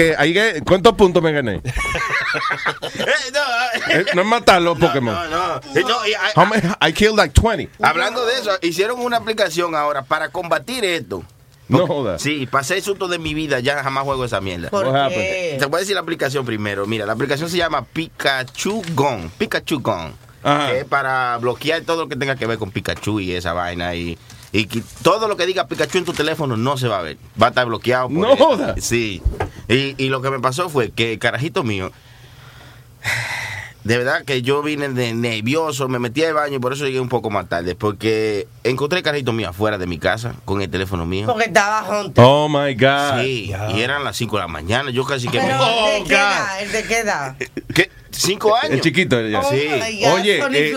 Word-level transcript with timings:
Que, 0.00 0.14
ahí, 0.18 0.32
que- 0.34 0.62
¿cuántos 0.66 0.94
puntos 0.94 1.22
me 1.22 1.32
gané? 1.32 1.60
Eh, 2.94 3.32
no, 3.32 3.92
Eh, 3.92 4.04
No 4.14 4.22
es 4.22 4.26
matar 4.28 4.62
los 4.62 4.78
Pokémon. 4.78 5.14
no, 5.14 5.28
no. 5.28 5.56
Eh, 5.74 5.82
no, 5.86 6.06
y, 6.06 6.12
How 6.36 6.46
many- 6.46 6.62
I 6.80 6.92
killed 6.92 7.16
like 7.16 7.34
20. 7.40 7.68
Hablando 7.82 8.24
de 8.26 8.34
eso, 8.34 8.50
hicieron 8.62 9.00
una 9.00 9.16
aplicación 9.16 9.74
ahora 9.74 10.02
para 10.02 10.28
combatir 10.28 10.84
esto. 10.84 11.24
No 11.68 11.86
jodas. 11.86 12.20
Sí, 12.20 12.46
pasé 12.50 12.76
el 12.78 12.82
susto 12.82 13.06
de 13.08 13.18
mi 13.18 13.32
vida, 13.34 13.60
ya 13.60 13.82
jamás 13.82 14.04
juego 14.04 14.24
esa 14.24 14.40
mierda. 14.40 14.70
¿Por 14.70 14.86
qué? 15.08 15.56
Te 15.58 15.66
voy 15.66 15.78
a 15.78 15.80
decir 15.80 15.94
la 15.94 16.00
aplicación 16.00 16.44
primero. 16.44 16.84
Mira, 16.86 17.06
la 17.06 17.12
aplicación 17.12 17.48
se 17.48 17.56
llama 17.58 17.84
Pikachu 17.84 18.82
Gone. 18.94 19.30
Pikachu 19.38 19.80
Gone. 19.80 20.12
Ajá. 20.42 20.68
Que 20.70 20.78
es 20.80 20.84
para 20.84 21.36
bloquear 21.38 21.82
todo 21.82 22.02
lo 22.04 22.08
que 22.08 22.16
tenga 22.16 22.34
que 22.34 22.46
ver 22.46 22.58
con 22.58 22.70
Pikachu 22.72 23.20
y 23.20 23.32
esa 23.34 23.52
vaina. 23.52 23.94
Y, 23.94 24.18
y 24.52 24.66
que 24.66 24.82
todo 25.02 25.28
lo 25.28 25.36
que 25.36 25.46
diga 25.46 25.66
Pikachu 25.68 25.98
en 25.98 26.04
tu 26.04 26.12
teléfono 26.12 26.56
no 26.56 26.76
se 26.76 26.88
va 26.88 26.98
a 26.98 27.02
ver. 27.02 27.16
Va 27.40 27.46
a 27.46 27.48
estar 27.50 27.66
bloqueado. 27.66 28.08
por 28.08 28.16
No 28.18 28.32
él. 28.32 28.38
jodas. 28.38 28.84
Sí. 28.84 29.22
Y, 29.68 29.94
y 30.02 30.08
lo 30.08 30.20
que 30.22 30.30
me 30.30 30.40
pasó 30.40 30.68
fue 30.68 30.90
que 30.90 31.12
el 31.12 31.18
carajito 31.18 31.62
mío. 31.62 31.92
De 33.82 33.96
verdad 33.96 34.24
que 34.26 34.42
yo 34.42 34.62
vine 34.62 34.90
de 34.90 35.14
nervioso, 35.14 35.88
me 35.88 35.98
metí 35.98 36.22
al 36.22 36.34
baño 36.34 36.56
y 36.56 36.58
por 36.58 36.74
eso 36.74 36.84
llegué 36.84 37.00
un 37.00 37.08
poco 37.08 37.30
más 37.30 37.48
tarde. 37.48 37.74
Porque 37.74 38.46
encontré 38.62 38.98
el 38.98 39.04
carajito 39.04 39.32
mío 39.32 39.48
afuera 39.48 39.78
de 39.78 39.86
mi 39.86 39.98
casa 39.98 40.34
con 40.44 40.60
el 40.60 40.68
teléfono 40.68 41.06
mío. 41.06 41.26
Porque 41.26 41.46
estaba 41.46 41.82
junto. 41.84 42.20
Oh 42.22 42.46
my 42.48 42.74
God. 42.74 43.22
Sí, 43.22 43.52
y 43.74 43.80
eran 43.80 44.04
las 44.04 44.16
5 44.18 44.36
de 44.36 44.42
la 44.42 44.48
mañana. 44.48 44.90
Yo 44.90 45.04
casi 45.06 45.28
que 45.28 45.38
me. 45.38 45.46
Pero 45.46 45.58
Oh, 45.62 45.88
¿el 45.96 46.02
de 46.02 46.08
qué 46.08 46.14
God. 46.14 46.20
edad? 46.20 46.62
¿El 46.62 46.72
de 46.72 46.82
qué 46.84 46.98
edad? 46.98 47.36
¿Qué? 47.74 47.90
¿Cinco 48.12 48.54
años? 48.56 48.72
El 48.72 48.80
chiquito. 48.80 49.20
ya. 49.26 49.40
Oh 49.40 49.50
Sí. 49.50 49.68
Oye, 50.14 50.38
eh. 50.38 50.74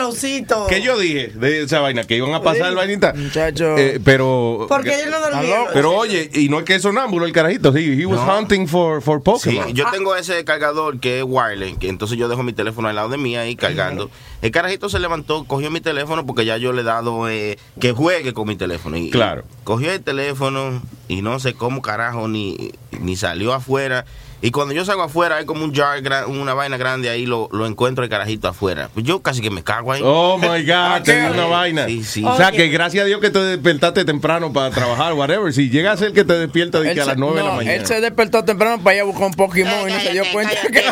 ¿qué 0.69 0.81
yo 0.81 0.97
dije 0.97 1.27
de 1.29 1.63
esa 1.63 1.79
vaina? 1.79 2.03
Que 2.03 2.17
iban 2.17 2.33
a 2.33 2.41
pasar 2.41 2.67
el 2.67 2.75
vainita. 2.75 3.13
Muchacho. 3.13 3.77
Eh, 3.77 3.99
pero. 4.03 4.65
Porque 4.69 4.95
ellos 4.95 5.09
no 5.11 5.19
dormían. 5.19 5.63
Pero 5.73 5.95
oye, 5.95 6.29
y 6.33 6.49
no 6.49 6.59
es 6.59 6.65
que 6.65 6.75
es 6.75 6.81
sonámbulo 6.81 7.25
el 7.25 7.31
carajito. 7.33 7.73
Sí, 7.73 8.01
he 8.01 8.05
was 8.05 8.19
No. 8.25 8.37
hunting 8.37 8.67
for, 8.67 9.01
for 9.01 9.19
Sí, 9.19 9.23
Pokémon. 9.23 9.73
yo 9.73 9.85
tengo 9.91 10.15
ese 10.15 10.43
cargador 10.45 10.99
que 10.99 11.19
es 11.19 11.25
wireless, 11.27 11.77
que 11.77 11.89
entonces 11.89 12.17
yo 12.17 12.27
dejo 12.27 12.43
mi 12.43 12.53
teléfono 12.53 12.87
al 12.87 12.95
lado 12.95 13.09
de 13.09 13.17
mí 13.17 13.35
ahí 13.35 13.55
cargando. 13.55 14.09
El 14.41 14.51
carajito 14.51 14.89
se 14.89 14.99
levantó, 14.99 15.45
cogió 15.45 15.71
mi 15.71 15.79
teléfono 15.81 16.25
porque 16.25 16.45
ya 16.45 16.57
yo 16.57 16.73
le 16.73 16.81
he 16.81 16.83
dado 16.83 17.29
eh, 17.29 17.57
que 17.79 17.91
juegue 17.93 18.33
con 18.33 18.47
mi 18.47 18.55
teléfono. 18.55 18.97
Y, 18.97 19.09
Claro. 19.09 19.43
Cogió 19.63 19.91
el 19.91 20.01
teléfono 20.01 20.81
y 21.07 21.21
no 21.21 21.39
sé 21.39 21.53
cómo 21.53 21.81
carajo 21.81 22.27
ni, 22.27 22.71
ni 22.99 23.15
salió 23.15 23.53
afuera. 23.53 24.05
Y 24.43 24.51
cuando 24.51 24.73
yo 24.73 24.83
salgo 24.83 25.03
afuera 25.03 25.37
hay 25.37 25.45
como 25.45 25.63
un 25.63 25.73
jar, 25.73 26.01
una 26.27 26.53
vaina 26.53 26.75
grande 26.75 27.09
ahí, 27.09 27.25
lo, 27.25 27.47
lo 27.53 27.65
encuentro 27.65 28.03
el 28.03 28.09
carajito 28.09 28.49
afuera. 28.49 28.89
Pues 28.93 29.05
yo 29.05 29.21
casi 29.21 29.39
que 29.39 29.49
me 29.49 29.63
cago 29.63 29.93
ahí. 29.93 30.01
Oh 30.03 30.37
my 30.37 30.65
God, 30.65 30.99
dio 31.05 31.31
una 31.31 31.45
vaina. 31.45 31.85
sí, 31.85 32.03
sí. 32.03 32.25
O 32.25 32.35
sea 32.35 32.51
que 32.51 32.67
gracias 32.67 33.03
a 33.03 33.07
Dios 33.07 33.21
que 33.21 33.29
te 33.29 33.39
despertaste 33.39 34.03
temprano 34.03 34.51
para 34.51 34.69
trabajar, 34.69 35.13
whatever. 35.13 35.53
Si 35.53 35.69
llega 35.69 35.93
a 35.93 35.97
ser 35.97 36.11
que 36.11 36.25
te 36.25 36.33
despierta 36.33 36.81
de 36.81 36.93
que 36.93 36.99
a 36.99 37.05
las 37.05 37.15
9 37.15 37.37
de 37.37 37.43
la 37.47 37.53
mañana. 37.53 37.73
Él 37.73 37.87
se 37.87 38.01
despertó 38.01 38.43
temprano 38.43 38.83
para 38.83 38.97
ir 38.97 39.01
a 39.03 39.05
buscar 39.05 39.27
un 39.27 39.33
Pokémon 39.33 39.89
y 39.89 39.93
no 39.93 39.99
se 40.01 40.11
dio 40.11 40.25
cuenta 40.33 40.55
que. 40.69 40.83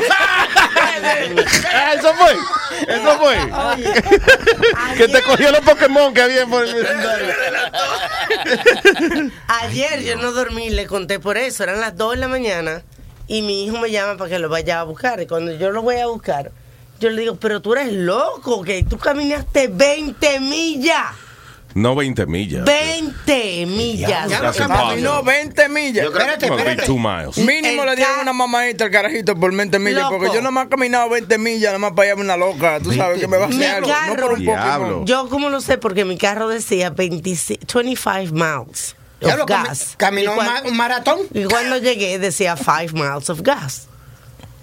Ah, 1.74 1.94
eso 2.00 2.13
fue. 2.13 2.31
Eso 2.88 3.19
fue. 3.19 3.38
que 4.95 5.09
te 5.09 5.21
cogió 5.24 5.51
los 5.51 5.59
Pokémon 5.59 6.13
que 6.13 6.21
había 6.21 6.45
por 6.45 6.65
el 6.65 6.74
vecindario. 6.74 7.27
Ayer 9.62 10.03
yo 10.03 10.15
no 10.15 10.31
dormí, 10.31 10.69
le 10.69 10.88
conté 10.88 11.19
por 11.19 11.36
eso, 11.36 11.63
eran 11.63 11.81
las 11.81 11.98
2 11.98 12.12
de 12.12 12.18
la 12.18 12.30
mañana 12.30 12.81
y 13.27 13.41
mi 13.41 13.65
hijo 13.65 13.77
me 13.77 13.91
llama 13.91 14.18
para 14.18 14.29
que 14.29 14.39
lo 14.39 14.50
vaya 14.50 14.79
a 14.81 14.83
buscar. 14.83 15.21
Y 15.21 15.27
cuando 15.27 15.53
yo 15.53 15.71
lo 15.71 15.81
voy 15.81 15.97
a 15.97 16.07
buscar, 16.07 16.51
yo 17.00 17.09
le 17.09 17.21
digo, 17.21 17.35
pero 17.35 17.62
tú 17.62 17.73
eres 17.73 17.91
loco, 17.94 18.62
que 18.63 18.83
tú 18.83 18.97
caminaste 18.97 19.68
20 19.68 20.39
millas. 20.39 21.07
No 21.73 21.95
20 21.95 22.25
millas. 22.25 22.65
20 22.65 23.65
millas. 23.65 24.29
Ya 24.29 24.41
lo 24.41 24.53
caminó 24.53 25.23
20 25.23 25.69
millas. 25.69 26.03
Yo 26.06 26.12
creo 26.12 26.38
two 26.85 26.97
miles. 26.97 27.38
Mínimo 27.38 27.83
El 27.83 27.89
le 27.89 27.95
dieron 27.95 28.19
una 28.21 28.33
mamadita 28.33 28.85
al 28.85 28.91
carajito 28.91 29.35
por 29.35 29.56
20 29.56 29.79
millas, 29.79 30.03
Loco. 30.03 30.17
porque 30.17 30.33
yo 30.35 30.41
no 30.41 30.51
me 30.51 30.62
he 30.62 30.67
caminado 30.67 31.09
20 31.09 31.38
millas, 31.38 31.69
nada 31.71 31.79
más 31.79 31.91
para 31.94 32.12
allá 32.12 32.21
una 32.21 32.38
loca. 32.38 32.79
Tú 32.81 32.91
sabes 32.91 33.19
que 33.19 33.27
me 33.27 33.38
va 33.38 33.45
a 33.45 33.50
hacer 33.50 33.69
algo. 33.75 33.88
No 33.88 33.94
carro. 33.94 34.21
por 34.21 34.33
un. 34.33 34.45
Pokémon. 34.45 35.06
Yo 35.06 35.29
como 35.29 35.50
lo 35.50 35.62
sé 35.62 35.77
porque 35.77 36.03
mi 36.03 36.17
carro 36.17 36.50
decía 36.50 36.89
25, 36.89 37.62
25 37.74 38.33
miles 38.33 38.95
of 39.21 39.27
Diablo, 39.27 39.45
cami- 39.45 39.68
gas. 39.68 39.94
caminó 39.97 40.31
un 40.31 40.38
ma- 40.38 40.62
un 40.65 40.77
maratón. 40.77 41.19
Y 41.33 41.44
cuando 41.45 41.77
llegué 41.77 42.19
decía 42.19 42.56
5 42.57 42.94
miles 42.94 43.29
of 43.29 43.41
gas. 43.41 43.88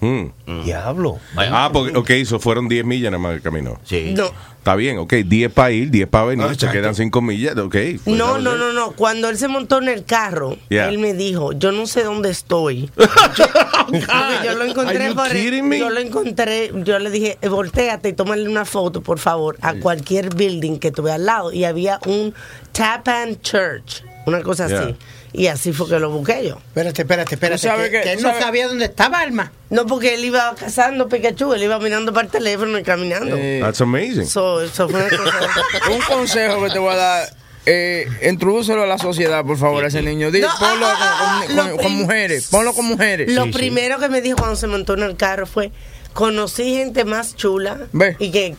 Mm. 0.00 0.62
Diablo. 0.64 1.18
Ah, 1.36 1.70
porque, 1.72 1.96
ok, 1.96 2.10
eso 2.10 2.38
fueron 2.38 2.68
10 2.68 2.84
millas 2.84 3.10
nada 3.10 3.20
más 3.20 3.34
que 3.36 3.40
caminó. 3.42 3.80
Sí. 3.84 4.14
No, 4.16 4.30
Está 4.58 4.76
bien, 4.76 4.98
ok, 4.98 5.12
10 5.24 5.50
para 5.52 5.70
ir, 5.70 5.90
10 5.90 6.06
para 6.08 6.24
venir, 6.26 6.44
Ah, 6.44 6.48
te 6.48 6.54
exacto. 6.54 6.74
quedan 6.74 6.94
5 6.94 7.22
millas, 7.22 7.56
ok. 7.56 7.72
pues, 8.04 8.06
no, 8.06 8.38
no, 8.38 8.56
no, 8.56 8.72
no. 8.74 8.90
Cuando 8.92 9.28
él 9.30 9.38
se 9.38 9.48
montó 9.48 9.78
en 9.78 9.88
el 9.88 10.04
carro, 10.04 10.56
Yeah. 10.68 10.88
él 10.90 10.98
me 10.98 11.14
dijo, 11.14 11.52
yo 11.52 11.72
no 11.72 11.86
sé 11.86 12.02
dónde 12.04 12.28
estoy. 12.30 12.90
Yo 14.44 14.54
lo 14.54 14.64
encontré 14.64 15.14
por 15.14 15.32
me? 15.62 15.78
yo 15.78 15.88
lo 15.88 16.00
encontré, 16.00 16.70
yo 16.84 16.98
le 16.98 17.10
dije, 17.10 17.38
"Eh, 17.40 17.48
volteate 17.48 18.10
y 18.10 18.12
tómale 18.12 18.46
una 18.48 18.64
foto, 18.66 19.00
por 19.02 19.18
favor, 19.18 19.56
a 19.62 19.74
cualquier 19.74 20.34
building 20.34 20.78
que 20.78 20.90
tuve 20.92 21.12
al 21.12 21.24
lado. 21.24 21.52
Y 21.52 21.64
había 21.64 21.98
un 22.06 22.34
Tapan 22.72 23.40
Church, 23.40 24.02
una 24.28 24.42
cosa 24.42 24.66
Yeah. 24.68 24.80
así. 24.80 24.96
Y 25.32 25.46
así 25.48 25.72
fue 25.72 25.88
que 25.88 25.98
lo 25.98 26.10
busqué 26.10 26.46
yo. 26.48 26.56
Espérate, 26.58 27.02
espérate, 27.02 27.34
espérate. 27.34 27.58
sabes 27.62 27.90
que, 27.90 27.98
que- 27.98 28.02
que 28.04 28.12
él 28.12 28.22
no 28.22 28.28
sabes- 28.30 28.42
sabía 28.44 28.68
dónde 28.68 28.84
estaba 28.86 29.20
Alma. 29.20 29.52
No, 29.70 29.86
porque 29.86 30.14
él 30.14 30.24
iba 30.24 30.54
cazando 30.58 31.08
Pikachu, 31.08 31.52
él 31.54 31.62
iba 31.64 31.78
mirando 31.78 32.12
para 32.12 32.26
el 32.26 32.30
teléfono 32.32 32.78
y 32.78 32.82
caminando. 32.82 33.36
Eh, 33.38 33.60
That's 33.62 33.80
amazing. 33.80 34.26
So, 34.26 34.62
eso 34.62 34.88
fue 34.88 35.00
una 35.00 35.10
cosa. 35.10 35.34
un 35.90 36.00
consejo 36.00 36.62
que 36.64 36.70
te 36.70 36.78
voy 36.78 36.92
a 36.92 36.96
dar. 36.96 37.28
Eh, 37.70 38.08
introdúcelo 38.26 38.84
a 38.84 38.86
la 38.86 38.96
sociedad, 38.96 39.44
por 39.44 39.58
favor, 39.58 39.84
a 39.84 39.88
ese 39.88 40.00
niño. 40.00 40.30
Di- 40.30 40.40
No, 40.40 40.48
ponlo 40.58 40.86
ah, 40.86 40.94
ah, 40.98 41.44
con, 41.54 41.76
con- 41.76 41.92
mujeres. 41.96 42.48
Ponlo 42.50 42.72
con 42.72 42.86
mujeres. 42.86 43.30
Lo 43.32 43.50
primero 43.50 43.98
que 43.98 44.08
me 44.08 44.22
dijo 44.22 44.38
cuando 44.38 44.56
se 44.56 44.66
montó 44.66 44.94
en 44.94 45.02
el 45.02 45.16
carro 45.16 45.44
fue, 45.46 45.70
conocí 46.14 46.76
gente 46.76 47.04
más 47.04 47.36
chula 47.36 47.78
Ve. 47.92 48.16
y 48.18 48.30
que 48.30 48.56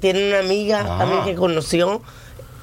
tiene 0.00 0.28
una 0.28 0.38
amiga 0.38 0.84
también 0.98 1.24
que 1.24 1.34
conoció 1.34 2.00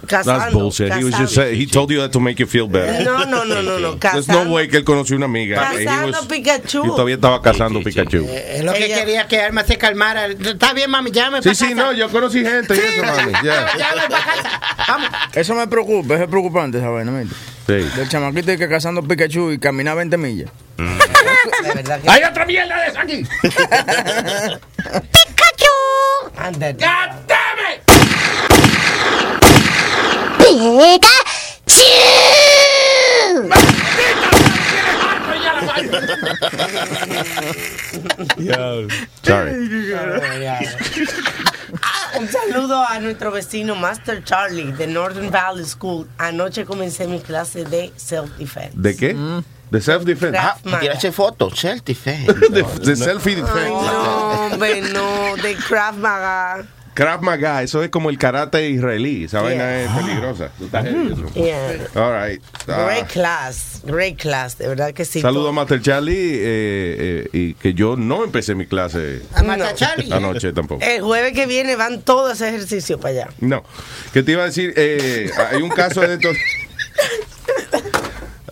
casando. 0.08 0.40
That's 0.40 0.54
bullshit. 0.54 0.94
He 0.94 1.04
was 1.04 1.14
just 1.14 1.34
casando. 1.34 1.36
saying, 1.36 1.60
he 1.62 1.66
told 1.66 1.92
you 1.92 2.00
that 2.02 2.12
to 2.12 2.20
make 2.20 2.40
you 2.40 2.48
feel 2.48 2.68
better. 2.68 3.04
No, 3.04 3.26
no, 3.26 3.44
no, 3.44 3.62
no, 3.62 3.78
no, 3.80 3.96
There's 4.00 4.26
casando. 4.28 4.46
no 4.46 4.52
way 4.54 4.68
que 4.68 4.78
él 4.78 4.84
conoció 4.84 5.16
una 5.16 5.26
amiga. 5.26 5.72
was- 6.06 6.26
Pikachu. 6.28 6.84
Y 6.86 6.90
todavía 6.90 7.16
estaba 7.16 7.42
cazando 7.42 7.80
Sí, 7.80 7.86
sí, 7.86 7.92
sí. 7.92 8.00
Pikachu. 8.00 8.26
Eh, 8.30 8.58
Es 8.58 8.64
lo 8.64 8.74
que 8.74 8.86
Ella- 8.86 8.96
quería 9.00 9.28
que 9.28 9.42
Alma 9.42 9.64
se 9.64 9.78
calmara. 9.78 10.28
Está 10.28 10.74
bien, 10.74 10.90
mami, 10.90 11.12
llame 11.12 11.42
Sí, 11.42 11.56
sí, 11.56 11.64
casa. 11.66 11.76
no, 11.76 11.94
yo 11.94 12.10
conocí 12.10 12.44
gente 12.44 12.76
y 12.76 12.80
eso, 12.80 13.04
mami. 13.04 13.32
Yeah. 13.44 13.78
Llame 13.78 14.02
pa' 14.10 14.26
casa. 14.26 14.62
Vamos. 14.88 15.10
Eso 15.34 15.56
me 15.56 15.68
preocupa, 15.68 16.16
es 16.16 16.28
preocupante 16.28 16.78
esa 16.78 16.90
vaina. 16.90 17.24
Sí. 17.66 17.74
Del 17.96 18.10
chamaquito 18.10 18.58
que 18.58 18.68
cazando 18.68 19.02
Pikachu 19.02 19.52
y 19.52 19.60
camina 19.60 19.94
20 19.94 20.18
millas. 20.18 20.52
Que- 20.78 22.10
¡Hay 22.10 22.24
otra 22.24 22.46
mierda 22.46 22.82
de 22.82 22.88
esa 22.88 23.02
aquí! 23.02 23.24
Anda, 30.48 31.08
Sorry. 39.24 39.52
Un 42.20 42.28
saludo 42.28 42.86
a 42.88 43.00
nuestro 43.00 43.32
vecino 43.32 43.76
Master 43.76 44.24
Charlie 44.24 44.72
de 44.74 44.88
Northern 44.88 45.32
Valley 45.32 45.66
School. 45.66 46.08
Anoche 46.18 46.66
comencé 46.66 47.08
mi 47.08 47.20
clase 47.20 47.64
de 47.66 47.92
self-defense. 47.96 48.72
¿De 48.76 48.96
qué? 48.96 49.16
De 49.72 49.82
self-defense. 49.82 50.38
Ah, 50.38 50.58
Maga. 50.64 50.80
tiraste 50.80 51.12
fotos, 51.12 51.58
selfie. 51.60 51.96
De, 52.52 52.64
de 52.64 52.96
self-defense. 52.96 53.52
Ay, 53.56 53.70
no, 53.72 54.46
hombre, 54.46 54.82
no, 54.94 55.36
de 55.42 55.56
Krav 55.56 55.98
Maga. 55.98 56.64
Krav 56.94 57.22
Maga, 57.22 57.64
eso 57.64 57.82
es 57.84 57.90
como 57.90 58.10
el 58.10 58.18
karate 58.18 58.70
israelí. 58.70 59.24
Esa 59.24 59.42
vaina 59.42 59.82
es 59.82 59.90
peligrosa. 59.92 60.50
Tú 60.58 60.66
estás 60.66 60.86
heavy, 60.86 61.14
eso. 61.14 61.34
Yeah. 61.34 61.88
All 61.96 62.14
right. 62.30 62.42
Ah, 62.68 62.86
Great 62.86 63.08
class, 63.12 63.82
great 63.84 64.18
class, 64.18 64.58
de 64.58 64.68
verdad 64.68 64.94
que 64.94 65.04
sí. 65.06 65.22
Saludo 65.22 65.50
a. 65.50 65.52
Master 65.54 65.82
Charlie 65.82 66.36
eh, 66.36 67.26
eh, 67.26 67.30
y 67.34 67.54
que 67.56 67.74
yo 67.74 67.96
no 67.96 68.24
empecé 68.24 68.54
mi 68.56 68.66
clase 68.68 69.22
A 69.34 69.44
matar 69.44 69.74
Charlie. 69.76 70.12
anoche 70.14 70.54
tampoco. 70.54 70.84
El 70.84 71.02
jueves 71.02 71.34
que 71.34 71.46
viene 71.48 71.76
van 71.76 72.02
todos 72.02 72.30
a 72.30 72.34
ese 72.34 72.50
ejercicio 72.56 73.00
para 73.00 73.10
allá. 73.12 73.28
No. 73.40 73.64
¿Qué 74.14 74.22
te 74.24 74.34
iba 74.34 74.44
a 74.44 74.46
decir? 74.46 74.74
Eh, 74.76 75.32
hay 75.52 75.62
un 75.62 75.70
caso 75.70 76.02
de 76.02 76.14
estos. 76.16 76.36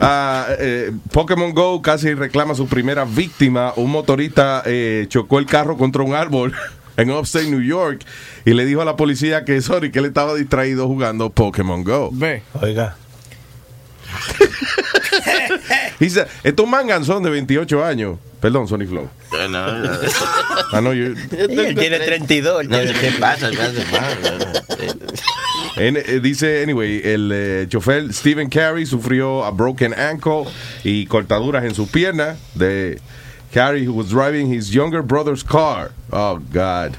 Ah, 0.04 0.48
eh, 0.58 0.92
Pokémon 1.12 1.54
Go 1.54 1.80
casi 1.84 2.16
reclama 2.16 2.56
su 2.56 2.68
primera 2.68 3.06
víctima. 3.06 3.72
Un 3.76 3.92
motorista 3.92 4.64
eh, 4.66 5.06
chocó 5.10 5.38
el 5.38 5.46
carro 5.46 5.78
contra 5.78 6.02
un 6.02 6.16
árbol 6.16 6.56
en 7.02 7.12
Upstate 7.12 7.50
New 7.50 7.62
York 7.62 8.04
y 8.46 8.54
le 8.54 8.66
dijo 8.66 8.82
a 8.82 8.86
la 8.86 8.96
policía 8.96 9.44
que 9.46 9.62
sorry 9.62 9.92
que 9.92 10.00
él 10.00 10.06
estaba 10.06 10.34
distraído 10.36 10.88
jugando 10.88 11.30
Pokémon 11.30 11.84
Go. 11.84 12.10
Ve. 12.12 12.42
Oiga. 12.62 12.96
Dice, 16.00 16.26
esto 16.44 16.64
es 16.64 16.66
un 16.66 16.72
manganzón 16.72 17.24
de 17.24 17.30
28 17.30 17.84
años. 17.86 18.18
Perdón, 18.40 18.68
Sonic 18.68 18.90
Flow. 18.90 19.08
Ah, 20.74 20.82
no, 20.82 20.94
yo- 20.94 21.14
Tiene 21.76 22.00
32. 22.00 22.68
No, 22.68 22.78
¿Qué 22.80 23.12
pasa? 23.20 23.50
¿Qué 23.52 23.58
pasa? 23.58 24.64
En- 25.78 25.98
eh, 25.98 26.20
dice, 26.22 26.64
anyway, 26.64 27.02
el 27.04 27.32
eh, 27.34 27.66
chofer 27.70 28.12
Stephen 28.14 28.50
Carey 28.50 28.86
sufrió 28.86 29.46
a 29.46 29.52
broken 29.52 29.94
ankle 29.98 30.46
y 30.84 31.06
cortaduras 31.06 31.64
en 31.66 31.76
su 31.76 31.88
pierna. 31.88 32.36
De, 32.56 33.00
Carey, 33.52 33.86
who 33.86 33.94
was 33.94 34.10
driving 34.10 34.48
his 34.54 34.74
younger 34.74 35.02
brother's 35.02 35.44
car. 35.44 35.92
Oh, 36.12 36.40
God. 36.52 36.96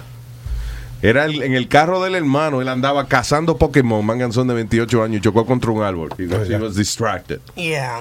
Era 1.03 1.25
el- 1.25 1.43
en 1.43 1.55
el 1.55 1.67
carro 1.69 2.01
del 2.03 2.15
hermano, 2.15 2.61
él 2.61 2.69
andaba 2.69 3.09
cazando 3.09 3.57
Pokémon, 3.57 4.05
manganzón 4.05 4.47
de 4.47 4.55
28 4.55 5.03
años, 5.03 5.19
y 5.19 5.21
chocó 5.21 5.45
contra 5.47 5.71
un 5.73 5.83
árbol. 5.83 6.11
He 6.19 6.27
was, 6.27 6.49
he 6.49 6.57
was 6.57 6.77
distracted. 6.77 7.41
Yeah. 7.57 8.01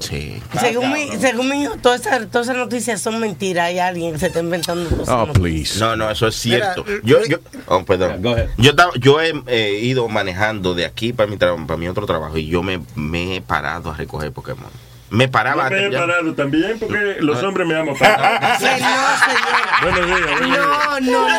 Sí. 0.00 0.40
Según 0.58 0.92
mi, 0.92 1.08
según 1.18 1.48
mi 1.48 1.62
hijo, 1.62 1.76
todas 1.76 2.00
esas 2.00 2.30
todas 2.30 2.46
esas 2.48 2.56
noticias 2.56 3.00
son 3.02 3.20
mentiras. 3.20 3.66
Hay 3.66 3.78
alguien 3.78 4.12
que 4.12 4.18
se 4.18 4.26
está 4.28 4.40
inventando 4.40 4.88
cosas. 4.88 5.08
Oh, 5.08 5.26
no- 5.26 5.32
please. 5.34 5.78
No, 5.78 5.94
no, 5.94 6.10
eso 6.10 6.26
es 6.26 6.36
cierto. 6.36 6.84
Mira, 6.86 7.00
yo, 7.04 7.18
yo, 7.28 7.36
oh, 7.66 7.84
perdón. 7.84 8.22
go 8.22 8.30
ahead. 8.32 8.48
Yo, 8.56 8.72
yo 8.98 9.20
he 9.20 9.32
eh, 9.46 9.80
ido 9.82 10.08
manejando 10.08 10.74
de 10.74 10.86
aquí 10.86 11.12
para 11.12 11.28
mi, 11.30 11.36
tra- 11.36 11.66
para 11.66 11.76
mi 11.78 11.86
otro 11.88 12.06
trabajo 12.06 12.38
y 12.38 12.46
yo 12.46 12.62
me, 12.62 12.80
me 12.94 13.36
he 13.36 13.40
parado 13.42 13.90
a 13.90 13.94
recoger 13.96 14.32
Pokémon. 14.32 14.70
Me 15.10 15.26
paraba 15.28 15.70
Yo 15.70 15.76
me 15.76 15.86
he 15.86 15.90
parado 15.98 16.34
también 16.34 16.78
porque 16.78 17.16
los 17.20 17.42
hombres 17.42 17.66
me 17.66 17.74
aman. 17.76 17.96
parar. 17.96 18.58
Que 18.58 18.64
no, 18.64 18.68
señora. 18.68 19.78
Buenos 19.82 20.06
días. 20.06 20.20
buenos 20.20 20.50
días. 20.50 20.58
No, 20.58 21.00
no, 21.00 21.28
no. 21.28 21.36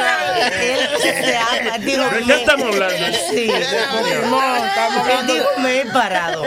Él 0.62 0.80
se. 1.02 1.80
Digo, 1.86 2.04
¿De 2.10 2.22
qué 2.26 2.34
estamos 2.34 2.68
hablando? 2.74 2.96
Sí, 3.30 3.48
de 3.48 3.66
Pokémon. 3.92 4.56
Estamos 4.68 4.98
hablando. 4.98 5.34
Digo, 5.34 5.46
me 5.60 5.82
he 5.82 5.86
parado. 5.88 6.44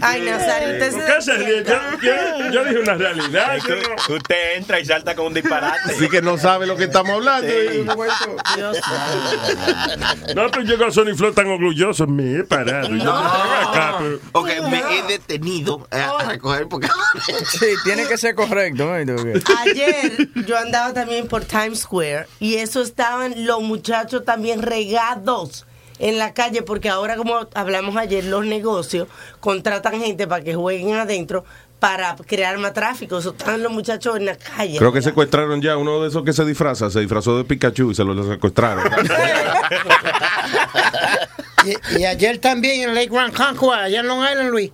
Ay, 0.00 0.22
Nazario, 0.22 0.68
usted 0.72 0.92
¿Por 0.92 1.04
qué 1.06 1.22
se? 1.22 1.64
Yo, 1.64 1.74
yo, 2.02 2.50
yo 2.52 2.64
dije 2.64 2.78
una 2.80 2.94
realidad. 2.94 3.58
yo 3.68 3.74
no- 3.76 4.14
Usted 4.16 4.56
entra 4.56 4.80
y 4.80 4.84
salta 4.86 5.14
con 5.14 5.26
un 5.26 5.34
disparate. 5.34 5.78
Así 5.92 6.08
que 6.08 6.22
no 6.22 6.38
sabe 6.38 6.66
lo 6.66 6.76
que 6.76 6.84
estamos 6.84 7.12
hablando. 7.12 7.46
Dios 7.48 7.86
No, 10.34 10.50
pero 10.50 10.62
llegó 10.62 10.86
a 10.86 10.90
Sony 10.90 11.14
Flow 11.16 11.32
tan 11.32 11.46
orgulloso. 11.48 12.06
Me 12.06 12.38
he 12.40 12.44
parado. 12.44 12.77
Y 12.86 12.98
yo, 13.00 13.12
"Ven 13.12 13.68
acá, 13.68 13.96
pero- 13.98 14.18
Ok, 14.32 14.48
me 14.70 14.78
he 14.78 15.02
detenido 15.08 15.86
a, 15.90 16.18
a 16.18 16.24
recoger 16.24 16.68
Pokémon. 16.68 16.96
Sí, 17.46 17.66
tiene 17.84 18.06
que 18.06 18.18
ser 18.18 18.34
correcto. 18.34 18.84
¿no? 18.86 18.92
Ayer 18.92 20.28
yo 20.46 20.58
andaba 20.58 20.92
también 20.92 21.26
por 21.28 21.44
Times 21.44 21.80
Square 21.80 22.26
y 22.40 22.56
eso 22.56 22.82
estaban 22.82 23.46
los 23.46 23.62
muchachos 23.62 24.24
también 24.24 24.62
regados 24.62 25.66
en 25.98 26.16
la 26.18 26.32
calle 26.32 26.62
porque 26.62 26.88
ahora 26.88 27.16
como 27.16 27.48
hablamos 27.54 27.96
ayer 27.96 28.24
los 28.24 28.44
negocios 28.46 29.08
contratan 29.40 30.00
gente 30.00 30.26
para 30.28 30.44
que 30.44 30.54
jueguen 30.54 30.94
adentro 30.94 31.44
para 31.78 32.16
crear 32.16 32.58
más 32.58 32.72
tráfico. 32.74 33.18
Eso 33.18 33.30
estaban 33.30 33.62
los 33.62 33.70
muchachos 33.72 34.16
en 34.16 34.24
la 34.26 34.36
calle. 34.36 34.78
Creo 34.78 34.92
que 34.92 35.00
secuestraron 35.02 35.62
ya 35.62 35.76
uno 35.76 36.00
de 36.02 36.08
esos 36.08 36.24
que 36.24 36.32
se 36.32 36.44
disfraza, 36.44 36.90
se 36.90 37.00
disfrazó 37.00 37.36
de 37.38 37.44
Pikachu 37.44 37.90
y 37.90 37.94
se 37.94 38.04
lo 38.04 38.22
secuestraron. 38.30 38.84
Y, 41.64 41.98
y 42.00 42.04
ayer 42.04 42.38
también 42.38 42.88
en 42.88 42.94
Lake 42.94 43.10
Ronkonkoma, 43.10 43.82
allá 43.84 44.00
en 44.00 44.06
Long 44.06 44.20
Island, 44.22 44.50
Luis, 44.50 44.70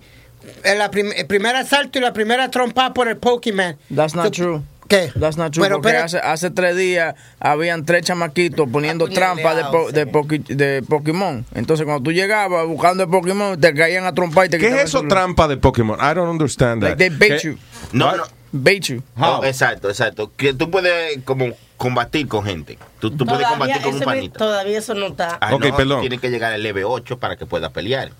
en 0.63 0.77
la 0.77 0.91
prim- 0.91 1.11
el 1.15 1.25
primer 1.25 1.55
asalto 1.55 1.97
y 1.97 2.01
la 2.01 2.13
primera 2.13 2.49
trompada 2.51 2.93
por 2.93 3.07
el 3.07 3.17
Pokémon. 3.17 3.75
That's 3.93 4.13
not 4.15 4.31
true. 4.31 4.61
¿Qué? 4.87 5.11
That's 5.19 5.37
not 5.37 5.51
true. 5.51 5.63
Pero, 5.63 5.77
porque 5.77 5.89
pero- 5.93 6.03
hace, 6.05 6.17
hace 6.19 6.51
tres 6.51 6.75
días 6.77 7.15
habían 7.39 7.85
tres 7.85 8.03
chamaquitos 8.03 8.69
poniendo 8.71 9.07
trampas 9.07 9.55
de, 9.55 9.63
po- 9.65 9.91
de, 9.91 10.07
poqui- 10.07 10.45
de 10.45 10.83
Pokémon. 10.83 11.45
Entonces, 11.55 11.85
cuando 11.85 12.03
tú 12.03 12.11
llegabas 12.11 12.67
buscando 12.67 13.03
el 13.03 13.09
Pokémon, 13.09 13.59
te 13.59 13.73
caían 13.73 14.05
a 14.05 14.13
trompar 14.13 14.45
y 14.45 14.49
te 14.49 14.57
¿Qué 14.59 14.67
es 14.67 14.83
eso 14.85 15.03
trampa 15.07 15.47
de 15.47 15.57
Pokémon? 15.57 15.97
I 15.99 16.13
don't 16.13 16.29
understand 16.29 16.81
that. 16.83 16.89
Like 16.91 16.97
they 16.97 17.09
bait 17.09 17.41
¿Qué? 17.41 17.47
you. 17.49 17.57
No, 17.93 18.15
no. 18.15 18.23
Bait 18.51 18.83
you. 18.85 19.01
How? 19.17 19.39
Oh, 19.41 19.43
exacto, 19.45 19.89
exacto. 19.89 20.31
Que 20.37 20.53
tú 20.53 20.69
puedes 20.71 21.19
como 21.25 21.47
combatir 21.77 22.27
con 22.27 22.45
gente. 22.45 22.77
Tú, 22.99 23.11
tú 23.11 23.25
puedes 23.25 23.41
Todavía, 23.45 23.49
combatir 23.49 23.81
con 23.81 23.93
un 23.95 23.99
panita. 24.01 24.37
todavía 24.37 24.77
eso 24.77 24.93
no 24.93 25.07
está. 25.07 25.37
Ah, 25.41 25.53
Ok, 25.55 25.65
no, 25.65 25.75
perdón. 25.75 25.99
Tienes 26.01 26.21
que 26.21 26.29
llegar 26.29 26.53
al 26.53 26.63
LV8 26.65 27.17
para 27.19 27.35
que 27.35 27.45
puedas 27.45 27.71
pelear. 27.71 28.11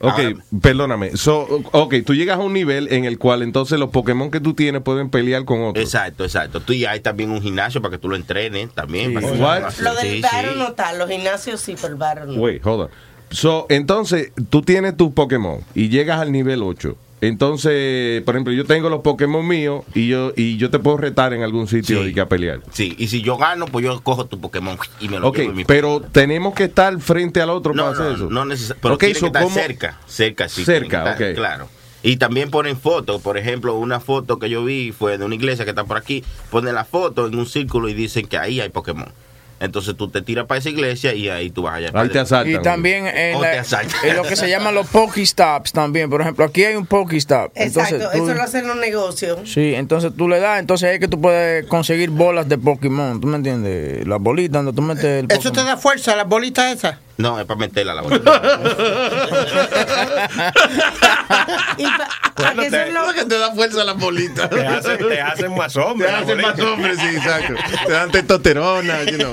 Ok, 0.00 0.10
Ahora- 0.18 0.34
perdóname. 0.62 1.16
So, 1.16 1.40
ok, 1.72 1.94
tú 2.06 2.14
llegas 2.14 2.38
a 2.38 2.40
un 2.40 2.52
nivel 2.52 2.86
en 2.92 3.04
el 3.04 3.18
cual 3.18 3.42
entonces 3.42 3.78
los 3.80 3.90
Pokémon 3.90 4.30
que 4.30 4.38
tú 4.40 4.54
tienes 4.54 4.82
pueden 4.82 5.10
pelear 5.10 5.44
con 5.44 5.62
otros. 5.62 5.84
Exacto, 5.84 6.22
exacto. 6.24 6.60
Tú 6.60 6.72
y 6.72 6.84
hay 6.84 7.00
también 7.00 7.30
un 7.30 7.42
gimnasio 7.42 7.82
para 7.82 7.92
que 7.92 7.98
tú 7.98 8.08
lo 8.08 8.14
entrenes 8.16 8.70
también. 8.74 9.12
para 9.14 9.26
que- 9.32 9.38
What? 9.38 9.78
Lo 9.80 9.94
del 9.94 10.16
Sí, 10.16 10.20
barrio 10.22 10.52
sí. 10.52 10.58
no 10.58 10.68
está, 10.68 10.92
los 10.92 11.10
gimnasios 11.10 11.60
sí, 11.60 11.74
pero 11.80 11.94
el 11.94 11.98
barrio 11.98 12.26
no. 12.26 12.40
Wait, 12.40 12.64
hold 12.64 12.82
on. 12.82 12.88
So, 13.30 13.66
entonces, 13.68 14.32
tú 14.50 14.62
tienes 14.62 14.96
tu 14.96 15.12
Pokémon 15.12 15.60
y 15.74 15.88
llegas 15.88 16.20
al 16.20 16.30
nivel 16.32 16.62
8. 16.62 16.96
Entonces, 17.20 18.22
por 18.22 18.34
ejemplo, 18.34 18.52
yo 18.52 18.64
tengo 18.64 18.88
los 18.90 19.00
Pokémon 19.00 19.46
míos 19.46 19.84
y 19.94 20.08
yo 20.08 20.32
y 20.36 20.56
yo 20.56 20.70
te 20.70 20.78
puedo 20.78 20.96
retar 20.96 21.32
en 21.32 21.42
algún 21.42 21.66
sitio 21.68 22.02
Sí. 22.02 22.10
y 22.10 22.14
que 22.14 22.20
a 22.20 22.28
pelear. 22.28 22.60
Sí, 22.72 22.94
y 22.98 23.08
si 23.08 23.22
yo 23.22 23.36
gano, 23.36 23.66
pues 23.66 23.84
yo 23.84 24.00
cojo 24.02 24.26
tu 24.26 24.40
Pokémon 24.40 24.76
y 25.00 25.08
me 25.08 25.18
lo 25.18 25.28
Ok, 25.28 25.38
llevo 25.38 25.52
mi 25.52 25.64
pero 25.64 26.00
tenemos 26.00 26.54
que 26.54 26.64
estar 26.64 26.98
frente 27.00 27.40
al 27.40 27.50
otro 27.50 27.74
No, 27.74 27.82
para 27.84 27.94
hacer 27.94 28.06
no, 28.06 28.14
eso. 28.14 28.30
no 28.30 28.44
necesariamente. 28.44 28.82
Pero 28.82 28.94
Ok, 28.94 29.00
tiene 29.00 29.14
so, 29.14 29.20
que 29.20 29.26
estar 29.26 29.42
¿cómo- 29.42 29.54
cerca. 29.54 30.00
Cerca, 30.06 30.48
sí. 30.48 30.64
Cerca, 30.64 31.02
tiene 31.04 31.16
que 31.18 31.24
estar, 31.24 31.30
ok. 31.30 31.36
Claro. 31.36 31.68
Y 32.02 32.16
también 32.16 32.50
ponen 32.50 32.76
fotos. 32.78 33.20
Por 33.22 33.36
ejemplo, 33.38 33.74
una 33.76 33.98
foto 33.98 34.38
que 34.38 34.48
yo 34.48 34.64
vi 34.64 34.92
fue 34.92 35.18
de 35.18 35.24
una 35.24 35.34
iglesia 35.34 35.64
que 35.64 35.70
está 35.72 35.84
por 35.84 35.96
aquí. 35.96 36.22
Ponen 36.50 36.74
la 36.76 36.84
foto 36.84 37.26
en 37.26 37.36
un 37.36 37.46
círculo 37.46 37.88
y 37.88 37.94
dicen 37.94 38.26
que 38.26 38.38
ahí 38.38 38.60
hay 38.60 38.68
Pokémon. 38.68 39.08
Entonces 39.60 39.96
tú 39.96 40.08
te 40.08 40.22
tiras 40.22 40.46
para 40.46 40.58
esa 40.60 40.68
iglesia 40.70 41.14
y 41.14 41.28
ahí 41.28 41.50
tú 41.50 41.62
vas 41.62 41.74
allá. 41.74 41.90
Ahí 41.94 42.08
te 42.08 42.18
asaltan. 42.20 42.52
Y 42.60 42.62
también 42.62 43.06
en, 43.08 43.40
la- 43.40 43.62
lo 44.14 44.22
que 44.22 44.36
se 44.36 44.48
llaman 44.48 44.74
los 44.74 44.86
Pokestops 44.86 45.72
también. 45.72 46.08
Por 46.10 46.20
ejemplo, 46.20 46.44
aquí 46.44 46.64
hay 46.64 46.76
un 46.76 46.86
Pokestop. 46.86 47.50
Exacto, 47.56 47.94
Entonces, 47.96 48.10
tú- 48.12 48.24
eso 48.24 48.34
lo 48.34 48.42
hacen 48.42 48.66
los 48.68 48.76
negocios. 48.76 49.38
Sí, 49.50 49.74
entonces 49.74 50.12
tú 50.16 50.28
le 50.28 50.38
das, 50.38 50.60
entonces 50.60 50.88
ahí 50.88 50.94
es 50.94 51.00
que 51.00 51.08
tú 51.08 51.20
puedes 51.20 51.66
conseguir 51.66 52.10
bolas 52.10 52.48
de 52.48 52.56
Pokémon, 52.58 53.20
¿tú 53.20 53.26
me 53.26 53.36
entiendes? 53.36 54.06
Las 54.06 54.20
bolitas 54.20 54.52
donde 54.64 54.72
tú 54.72 54.82
metes 54.82 55.04
el 55.04 55.26
Eso 55.30 55.40
te 55.42 55.48
Pokémon. 55.48 55.66
da 55.66 55.76
fuerza, 55.76 56.14
las 56.16 56.28
bolitas 56.28 56.76
esas. 56.76 56.96
No, 57.18 57.38
es 57.38 57.44
para 57.46 57.60
meterla 57.60 57.92
a 57.92 57.94
la 57.96 58.02
boca. 58.02 58.16
Y 61.78 61.84
pa- 61.84 62.52
que 62.54 62.70
te- 62.70 62.84
son 62.84 62.94
los- 62.94 63.12
que 63.14 63.24
te 63.24 63.38
da 63.38 63.52
fuerza 63.54 63.84
las 63.84 63.96
bolitas. 63.96 64.50
Te 64.50 64.66
hacen- 64.66 65.08
te 65.08 65.20
hacen 65.20 65.54
más 65.56 65.76
hombre, 65.76 66.08
Te 66.08 66.14
hacen 66.14 66.40
más 66.40 66.56
bolita. 66.56 66.72
hombres, 66.72 66.98
sí, 66.98 67.16
exacto. 67.16 67.54
Te 67.86 67.92
dan 67.92 68.10
testosterona, 68.10 69.04
you 69.04 69.18
know. 69.18 69.32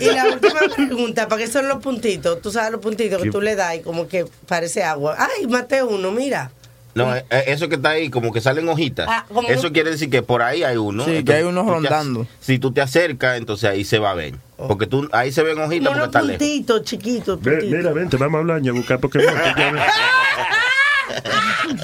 Y 0.00 0.04
la 0.14 0.26
última 0.26 0.60
pregunta, 0.74 1.28
¿para 1.28 1.42
qué 1.42 1.48
son 1.50 1.68
los 1.68 1.78
puntitos? 1.82 2.40
Tú 2.42 2.50
sabes 2.52 2.72
los 2.72 2.80
puntitos 2.80 3.18
que 3.18 3.24
¿Qué? 3.24 3.30
tú 3.30 3.40
le 3.40 3.56
das 3.56 3.76
y 3.76 3.80
como 3.80 4.08
que 4.08 4.26
parece 4.46 4.82
agua. 4.84 5.16
Ay, 5.18 5.46
maté 5.46 5.82
uno, 5.82 6.10
mira. 6.10 6.50
No, 6.94 7.16
eh, 7.16 7.24
eh, 7.30 7.44
eso 7.46 7.68
que 7.70 7.76
está 7.76 7.90
ahí, 7.90 8.10
como 8.10 8.32
que 8.32 8.40
salen 8.42 8.68
hojitas. 8.68 9.06
Ah, 9.08 9.24
como 9.32 9.48
eso 9.48 9.68
un- 9.68 9.72
quiere 9.72 9.90
decir 9.90 10.10
que 10.10 10.22
por 10.22 10.42
ahí 10.42 10.62
hay 10.62 10.76
uno. 10.76 11.04
Sí, 11.04 11.24
que 11.24 11.32
hay 11.32 11.42
unos 11.44 11.64
tú 11.64 11.70
te 11.70 11.76
ac- 11.78 11.82
rondando. 11.82 12.26
Si 12.40 12.58
tú 12.58 12.72
te 12.72 12.80
acercas, 12.82 13.38
entonces 13.38 13.70
ahí 13.70 13.84
se 13.84 13.98
va 13.98 14.10
a 14.10 14.14
ver. 14.14 14.34
Porque 14.56 14.86
tú, 14.86 15.08
ahí 15.12 15.32
se 15.32 15.42
ven 15.42 15.58
hojitas 15.58 15.84
No, 15.84 15.90
porque 15.92 16.04
está 16.06 16.20
lejos. 16.22 16.38
puntitos 16.38 16.82
chiquitos. 16.84 17.40
Ve- 17.42 17.50
puntitos. 17.52 17.78
mira, 17.78 17.92
vente, 17.92 18.16
vamos 18.18 18.36
a 18.36 18.40
hablar 18.40 18.60
y 18.64 18.68
a 18.68 18.72
buscar 18.72 19.00
Pokémon. 19.00 19.26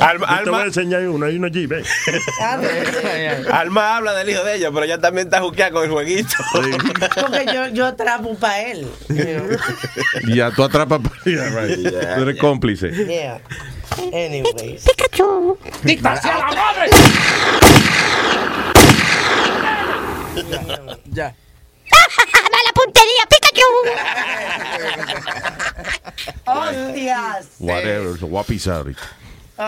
Alma, 0.01 0.41
te 0.45 0.51
voy 0.51 0.61
a 0.61 0.65
enseñar 0.65 1.09
uno, 1.09 1.27
hay 1.27 1.37
uno 1.37 1.47
allí, 1.47 1.67
ve. 1.67 1.83
Ah, 2.41 2.59
Alma 3.53 3.97
habla 3.97 4.15
del 4.15 4.29
hijo 4.31 4.45
de 4.45 4.57
ella, 4.57 4.71
pero 4.71 4.85
ella 4.85 4.99
también 5.01 5.27
está 5.27 5.41
juqueada 5.41 5.73
con 5.73 5.85
el 5.85 5.91
jueguito. 5.91 6.35
Porque 6.53 7.47
yo, 7.53 7.67
yo 7.69 7.87
atrapo 7.87 8.35
para 8.37 8.63
él. 8.63 8.87
Ya 10.29 10.51
tú 10.51 10.63
atrapas. 10.65 11.01
Yeah, 11.25 11.49
right. 11.51 11.79
Yeah, 11.79 12.15
tú 12.17 12.23
eres 12.23 12.35
yeah. 12.35 12.41
cómplice. 12.41 12.91
Yeah. 12.91 13.41
Anyways. 14.13 14.85
Ya. 21.11 21.35
¡Mala 22.53 22.73
puntería, 22.75 23.27
Pikachu! 23.29 23.71
¡Hostias! 26.47 27.47
Whatever, 27.59 28.21
lo 28.21 28.29
voy 28.29 28.41
a 28.41 28.45
pisar 28.45 28.77
ahorita. 28.77 29.03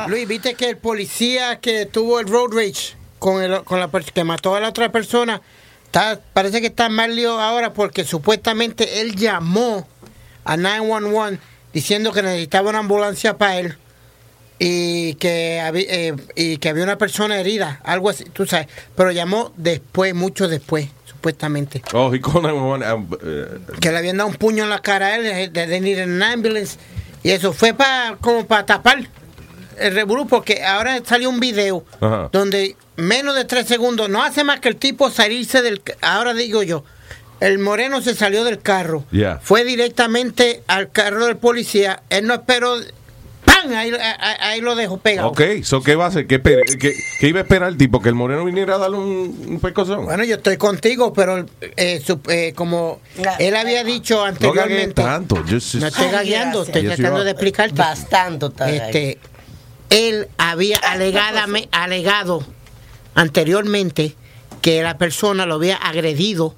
Luis, 0.06 0.28
viste 0.28 0.54
que 0.54 0.70
el 0.70 0.76
policía 0.76 1.58
que 1.60 1.86
tuvo 1.86 2.20
el 2.20 2.28
road 2.28 2.52
rage 2.52 2.94
con, 3.18 3.42
el, 3.42 3.64
con 3.64 3.80
la 3.80 3.90
que 3.90 4.24
mató 4.24 4.54
a 4.54 4.60
la 4.60 4.68
otra 4.68 4.92
persona, 4.92 5.42
está, 5.84 6.20
parece 6.32 6.60
que 6.60 6.68
está 6.68 6.88
mal 6.88 7.16
lío 7.16 7.40
ahora 7.40 7.72
porque 7.72 8.04
supuestamente 8.04 9.00
él 9.00 9.16
llamó 9.16 9.88
a 10.44 10.56
911 10.56 11.40
diciendo 11.72 12.12
que 12.12 12.22
necesitaba 12.22 12.70
una 12.70 12.78
ambulancia 12.78 13.36
para 13.36 13.58
él 13.58 13.76
y 14.62 15.14
que, 15.14 15.58
había, 15.58 15.84
eh, 15.88 16.14
y 16.36 16.58
que 16.58 16.68
había 16.68 16.84
una 16.84 16.98
persona 16.98 17.40
herida, 17.40 17.80
algo 17.82 18.10
así, 18.10 18.24
tú 18.24 18.44
sabes, 18.46 18.66
pero 18.94 19.10
llamó 19.10 19.52
después, 19.56 20.14
mucho 20.14 20.48
después, 20.48 20.88
supuestamente. 21.06 21.82
Oh, 21.94 22.12
he 22.14 22.20
called 22.20 22.42
911. 22.42 22.92
um, 22.92 23.08
eh, 23.22 23.58
Que 23.80 23.90
le 23.90 23.96
habían 23.98 24.18
dado 24.18 24.28
un 24.28 24.36
puño 24.36 24.64
en 24.64 24.70
la 24.70 24.80
cara 24.80 25.06
a 25.06 25.16
él, 25.16 25.86
ir 25.86 25.98
en 25.98 26.12
una 26.12 26.32
ambulance. 26.32 26.78
Y 27.22 27.30
eso 27.30 27.54
fue 27.54 27.72
para 27.72 28.16
como 28.20 28.46
para 28.46 28.66
tapar 28.66 28.98
el 29.78 29.94
revolú, 29.94 30.26
porque 30.26 30.62
ahora 30.62 31.00
salió 31.06 31.30
un 31.30 31.40
video 31.40 31.82
donde 32.30 32.76
menos 32.96 33.34
de 33.34 33.46
tres 33.46 33.66
segundos 33.66 34.10
no 34.10 34.22
hace 34.22 34.44
más 34.44 34.60
que 34.60 34.68
el 34.68 34.76
tipo 34.76 35.08
salirse 35.10 35.62
del. 35.62 35.80
Ahora 36.02 36.34
digo 36.34 36.62
yo, 36.62 36.84
el 37.40 37.58
moreno 37.58 38.02
se 38.02 38.14
salió 38.14 38.44
del 38.44 38.60
carro, 38.60 39.04
Yeah. 39.10 39.40
fue 39.42 39.64
directamente 39.64 40.62
al 40.66 40.90
carro 40.90 41.24
del 41.24 41.38
policía, 41.38 42.02
él 42.10 42.26
no 42.26 42.34
esperó. 42.34 42.76
¡Pam! 43.62 43.72
Ahí, 43.74 43.90
ahí- 43.92 44.36
ahí 44.40 44.60
lo 44.60 44.74
dejó 44.74 44.98
pegado. 44.98 45.28
Ok, 45.28 45.40
so, 45.62 45.82
¿qué 45.82 45.94
va 45.96 46.06
a 46.06 46.08
hacer? 46.08 46.26
¿Qué, 46.26 46.42
espere- 46.42 46.78
qué- 46.78 46.94
qué 47.18 47.28
iba 47.28 47.40
a 47.40 47.42
esperar 47.42 47.68
el 47.68 47.76
tipo? 47.76 48.00
¿Que 48.00 48.08
el 48.08 48.14
moreno 48.14 48.44
viniera 48.44 48.74
a 48.74 48.78
darle 48.78 48.96
un, 48.98 49.44
un 49.48 49.60
pescozón? 49.60 50.04
Bueno, 50.04 50.24
yo 50.24 50.36
estoy 50.36 50.56
contigo, 50.56 51.12
pero 51.12 51.44
eh, 51.76 52.02
su- 52.04 52.20
eh, 52.28 52.52
como 52.54 53.00
él 53.38 53.56
había 53.56 53.84
dicho 53.84 54.16
no 54.16 54.24
anteriormente. 54.24 55.02
tanto. 55.02 55.36
Just, 55.48 55.76
No 55.76 55.86
estoy 55.86 56.08
gagueando, 56.10 56.62
estoy 56.62 56.82
Yes, 56.82 56.96
tratando 56.96 57.24
de 57.24 57.30
explicarte. 57.32 57.74
Bastante. 57.76 58.46
Este, 58.76 59.18
él 59.90 60.28
había 60.38 60.78
alegadame- 60.80 61.68
alegado 61.72 62.44
anteriormente 63.14 64.14
que 64.62 64.82
la 64.82 64.98
persona 64.98 65.46
lo 65.46 65.54
había 65.54 65.76
agredido 65.76 66.54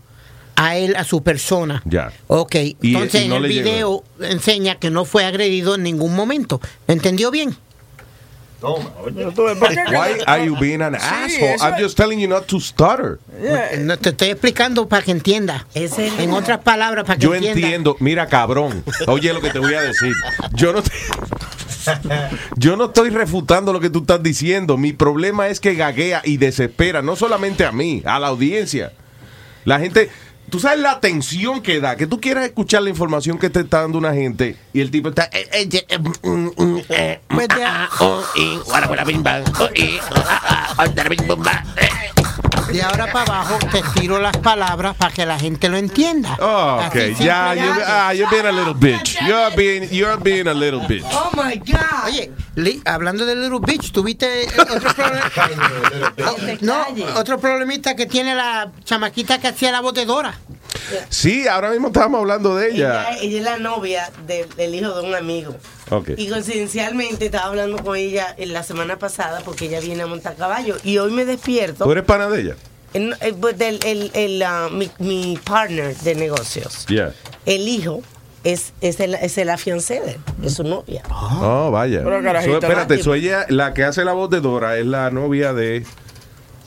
a 0.57 0.77
él, 0.77 0.95
a 0.97 1.05
su 1.05 1.23
persona. 1.23 1.83
Ya. 1.85 2.13
Ok, 2.29 2.55
Y- 2.57 2.77
entonces 2.95 3.23
y 3.25 3.29
no 3.29 3.37
en 3.37 3.45
el 3.45 3.51
llegó. 3.53 3.65
video 3.65 4.05
enseña 4.21 4.77
que 4.77 4.91
no 4.91 5.05
fue 5.05 5.25
agredido 5.25 5.75
en 5.75 5.83
ningún 5.83 6.15
momento. 6.15 6.61
¿Entendió 6.89 7.31
bien? 7.31 7.57
Why 8.63 10.23
are 10.27 10.45
you 10.47 10.57
being 10.57 10.83
an 10.83 10.95
asshole? 10.95 11.57
I'm 11.61 11.75
just 11.83 11.97
telling 11.97 12.21
you 12.21 12.29
not 12.29 12.47
to 12.47 12.61
stutter. 12.61 13.19
No, 13.81 13.97
te 13.99 14.11
estoy 14.11 14.29
explicando 14.29 14.89
para 14.89 15.03
que 15.03 15.11
entienda. 15.11 15.67
En 15.75 16.31
otras 16.33 16.59
palabras, 16.61 17.05
para 17.05 17.19
que 17.19 17.25
Yo 17.25 17.35
entienda. 17.35 17.61
entiendo, 17.61 17.97
mira 18.01 18.27
cabrón, 18.29 18.85
oye 19.09 19.33
lo 19.33 19.41
que 19.41 19.51
te 19.51 19.59
voy 19.59 19.75
a 19.75 19.83
decir. 19.83 20.13
Yo 20.55 20.73
no 20.73 20.83
te- 20.83 20.91
Yo 22.57 22.77
no 22.77 22.85
estoy 22.87 23.11
refutando 23.11 23.73
lo 23.73 23.81
que 23.81 23.91
tú 23.91 24.01
estás 24.03 24.23
diciendo. 24.23 24.77
Mi 24.79 24.93
problema 24.93 25.49
es 25.49 25.59
que 25.59 25.75
gaguea 25.75 26.23
y 26.25 26.37
desespera, 26.37 27.03
no 27.03 27.17
solamente 27.17 27.65
a 27.65 27.73
mí, 27.73 28.03
a 28.07 28.21
la 28.21 28.29
audiencia. 28.29 28.93
La 29.65 29.81
gente, 29.81 30.09
tú 30.53 30.61
sabes 30.61 30.81
la 30.81 31.01
tensión 31.01 31.63
que 31.63 31.81
da, 31.81 31.97
que 31.97 32.07
tú 32.07 32.21
quieras 32.21 32.45
escuchar 32.45 32.83
la 32.83 32.91
información 32.91 33.39
que 33.39 33.49
te 33.49 33.61
está 33.61 33.81
dando 33.81 33.97
una 33.97 34.13
gente 34.13 34.55
y 34.75 34.83
el 34.83 34.91
tipo 34.91 35.09
está... 35.09 35.31
De 42.73 42.83
ahora 42.83 43.13
para 43.13 43.25
abajo 43.41 43.59
te 43.71 43.83
tiro 44.01 44.19
las 44.19 44.37
palabras 44.39 44.97
para 44.97 45.13
que 45.13 45.27
la 45.27 45.39
gente 45.39 45.69
lo 45.69 45.77
entienda. 45.77 46.37
Oh, 46.41 46.81
okay, 46.89 47.15
ya, 47.15 47.55
y 47.55 47.61
you, 47.61 47.67
fácil. 47.69 47.85
ah, 47.87 48.13
you're 48.15 48.31
being 48.31 48.47
a 48.47 48.53
little 48.53 48.75
bitch. 48.75 49.19
You're 49.27 49.55
being, 49.55 49.89
you're 49.91 50.17
being 50.17 50.49
a 50.49 50.55
little 50.55 50.81
bitch. 50.81 51.05
Oh 51.13 51.31
my 51.35 51.57
God. 51.59 52.07
Oye, 52.07 52.33
Li- 52.55 52.83
hablando 52.85 53.25
de 53.25 53.35
Little 53.37 53.61
Bitch, 53.61 53.93
¿tuviste 53.93 54.47
otro 54.59 54.93
problema? 54.95 55.31
no, 56.61 56.87
otro 57.17 57.39
problemita 57.39 57.95
que 57.97 58.07
tiene 58.07 58.35
la 58.35 58.71
chamaquita 58.85 59.39
que 59.39 59.49
hacía 59.49 59.73
la 59.73 59.81
voz 59.81 59.95
de 59.95 60.05
Dora. 60.07 60.35
Sí, 61.09 61.47
ahora 61.49 61.71
mismo 61.71 61.89
estábamos 61.89 62.21
hablando 62.21 62.57
de 62.57 62.71
ella. 62.73 63.11
Ella, 63.11 63.19
ella 63.21 63.39
es 63.39 63.45
la 63.45 63.59
novia 63.59 64.11
de- 64.27 64.47
del 64.57 64.75
hijo 64.75 64.93
de 64.95 65.07
un 65.09 65.15
amigo. 65.15 65.57
Y 66.17 66.29
coincidencialmente 66.29 67.27
estaba 67.27 67.47
hablando 67.47 67.83
con 67.83 67.97
ella 67.97 68.35
en 68.37 68.53
la 68.53 68.63
semana 68.63 68.99
pasada 68.99 69.41
porque 69.45 69.67
ella 69.67 69.81
viene 69.81 70.03
a 70.03 70.07
montar 70.07 70.37
caballo. 70.37 70.77
Y 70.85 70.99
hoy 70.99 71.13
me 71.13 71.25
despierto. 71.25 71.85
¿Tú 71.85 71.93
eres 71.93 72.05
pana 72.05 72.29
de 72.29 72.41
ella? 72.41 72.57
eh, 72.95 73.35
pues, 73.41 73.57
el, 73.61 74.11
el, 74.15 74.43
ah, 74.43 74.69
mi, 74.71 74.91
mi 74.99 75.39
partner 75.43 75.97
de 75.97 76.15
negocios. 76.15 76.87
Yeah. 76.87 77.13
El 77.47 77.67
hijo 77.69 78.03
es, 78.45 78.73
es, 78.81 79.01
el, 79.01 79.15
es 79.15 79.39
el 79.39 79.49
afiancé 79.51 80.01
de 80.01 80.11
él, 80.13 80.17
es 80.45 80.55
su 80.55 80.65
novia. 80.65 81.03
Oh, 81.11 81.71
vaya. 81.71 82.03
So, 82.03 82.59
espérate, 82.59 83.01
ella, 83.15 83.47
la 83.49 83.73
que 83.73 83.85
hace 83.85 84.05
la 84.05 84.13
voz 84.13 84.31
de 84.31 84.41
Dora 84.41 84.77
es 84.79 84.87
la 84.87 85.11
novia 85.11 85.53
de 85.53 85.85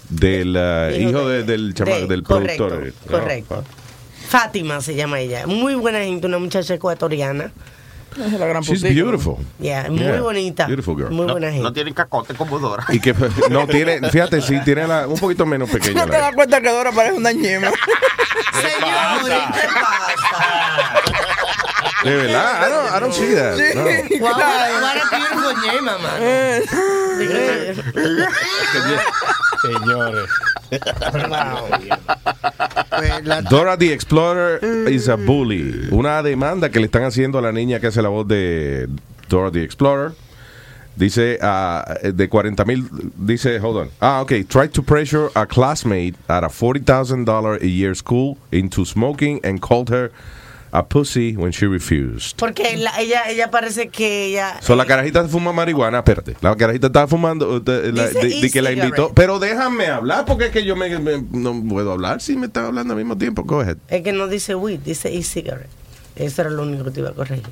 del 0.10 0.55
uh, 0.55 0.96
hijo 0.96 1.27
de- 1.27 1.44
del 1.44 1.74
chama- 1.74 1.96
de- 1.96 2.08
del 2.08 2.24
correcto, 2.24 2.67
productor. 2.67 2.94
Oh, 3.08 3.12
Correcto. 3.12 3.63
Fátima 4.27 4.81
se 4.81 4.96
llama 4.96 5.20
ella. 5.20 5.46
Muy 5.48 5.75
buena 5.75 6.00
gente, 6.00 6.27
una 6.27 6.38
muchacha 6.40 6.74
ecuatoriana. 6.75 7.51
Es 8.17 8.31
la 8.33 8.45
gran 8.47 8.63
She's 8.63 8.81
putica. 8.81 9.03
beautiful. 9.03 9.37
Yeah, 9.59 9.89
muy 9.89 9.99
Yeah, 9.99 10.19
bonita. 10.21 10.65
beautiful 10.67 10.95
girl. 10.95 11.09
Muy 11.11 11.25
No, 11.25 11.33
buena 11.33 11.47
gente. 11.47 11.63
no 11.63 11.73
tienen 11.73 11.93
cacote 11.93 12.33
como 12.33 12.59
Dora. 12.59 12.85
Y 12.89 12.99
que 12.99 13.13
no 13.49 13.67
tiene, 13.67 14.09
fíjate, 14.09 14.41
sí, 14.41 14.59
tiene 14.63 14.87
la, 14.87 15.07
un 15.07 15.17
poquito 15.19 15.45
menos 15.45 15.69
pequeña. 15.69 16.01
¿No 16.05 16.11
te 16.11 16.13
La, 16.17 16.19
das 16.25 16.35
cuenta 16.35 16.61
que 16.61 16.69
Dora 16.69 16.91
parece 16.91 17.15
una 17.15 17.31
ñema? 17.33 17.67
Señor, 18.53 19.51
¿qué 19.53 19.67
pasa? 19.73 21.01
de 22.03 22.15
verdad, 22.15 22.67
I 22.67 22.69
don't, 22.69 22.95
I 22.95 22.99
don't 22.99 23.13
see 23.13 23.33
that. 23.35 23.57
no. 23.75 23.83
Wow, 24.21 24.31
what 24.81 24.97
a 24.97 25.09
beautiful 25.11 25.53
name, 25.65 25.81
mamá. 25.81 26.11
Señores. 29.65 30.29
Pues 32.89 33.49
Dora 33.49 33.77
the 33.77 33.91
Explorer 33.93 34.59
is 34.89 35.07
a 35.09 35.15
bully. 35.15 35.89
Una 35.91 36.21
demanda 36.23 36.69
que 36.69 36.79
le 36.79 36.85
están 36.85 37.03
haciendo 37.03 37.37
a 37.37 37.41
la 37.41 37.51
niña 37.51 37.79
que 37.79 37.87
hace 37.87 38.01
la 38.01 38.09
voz 38.09 38.27
de 38.27 38.87
Dora 39.29 39.51
the 39.51 39.63
Explorer. 39.63 40.13
Dice 40.95 41.37
ah, 41.41 41.97
de 42.03 42.29
40 42.29 42.63
mil. 42.65 42.87
Dice, 43.17 43.59
hold 43.59 43.77
on. 43.77 43.89
Ah, 43.99 44.21
ok. 44.21 44.47
Tried 44.47 44.71
to 44.73 44.81
pressure 44.81 45.29
a 45.35 45.45
classmate 45.45 46.15
at 46.29 46.43
a 46.43 46.47
$40,000 46.47 47.61
a 47.61 47.67
year 47.67 47.93
school 47.95 48.37
into 48.51 48.85
smoking 48.85 49.41
and 49.43 49.61
called 49.61 49.89
her 49.89 50.11
a 50.77 50.83
pussy 50.88 51.35
when 51.38 51.51
she 51.51 51.66
refused. 51.68 52.35
Porque 52.38 52.75
la- 52.77 53.00
ella, 53.00 53.29
ella 53.29 53.50
parece 53.50 53.88
que 53.90 54.25
ella. 54.25 54.59
So, 54.61 54.75
la 54.75 54.85
carajita 54.85 55.25
fuma 55.27 55.53
marihuana, 55.53 56.00
espérate. 56.00 56.35
La 56.42 56.55
carajita 56.55 56.88
estaba 56.88 57.07
fumando, 57.07 57.59
de, 57.59 57.92
la- 57.94 58.09
de- 58.09 58.42
de 58.42 58.50
que 58.51 58.61
la 58.61 58.72
invitó. 58.72 59.11
Pero 59.14 59.40
déjame 59.40 59.88
hablar, 59.88 60.25
porque 60.25 60.46
es 60.48 60.51
que 60.51 60.66
yo 60.66 60.75
me, 60.75 60.98
me- 61.00 61.24
no 61.31 61.64
puedo 61.70 61.92
hablar 61.94 62.22
si 62.22 62.35
me 62.35 62.48
está 62.48 62.66
hablando 62.68 62.94
al 62.94 62.98
mismo 62.98 63.18
tiempo. 63.18 63.44
Go 63.44 63.61
ahead. 63.61 63.77
Es 63.88 64.01
que 64.03 64.11
no 64.11 64.27
dice 64.27 64.55
weed, 64.55 64.79
dice 64.79 65.16
e-cigarette. 65.16 65.70
Eso 66.16 66.42
era 66.42 66.50
lo 66.51 66.64
único 66.64 66.83
que 66.83 66.92
te 66.92 67.00
iba 67.00 67.09
a 67.09 67.14
corregir. 67.14 67.46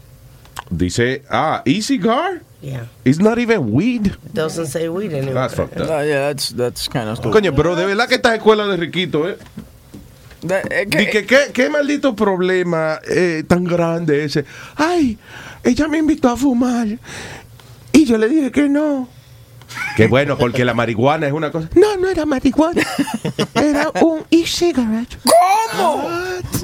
Dice, 0.69 1.23
ah, 1.29 1.61
e-cigar? 1.65 2.41
Yeah. 2.61 2.87
It's 3.03 3.19
not 3.19 3.37
even 3.37 3.73
weed. 3.73 4.11
Doesn't 4.33 4.67
say 4.67 4.87
weed 4.87 5.11
anymore. 5.13 5.33
That's 5.33 5.55
fucked 5.55 5.79
up. 5.81 5.87
No, 5.89 6.01
yeah, 6.03 6.27
that's, 6.27 6.55
that's 6.55 6.87
kind 6.87 7.09
of 7.09 7.17
stupid. 7.17 7.33
Coño, 7.33 7.53
pero 7.55 7.75
de 7.75 7.85
verdad 7.85 8.07
que 8.07 8.15
esta 8.15 8.33
escuela 8.35 8.65
de 8.67 8.77
riquito, 8.77 9.27
¿eh? 9.29 9.37
Da- 10.43 10.59
es 10.61 10.87
que- 10.87 11.09
que, 11.09 11.25
¿qué, 11.25 11.37
qué 11.53 11.69
maldito 11.69 12.15
problema 12.15 12.99
eh, 13.07 13.43
tan 13.47 13.63
grande 13.63 14.23
ese. 14.25 14.45
Ay, 14.75 15.17
ella 15.63 15.87
me 15.87 15.97
invitó 15.99 16.29
a 16.29 16.37
fumar 16.37 16.87
y 17.91 18.05
yo 18.05 18.17
le 18.17 18.27
dije 18.29 18.51
que 18.51 18.67
no. 18.69 19.07
Qué 19.95 20.05
bueno, 20.07 20.37
porque 20.37 20.63
la 20.65 20.73
marihuana 20.75 21.25
es 21.25 21.33
una 21.33 21.51
cosa. 21.51 21.67
No, 21.75 21.95
no 21.97 22.07
era 22.09 22.25
marihuana. 22.27 22.83
Era 23.55 23.89
un 24.01 24.23
e-cigarette. 24.29 25.17
¿Cómo? 25.23 26.09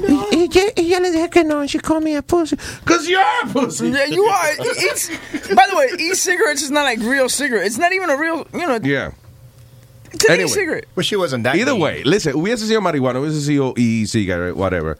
Y, 0.06 0.36
y 0.44 0.48
yo, 0.48 0.60
y 0.76 0.86
yo 0.88 1.00
le 1.00 1.10
dije 1.10 1.28
que 1.28 1.42
no. 1.42 1.64
She 1.66 1.80
called 1.80 2.04
me 2.04 2.16
a 2.16 2.22
pussy. 2.22 2.56
Because 2.84 3.08
you're 3.08 3.20
a 3.20 3.46
pussy. 3.52 3.90
Yeah, 3.90 4.06
you 4.06 4.24
are. 4.26 4.50
It's, 4.92 5.08
by 5.54 5.64
the 5.68 5.76
way, 5.76 5.86
e-cigarettes 5.98 6.62
is 6.62 6.70
not 6.70 6.84
like 6.84 7.00
real 7.00 7.28
cigarette. 7.28 7.66
It's 7.66 7.78
not 7.78 7.92
even 7.92 8.10
a 8.10 8.16
real, 8.16 8.46
you 8.52 8.66
know, 8.66 8.78
Yeah. 8.82 9.10
It's 10.12 10.24
an 10.26 10.34
Anyway. 10.34 10.50
e-cigarette. 10.50 10.84
Well, 10.96 11.04
she 11.04 11.16
wasn't 11.16 11.44
that 11.44 11.56
Either 11.56 11.74
way, 11.74 12.02
listen, 12.04 12.34
hubiese 12.34 12.66
sido 12.66 12.80
marihuana, 12.80 13.18
hubiese 13.20 13.40
sido 13.40 13.74
e-cigarette, 13.76 14.54
whatever. 14.56 14.98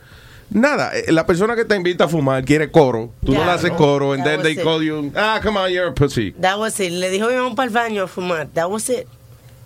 Nada, 0.53 0.90
eh, 0.94 1.12
la 1.12 1.25
persona 1.27 1.55
que 1.55 1.64
te 1.64 1.77
invita 1.77 2.05
a 2.05 2.09
fumar 2.09 2.44
quiere 2.44 2.70
coro. 2.73 3.12
Tú 3.25 3.33
no 3.33 3.44
le 3.44 3.53
haces 3.53 3.70
coro, 3.77 4.12
and 4.12 4.25
That 4.25 4.31
then 4.31 4.42
they 4.42 4.53
it. 4.61 4.64
call 4.64 4.83
you, 4.83 5.12
ah, 5.14 5.38
come 5.40 5.57
on, 5.57 5.70
you're 5.73 5.87
a 5.88 5.92
pussy. 5.92 6.33
That 6.40 6.59
was 6.59 6.79
it. 6.81 6.90
Le 6.92 7.09
dijo, 7.11 7.29
vamos 7.29 7.55
para 7.55 7.68
el 7.68 7.73
baño 7.75 8.03
a 8.03 8.09
fumar. 8.09 8.49
That 8.55 8.68
was 8.68 8.88
it. 8.90 9.07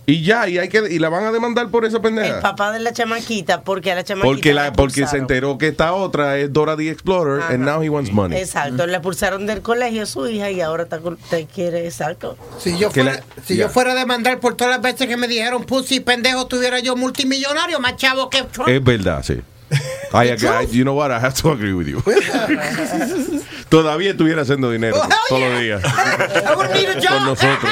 Y 0.07 0.21
ya, 0.21 0.47
y 0.47 0.59
hay 0.59 0.69
que 0.69 0.83
y 0.89 0.99
la 0.99 1.09
van 1.09 1.25
a 1.25 1.31
demandar 1.31 1.69
por 1.69 1.83
esa 1.83 1.97
El 1.97 2.03
pendeja. 2.03 2.39
papá 2.39 2.71
de 2.71 2.79
la 2.79 2.93
chamaquita, 2.93 3.61
porque 3.63 3.91
a 3.91 3.95
la 3.95 4.03
chamaquita. 4.03 4.31
Porque 4.31 4.53
la 4.53 4.71
porque 4.73 5.07
se 5.07 5.17
enteró 5.17 5.57
que 5.57 5.69
esta 5.69 5.93
otra 5.93 6.37
es 6.37 6.53
Dora 6.53 6.77
the 6.77 6.89
Explorer 6.91 7.41
and 7.41 7.63
Ajá. 7.67 7.77
now 7.77 7.81
he 7.83 7.89
wants 7.89 8.11
money. 8.11 8.37
Exacto, 8.39 8.85
le 8.85 8.93
expulsaron 8.93 9.47
del 9.47 9.61
colegio 9.61 10.03
a 10.03 10.05
su 10.05 10.27
hija 10.27 10.51
y 10.51 10.61
ahora 10.61 10.85
te 11.29 11.47
quiere, 11.47 11.85
exacto. 11.85 12.37
Si 12.59 12.77
yo 12.77 12.91
fuera, 12.91 13.13
la- 13.13 13.23
si 13.45 13.57
yo 13.57 13.67
fuera 13.69 13.93
a 13.93 13.95
demandar 13.95 14.39
por 14.39 14.55
todas 14.55 14.73
las 14.73 14.81
veces 14.81 15.07
que 15.07 15.17
me 15.17 15.27
dijeron 15.27 15.63
pussy 15.63 15.99
pendejo, 16.01 16.45
tuviera 16.45 16.79
yo 16.79 16.95
multimillonario, 16.95 17.79
más 17.79 17.95
chavo 17.95 18.29
que 18.29 18.43
Trump. 18.43 18.69
Es 18.69 18.83
verdad, 18.83 19.23
sí. 19.23 19.41
I, 20.13 20.27
I- 20.35 20.67
you 20.71 20.83
know 20.83 20.95
what? 20.95 21.09
I 21.09 21.15
have 21.15 21.33
to 21.41 21.49
agree 21.51 21.73
with 21.73 21.87
you. 21.87 22.03
Todavía 23.69 24.11
estuviera 24.11 24.43
haciendo 24.43 24.69
dinero 24.71 24.97
Oh, 25.03 25.09
todos 25.29 25.41
yeah. 25.41 25.79
los 25.79 26.73
días 26.73 27.05
con 27.07 27.25
nosotros. 27.25 27.71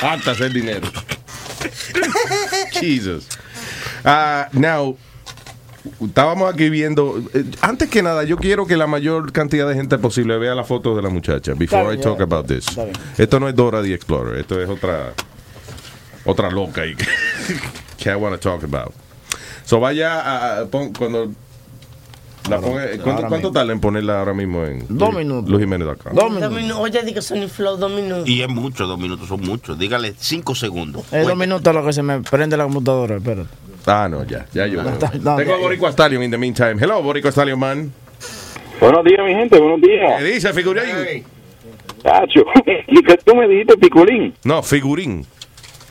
Harta 0.00 0.30
hacer 0.32 0.52
dinero. 0.52 0.88
Jesus. 2.80 3.28
Ah, 4.04 4.48
now, 4.52 4.96
estábamos 6.00 6.52
aquí 6.52 6.68
viendo. 6.70 7.22
eh, 7.34 7.44
antes 7.60 7.88
que 7.88 8.02
nada, 8.02 8.24
yo 8.24 8.36
quiero 8.36 8.66
que 8.66 8.76
la 8.76 8.86
mayor 8.86 9.32
cantidad 9.32 9.68
de 9.68 9.74
gente 9.74 9.98
posible 9.98 10.38
vea 10.38 10.54
la 10.54 10.64
foto 10.64 10.94
de 10.96 11.02
la 11.02 11.08
muchacha. 11.08 11.54
Before 11.54 11.82
Está 11.82 11.92
I 11.94 11.96
bien, 11.96 12.02
talk 12.02 12.20
about 12.20 12.46
this. 12.46 12.74
Bien. 12.74 12.92
Esto 13.18 13.40
no 13.40 13.48
es 13.48 13.54
Dora 13.54 13.82
the 13.82 13.94
Explorer. 13.94 14.38
Esto 14.40 14.60
es 14.60 14.68
otra. 14.68 15.12
Otra 16.26 16.50
loca 16.50 16.82
que, 16.82 16.96
que 17.98 18.10
I 18.10 18.14
want 18.14 18.34
to 18.34 18.40
talk 18.40 18.64
about. 18.64 18.94
So 19.66 19.78
vaya 19.78 20.20
a. 20.20 20.60
a- 20.60 20.66
pon- 20.66 20.92
cuando. 20.92 21.32
La 22.48 22.60
ponga- 22.60 22.86
¿cuánto, 23.02 23.26
cuánto 23.28 23.52
tarda 23.52 23.72
en 23.72 23.80
ponerla 23.80 24.18
ahora 24.18 24.34
mismo 24.34 24.64
en 24.66 24.80
Dos 24.88 25.14
Luis- 25.14 25.24
minutos. 25.26 25.50
luisjimenez.com? 25.50 26.12
Dos 26.14 26.24
Dos 26.24 26.30
minutos. 26.52 26.52
minu- 26.76 26.78
Oye, 26.80 27.02
digo 27.02 27.22
Sony 27.22 27.48
Flow, 27.48 27.76
dos 27.78 27.90
minutos. 27.90 28.28
Y 28.28 28.42
es 28.42 28.48
mucho, 28.48 28.86
dos 28.86 28.98
minutos 28.98 29.28
son 29.28 29.40
muchos. 29.40 29.78
Dígale 29.78 30.12
cinco 30.18 30.54
segundos. 30.54 31.04
Es 31.10 31.26
dos 31.26 31.36
minutos 31.36 31.74
lo 31.74 31.84
que 31.86 31.92
se 31.94 32.02
me 32.02 32.20
prende 32.20 32.56
la 32.58 32.64
computadora, 32.64 33.16
espérate. 33.16 33.48
Ah, 33.86 34.08
no, 34.10 34.24
ya, 34.24 34.46
ya 34.52 34.66
yo. 34.66 34.82
veo. 34.82 34.92
está- 34.92 35.12
no, 35.20 35.36
Tengo 35.36 35.54
a 35.54 35.58
Boricua 35.58 35.90
Stallion 35.92 36.22
in 36.22 36.30
the 36.30 36.38
meantime. 36.38 36.74
Hello, 36.78 37.02
Boricua 37.02 37.30
Stallion 37.30 37.58
man. 37.58 37.92
Buenos 38.80 39.04
días, 39.04 39.20
mi 39.24 39.32
gente, 39.34 39.58
buenos 39.58 39.80
días. 39.80 40.18
¿Qué 40.18 40.24
dice, 40.24 40.52
figurín? 40.52 40.84
Tacho, 42.02 42.44
y 42.88 43.02
que 43.02 43.16
tú 43.24 43.34
me 43.34 43.48
dijiste 43.48 43.76
piculín. 43.78 44.34
No, 44.44 44.62
figurín. 44.62 45.24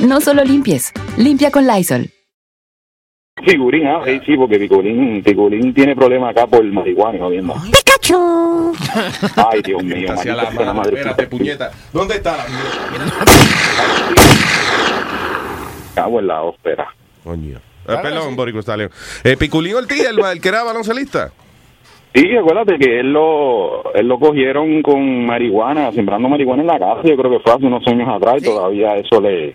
No 0.00 0.20
solo 0.20 0.44
limpies, 0.44 0.92
limpia 1.16 1.50
con 1.50 1.66
Lysol. 1.66 2.10
Figurín, 3.44 3.86
ah, 3.86 4.00
sí, 4.04 4.20
sí, 4.24 4.36
porque 4.36 4.58
Picolín, 4.58 5.22
Picolín 5.22 5.72
tiene 5.74 5.94
problemas 5.94 6.30
acá 6.30 6.46
por 6.46 6.64
marihuana, 6.64 7.18
¿no 7.18 7.28
viendo? 7.30 7.54
¡Pikachu! 7.70 8.72
Ay, 9.36 9.62
Dios 9.62 9.82
mío, 9.84 10.12
Hacia 10.12 10.34
la 10.34 10.50
madre, 10.50 10.72
madre. 10.72 10.96
espérate, 10.96 11.26
puñeta. 11.26 11.70
¿Dónde 11.92 12.14
está 12.14 12.36
la 12.36 12.44
Cago 15.94 16.20
en 16.20 16.26
la 16.26 16.42
ópera. 16.42 16.88
Coño. 17.24 17.58
Eh, 17.88 17.96
perdón, 18.02 18.36
Borico 18.36 18.60
Stallion. 18.60 18.90
Eh, 19.22 19.36
Piculín 19.36 19.74
Ortiz, 19.76 20.04
el, 20.04 20.18
el 20.18 20.40
que 20.40 20.48
era 20.48 20.62
baloncelista. 20.62 21.30
Sí, 22.14 22.34
acuérdate 22.36 22.78
que 22.78 23.00
él 23.00 23.12
lo, 23.12 23.92
él 23.94 24.08
lo 24.08 24.18
cogieron 24.18 24.82
con 24.82 25.26
marihuana, 25.26 25.92
sembrando 25.92 26.28
marihuana 26.28 26.62
en 26.62 26.68
la 26.68 26.78
casa, 26.78 27.02
yo 27.04 27.16
creo 27.16 27.30
que 27.30 27.40
fue 27.40 27.52
hace 27.52 27.66
unos 27.66 27.86
años 27.86 28.08
atrás 28.08 28.36
y 28.38 28.44
todavía 28.44 28.96
eso 28.96 29.20
le, 29.20 29.54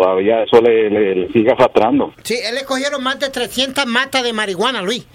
todavía 0.00 0.42
eso 0.42 0.60
le, 0.60 0.90
le- 0.90 1.14
le 1.14 1.32
sigue 1.32 1.50
arrastrando. 1.50 2.12
Sí, 2.22 2.34
él 2.42 2.54
le 2.54 2.64
cogieron 2.64 3.02
más 3.02 3.18
de 3.18 3.30
300 3.30 3.86
matas 3.86 4.22
de 4.22 4.32
marihuana, 4.32 4.82
Luis. 4.82 5.06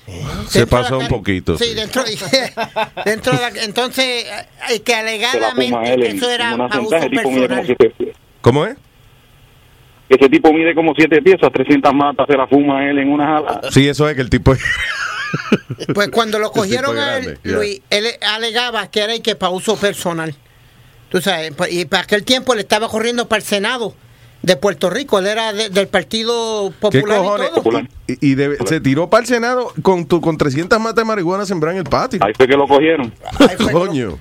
Se 0.47 0.65
pasó 0.67 0.97
un 0.97 1.07
poquito. 1.07 1.57
Sí, 1.57 1.73
dentro, 1.73 2.03
dentro 3.05 3.33
de 3.33 3.39
la, 3.39 3.47
entonces, 3.63 4.25
eh, 4.69 4.79
que 4.81 4.93
alegadamente 4.95 5.93
él 5.93 6.03
eso 6.03 6.29
era 6.29 6.51
abuso 6.51 6.89
personal. 7.09 7.77
¿Cómo 8.41 8.65
es? 8.65 8.75
Ese 10.09 10.27
tipo 10.29 10.51
mide 10.51 10.75
como 10.75 10.93
siete 10.93 11.21
piezas, 11.21 11.49
300 11.53 11.93
matas 11.93 12.27
se 12.29 12.35
la 12.35 12.45
fuma 12.47 12.89
él 12.89 12.99
en 12.99 13.09
una 13.13 13.25
jala. 13.27 13.61
Sí, 13.71 13.87
eso 13.87 14.09
es 14.09 14.15
que 14.15 14.21
el 14.21 14.29
tipo. 14.29 14.53
Pues 15.93 16.09
cuando 16.09 16.39
lo 16.39 16.51
cogieron 16.51 16.97
a 16.97 17.17
él, 17.17 17.23
grande. 17.23 17.39
Luis, 17.43 17.81
él 17.89 18.05
alegaba 18.21 18.91
que 18.91 18.99
era 18.99 19.15
y 19.15 19.21
que 19.21 19.35
para 19.37 19.51
uso 19.53 19.77
personal. 19.77 20.35
Tú 21.09 21.21
sabes, 21.21 21.53
pa- 21.53 21.69
y 21.69 21.85
para 21.85 22.03
aquel 22.03 22.25
tiempo 22.25 22.53
le 22.53 22.61
estaba 22.61 22.89
corriendo 22.89 23.29
para 23.29 23.39
el 23.41 23.45
Senado 23.47 23.95
de 24.43 24.55
Puerto 24.55 24.89
Rico. 24.89 25.19
Él 25.19 25.27
era 25.27 25.53
de- 25.53 25.69
del 25.69 25.87
Partido 25.87 26.69
¿Qué 26.71 26.99
Popular 27.01 27.17
cojones? 27.19 27.49
y 27.55 27.61
todo. 27.61 27.79
Y, 28.07 28.31
y 28.31 28.35
de- 28.35 28.57
se 28.65 28.79
tiró 28.81 29.09
para 29.09 29.21
el 29.21 29.27
Senado 29.27 29.71
con, 29.81 30.05
tu, 30.05 30.19
con 30.21 30.37
300 30.37 30.79
matas 30.79 30.95
de 30.95 31.05
marihuana 31.05 31.45
sembradas 31.45 31.75
en 31.79 31.85
el 31.85 31.89
patio. 31.89 32.19
Ahí 32.23 32.33
fue 32.35 32.47
que 32.47 32.55
lo 32.57 32.67
cogieron. 32.67 33.13
Coño. 33.71 34.17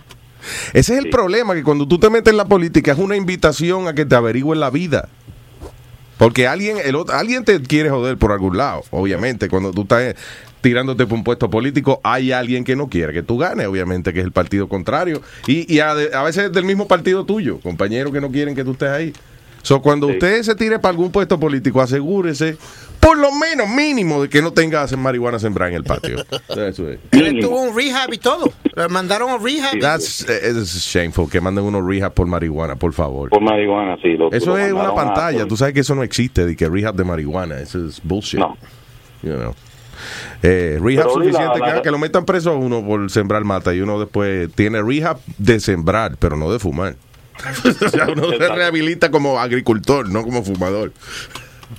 Ese 0.73 0.95
es 0.95 1.05
el 1.05 1.11
problema, 1.11 1.55
que 1.55 1.63
cuando 1.63 1.87
tú 1.87 1.99
te 1.99 2.09
metes 2.09 2.31
en 2.31 2.37
la 2.39 2.47
política 2.47 2.93
es 2.93 2.99
una 2.99 3.15
invitación 3.17 3.87
a 3.89 3.95
que 3.95 4.07
te 4.07 4.15
averigüen 4.15 4.59
la 4.61 4.71
vida. 4.71 5.09
Porque 6.17 6.47
alguien, 6.47 6.77
el 6.85 6.97
otro, 6.97 7.15
alguien 7.17 7.45
te 7.45 7.61
quiere 7.63 7.89
joder 7.89 8.19
por 8.19 8.33
algún 8.33 8.57
lado, 8.57 8.83
obviamente. 8.91 9.49
Cuando 9.49 9.71
tú 9.73 9.83
estás 9.83 10.03
eh, 10.03 10.17
tirándote 10.61 11.07
por 11.07 11.17
un 11.17 11.25
puesto 11.25 11.49
político, 11.49 12.01
hay 12.05 12.31
alguien 12.33 12.63
que 12.65 12.77
no 12.77 12.89
quiere 12.89 13.15
que 13.15 13.23
tú 13.23 13.39
ganes, 13.39 13.67
obviamente, 13.67 14.13
que 14.13 14.21
es 14.21 14.25
el 14.27 14.33
partido 14.33 14.69
contrario. 14.69 15.23
Y, 15.47 15.73
y 15.75 15.81
a, 15.81 15.93
a 15.93 16.23
veces 16.23 16.45
es 16.47 16.53
del 16.53 16.65
mismo 16.65 16.87
partido 16.87 17.25
tuyo, 17.25 17.59
compañeros 17.61 18.13
que 18.13 18.21
no 18.21 18.31
quieren 18.31 18.55
que 18.55 18.65
tú 18.65 18.73
estés 18.73 18.91
ahí. 18.91 19.13
So, 19.63 19.83
cuando 19.83 20.07
usted 20.07 20.43
se 20.43 20.55
tire 20.55 20.79
para 20.79 20.91
algún 20.91 21.11
puesto 21.13 21.39
político, 21.39 21.81
asegúrese, 21.83 22.57
por 22.99 23.17
lo 23.19 23.31
menos 23.33 23.69
mínimo, 23.69 24.23
de 24.23 24.29
que 24.29 24.41
no 24.43 24.53
tenga 24.53 24.87
marihuana 24.97 25.39
sembrada 25.39 25.71
en 25.71 25.77
el 25.77 25.85
patio. 25.85 26.17
Eso 26.49 26.89
es. 26.89 26.99
Él 27.13 27.39
tuvo 27.41 27.61
un 27.63 27.77
rehab 27.77 28.13
y 28.13 28.19
todo. 28.19 28.53
Lo 28.75 28.89
mandaron 28.89 29.31
a 29.31 29.39
rehab. 29.39 29.79
That's 29.81 30.27
eh, 30.29 30.51
it's 30.51 30.75
shameful 30.87 31.29
que 31.31 31.41
manden 31.41 31.65
unos 31.65 31.87
rehab 31.87 32.13
por 32.15 32.27
marihuana, 32.27 32.77
por 32.77 32.93
favor. 32.93 33.29
Por 33.31 33.43
marihuana, 33.43 33.97
sí. 34.03 34.17
Lo, 34.17 34.31
Eso 34.33 34.51
lo 34.51 34.59
es 34.59 34.73
una 34.73 34.83
mandaron 34.85 34.99
a- 34.99 35.05
pantalla. 35.15 35.47
Tú 35.49 35.57
sabes 35.57 35.75
que 35.75 35.81
eso 35.81 35.95
no 35.95 36.03
existe, 36.03 36.47
de 36.47 36.57
que 36.57 36.69
rehab 36.69 36.95
de 36.95 37.05
marihuana. 37.05 37.59
Eso 37.61 37.87
es 37.87 38.01
bullshit. 38.03 38.41
No. 38.41 38.57
You 39.23 39.35
know. 39.37 39.55
Eh, 40.43 40.79
rehab 40.83 41.05
Pero, 41.05 41.11
suficiente 41.15 41.59
la- 41.59 41.67
que, 41.67 41.73
la- 41.77 41.83
que 41.83 41.91
lo 41.91 41.99
metan 41.99 42.25
preso 42.25 42.51
a 42.51 42.55
uno 42.57 42.83
por 42.85 43.11
sembrar 43.11 43.45
mata 43.45 43.75
y 43.75 43.81
uno 43.83 44.01
después 44.01 44.51
tiene 44.55 44.83
rehab 44.83 45.19
de 45.37 45.61
sembrar, 45.61 46.17
pero 46.19 46.37
no 46.37 46.51
de 46.51 46.59
fumar. 46.59 46.97
o 47.87 47.89
sea, 47.89 48.09
uno 48.09 48.31
se 48.31 48.49
rehabilita 48.49 49.11
como 49.11 49.39
agricultor, 49.39 50.09
no 50.09 50.23
como 50.23 50.43
fumador. 50.45 50.93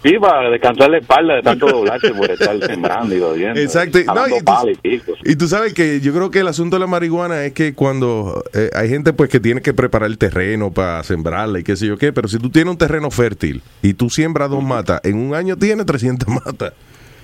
Sí, 0.03 0.13
para 0.21 0.49
descansar 0.49 0.89
la 0.89 0.99
espalda 0.99 1.35
de 1.35 1.41
tanto 1.41 1.67
doblarse 1.67 2.13
por 2.13 2.31
estar 2.31 2.57
sembrando 2.65 3.13
y 3.13 3.19
doliendo. 3.19 3.59
Exacto. 3.59 3.99
No, 4.15 4.25
y 4.25 4.39
tú- 4.39 4.45
palo 4.45 4.71
y 4.71 4.75
pico. 4.75 5.11
Y 5.25 5.35
tú 5.35 5.49
sabes 5.49 5.73
que 5.73 5.99
yo 5.99 6.13
creo 6.13 6.31
que 6.31 6.39
el 6.39 6.47
asunto 6.47 6.77
de 6.77 6.79
la 6.79 6.87
marihuana 6.87 7.43
es 7.43 7.51
que 7.51 7.73
cuando 7.73 8.41
eh, 8.53 8.69
hay 8.73 8.87
gente 8.87 9.11
pues 9.11 9.29
que 9.29 9.41
tiene 9.41 9.61
que 9.61 9.73
preparar 9.73 10.09
el 10.09 10.17
terreno 10.17 10.71
para 10.71 11.03
sembrarla 11.03 11.59
y 11.59 11.63
qué 11.63 11.75
sé 11.75 11.87
yo 11.87 11.97
qué, 11.97 12.13
pero 12.13 12.29
si 12.29 12.39
tú 12.39 12.49
tienes 12.49 12.71
un 12.71 12.77
terreno 12.77 13.11
fértil 13.11 13.61
y 13.81 13.93
tú 13.93 14.09
siembras 14.09 14.49
dos 14.49 14.63
matas, 14.63 15.01
en 15.03 15.17
un 15.17 15.35
año 15.35 15.57
tienes 15.57 15.85
300 15.85 16.27
matas. 16.45 16.71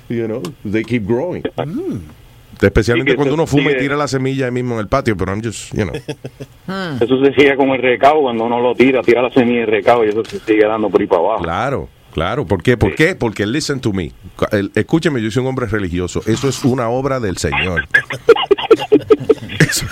You 0.10 0.26
know, 0.26 0.42
they 0.70 0.84
keep 0.84 1.06
growing. 1.08 1.44
Especialmente 2.62 3.16
cuando 3.16 3.34
uno 3.36 3.46
fuma 3.48 3.72
y 3.72 3.78
tira 3.78 3.96
la 3.96 4.08
semilla 4.08 4.46
ahí 4.46 4.52
mismo 4.52 4.74
en 4.76 4.82
el 4.82 4.88
patio, 4.88 5.16
pero 5.16 5.32
I'm 5.34 5.44
just, 5.44 5.74
you 5.76 5.84
know. 5.84 5.94
Eso 7.00 7.24
se 7.26 7.34
sigue 7.34 7.56
con 7.56 7.70
el 7.70 7.82
recado 7.82 8.22
cuando 8.22 8.46
uno 8.46 8.60
lo 8.60 8.74
tira, 8.76 9.02
tira 9.02 9.22
la 9.22 9.30
semilla 9.32 9.62
de 9.62 9.66
recado 9.68 10.04
y 10.06 10.10
eso 10.10 10.24
se 10.26 10.40
sigue 10.40 10.66
dando 10.66 10.90
por 10.90 11.02
ahí 11.02 11.08
para 11.08 11.22
abajo. 11.22 11.44
Claro, 11.44 11.90
claro. 12.14 12.46
¿Por 12.46 12.64
qué? 12.64 12.78
¿Por 12.78 12.96
qué? 12.96 13.16
Porque 13.16 13.46
listen 13.46 13.80
to 13.80 13.94
me. 13.94 14.12
El- 14.52 14.72
escúcheme, 14.76 15.22
yo 15.22 15.30
soy 15.32 15.42
un 15.42 15.50
hombre 15.50 15.68
religioso. 15.68 16.22
Eso 16.26 16.50
es 16.50 16.64
una 16.66 16.90
obra 16.90 17.20
del 17.20 17.38
Señor. 17.38 17.88
Eso, 19.70 19.86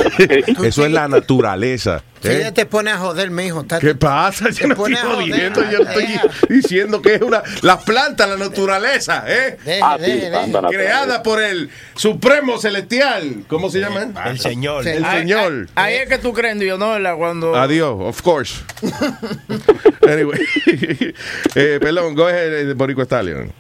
eso 0.63 0.85
es 0.85 0.91
la 0.91 1.07
naturaleza. 1.07 2.01
Si 2.21 2.29
¿eh? 2.29 2.37
ella 2.37 2.53
te 2.53 2.65
pone 2.65 2.91
a 2.91 2.97
joder, 2.97 3.29
mijo. 3.29 3.61
está- 3.61 3.79
¿Qué 3.79 3.93
pasa? 3.93 4.45
Te 4.45 4.53
Yo 4.53 4.67
no 4.67 4.75
pone 4.75 4.95
estoy 4.95 5.13
jodiendo, 5.15 5.61
yo 5.69 5.79
estoy 5.79 6.07
diciendo 6.49 7.01
que 7.01 7.15
es 7.15 7.21
una 7.21 7.43
las 7.61 7.83
plantas, 7.83 8.29
la 8.29 8.37
naturaleza, 8.37 9.23
¿eh? 9.27 9.57
Deje, 9.63 9.79
Ah, 9.83 9.97
deje, 9.97 10.29
deje. 10.29 10.51
Creada 10.69 11.21
por 11.23 11.41
el 11.41 11.69
Supremo 11.95 12.57
Celestial. 12.57 13.43
¿Cómo 13.47 13.69
se 13.69 13.79
llama? 13.79 14.07
El 14.25 14.39
señor. 14.39 14.87
El 14.87 15.03
Ahí- 15.03 15.19
Señor. 15.19 15.67
Ahí, 15.75 15.93
ahí 15.95 15.99
es 16.03 16.09
que 16.09 16.17
tú 16.17 16.33
crees 16.33 16.57
Dios, 16.59 16.79
¿no? 16.79 16.91
¿Verdad? 16.91 17.15
Cuando. 17.17 17.55
Adiós, 17.55 17.95
of 17.99 18.21
course. 18.21 18.55
anyway. 20.07 20.39
eh, 21.55 21.79
perdón, 21.81 22.15
go 22.15 22.27
ahead, 22.27 22.69
eh, 22.69 22.73
Borico 22.73 23.01
Stallion. 23.03 23.51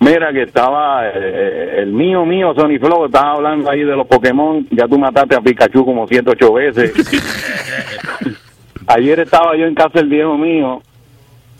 Mira 0.00 0.32
que 0.32 0.42
estaba 0.42 1.08
eh, 1.08 1.78
el 1.78 1.92
mío, 1.92 2.24
mío, 2.24 2.54
Sony 2.54 2.78
Flow, 2.78 3.06
estaba 3.06 3.32
hablando 3.32 3.68
ahí 3.70 3.80
de 3.80 3.96
los 3.96 4.06
Pokémon. 4.06 4.66
Ya 4.70 4.86
tú 4.86 4.98
mataste 4.98 5.34
a 5.34 5.40
Pikachu 5.40 5.84
como 5.84 6.06
108 6.06 6.52
veces. 6.52 6.92
Ayer 8.86 9.20
estaba 9.20 9.56
yo 9.56 9.66
en 9.66 9.74
casa 9.74 9.98
del 9.98 10.08
viejo 10.08 10.36
mío, 10.38 10.80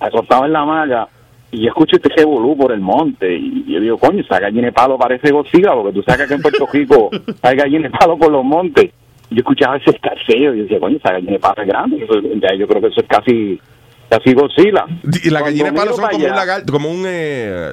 acostado 0.01 0.46
en 0.46 0.53
la 0.53 0.64
malla, 0.64 1.09
y 1.51 1.66
escucho 1.66 1.96
este 1.96 2.09
revolú 2.16 2.57
por 2.57 2.72
el 2.72 2.81
monte. 2.81 3.35
Y 3.37 3.64
yo 3.72 3.81
digo, 3.81 3.98
coño, 3.98 4.20
esa 4.20 4.38
gallina 4.38 4.66
de 4.68 4.72
palo 4.72 4.96
parece 4.96 5.31
Godzilla, 5.31 5.72
porque 5.74 5.92
tú 5.92 6.03
sabes 6.03 6.27
que 6.29 6.35
en 6.35 6.42
Puerto 6.42 6.66
Rico 6.72 7.11
hay 7.42 7.57
gallina 7.57 7.88
de 7.88 7.98
palo 7.98 8.16
por 8.16 8.31
los 8.31 8.44
montes. 8.44 8.90
Yo 9.31 9.38
escuchaba 9.38 9.77
ese 9.77 9.90
escarceo 9.90 10.55
y 10.55 10.59
yo 10.59 10.62
decía, 10.62 10.81
coño, 10.81 10.96
esa 10.96 11.12
gallina 11.12 11.33
de 11.33 11.38
palo 11.38 11.62
es 11.62 11.68
grande. 11.68 12.05
Eso- 12.05 12.20
ya 12.40 12.55
yo 12.55 12.66
creo 12.66 12.81
que 12.81 12.87
eso 12.88 13.01
es 13.01 13.07
casi, 13.09 13.61
casi 14.08 14.32
Godzilla. 14.34 14.84
Y 15.22 15.30
la 15.30 15.40
gallina 15.42 15.70
de 15.70 15.72
palo 15.72 15.92
son 15.92 16.06
como 16.10 16.24
un, 16.26 16.30
lagarto, 16.30 16.72
como 16.72 16.90
un, 16.90 17.04
eh, 17.06 17.70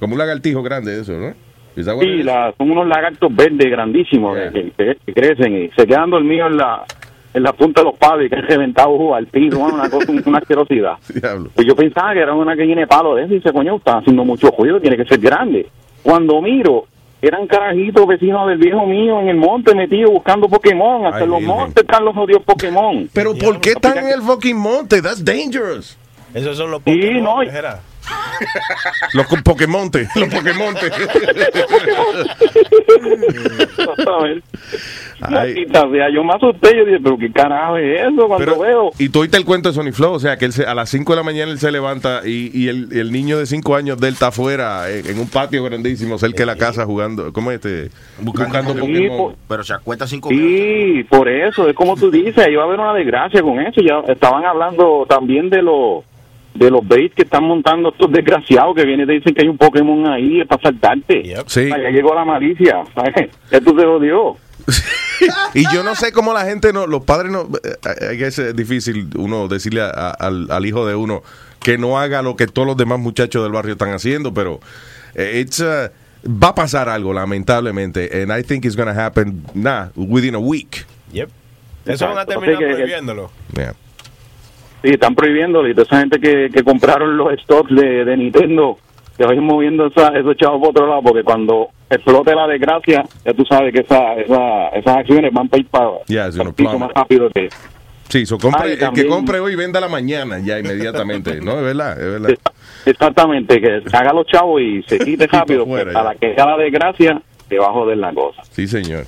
como 0.00 0.12
un 0.14 0.18
lagartijo 0.18 0.62
grande, 0.62 1.00
eso, 1.00 1.12
¿no? 1.12 1.34
Sí, 1.74 2.22
la- 2.22 2.54
son 2.56 2.70
unos 2.70 2.86
lagartos 2.88 3.34
verdes 3.36 3.70
grandísimos 3.70 4.34
Yeah. 4.36 4.50
que, 4.52 4.70
que- 4.70 4.96
que 5.04 5.12
crecen 5.12 5.64
y 5.64 5.68
se 5.76 5.86
quedan 5.86 6.08
dormidos 6.08 6.50
en 6.50 6.56
la, 6.56 6.84
en 7.34 7.42
la 7.42 7.52
punta 7.52 7.82
de 7.82 7.90
los 7.90 7.98
palos 7.98 8.24
y 8.24 8.30
que 8.30 8.36
han 8.36 8.46
reventado 8.46 9.14
al 9.14 9.26
piso, 9.26 9.58
una 9.58 9.90
cosa, 9.90 10.10
una 10.24 10.38
asquerosidad. 10.38 10.94
Diablo. 11.14 11.50
Pues 11.54 11.66
yo 11.66 11.76
pensaba 11.76 12.14
que 12.14 12.20
era 12.20 12.32
una 12.32 12.54
gallina 12.54 12.80
de 12.80 12.86
palo 12.86 13.14
de 13.14 13.24
eso 13.24 13.32
y 13.34 13.36
dice, 13.36 13.52
coño, 13.52 13.76
está 13.76 13.98
haciendo 13.98 14.24
mucho 14.24 14.50
ruido, 14.56 14.80
tiene 14.80 14.96
que 14.96 15.04
ser 15.04 15.18
grande. 15.20 15.66
Cuando 16.02 16.40
miro, 16.40 16.86
eran 17.22 17.46
carajitos 17.46 18.06
vecinos 18.06 18.46
del 18.48 18.58
viejo 18.58 18.86
mío 18.86 19.20
en 19.20 19.28
el 19.28 19.36
monte 19.36 19.74
metidos 19.74 20.10
buscando 20.12 20.48
Pokémon. 20.48 21.06
Hasta 21.06 21.20
Ay, 21.24 21.26
los 21.28 21.42
montes 21.42 21.82
están 21.84 22.04
los 22.04 22.16
odios 22.16 22.42
Pokémon. 22.44 23.08
Pero 23.12 23.34
¿por 23.34 23.60
qué 23.60 23.70
están 23.70 23.98
en 23.98 24.08
el 24.08 24.22
fucking 24.22 24.56
monte? 24.56 25.00
That's 25.02 25.24
dangerous. 25.24 25.96
Esos 26.34 26.56
son 26.56 26.70
los 26.70 26.82
Sí, 26.84 26.92
Pokémon, 26.92 27.22
no, 27.24 27.42
y- 27.42 27.48
era. 27.48 27.80
Los 29.12 29.26
Pokémonte, 29.42 30.08
los 30.14 30.28
Pokémonte. 30.28 30.90
Todavía 35.72 36.10
yo 36.12 36.22
me 36.24 36.34
asusté, 36.34 36.76
yo 36.76 36.84
dije, 36.84 36.98
pero 37.02 37.16
qué 37.18 37.30
carajo 37.32 37.76
es 37.78 38.00
eso 38.02 38.26
cuando 38.28 38.38
Pero, 38.38 38.58
veo. 38.58 38.90
y 38.98 39.08
tú 39.08 39.20
oíste 39.20 39.36
el 39.38 39.44
cuento 39.44 39.68
de 39.70 39.74
Sony 39.74 39.92
Flow, 39.92 40.12
o 40.14 40.18
sea, 40.20 40.36
que 40.36 40.44
él 40.44 40.52
se- 40.52 40.66
a 40.66 40.74
las 40.74 40.88
5 40.90 41.12
de 41.12 41.16
la 41.16 41.22
mañana 41.22 41.50
él 41.52 41.58
se 41.58 41.70
levanta 41.72 42.20
y, 42.24 42.50
y 42.52 42.68
el, 42.68 42.88
el 42.92 43.12
niño 43.12 43.38
de 43.38 43.46
5 43.46 43.76
años 43.76 43.98
de 43.98 44.08
él 44.08 44.14
está 44.14 44.28
afuera 44.28 44.90
en, 44.90 45.06
en 45.06 45.18
un 45.18 45.28
patio 45.28 45.62
grandísimo 45.64 46.18
cerca 46.18 46.38
de 46.38 46.46
la 46.46 46.56
casa 46.56 46.84
jugando, 46.84 47.32
¿cómo 47.32 47.50
es 47.50 47.56
este? 47.64 47.90
Buscando, 48.20 48.72
Sí, 48.74 48.78
Pokémon. 48.80 49.16
por- 49.18 49.34
Pero 49.48 49.64
se 49.64 49.74
acuesta 49.74 50.06
cinco 50.06 50.28
Sí, 50.28 51.04
por 51.08 51.28
eso, 51.28 51.68
es 51.68 51.74
como 51.74 51.96
tú 51.96 52.10
dices, 52.10 52.46
iba 52.48 52.62
a 52.62 52.66
haber 52.66 52.78
una 52.80 52.94
desgracia 52.94 53.42
con 53.42 53.58
eso. 53.60 53.80
Ya 53.80 54.00
estaban 54.12 54.44
hablando 54.44 55.06
también 55.08 55.48
de 55.50 55.62
los 55.62 56.04
de 56.58 56.70
los 56.70 56.86
baits 56.86 57.14
que 57.14 57.22
están 57.22 57.44
montando 57.44 57.90
estos 57.90 58.10
desgraciados 58.10 58.74
que 58.74 58.84
vienen 58.84 59.04
y 59.04 59.06
te 59.08 59.12
dicen 59.14 59.34
que 59.34 59.42
hay 59.42 59.48
un 59.48 59.58
Pokémon 59.58 60.06
ahí 60.08 60.44
para 60.44 60.62
saltarte. 60.62 61.34
Sí. 61.46 61.68
Ya 61.68 61.90
llegó 61.90 62.14
la 62.14 62.24
malicia, 62.24 62.82
¿sabes? 62.94 63.30
Esto 63.50 63.70
se 63.78 63.84
jodió. 63.84 64.36
Y 65.54 65.62
yo 65.72 65.82
no 65.82 65.94
sé 65.94 66.12
cómo 66.12 66.34
la 66.34 66.44
gente 66.44 66.72
no, 66.72 66.86
los 66.86 67.04
padres 67.04 67.30
no, 67.32 67.48
eh, 67.64 68.16
es 68.20 68.38
es 68.38 68.54
difícil 68.56 69.08
uno 69.16 69.48
decirle 69.48 69.80
a- 69.82 69.86
a- 69.90 70.10
al, 70.10 70.50
al 70.50 70.66
hijo 70.66 70.84
de 70.86 70.94
uno 70.94 71.22
que 71.60 71.78
no 71.78 71.98
haga 71.98 72.20
lo 72.22 72.36
que 72.36 72.46
todos 72.46 72.66
los 72.66 72.76
demás 72.76 72.98
muchachos 72.98 73.42
del 73.42 73.52
barrio 73.52 73.72
están 73.72 73.92
haciendo, 73.92 74.34
pero 74.34 74.60
eh, 75.14 75.40
it's, 75.44 75.60
uh, 75.60 75.88
va 76.28 76.48
a 76.48 76.54
pasar 76.54 76.88
algo 76.88 77.12
lamentablemente, 77.12 78.10
and 78.22 78.30
I 78.36 78.42
think 78.42 78.64
it's 78.64 78.76
gonna 78.76 78.92
happen, 79.06 79.42
nah, 79.54 79.86
within 79.96 80.34
a 80.34 80.38
week. 80.38 80.84
Yep. 81.12 81.30
Eso 81.86 82.06
van 82.08 82.18
a 82.18 82.26
terminar 82.26 82.58
prohibiéndolo. 82.58 83.30
Yeah. 83.54 83.74
Sí, 84.82 84.90
están 84.90 85.14
prohibiéndolo 85.14 85.68
y 85.68 85.72
toda 85.74 85.84
esa 85.84 86.00
gente 86.00 86.20
que, 86.20 86.48
que 86.52 86.62
compraron 86.62 87.16
los 87.16 87.32
stocks 87.42 87.74
de, 87.74 88.04
de 88.04 88.16
Nintendo 88.16 88.78
que 89.16 89.24
vayan 89.24 89.44
moviendo 89.44 89.86
esa, 89.86 90.08
esos 90.08 90.36
chavos 90.36 90.60
por 90.60 90.70
otro 90.70 90.86
lado 90.86 91.02
porque 91.02 91.22
cuando 91.24 91.68
explote 91.88 92.34
la 92.34 92.46
desgracia 92.46 93.02
ya 93.24 93.32
tú 93.32 93.44
sabes 93.46 93.72
que 93.72 93.80
esa, 93.80 94.14
esa, 94.14 94.68
esas 94.68 94.96
acciones 94.98 95.32
van 95.32 95.48
para 95.48 95.60
ir 95.60 95.66
para, 95.68 95.90
Yeah, 96.06 96.30
para 96.36 96.52
piso 96.52 96.78
más 96.78 96.90
rápido 96.94 97.30
que 97.30 97.48
Sí, 98.08 98.24
so 98.24 98.38
compre, 98.38 98.74
el 98.74 98.92
que 98.92 99.06
compre 99.08 99.40
hoy 99.40 99.56
venda 99.56 99.80
la 99.80 99.88
mañana 99.88 100.38
ya 100.38 100.60
inmediatamente, 100.60 101.40
¿no? 101.40 101.58
Es 101.58 101.62
verdad, 101.64 102.00
es 102.00 102.20
verdad. 102.20 102.38
exactamente 102.84 103.60
que 103.60 103.82
haga 103.92 104.12
los 104.12 104.26
chavos 104.26 104.60
y 104.60 104.82
se 104.84 104.98
quite 104.98 105.26
rápido 105.32 105.66
pues, 105.66 105.84
ya. 105.92 105.98
a 105.98 106.04
la 106.04 106.14
que 106.14 106.34
sea 106.34 106.46
la 106.46 106.56
desgracia 106.56 107.20
te 107.48 107.58
va 107.58 107.66
a 107.66 107.72
joder 107.72 107.96
la 107.98 108.12
cosa 108.12 108.42
Sí, 108.50 108.66
señor. 108.68 109.04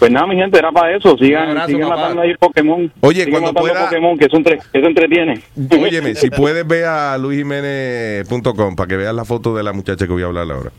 Pues 0.00 0.10
nada 0.10 0.26
mi 0.26 0.34
gente 0.34 0.58
era 0.58 0.72
para 0.72 0.96
eso 0.96 1.16
sigan, 1.16 1.50
abrazo, 1.50 1.68
sigan 1.68 1.88
matando 1.88 2.22
ahí 2.22 2.34
Pokémon 2.36 2.92
Oye, 3.02 3.24
sigan 3.24 3.42
cuando 3.42 3.60
pueda- 3.60 3.84
Pokémon 3.84 4.18
que 4.18 4.24
eso, 4.24 4.36
entre, 4.36 4.54
eso 4.56 4.86
entretiene 4.86 5.40
Óyeme, 5.80 6.14
si 6.16 6.28
puedes 6.30 6.66
ver 6.66 6.86
a 6.86 7.16
luisjiménez.com 7.18 8.74
para 8.74 8.88
que 8.88 8.96
veas 8.96 9.14
la 9.14 9.24
foto 9.24 9.54
de 9.54 9.62
la 9.62 9.72
muchacha 9.72 10.06
que 10.06 10.12
voy 10.12 10.22
a 10.24 10.26
hablar 10.26 10.50
ahora. 10.50 10.72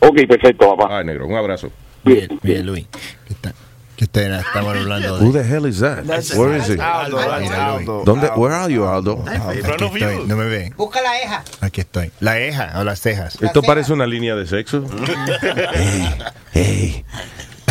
ok 0.00 0.16
perfecto 0.26 0.74
papá 0.76 0.98
Ay, 0.98 1.04
negro, 1.04 1.26
un 1.28 1.36
abrazo. 1.36 1.70
Bien, 2.04 2.28
bien, 2.42 2.64
Luis. 2.66 2.86
¿Qué 3.26 3.32
está? 3.34 3.52
¿Qué 3.96 4.04
está- 4.04 4.38
estamos 4.40 4.76
hablando 4.76 5.18
Who 5.18 5.32
de? 5.32 5.42
the 5.42 5.48
hell 5.56 5.66
is 5.66 5.80
that? 5.80 6.04
That's- 6.04 6.34
Where 6.36 6.56
is 6.58 6.68
he? 6.68 6.80
Aldo, 6.80 7.16
Mira, 7.40 7.74
Aldo. 7.74 8.02
¿Dónde? 8.04 8.28
Where 8.36 8.54
are 8.54 8.72
you, 8.72 8.84
Aldo? 8.86 9.24
Aquí 9.26 9.58
estoy, 9.58 10.26
no 10.26 10.36
me 10.36 10.44
ven. 10.44 10.74
Busca 10.76 11.00
la 11.02 11.20
eja. 11.20 11.42
Aquí 11.60 11.80
estoy. 11.80 12.10
La 12.20 12.38
eja 12.38 12.74
o 12.78 12.84
las 12.84 13.00
cejas. 13.00 13.42
Esto 13.42 13.62
parece 13.62 13.92
una 13.92 14.06
línea 14.06 14.36
de 14.36 14.46
sexo. 14.46 14.84
hey, 15.74 16.14
hey, 16.52 17.04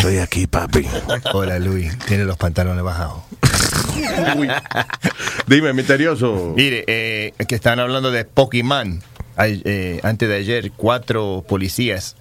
estoy 0.05 0.21
aquí, 0.21 0.45
papi. 0.45 0.85
Hola, 1.33 1.57
Luis. 1.57 1.97
Tiene 2.05 2.25
los 2.25 2.37
pantalones 2.37 2.83
bajados. 2.83 3.23
Dime, 5.47 5.73
misterioso. 5.73 6.53
Mire, 6.55 6.83
eh, 6.85 7.33
que 7.47 7.55
estaban 7.55 7.79
hablando 7.79 8.11
de 8.11 8.23
Pokémon. 8.23 9.01
Eh, 9.39 9.99
antes 10.03 10.29
de 10.29 10.35
ayer, 10.35 10.71
cuatro 10.73 11.43
policías 11.47 12.15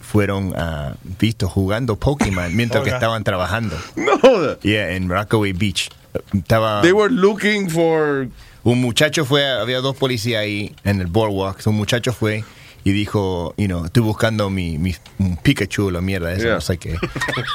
fueron 0.00 0.54
ah, 0.56 0.94
vistos 1.20 1.52
jugando 1.52 1.96
Pokémon 1.96 2.56
mientras 2.56 2.82
que 2.84 2.90
estaban 2.90 3.22
trabajando. 3.22 3.76
No. 3.96 4.58
Yeah, 4.62 4.92
en 4.92 5.10
Rockaway 5.10 5.52
Beach. 5.52 5.90
Estaba 6.32 6.80
They 6.80 6.92
were 6.92 7.12
looking 7.12 7.68
for. 7.68 8.28
un 8.64 8.80
muchacho 8.80 9.26
fue, 9.26 9.46
había 9.46 9.82
dos 9.82 9.94
policías 9.94 10.40
ahí 10.40 10.74
en 10.84 11.02
el 11.02 11.06
boardwalk. 11.06 11.60
Un 11.66 11.76
muchacho 11.76 12.14
fue 12.14 12.44
y 12.86 12.92
dijo, 12.92 13.52
you 13.56 13.66
know, 13.66 13.84
estoy 13.84 14.04
buscando 14.04 14.48
mi, 14.48 14.78
mi 14.78 14.94
un 15.18 15.36
Pikachu, 15.38 15.90
la 15.90 16.00
mierda 16.00 16.32
esa, 16.32 16.42
Yeah. 16.44 16.54
no 16.54 16.60
sé 16.60 16.78
qué. 16.78 16.96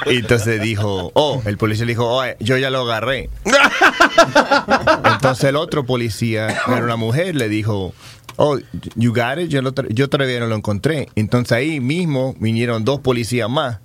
Y 0.04 0.16
entonces 0.16 0.60
dijo, 0.60 1.10
oh, 1.14 1.40
el 1.46 1.56
policía 1.56 1.86
le 1.86 1.92
dijo, 1.92 2.04
oh, 2.06 2.22
yo 2.38 2.58
ya 2.58 2.68
lo 2.68 2.82
agarré. 2.82 3.30
Entonces 5.10 5.44
el 5.44 5.56
otro 5.56 5.86
policía, 5.86 6.48
era 6.66 6.84
una 6.84 6.96
mujer, 6.96 7.34
le 7.34 7.48
dijo, 7.48 7.94
oh, 8.36 8.58
you 8.94 9.14
got 9.14 9.38
it, 9.38 9.48
yo, 9.48 9.62
lo 9.62 9.72
yo 9.88 10.10
todavía 10.10 10.38
no 10.38 10.48
lo 10.48 10.54
encontré. 10.56 11.08
Entonces 11.14 11.52
ahí 11.52 11.80
mismo 11.80 12.34
vinieron 12.38 12.84
dos 12.84 13.00
policías 13.00 13.48
más 13.48 13.78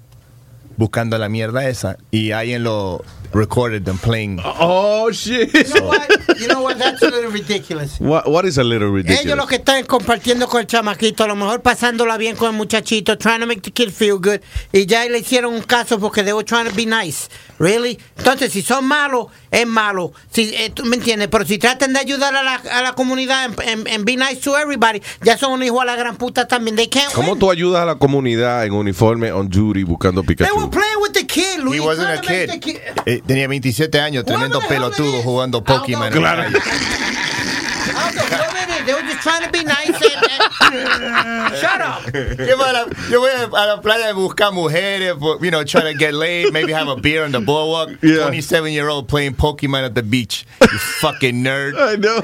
buscando 0.76 1.18
la 1.18 1.30
mierda 1.30 1.70
esa 1.70 1.98
y 2.12 2.32
alguien 2.32 2.64
lo 2.64 3.06
recorded 3.34 3.86
them 3.86 3.98
playing. 3.98 4.40
Oh, 4.44 5.12
shit. 5.12 5.54
You 5.54 5.74
know 5.76 5.88
what? 5.88 6.40
You 6.40 6.48
know 6.48 6.62
what? 6.62 6.78
That's 6.78 7.02
a 7.02 7.10
little 7.10 7.32
ridiculous. 7.32 8.00
What, 8.00 8.30
what 8.30 8.46
is 8.46 8.58
a 8.58 8.64
little 8.64 8.90
ridiculous? 8.90 9.26
Ellos 9.26 9.38
lo 9.38 9.46
que 9.48 9.58
están 9.58 9.86
compartiendo 9.86 10.48
con 10.48 10.62
el 10.62 10.68
chamaquito, 10.68 11.24
a 11.24 11.28
lo 11.28 11.36
mejor 11.36 11.62
pasándola 11.62 12.18
bien 12.18 12.36
con 12.36 12.50
el 12.52 12.58
muchachito, 12.58 13.18
trying 13.18 13.40
to 13.42 13.46
make 13.48 13.62
the 13.62 13.72
kid 13.72 13.92
feel 13.92 14.18
good, 14.20 14.40
y 14.72 14.86
ya 14.86 15.06
le 15.06 15.20
hicieron 15.20 15.54
un 15.54 15.62
caso 15.64 16.00
porque 16.00 16.24
they 16.24 16.34
were 16.34 16.44
trying 16.46 16.66
to 16.68 16.76
be 16.76 16.86
nice. 16.86 17.30
Really? 17.60 17.98
Entonces, 18.18 18.52
si 18.52 18.62
son 18.62 18.86
malos, 18.86 19.28
es 19.50 19.66
malo. 19.66 20.14
Si, 20.32 20.54
eh, 20.56 20.70
¿tú 20.70 20.86
¿Me 20.86 20.96
entiendes? 20.98 21.28
Pero 21.28 21.44
si 21.46 21.58
tratan 21.58 21.92
de 21.94 22.00
ayudar 22.00 22.36
a 22.36 22.44
la, 22.44 22.56
a 22.56 22.82
la 22.84 22.94
comunidad 22.94 23.50
en, 23.64 24.06
be 24.06 24.16
nice 24.16 24.42
to 24.42 24.56
everybody, 24.58 25.02
ya 25.24 25.38
son 25.38 25.54
un 25.54 25.64
hijo 25.64 25.82
a 25.82 25.86
la 25.86 25.96
gran 25.96 26.18
puta 26.18 26.48
también. 26.48 26.76
They 26.76 26.88
can't 26.88 27.12
¿Cómo 27.14 27.32
win. 27.32 27.40
tú 27.40 27.50
ayudas 27.50 27.82
a 27.82 27.86
la 27.86 27.96
comunidad 27.96 28.66
en 28.66 28.74
uniforme 28.74 29.32
on 29.32 29.50
duty 29.50 29.84
buscando 29.84 30.22
They 30.22 30.36
were 30.36 30.68
Pikachu? 30.68 30.70
playing 30.72 31.02
with 31.02 31.14
the 31.14 31.26
kid, 31.26 31.60
Luis. 31.64 31.82
He 31.82 31.86
wasn't 31.86 32.20
a 32.20 32.22
kid. 32.22 33.17
The 33.22 33.28
tenía 33.28 33.46
27 33.48 34.00
años, 34.00 34.26
tremendo 34.26 34.60
Whatever 34.60 34.68
the 34.68 34.74
hell 34.76 34.92
pelotudo 34.94 35.24
jugando 35.24 35.58
ah, 35.60 35.64
Pokémon. 35.64 36.12
Claro. 36.12 36.44
calle. 36.44 36.58
Aldo, 37.96 38.22
whatever 38.22 38.58
it 38.58 38.70
is, 38.70 38.86
They 38.86 38.94
were 38.94 39.02
just 39.02 39.22
trying 39.22 39.44
to 39.44 39.52
be 39.52 39.64
nice 39.64 39.90
and, 39.90 40.32
and- 40.32 40.48
Shut 41.58 41.82
up. 41.82 42.04
Yo 42.14 42.58
voy, 42.58 42.70
a 42.70 42.74
la, 42.74 42.86
yo 43.10 43.20
voy 43.20 43.30
a 43.30 43.66
la 43.68 43.82
playa 43.82 44.10
a 44.10 44.14
buscar 44.14 44.52
mujeres, 44.52 45.18
for, 45.20 45.44
you 45.44 45.52
know, 45.52 45.64
trying 45.64 45.92
to 45.92 45.98
get 45.98 46.14
laid, 46.14 46.52
maybe 46.54 46.72
have 46.74 46.88
a 46.88 46.96
beer 46.96 47.24
on 47.24 47.32
the 47.32 47.40
boardwalk. 47.40 47.98
Yeah. 48.02 48.24
27 48.24 48.72
year 48.72 48.90
old 48.90 49.08
playing 49.08 49.36
Pokemon 49.36 49.86
at 49.86 49.96
the 49.96 50.04
beach. 50.04 50.46
You 50.62 50.78
fucking 51.02 51.36
nerd. 51.44 51.74
I 51.78 51.96
know. 51.96 52.20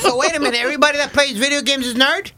So 0.00 0.16
wait 0.16 0.34
a 0.34 0.40
minute, 0.40 0.60
everybody 0.60 0.98
that 0.98 1.12
plays 1.12 1.36
video 1.36 1.62
games 1.62 1.86
is 1.86 1.94
nerd? 1.94 2.32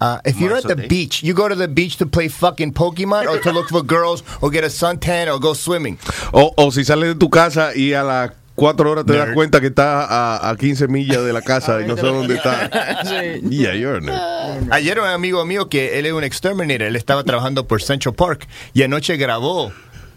Uh, 0.00 0.18
if 0.24 0.40
you're 0.40 0.56
at 0.56 0.64
the 0.66 0.76
beach, 0.88 1.22
you 1.22 1.34
go 1.34 1.46
to 1.48 1.54
the 1.54 1.68
beach 1.68 1.96
to 1.98 2.06
play 2.06 2.28
fucking 2.28 2.72
Pokemon 2.72 3.26
or 3.28 3.38
to 3.40 3.52
look 3.52 3.68
for 3.68 3.82
girls 3.82 4.22
or 4.40 4.50
get 4.50 4.64
a 4.64 4.68
suntan 4.68 5.28
or 5.28 5.38
go 5.38 5.52
swimming. 5.52 5.98
O, 6.32 6.52
o 6.56 6.70
si 6.70 6.84
sales 6.84 7.08
de 7.08 7.14
tu 7.16 7.28
casa 7.28 7.72
y 7.76 7.92
a 7.92 8.02
las 8.02 8.30
cuatro 8.54 8.90
horas 8.90 9.04
te 9.04 9.12
das 9.14 9.26
Nerd. 9.28 9.34
cuenta 9.34 9.60
que 9.60 9.66
estás 9.66 10.06
a, 10.10 10.48
a 10.50 10.56
15 10.56 10.88
millas 10.88 11.22
de 11.24 11.32
la 11.34 11.42
casa 11.42 11.82
y 11.82 11.86
no 11.86 11.96
sé 11.96 12.02
dónde 12.06 12.34
está. 12.36 12.70
Sí. 13.04 13.40
Yeah, 13.50 13.74
you're 13.74 13.96
a 13.98 14.00
nerd. 14.00 14.72
Ayer 14.72 14.98
un 15.00 15.06
amigo 15.06 15.44
mío 15.44 15.68
que 15.68 15.98
él 15.98 16.06
es 16.06 16.12
un 16.12 16.24
exterminator, 16.24 16.82
él 16.86 16.96
estaba 16.96 17.22
trabajando 17.24 17.66
por 17.66 17.82
Central 17.82 18.14
Park 18.14 18.46
y 18.72 18.82
anoche 18.82 19.16
grabó. 19.18 19.70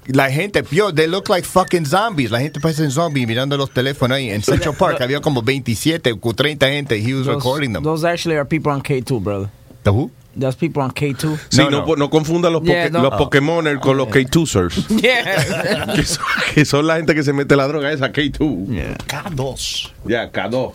La 0.08 0.30
gente, 0.30 0.64
yo, 0.72 0.94
they 0.94 1.08
look 1.08 1.30
like 1.30 1.48
fucking 1.48 1.86
zombies. 1.86 2.30
La 2.32 2.40
gente 2.42 2.60
parece 2.60 2.90
zombies 2.92 3.26
mirando 3.26 3.56
los 3.56 3.70
teléfonos 3.72 4.18
ahí. 4.18 4.30
En 4.32 4.44
Central 4.44 4.76
Park 4.76 5.02
había 5.02 5.22
como 5.22 5.42
27 5.42 6.14
o 6.22 6.34
30 6.34 6.68
gente. 6.68 6.98
He 6.98 7.14
was 7.14 7.26
Those, 7.26 7.36
recording 7.38 7.72
them. 7.72 7.84
those 7.84 8.06
actually 8.06 8.36
are 8.38 8.46
people 8.46 8.70
on 8.72 8.82
K2, 8.82 9.22
brother. 9.22 9.50
The 9.84 9.92
who? 9.92 10.10
There's 10.36 10.56
people 10.56 10.82
on 10.82 10.92
K2. 10.92 11.38
Sí, 11.50 11.58
No, 11.60 11.70
no, 11.70 11.86
no. 11.86 11.96
no 11.96 12.10
confunda 12.10 12.50
los, 12.50 12.64
Yeah, 12.64 12.86
poke- 12.88 12.92
no. 12.94 13.02
los 13.04 13.14
Pokémoners 13.16 13.80
con 13.80 13.98
los 13.98 14.08
K2sers. 14.08 14.88
Yeah. 15.02 15.94
que, 15.96 16.04
son, 16.04 16.24
que 16.56 16.66
son 16.66 16.88
la 16.88 16.96
gente 16.98 17.14
que 17.14 17.22
se 17.24 17.34
mete 17.34 17.56
la 17.56 17.68
droga 17.68 17.92
esa 17.92 18.12
K2. 18.12 18.68
yeah. 18.68 18.98
K2. 19.08 19.92
Ya, 20.06 20.32
K2. 20.32 20.74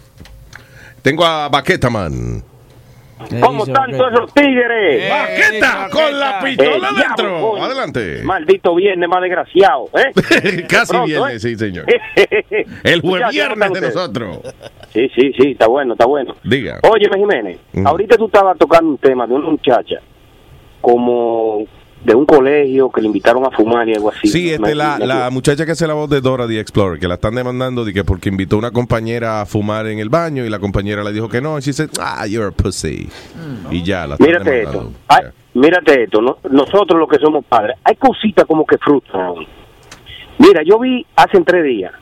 Tengo 1.03 1.25
a 1.25 1.49
Baqueta, 1.49 1.91
man. 1.91 2.45
¿Cómo 3.41 3.65
están 3.65 3.91
todos 3.93 4.13
esos 4.13 4.35
tigres? 4.35 5.11
¡Baqueta! 5.11 5.89
¡Con 5.91 6.19
la 6.19 6.41
pistola 6.43 6.89
Eh, 6.89 7.03
dentro! 7.07 7.63
Adelante. 7.63 8.23
Maldito 8.23 8.75
viernes 8.75 9.09
más 9.09 9.21
desgraciado, 9.21 9.87
¿eh? 9.95 10.13
Casi 10.69 10.93
Pronto, 10.93 11.07
viene, 11.07 11.33
¿eh? 11.35 11.39
sí, 11.41 11.57
señor. 11.57 11.85
El 12.85 13.01
jueves 13.01 13.29
viernes 13.31 13.69
¿cómo 13.69 13.77
están 13.77 13.91
de 13.91 13.95
nosotros. 13.95 14.39
Sí, 14.93 15.09
sí, 15.15 15.33
sí, 15.39 15.51
está 15.53 15.67
bueno, 15.67 15.93
está 15.95 16.07
bueno. 16.07 16.35
Diga. 16.45 16.79
Óyeme, 16.83 17.19
Jiménez, 17.19 17.59
Mm. 17.73 17.87
ahorita 17.87 18.17
tú 18.17 18.27
estabas 18.27 18.57
tocando 18.59 18.91
un 18.91 18.99
tema 18.99 19.27
de 19.27 19.35
una 19.35 19.51
muchacha 19.51 19.97
como 20.81 21.65
de 22.05 22.15
un 22.15 22.25
colegio 22.27 22.91
que 22.91 23.01
le 23.01 23.09
invitaron 23.09 23.45
a 23.45 23.51
fumar 23.51 23.89
y 23.89 23.95
algo 23.95 24.11
así. 24.11 24.29
Sí, 24.29 24.51
este, 24.51 24.75
la, 24.75 24.99
la 24.99 25.29
muchacha 25.31 25.67
que 25.67 25.73
hace 25.73 25.87
la 25.87 25.95
voz 25.95 26.09
de 26.09 26.21
Dora 26.21 26.47
the 26.47 26.59
Explorer, 26.61 26.99
que 27.01 27.09
la 27.09 27.15
están 27.15 27.35
demandando 27.35 27.85
de 27.85 27.93
que 27.93 28.05
porque 28.05 28.29
invitó 28.29 28.57
a 28.57 28.61
una 28.61 28.71
compañera 28.71 29.41
a 29.41 29.47
fumar 29.47 29.87
en 29.89 29.99
el 29.99 30.09
baño 30.09 30.45
y 30.45 30.49
la 30.49 30.59
compañera 30.59 31.03
le 31.03 31.13
dijo 31.13 31.29
que 31.29 31.41
no, 31.41 31.59
y 31.59 31.63
she 31.63 31.73
said, 31.73 31.91
ah, 32.01 32.25
you're 32.27 32.49
a 32.49 32.51
pussy. 32.53 33.09
Y 33.71 33.83
ya, 33.83 34.07
la 34.07 34.15
están 34.15 34.27
Mírate 34.27 34.51
demandando. 34.51 34.91
esto, 34.91 35.01
Ay, 35.09 35.25
mírate 35.55 36.03
esto, 36.05 36.23
no- 36.23 36.39
nosotros 36.51 36.99
los 37.01 37.09
que 37.09 37.19
somos 37.19 37.45
padres, 37.45 37.77
hay 37.85 37.97
cositas 37.97 38.47
como 38.47 38.65
que 38.65 38.79
frustran. 38.79 39.35
Mira, 40.39 40.63
yo 40.65 40.79
vi 40.79 41.05
hace 41.17 41.41
tres 41.43 41.65
días 41.65 41.93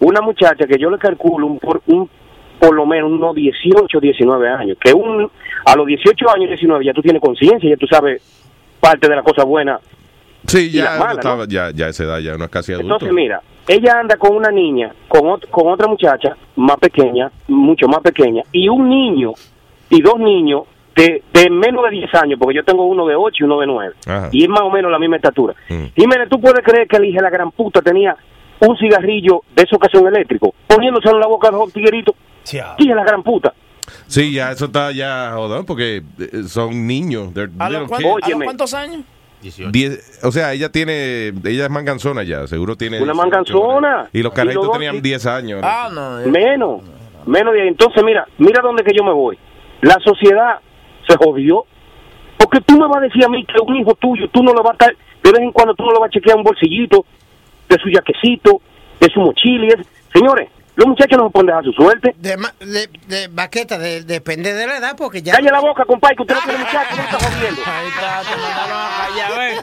una 0.00 0.20
muchacha 0.20 0.66
que 0.66 0.78
yo 0.78 0.90
le 0.90 0.98
calculo 0.98 1.46
un, 1.46 1.58
por- 1.58 1.82
un 1.86 2.08
por 2.58 2.74
lo 2.74 2.84
menos 2.84 3.10
unos 3.10 3.34
18, 3.34 4.00
19 4.00 4.48
años. 4.48 4.76
Que 4.78 4.92
un 4.92 5.30
a 5.64 5.76
los 5.76 5.86
18 5.86 6.30
años, 6.30 6.48
19, 6.48 6.84
ya 6.84 6.92
tú 6.92 7.00
tienes 7.00 7.22
conciencia, 7.22 7.68
ya 7.70 7.76
tú 7.76 7.86
sabes 7.86 8.22
parte 8.80 9.08
de 9.08 9.16
las 9.16 9.24
cosas 9.24 9.44
buenas. 9.44 9.80
Sí, 10.46 10.68
y 10.68 10.72
ya, 10.72 10.84
las 10.84 10.98
malas, 10.98 11.48
ya, 11.48 11.70
ya 11.70 11.86
a 11.86 11.88
esa 11.90 12.04
edad, 12.04 12.18
ya 12.18 12.34
uno 12.34 12.44
es 12.46 12.50
casi 12.50 12.72
adulto. 12.72 12.94
Entonces, 12.94 13.12
mira, 13.14 13.42
ella 13.68 14.00
anda 14.00 14.16
con 14.16 14.34
una 14.34 14.50
niña, 14.50 14.92
con, 15.06 15.22
ot- 15.22 15.48
con 15.50 15.68
otra 15.70 15.86
muchacha 15.86 16.34
más 16.56 16.76
pequeña, 16.78 17.30
mucho 17.48 17.86
más 17.88 18.00
pequeña, 18.00 18.42
y 18.50 18.68
un 18.68 18.88
niño 18.88 19.32
y 19.90 20.00
dos 20.00 20.18
niños 20.18 20.62
de, 20.96 21.22
de 21.32 21.50
menos 21.50 21.84
de 21.84 21.90
10 21.90 22.14
años, 22.14 22.38
porque 22.40 22.56
yo 22.56 22.64
tengo 22.64 22.84
uno 22.86 23.06
de 23.06 23.14
8 23.14 23.36
y 23.40 23.42
uno 23.44 23.60
de 23.60 23.66
9, 23.66 23.94
Ajá. 24.06 24.28
y 24.32 24.42
es 24.44 24.48
más 24.48 24.62
o 24.62 24.70
menos 24.70 24.90
la 24.90 24.98
misma 24.98 25.16
estatura. 25.16 25.54
Mm. 25.68 25.84
Jiménez, 25.94 26.28
¿tú 26.28 26.40
puedes 26.40 26.64
creer 26.64 26.88
que 26.88 26.96
el 26.96 27.04
hijo 27.04 27.16
de 27.16 27.22
la 27.22 27.30
gran 27.30 27.50
puta 27.52 27.80
tenía 27.82 28.16
un 28.60 28.76
cigarrillo 28.78 29.42
de 29.54 29.62
esos 29.62 29.78
que 29.78 29.88
son 29.96 30.06
eléctricos, 30.08 30.50
poniéndose 30.66 31.08
en 31.10 31.20
la 31.20 31.26
boca 31.26 31.50
de 31.50 31.56
los 31.58 31.72
tigueritos? 31.72 32.14
Hija 32.50 32.74
de 32.78 32.94
la 32.94 33.04
gran 33.04 33.22
puta. 33.22 33.52
Sí, 34.06 34.32
ya 34.32 34.52
eso 34.52 34.66
está 34.66 34.92
ya 34.92 35.32
jodón 35.34 35.64
porque 35.66 36.02
eh, 36.18 36.42
son 36.46 36.86
niños. 36.86 37.30
¿A 37.58 37.70
los 37.70 37.88
cuántos 38.44 38.74
años? 38.74 39.02
Diez- 39.42 40.20
o 40.22 40.30
sea, 40.32 40.52
ella 40.52 40.70
tiene, 40.70 41.28
ella 41.44 41.64
es 41.64 41.70
manganzona 41.70 42.22
ya, 42.24 42.46
seguro 42.46 42.76
tiene. 42.76 43.00
Una 43.00 43.12
18, 43.12 43.14
manganzona. 43.14 44.08
Y 44.12 44.22
los 44.22 44.32
Y 44.32 44.36
carajitos 44.36 44.64
los 44.64 44.66
dos- 44.66 44.78
tenían 44.78 45.00
10 45.02 45.26
años. 45.26 45.60
Ah, 45.64 45.88
no. 45.90 46.18
Menos, 46.30 46.82
menos 47.26 47.54
de 47.54 47.62
ahí. 47.62 47.68
Entonces, 47.68 48.02
mira, 48.04 48.26
mira 48.36 48.60
dónde 48.62 48.82
que 48.84 48.92
yo 48.94 49.02
me 49.02 49.12
voy. 49.12 49.38
La 49.80 49.96
sociedad 50.04 50.60
se 51.08 51.16
jodió. 51.16 51.64
Porque 52.36 52.60
tú 52.62 52.74
me 52.78 52.86
vas 52.88 52.98
a 52.98 53.00
decir 53.00 53.24
a 53.24 53.28
mí 53.28 53.44
que 53.46 53.54
un 53.62 53.76
hijo 53.76 53.94
tuyo, 53.94 54.28
tú 54.30 54.42
no 54.42 54.52
lo 54.54 54.62
vas 54.62 54.70
a 54.70 54.72
estar, 54.72 54.96
de 55.22 55.30
vez 55.30 55.40
en 55.40 55.52
cuando 55.52 55.74
tú 55.74 55.84
no 55.84 55.92
lo 55.92 56.00
vas 56.00 56.08
a 56.08 56.10
chequear 56.10 56.36
un 56.36 56.42
bolsillito 56.42 57.04
de 57.68 57.76
su 57.78 57.88
yaquecito, 57.90 58.60
de 58.98 59.08
su 59.10 59.20
mochila. 59.20 59.74
Señores, 60.12 60.48
los 60.80 60.88
muchachos 60.88 61.18
no 61.18 61.24
se 61.26 61.30
pueden 61.30 61.46
dejar 61.48 61.64
su 61.64 61.72
suerte. 61.72 62.14
De, 62.16 62.36
ma- 62.38 62.54
de, 62.58 62.88
de 63.06 63.28
baqueta, 63.28 63.76
de- 63.76 64.02
depende 64.02 64.54
de 64.54 64.66
la 64.66 64.78
edad, 64.78 64.96
porque 64.96 65.20
ya. 65.20 65.34
Calle 65.34 65.50
la 65.50 65.60
boca, 65.60 65.84
compadre, 65.84 66.16
que 66.16 66.22
usted 66.22 66.34
no 66.36 66.40
tiene 66.40 66.58
muchachos, 66.58 66.96
no 66.96 67.02
está 67.04 67.18
jodiendo. 67.18 67.60
Ahí 67.66 67.88
está, 67.88 68.22
te 68.22 68.40
mandaron 68.40 68.78
a 68.80 69.06
callar, 69.06 69.38
ve. 69.38 69.60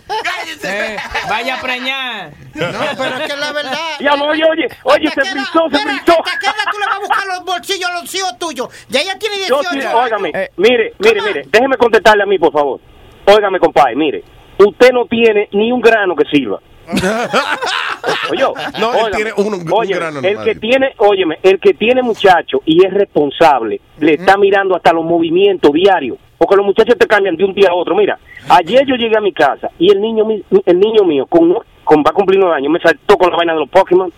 Eh, 0.64 0.98
vaya 1.28 1.56
a 1.58 1.62
preñar. 1.62 2.32
No, 2.54 2.66
pero 2.98 3.16
es 3.16 3.20
que 3.28 3.34
es 3.34 3.40
la 3.40 3.52
verdad. 3.52 3.74
Ya, 4.00 4.14
oye, 4.14 4.44
oye, 4.46 4.68
oye, 4.84 5.08
se 5.10 5.22
frizó, 5.24 5.70
se 5.72 5.78
frizó. 5.80 6.24
¿Hasta 6.24 6.40
qué 6.40 6.46
edad 6.46 6.66
tú 6.72 6.78
le 6.80 6.86
vas 6.86 6.96
a 6.96 7.00
buscar 7.00 7.26
los 7.28 7.46
bolsillos 7.46 7.90
a 7.90 8.02
los 8.02 8.16
hijos 8.16 8.38
tuyos? 8.40 8.86
Ya 8.90 9.02
ella 9.02 9.18
tiene 9.20 9.38
Yo 9.48 9.60
18 9.60 9.70
sí, 9.72 9.80
años. 9.88 9.94
óigame, 9.96 10.32
mire, 10.58 10.94
mire, 11.00 11.22
mire, 11.22 11.44
déjeme 11.52 11.78
contestarle 11.78 12.24
a 12.24 12.26
mí, 12.28 12.38
por 12.38 12.52
favor. 12.54 12.80
Óigame, 13.26 13.60
compadre, 13.60 13.96
mire, 13.96 14.24
usted 14.60 14.92
no 14.92 15.06
tiene 15.06 15.50
ni 15.52 15.72
un 15.72 15.82
grano 15.82 16.16
que 16.16 16.26
sirva. 16.32 16.60
Oye, 18.32 18.43
No, 18.80 19.08
él 19.08 19.13
tiene 19.15 19.32
un- 19.38 19.54
un 19.54 19.65
óyeme, 19.71 19.95
grano 20.00 20.19
El 20.19 20.43
que 20.43 20.56
tiene, 20.56 20.93
óyeme, 20.97 21.39
el 21.43 21.60
que 21.60 21.73
tiene 21.73 22.02
muchacho 22.02 22.62
y 22.65 22.86
es 22.86 22.93
responsable, 22.93 23.82
le 24.00 24.13
está 24.13 24.38
mirando 24.38 24.76
hasta 24.76 24.93
los 24.93 25.04
movimientos 25.04 25.71
diarios, 25.71 26.17
porque 26.38 26.56
los 26.56 26.65
muchachos 26.65 26.95
te 26.97 27.08
cambian 27.08 27.36
de 27.36 27.43
un 27.43 27.54
día 27.54 27.69
a 27.69 27.73
otro. 27.76 27.95
Mira, 27.95 28.17
ayer 28.50 28.86
yo 28.86 28.95
llegué 28.95 29.17
a 29.17 29.21
mi 29.21 29.34
casa 29.34 29.69
y 29.80 29.91
el 29.91 30.02
niño, 30.02 30.26
el 30.65 30.80
niño 30.80 31.04
mío, 31.04 31.26
con, 31.26 31.54
con 31.84 32.00
va 32.00 32.12
a 32.12 32.13
cumplir 32.13 32.39
nueve 32.39 32.56
años, 32.56 32.71
me 32.71 32.80
saltó 32.80 33.17
con 33.17 33.30
la 33.32 33.38
vaina 33.38 33.54
de 33.54 33.60
los 33.60 33.69
Pokémon. 33.69 34.12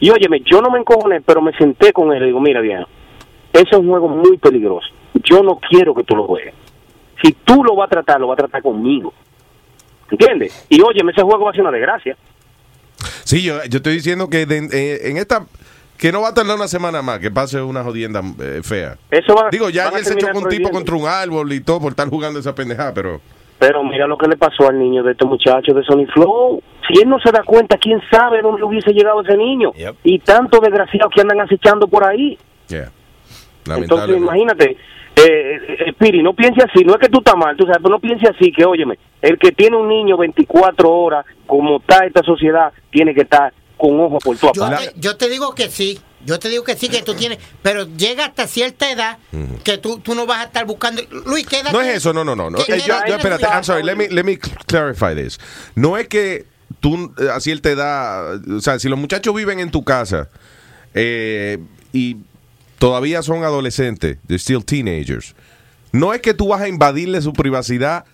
Y 0.00 0.10
óyeme, 0.10 0.40
yo 0.44 0.60
no 0.62 0.70
me 0.70 0.78
encojoné, 0.78 1.20
pero 1.20 1.42
me 1.42 1.52
senté 1.54 1.92
con 1.92 2.12
él 2.12 2.22
y 2.22 2.26
digo, 2.26 2.40
mira, 2.40 2.60
viejo, 2.60 2.86
ese 3.52 3.66
es 3.72 3.78
un 3.78 3.88
juego 3.88 4.08
muy 4.08 4.36
peligroso. 4.38 4.86
Yo 5.24 5.42
no 5.42 5.58
quiero 5.58 5.94
que 5.94 6.04
tú 6.04 6.14
lo 6.14 6.24
juegues. 6.26 6.54
Si 7.22 7.32
tú 7.32 7.64
lo 7.64 7.74
vas 7.74 7.86
a 7.88 7.90
tratar, 7.90 8.20
lo 8.20 8.28
vas 8.28 8.34
a 8.38 8.42
tratar 8.42 8.62
conmigo. 8.62 9.12
¿Entiendes? 10.10 10.66
Y 10.68 10.80
óyeme, 10.80 11.12
ese 11.12 11.22
juego 11.22 11.44
va 11.44 11.50
a 11.50 11.54
ser 11.54 11.62
una 11.62 11.70
desgracia. 11.70 12.16
Sí, 13.24 13.42
yo, 13.42 13.62
yo 13.68 13.76
estoy 13.76 13.94
diciendo 13.94 14.28
que 14.28 14.46
de- 14.46 14.68
eh, 14.72 15.10
en 15.10 15.16
esta. 15.18 15.46
Que 15.96 16.12
no 16.12 16.20
va 16.20 16.28
a 16.28 16.34
tardar 16.34 16.54
una 16.54 16.68
semana 16.68 17.02
más, 17.02 17.18
que 17.18 17.28
pase 17.28 17.60
una 17.60 17.82
jodienda 17.82 18.22
eh, 18.40 18.60
fea. 18.62 18.96
Eso 19.10 19.34
va, 19.34 19.48
Digo, 19.50 19.68
ya 19.68 19.88
ayer 19.88 20.04
se 20.04 20.14
echó 20.14 20.28
con 20.28 20.44
un 20.44 20.48
tipo 20.48 20.70
contra 20.70 20.94
un 20.94 21.08
árbol 21.08 21.52
y 21.52 21.60
todo 21.60 21.80
por 21.80 21.90
estar 21.90 22.08
jugando 22.08 22.38
esa 22.38 22.54
pendejada, 22.54 22.94
pero. 22.94 23.20
Pero 23.58 23.82
mira 23.82 24.06
lo 24.06 24.16
que 24.16 24.28
le 24.28 24.36
pasó 24.36 24.68
al 24.68 24.78
niño 24.78 25.02
de 25.02 25.12
este 25.12 25.24
muchacho 25.26 25.74
de 25.74 25.82
Sony 25.82 26.06
Flow. 26.14 26.62
Si 26.86 27.00
él 27.02 27.08
no 27.08 27.18
se 27.18 27.32
da 27.32 27.42
cuenta, 27.42 27.76
quién 27.76 28.00
sabe 28.08 28.40
dónde 28.40 28.62
hubiese 28.62 28.92
llegado 28.92 29.22
ese 29.22 29.36
niño. 29.36 29.72
Y 30.04 30.20
tantos 30.20 30.60
desgraciados 30.60 31.12
que 31.12 31.20
andan 31.20 31.40
acechando 31.40 31.88
por 31.88 32.04
ahí. 32.04 32.38
Yeah. 32.68 32.92
Entonces, 33.66 34.16
imagínate, 34.16 34.76
eh, 35.24 35.76
eh, 35.86 35.92
Piri, 35.98 36.22
no 36.22 36.34
piense 36.34 36.62
así, 36.62 36.84
no 36.84 36.94
es 36.94 37.00
que 37.00 37.08
tú 37.08 37.18
estás 37.18 37.36
mal, 37.36 37.56
tú 37.56 37.64
sabes, 37.64 37.78
pero 37.82 37.90
no 37.90 38.00
piense 38.00 38.28
así, 38.28 38.52
que 38.52 38.64
óyeme, 38.64 38.98
el 39.20 39.38
que 39.38 39.52
tiene 39.52 39.76
un 39.76 39.88
niño 39.88 40.16
24 40.16 40.90
horas, 40.90 41.26
como 41.46 41.78
está 41.78 42.04
esta 42.06 42.22
sociedad, 42.22 42.72
tiene 42.90 43.14
que 43.14 43.22
estar 43.22 43.52
con 43.76 43.98
ojo 44.00 44.18
por 44.18 44.36
tu 44.36 44.46
Yo 44.52 44.68
te, 44.70 44.92
yo 44.96 45.16
te 45.16 45.28
digo 45.28 45.54
que 45.54 45.68
sí. 45.70 45.98
Yo 46.24 46.38
te 46.38 46.48
digo 46.48 46.64
que 46.64 46.74
sí, 46.74 46.88
que 46.88 47.02
tú 47.02 47.14
tienes. 47.14 47.38
Pero 47.62 47.86
llega 47.96 48.26
hasta 48.26 48.48
cierta 48.48 48.90
edad 48.90 49.18
que 49.62 49.78
tú, 49.78 50.00
tú 50.00 50.14
no 50.16 50.26
vas 50.26 50.40
a 50.40 50.44
estar 50.44 50.66
buscando. 50.66 51.00
Luis, 51.26 51.46
¿qué 51.46 51.60
edad 51.60 51.72
No 51.72 51.80
es 51.80 51.96
eso, 51.96 52.12
no, 52.12 52.24
no, 52.24 52.34
no. 52.34 52.50
no. 52.50 52.58
¿Qué 52.58 52.74
Eh, 52.74 52.82
yo, 52.84 52.94
espérate? 52.96 53.46
I'm 53.46 53.62
sorry, 53.62 53.84
let 53.84 53.94
me, 53.94 54.08
let 54.08 54.24
me 54.24 54.36
clarify 54.66 55.14
this. 55.14 55.38
No 55.76 55.96
es 55.96 56.08
que 56.08 56.44
tú 56.80 57.14
eh, 57.18 57.28
a 57.32 57.40
cierta 57.40 57.70
edad, 57.70 58.34
o 58.50 58.60
sea, 58.60 58.78
si 58.80 58.88
los 58.88 58.98
muchachos 58.98 59.32
viven 59.34 59.60
en 59.60 59.70
tu 59.70 59.84
casa 59.84 60.28
eh, 60.92 61.58
y 61.92 62.16
todavía 62.78 63.22
son 63.22 63.44
adolescentes, 63.44 64.18
they're 64.26 64.38
still 64.38 64.64
teenagers, 64.64 65.34
no 65.92 66.12
es 66.12 66.20
que 66.20 66.34
tú 66.34 66.48
vas 66.48 66.60
a 66.60 66.68
invadirle 66.68 67.20
su 67.22 67.32
privacidad. 67.32 68.04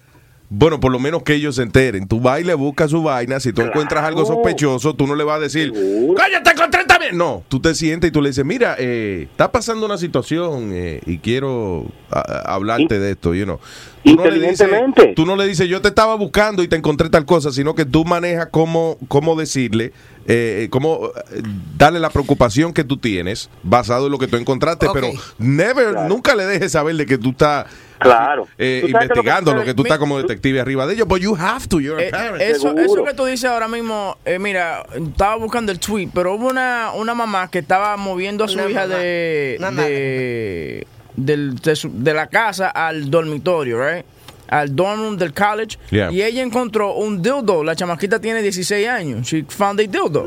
Bueno, 0.50 0.78
por 0.78 0.92
lo 0.92 0.98
menos 0.98 1.22
que 1.22 1.34
ellos 1.34 1.56
se 1.56 1.62
enteren. 1.62 2.06
Tú 2.06 2.20
vas 2.20 2.40
y 2.40 2.44
le 2.44 2.54
buscas 2.54 2.90
su 2.90 3.02
vaina. 3.02 3.40
Si 3.40 3.52
tú 3.52 3.62
encuentras 3.62 4.04
algo 4.04 4.24
sospechoso, 4.24 4.94
tú 4.94 5.06
no 5.06 5.14
le 5.16 5.24
vas 5.24 5.38
a 5.38 5.40
decir, 5.40 5.72
¡Cállate, 6.16 6.50
encontré 6.50 6.84
también! 6.84 7.16
No, 7.16 7.42
tú 7.48 7.60
te 7.60 7.74
sientes 7.74 8.08
y 8.08 8.12
tú 8.12 8.20
le 8.22 8.28
dices, 8.28 8.44
mira, 8.44 8.76
eh, 8.78 9.26
está 9.30 9.50
pasando 9.50 9.84
una 9.86 9.98
situación 9.98 10.70
eh, 10.72 11.00
y 11.06 11.18
quiero 11.18 11.86
a- 12.10 12.20
a- 12.20 12.54
hablarte 12.54 12.98
de 12.98 13.12
esto, 13.12 13.34
you 13.34 13.44
know. 13.44 13.58
Tú 14.04 14.16
no, 14.16 14.26
le 14.26 14.48
dices, 14.50 14.68
tú 15.16 15.24
no 15.26 15.34
le 15.34 15.46
dices, 15.46 15.66
yo 15.66 15.80
te 15.80 15.88
estaba 15.88 16.14
buscando 16.14 16.62
y 16.62 16.68
te 16.68 16.76
encontré 16.76 17.08
tal 17.08 17.24
cosa, 17.24 17.50
sino 17.50 17.74
que 17.74 17.86
tú 17.86 18.04
manejas 18.04 18.48
cómo, 18.50 18.98
cómo 19.08 19.34
decirle, 19.34 19.92
eh, 20.26 20.68
cómo 20.70 21.08
eh, 21.32 21.40
darle 21.78 22.00
la 22.00 22.10
preocupación 22.10 22.74
que 22.74 22.84
tú 22.84 22.98
tienes 22.98 23.48
basado 23.62 24.06
en 24.06 24.12
lo 24.12 24.18
que 24.18 24.26
tú 24.28 24.36
encontraste, 24.36 24.88
pero 24.92 25.08
never, 25.38 25.94
nunca 26.06 26.34
le 26.36 26.44
dejes 26.44 26.72
saber 26.72 26.96
de 26.96 27.06
que 27.06 27.16
tú 27.16 27.30
estás 27.30 27.64
Claro. 27.98 28.46
eh, 28.58 28.80
lo 28.82 28.86
que 28.86 28.92
investigando 29.04 29.54
lo 29.54 29.64
que, 29.64 29.72
tú 29.74 29.82
estás 29.82 29.98
como 29.98 30.18
detective 30.18 30.60
arriba 30.60 30.86
de 30.86 30.94
ellos, 30.94 31.06
but 31.08 31.20
you 31.20 31.34
have 31.38 31.66
to, 31.68 31.80
you're 31.80 32.02
a 32.02 32.06
Eh, 32.08 32.10
parent. 32.10 32.42
eso, 32.42 32.76
eso 32.76 33.04
que 33.04 33.14
tú 33.14 33.24
dices 33.24 33.48
ahora 33.48 33.68
mismo, 33.68 34.16
eh, 34.24 34.38
mira, 34.38 34.84
estaba 34.94 35.36
buscando 35.36 35.70
el 35.72 35.78
tweet, 35.78 36.08
pero 36.12 36.34
hubo 36.34 36.48
una, 36.48 36.90
una 36.94 37.14
mamá 37.14 37.48
que 37.50 37.60
estaba 37.60 37.96
moviendo 37.96 38.44
a 38.44 38.48
su 38.48 38.58
Una 38.58 38.68
hija 38.68 38.80
mamá. 38.86 38.96
de, 38.96 39.58
de, 39.58 40.86
del- 41.16 41.54
de, 41.56 41.76
su- 41.76 41.90
de 41.94 42.14
la 42.14 42.26
casa 42.26 42.68
al 42.70 43.10
dormitorio, 43.10 43.80
right? 43.80 44.04
Al 44.48 44.74
dorm 44.74 45.00
room 45.00 45.16
del 45.16 45.32
college. 45.32 45.78
Yeah. 45.90 46.10
Y 46.10 46.22
ella 46.22 46.42
encontró 46.42 46.94
un 46.94 47.22
dildo. 47.22 47.64
La 47.64 47.74
chamaquita 47.74 48.20
tiene 48.20 48.42
16 48.42 48.88
años. 48.88 49.26
She 49.26 49.44
found 49.48 49.80
a 49.80 49.84
dildo. 49.84 50.26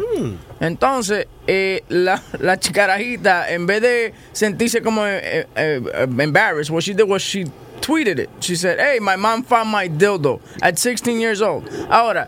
Entonces, 0.59 1.27
eh, 1.45 1.83
la, 1.89 2.21
la 2.39 2.57
chicarajita, 2.59 3.51
en 3.51 3.65
vez 3.67 3.81
de 3.81 4.13
sentirse 4.33 4.81
como 4.81 5.05
eh, 5.05 5.45
eh, 5.55 5.81
eh, 5.93 6.07
embarrassed, 6.19 6.71
what 6.71 6.81
she 6.83 6.93
did 6.93 7.07
was 7.07 7.21
she 7.21 7.45
tweeted 7.79 8.19
it. 8.19 8.29
She 8.39 8.55
said, 8.55 8.79
hey, 8.79 8.99
my 8.99 9.15
mom 9.15 9.43
found 9.43 9.71
my 9.71 9.87
dildo 9.87 10.39
at 10.61 10.77
16 10.79 11.19
years 11.19 11.41
old. 11.41 11.69
Ahora, 11.89 12.27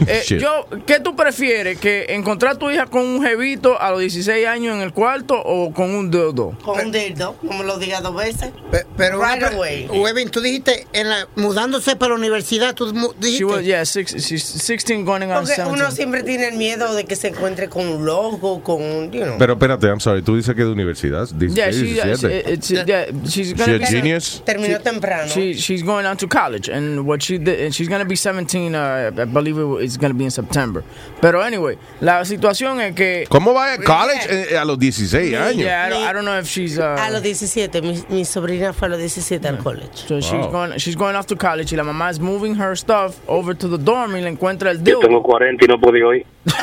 eh, 0.06 0.22
yo, 0.38 0.66
¿qué 0.86 1.00
tú 1.00 1.16
prefieres? 1.16 1.78
¿Que 1.78 2.06
encontrar 2.10 2.54
a 2.54 2.58
tu 2.58 2.70
hija 2.70 2.86
con 2.86 3.02
un 3.02 3.22
jevito 3.22 3.80
a 3.80 3.90
los 3.90 4.00
16 4.00 4.46
años 4.46 4.76
en 4.76 4.82
el 4.82 4.92
cuarto 4.92 5.40
o 5.40 5.72
con 5.72 5.90
un 5.90 6.10
dildo? 6.10 6.56
Con 6.64 6.80
un 6.86 6.92
dildo, 6.92 7.36
como 7.46 7.62
lo 7.62 7.78
diga 7.78 8.00
dos 8.00 8.14
veces. 8.14 8.50
Pero 8.96 9.20
right 9.20 9.38
una 9.38 9.48
pre- 9.48 9.56
away. 9.56 9.86
Webin, 9.88 10.30
tú 10.30 10.40
dijiste, 10.40 10.86
en 10.92 11.08
la, 11.08 11.28
mudándose 11.36 11.96
para 11.96 12.10
la 12.10 12.18
universidad, 12.18 12.74
tú 12.74 12.92
dijiste. 13.18 13.38
She 13.38 13.44
was, 13.44 13.62
yeah, 13.64 13.84
six, 13.84 14.14
she's 14.14 14.44
16 14.44 15.04
going 15.04 15.22
on 15.22 15.28
Porque 15.44 15.54
17. 15.56 15.70
uno 15.70 15.90
siempre 15.90 16.22
tiene 16.22 16.48
el 16.48 16.56
miedo 16.56 16.94
de 16.94 17.04
que 17.04 17.16
se 17.16 17.28
encuentre 17.28 17.68
con 17.68 17.86
un 17.86 18.04
loco, 18.04 18.62
con 18.62 18.82
un, 18.82 19.10
you 19.10 19.22
know. 19.24 19.36
Pero 19.38 19.54
espérate, 19.54 19.86
I'm 19.88 20.00
sorry, 20.00 20.22
tú 20.22 20.36
dices 20.36 20.54
que 20.54 20.62
de 20.64 20.70
universidad. 20.70 21.28
Yeah, 21.38 21.70
16, 21.70 21.72
she, 21.72 21.94
yeah, 21.94 22.04
she, 22.04 22.16
17. 22.16 22.52
it's, 22.52 22.70
yeah, 22.70 23.04
she's 23.28 23.48
She 23.48 23.54
gonna 23.54 23.74
a 23.76 23.78
be 23.78 23.86
genius? 23.86 24.42
Terminó 24.44 24.80
temprano. 24.80 25.28
She 25.28 25.54
she's 25.54 25.82
going 25.82 26.06
on 26.06 26.16
to 26.18 26.26
college, 26.28 26.68
and 26.68 27.06
what 27.06 27.22
she 27.22 27.38
did, 27.38 27.60
and 27.60 27.74
she's 27.74 27.88
gonna 27.88 28.04
be 28.04 28.16
17. 28.16 28.74
Uh, 28.74 29.10
I 29.16 29.24
believe 29.24 29.58
it 29.58 29.64
is 29.92 29.98
gonna 29.98 30.14
be 30.14 30.24
in 30.24 30.30
September. 30.30 30.82
Pero 31.20 31.42
anyway, 31.42 31.78
la 32.00 32.24
situación 32.24 32.80
es 32.80 32.94
que. 32.94 33.26
¿Cómo 33.28 33.52
va 33.54 33.72
a 33.74 33.78
college 33.78 34.52
eh, 34.52 34.58
a 34.58 34.64
los 34.64 34.78
16 34.78 35.34
años? 35.36 35.56
Yeah, 35.56 35.86
I 35.86 35.90
don't, 35.90 36.10
I 36.10 36.12
don't 36.12 36.24
know 36.24 36.38
if 36.38 36.46
she's. 36.48 36.78
Uh, 36.78 36.82
a 36.98 37.10
los 37.10 37.22
17, 37.22 37.82
mi, 37.82 38.02
mi 38.08 38.24
sobrina 38.24 38.72
fue 38.72 38.86
a 38.86 38.90
los 38.90 38.98
17 38.98 39.46
al 39.48 39.58
college. 39.58 40.04
so 40.06 40.20
she's 40.20 40.32
Wow. 40.32 40.50
going, 40.52 40.72
she's 40.78 40.96
going 40.96 41.16
off 41.16 41.26
to 41.26 41.36
college, 41.36 41.72
y 41.72 41.76
la 41.76 41.84
mamá 41.84 42.10
is 42.10 42.20
moving 42.20 42.54
her 42.60 42.76
stuff 42.76 43.16
over 43.26 43.54
to 43.56 43.68
the 43.68 43.78
dorm 43.82 44.16
y 44.16 44.20
le 44.20 44.28
encuentra 44.28 44.70
el 44.70 44.78
Yo 44.78 44.84
dildo. 44.84 45.00
tengo 45.00 45.22
40 45.22 45.64
y 45.64 45.68
no 45.68 45.80
puedo 45.80 46.14
ir. 46.14 46.24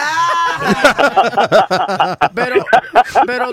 Pero, 2.34 2.66
pero 3.26 3.50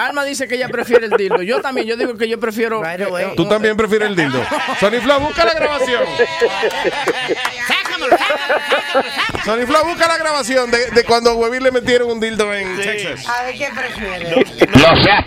Alma 0.00 0.24
dice 0.24 0.46
que 0.46 0.56
ella 0.56 0.68
prefiere 0.68 1.06
el 1.06 1.12
dildo. 1.12 1.42
Yo 1.42 1.60
también, 1.60 1.86
yo 1.86 1.96
digo 1.96 2.14
que 2.16 2.28
yo 2.28 2.38
prefiero. 2.38 2.82
eh, 2.84 3.32
Tú 3.36 3.46
también 3.48 3.76
prefieres 3.76 4.08
el 4.08 4.16
dildo. 4.16 4.40
Sony 4.80 5.00
Flow, 5.02 5.20
busca 5.20 5.44
la 5.44 5.54
grabación. 5.54 6.02
Sony 9.44 9.66
Flow, 9.66 9.84
busca 9.86 10.08
la 10.08 10.18
grabación 10.18 10.70
de, 10.70 10.90
de 10.90 11.04
cuando 11.04 11.30
a 11.30 11.34
Huevín 11.34 11.62
le 11.62 11.70
metieron 11.70 12.10
un 12.10 12.20
dildo 12.20 12.52
en 12.54 12.76
Texas. 12.76 13.26
A 13.28 13.44
ver 13.44 13.54
qué 13.56 13.68
prefiere. 13.74 14.30
No 14.76 15.02
tan, 15.04 15.24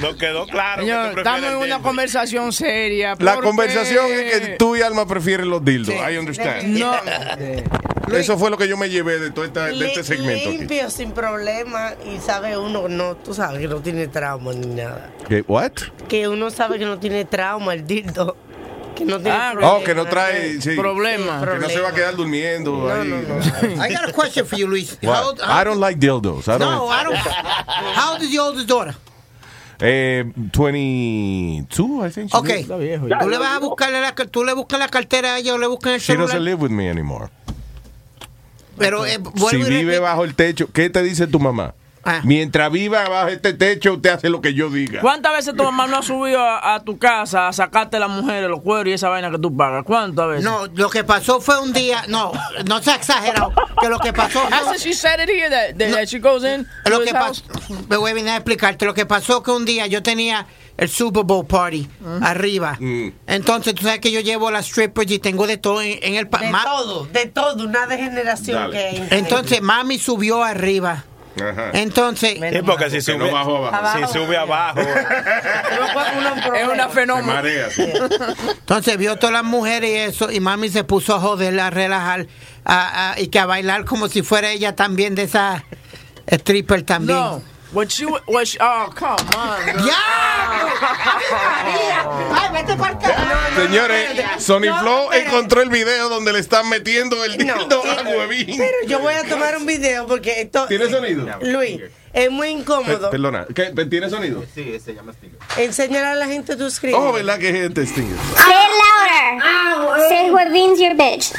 No 0.00 0.16
quedó 0.16 0.46
claro. 0.46 0.82
Señor, 0.82 1.14
que 1.14 1.20
una 1.22 1.38
dildo. 1.64 1.82
conversación 1.82 2.52
seria. 2.52 3.14
La 3.18 3.34
porque- 3.34 3.46
conversación 3.48 4.06
es 4.12 4.40
que 4.40 4.46
tú 4.58 4.76
y 4.76 4.82
Alma 4.82 5.06
prefieren 5.06 5.50
los 5.50 5.64
dildos. 5.64 5.94
I 5.94 6.16
understand. 6.18 6.68
No. 6.78 6.94
Eso 8.16 8.36
fue 8.36 8.50
lo 8.50 8.58
que 8.58 8.68
yo 8.68 8.76
me 8.76 8.88
llevé 8.90 9.18
de 9.18 9.30
todo 9.30 9.44
esta- 9.44 9.66
de 9.66 9.86
este 9.86 10.04
segmento. 10.04 10.48
aquí. 10.48 10.58
Limpio, 10.58 10.90
sin 10.90 11.12
problema. 11.12 11.92
Y 12.04 12.18
sabe 12.20 12.56
uno, 12.58 12.88
no, 12.88 13.16
tú 13.16 13.32
sabes 13.34 13.60
que 13.60 13.68
no 13.68 13.80
tiene 13.80 14.06
trauma 14.08 14.52
ni 14.52 14.66
nada. 14.66 15.10
¿Qué? 15.28 15.44
¿What? 15.46 15.72
Que 16.08 16.28
uno 16.28 16.50
sabe 16.50 16.78
que 16.78 16.84
no 16.84 16.98
tiene 16.98 17.24
trauma 17.24 17.74
el 17.74 17.86
dildo. 17.86 18.36
Que 18.94 19.04
no 19.04 19.16
tiene 19.20 19.30
Ah, 19.36 19.50
problema. 19.52 19.72
Oh, 19.74 19.84
que 19.84 19.94
no 19.94 20.04
trae 20.06 20.60
sí, 20.60 20.76
Problema. 20.76 21.40
Que 21.44 21.58
no 21.58 21.68
se 21.68 21.80
va 21.80 21.88
a 21.88 21.94
quedar 21.94 22.14
durmiendo. 22.14 22.90
ahí. 22.90 23.08
I 23.10 23.94
got 23.94 24.08
a 24.08 24.12
question 24.12 24.46
for 24.46 24.58
you, 24.58 24.66
Luis. 24.66 24.98
How, 25.02 25.34
how- 25.34 25.60
I 25.60 25.64
don't 25.64 25.80
like 25.80 25.98
dildos. 25.98 26.46
I 26.48 26.58
don't 26.58 26.60
no, 26.60 26.88
I 26.90 27.04
don't. 27.04 27.16
How 27.16 28.12
old 28.14 28.22
is 28.22 28.30
your 28.32 28.46
oldest 28.48 28.68
daughter? 28.68 28.94
Eh, 29.84 30.24
22, 30.52 32.06
I 32.06 32.10
think. 32.10 32.30
she 32.30 32.36
Ok. 32.36 32.48
lives. 32.68 32.68
Tú 33.20 33.28
le 33.28 33.38
vas 33.38 33.56
a 33.56 33.58
buscarle 33.58 34.00
la, 34.00 34.14
tú 34.14 34.44
le 34.44 34.52
buscas 34.54 34.78
la 34.78 34.88
cartera 34.88 35.34
a 35.34 35.38
ella 35.38 35.54
o 35.54 35.58
le 35.58 35.66
buscas 35.66 35.94
el 35.94 36.00
She 36.00 36.06
celular. 36.12 36.28
doesn't 36.28 36.44
live 36.44 36.60
with 36.62 36.70
me 36.70 36.88
anymore. 36.88 37.28
Pero 38.78 39.04
eh, 39.06 39.18
Si 39.50 39.56
vive 39.56 39.98
bajo 39.98 40.24
el 40.24 40.34
techo, 40.34 40.68
¿qué 40.72 40.88
te 40.90 41.02
dice 41.02 41.26
tu 41.26 41.38
mamá? 41.40 41.74
Ah. 42.04 42.20
Mientras 42.24 42.70
viva 42.72 43.08
bajo 43.08 43.28
este 43.28 43.52
techo, 43.52 43.94
usted 43.94 44.10
hace 44.10 44.28
lo 44.28 44.40
que 44.40 44.54
yo 44.54 44.70
diga. 44.70 45.00
¿Cuántas 45.00 45.32
veces 45.32 45.54
tu 45.54 45.62
mamá 45.62 45.86
no 45.86 45.98
ha 45.98 46.02
subido 46.02 46.40
a, 46.40 46.74
a 46.74 46.80
tu 46.82 46.98
casa 46.98 47.48
a 47.48 47.52
sacarte 47.52 47.98
las 47.98 48.10
mujeres, 48.10 48.48
los 48.48 48.60
cueros 48.60 48.88
y 48.88 48.92
esa 48.92 49.08
vaina 49.08 49.30
que 49.30 49.38
tú 49.38 49.56
pagas? 49.56 49.84
¿Cuántas 49.84 50.28
veces? 50.28 50.44
No, 50.44 50.66
lo 50.74 50.90
que 50.90 51.04
pasó 51.04 51.40
fue 51.40 51.60
un 51.60 51.72
día, 51.72 52.04
no, 52.08 52.32
no 52.66 52.82
se 52.82 52.90
ha 52.90 52.96
exagerado, 52.96 53.52
que 53.80 53.88
lo 53.88 53.98
que 53.98 54.12
pasó 54.12 54.42
Hasn't 54.50 54.80
she 54.80 54.92
said 54.92 55.20
it 55.20 55.28
here 55.28 55.48
that, 55.48 55.78
that, 55.78 55.92
that 55.92 56.06
she 56.06 56.18
goes 56.18 56.44
in 56.44 56.66
Lo 56.86 57.00
que 57.00 57.12
pasó, 57.12 57.42
me 57.88 57.96
voy 57.96 58.10
a 58.10 58.14
venir 58.14 58.30
a 58.30 58.36
explicarte. 58.36 58.84
Lo 58.84 58.94
que 58.94 59.06
pasó 59.06 59.42
que 59.42 59.50
un 59.52 59.64
día 59.64 59.86
yo 59.86 60.02
tenía 60.02 60.46
el 60.76 60.88
Super 60.88 61.24
Bowl 61.24 61.46
party 61.46 61.88
arriba. 62.22 62.76
Entonces, 63.26 63.74
tú 63.74 63.84
sabes 63.84 64.00
que 64.00 64.10
yo 64.10 64.20
llevo 64.20 64.50
las 64.50 64.66
strippers 64.66 65.10
y 65.10 65.18
tengo 65.18 65.46
de 65.46 65.56
todo 65.56 65.80
en, 65.82 65.98
en 66.02 66.14
el 66.16 66.24
De 66.24 66.52
todo, 66.64 67.04
de 67.06 67.26
todo, 67.26 67.64
una 67.64 67.86
degeneración 67.86 68.56
Dale. 68.56 68.72
que 68.72 68.78
hay. 68.78 69.08
Entonces, 69.10 69.62
mami 69.62 69.98
subió 69.98 70.42
arriba. 70.42 71.04
Ajá. 71.40 71.70
Entonces, 71.72 72.38
Sí, 72.38 72.58
porque 72.64 72.90
si 72.90 72.96
no 73.12 73.24
sube, 73.24 73.32
bajó 73.32 73.66
abajo. 73.66 74.06
si 74.06 74.12
sube 74.12 74.36
abajo. 74.36 74.80
Es 76.54 76.68
una 76.68 76.88
fenómeno. 76.88 77.32
entonces 78.50 78.96
vio 78.98 79.16
todas 79.16 79.32
las 79.32 79.44
mujeres 79.44 79.90
y 79.90 79.94
eso, 79.94 80.30
y 80.30 80.40
mami 80.40 80.68
se 80.68 80.84
puso 80.84 81.14
a 81.14 81.20
joder, 81.20 81.58
a 81.60 81.70
relajar, 81.70 82.26
a- 82.64 83.12
a- 83.12 83.20
y 83.20 83.28
que 83.28 83.38
a 83.38 83.46
bailar 83.46 83.84
como 83.84 84.08
si 84.08 84.22
fuera 84.22 84.50
ella 84.50 84.74
también 84.76 85.14
de 85.14 85.22
esa 85.24 85.64
stripper 86.26 86.82
también. 86.82 87.18
No. 87.18 87.42
What 87.72 87.88
she, 87.90 88.04
what 88.04 88.46
she, 88.46 88.58
oh, 88.60 88.90
come 88.94 89.16
on. 89.34 89.64
girl. 89.64 89.88
¡Ay, 92.34 92.50
vete 92.52 92.76
para 92.76 92.98
Señores, 93.56 94.10
Sony 94.38 94.66
No, 94.66 94.80
Flow 94.80 95.12
encontró 95.12 95.62
el 95.62 95.70
video 95.70 96.10
donde 96.10 96.34
le 96.34 96.38
están 96.40 96.68
metiendo 96.68 97.24
el 97.24 97.38
No, 97.38 97.54
dildo 97.58 97.82
eh, 97.86 97.96
a 97.98 98.02
Huevín. 98.08 98.58
Pero 98.58 98.76
yo 98.86 98.98
voy 99.00 99.14
a 99.14 99.24
tomar 99.24 99.56
un 99.56 99.64
video 99.64 100.06
porque 100.06 100.42
esto. 100.42 100.66
¿Tiene 100.66 100.90
sonido? 100.90 101.26
Luis, 101.40 101.80
es 102.12 102.30
muy 102.30 102.48
Pe- 102.48 102.52
incómodo. 102.60 103.10
Perdona, 103.10 103.46
¿qué? 103.54 103.72
¿tiene 103.88 104.10
sonido? 104.10 104.44
Enseñar 105.56 106.04
a 106.04 106.14
la 106.14 106.26
gente 106.26 106.56
tu 106.56 106.70
screen. 106.70 106.94
Oh, 106.94 107.12
¿verdad 107.12 107.38
que 107.38 107.48
es 107.48 107.54
gente 107.54 107.86
Stinger? 107.86 108.16
Say 109.22 109.38
who 109.38 109.38
it 109.38 109.44
louder. 109.44 110.08
Say 110.08 110.22
Huevin's 110.30 110.80
your 110.80 110.94
bitch. 110.94 111.30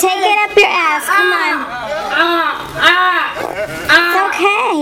Take 0.00 0.24
it 0.24 0.38
up 0.40 0.56
your 0.56 0.72
ass. 0.72 1.04
Come 1.04 1.32
ah, 1.32 1.44
on. 1.44 1.56
Ah, 2.12 2.56
ah, 2.80 3.28
it's 3.96 4.16
okay. 4.26 4.72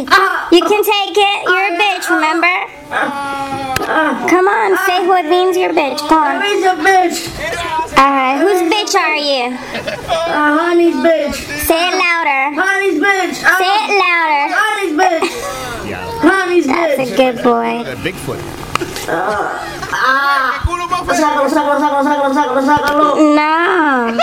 You 0.54 0.62
can 0.62 0.82
take 0.86 1.16
it. 1.18 1.38
You're 1.50 1.68
a 1.68 1.78
bitch, 1.78 2.06
remember? 2.10 2.54
Come 4.30 4.46
on. 4.46 4.76
Say 4.86 5.02
Huevin's 5.02 5.56
your 5.56 5.70
bitch. 5.70 5.98
Come 6.08 6.22
on. 6.22 6.40
Honey's 6.40 6.64
a 6.64 6.76
bitch. 6.78 7.18
Alright. 7.98 8.38
Whose 8.40 8.62
bitch 8.70 8.94
are 8.94 9.16
you? 9.16 9.56
Uh, 9.98 10.58
honey's 10.58 10.94
bitch. 10.94 11.34
Say 11.66 11.88
it 11.88 11.94
louder. 11.98 12.54
Honey's 12.54 13.02
bitch. 13.02 13.34
Say 13.58 13.74
it 13.82 13.90
louder. 13.98 14.54
Honey's 14.54 14.94
bitch. 14.94 15.28
Honey's 16.20 16.66
That's 16.66 17.10
a 17.10 17.16
good 17.16 17.42
boy. 17.42 17.82
Bigfoot. 18.04 18.67
Ah. 19.10 20.52
Sácalo, 21.16 21.48
sácalo, 21.48 21.80
sácalo, 21.80 22.04
sácalo, 22.04 22.34
sácalo, 22.34 22.62
sácalo. 22.66 23.04
No. 23.16 24.16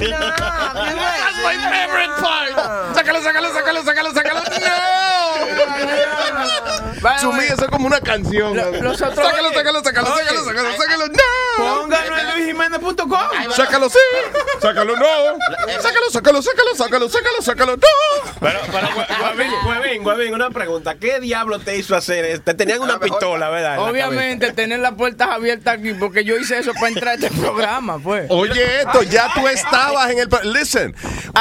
That's 0.00 1.38
my 1.44 1.56
favorite 1.70 2.14
part. 2.20 2.54
Sácalo, 2.94 3.20
sácalo, 3.22 3.48
sácalo, 3.52 3.82
sácalo, 3.84 4.10
sácalo. 4.14 4.40
No. 7.02 7.40
Eso 7.40 7.64
es 7.64 7.70
como 7.70 7.86
una 7.86 8.00
canción. 8.00 8.56
los 8.56 9.00
otros- 9.02 9.26
Sácalo, 9.26 9.52
sácalo, 9.52 9.82
sácalo, 9.82 10.08
sácalo, 10.16 10.44
sácalo, 10.44 10.72
sácalo. 10.76 11.06
No. 11.08 11.49
Póngalo 11.60 12.18
en 12.18 12.26
luisjiménez.com. 12.34 13.52
Sácalo, 13.54 13.88
sí. 13.90 13.98
Sácalo, 14.60 14.96
no. 14.96 15.06
Sácalo, 15.80 16.10
sácalo, 16.10 16.42
sácalo, 16.42 16.74
sácalo, 16.76 17.08
sácalo, 17.08 17.42
sácalo, 17.42 17.76
no. 17.76 17.82
Pero, 18.40 18.58
pero, 18.72 18.88
Guavín, 19.20 19.50
Guavín, 19.64 20.02
Guavín, 20.02 20.34
una 20.34 20.50
pregunta. 20.50 20.94
¿Qué 20.96 21.20
diablo 21.20 21.58
te 21.58 21.76
hizo 21.76 21.94
hacer 21.96 22.24
esto? 22.24 22.44
Te 22.44 22.54
tenían 22.54 22.80
una 22.80 22.98
pistola, 22.98 23.50
¿verdad? 23.50 23.78
Obviamente, 23.80 24.52
tener 24.52 24.80
las 24.80 24.94
puertas 24.94 25.28
abiertas 25.28 25.78
aquí, 25.78 25.92
porque 25.94 26.24
yo 26.24 26.36
hice 26.36 26.58
eso 26.58 26.72
para 26.74 26.88
entrar 26.88 27.08
a 27.08 27.14
este 27.14 27.30
programa, 27.30 27.98
pues. 27.98 28.26
Oye, 28.30 28.80
esto, 28.80 29.02
ya 29.02 29.28
tú 29.34 29.46
estabas 29.48 30.10
en 30.10 30.18
el. 30.20 30.28
Listen, 30.52 30.94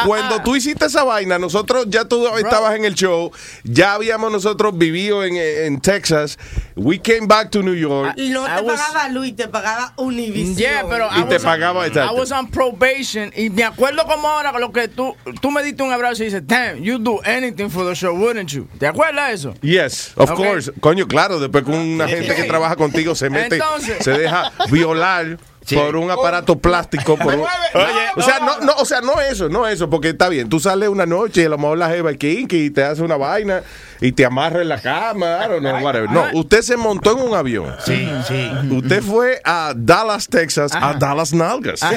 cuando 0.05 0.41
tú 0.41 0.55
hiciste 0.55 0.85
esa 0.85 1.03
vaina, 1.03 1.39
nosotros 1.39 1.85
ya 1.89 2.05
tú 2.05 2.27
estabas 2.37 2.75
en 2.75 2.85
el 2.85 2.95
show, 2.95 3.31
ya 3.63 3.93
habíamos 3.93 4.31
nosotros 4.31 4.77
vivido 4.77 5.23
en, 5.23 5.35
en 5.37 5.79
Texas. 5.81 6.37
We 6.75 6.99
came 7.01 7.27
back 7.27 7.49
to 7.51 7.61
New 7.61 7.75
York. 7.75 8.13
Y 8.17 8.29
no 8.29 8.45
te 8.45 8.61
was- 8.61 8.79
pagaba 8.79 9.09
Luis, 9.09 9.35
te 9.35 9.47
pagaba 9.47 9.93
Univision. 10.09 10.55
Yeah, 10.57 10.83
pero 10.89 11.07
Y 11.15 11.19
I 11.21 11.23
te 11.23 11.35
was 11.35 11.43
on- 11.45 11.49
pagaba, 11.51 11.87
exacto. 11.87 12.15
I 12.15 12.19
was 12.19 12.31
on 12.31 12.47
probation 12.47 13.31
y 13.35 13.49
me 13.49 13.63
acuerdo 13.63 14.03
como 14.05 14.27
ahora 14.27 14.51
lo 14.59 14.71
que 14.71 14.87
tú 14.87 15.15
tú 15.41 15.51
me 15.51 15.63
diste 15.63 15.83
un 15.83 15.91
abrazo 15.91 16.23
y 16.23 16.25
dices, 16.25 16.43
"Damn, 16.45 16.81
you 16.83 16.97
do 16.99 17.19
anything 17.25 17.69
for 17.69 17.85
the 17.87 17.95
show, 17.95 18.13
wouldn't 18.15 18.49
you?" 18.51 18.67
¿Te 18.77 18.87
acuerdas 18.87 19.27
de 19.29 19.33
eso? 19.35 19.53
Yes, 19.61 20.11
of 20.15 20.31
Ok. 20.31 20.35
course. 20.37 20.71
Coño, 20.79 21.07
claro, 21.07 21.39
después 21.39 21.63
que 21.63 21.71
una 21.71 22.07
gente 22.07 22.35
que 22.35 22.43
trabaja 22.43 22.75
contigo 22.75 23.15
se 23.15 23.29
mete, 23.29 23.55
Entonces- 23.55 24.03
se 24.03 24.11
deja 24.11 24.51
violar 24.71 25.37
por 25.75 25.95
un 25.95 26.09
aparato 26.11 26.57
plástico. 26.57 27.17
Por 27.17 27.35
un- 27.35 27.41
Oye, 27.73 27.85
o 28.15 28.21
sea, 28.21 28.39
no, 28.39 28.59
no, 28.59 28.73
o 28.73 28.85
sea, 28.85 29.01
no 29.01 29.19
eso, 29.21 29.49
no 29.49 29.67
eso, 29.67 29.89
porque 29.89 30.09
está 30.09 30.29
bien. 30.29 30.49
Tú 30.49 30.59
sales 30.59 30.89
una 30.89 31.05
noche 31.05 31.41
y 31.41 31.45
a 31.45 31.49
lo 31.49 31.57
mejor 31.57 31.77
la 31.77 31.89
jeva 31.89 32.13
kinky 32.13 32.65
y 32.65 32.69
te 32.69 32.83
hace 32.83 33.01
una 33.03 33.17
vaina 33.17 33.61
y 34.01 34.11
te 34.11 34.25
amarra 34.25 34.61
en 34.61 34.69
la 34.69 34.81
cama, 34.81 35.39
I 35.45 35.49
don't 35.49 35.59
know, 35.59 35.77
whatever. 35.83 36.09
No, 36.11 36.25
usted 36.33 36.61
se 36.61 36.77
montó 36.77 37.11
en 37.17 37.23
un 37.27 37.35
avión. 37.35 37.75
Sí, 37.85 38.09
sí. 38.27 38.49
Usted 38.71 39.03
fue 39.03 39.41
a 39.43 39.73
Dallas, 39.75 40.27
Texas, 40.27 40.71
a 40.73 40.93
Dallas 40.93 41.33
Nalgas. 41.33 41.81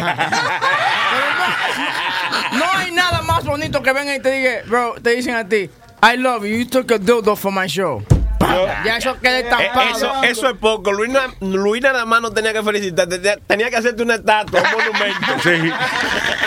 No 2.53 2.65
hay 2.75 2.91
nada 2.93 3.23
más 3.23 3.45
bonito 3.45 3.83
que 3.83 3.93
venga 3.93 4.15
y 4.15 4.21
te 4.21 4.31
diga, 4.31 4.51
bro, 4.67 4.95
te 5.03 5.11
dicen 5.17 5.35
a 5.35 5.49
ti, 5.49 5.71
I 6.03 6.17
love 6.19 6.43
you, 6.45 6.57
you 6.59 6.67
took 6.69 6.91
a 6.93 6.99
dildo 6.99 7.35
for 7.37 7.51
my 7.53 7.67
show. 7.67 8.03
Ya 8.85 8.97
eso 8.97 9.19
queda 9.21 9.39
Eh, 9.39 9.43
estampado. 9.43 9.91
Eso, 9.97 10.23
eso 10.25 10.49
es 10.49 10.57
poco. 10.59 10.93
Luis, 10.93 11.11
na- 11.11 11.33
Luis 11.41 11.83
nada 11.83 12.05
más 12.05 12.21
no 12.21 12.31
tenía 12.33 12.53
que 12.53 12.63
felicitarte, 12.63 13.19
tenía, 13.47 13.71
que 13.71 13.77
hacerte 13.77 14.03
una 14.03 14.15
estatua, 14.17 14.61
un 14.61 14.71
monumento. 14.71 15.33
Sí. 15.43 15.73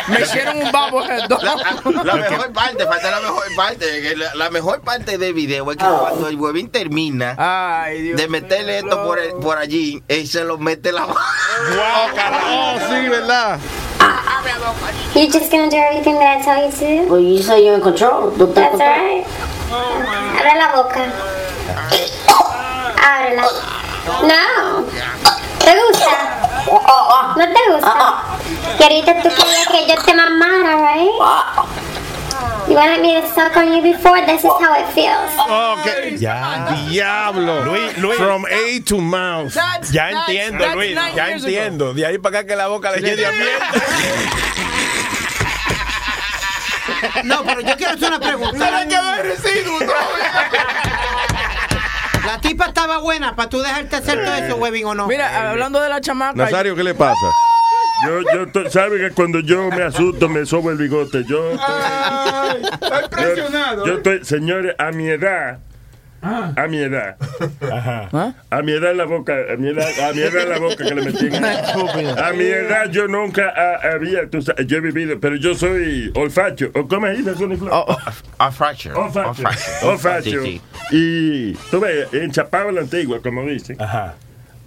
Me 0.07 0.21
hicieron 0.21 0.57
un 0.57 0.71
babo 0.71 1.01
redondo. 1.01 1.39
La 2.03 2.13
mejor 2.15 2.53
parte, 2.53 2.85
falta 2.85 3.09
la 3.11 3.19
mejor 3.21 3.43
parte. 3.55 4.15
La, 4.15 4.35
la 4.35 4.49
mejor 4.51 4.81
parte 4.81 5.17
del 5.17 5.33
video 5.33 5.69
es 5.71 5.77
que 5.77 5.83
cuando 5.85 6.27
el 6.27 6.35
huevín 6.35 6.69
termina 6.69 7.35
Ay, 7.37 8.01
Dios 8.01 8.21
de 8.21 8.27
meterle 8.27 8.77
esto 8.79 9.03
por, 9.03 9.17
el- 9.19 9.33
por 9.33 9.57
allí, 9.57 10.03
él 10.07 10.27
se 10.27 10.43
lo 10.43 10.57
mete 10.59 10.91
la 10.91 11.05
Oh, 11.07 12.77
sí, 12.89 13.07
¿verdad? 13.09 13.59
You're 15.15 15.31
just 15.31 15.49
gonna 15.51 15.69
do 15.69 15.77
everything 15.77 16.19
that 16.19 16.39
I 16.39 16.43
tell 16.43 16.63
you 16.63 16.71
to 16.71 17.05
do? 17.05 17.11
Well, 17.11 17.21
you 17.21 17.41
say 17.41 17.63
you're 17.65 17.75
in 17.75 17.81
control. 17.81 18.29
That's 18.31 18.79
alright. 18.79 19.25
Abre 19.71 20.55
la 20.59 20.75
boca. 20.75 21.44
Ábrela. 23.03 23.43
No. 24.23 24.85
¿Te 25.59 25.71
gusta? 25.87 26.11
¿No 27.35 27.45
te 27.53 27.71
gusta? 27.71 28.23
Y 28.79 28.83
ahorita 28.83 29.21
tú 29.21 29.29
querías 29.29 29.67
que 29.71 29.87
yo 29.87 29.95
te 30.03 30.13
mamara, 30.13 30.93
right? 30.93 31.09
You 32.67 32.73
wanted 32.75 33.01
me 33.01 33.13
to 33.21 33.27
suck 33.33 33.55
on 33.57 33.71
you 33.73 33.81
before? 33.81 34.21
This 34.25 34.43
is 34.43 34.51
how 34.59 34.73
it 34.75 34.87
feels. 34.93 35.31
Ok. 35.47 36.17
Ya. 36.19 36.67
Diablo. 36.89 37.63
Luis, 37.63 37.97
Luis. 37.99 38.17
From 38.17 38.45
A 38.45 38.79
to 38.85 38.97
mouth. 38.99 39.53
That's- 39.53 39.91
Ya 39.91 40.09
that's- 40.09 40.27
entiendo, 40.29 40.63
that's 40.63 40.75
Luis, 40.75 40.95
ya 41.15 41.25
ago. 41.25 41.35
entiendo. 41.37 41.93
De 41.93 42.05
ahí 42.05 42.17
para 42.17 42.39
acá 42.39 42.47
que 42.47 42.55
la 42.55 42.67
boca 42.67 42.91
le 42.91 43.01
llene 43.01 43.25
a 43.25 43.31
mierda. 43.31 43.71
No, 47.23 47.43
pero 47.43 47.61
yo 47.61 47.75
quiero 47.77 47.93
hacer 47.93 48.07
una 48.09 48.19
pregunta. 48.19 48.69
La 52.25 52.39
tipa 52.41 52.65
estaba 52.65 52.97
buena 52.99 53.35
para 53.35 53.49
tú 53.49 53.61
dejarte 53.61 53.95
hacer 53.95 54.23
todo 54.23 54.35
eso, 54.35 54.55
huevín, 54.57 54.85
o 54.85 54.95
no. 54.95 55.07
Mira, 55.07 55.51
hablando 55.51 55.81
de 55.81 55.89
la 55.89 56.01
chamaca. 56.01 56.35
Nazario, 56.35 56.75
¿qué 56.75 56.83
le 56.83 56.93
pasa? 56.93 57.25
Yo, 58.05 58.21
yo, 58.21 58.69
sabe 58.69 58.99
que 58.99 59.11
cuando 59.11 59.39
yo 59.39 59.69
me 59.69 59.83
asusto 59.83 60.27
me 60.27 60.45
sobo 60.45 60.69
el 60.71 60.77
bigote. 60.77 61.23
Yo, 61.23 61.51
Estoy 61.51 63.03
impresionado. 63.03 63.85
Yo, 63.85 63.91
yo 63.93 63.97
estoy, 63.97 64.25
señores, 64.25 64.75
a 64.77 64.91
mi 64.91 65.07
edad. 65.07 65.59
A 66.55 66.67
mi 66.67 66.77
edad. 66.77 67.17
A 68.49 68.61
mi 68.61 68.71
edad 68.71 68.91
en 68.91 68.97
la 68.97 69.05
boca, 69.05 69.33
a 69.53 69.55
mi 69.57 69.69
edad, 69.69 69.87
a 70.09 70.13
mi 70.13 70.21
edad 70.21 70.43
en 70.43 70.49
la 70.49 70.59
boca 70.59 70.77
que 70.77 70.95
le 70.95 71.01
metí. 71.03 71.27
en- 71.31 71.45
A 72.19 72.33
mi 72.33 72.45
edad 72.45 72.89
yo 72.89 73.07
nunca 73.07 73.53
ah, 73.55 73.93
había, 73.93 74.27
tú 74.29 74.41
sabes, 74.41 74.65
yo 74.67 74.77
he 74.77 74.81
vivido, 74.81 75.19
pero 75.19 75.35
yo 75.35 75.53
soy 75.55 76.11
olfacho. 76.15 76.71
¿O 76.73 76.87
cómo 76.87 77.07
es? 77.07 77.23
Sonny 77.37 77.57
Flow? 77.57 77.85
Olfacho. 78.39 78.91
Olfacho. 78.99 79.43
Olfacho. 79.83 80.41
Y 80.91 81.53
tú 81.71 81.79
ves, 81.79 82.07
en 82.13 82.31
Chapao 82.31 82.71
la 82.71 82.81
Antigua, 82.81 83.19
como 83.21 83.43
dicen. 83.43 83.77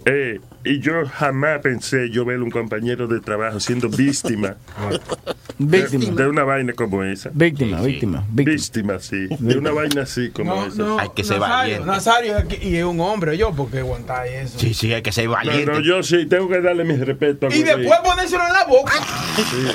Eh, 0.05 0.40
y 0.64 0.80
yo 0.80 1.07
jamás 1.07 1.61
pensé 1.61 2.11
yo 2.11 2.24
ver 2.24 2.40
un 2.40 2.51
compañero 2.51 3.07
de 3.07 3.20
trabajo 3.20 3.61
siendo 3.61 3.88
víctima, 3.88 4.57
Víctima. 5.61 6.05
De, 6.14 6.22
de 6.22 6.28
una 6.28 6.44
vaina 6.44 6.72
como 6.72 7.03
esa. 7.03 7.30
Víctima, 7.32 7.80
víctima, 7.80 8.24
víctima. 8.30 8.99
sí. 9.01 9.26
De 9.40 9.59
una 9.59 9.72
vaina 9.72 10.03
así 10.03 10.30
como 10.30 10.55
No, 10.55 10.66
esa. 10.66 10.82
no, 10.82 10.99
Hay 11.01 11.09
que 11.16 11.24
ser 11.24 11.40
Nazario, 11.40 11.84
valiente. 11.84 11.86
Nazario 11.86 12.34
y 12.62 12.76
es 12.76 12.84
un 12.84 13.01
hombre, 13.01 13.36
yo, 13.36 13.53
porque 13.53 13.80
aguantar 13.80 14.26
eso. 14.28 14.57
Sí, 14.59 14.72
sí, 14.72 14.92
hay 14.94 15.03
que 15.03 15.11
ser 15.11 15.28
valiente. 15.28 15.66
no, 15.70 15.80
yo 15.80 16.03
sí 16.05 16.26
tengo 16.26 16.49
que 16.49 16.61
darle 16.61 16.84
mi 16.84 16.94
respeto 16.96 17.49
a 17.49 17.55
Y 17.55 17.62
después 17.64 17.99
ponérselo 18.05 18.46
en 18.46 18.53
la 18.53 18.64
boca. 18.66 18.92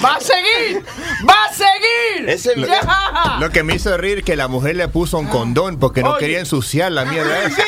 ¡Va 0.04 0.16
a 0.16 0.20
seguir! 0.22 0.84
¡Va 1.28 1.36
a 1.50 1.54
seguir! 1.54 2.30
Ese 2.30 2.56
Lo, 2.56 2.68
lo 3.40 3.50
que 3.52 3.64
me 3.64 3.76
hizo 3.76 3.96
reír 3.98 4.24
que 4.24 4.36
la 4.38 4.48
mujer 4.48 4.78
le 4.78 4.88
puso 4.88 5.18
un 5.20 5.28
condón 5.28 5.80
porque 5.80 6.02
no 6.02 6.12
Oye. 6.12 6.20
quería 6.20 6.40
ensuciar 6.40 6.92
la 6.94 7.04
mierda 7.06 7.44
esa. 7.46 7.64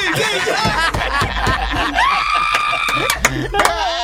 no. 3.36 3.86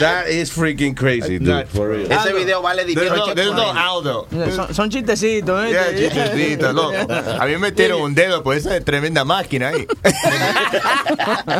That 0.00 0.28
is 0.28 0.50
freaking 0.50 0.94
crazy, 0.94 1.38
dude. 1.38 1.66
For 1.68 1.88
real. 1.88 2.10
Ese 2.12 2.32
video 2.32 2.62
vale 2.62 2.84
dinero. 2.84 3.08
There's 3.08 3.26
no, 3.26 3.34
there's 3.34 3.52
no. 3.54 3.72
Aldo. 3.72 4.28
Son, 4.54 4.74
son 4.74 4.90
chistecitos, 4.90 5.64
¿eh? 5.64 5.70
Yeah, 5.70 5.96
chistecito, 5.96 6.72
loco. 6.72 6.94
A 7.40 7.44
mí 7.46 7.52
me 7.52 7.58
metieron 7.58 8.00
un 8.02 8.14
dedo 8.14 8.42
por 8.42 8.56
esa 8.56 8.80
tremenda 8.80 9.24
máquina 9.24 9.68
ahí. 9.68 9.86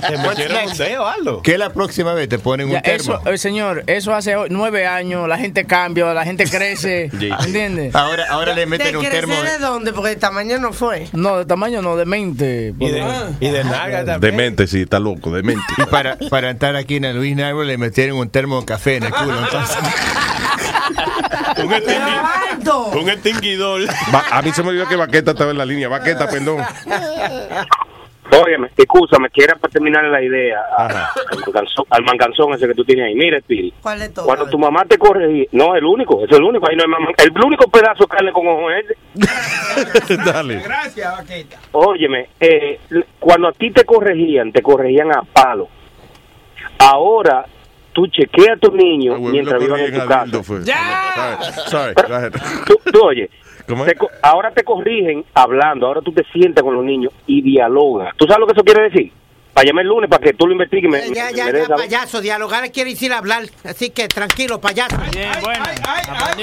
Te 0.09 0.18
metieron 0.18 0.68
un 0.70 0.76
dedo, 0.76 1.07
Aldo. 1.07 1.43
¿Qué 1.43 1.59
la 1.59 1.72
próxima 1.72 2.14
vez 2.14 2.29
te 2.29 2.39
ponen 2.39 2.68
Ya, 2.70 2.76
un 2.76 2.83
termo? 2.83 3.18
eso, 3.20 3.31
eh, 3.31 3.39
señor, 3.39 3.85
eso 3.87 4.14
hace 4.14 4.35
nueve 4.51 4.87
años, 4.87 5.29
la 5.29 5.39
gente 5.39 5.64
cambia, 5.64 6.12
la 6.14 6.24
gente 6.24 6.45
crece. 6.49 7.11
¿entiendes? 7.45 7.95
Ahora, 7.95 8.26
ahora 8.29 8.55
le 8.55 8.61
¿De 8.62 8.66
meten 8.66 8.97
un 8.97 9.05
termo. 9.05 9.35
de 9.43 9.59
dónde? 9.59 9.93
Porque 9.93 10.12
el 10.12 10.18
tamaño 10.18 10.59
no 10.59 10.72
fue. 10.72 11.09
No, 11.12 11.39
de 11.39 11.45
tamaño 11.47 11.83
no, 11.83 11.97
de 11.97 12.05
mente. 12.05 12.74
Y 12.79 12.91
de, 12.91 13.05
y 13.41 13.49
de 13.51 13.64
nalga 13.64 14.05
también. 14.05 14.20
Demente, 14.37 14.66
sí, 14.66 14.83
está 14.83 14.99
loco, 14.99 15.31
demente. 15.31 15.62
Y 15.79 15.85
para, 15.85 16.16
para 16.31 16.51
entrar 16.51 16.76
aquí 16.76 16.97
en 16.97 17.05
el 17.05 17.16
Luis 17.16 17.35
Narbor 17.37 17.66
le 17.66 17.79
metieron 17.79 18.18
un 18.21 18.31
termo 18.31 18.61
de 18.61 18.66
café 18.66 18.97
en 18.97 19.05
el 19.05 19.12
culo. 19.12 19.39
Entonces, 19.39 19.79
Un, 21.59 23.09
extinguidor. 23.11 23.83
Va- 24.14 24.25
a 24.31 24.43
mí 24.43 24.51
se 24.53 24.62
me 24.62 24.71
olvidó 24.71 24.87
que 24.89 24.97
Baqueta 24.97 25.33
estaba 25.33 25.51
en 25.51 25.59
la 25.59 25.64
línea. 25.66 25.89
Baqueta, 25.89 26.29
perdón. 26.29 26.62
Óyeme, 28.31 28.69
escúchame, 28.77 29.31
que 29.31 29.43
era 29.45 29.55
para 29.57 29.73
terminar 29.73 30.05
la 30.05 30.23
idea 30.23 30.59
al 30.77 31.39
manganzón, 31.47 31.85
al 31.89 32.03
manganzón 32.05 32.53
ese 32.53 32.66
que 32.69 32.75
tú 32.75 32.85
tienes 32.85 33.07
ahí. 33.07 33.14
Mira, 33.14 33.39
Spirit, 33.39 33.75
¿Cuál 33.81 34.03
es 34.03 34.12
todo? 34.12 34.27
cuando 34.27 34.47
tu 34.49 34.59
mamá 34.59 34.85
te 34.85 34.99
corregía, 34.99 35.47
no, 35.53 35.75
el 35.75 35.85
único, 35.85 36.23
es 36.25 36.31
el 36.33 36.43
único, 36.43 36.69
ahí 36.69 36.77
no 36.77 36.83
hay 36.83 36.89
mamá, 36.91 37.09
el 37.16 37.33
único 37.45 37.71
pedazo 37.71 38.05
de 38.05 38.09
carne 38.09 38.33
con 38.33 38.47
ojo 38.47 38.71
es 38.71 38.85
ese. 39.95 40.16
Dale. 40.25 40.61
Gracias, 40.61 41.11
Vaqueta. 41.16 41.57
Óyeme, 41.73 42.29
eh, 42.39 42.79
cuando 43.19 43.49
a 43.49 43.53
ti 43.53 43.71
te 43.71 43.85
corregían, 43.85 44.53
te 44.53 44.61
corregían 44.61 45.11
a 45.11 45.23
palo. 45.23 45.69
Ahora, 46.81 47.47
tú 47.99 48.07
chequeas 48.07 48.57
a 48.57 48.61
tu 48.61 48.70
niño 48.76 49.14
Ah, 49.14 49.18
bueno, 49.18 49.32
mientras 49.32 49.61
vivan 49.61 49.80
en 49.80 49.92
tu 49.92 50.07
casa. 50.07 50.62
¡Ya! 50.64 51.38
Sorry, 51.66 51.94
ahead. 52.14 52.32
Tú, 52.64 52.78
tú, 52.92 53.01
oye, 53.05 53.28
ahora 54.22 54.53
te 54.53 54.62
corrigen 54.62 55.24
hablando, 55.34 55.86
ahora 55.88 56.01
tú 56.01 56.12
te 56.12 56.22
sientas 56.32 56.62
con 56.62 56.74
los 56.76 56.84
niños 56.84 57.12
y 57.26 57.42
dialogas. 57.42 58.14
¿Tú 58.16 58.24
sabes 58.26 58.38
lo 58.38 58.46
que 58.46 58.53
eso 58.53 58.62
quiere 58.62 58.84
decir? 58.88 59.12
Para 59.53 59.66
llamar 59.66 59.82
el 59.82 59.88
lunes 59.88 60.09
para 60.09 60.22
que 60.22 60.32
tú 60.34 60.46
lo 60.46 60.53
investigues 60.53 60.84
y 60.84 60.88
me, 60.88 61.14
Ya, 61.14 61.24
me- 61.26 61.34
ya, 61.34 61.44
me 61.46 61.53
ya, 61.66 61.74
payaso. 61.74 62.20
Dialogar 62.20 62.70
quiere 62.70 62.90
decir 62.90 63.12
hablar. 63.12 63.42
Así 63.64 63.90
que 63.90 64.07
tranquilo, 64.07 64.61
payaso. 64.61 64.96
Bien, 65.12 65.30
bueno. 65.42 65.64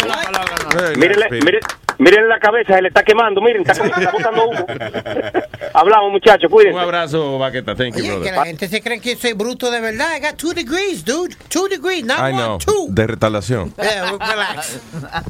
Una 0.04 0.16
palabra 0.22 0.96
Mírenle, 0.98 1.26
nice, 1.32 1.46
baby. 1.46 1.60
Miren, 2.00 2.28
la 2.30 2.40
cabeza, 2.40 2.76
se 2.76 2.82
le 2.82 2.88
está 2.90 3.04
quemando, 3.04 3.42
miren, 3.42 3.62
está, 3.62 3.74
está 3.86 4.12
botando 4.12 4.48
humo. 4.50 4.66
Hablamos, 5.74 6.12
muchachos, 6.12 6.46
Un 6.46 6.50
cuídense. 6.52 6.80
abrazo, 6.80 7.38
Baqueta. 7.38 7.76
Thank 7.76 7.96
you, 7.98 8.04
Oye, 8.04 8.10
que 8.12 8.18
brother. 8.18 8.36
la 8.36 8.46
gente 8.46 8.68
se 8.68 8.82
cree 8.82 9.00
que 9.00 9.16
soy 9.16 9.34
bruto 9.34 9.70
de 9.72 9.82
verdad. 9.82 10.16
I 10.16 10.20
got 10.22 10.38
two 10.38 10.54
degrees, 10.54 11.04
dude. 11.04 11.36
Two 11.50 11.68
degrees, 11.68 12.04
not 12.06 12.20
I 12.20 12.32
one, 12.32 12.38
know. 12.38 12.58
two. 12.60 12.88
De 12.92 13.08
retardación. 13.08 13.74
Yeah, 13.82 14.12
relax. 14.12 14.80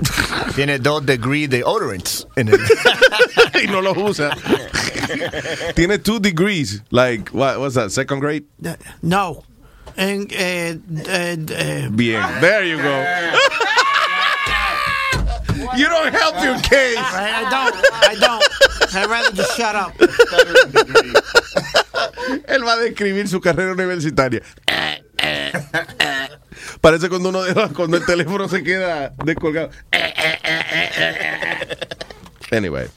tiene 0.55 0.79
dos 0.79 1.05
degrees 1.05 1.49
de 1.49 1.63
odorants 1.63 2.27
en 2.35 2.49
el. 2.49 2.59
y 3.63 3.67
no 3.67 3.81
los 3.81 3.97
usa. 3.97 4.35
Tiene 5.75 5.99
two 5.99 6.19
degrees. 6.19 6.81
Like, 6.91 7.29
what, 7.33 7.59
what's 7.59 7.75
that? 7.75 7.89
Second 7.91 8.21
grade? 8.21 8.45
No. 9.01 9.43
En, 9.97 10.27
eh, 10.31 10.77
eh, 11.07 11.37
eh, 11.49 11.87
Bien. 11.91 12.21
There 12.41 12.65
you 12.67 12.77
go. 12.77 13.03
You 15.77 15.87
don't 15.89 16.13
help 16.13 16.35
your 16.43 16.59
case. 16.61 16.97
I, 16.97 17.43
I 17.45 17.49
don't. 17.49 17.75
I 18.11 18.15
don't. 18.19 18.43
I'd 18.95 19.09
rather 19.09 19.31
just 19.35 19.55
shut 19.57 19.75
up. 19.75 19.93
Él 22.47 22.63
va 22.63 22.73
a 22.73 22.77
describir 22.77 23.27
su 23.27 23.39
carrera 23.41 23.71
universitaria. 23.73 24.41
Parece 26.81 27.09
cuando 27.09 27.29
uno 27.29 27.43
deja, 27.43 27.69
cuando 27.69 27.97
el 27.97 28.05
teléfono 28.05 28.47
se 28.47 28.63
queda 28.63 29.13
descolgado. 29.25 29.69
Anyway. 32.51 32.87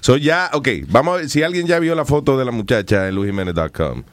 So 0.00 0.16
ya, 0.16 0.50
ok, 0.52 0.68
vamos 0.88 1.14
a 1.14 1.16
ver 1.18 1.28
si 1.28 1.42
alguien 1.42 1.66
ya 1.66 1.78
vio 1.78 1.94
la 1.94 2.04
foto 2.04 2.38
de 2.38 2.44
la 2.44 2.50
muchacha 2.52 3.08
en 3.08 3.14
luisjimenez.com. 3.14 4.04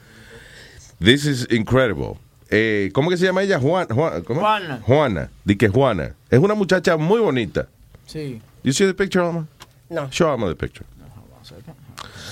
This 1.00 1.24
is 1.24 1.46
incredible. 1.50 2.18
Eh, 2.50 2.90
¿Cómo 2.92 3.10
que 3.10 3.16
se 3.16 3.24
llama 3.26 3.42
ella? 3.42 3.58
Juan, 3.58 3.86
Juan- 3.88 4.22
¿cómo? 4.22 4.40
Juana. 4.40 4.80
Juana. 4.82 5.30
Di 5.44 5.56
que 5.56 5.68
Juana. 5.68 6.14
Es 6.30 6.38
una 6.38 6.54
muchacha 6.54 6.96
muy 6.96 7.20
bonita. 7.20 7.68
Sí. 8.08 8.40
You 8.62 8.72
see 8.72 8.86
the 8.86 8.94
picture, 8.94 9.20
Alma? 9.20 9.46
No. 9.90 10.08
Show 10.10 10.30
Alma 10.30 10.48
the 10.48 10.56
picture. 10.56 10.84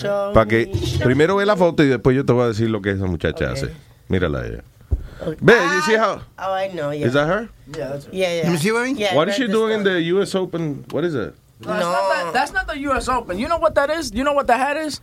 Show 0.00 0.32
Para 0.32 0.46
que 0.46 0.66
me, 0.66 0.74
show 0.74 1.04
primero 1.04 1.36
ve 1.36 1.46
la 1.46 1.56
foto 1.56 1.82
y 1.82 1.88
después 1.88 2.16
yo 2.16 2.24
te 2.24 2.32
voy 2.32 2.44
a 2.44 2.48
decir 2.48 2.68
lo 2.68 2.80
que 2.80 2.90
esa 2.90 3.06
muchacha 3.06 3.52
hace. 3.52 3.72
Mírala 4.08 4.40
a 4.40 4.46
ella. 4.46 4.64
me. 5.26 5.36
Ve, 5.40 5.54
you 5.54 5.82
see 5.82 5.96
ah, 5.96 6.20
how? 6.38 6.50
Oh, 6.50 6.52
I 6.52 6.68
know, 6.68 6.90
yeah. 6.90 7.06
Is 7.06 7.12
that 7.14 7.26
her? 7.26 7.48
Yeah, 7.68 7.88
that's 7.88 8.08
yeah. 8.12 8.42
yeah. 8.42 8.50
Let 8.50 8.60
see 8.60 8.72
what 8.72 8.82
I 8.82 8.84
mean? 8.86 8.96
Yeah, 8.96 9.14
What 9.14 9.28
is 9.28 9.36
she 9.36 9.46
doing 9.46 9.72
in 9.72 9.84
the 9.84 10.00
U.S. 10.14 10.34
Open? 10.34 10.84
What 10.90 11.04
is 11.04 11.14
it? 11.14 11.34
No, 11.60 11.68
that's, 11.68 11.84
not 11.84 12.08
that, 12.08 12.32
that's 12.34 12.52
not 12.52 12.66
the 12.66 12.78
U.S. 12.80 13.08
Open. 13.08 13.38
You 13.38 13.48
know 13.48 13.58
what 13.58 13.74
that 13.74 13.90
is? 13.90 14.12
You 14.12 14.24
know 14.24 14.34
what 14.34 14.46
the 14.46 14.56
hat 14.56 14.76
is? 14.76 15.00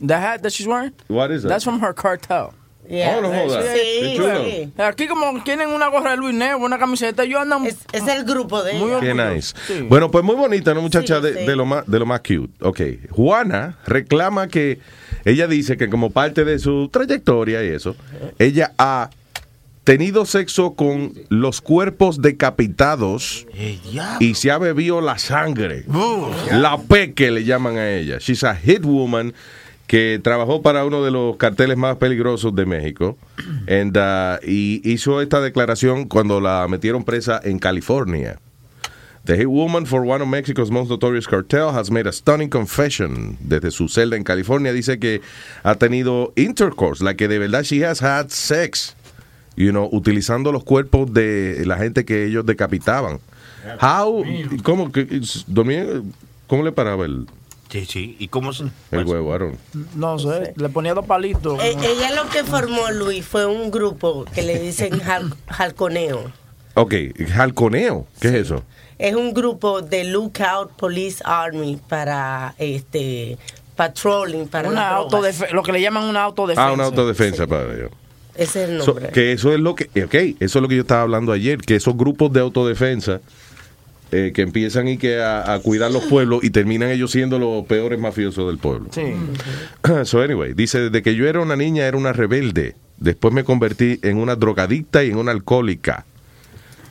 The 0.00 0.18
hat 0.18 0.42
that 0.42 0.52
she's 0.52 0.66
wearing? 0.66 0.92
What 1.08 1.30
is 1.30 1.44
it? 1.44 1.48
That's 1.48 1.64
from 1.64 1.80
her 1.80 1.92
cartel. 1.92 2.54
Yeah, 2.88 3.16
Oh, 3.18 3.22
no, 3.22 3.30
on. 3.30 3.62
Sí, 3.74 4.16
sí. 4.16 4.72
Aquí 4.76 5.06
como 5.06 5.42
tienen 5.42 5.70
una 5.70 5.88
gorra 5.88 6.10
de 6.12 6.16
Luis 6.18 6.34
Negro, 6.34 6.58
una 6.58 6.78
camiseta, 6.78 7.24
yo 7.24 7.40
andan... 7.40 7.64
Es, 7.66 7.78
es 7.92 8.06
el 8.08 8.24
grupo 8.24 8.62
de 8.62 8.74
Muy. 8.74 9.00
Qué 9.00 9.14
nice. 9.14 9.54
Sí. 9.66 9.86
Bueno, 9.88 10.10
pues 10.10 10.22
muy 10.24 10.36
bonita, 10.36 10.72
una 10.72 10.80
muchacha 10.82 11.16
Sí, 11.16 11.22
de, 11.22 11.34
sí. 11.40 11.46
de 11.46 11.56
lo 11.56 11.64
más, 11.64 11.86
de 11.86 11.98
lo 11.98 12.06
más 12.06 12.20
cute. 12.20 12.52
Ok. 12.60 12.80
Juana 13.10 13.78
reclama 13.86 14.48
que 14.48 14.80
ella 15.24 15.46
dice 15.46 15.76
que 15.78 15.88
como 15.88 16.10
parte 16.10 16.44
de 16.44 16.58
su 16.58 16.88
trayectoria 16.92 17.64
y 17.64 17.68
eso, 17.68 17.96
ella 18.38 18.72
ha 18.76 19.08
tenido 19.84 20.24
sexo 20.26 20.74
con 20.74 21.12
los 21.28 21.60
cuerpos 21.60 22.20
decapitados 22.22 23.46
y 24.20 24.34
se 24.34 24.50
ha 24.50 24.58
bebido 24.58 25.00
la 25.00 25.18
sangre. 25.18 25.84
La 26.50 26.78
peque 26.78 27.30
le 27.30 27.44
llaman 27.44 27.76
a 27.78 27.90
ella. 27.92 28.18
She's 28.18 28.44
a 28.44 28.54
hit 28.54 28.84
woman 28.84 29.32
que 29.86 30.20
trabajó 30.22 30.62
para 30.62 30.84
uno 30.84 31.04
de 31.04 31.10
los 31.10 31.36
carteles 31.36 31.76
más 31.76 31.96
peligrosos 31.96 32.54
de 32.54 32.66
México 32.66 33.18
and, 33.68 33.96
uh, 33.96 34.38
y 34.46 34.80
hizo 34.84 35.20
esta 35.20 35.40
declaración 35.40 36.06
cuando 36.06 36.40
la 36.40 36.66
metieron 36.68 37.04
presa 37.04 37.40
en 37.42 37.58
California. 37.58 38.38
The 39.24 39.38
hit 39.38 39.46
woman 39.46 39.86
for 39.86 40.04
one 40.04 40.20
of 40.20 40.28
Mexico's 40.28 40.70
most 40.70 40.90
notorious 40.90 41.26
cartel 41.26 41.72
has 41.72 41.90
made 41.90 42.06
a 42.06 42.12
stunning 42.12 42.50
confession 42.50 43.38
desde 43.40 43.70
su 43.70 43.88
celda 43.88 44.16
en 44.16 44.22
California. 44.24 44.70
Dice 44.70 44.98
que 44.98 45.22
ha 45.62 45.76
tenido 45.76 46.34
intercourse, 46.36 47.02
la 47.02 47.14
que 47.14 47.26
de 47.26 47.38
verdad 47.38 47.62
she 47.62 47.86
has 47.86 48.02
had 48.02 48.28
sex, 48.28 48.94
you 49.56 49.70
know, 49.70 49.88
utilizando 49.92 50.52
los 50.52 50.62
cuerpos 50.62 51.10
de 51.14 51.64
la 51.64 51.78
gente 51.78 52.04
que 52.04 52.26
ellos 52.26 52.44
decapitaban. 52.44 53.18
How, 53.80 54.22
¿cómo, 54.62 54.92
¿Cómo 56.46 56.62
le 56.62 56.72
paraba 56.72 57.06
el, 57.06 57.26
Sí, 57.74 57.86
sí. 57.86 58.16
¿Y 58.20 58.28
cómo 58.28 58.52
se.? 58.52 58.66
el 58.92 59.04
huevo, 59.04 59.34
Aaron? 59.34 59.56
No 59.96 60.16
sé, 60.16 60.54
le 60.54 60.68
ponía 60.68 60.94
dos 60.94 61.06
palitos. 61.06 61.58
Eh, 61.60 61.74
ella 61.84 62.12
lo 62.14 62.30
que 62.30 62.44
formó 62.44 62.88
Luis 62.92 63.24
fue 63.26 63.46
un 63.46 63.72
grupo 63.72 64.24
que 64.32 64.42
le 64.42 64.60
dicen 64.60 64.92
jal- 65.04 65.34
jalconeo. 65.48 66.30
Ok, 66.74 66.94
halconeo, 67.36 68.06
¿qué 68.20 68.28
es 68.28 68.34
eso? 68.34 68.62
Es 68.96 69.16
un 69.16 69.34
grupo 69.34 69.82
de 69.82 70.04
Lookout 70.04 70.70
Police 70.76 71.20
Army 71.24 71.80
para 71.88 72.54
este 72.58 73.38
patrolling 73.74 74.46
para 74.46 74.68
Una 74.68 74.80
las 75.00 75.10
drogas. 75.10 75.40
autodefe- 75.40 75.50
lo 75.52 75.64
que 75.64 75.72
le 75.72 75.80
llaman 75.80 76.04
una 76.04 76.22
autodefensa. 76.22 76.68
Ah, 76.68 76.72
una 76.72 76.84
autodefensa 76.84 77.46
para 77.48 77.74
ellos. 77.74 77.90
Ese 78.36 78.62
es 78.64 78.70
el 78.70 78.82
So, 78.82 78.92
nombre. 78.94 79.10
que 79.10 79.32
eso 79.32 79.52
es 79.52 79.58
lo 79.58 79.74
que, 79.74 79.84
ok, 80.04 80.14
eso 80.40 80.58
es 80.58 80.62
lo 80.62 80.68
que 80.68 80.76
yo 80.76 80.82
estaba 80.82 81.02
hablando 81.02 81.32
ayer, 81.32 81.58
que 81.58 81.74
esos 81.74 81.96
grupos 81.96 82.32
de 82.32 82.38
autodefensa 82.40 83.20
eh, 84.16 84.30
que 84.32 84.42
empiezan 84.42 84.86
y 84.86 84.96
que 84.96 85.20
a, 85.20 85.54
a 85.54 85.58
cuidar 85.58 85.90
los 85.90 86.04
pueblos 86.04 86.44
y 86.44 86.50
terminan 86.50 86.88
ellos 86.90 87.10
siendo 87.10 87.40
los 87.40 87.66
peores 87.66 87.98
mafiosos 87.98 88.46
del 88.46 88.58
pueblo. 88.58 88.86
Sí. 88.92 89.02
So 90.04 90.22
anyway, 90.22 90.54
dice, 90.54 90.78
desde 90.78 91.02
que 91.02 91.16
yo 91.16 91.26
era 91.26 91.40
una 91.40 91.56
niña 91.56 91.84
era 91.86 91.96
una 91.96 92.12
rebelde. 92.12 92.76
Después 92.96 93.34
me 93.34 93.42
convertí 93.42 93.98
en 94.02 94.18
una 94.18 94.36
drogadicta 94.36 95.02
y 95.02 95.10
en 95.10 95.16
una 95.16 95.32
alcohólica. 95.32 96.04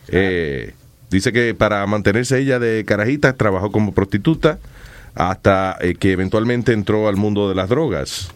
Eh, 0.09 0.73
dice 1.09 1.31
que 1.31 1.55
para 1.55 1.87
mantenerse 1.87 2.39
ella 2.39 2.59
de 2.59 2.83
carajita 2.83 3.31
trabajó 3.37 3.71
como 3.71 3.93
prostituta 3.93 4.59
hasta 5.15 5.77
eh, 5.79 5.95
que 5.95 6.11
eventualmente 6.11 6.73
entró 6.73 7.07
al 7.07 7.15
mundo 7.15 7.47
de 7.47 7.55
las 7.55 7.69
drogas. 7.69 8.33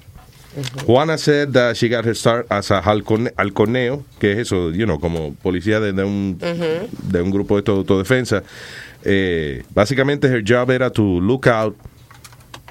Juana 0.85 1.17
said 1.17 1.53
that 1.53 1.75
she 1.77 1.87
got 1.89 2.05
her 2.05 2.15
start 2.15 2.47
as 2.49 2.71
a 2.71 2.81
halcone- 2.81 3.31
halconeo, 3.37 4.03
que 4.19 4.31
es 4.33 4.39
eso, 4.39 4.71
you 4.71 4.85
know, 4.85 4.99
como 4.99 5.33
policía 5.35 5.79
de, 5.79 5.93
de 5.93 6.03
un, 6.03 6.37
de 6.39 7.21
un 7.21 7.31
grupo 7.31 7.61
de 7.61 7.71
autodefensa. 7.71 8.43
Eh, 9.03 9.63
básicamente, 9.73 10.27
her 10.27 10.41
job 10.43 10.71
era 10.71 10.89
to 10.89 11.19
look 11.21 11.47
out 11.47 11.75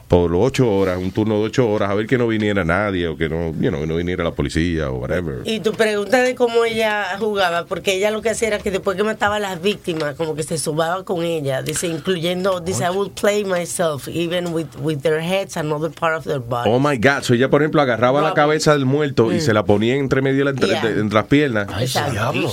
por 0.09 0.33
ocho 0.37 0.71
horas, 0.71 0.99
un 0.99 1.11
turno 1.11 1.39
de 1.41 1.47
ocho 1.47 1.69
horas, 1.69 1.91
a 1.91 1.95
ver 1.95 2.07
que 2.07 2.17
no 2.17 2.29
viniera 2.29 2.65
nadie 2.65 3.09
o 3.09 3.17
que 3.17 3.29
no, 3.29 3.51
you 3.61 3.71
know, 3.71 3.85
no 3.87 3.97
viniera 3.97 4.23
la 4.23 4.31
policía 4.31 4.89
o 4.91 4.99
whatever. 4.99 5.39
Y 5.45 5.59
tu 5.59 5.73
pregunta 5.73 6.23
de 6.23 6.37
cómo 6.37 6.65
ella 6.65 7.17
jugaba, 7.19 7.65
porque 7.67 7.95
ella 7.95 8.13
lo 8.13 8.23
que 8.23 8.31
hacía 8.31 8.49
era 8.49 8.59
que 8.61 8.71
después 8.71 8.97
que 8.97 9.03
mataba 9.03 9.37
a 9.37 9.41
las 9.41 9.61
víctimas, 9.61 10.15
como 10.15 10.37
que 10.37 10.45
se 10.45 10.59
subaba 10.59 11.03
con 11.05 11.25
ella, 11.25 11.63
dice, 11.63 11.89
incluyendo, 11.89 12.61
dice, 12.61 12.85
I 12.85 12.91
would 12.91 13.13
play 13.21 13.45
myself, 13.45 14.07
even 14.07 14.55
with, 14.55 14.67
with 14.81 14.99
their 15.01 15.21
heads 15.21 15.57
and 15.57 15.73
other 15.73 15.91
part 15.91 16.17
of 16.17 16.25
their 16.25 16.39
body. 16.41 16.71
Oh 16.71 16.79
my 16.79 16.97
God. 16.97 17.23
So 17.23 17.35
ella, 17.35 17.51
por 17.51 17.63
ejemplo, 17.63 17.83
agarraba 17.83 18.23
la 18.23 18.33
cabeza 18.33 18.73
del 18.75 18.87
muerto 18.87 19.33
y 19.33 19.37
Mm. 19.37 19.41
se 19.41 19.53
la 19.53 19.65
ponía 19.65 19.97
entre 19.97 20.23
medio 20.23 20.39
de 20.39 20.45
la- 20.45 20.51
entre, 20.51 20.69
Yeah. 20.69 20.83
de- 20.87 21.01
entre 21.01 21.15
las 21.19 21.27
piernas. 21.27 21.67
Ay, 21.75 21.89
diablo. 22.13 22.49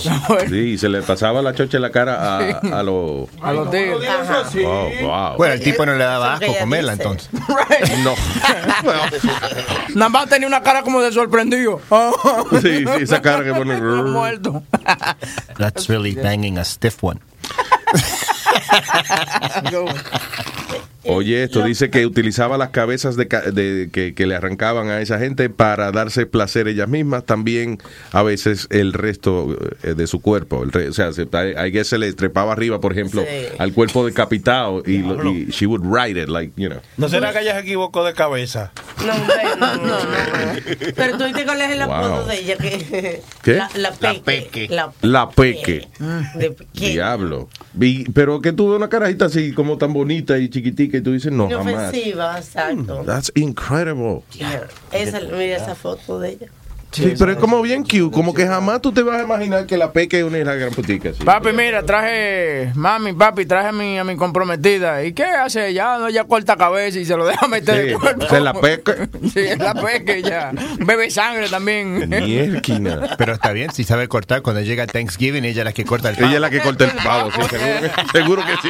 Sí, 0.50 0.56
y 0.74 0.78
se 0.80 0.90
le 0.90 1.02
pasaba 1.04 1.42
la 1.44 1.54
chocha 1.54 1.78
en 1.78 1.84
la 1.84 1.92
cara 1.92 2.38
a, 2.40 2.80
a 2.80 2.84
los. 2.84 3.30
A 3.42 3.54
los 3.54 3.70
tíos. 3.70 4.02
Oh, 4.66 4.90
wow. 5.04 5.38
Bueno, 5.38 5.54
el 5.54 5.62
tipo 5.62 5.86
no 5.86 5.94
le 5.96 6.04
daba 6.04 6.34
asco 6.34 6.52
comerla 6.60 6.96
dice. 6.96 7.10
entonces. 7.70 8.04
No. 8.04 8.14
Nada 9.96 10.10
más 10.10 10.30
tenía 10.30 10.48
una 10.48 10.62
cara 10.62 10.84
como 10.84 11.02
de 11.02 11.12
sorprendido. 11.12 11.82
Sí, 12.62 12.86
sí, 12.86 12.86
esa 13.02 13.22
cara 13.22 13.44
que 13.44 13.54
pone. 13.54 13.80
Muerto. 13.82 14.64
That's 15.58 15.88
really 15.88 16.16
banging 16.16 16.58
a 16.58 16.64
stiff 16.64 17.04
one. 17.04 17.20
Oye, 21.06 21.44
esto 21.44 21.64
dice 21.64 21.90
que 21.90 22.06
utilizaba 22.06 22.58
las 22.58 22.70
cabezas 22.70 23.16
de, 23.16 23.28
ca- 23.28 23.42
de- 23.52 23.90
que, 23.92 24.14
que 24.14 24.26
le 24.26 24.36
arrancaban 24.36 24.88
a 24.90 25.02
esa 25.02 25.20
gente 25.20 25.50
para 25.50 25.92
darse 25.92 26.26
placer 26.26 26.68
ellas 26.68 26.88
mismas, 26.88 27.26
también 27.26 27.78
a 28.12 28.24
veces 28.24 28.68
el 28.70 28.94
resto 28.94 29.58
eh, 29.84 29.96
de 29.96 30.08
su 30.08 30.22
cuerpo. 30.22 30.64
El 30.64 30.72
re- 30.72 30.90
o 30.90 30.94
sea, 30.94 31.12
se, 31.14 31.24
I 31.24 31.72
guess 31.72 31.88
se 31.88 31.98
le 31.98 32.12
trepaba 32.14 32.54
arriba, 32.54 32.80
por 32.80 32.92
ejemplo, 32.94 33.22
Sí. 33.24 33.48
al 33.58 33.74
cuerpo 33.74 34.06
decapitado 34.06 34.82
y, 34.86 35.00
lo- 35.00 35.30
y 35.30 35.48
she 35.48 35.66
would 35.68 35.84
ride 35.84 36.22
it, 36.22 36.30
like, 36.30 36.54
you 36.56 36.70
know. 36.70 36.80
¿No 36.98 37.10
será 37.10 37.34
que 37.34 37.40
ella 37.42 37.54
se 37.56 37.60
equivocó 37.62 38.04
de 38.06 38.14
cabeza? 38.14 38.72
No, 39.06 39.14
hombre, 39.14 39.36
no, 39.60 39.76
no, 39.76 39.86
no. 39.86 40.00
Pero 40.96 41.18
tú 41.18 41.26
viste 41.26 41.44
cuál 41.46 41.62
es 41.62 41.72
el 41.72 41.84
Wow. 41.86 41.94
apodo 41.94 42.26
de 42.28 42.40
ella, 42.40 42.56
que 42.58 43.22
¿Qué? 43.44 43.56
La, 43.56 43.70
la 43.76 43.92
peque. 44.24 44.68
La 44.70 44.92
La 45.02 45.30
peque. 45.30 45.88
de 46.36 46.52
peque. 46.52 46.90
Diablo. 46.92 47.50
Vi- 47.74 48.06
pero 48.14 48.40
que 48.42 48.54
tuve 48.54 48.76
una 48.78 48.88
carajita 48.88 49.26
así 49.26 49.52
como 49.52 49.78
tan 49.78 49.92
bonita 49.94 50.38
y 50.38 50.50
chiquitica 50.50 50.93
y 50.98 51.02
tú 51.02 51.14
dices, 51.14 51.32
no, 51.32 51.50
jamás. 51.50 51.94
Inofensiva, 51.94 52.38
exacto. 52.38 53.04
That's 53.06 53.32
incredible. 53.36 54.24
Yeah. 54.34 54.68
Esa, 54.92 55.20
mira 55.22 55.58
esa 55.58 55.76
foto 55.76 56.20
de 56.20 56.30
ella. 56.32 56.48
Sí, 56.94 57.14
pero 57.18 57.32
es 57.32 57.38
como 57.38 57.62
bien 57.62 57.84
cute, 57.84 58.12
como 58.12 58.34
que 58.34 58.46
jamás 58.48 58.82
tú 58.82 58.92
te 58.92 59.02
vas 59.02 59.20
a 59.20 59.24
imaginar 59.24 59.66
que 59.66 59.78
la 59.78 59.92
peque 59.92 60.20
es 60.20 60.24
una 60.24 60.38
hija 60.40 60.54
gran 60.54 60.72
putica. 60.72 61.10
Papi, 61.26 61.50
mira, 61.52 61.84
traje, 61.84 62.72
mami, 62.76 63.14
papi, 63.14 63.46
traje 63.46 63.70
a 63.70 63.72
mi, 63.72 63.98
a 63.98 64.04
mi 64.04 64.16
comprometida. 64.16 65.04
¿Y 65.04 65.14
qué 65.14 65.24
hace 65.24 65.70
ella? 65.70 65.98
No, 65.98 66.08
ella 66.08 66.24
corta 66.26 66.56
cabeza 66.56 67.00
y 67.00 67.06
se 67.06 67.18
lo 67.18 67.26
deja 67.26 67.48
meter 67.48 67.84
Sí, 67.84 67.90
el 67.92 68.00
cuerpo. 68.00 68.28
se 68.28 68.40
la 68.40 68.54
peca. 68.54 68.94
Sí, 69.34 69.40
es 69.40 69.58
la 69.58 69.74
peque 69.74 70.22
ya. 70.22 70.52
Bebe 70.80 71.10
sangre 71.10 71.50
también. 71.50 72.10
Pero 73.18 73.34
está 73.34 73.52
bien, 73.52 73.72
si 73.72 73.84
sabe 73.84 74.08
cortar, 74.08 74.42
cuando 74.44 74.62
llega 74.62 74.86
Thanksgiving, 74.86 75.46
ella 75.46 75.62
es 75.62 75.66
la 75.66 75.74
que 75.74 75.86
corta 75.86 76.10
el 76.10 76.16
pavo. 76.16 76.28
Ella 76.28 76.36
es 76.36 76.42
la 76.42 76.50
que 76.50 76.60
corta 76.60 76.86
el 76.86 76.92
pavo, 76.92 77.32
sí, 77.32 77.42
seguro 77.50 77.80
que, 77.82 78.18
seguro 78.20 78.44
que 78.46 78.54
sí. 78.62 78.70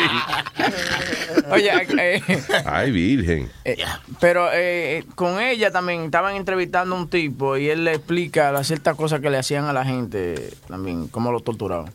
Oye, 1.51 1.71
eh, 1.99 2.21
Ay, 2.65 2.91
virgen. 2.91 3.49
eh, 3.65 3.77
pero 4.19 4.49
eh, 4.53 5.03
con 5.15 5.39
ella 5.41 5.71
también 5.71 6.03
estaban 6.05 6.35
entrevistando 6.35 6.95
a 6.95 6.99
un 6.99 7.09
tipo 7.09 7.57
y 7.57 7.69
él 7.69 7.83
le 7.83 7.99
explica 8.13 8.51
las 8.51 8.67
ciertas 8.67 8.95
cosas 8.95 9.21
que 9.21 9.29
le 9.31 9.37
hacían 9.37 9.65
a 9.65 9.73
la 9.73 9.83
gente 9.83 10.35
también, 10.67 11.07
cómo 11.07 11.31
lo 11.31 11.39
torturaban. 11.39 11.91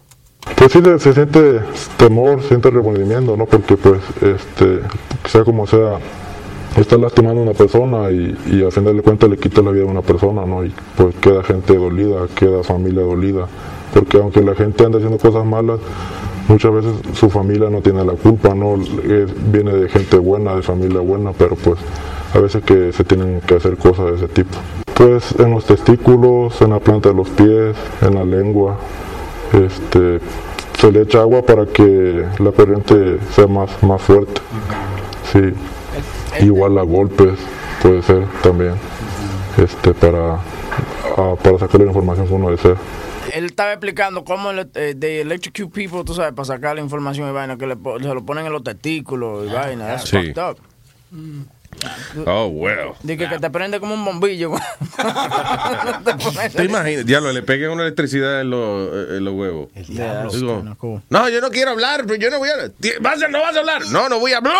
Pues 0.56 0.72
sí, 0.72 0.80
se 0.98 1.12
siente 1.12 1.60
temor, 1.96 2.42
se 2.42 2.48
siente 2.48 2.70
remordimiento, 2.70 3.36
¿no? 3.36 3.46
Porque 3.46 3.76
pues, 3.76 4.00
este, 4.20 4.80
sea 5.28 5.44
como 5.44 5.66
sea, 5.66 5.98
está 6.76 6.96
lastimando 6.96 7.40
a 7.40 7.44
una 7.44 7.52
persona 7.52 8.10
y, 8.10 8.36
y 8.50 8.64
al 8.64 8.72
final 8.72 8.96
de 8.96 9.02
cuentas 9.02 9.30
le 9.30 9.36
quita 9.36 9.62
la 9.62 9.70
vida 9.70 9.84
a 9.84 9.86
una 9.86 10.02
persona, 10.02 10.44
¿no? 10.44 10.64
Y 10.64 10.74
pues 10.96 11.14
queda 11.16 11.44
gente 11.44 11.76
dolida, 11.76 12.26
queda 12.34 12.64
familia 12.64 13.02
dolida. 13.02 13.46
Porque 13.94 14.16
aunque 14.16 14.42
la 14.42 14.56
gente 14.56 14.84
anda 14.84 14.98
haciendo 14.98 15.18
cosas 15.18 15.44
malas, 15.44 15.78
muchas 16.48 16.72
veces 16.72 16.92
su 17.14 17.30
familia 17.30 17.70
no 17.70 17.80
tiene 17.80 18.04
la 18.04 18.14
culpa, 18.14 18.54
¿no? 18.54 18.76
Viene 19.52 19.72
de 19.72 19.88
gente 19.88 20.18
buena, 20.18 20.56
de 20.56 20.62
familia 20.62 21.00
buena, 21.00 21.32
pero 21.32 21.54
pues 21.54 21.78
a 22.34 22.40
veces 22.40 22.64
que 22.64 22.92
se 22.92 23.04
tienen 23.04 23.40
que 23.42 23.54
hacer 23.54 23.76
cosas 23.76 24.06
de 24.06 24.16
ese 24.16 24.28
tipo. 24.28 24.56
Pues 24.98 25.32
en 25.38 25.52
los 25.52 25.64
testículos, 25.64 26.60
en 26.60 26.70
la 26.70 26.80
planta 26.80 27.10
de 27.10 27.14
los 27.14 27.28
pies, 27.30 27.76
en 28.02 28.14
la 28.16 28.24
lengua, 28.24 28.76
este, 29.52 30.18
se 30.76 30.90
le 30.92 31.02
echa 31.02 31.20
agua 31.20 31.42
para 31.46 31.66
que 31.66 32.26
la 32.40 32.50
corriente 32.50 33.18
sea 33.30 33.46
más, 33.46 33.70
más 33.82 34.02
fuerte. 34.02 34.40
Sí. 35.32 36.44
Igual 36.44 36.78
a 36.78 36.82
golpes 36.82 37.38
puede 37.80 38.02
ser 38.02 38.26
también, 38.42 38.74
este, 39.56 39.94
para, 39.94 40.40
ah, 41.16 41.34
para 41.42 41.58
sacar 41.60 41.80
la 41.80 41.86
información 41.86 42.26
que 42.26 42.34
uno 42.34 42.50
desea. 42.50 42.74
Él 43.34 43.44
estaba 43.44 43.72
explicando 43.72 44.24
cómo 44.24 44.52
le- 44.52 44.66
eh, 44.74 44.94
de 44.96 45.20
electrocute 45.20 45.68
people, 45.72 46.02
tú 46.04 46.12
sabes, 46.14 46.32
para 46.32 46.46
sacar 46.46 46.74
la 46.74 46.80
información 46.82 47.28
y 47.28 47.32
vaina, 47.32 47.56
que 47.56 47.66
le, 47.68 47.74
se 47.74 48.14
lo 48.14 48.24
ponen 48.26 48.46
en 48.46 48.52
los 48.52 48.64
testículos 48.64 49.46
y 49.48 49.52
vaina. 49.52 49.86
That's 49.86 50.08
Sí. 50.08 50.16
fucked 50.16 50.38
up. 50.42 50.56
Oh, 52.26 52.46
well. 52.48 52.92
Dice 53.02 53.28
que 53.28 53.38
te 53.38 53.50
prende 53.50 53.80
como 53.80 53.94
un 53.94 54.04
bombillo. 54.04 54.52
¿Te 56.56 56.64
imaginas? 56.64 57.06
Diablo, 57.06 57.32
le 57.32 57.42
pegué 57.42 57.68
una 57.68 57.82
electricidad 57.82 58.40
en 58.40 58.50
los, 58.50 59.10
en 59.10 59.24
los 59.24 59.34
huevos. 59.34 59.68
diablo. 59.88 60.30
Digo, 60.30 61.02
no, 61.10 61.28
yo 61.28 61.40
no 61.40 61.50
quiero 61.50 61.70
hablar, 61.72 62.02
pero 62.06 62.16
yo 62.16 62.30
no 62.30 62.38
voy 62.38 62.48
a... 62.50 62.68
Ti- 62.68 62.92
¿Vas 63.00 63.22
a- 63.22 63.28
¿No 63.28 63.40
vas 63.40 63.56
a 63.56 63.60
hablar? 63.60 63.82
No, 63.90 64.08
no 64.08 64.18
voy 64.18 64.32
a 64.32 64.38
hablar. 64.38 64.54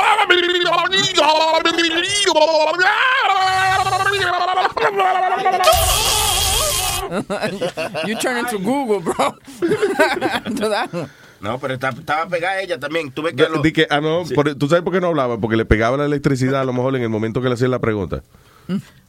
you 8.07 8.14
turn 8.16 8.37
into 8.39 8.59
Google, 8.59 9.01
bro. 9.01 9.35
No, 11.41 11.59
pero 11.59 11.74
está- 11.74 11.91
estaba 11.91 12.26
pegada 12.28 12.61
ella 12.61 12.78
también. 12.80 13.12
Tuve 13.12 13.34
que 13.34 13.49
lo- 13.49 13.62
que, 13.62 13.86
ah, 13.91 14.01
no, 14.01 14.24
por- 14.34 14.55
¿Tú 14.57 14.68
sabes 14.68 14.82
por 14.82 14.93
qué 14.93 15.01
no 15.01 15.07
hablaba? 15.09 15.39
Porque 15.39 15.57
le 15.57 15.64
pegaba 15.64 15.97
la 15.97 16.05
electricidad 16.05 16.61
a 16.61 16.64
lo 16.64 16.72
mejor 16.72 16.97
en 16.97 17.03
el 17.03 17.09
momento 17.09 17.41
que 17.41 17.49
le 17.49 17.55
hacían 17.55 17.70
la 17.70 17.78
pregunta. 17.78 18.22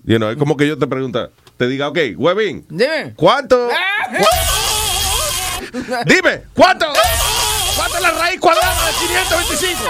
You 0.06 0.18
know, 0.18 0.30
es 0.30 0.38
como 0.38 0.56
que 0.56 0.66
yo 0.68 0.78
te 0.78 0.88
pregunta, 0.88 1.30
te 1.58 1.68
diga, 1.68 1.90
ok, 1.90 1.98
Webin, 2.16 2.66
Dime. 2.70 3.14
¿cuánto? 3.18 3.68
Dime, 6.06 6.44
¿cuánto? 6.54 6.86
¿Cuánto 7.76 7.96
es 7.98 8.02
la 8.02 8.12
raíz 8.12 8.40
cuadrada 8.40 8.88
de 8.88 8.94
525? 9.08 9.82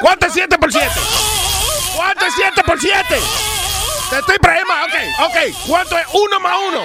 ¿Cuánto 0.00 0.26
es 0.26 0.32
7 0.32 0.58
por 0.58 0.72
7? 0.72 0.88
¿Cuánto 1.96 2.24
es 2.26 2.32
7 2.36 2.62
por 2.64 2.80
7? 2.80 3.04
Te 4.10 4.18
estoy 4.18 4.38
preguntando, 4.38 4.96
ok, 5.24 5.30
ok, 5.30 5.36
¿cuánto 5.66 5.98
es 5.98 6.06
1 6.12 6.40
más 6.40 6.56
1? 6.68 6.80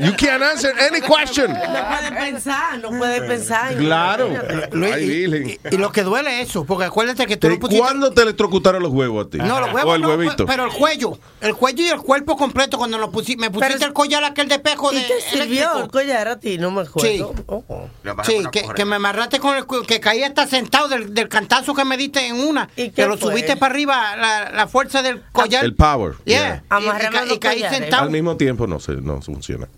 You 0.00 0.12
can't 0.16 0.42
answer 0.42 0.72
any 0.90 1.00
question. 1.00 1.52
No 1.52 1.58
puede 1.88 2.12
pensar, 2.12 2.78
no 2.78 2.88
puede 2.90 3.22
pensar. 3.22 3.74
Claro. 3.76 4.28
Luis, 4.72 4.92
Ay, 4.92 5.04
y, 5.04 5.50
y- 5.52 5.60
y 5.74 5.76
lo 5.78 5.92
que 5.92 6.02
duele 6.02 6.40
es 6.42 6.48
eso, 6.50 6.64
porque 6.64 6.84
acuérdate 6.84 7.26
que 7.26 7.36
tú 7.36 7.48
no 7.48 7.58
pusiste... 7.58 7.80
¿Cuándo 7.80 8.12
te 8.12 8.22
electrocutaron 8.22 8.82
los 8.82 8.92
huevos 8.92 9.26
a 9.26 9.30
ti? 9.30 9.38
No, 9.38 9.60
los 9.60 9.70
O 9.70 9.72
huevos 9.74 9.94
el 9.96 10.02
no, 10.02 10.08
huevito. 10.08 10.46
pero 10.46 10.64
el 10.64 10.72
cuello. 10.72 11.18
El 11.40 11.54
cuello 11.54 11.84
y 11.84 11.88
el 11.88 11.98
cuerpo 12.00 12.36
completo 12.36 12.78
cuando 12.78 12.98
lo 12.98 13.10
pusi- 13.12 13.36
me 13.38 13.50
pusiste 13.50 13.84
el 13.84 13.92
collar 13.92 14.24
aquel 14.24 14.48
de 14.48 14.58
pejo 14.58 14.90
de 14.90 14.98
¿Y 14.98 15.02
te 15.02 15.20
sirvió 15.20 15.42
eléctrico. 15.44 15.78
el 15.84 15.88
collar 15.90 16.28
a 16.28 16.38
ti? 16.40 16.58
No 16.58 16.70
me 16.70 16.84
Sí. 16.84 17.20
acuerdo. 17.20 17.34
Oh. 17.46 17.88
Sí, 18.24 18.42
que, 18.52 18.64
que 18.74 18.84
me 18.84 18.96
amarraste 18.96 19.38
con 19.40 19.56
el 19.56 19.66
que 19.86 20.00
caí 20.00 20.22
hasta 20.22 20.46
sentado 20.46 20.88
del, 20.88 21.14
del 21.14 21.28
cantazo 21.28 21.74
que 21.74 21.84
me 21.84 21.96
diste 21.96 22.26
en 22.26 22.36
una. 22.40 22.68
qué 22.74 22.90
Que 22.92 23.06
lo 23.06 23.16
fue? 23.18 23.30
subiste 23.32 23.56
para 23.56 23.72
arriba, 23.72 24.16
la, 24.16 24.50
la 24.50 24.66
fuerza 24.68 25.02
del 25.02 25.22
collar. 25.32 25.64
El 25.64 25.74
power. 25.74 26.14
Yeah. 26.24 26.62
yeah. 26.70 26.80
Y- 26.80 26.84
y, 26.84 27.10
ca- 27.10 27.34
y 27.34 27.38
caí 27.38 27.62
Al 27.62 27.74
sentado. 27.74 28.10
mismo 28.10 28.36
tiempo 28.36 28.66
no, 28.66 28.80
se, 28.80 28.92
no 28.92 29.20
funciona. 29.20 29.68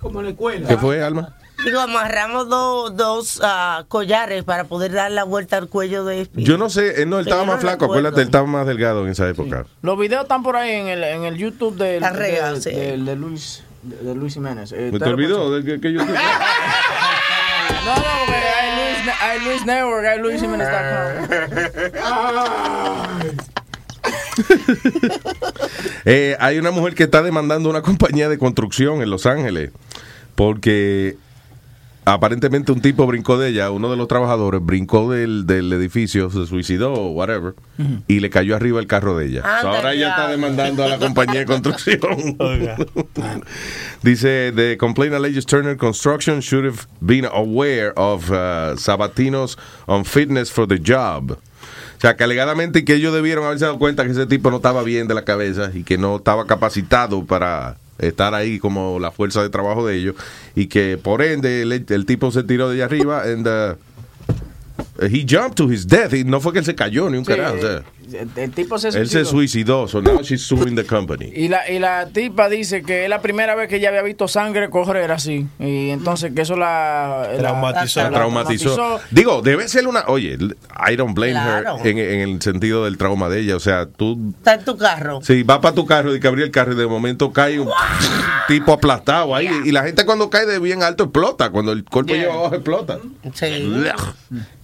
Como 0.00 0.20
en 0.20 0.26
la 0.26 0.30
escuela. 0.32 0.68
¿Qué 0.68 0.76
fue, 0.76 1.02
Alma? 1.02 1.34
Digo, 1.64 1.80
amarramos 1.80 2.48
dos, 2.48 2.96
dos 2.96 3.40
ah, 3.42 3.84
collares 3.88 4.44
para 4.44 4.62
poder 4.64 4.92
dar 4.92 5.10
la 5.10 5.24
vuelta 5.24 5.56
al 5.56 5.68
cuello 5.68 6.04
de 6.04 6.28
Yo 6.34 6.56
no 6.56 6.70
sé, 6.70 7.02
él, 7.02 7.10
no, 7.10 7.18
él 7.18 7.26
estaba 7.26 7.44
más 7.44 7.58
flaco, 7.60 7.86
recuerdo. 7.86 7.94
acuérdate, 7.94 8.20
él 8.22 8.28
estaba 8.28 8.46
más 8.46 8.64
delgado 8.66 9.04
en 9.04 9.10
esa 9.10 9.28
época. 9.28 9.66
Los 9.82 9.98
videos 9.98 10.22
están 10.22 10.44
por 10.44 10.54
ahí 10.56 10.70
en 10.70 10.86
el, 10.86 11.02
en 11.02 11.24
el 11.24 11.36
YouTube 11.36 11.76
del, 11.76 12.00
del- 12.00 12.62
sí. 12.62 12.70
del- 12.70 13.04
de 13.04 13.16
Luis 13.16 13.64
de, 13.82 13.96
de 13.96 14.14
Luis 14.14 14.34
Jiménez. 14.34 14.70
Eh, 14.70 14.90
¿Me 14.92 15.00
te 15.00 15.04
olvidó 15.06 15.48
puede- 15.48 15.62
de 15.62 15.72
que, 15.74 15.80
que 15.80 15.92
yo... 15.94 16.04
No, 16.04 16.12
no, 17.96 18.02
porque 18.26 18.36
hay 18.36 18.76
Luis, 18.76 18.98
hay 19.20 19.40
Luis 19.44 19.66
Network, 19.66 20.06
hay 20.06 20.18
Luis 20.20 20.40
Eh, 26.04 26.36
hay 26.40 26.58
una 26.58 26.70
mujer 26.70 26.94
que 26.94 27.02
está 27.04 27.22
demandando 27.22 27.68
una 27.68 27.82
compañía 27.82 28.28
de 28.28 28.38
construcción 28.38 29.02
en 29.02 29.10
Los 29.10 29.26
Ángeles 29.26 29.72
porque 30.34 31.18
aparentemente 32.14 32.72
un 32.72 32.80
tipo 32.80 33.06
brincó 33.06 33.38
de 33.38 33.50
ella, 33.50 33.70
uno 33.70 33.90
de 33.90 33.96
los 33.96 34.08
trabajadores 34.08 34.64
brincó 34.64 35.10
del, 35.10 35.46
del 35.46 35.72
edificio, 35.72 36.30
se 36.30 36.46
suicidó 36.46 36.92
o 36.92 37.10
whatever, 37.10 37.54
y 38.06 38.20
le 38.20 38.30
cayó 38.30 38.56
arriba 38.56 38.80
el 38.80 38.86
carro 38.86 39.16
de 39.16 39.26
ella. 39.26 39.42
So, 39.60 39.68
ahora 39.68 39.92
ella 39.92 40.10
está 40.10 40.28
demandando 40.28 40.84
a 40.84 40.88
la 40.88 40.98
compañía 40.98 41.40
de 41.40 41.46
construcción. 41.46 42.00
Dice, 44.02 44.52
the 44.52 44.76
complaint 44.78 45.14
alleges 45.14 45.44
Turner 45.44 45.76
Construction 45.76 46.40
should 46.40 46.64
have 46.64 46.86
been 47.00 47.26
aware 47.26 47.92
of 47.96 48.30
uh, 48.30 48.76
Sabatino's 48.76 49.56
unfitness 49.86 50.50
for 50.50 50.66
the 50.66 50.78
job. 50.78 51.36
O 51.98 52.00
sea, 52.00 52.16
que 52.16 52.24
alegadamente 52.24 52.84
que 52.84 52.94
ellos 52.94 53.12
debieron 53.12 53.44
haberse 53.44 53.64
dado 53.64 53.78
cuenta 53.78 54.04
que 54.04 54.12
ese 54.12 54.26
tipo 54.26 54.50
no 54.50 54.56
estaba 54.58 54.82
bien 54.84 55.08
de 55.08 55.14
la 55.14 55.24
cabeza 55.24 55.70
y 55.74 55.82
que 55.82 55.98
no 55.98 56.16
estaba 56.16 56.46
capacitado 56.46 57.24
para 57.26 57.76
estar 57.98 58.34
ahí 58.34 58.60
como 58.60 59.00
la 59.00 59.10
fuerza 59.10 59.42
de 59.42 59.50
trabajo 59.50 59.84
de 59.84 59.96
ellos 59.96 60.14
y 60.54 60.66
que 60.68 60.96
por 60.96 61.20
ende 61.22 61.62
el, 61.62 61.72
el 61.72 62.06
tipo 62.06 62.30
se 62.30 62.44
tiró 62.44 62.68
de 62.70 62.76
allá 62.76 62.84
arriba 62.84 63.22
and 63.24 63.48
uh, 63.48 63.74
he 65.04 65.24
jumped 65.28 65.56
to 65.56 65.70
his 65.72 65.86
death 65.88 66.14
y 66.14 66.22
no 66.22 66.40
fue 66.40 66.52
que 66.52 66.60
él 66.60 66.64
se 66.64 66.76
cayó 66.76 67.10
ni 67.10 67.18
un 67.18 67.24
Sí, 67.24 67.32
carajo. 67.32 67.56
o 67.56 67.60
sea, 67.60 67.82
El, 68.12 68.28
el 68.36 68.50
tipo 68.52 68.78
se 68.78 68.88
él 68.88 69.08
se 69.08 69.24
suicidó. 69.24 69.86
suicidó, 69.86 69.88
so 69.88 70.00
now 70.02 70.20
she's 70.22 70.42
suing 70.46 70.74
the 70.74 70.84
company. 70.84 71.30
Y 71.34 71.48
la, 71.48 71.68
y 71.70 71.78
la 71.78 72.06
tipa 72.08 72.48
dice 72.48 72.82
que 72.82 73.04
es 73.04 73.10
la 73.10 73.20
primera 73.20 73.54
vez 73.54 73.68
que 73.68 73.76
ella 73.76 73.88
había 73.90 74.02
visto 74.02 74.28
sangre 74.28 74.70
correr 74.70 75.10
así. 75.10 75.46
Y 75.58 75.90
entonces 75.90 76.32
que 76.34 76.42
eso 76.42 76.56
la... 76.56 77.28
Traumatizó. 77.38 78.00
la- 78.00 78.10
La 78.10 78.16
traumatizó. 78.16 79.00
Digo, 79.10 79.42
debe 79.42 79.68
ser 79.68 79.86
una. 79.86 80.04
Oye, 80.08 80.38
I 80.88 80.96
don't 80.96 81.14
blame 81.14 81.32
Claro. 81.32 81.78
her 81.78 81.86
en, 81.86 81.98
en 81.98 82.20
el 82.28 82.42
sentido 82.42 82.84
del 82.84 82.96
trauma 82.98 83.28
de 83.28 83.40
ella. 83.40 83.56
O 83.56 83.60
sea, 83.60 83.86
tú. 83.86 84.32
Está 84.38 84.54
en 84.54 84.64
tu 84.64 84.76
carro. 84.76 85.20
Si 85.22 85.42
va 85.42 85.60
para 85.60 85.74
tu 85.74 85.86
carro 85.86 86.14
y 86.14 86.20
que 86.20 86.28
abrir 86.28 86.44
el 86.44 86.50
carro 86.50 86.72
y 86.72 86.76
de 86.76 86.86
momento 86.86 87.32
cae 87.32 87.60
un 87.60 87.68
tipo 88.48 88.72
aplastado 88.72 89.34
ahí. 89.34 89.48
Y 89.64 89.72
la 89.72 89.82
gente 89.84 90.04
cuando 90.06 90.30
cae 90.30 90.46
de 90.46 90.58
bien 90.58 90.82
alto 90.82 91.04
explota. 91.04 91.50
Cuando 91.50 91.72
el 91.72 91.84
cuerpo 91.84 92.14
lleva 92.14 92.34
abajo 92.34 92.54
explota. 92.54 92.98
Sí. 93.34 93.72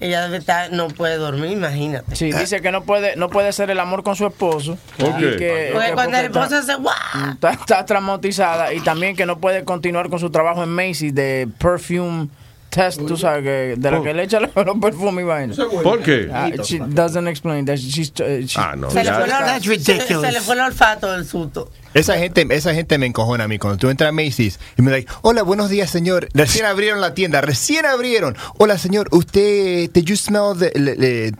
Ella 0.00 0.22
debe 0.24 0.36
estar, 0.38 0.72
no 0.72 0.88
puede 0.88 1.16
dormir, 1.16 1.52
imagínate. 1.52 2.14
Sí, 2.16 2.32
dice 2.32 2.60
que 2.60 2.70
no 2.70 2.84
puede, 2.84 3.16
no 3.16 3.28
puede 3.34 3.48
hacer 3.48 3.68
el 3.70 3.80
amor 3.80 4.04
con 4.04 4.14
su 4.14 4.24
esposo. 4.26 4.78
¿Por 4.96 5.08
Y 5.10 5.12
qué? 5.12 5.36
que- 5.36 5.70
Porque 5.72 5.88
que- 5.88 5.92
cuando 5.94 6.16
el 6.16 6.24
esposo 6.26 6.54
¡guau! 6.80 7.32
Está, 7.32 7.50
está 7.50 7.84
traumatizada 7.84 8.72
y 8.72 8.80
también 8.80 9.16
que 9.16 9.26
no 9.26 9.38
puede 9.40 9.64
continuar 9.64 10.08
con 10.08 10.20
su 10.20 10.30
trabajo 10.30 10.62
en 10.62 10.68
Macy's 10.70 11.12
de 11.14 11.48
perfume 11.58 12.28
test, 12.70 13.00
tú 13.06 13.16
sabes, 13.16 13.44
que 13.44 13.74
de 13.78 13.90
la 13.90 14.02
que 14.02 14.12
le 14.14 14.24
echa 14.24 14.40
los, 14.40 14.50
perfumes 14.50 15.22
y 15.22 15.26
vainas. 15.26 15.56
¿Por 15.58 16.00
qué? 16.02 16.28
Ah, 16.32 16.50
she 16.64 16.78
doesn't 16.80 17.28
explain 17.28 17.64
that. 17.66 17.76
She's, 17.76 18.10
uh, 18.20 18.44
she- 18.44 18.58
Ah, 18.58 18.74
no. 18.76 18.90
Se 18.90 18.98
le, 18.98 19.04
ya. 19.04 19.14
fue 19.14 19.24
el, 19.24 19.30
That's 19.30 19.66
ridiculous. 19.66 20.22
se 20.26 20.32
le 20.32 20.40
fue 20.40 20.54
el 20.56 20.60
olfato 20.62 21.12
del 21.12 21.24
susto. 21.24 21.70
Esa 21.92 22.16
gente, 22.18 22.44
esa 22.50 22.74
gente 22.74 22.98
me 22.98 23.06
encojona 23.06 23.44
a 23.44 23.48
mí. 23.48 23.58
Cuando 23.60 23.78
tú 23.78 23.90
entras 23.90 24.08
a 24.08 24.12
Macy's 24.12 24.58
y 24.76 24.82
me 24.82 24.90
like, 24.90 25.08
hola, 25.22 25.42
buenos 25.44 25.70
días, 25.70 25.88
señor. 25.88 26.28
Recién 26.34 26.64
abrieron 26.66 27.00
la 27.00 27.14
tienda, 27.14 27.40
recién 27.40 27.86
abrieron. 27.86 28.36
Hola, 28.58 28.76
señor, 28.78 29.06
¿usted, 29.12 29.90
did 29.92 30.04
you 30.04 30.16
smell 30.16 30.58
the- 30.58 30.72
le- 30.78 30.96
le- 30.96 31.32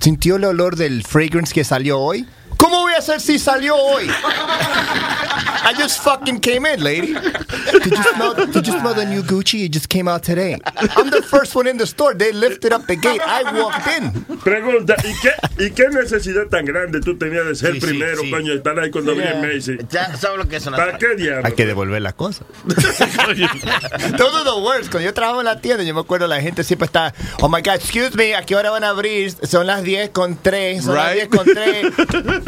sintió 0.00 0.36
el 0.36 0.44
olor 0.44 0.76
del 0.76 1.02
fragrance 1.04 1.52
que 1.54 1.64
salió 1.64 1.98
hoy? 2.00 2.26
¿Cómo 2.58 2.80
voy 2.80 2.92
a 2.94 2.98
hacer 2.98 3.20
si 3.20 3.38
salió 3.38 3.76
hoy? 3.76 4.08
I 4.08 5.74
just 5.74 6.02
fucking 6.02 6.40
came 6.40 6.66
in, 6.66 6.82
lady. 6.82 7.14
Did 7.14 7.92
you 7.92 8.02
smell, 8.14 8.34
did 8.34 8.66
you 8.66 8.72
smell 8.78 8.94
the 8.94 9.04
new 9.04 9.22
Gucci? 9.22 9.64
It 9.66 9.72
just 9.72 9.88
came 9.88 10.08
out 10.08 10.22
today. 10.22 10.56
I'm 10.96 11.10
the 11.10 11.22
first 11.22 11.54
one 11.54 11.66
in 11.68 11.76
the 11.78 11.86
store. 11.86 12.14
They 12.14 12.32
lifted 12.32 12.72
up 12.72 12.86
the 12.86 12.96
gate. 12.96 13.20
I 13.24 13.42
walked 13.52 13.86
in. 13.88 14.10
Pregunta, 14.38 14.94
¿y 15.04 15.12
qué, 15.20 15.32
¿y 15.66 15.70
qué 15.70 15.88
necesidad 15.90 16.46
tan 16.50 16.64
grande 16.64 17.00
tú 17.00 17.16
tenías 17.18 17.44
de 17.46 17.54
ser 17.54 17.74
Sí, 17.74 17.80
primero, 17.80 18.22
sí. 18.22 18.30
coño, 18.30 18.52
estar 18.54 18.78
ahí 18.78 18.90
cuando 18.90 19.12
abrí 19.12 19.24
el 19.24 19.40
Macy? 19.40 19.76
Ya 19.90 20.16
sabes 20.16 20.38
lo 20.38 20.48
que 20.48 20.56
es 20.56 20.66
una. 20.66 20.76
¿Para 20.76 20.96
qué 20.98 21.14
diablo? 21.16 21.46
Hay 21.46 21.52
que 21.52 21.66
devolver 21.66 22.00
las 22.02 22.14
cosas. 22.14 22.46
Todo 24.16 24.44
lo 24.44 24.58
worst. 24.58 24.90
Cuando 24.90 25.06
yo 25.08 25.14
trabajaba 25.14 25.40
en 25.42 25.46
la 25.46 25.60
tienda, 25.60 25.84
yo 25.84 25.94
me 25.94 26.00
acuerdo 26.00 26.26
la 26.26 26.40
gente 26.40 26.64
siempre 26.64 26.86
está, 26.86 27.14
oh 27.40 27.48
my 27.48 27.60
God, 27.62 27.74
excuse 27.74 28.16
me, 28.16 28.34
¿a 28.34 28.42
qué 28.44 28.56
hora 28.56 28.70
van 28.70 28.84
a 28.84 28.88
abrir? 28.90 29.34
Son 29.46 29.66
las 29.66 29.82
10 29.82 30.10
con 30.10 30.36
3, 30.40 30.84
son 30.84 30.94
las 30.94 31.12
10 31.14 31.28
Right. 31.28 31.36
con 31.36 31.44
3. 31.46 31.86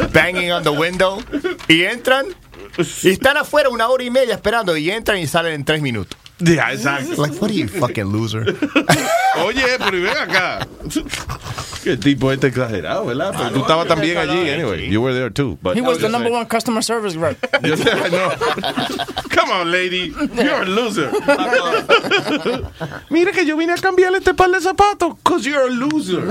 Banging 0.13 0.51
on 0.51 0.63
the 0.63 0.71
window. 0.71 1.19
Y 1.67 1.83
entran 1.83 2.27
y 3.03 3.09
están 3.09 3.37
afuera 3.37 3.69
una 3.69 3.87
hora 3.89 4.03
y 4.03 4.09
media 4.09 4.35
esperando 4.35 4.75
y 4.77 4.89
entran 4.89 5.17
y 5.17 5.27
salen 5.27 5.53
en 5.53 5.65
3 5.65 5.81
minutos. 5.81 6.17
Ya, 6.39 6.73
exacto. 6.73 7.21
Like, 7.21 7.39
what 7.39 7.51
are 7.51 7.53
you 7.53 7.67
fucking 7.67 8.11
loser? 8.11 8.41
Oye, 9.45 9.63
pero 9.77 9.95
y 9.95 10.01
ven 10.01 10.17
acá. 10.17 10.67
Qué 11.83 11.97
tipo 11.97 12.31
este 12.31 12.47
exagerado, 12.47 13.05
¿verdad? 13.05 13.33
Pero 13.37 13.51
tú 13.51 13.59
estabas 13.59 13.87
también 13.87 14.17
allí, 14.17 14.49
anyway. 14.49 14.89
You 14.89 15.01
were 15.01 15.13
there 15.13 15.29
too. 15.29 15.59
But 15.61 15.77
He 15.77 15.81
was 15.81 15.99
the 15.99 16.09
number 16.09 16.31
one 16.31 16.47
customer 16.47 16.81
service 16.81 17.15
rep. 17.15 17.37
Yo 17.63 17.75
sé, 17.77 17.91
I 17.91 18.09
know. 18.09 18.31
Come 19.29 19.51
on, 19.51 19.71
lady. 19.71 20.13
You're 20.35 20.63
a 20.63 20.65
loser. 20.65 21.11
Mira 23.09 23.31
que 23.31 23.45
yo 23.45 23.55
vine 23.55 23.73
a 23.73 23.77
cambiarle 23.77 24.17
este 24.17 24.33
par 24.33 24.49
de 24.49 24.61
zapatos. 24.61 25.15
Cause 25.23 25.47
you're 25.47 25.67
a 25.67 25.69
loser. 25.69 26.25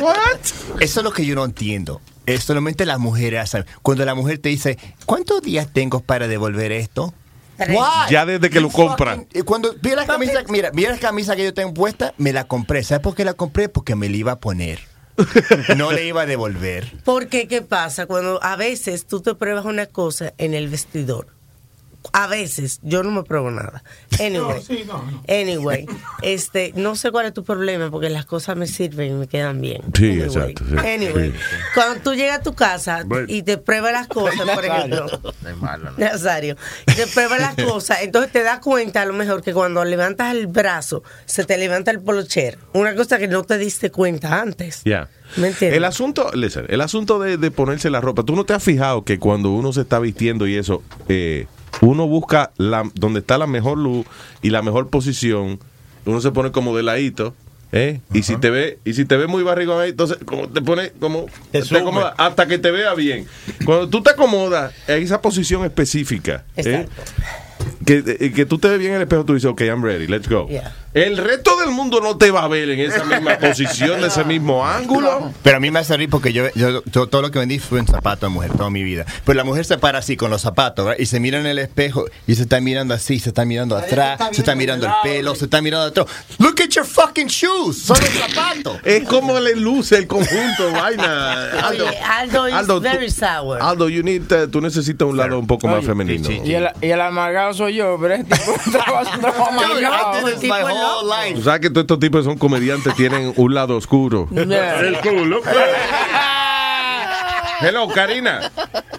What? 0.00 0.40
Eso 0.80 1.00
es 1.00 1.04
lo 1.04 1.12
que 1.12 1.24
yo 1.24 1.34
no 1.34 1.44
entiendo. 1.44 2.00
Es 2.26 2.44
solamente 2.44 2.86
las 2.86 2.98
mujeres. 2.98 3.56
Cuando 3.82 4.04
la 4.04 4.14
mujer 4.14 4.38
te 4.38 4.48
dice, 4.48 4.78
¿cuántos 5.06 5.42
días 5.42 5.68
tengo 5.72 6.00
para 6.00 6.28
devolver 6.28 6.72
esto? 6.72 7.14
Ya 8.10 8.26
desde 8.26 8.50
que 8.50 8.60
lo 8.60 8.70
compran. 8.70 9.26
Cuando 9.44 9.74
vi 9.80 9.90
la 9.90 10.06
camisa, 10.06 10.42
mira, 10.48 10.70
mira 10.72 10.92
la 10.92 10.98
camisa 10.98 11.36
que 11.36 11.44
yo 11.44 11.54
tengo 11.54 11.72
puesta, 11.74 12.14
me 12.18 12.32
la 12.32 12.44
compré. 12.44 12.82
¿Sabes 12.82 13.02
por 13.02 13.14
qué 13.14 13.24
la 13.24 13.34
compré? 13.34 13.68
Porque 13.68 13.94
me 13.94 14.08
la 14.08 14.16
iba 14.16 14.32
a 14.32 14.40
poner. 14.40 14.80
No 15.76 15.92
le 15.92 16.06
iba 16.06 16.22
a 16.22 16.26
devolver. 16.26 16.92
Porque, 17.04 17.46
¿qué 17.46 17.62
pasa? 17.62 18.06
Cuando 18.06 18.42
a 18.42 18.56
veces 18.56 19.06
tú 19.06 19.20
te 19.20 19.34
pruebas 19.34 19.64
una 19.64 19.86
cosa 19.86 20.34
en 20.38 20.54
el 20.54 20.68
vestidor. 20.68 21.33
A 22.12 22.26
veces, 22.26 22.80
yo 22.82 23.02
no 23.02 23.10
me 23.10 23.22
pruebo 23.22 23.50
nada. 23.50 23.82
Anyway, 24.20 24.62
anyway, 25.28 25.86
este, 26.22 26.72
no 26.76 26.94
sé 26.96 27.10
cuál 27.10 27.26
es 27.26 27.34
tu 27.34 27.42
problema 27.44 27.90
porque 27.90 28.10
las 28.10 28.26
cosas 28.26 28.56
me 28.56 28.66
sirven 28.66 29.10
y 29.10 29.14
me 29.14 29.26
quedan 29.26 29.60
bien. 29.60 29.82
Sí, 29.96 30.10
Anyway, 30.10 30.26
exacto, 30.28 30.64
sí. 30.68 30.76
Anyway, 30.86 31.30
Sí. 31.32 31.36
cuando 31.74 32.00
tú 32.02 32.14
llegas 32.14 32.38
a 32.38 32.42
tu 32.42 32.54
casa 32.54 33.04
y 33.26 33.42
te 33.42 33.58
pruebas 33.58 33.92
las 33.92 34.06
cosas, 34.08 34.48
por 34.48 34.64
ejemplo, 34.64 35.06
Es 35.48 35.56
malo, 35.56 35.90
¿no? 35.90 35.98
Nazario, 35.98 36.56
y 36.86 36.92
te 36.94 37.06
pruebas 37.08 37.40
las 37.40 37.54
cosas, 37.56 38.02
entonces 38.02 38.30
te 38.32 38.42
das 38.42 38.60
cuenta 38.60 39.02
a 39.02 39.06
lo 39.06 39.14
mejor 39.14 39.42
que 39.42 39.52
cuando 39.52 39.84
levantas 39.84 40.32
el 40.34 40.46
brazo 40.46 41.02
se 41.26 41.44
te 41.44 41.58
levanta 41.58 41.90
el 41.90 42.00
polocher, 42.00 42.58
una 42.72 42.94
cosa 42.94 43.18
que 43.18 43.26
no 43.28 43.42
te 43.42 43.58
diste 43.58 43.90
cuenta 43.90 44.40
antes. 44.40 44.82
Ya. 44.84 45.08
¿Me 45.36 45.48
entiendes? 45.48 45.76
El 45.78 45.84
asunto, 45.84 46.30
listen, 46.34 46.66
el 46.68 46.80
asunto 46.80 47.18
de, 47.18 47.38
de 47.38 47.50
ponerse 47.50 47.90
la 47.90 48.00
ropa, 48.00 48.22
tú 48.22 48.36
no 48.36 48.44
te 48.44 48.52
has 48.54 48.62
fijado 48.62 49.04
que 49.04 49.18
cuando 49.18 49.50
uno 49.50 49.72
se 49.72 49.80
está 49.80 49.98
vistiendo 49.98 50.46
y 50.46 50.54
eso, 50.56 50.82
eh, 51.08 51.46
uno 51.80 52.06
busca 52.06 52.52
la, 52.56 52.90
donde 52.94 53.20
está 53.20 53.38
la 53.38 53.46
mejor 53.46 53.78
luz 53.78 54.06
y 54.42 54.50
la 54.50 54.62
mejor 54.62 54.88
posición, 54.88 55.58
uno 56.06 56.20
se 56.20 56.30
pone 56.32 56.52
como 56.52 56.76
de 56.76 56.82
ladito, 56.82 57.34
¿eh? 57.72 58.00
Y 58.12 58.22
si 58.22 58.36
te 58.36 58.50
ve, 58.50 58.78
y 58.84 58.94
si 58.94 59.04
te 59.04 59.16
ve 59.16 59.26
muy 59.26 59.42
barrigón 59.42 59.80
ahí, 59.80 59.90
entonces 59.90 60.18
como 60.24 60.48
te 60.48 60.60
pone 60.62 60.92
como 61.00 61.26
Te 61.50 61.60
te 61.60 61.64
sube. 61.64 61.80
acomoda 61.80 62.14
hasta 62.18 62.46
que 62.46 62.58
te 62.58 62.70
vea 62.70 62.94
bien. 62.94 63.26
Cuando 63.64 63.88
tú 63.88 64.02
te 64.02 64.10
acomodas 64.10 64.72
en 64.86 65.02
esa 65.02 65.20
posición 65.20 65.64
específica, 65.64 66.44
¿eh? 66.56 66.86
Que, 67.84 68.02
eh, 68.20 68.32
que 68.32 68.46
tú 68.46 68.58
te 68.58 68.68
ves 68.68 68.78
bien 68.78 68.90
en 68.92 68.96
el 68.96 69.02
espejo, 69.02 69.24
tú 69.24 69.34
dices, 69.34 69.50
ok, 69.50 69.60
I'm 69.62 69.82
ready, 69.82 70.06
let's 70.06 70.28
go. 70.28 70.46
Yeah. 70.48 70.72
El 70.94 71.16
resto 71.16 71.58
del 71.58 71.70
mundo 71.70 72.00
no 72.00 72.16
te 72.16 72.30
va 72.30 72.44
a 72.44 72.48
ver 72.48 72.68
en 72.70 72.78
esa 72.78 73.02
misma 73.04 73.36
posición, 73.40 74.00
de 74.00 74.06
ese 74.06 74.22
mismo 74.24 74.64
ángulo. 74.64 75.32
Pero 75.42 75.56
a 75.56 75.60
mí 75.60 75.70
me 75.72 75.80
hace 75.80 75.96
reír 75.96 76.08
porque 76.08 76.32
yo, 76.32 76.44
yo- 76.54 76.84
yo 76.84 77.06
todo 77.08 77.20
lo 77.20 77.32
que 77.32 77.40
vendí 77.40 77.58
fue 77.58 77.80
en 77.80 77.86
zapatos 77.88 78.28
de 78.30 78.32
mujer 78.34 78.52
toda 78.52 78.70
mi 78.70 78.84
vida. 78.84 79.04
Pero 79.24 79.36
la 79.36 79.42
mujer 79.42 79.64
se 79.64 79.76
para 79.76 79.98
así 79.98 80.16
con 80.16 80.30
los 80.30 80.42
zapatos 80.42 80.84
¿verdad? 80.84 81.00
y 81.00 81.06
se 81.06 81.18
mira 81.18 81.40
en 81.40 81.46
el 81.46 81.58
espejo 81.58 82.04
y 82.28 82.36
se 82.36 82.42
está 82.42 82.60
mirando 82.60 82.94
así, 82.94 83.18
se 83.18 83.30
está 83.30 83.44
mirando 83.44 83.76
atrás, 83.76 84.20
se 84.30 84.42
está 84.42 84.54
mirando 84.54 84.86
el 84.86 84.92
pelo, 85.02 85.34
se 85.34 85.46
está 85.46 85.60
mirando 85.60 85.86
atrás. 85.86 86.06
Look 86.38 86.62
at 86.62 86.68
your 86.70 86.86
fucking 86.86 87.26
shoes. 87.26 87.82
Son 87.82 87.96
los 87.98 88.08
zapatos. 88.10 88.78
Es 88.84 89.02
como 89.08 89.40
le 89.40 89.56
luce 89.56 89.96
el 89.98 90.06
conjunto, 90.06 90.70
vaina. 90.72 91.50
Aldo, 91.60 91.86
Oye, 91.88 91.98
Aldo 91.98 92.48
is 92.48 92.54
Aldo, 92.54 92.76
tú- 92.76 92.82
very 92.82 93.10
sour. 93.10 93.60
Aldo, 93.60 93.88
you 93.88 94.04
need, 94.04 94.30
uh, 94.32 94.48
tú 94.48 94.60
necesitas 94.60 95.08
un 95.08 95.16
lado 95.16 95.40
un 95.40 95.46
poco 95.48 95.66
más 95.66 95.84
femenino. 95.84 96.30
Y 96.30 96.54
el, 96.54 96.68
y 96.80 96.86
el 96.90 97.00
amargado 97.00 97.52
soy 97.52 97.73
yo, 97.74 97.98
pero 98.00 98.14
este 98.14 98.36
tipo 98.36 98.52
trabaja 98.72 99.14
un 99.14 99.20
trabajo 99.20 99.48
amargado. 99.50 100.20
Dude, 100.20 100.32
I 100.32 100.34
did 100.34 100.40
this 100.40 100.50
my 100.50 100.62
whole 100.62 101.08
life. 101.08 101.34
Tú 101.34 101.42
sabes 101.42 101.60
que 101.60 101.70
todos 101.70 101.84
estos 101.84 101.98
tipos 101.98 102.24
son 102.24 102.38
comediantes 102.38 102.94
tienen 102.96 103.32
un 103.36 103.54
lado 103.54 103.76
oscuro. 103.76 104.28
El 104.34 104.98
culo. 105.00 105.40
Hello, 107.60 107.88
Karina. 107.88 108.50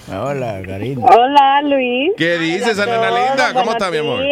Hola, 0.09 0.61
Karina. 0.65 1.05
Hola, 1.05 1.61
Luis. 1.63 2.13
¿Qué 2.17 2.37
dices, 2.39 2.77
todos, 2.77 2.87
linda? 2.87 3.53
¿Cómo 3.53 3.71
está, 3.71 3.91
mi 3.91 3.97
amor? 3.97 4.23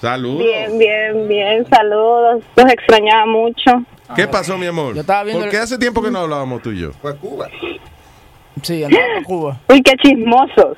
Saludos. 0.00 0.38
Bien, 0.44 0.78
bien, 0.78 1.26
bien. 1.26 1.66
Saludos. 1.68 2.44
Los 2.54 2.70
extrañaba 2.70 3.26
mucho. 3.26 3.82
¿Qué 4.14 4.28
pasó, 4.28 4.58
mi 4.58 4.66
amor? 4.66 4.94
Yo 4.94 5.00
estaba 5.00 5.24
viendo 5.24 5.42
¿Por 5.42 5.50
qué 5.50 5.56
hace 5.56 5.78
tiempo 5.78 6.02
que 6.02 6.10
no 6.10 6.20
hablábamos 6.20 6.62
tú 6.62 6.70
y 6.70 6.80
yo? 6.80 6.92
Fue 6.92 7.16
Cuba. 7.16 7.48
Sí, 8.62 8.84
andaba 8.84 9.04
Cuba. 9.24 9.60
Uy, 9.68 9.82
qué 9.82 9.96
chismosos. 9.96 10.76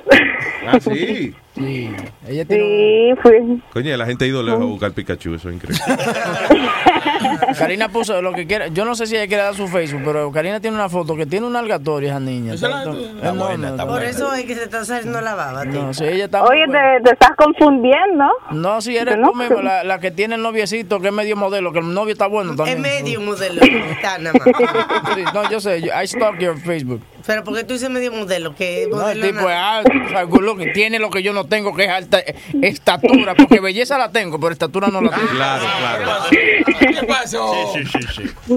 Ah, 0.66 0.78
sí. 0.80 1.34
Sí, 1.54 1.88
ella 2.26 2.44
Sí, 2.48 3.10
fui. 3.22 3.62
Coño, 3.72 3.96
la 3.96 4.06
gente 4.06 4.24
ha 4.24 4.28
ido 4.28 4.42
lejos 4.42 4.60
a 4.60 4.64
buscar 4.64 4.92
Pikachu, 4.92 5.34
eso 5.34 5.48
es 5.48 5.54
increíble. 5.54 5.84
Karina 7.58 7.88
puso 7.88 8.20
lo 8.22 8.32
que 8.32 8.46
quiera. 8.46 8.68
Yo 8.68 8.84
no 8.84 8.94
sé 8.94 9.06
si 9.06 9.14
ella 9.16 9.26
quiere 9.26 9.42
dar 9.44 9.54
su 9.54 9.68
Facebook, 9.68 10.02
pero 10.04 10.32
Karina 10.32 10.60
tiene 10.60 10.76
una 10.76 10.88
foto 10.88 11.14
que 11.16 11.26
tiene 11.26 11.46
un 11.46 11.54
algatorio 11.56 12.08
esa 12.08 12.18
niña. 12.20 12.54
Está 12.54 13.86
Por 13.86 14.02
eso 14.02 14.34
es 14.34 14.44
que 14.44 14.54
se 14.54 14.64
está 14.64 14.84
saliendo 14.84 15.20
la 15.20 15.34
baba. 15.34 15.64
No, 15.64 15.94
sí, 15.94 16.04
ella 16.04 16.24
está 16.24 16.42
Oye, 16.44 16.64
te, 16.66 17.02
te 17.04 17.10
estás 17.12 17.30
confundiendo. 17.36 18.24
No, 18.50 18.80
si 18.80 18.96
eres 18.96 19.16
No. 19.16 19.30
tú 19.30 19.36
mismo, 19.36 19.62
la, 19.62 19.84
la 19.84 20.00
que 20.00 20.10
tiene 20.10 20.34
el 20.34 20.42
noviecito, 20.42 21.00
que 21.00 21.08
es 21.08 21.12
medio 21.14 21.36
modelo, 21.36 21.72
que 21.72 21.78
el 21.78 21.92
novio 21.94 22.12
está 22.12 22.26
bueno 22.26 22.50
Es 22.52 22.56
también. 22.56 22.82
medio 22.82 23.20
modelo. 23.20 23.62
Está 23.62 24.18
nada 24.18 24.34
más. 24.38 24.44
Sí, 25.14 25.22
no, 25.32 25.48
yo 25.50 25.60
sé, 25.60 25.80
yo- 25.82 25.92
I 26.02 26.06
stalk 26.08 26.38
your 26.40 26.58
Facebook. 26.58 27.00
Pero 27.26 27.42
porque 27.44 27.64
tú 27.64 27.74
dices 27.74 27.88
medio 27.88 28.12
modelo, 28.12 28.54
que 28.54 28.86
No, 28.90 29.08
el 29.08 29.20
tipo 29.20 29.48
es 29.48 29.56
alto, 29.56 29.90
o 30.04 30.08
sea, 30.10 30.22
good 30.24 30.42
looking, 30.42 30.72
tiene 30.72 30.98
lo 30.98 31.08
que 31.10 31.22
yo 31.22 31.32
no 31.32 31.43
tengo, 31.46 31.74
que 31.74 31.84
es 31.84 31.90
alta 31.90 32.22
estatura, 32.62 33.34
porque 33.34 33.60
belleza 33.60 33.98
la 33.98 34.10
tengo, 34.10 34.38
pero 34.40 34.52
estatura 34.52 34.88
no 34.88 35.00
la 35.00 35.10
tengo. 35.10 35.28
Claro, 35.28 35.64
claro. 35.78 36.22
¿Qué 36.30 37.06
pasó? 37.06 37.72
Sí, 37.74 37.84
sí, 37.84 37.98
sí, 38.14 38.22
sí. 38.46 38.56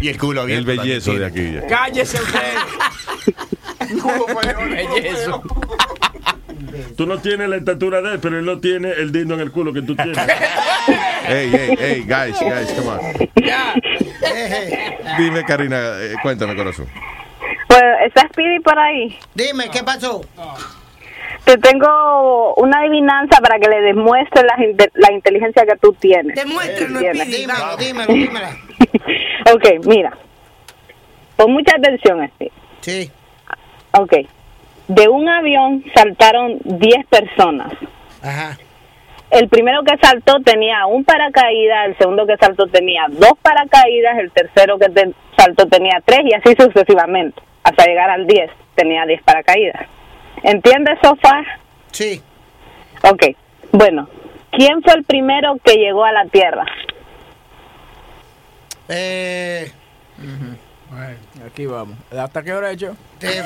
y 0.00 0.08
el 0.08 0.18
culo 0.18 0.42
El 0.42 0.58
abierto. 0.62 0.66
bellezo 0.82 1.12
de 1.14 1.26
aquí. 1.26 1.52
ya. 1.52 1.66
Cállese 1.66 2.18
usted. 2.20 2.54
Bellezo. 4.70 5.42
Tú 6.96 7.06
no 7.06 7.18
tienes 7.18 7.48
la 7.48 7.56
estatura 7.56 8.00
de 8.02 8.14
él, 8.14 8.20
pero 8.20 8.38
él 8.38 8.44
no 8.44 8.58
tiene 8.58 8.90
el 8.90 9.10
dindo 9.12 9.34
en 9.34 9.40
el 9.40 9.50
culo 9.52 9.72
que 9.72 9.82
tú 9.82 9.94
tienes. 9.96 10.18
Hey, 11.30 11.50
hey, 11.52 11.76
hey, 11.78 12.04
guys, 12.06 12.38
guys, 12.40 12.72
come 12.72 12.88
on. 12.88 13.00
Dime, 15.18 15.44
Karina, 15.44 15.76
eh, 16.00 16.14
cuéntame, 16.22 16.56
corazón. 16.56 16.86
Pues, 17.66 17.82
¿está 18.06 18.26
Speedy 18.28 18.60
por 18.60 18.78
ahí? 18.78 19.18
Dime, 19.34 19.68
¿qué 19.70 19.82
pasó? 19.82 20.22
Te 21.44 21.56
tengo 21.58 22.54
una 22.56 22.80
adivinanza 22.80 23.40
para 23.40 23.58
que 23.58 23.68
le 23.68 23.80
demuestres 23.80 24.44
la, 24.44 24.56
la 24.94 25.12
inteligencia 25.12 25.64
que 25.66 25.76
tú 25.76 25.92
tienes. 25.94 26.38
Speedy, 26.38 26.84
Dímelo, 27.24 27.76
dímelo, 27.78 28.12
dímelo. 28.12 28.46
Ok, 29.54 29.86
mira. 29.86 30.16
Pon 31.36 31.52
mucha 31.52 31.76
atención, 31.76 32.26
Speedy. 32.28 32.52
Sí. 32.80 33.10
Ok. 33.92 34.12
De 34.88 35.08
un 35.08 35.28
avión 35.28 35.84
saltaron 35.94 36.58
10 36.64 37.06
personas. 37.06 37.72
Ajá. 38.22 38.58
El 39.30 39.48
primero 39.48 39.82
que 39.84 39.96
saltó 40.00 40.40
tenía 40.42 40.86
un 40.86 41.04
paracaídas, 41.04 41.88
el 41.88 41.98
segundo 41.98 42.26
que 42.26 42.36
saltó 42.38 42.66
tenía 42.68 43.04
dos 43.10 43.32
paracaídas, 43.42 44.16
el 44.18 44.30
tercero 44.32 44.78
que 44.78 44.88
te- 44.88 45.12
saltó 45.36 45.66
tenía 45.66 46.00
tres 46.04 46.20
y 46.24 46.32
así 46.34 46.54
sucesivamente. 46.58 47.40
Hasta 47.62 47.84
llegar 47.84 48.08
al 48.08 48.26
10 48.26 48.50
tenía 48.74 49.04
10 49.04 49.22
paracaídas. 49.22 49.86
¿Entiendes, 50.42 50.98
Sofá? 51.02 51.42
Sí. 51.92 52.22
Ok. 53.02 53.22
Bueno, 53.72 54.08
¿quién 54.52 54.82
fue 54.82 54.94
el 54.94 55.04
primero 55.04 55.56
que 55.64 55.74
llegó 55.74 56.04
a 56.04 56.12
la 56.12 56.24
Tierra? 56.26 56.64
Eh, 58.88 59.70
Aquí 61.46 61.66
vamos. 61.66 61.96
¿Hasta 62.18 62.42
qué 62.42 62.52
hora 62.54 62.70
he 62.70 62.74
hecho? 62.74 62.96
eh, 63.20 63.42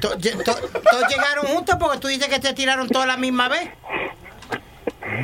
to- 0.00 0.16
Todos 0.18 1.08
llegaron 1.08 1.46
juntos 1.46 1.76
porque 1.78 1.98
tú 1.98 2.08
dices 2.08 2.28
que 2.28 2.40
se 2.40 2.52
tiraron 2.54 2.88
todos 2.88 3.04
a 3.04 3.08
la 3.08 3.16
misma 3.16 3.48
vez. 3.48 3.68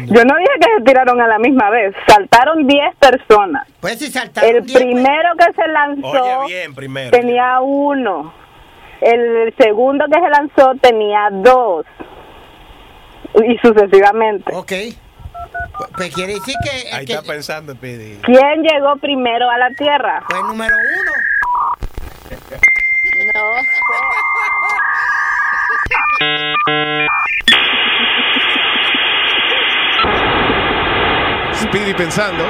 Yo 0.06 0.24
no 0.24 0.34
dije 0.36 0.50
que 0.60 0.68
se 0.78 0.84
tiraron 0.84 1.20
a 1.20 1.26
la 1.26 1.38
misma 1.38 1.70
vez. 1.70 1.94
Saltaron 2.06 2.66
10 2.66 2.96
personas. 2.96 3.66
Pues 3.80 3.98
si 3.98 4.10
saltaron 4.10 4.50
El 4.50 4.64
10, 4.66 4.72
pues. 4.72 4.84
primero 4.84 5.28
que 5.38 5.52
se 5.62 5.68
lanzó 5.68 6.08
Oye 6.42 6.54
bien, 6.54 6.74
primero. 6.74 7.10
tenía 7.10 7.60
uno. 7.60 8.32
El 9.00 9.54
segundo 9.58 10.04
que 10.12 10.20
se 10.20 10.28
lanzó 10.30 10.72
tenía 10.80 11.28
dos. 11.30 11.84
Y 13.34 13.56
sucesivamente. 13.58 14.52
Ok. 14.54 14.72
Pues, 15.96 16.14
quiere 16.14 16.34
decir 16.34 16.54
que, 16.62 16.94
Ahí 16.94 17.04
que 17.04 17.14
está 17.14 17.26
pensando, 17.26 17.74
Pidi. 17.74 18.18
¿Quién 18.22 18.62
llegó 18.62 18.96
primero 18.96 19.50
a 19.50 19.58
la 19.58 19.70
Tierra? 19.70 20.22
fue 20.28 20.38
el 20.40 20.46
número 20.46 20.74
uno. 20.74 21.12
No 23.34 23.54
Speedy 31.54 31.94
pensando. 31.94 32.44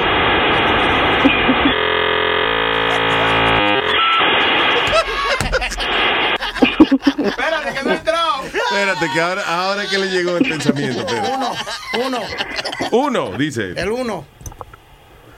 Espérate, 7.23 7.73
que 7.73 7.83
no 7.83 7.91
he 7.91 7.95
entrado. 7.95 8.43
Espérate, 8.45 9.05
que 9.13 9.21
ahora, 9.21 9.41
ahora 9.47 9.83
que 9.89 9.97
le 9.97 10.07
llegó 10.07 10.37
el 10.37 10.47
pensamiento. 10.49 10.99
espérate. 11.01 11.31
Uno, 11.35 11.51
uno, 12.05 12.19
Uno, 12.91 13.31
dice. 13.37 13.73
el 13.75 13.91
uno. 13.91 14.25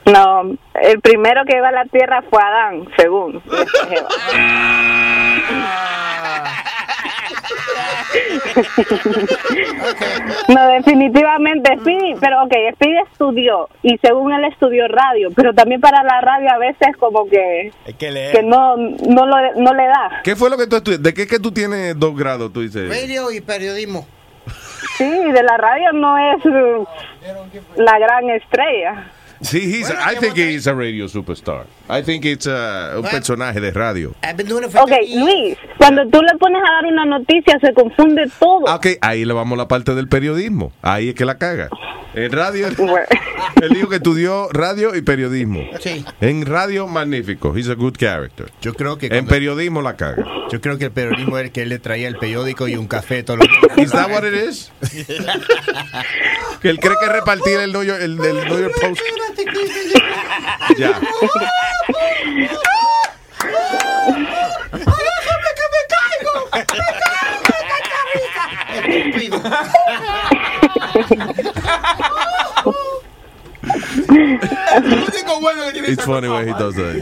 No, 0.06 0.42
el 0.74 1.00
primero 1.00 1.42
que 1.46 1.54
llegó 1.54 1.66
a 1.66 1.72
la 1.72 1.84
Tierra 1.84 2.22
fue 2.30 2.42
Adán, 2.42 2.88
según. 2.96 3.42
No, 10.48 10.68
definitivamente 10.68 11.76
Speedy, 11.78 12.14
pero 12.20 12.44
ok, 12.44 12.52
Speedy 12.74 12.98
estudió 13.10 13.68
y 13.82 13.98
según 13.98 14.32
él 14.32 14.44
estudió 14.44 14.88
radio, 14.88 15.28
pero 15.34 15.52
también 15.52 15.80
para 15.80 16.02
la 16.02 16.20
radio 16.20 16.50
a 16.50 16.58
veces 16.58 16.96
como 16.98 17.28
que, 17.28 17.72
que 17.98 18.10
leer. 18.10 18.34
que 18.34 18.42
no, 18.42 18.76
no, 18.76 19.26
lo, 19.26 19.36
no 19.56 19.74
le 19.74 19.86
da. 19.86 20.20
¿Qué 20.24 20.36
fue 20.36 20.50
lo 20.50 20.56
que 20.56 20.66
tú 20.66 20.76
estudias? 20.76 21.02
¿De 21.02 21.12
qué 21.12 21.22
es 21.22 21.28
que 21.28 21.38
tú 21.38 21.52
tienes 21.52 21.98
dos 21.98 22.16
grados? 22.16 22.52
Tú 22.52 22.62
dices. 22.62 22.88
Radio 22.88 23.30
y 23.30 23.40
periodismo. 23.40 24.06
Sí, 24.96 25.04
de 25.04 25.42
la 25.42 25.56
radio 25.56 25.92
no 25.92 26.16
es 26.18 26.44
uh, 26.46 26.86
la 27.76 27.98
gran 27.98 28.30
estrella. 28.30 29.10
Sí, 29.40 29.58
he's 29.58 29.90
I 29.90 30.16
think 30.18 30.36
he's 30.36 30.66
a 30.66 30.74
radio 30.74 31.08
superstar. 31.08 31.66
I 31.88 32.02
think 32.02 32.24
it's 32.24 32.46
uh, 32.46 32.98
un 32.98 33.02
personaje 33.02 33.60
de 33.60 33.70
radio. 33.70 34.10
Ok, 34.10 34.16
30 34.20 35.00
years. 35.00 35.24
Luis, 35.24 35.58
cuando 35.78 36.08
tú 36.08 36.20
le 36.22 36.36
pones 36.38 36.60
a 36.62 36.72
dar 36.72 36.86
una 36.92 37.04
noticia 37.04 37.58
se 37.60 37.72
confunde 37.72 38.30
todo. 38.38 38.74
Ok, 38.74 38.86
ahí 39.00 39.24
le 39.24 39.32
vamos 39.32 39.56
a 39.56 39.62
la 39.62 39.68
parte 39.68 39.94
del 39.94 40.08
periodismo. 40.08 40.72
Ahí 40.82 41.10
es 41.10 41.14
que 41.14 41.24
la 41.24 41.38
caga. 41.38 41.68
En 42.14 42.32
radio, 42.32 42.66
él 43.62 43.68
dijo 43.74 43.88
que 43.88 43.96
estudió 43.96 44.48
radio 44.50 44.96
y 44.96 45.02
periodismo. 45.02 45.60
Sí. 45.78 46.04
En 46.20 46.46
radio, 46.46 46.86
magnífico. 46.88 47.56
He's 47.56 47.68
a 47.68 47.74
good 47.74 47.96
character. 47.96 48.50
Yo 48.60 48.74
creo 48.74 48.98
que 48.98 49.06
En 49.06 49.26
periodismo 49.26 49.82
la 49.82 49.96
caga. 49.96 50.24
yo 50.50 50.60
creo 50.60 50.78
que 50.78 50.86
el 50.86 50.90
periodismo 50.90 51.38
es 51.38 51.50
que 51.50 51.62
él 51.62 51.68
le 51.68 51.78
traía 51.78 52.08
el 52.08 52.16
periódico 52.16 52.66
y 52.66 52.76
un 52.76 52.88
café 52.88 53.22
todos 53.22 53.40
los 53.40 53.48
días. 53.48 53.78
Is 53.78 53.92
that 53.92 54.10
what 54.10 54.24
it 54.24 54.34
is? 54.34 54.72
que 56.62 56.70
él 56.70 56.80
cree 56.80 56.96
que 57.00 57.08
repartir 57.08 57.58
el 57.60 57.72
New 57.72 57.82
York, 57.84 58.00
el, 58.02 58.16
del 58.16 58.36
New 58.48 58.58
York 58.58 58.74
Post. 58.80 59.00
Ya. 60.78 61.00
Lo 64.70 64.80
único 64.80 65.30
bueno 65.30 65.48
que 65.48 65.54
tiene 65.54 65.88
It's 75.86 76.04
funny 76.04 76.28
when 76.28 76.46
he 76.48 76.52
does 76.54 76.74
that. 76.74 76.94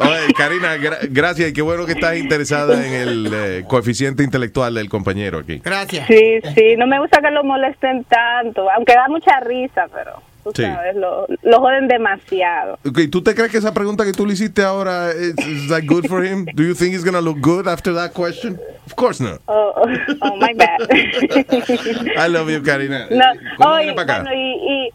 Oye, 0.00 0.32
Karina, 0.36 0.76
gra- 0.76 0.98
gracias 1.10 1.50
y 1.50 1.52
qué 1.52 1.62
bueno 1.62 1.86
que 1.86 1.92
estás 1.92 2.16
interesada 2.16 2.84
en 2.86 2.92
el 2.94 3.30
eh, 3.32 3.64
coeficiente 3.66 4.22
intelectual 4.22 4.74
del 4.74 4.88
compañero 4.88 5.38
aquí. 5.38 5.60
Gracias. 5.64 6.06
Sí, 6.06 6.40
sí, 6.54 6.76
no 6.76 6.86
me 6.86 6.98
gusta 7.00 7.20
que 7.20 7.30
lo 7.30 7.42
molesten 7.44 8.04
tanto, 8.04 8.70
aunque 8.70 8.94
da 8.94 9.08
mucha 9.08 9.40
risa, 9.40 9.86
pero 9.92 10.22
tú 10.44 10.52
Sí. 10.54 10.62
sabes, 10.62 10.94
lo, 10.96 11.26
lo 11.42 11.58
joden 11.60 11.88
demasiado. 11.88 12.78
Ok, 12.86 13.00
¿Tú 13.10 13.22
te 13.22 13.34
crees 13.34 13.50
que 13.50 13.58
esa 13.58 13.74
pregunta 13.74 14.04
que 14.04 14.12
tú 14.12 14.26
le 14.26 14.34
hiciste 14.34 14.62
ahora 14.62 15.10
is, 15.12 15.34
is 15.46 15.68
that 15.68 15.82
good 15.86 16.06
for 16.06 16.24
him? 16.24 16.44
Do 16.54 16.62
you 16.62 16.74
think 16.74 16.92
he's 16.94 17.04
gonna 17.04 17.20
look 17.20 17.38
good 17.40 17.66
after 17.66 17.92
that 17.94 18.12
question? 18.12 18.58
Of 18.86 18.94
course 18.94 19.22
not. 19.22 19.40
Oh, 19.46 19.72
oh, 19.76 19.88
oh, 20.22 20.36
my 20.36 20.52
bad. 20.54 20.80
I 22.18 22.28
love 22.28 22.50
you, 22.50 22.62
Karina. 22.62 23.06
No, 23.10 23.24
¿Cuándo 23.56 23.76
oye, 23.76 23.92
bueno, 23.92 24.32
y, 24.34 24.86
y 24.86 24.90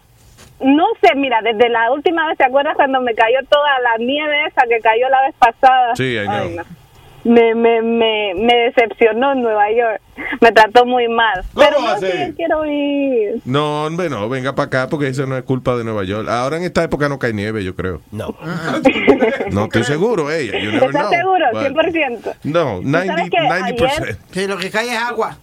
no 0.62 0.86
sé, 1.02 1.16
mira, 1.16 1.42
desde 1.42 1.70
la 1.70 1.92
última 1.92 2.28
vez, 2.28 2.38
¿te 2.38 2.46
acuerdas 2.46 2.76
cuando 2.76 3.02
me 3.02 3.16
cayó 3.16 3.40
toda 3.50 3.80
la 3.82 3.98
nieve 4.04 4.46
esa 4.48 4.64
que 4.68 4.80
cayó 4.82 5.08
la 5.10 5.22
vez 5.22 5.36
pasada? 5.40 5.96
Sí, 5.96 6.16
I 6.18 6.26
know. 6.26 6.36
Ay, 6.36 6.56
no. 6.58 6.64
Me, 7.30 7.54
me, 7.54 7.82
me, 7.82 8.34
me 8.36 8.56
decepcionó 8.56 9.34
en 9.34 9.42
Nueva 9.44 9.72
York. 9.72 10.02
Me 10.42 10.52
trató 10.52 10.86
muy 10.86 11.08
mal. 11.08 11.44
¿Cómo 11.54 11.66
Pero 11.66 11.80
no, 11.82 11.98
sí, 12.00 12.34
quiero 12.36 12.66
ir. 12.66 13.42
No, 13.46 13.86
hombre, 13.86 14.10
no, 14.10 14.28
venga 14.28 14.56
para 14.56 14.66
acá 14.68 14.88
porque 14.90 15.08
eso 15.08 15.26
no 15.26 15.38
es 15.38 15.44
culpa 15.44 15.76
de 15.78 15.84
Nueva 15.84 16.04
York. 16.04 16.28
Ahora 16.28 16.58
en 16.58 16.64
esta 16.64 16.84
época 16.84 17.08
no 17.08 17.20
cae 17.20 17.34
nieve, 17.34 17.64
yo 17.64 17.76
creo. 17.76 18.02
No. 18.12 18.36
No 19.52 19.64
estoy 19.66 19.84
seguro, 19.84 20.32
ella. 20.32 20.54
Never 20.60 20.84
¿Estás 20.84 20.92
know. 20.92 21.10
seguro? 21.12 21.46
But- 21.54 21.62
100%. 21.64 22.36
No, 22.44 22.82
sabes 22.92 23.08
90, 23.08 23.30
que 23.30 23.38
90%. 23.38 24.18
Sí, 24.32 24.48
lo 24.48 24.58
que 24.58 24.70
cae 24.70 24.88
es 24.94 24.98
agua. 24.98 25.38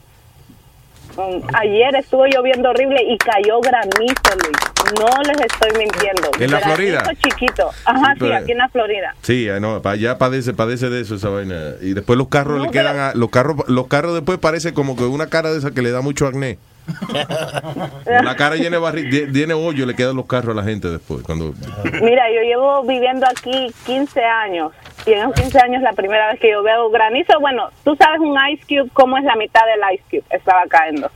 Um, 1.17 1.41
ayer 1.55 1.97
estuvo 1.97 2.27
lloviendo 2.27 2.71
horrible 2.71 3.03
y 3.03 3.17
cayó 3.19 3.61
granizo, 3.61 4.15
Luis. 4.45 4.57
No 5.01 5.09
les 5.23 5.41
estoy 5.41 5.71
mintiendo. 5.79 6.31
¿En 6.39 6.51
la 6.51 6.61
Granizo 6.61 6.77
Florida? 6.77 7.03
chiquito. 7.23 7.71
Ajá, 7.85 8.13
sí, 8.13 8.19
pero- 8.21 8.37
aquí 8.37 8.53
en 8.53 8.59
la 8.59 8.69
Florida. 8.69 9.15
Sí, 9.23 9.49
eh, 9.49 9.59
no, 9.59 9.81
allá 9.85 10.19
padece, 10.19 10.53
padece 10.55 10.91
de 10.91 11.01
eso 11.01 11.15
esa 11.17 11.29
vaina. 11.29 11.55
Y 11.81 11.95
después 11.95 12.17
los 12.19 12.29
carros 12.29 12.59
No, 12.59 12.65
le 12.67 12.71
quedan 12.71 12.99
a, 12.99 13.13
los 13.15 13.31
carros, 13.31 13.57
los 13.69 13.87
carros 13.89 14.15
después 14.15 14.39
parece 14.39 14.75
como 14.75 14.95
que 14.97 15.05
una 15.05 15.29
cara 15.29 15.51
de 15.51 15.59
esa 15.59 15.73
que 15.73 15.83
le 15.83 15.91
da 15.91 16.03
mucho 16.03 16.27
acné. 16.27 16.59
La 18.23 18.37
cara 18.37 18.55
llena 18.57 18.79
de- 18.79 19.29
tiene 19.33 19.55
hoyo, 19.55 19.87
le 19.87 19.95
quedan 19.97 20.15
los 20.15 20.27
carros 20.27 20.57
a 20.57 20.61
la 20.61 20.63
gente 20.65 20.89
después. 20.89 21.23
Cuando 21.25 21.53
Mira, 22.01 22.25
yo 22.33 22.43
llevo 22.43 22.85
viviendo 22.85 23.27
aquí 23.27 23.73
15 23.87 24.23
años 24.23 24.71
y 25.07 25.13
en 25.13 25.19
esos 25.21 25.35
15 25.35 25.59
años 25.61 25.83
la 25.83 25.93
primera 25.93 26.31
vez 26.33 26.41
que 26.41 26.51
yo 26.51 26.63
veo 26.63 26.91
granizo, 26.91 27.39
bueno, 27.41 27.71
tú 27.85 27.97
sabes 27.97 28.21
un 28.21 28.37
ice 28.53 28.63
cube, 28.69 28.91
¿cómo 28.93 29.17
es 29.19 29.25
la 29.25 29.37
mitad 29.37 29.61
del 29.67 29.95
ice 29.95 30.05
cube? 30.11 30.25
Estaba 30.37 30.63
cayendo. 30.69 31.11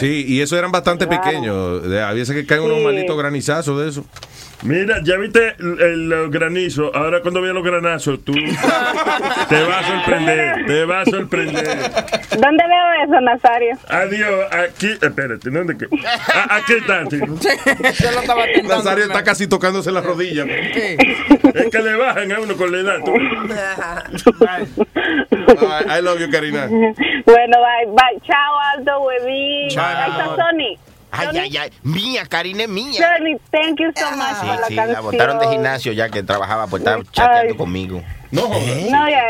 Sí, 0.00 0.24
y 0.26 0.40
eso 0.40 0.58
eran 0.58 0.72
bastante 0.72 1.06
Claro. 1.06 1.22
pequeños. 1.22 1.88
De- 1.88 2.02
A 2.02 2.12
veces 2.12 2.34
que 2.34 2.46
caen 2.46 2.62
unos 2.62 2.80
malditos 2.82 3.16
granizazos 3.18 3.80
de 3.82 3.88
eso. 3.90 4.04
Mira, 4.64 5.00
ya 5.02 5.16
viste 5.18 5.54
el, 5.58 6.30
granizos. 6.30 6.90
Ahora 6.94 7.20
cuando 7.20 7.42
veas 7.42 7.54
los 7.54 7.62
granazos, 7.62 8.24
tú 8.24 8.32
te 9.48 9.62
vas 9.62 9.84
a 9.84 9.88
sorprender. 9.88 10.66
Te 10.66 10.84
vas 10.86 11.06
a 11.06 11.10
sorprender. 11.10 11.64
¿Dónde 11.64 12.64
veo 12.66 13.04
eso, 13.04 13.20
Nazario? 13.20 13.76
Adiós, 13.88 14.46
aquí. 14.50 14.90
Espérate, 15.00 15.50
¿dónde 15.50 15.76
que? 15.76 15.86
Aquí 16.48 16.72
está, 16.74 17.04
sí. 17.10 17.20
Nazario 18.62 19.04
está 19.04 19.22
casi 19.22 19.46
tocándose 19.46 19.92
las 19.92 20.04
rodillas. 20.04 20.48
Es 20.48 21.70
que 21.70 21.78
le 21.80 21.96
bajan 21.96 22.32
a 22.32 22.40
uno 22.40 22.56
con 22.56 22.72
la 22.72 22.78
edad. 22.78 23.00
tú. 23.04 23.14
I, 25.46 25.98
I 25.98 26.02
love 26.02 26.18
you, 26.20 26.30
Karina. 26.30 26.68
Bueno, 26.68 27.58
bye, 27.58 27.86
bye. 27.88 28.20
Chao, 28.26 28.58
Aldo, 28.74 29.02
huevín. 29.02 29.68
Chao. 29.68 29.84
Ahí 29.84 30.10
está 30.10 30.36
Sony. 30.36 30.93
Ay, 31.16 31.38
ay, 31.38 31.56
ay. 31.56 31.70
Mía, 31.82 32.24
Karina 32.28 32.64
es 32.64 32.68
mía. 32.68 33.00
Sony, 33.00 33.38
thank 33.50 33.78
you 33.80 33.90
so 33.94 34.10
much 34.16 34.26
Sí, 34.40 34.46
por 34.46 34.66
sí, 34.66 34.74
la 34.74 35.00
botaron 35.00 35.38
de 35.38 35.48
gimnasio 35.48 35.92
ya 35.92 36.08
que 36.08 36.22
trabajaba 36.22 36.66
por 36.66 36.80
estar 36.80 37.02
chateando 37.12 37.52
Ay. 37.52 37.56
conmigo. 37.56 38.02
No, 38.30 38.48
No, 38.48 39.08
ya, 39.08 39.22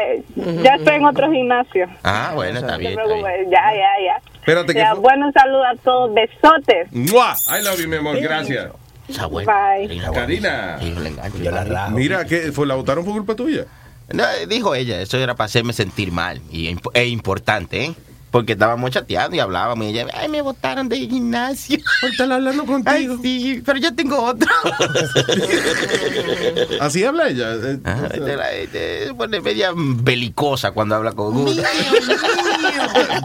ya 0.63 0.75
estoy 0.77 0.95
en 0.95 1.05
otro 1.05 1.31
gimnasio. 1.31 1.87
Ah, 2.03 2.33
bueno, 2.35 2.59
está 2.61 2.77
bien. 2.79 2.93
está 2.93 3.05
bien. 3.05 3.23
preocupes, 3.23 3.51
ya, 3.51 3.63
ya, 3.75 3.91
ya. 4.07 4.35
Espérate 4.37 4.73
que 4.73 4.79
Ya, 4.79 4.95
bueno, 4.95 5.27
un 5.27 5.33
saludo 5.33 5.65
a 5.65 5.77
todos. 5.77 6.15
Besotes. 6.15 6.93
¡Mua! 6.93 7.35
I 7.49 7.63
love 7.63 7.79
you, 7.81 7.89
mi 7.89 7.97
amor. 7.97 8.19
Gracias. 8.21 8.71
Bye. 9.09 10.01
Karina. 10.15 10.79
Yo 10.81 11.51
la 11.51 11.65
rajo. 11.65 11.91
Mira, 11.91 12.25
que 12.25 12.53
fue, 12.53 12.67
la 12.67 12.75
votaron 12.75 13.05
por 13.05 13.13
culpa 13.13 13.35
tuya. 13.35 13.67
No, 14.13 14.25
dijo 14.49 14.75
ella, 14.75 15.01
eso 15.01 15.19
era 15.19 15.35
para 15.35 15.47
hacerme 15.47 15.73
sentir 15.73 16.13
mal. 16.13 16.41
Y 16.51 16.75
es 16.95 17.07
importante, 17.09 17.85
¿eh? 17.85 17.95
Porque 18.35 18.55
estábamos 18.55 18.91
chateando 18.91 19.37
y 19.37 19.39
hablábamos 19.39 19.87
y 19.87 19.91
ella, 19.91 20.09
ay, 20.13 20.29
me 20.29 20.43
botaron 20.43 20.89
de 20.89 20.97
gimnasio. 20.97 21.79
Están 22.03 22.33
hablando 22.33 22.67
contigo. 22.73 22.91
Ay, 22.93 23.09
sí, 23.23 23.63
pero 23.65 23.79
yo 23.79 23.95
tengo 23.95 24.21
otro. 24.21 24.51
Así 26.81 27.05
habla 27.05 27.29
ella. 27.29 27.55
eh, 27.55 27.79
Ah, 27.85 28.09
esta 28.13 28.37
la- 28.37 28.51
esta 28.53 28.79
se 29.07 29.15
pone 29.17 29.41
media 29.41 29.71
belicosa 29.77 30.73
cuando 30.73 30.97
habla 30.97 31.13
con 31.13 31.37
uno. 31.37 31.53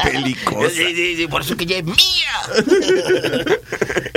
Belicosa. 0.05 0.69
Sí, 0.69 0.93
sí, 0.95 1.15
sí, 1.17 1.27
por 1.27 1.41
eso 1.41 1.57
que 1.57 1.63
ella 1.63 1.77
es 1.79 1.85
mía. 1.85 1.95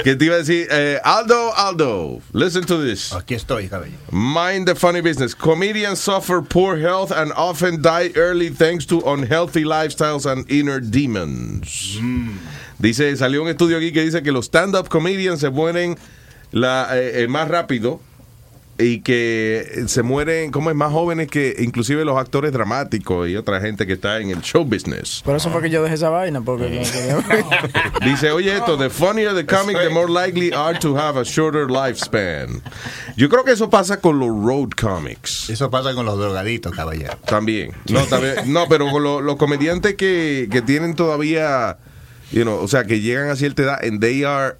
que 0.05 0.15
te 0.17 0.25
iba 0.27 0.35
a 0.35 0.39
decir, 0.39 0.67
eh, 0.71 1.01
Aldo, 1.05 1.55
Aldo, 1.57 2.21
listen 2.35 2.67
to 2.67 2.83
this. 2.85 3.15
Aquí 3.15 3.33
estoy, 3.35 3.69
cabello. 3.69 3.97
Mind 4.11 4.67
the 4.67 4.75
funny 4.75 5.01
business. 5.01 5.35
Comedians 5.35 5.99
suffer 6.01 6.43
poor 6.43 6.77
health 6.77 7.11
and 7.13 7.33
often 7.35 7.81
die 7.81 8.11
early 8.15 8.51
thanks 8.51 8.85
to 8.87 9.01
unhealthy 9.07 9.65
lifestyles 9.65 10.27
and 10.31 10.45
inner 10.51 10.82
demons. 10.91 12.01
Dice, 12.79 13.17
salió 13.17 13.43
un 13.43 13.49
estudio 13.49 13.77
aquí 13.77 13.93
que 13.93 14.03
dice 14.03 14.23
que 14.23 14.33
los 14.33 14.47
stand-up 14.47 14.89
comedians 14.89 15.41
se 15.41 15.51
mueren 15.51 15.97
la, 16.51 16.89
eh, 16.93 17.23
eh, 17.23 17.29
más 17.29 17.49
rápido 17.49 18.01
y 18.83 19.01
que 19.01 19.85
se 19.87 20.03
mueren, 20.03 20.51
como 20.51 20.71
es, 20.71 20.77
más 20.77 20.91
jóvenes 20.93 21.29
que 21.29 21.57
inclusive 21.59 22.05
los 22.05 22.17
actores 22.19 22.53
dramáticos 22.53 23.29
y 23.29 23.37
otra 23.37 23.61
gente 23.61 23.87
que 23.87 23.95
está 23.95 24.19
en 24.19 24.31
el 24.31 24.41
show 24.41 24.65
business. 24.65 25.23
Por 25.25 25.37
eso 25.37 25.51
fue 25.51 25.63
que 25.63 25.71
yo 25.71 25.83
dejé 25.83 25.95
esa 25.95 26.09
vaina, 26.09 26.41
porque 26.41 26.69
no 26.71 28.07
Dice, 28.07 28.31
oye 28.33 28.57
esto, 28.57 28.77
the 28.77 28.91
funnier 28.91 29.35
the 29.35 29.47
comic, 29.47 29.77
the 29.79 29.89
more 29.89 30.09
likely 30.09 30.53
are 30.53 30.79
to 30.79 30.97
have 30.97 31.19
a 31.19 31.25
shorter 31.25 31.69
lifespan. 31.69 32.61
Yo 33.17 33.29
creo 33.29 33.45
que 33.45 33.53
eso 33.53 33.71
pasa 33.71 34.01
con 34.01 34.19
los 34.19 34.29
road 34.29 34.71
comics. 34.71 35.49
Eso 35.51 35.71
pasa 35.71 35.95
con 35.95 36.05
los 36.07 36.19
drogaditos, 36.19 36.75
caballero. 36.75 37.17
También. 37.27 37.73
No, 37.89 38.05
también, 38.07 38.53
no 38.53 38.67
pero 38.69 38.91
con 38.91 39.03
lo- 39.03 39.21
los 39.21 39.37
comediantes 39.37 39.95
que, 39.95 40.49
que 40.51 40.63
tienen 40.63 40.95
todavía, 40.95 41.79
you 42.33 42.43
know, 42.43 42.59
o 42.59 42.69
sea, 42.69 42.85
que 42.85 43.01
llegan 43.01 43.31
a 43.31 43.37
cierta 43.37 43.63
edad 43.63 43.85
and 43.85 44.01
they 44.01 44.25
are 44.25 44.57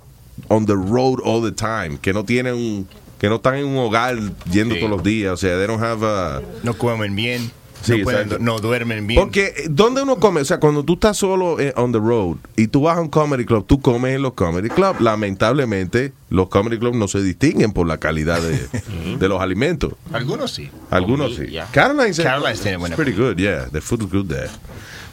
on 0.49 0.67
the 0.67 0.75
road 0.77 1.21
all 1.25 1.43
the 1.43 1.53
time, 1.53 1.99
que 2.01 2.13
no 2.13 2.25
tienen 2.25 2.55
un, 2.55 2.89
que 3.23 3.29
no 3.29 3.37
están 3.37 3.55
en 3.55 3.67
un 3.67 3.77
hogar 3.79 4.19
yendo 4.51 4.75
todos 4.75 4.91
los 4.91 5.03
días, 5.05 5.33
o 5.33 5.37
sea, 5.37 5.57
they 5.57 5.67
don't 5.69 5.81
have 5.81 6.05
a... 6.05 6.43
No 6.65 6.75
comen 6.77 7.15
bien. 7.15 7.53
Sí, 7.81 7.99
no, 7.99 8.05
pueden- 8.05 8.23
exacto. 8.23 8.45
no 8.45 8.59
duermen 8.59 9.07
bien. 9.07 9.21
Porque, 9.21 9.47
eh, 9.57 9.67
¿dónde 9.71 10.03
uno 10.03 10.17
come? 10.17 10.41
O 10.41 10.45
sea, 10.45 10.59
cuando 10.59 10.83
tú 10.85 10.95
estás 10.95 11.17
solo 11.17 11.61
eh, 11.61 11.73
on 11.77 11.93
the 11.93 11.99
road 12.01 12.37
y 12.57 12.67
tú 12.67 12.83
vas 12.83 12.99
a 12.99 13.01
un 13.01 13.09
comedy 13.09 13.45
club, 13.45 13.65
tú 13.67 13.81
comes 13.81 14.15
en 14.17 14.23
los 14.23 14.33
comedy 14.35 14.69
club. 14.69 14.97
Lamentablemente, 15.01 16.13
los 16.31 16.49
comedy 16.49 16.79
clubs 16.79 16.97
no 16.97 17.07
se 17.09 17.23
distinguen 17.23 17.73
por 17.73 17.87
la 17.87 17.99
calidad 17.99 18.41
de, 18.43 19.17
de 19.19 19.29
los 19.29 19.41
alimentos. 19.41 19.95
Algunos 20.13 20.53
sí. 20.53 20.69
Algunos 20.91 21.37
sí. 21.37 21.47
Caroline's, 21.73 22.19
Caroline's 22.19 22.61
tiene 22.61 22.77
buena 22.77 22.95
it's 22.97 23.03
pretty 23.05 23.17
good, 23.17 23.37
yeah. 23.37 23.67
The 23.71 23.81
food 23.81 24.03
is 24.03 24.11
good 24.11 24.27
there. 24.27 24.51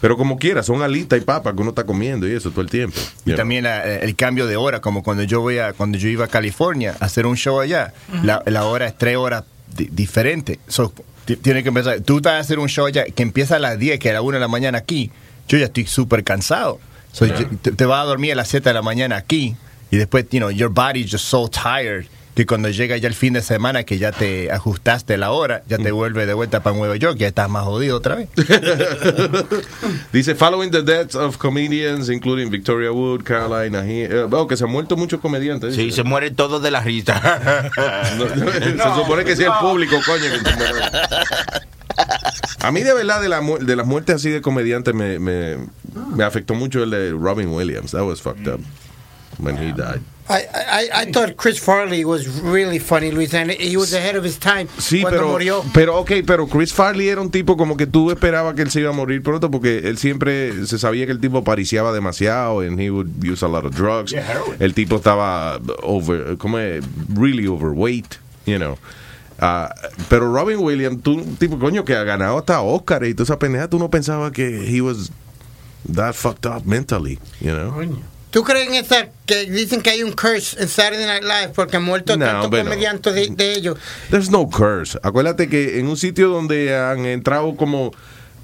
Pero 0.02 0.16
como 0.18 0.38
quiera, 0.38 0.64
son 0.64 0.82
alitas 0.82 1.20
y 1.20 1.22
papas 1.26 1.54
que 1.54 1.62
uno 1.62 1.70
está 1.72 1.84
comiendo 1.84 2.28
y 2.28 2.34
eso 2.34 2.52
todo 2.52 2.62
el 2.62 2.70
tiempo. 2.70 2.98
Y 3.26 3.34
también 3.36 3.64
la- 3.66 3.84
el 3.84 4.16
cambio 4.16 4.48
de 4.48 4.56
hora, 4.56 4.80
como 4.80 5.04
cuando 5.04 5.24
yo 5.24 5.42
voy 5.42 5.58
a, 5.60 5.74
cuando 5.74 5.98
yo 5.98 6.08
iba 6.08 6.26
a 6.26 6.28
California 6.30 6.96
a 7.00 7.06
hacer 7.06 7.26
un 7.26 7.36
show 7.36 7.60
allá, 7.60 7.94
la, 8.24 8.42
la 8.46 8.64
hora 8.66 8.88
es 8.88 8.98
tres 8.98 9.18
horas 9.18 9.44
di- 9.76 9.90
diferente. 9.92 10.60
So, 10.68 10.94
ti- 11.26 11.36
tiene 11.36 11.64
que 11.64 11.70
empezar. 11.70 12.00
Tú 12.02 12.18
estás 12.18 12.34
a 12.34 12.40
hacer 12.40 12.60
un 12.60 12.70
show 12.70 12.86
allá 12.86 13.04
que 13.06 13.24
empieza 13.24 13.58
a 13.58 13.60
las 13.60 13.78
10, 13.78 14.00
que 14.00 14.10
a 14.10 14.14
las 14.14 14.22
1 14.22 14.34
de 14.38 14.40
la 14.40 14.48
mañana 14.48 14.78
aquí. 14.78 15.12
Yo 15.50 15.58
ya 15.58 15.66
estoy 15.66 15.86
súper 15.86 16.24
cansado. 16.24 16.80
So, 17.12 17.26
yo- 17.26 17.48
te, 17.62 17.72
te 17.74 17.86
vas 17.86 18.02
a 18.02 18.06
dormir 18.06 18.32
a 18.32 18.36
las 18.36 18.48
7 18.48 18.70
de 18.70 18.74
la 18.76 18.82
mañana 18.82 19.18
aquí 19.18 19.56
y 19.92 19.98
después, 19.98 20.26
you 20.32 20.40
know, 20.40 20.50
your 20.52 20.70
body's 20.70 21.12
just 21.12 21.26
so 21.26 21.50
tired 21.50 22.06
que 22.36 22.46
cuando 22.46 22.70
llega 22.70 22.96
ya 22.98 23.08
el 23.10 23.14
fin 23.16 23.34
de 23.34 23.42
semana 23.42 23.84
que 23.84 23.98
ya 23.98 24.12
te 24.14 24.50
ajustaste 24.52 25.18
la 25.18 25.32
hora, 25.32 25.64
ya 25.68 25.78
te 25.78 25.92
vuelve 25.92 26.26
de 26.26 26.34
vuelta 26.34 26.62
para 26.64 26.76
Nueva 26.76 26.96
York, 26.96 27.18
ya 27.18 27.28
estás 27.28 27.50
más 27.50 27.64
jodido 27.66 27.98
otra 27.98 28.16
vez. 28.16 28.30
Dice, 30.14 30.36
following 30.36 30.72
the 30.72 30.82
deaths 30.82 31.16
of 31.16 31.38
comedians, 31.38 32.10
including 32.10 32.50
Victoria 32.50 32.92
Wood, 32.92 33.24
Caroline 33.24 33.78
Ahi- 33.78 34.08
eh, 34.10 34.28
oh, 34.32 34.48
que 34.48 34.56
se 34.56 34.64
han 34.64 34.70
muerto 34.72 34.96
muchos 34.96 35.20
comediantes. 35.20 35.76
Sí, 35.76 35.92
se 35.92 36.04
mueren 36.04 36.36
todos 36.36 36.62
de 36.64 36.72
la 36.72 36.82
risa. 36.82 37.20
se 37.76 38.96
supone 39.02 39.26
que 39.26 39.36
sea 39.36 39.48
el 39.48 39.60
público, 39.60 39.98
coño. 40.06 40.24
que 40.24 40.50
se 40.50 40.56
muere. 40.56 40.80
A 42.62 42.72
mí 42.72 42.82
de 42.82 42.94
verdad 42.94 43.22
de, 43.22 43.30
la, 43.30 43.42
mu- 43.42 43.58
de 43.58 43.76
las 43.76 43.86
muertes 43.86 44.16
así 44.16 44.30
de 44.30 44.42
comediantes 44.42 44.94
me, 44.94 45.20
me, 45.20 45.58
me 46.16 46.24
afectó 46.24 46.54
mucho 46.54 46.84
el 46.84 46.90
de 46.92 47.12
Robin 47.12 47.50
Williams. 47.50 47.92
That 47.92 48.04
was 48.04 48.22
fucked 48.22 48.48
up 48.48 48.62
when 49.40 49.58
he 49.58 49.72
died. 49.74 50.02
I, 50.30 50.46
I, 50.54 50.90
I 51.02 51.12
thought 51.12 51.36
Chris 51.38 51.60
Farley 51.60 52.06
was 52.06 52.28
really 52.44 52.78
funny, 52.78 53.10
Luis, 53.12 53.34
and 53.34 53.50
he 53.52 53.76
was 53.76 53.94
ahead 53.94 54.16
of 54.16 54.24
his 54.24 54.38
time 54.38 54.68
Sí, 54.78 55.02
cuando 55.02 55.20
pero, 55.20 55.30
murió. 55.32 55.64
pero 55.74 55.98
ok, 55.98 56.12
pero 56.26 56.48
Chris 56.48 56.72
Farley 56.72 57.10
era 57.10 57.20
un 57.20 57.32
tipo 57.32 57.58
como 57.58 57.76
que 57.76 57.88
tú 57.88 58.12
esperabas 58.12 58.54
que 58.54 58.62
él 58.62 58.70
se 58.70 58.82
iba 58.82 58.92
a 58.92 58.94
morir 58.94 59.24
pronto 59.24 59.50
porque 59.50 59.80
él 59.90 59.98
siempre 59.98 60.68
se 60.68 60.78
sabía 60.78 61.08
que 61.08 61.12
el 61.14 61.20
tipo 61.20 61.44
pariciaba 61.44 61.92
demasiado 61.92 62.60
and 62.62 62.80
he 62.80 62.92
would 62.92 63.10
use 63.24 63.44
a 63.44 63.48
lot 63.48 63.66
of 63.66 63.74
drugs. 63.76 64.12
Yeah, 64.12 64.22
heroin. 64.24 64.56
el 64.60 64.74
tipo 64.76 64.98
estaba 64.98 65.60
over, 65.82 66.38
como 66.38 66.60
es, 66.60 66.84
really 67.12 67.48
overweight, 67.48 68.16
you 68.46 68.58
know. 68.60 68.78
Ah, 69.40 69.74
pero 70.10 70.32
Robin 70.32 70.60
Williams, 70.60 71.02
tú, 71.02 71.14
un 71.14 71.38
tipo 71.38 71.58
coño 71.58 71.84
que 71.86 71.96
ha 71.96 72.04
ganado 72.04 72.38
hasta 72.38 72.62
Oscar 72.62 73.04
y 73.06 73.14
toda 73.14 73.24
esa 73.24 73.40
pendeja, 73.40 73.68
tú 73.68 73.80
no 73.80 73.90
pensabas 73.90 74.32
que 74.32 74.68
he 74.70 74.82
was 74.82 75.12
that 75.92 76.14
fucked 76.14 76.46
up 76.46 76.66
mentally, 76.66 77.18
you 77.40 77.52
know. 77.52 77.74
¿Tú 78.32 78.44
crees 78.44 78.68
en 78.68 78.76
esa 78.76 79.08
que 79.26 79.46
dicen 79.50 79.82
que 79.82 79.90
hay 79.90 80.04
un 80.04 80.12
curse 80.12 80.62
en 80.62 80.68
Saturday 80.68 81.06
Night 81.06 81.24
Live 81.24 81.54
porque 81.56 81.78
han 81.78 81.84
muerto 81.84 82.16
No, 82.16 82.26
tantos 82.26 82.46
hombre, 82.46 82.64
no. 82.64 82.70
comediantes 82.70 83.14
de, 83.16 83.28
de 83.30 83.54
ellos? 83.54 83.78
There's 84.12 84.30
no 84.30 84.48
curse. 84.50 85.00
Acuérdate 85.02 85.50
que 85.50 85.80
en 85.80 85.88
un 85.88 85.98
sitio 85.98 86.30
donde 86.30 86.76
han 86.78 87.06
entrado 87.06 87.56
como 87.56 87.92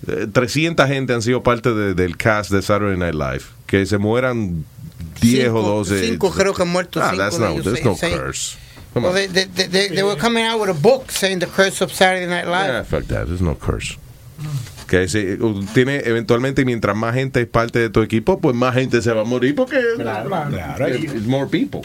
eh, 0.07 0.25
300 0.31 0.87
gente 0.87 1.13
han 1.13 1.21
sido 1.21 1.43
parte 1.43 1.71
de- 1.73 1.93
del 1.93 2.17
cast 2.17 2.49
de 2.51 2.61
Saturday 2.63 2.97
Night 2.97 3.13
Live. 3.15 3.43
Que 3.67 3.85
se 3.85 3.97
mueran 3.99 4.65
10 5.21 5.49
o 5.49 5.53
Cinco- 5.53 5.61
12. 5.61 6.07
cinco 6.07 6.31
creo 6.31 6.53
que 6.55 6.63
han 6.63 6.69
muerto, 6.69 6.99
Ah, 7.01 7.09
cinco 7.11 7.23
that's 7.23 7.37
no, 7.39 7.61
there's 7.61 7.83
no 7.85 7.95
sí. 7.95 8.09
curse. 8.11 8.57
Come 8.93 9.07
Well, 9.09 9.15
on. 9.27 9.33
they, 9.33 9.45
they, 9.45 9.67
they, 9.67 9.87
they 9.89 10.03
were 10.03 10.15
coming 10.19 10.45
out 10.45 10.59
with 10.59 10.69
a 10.69 10.73
book 10.73 11.11
saying 11.11 11.39
the 11.39 11.47
curse 11.47 11.83
of 11.83 11.91
Saturday 11.91 12.25
Night 12.27 12.45
Live. 12.47 12.67
Yeah, 12.73 12.83
fuck 12.83 13.03
that. 13.07 13.27
There's 13.27 13.41
no 13.41 13.53
curse. 13.55 13.97
Que 14.87 15.07
si, 15.07 15.33
uh, 15.33 15.65
tiene 15.73 16.01
eventualmente 16.05 16.63
mientras 16.65 16.95
más 16.95 17.15
gente 17.15 17.41
es 17.41 17.47
parte 17.47 17.79
de 17.79 17.89
tu 17.89 18.01
equipo, 18.01 18.39
pues 18.39 18.55
más 18.55 18.75
gente 18.75 19.01
se 19.01 19.11
va 19.13 19.21
a 19.21 19.25
morir 19.25 19.55
porque 19.55 19.77
Claro. 19.97 20.29
it's 20.89 21.25
more 21.25 21.47
people. 21.47 21.81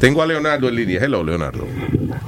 Tengo 0.00 0.20
a 0.22 0.26
Leonardo 0.26 0.68
en 0.68 0.74
línea. 0.74 0.98
Hello, 1.00 1.22
Leonardo. 1.22 1.64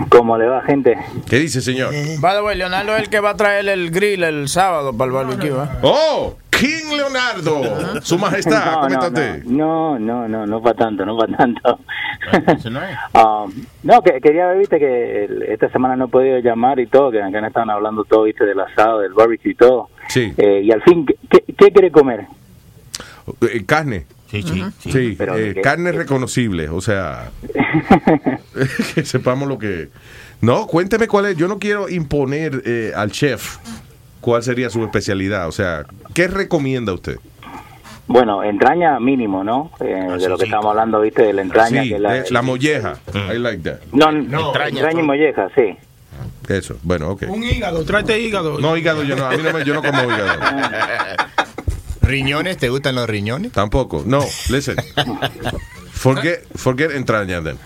¿Cómo 0.08 0.38
le 0.38 0.46
va, 0.46 0.62
gente? 0.62 0.96
¿Qué 1.28 1.38
dice, 1.40 1.60
señor? 1.60 1.92
By 2.20 2.36
the 2.36 2.42
way, 2.42 2.56
Leonardo 2.56 2.94
es 2.94 3.02
el 3.02 3.08
que 3.08 3.18
va 3.18 3.30
a 3.30 3.36
traer 3.36 3.68
el 3.68 3.90
grill 3.90 4.22
el 4.22 4.48
sábado 4.48 4.96
para 4.96 5.06
el 5.08 5.12
barbecue. 5.12 5.50
¿eh? 5.50 5.68
Oh, 5.82 6.36
King 6.50 6.96
Leonardo. 6.96 8.00
Su 8.02 8.16
majestad, 8.16 8.64
No, 8.64 8.80
¿cómo 8.82 8.88
no? 9.10 9.18
No, 9.44 9.98
no, 9.98 10.28
no, 10.28 10.46
no 10.46 10.62
para 10.62 10.76
tanto, 10.76 11.04
no 11.04 11.16
para 11.16 11.36
tanto. 11.36 11.80
Um, 13.12 13.52
no, 13.82 14.00
que, 14.02 14.20
quería 14.20 14.46
ver, 14.46 14.58
viste, 14.58 14.78
que 14.78 15.24
el- 15.24 15.42
esta 15.42 15.68
semana 15.70 15.94
no 15.96 16.06
he 16.06 16.08
podido 16.08 16.38
llamar 16.38 16.78
y 16.80 16.86
todo, 16.86 17.10
que 17.10 17.22
acá 17.22 17.40
no 17.40 17.46
estaban 17.46 17.70
hablando 17.70 18.04
todo, 18.04 18.22
viste, 18.24 18.44
del 18.46 18.58
asado, 18.60 19.00
del 19.00 19.12
barbecue 19.12 19.52
y 19.52 19.54
todo. 19.54 19.90
Sí. 20.08 20.32
Eh, 20.36 20.62
y 20.64 20.72
al 20.72 20.82
fin, 20.82 21.06
¿qué, 21.30 21.70
quiere 21.72 21.90
comer? 21.90 22.26
Eh, 23.40 23.64
carne. 23.64 24.06
Sí, 24.30 24.42
sí. 24.42 24.64
Sí, 24.90 25.14
Pero 25.16 25.38
eh, 25.38 25.60
carne 25.62 25.92
reconocible, 25.92 26.68
o 26.68 26.80
sea, 26.80 27.30
que 28.94 29.04
sepamos 29.04 29.48
lo 29.48 29.58
que... 29.58 29.90
No, 30.40 30.66
cuénteme 30.66 31.06
cuál 31.06 31.26
es, 31.26 31.36
yo 31.36 31.48
no 31.48 31.58
quiero 31.58 31.88
imponer 31.88 32.62
eh, 32.64 32.92
al 32.94 33.10
chef 33.10 33.58
cuál 34.20 34.42
sería 34.42 34.70
su 34.70 34.82
especialidad, 34.82 35.46
o 35.48 35.52
sea, 35.52 35.84
¿qué 36.14 36.28
recomienda 36.28 36.92
usted? 36.92 37.18
Bueno, 38.06 38.42
entraña 38.42 38.98
mínimo, 39.00 39.44
¿no? 39.44 39.70
Eh, 39.80 40.16
de 40.18 40.28
lo 40.28 40.36
que 40.36 40.44
estamos 40.44 40.66
hablando, 40.66 41.00
viste, 41.00 41.22
de 41.22 41.32
la 41.32 41.42
entraña. 41.42 41.82
Sí, 41.82 41.88
que 41.90 41.98
la, 41.98 42.24
la 42.28 42.42
molleja, 42.42 42.98
I 43.14 43.38
like 43.38 43.62
that. 43.62 43.78
No, 43.92 44.12
no, 44.12 44.48
entraña, 44.48 44.92
y 44.92 45.02
molleja, 45.02 45.48
sí. 45.54 45.76
Eso, 46.48 46.76
bueno, 46.82 47.10
ok. 47.10 47.24
Un 47.28 47.42
hígado, 47.42 47.84
tráete 47.84 48.20
hígado. 48.20 48.58
No, 48.58 48.76
hígado, 48.76 49.02
yo 49.02 49.16
no, 49.16 49.26
a 49.26 49.30
mí 49.30 49.42
no 49.42 49.52
me, 49.52 49.64
yo 49.64 49.74
no 49.74 49.82
como 49.82 50.02
hígado. 50.02 50.40
¿Riñones? 52.02 52.58
¿Te 52.58 52.68
gustan 52.68 52.96
los 52.96 53.08
riñones? 53.08 53.52
Tampoco, 53.52 54.02
no, 54.06 54.24
listen. 54.50 54.76
Forget, 55.94 56.44
forget 56.56 56.90
entraña 56.90 57.40
then. 57.42 57.56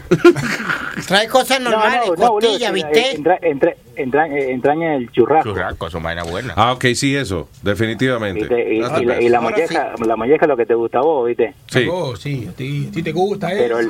Trae 1.06 1.26
cosas 1.28 1.60
normales, 1.60 2.10
costilla, 2.16 2.70
¿viste? 2.70 3.16
entra- 3.16 3.38
entra- 3.42 3.74
entra- 3.96 4.26
entraña 4.28 4.94
el 4.96 5.10
churrasco. 5.10 5.50
Churrasco, 5.50 5.90
son 5.90 6.02
vaina 6.02 6.22
buena. 6.22 6.52
Ah, 6.54 6.72
ok, 6.72 6.84
sí, 6.94 7.16
eso, 7.16 7.48
definitivamente. 7.62 8.40
¿viste? 8.40 8.74
Y, 8.74 8.76
y 8.78 9.04
la, 9.06 9.20
y 9.22 9.28
la 9.28 9.40
molleja, 9.40 9.92
la 10.06 10.16
molleja 10.16 10.44
es 10.44 10.48
lo 10.48 10.56
que 10.56 10.66
te 10.66 10.74
gusta 10.74 10.98
a 10.98 11.00
vos, 11.02 11.26
¿viste? 11.26 11.54
Sí. 11.68 11.88
Oh, 11.90 12.14
sí, 12.16 12.46
a 12.48 12.52
ti, 12.52 12.86
a 12.90 12.92
ti 12.94 13.02
te 13.02 13.12
gusta 13.12 13.50
eso. 13.50 13.62
Pero 13.62 13.78
el, 13.80 13.88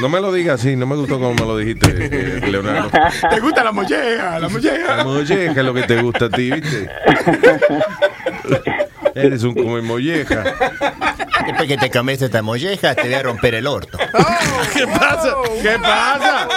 No 0.00 0.08
me 0.08 0.20
lo 0.20 0.32
digas 0.32 0.60
así, 0.60 0.74
no 0.76 0.86
me 0.86 0.94
gustó 0.96 1.14
como 1.18 1.34
me 1.34 1.40
lo 1.44 1.56
dijiste, 1.58 1.90
eh, 1.90 2.40
Leonardo. 2.50 2.88
Te 3.28 3.40
gusta 3.40 3.64
la 3.64 3.72
molleja, 3.72 4.38
la 4.38 4.48
molleja. 4.48 4.96
La 4.96 5.04
molleja 5.04 5.50
es 5.60 5.66
lo 5.66 5.74
que 5.74 5.82
te 5.82 6.00
gusta 6.00 6.26
a 6.26 6.30
ti, 6.30 6.50
¿viste? 6.50 6.88
Eres 9.14 9.42
un 9.44 9.54
come 9.54 9.82
molleja. 9.82 10.42
Después 11.46 11.68
que 11.68 11.76
te 11.76 11.90
comes 11.90 12.22
esta 12.22 12.40
molleja, 12.40 12.94
te 12.94 13.02
voy 13.02 13.14
a 13.14 13.22
romper 13.22 13.54
el 13.56 13.66
orto. 13.66 13.98
¿Qué 14.72 14.86
pasa? 14.86 15.34
¿Qué 15.60 15.76
pasa? 15.82 16.48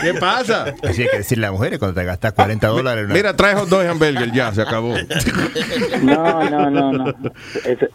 ¿Qué 0.00 0.14
pasa? 0.14 0.64
Así 0.88 1.02
hay 1.02 1.08
que 1.08 1.16
decirle 1.18 1.46
a 1.46 1.50
las 1.50 1.58
mujeres 1.58 1.78
cuando 1.80 2.00
te 2.00 2.06
gastas 2.06 2.32
40 2.34 2.68
dólares. 2.68 3.04
una- 3.06 3.14
Mira, 3.14 3.34
trae 3.34 3.54
hot 3.54 3.68
dog 3.68 3.84
hamburger, 3.86 4.30
ya, 4.32 4.52
se 4.52 4.62
acabó. 4.62 4.94
no, 6.02 6.50
no, 6.50 6.70
no, 6.70 6.92
no. 6.92 7.04
Eso, 7.64 7.86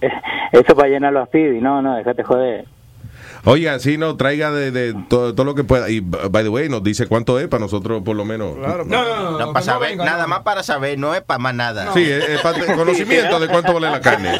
eso 0.52 0.76
para 0.76 0.89
llenarlo 0.89 1.22
a 1.22 1.26
Speedy, 1.28 1.62
no, 1.62 1.82
no, 1.82 1.95
déjate 1.95 2.24
joder. 2.24 2.66
Oiga, 3.46 3.80
sí, 3.80 3.98
no, 3.98 4.16
traiga 4.18 4.52
de, 4.52 4.72
de 4.72 4.94
todo, 5.10 5.34
todo 5.34 5.46
lo 5.46 5.56
que 5.56 5.64
pueda. 5.64 5.90
Y, 5.90 6.02
by 6.02 6.44
the 6.44 6.50
way, 6.50 6.70
nos 6.70 6.84
dice 6.84 7.08
cuánto 7.08 7.40
es 7.40 7.48
para 7.48 7.62
nosotros, 7.62 8.02
por 8.04 8.16
lo 8.16 8.26
menos. 8.26 8.56
No, 8.58 8.84
no, 8.84 8.86
no. 8.86 9.40
No, 9.40 9.54
para 9.54 9.66
saber, 9.66 9.98
nada 9.98 10.28
más 10.28 10.42
para 10.42 10.62
saber, 10.64 11.00
no 11.00 11.14
es 11.16 11.22
para 11.22 11.40
más 11.40 11.56
nada. 11.56 11.94
Sí, 11.94 12.04
es, 12.10 12.28
es 12.30 12.42
para 12.42 12.64
conocimiento 12.76 13.40
de 13.40 13.48
cuánto 13.48 13.74
vale 13.74 13.90
la 13.90 14.02
carne. 14.02 14.40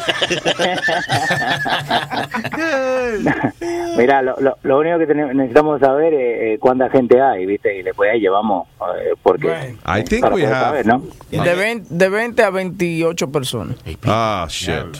Mira, 3.96 4.22
lo, 4.22 4.36
lo, 4.40 4.56
lo 4.62 4.78
único 4.78 4.98
que 4.98 5.06
tenemos- 5.06 5.34
necesitamos 5.34 5.80
saber 5.80 6.14
es 6.14 6.54
eh, 6.54 6.58
cuánta 6.60 6.88
gente 6.90 7.20
hay, 7.20 7.46
¿viste? 7.46 7.78
Y 7.78 7.82
después 7.82 8.10
ahí 8.12 8.20
llevamos, 8.20 8.68
eh, 8.98 9.14
porque... 9.22 9.76
I 9.86 10.02
think 10.04 10.22
para 10.22 10.34
we 10.34 10.44
have. 10.44 10.54
saber, 10.60 10.86
¿no? 10.86 11.02
De 11.30 11.54
20, 11.54 11.94
de 11.94 12.08
20 12.08 12.42
a 12.42 12.50
28 12.50 13.30
personas. 13.32 13.76
Ah, 14.04 14.46
shit. 14.48 14.96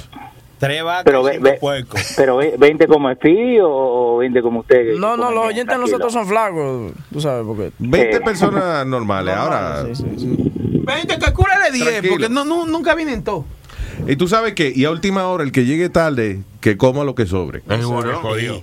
Tres 0.61 0.85
vacas 0.85 1.05
Pero, 1.05 1.21
y 1.23 1.39
ve- 1.39 1.59
ve- 1.61 1.85
pero 2.17 2.37
ve- 2.37 2.55
20 2.59 2.87
como 2.87 3.11
Speedy 3.15 3.59
o, 3.61 3.69
o 3.71 4.19
20 4.19 4.43
como 4.43 4.61
usted. 4.61 4.93
que 4.93 4.99
No, 4.99 5.17
no, 5.17 5.31
los 5.31 5.47
oyentes 5.47 5.65
de 5.65 5.65
tranquilo? 5.75 5.87
nosotros 5.99 6.13
son 6.13 6.27
flacos, 6.29 6.93
tú 7.11 7.21
sabes, 7.21 7.45
porque... 7.47 7.73
20 7.79 8.21
personas 8.21 8.87
normales. 8.87 9.35
Ahora, 9.35 9.87
Sí, 9.87 9.95
sí, 9.97 10.05
sí. 10.19 10.53
20, 10.85 11.19
calcúlale 11.19 11.71
10, 11.73 11.85
Tranquilo. 11.89 12.13
porque 12.13 12.29
no, 12.29 12.45
no, 12.45 12.67
nunca 12.67 12.95
vienen 12.95 13.25
todos. 13.25 13.47
y 14.07 14.17
tú 14.17 14.29
sabes 14.29 14.53
que, 14.55 14.71
y 14.75 14.85
a 14.85 14.91
última 14.91 15.27
hora, 15.29 15.45
el 15.45 15.53
que 15.53 15.65
llegue 15.65 15.89
tarde, 15.89 16.43
que 16.61 16.77
coma 16.77 17.05
lo 17.05 17.15
que 17.15 17.25
sobre. 17.27 17.63
Seguro. 17.63 18.19
Jodido. 18.21 18.63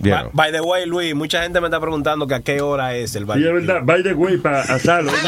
Ya, 0.00 0.28
By, 0.32 0.50
by 0.50 0.52
the 0.52 0.60
way, 0.60 0.86
Luis, 0.86 1.14
mucha 1.14 1.42
gente 1.42 1.60
me 1.60 1.66
está 1.68 1.80
preguntando 1.80 2.26
que 2.26 2.34
a 2.34 2.40
qué 2.40 2.60
hora 2.60 2.94
es 2.94 3.14
el 3.16 3.22
Y 3.22 3.24
es 3.24 3.26
barbecue. 3.28 3.52
verdad, 3.54 3.80
by 3.84 4.02
the 4.02 4.12
way, 4.14 4.36
para 4.36 4.60
asarlo. 4.60 5.10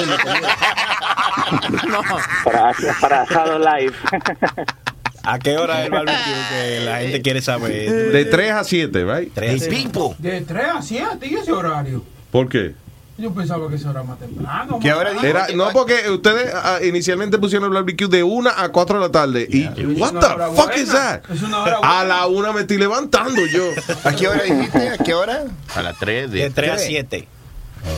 Para, 2.44 2.72
para 3.00 3.22
asado 3.22 3.58
live. 3.58 3.92
¿A 5.26 5.40
qué 5.40 5.58
hora 5.58 5.80
es 5.80 5.86
el 5.86 5.90
barbecue 5.90 6.32
que 6.50 6.80
la 6.84 6.98
gente 7.00 7.22
quiere 7.22 7.42
saber? 7.42 8.12
De 8.12 8.24
3 8.24 8.52
a 8.52 8.64
7, 8.64 9.04
right? 9.04 9.34
Tres 9.34 9.62
a 9.62 9.70
cinco. 9.70 10.14
De 10.18 10.40
3 10.40 10.64
a 10.76 10.82
7, 10.82 11.26
¿y 11.26 11.34
ese 11.34 11.52
horario? 11.52 12.04
¿Por 12.30 12.48
qué? 12.48 12.74
Yo 13.18 13.32
pensaba 13.32 13.66
que 13.68 13.76
eso 13.76 13.90
era 13.90 14.02
más 14.02 14.18
temprano. 14.18 14.78
¿Qué 14.78 14.90
más 14.90 14.98
hora. 14.98 15.12
Era, 15.22 15.48
no, 15.54 15.70
porque 15.72 16.10
ustedes 16.10 16.52
ah, 16.54 16.78
inicialmente 16.84 17.38
pusieron 17.38 17.68
el 17.68 17.74
barbecue 17.74 18.08
de 18.08 18.22
1 18.22 18.50
a 18.54 18.68
4 18.68 18.98
de 18.98 19.06
la 19.06 19.10
tarde. 19.10 19.48
Y, 19.50 19.64
what 19.98 20.12
the 20.12 20.26
fuck 20.54 20.66
buena. 20.66 20.74
is 20.76 20.92
that? 20.92 21.22
Es 21.30 21.42
una 21.42 21.62
hora 21.62 21.78
A 21.82 22.04
la 22.04 22.26
1 22.26 22.52
me 22.52 22.60
estoy 22.60 22.76
levantando 22.76 23.46
yo. 23.46 23.70
¿A 24.04 24.12
qué 24.12 24.28
hora 24.28 24.42
dijiste? 24.42 24.90
¿A 24.90 24.98
qué 24.98 25.14
hora? 25.14 25.44
A 25.74 25.82
las 25.82 25.98
3 25.98 26.30
De 26.30 26.50
3 26.50 26.70
a 26.70 26.78
7. 26.78 27.28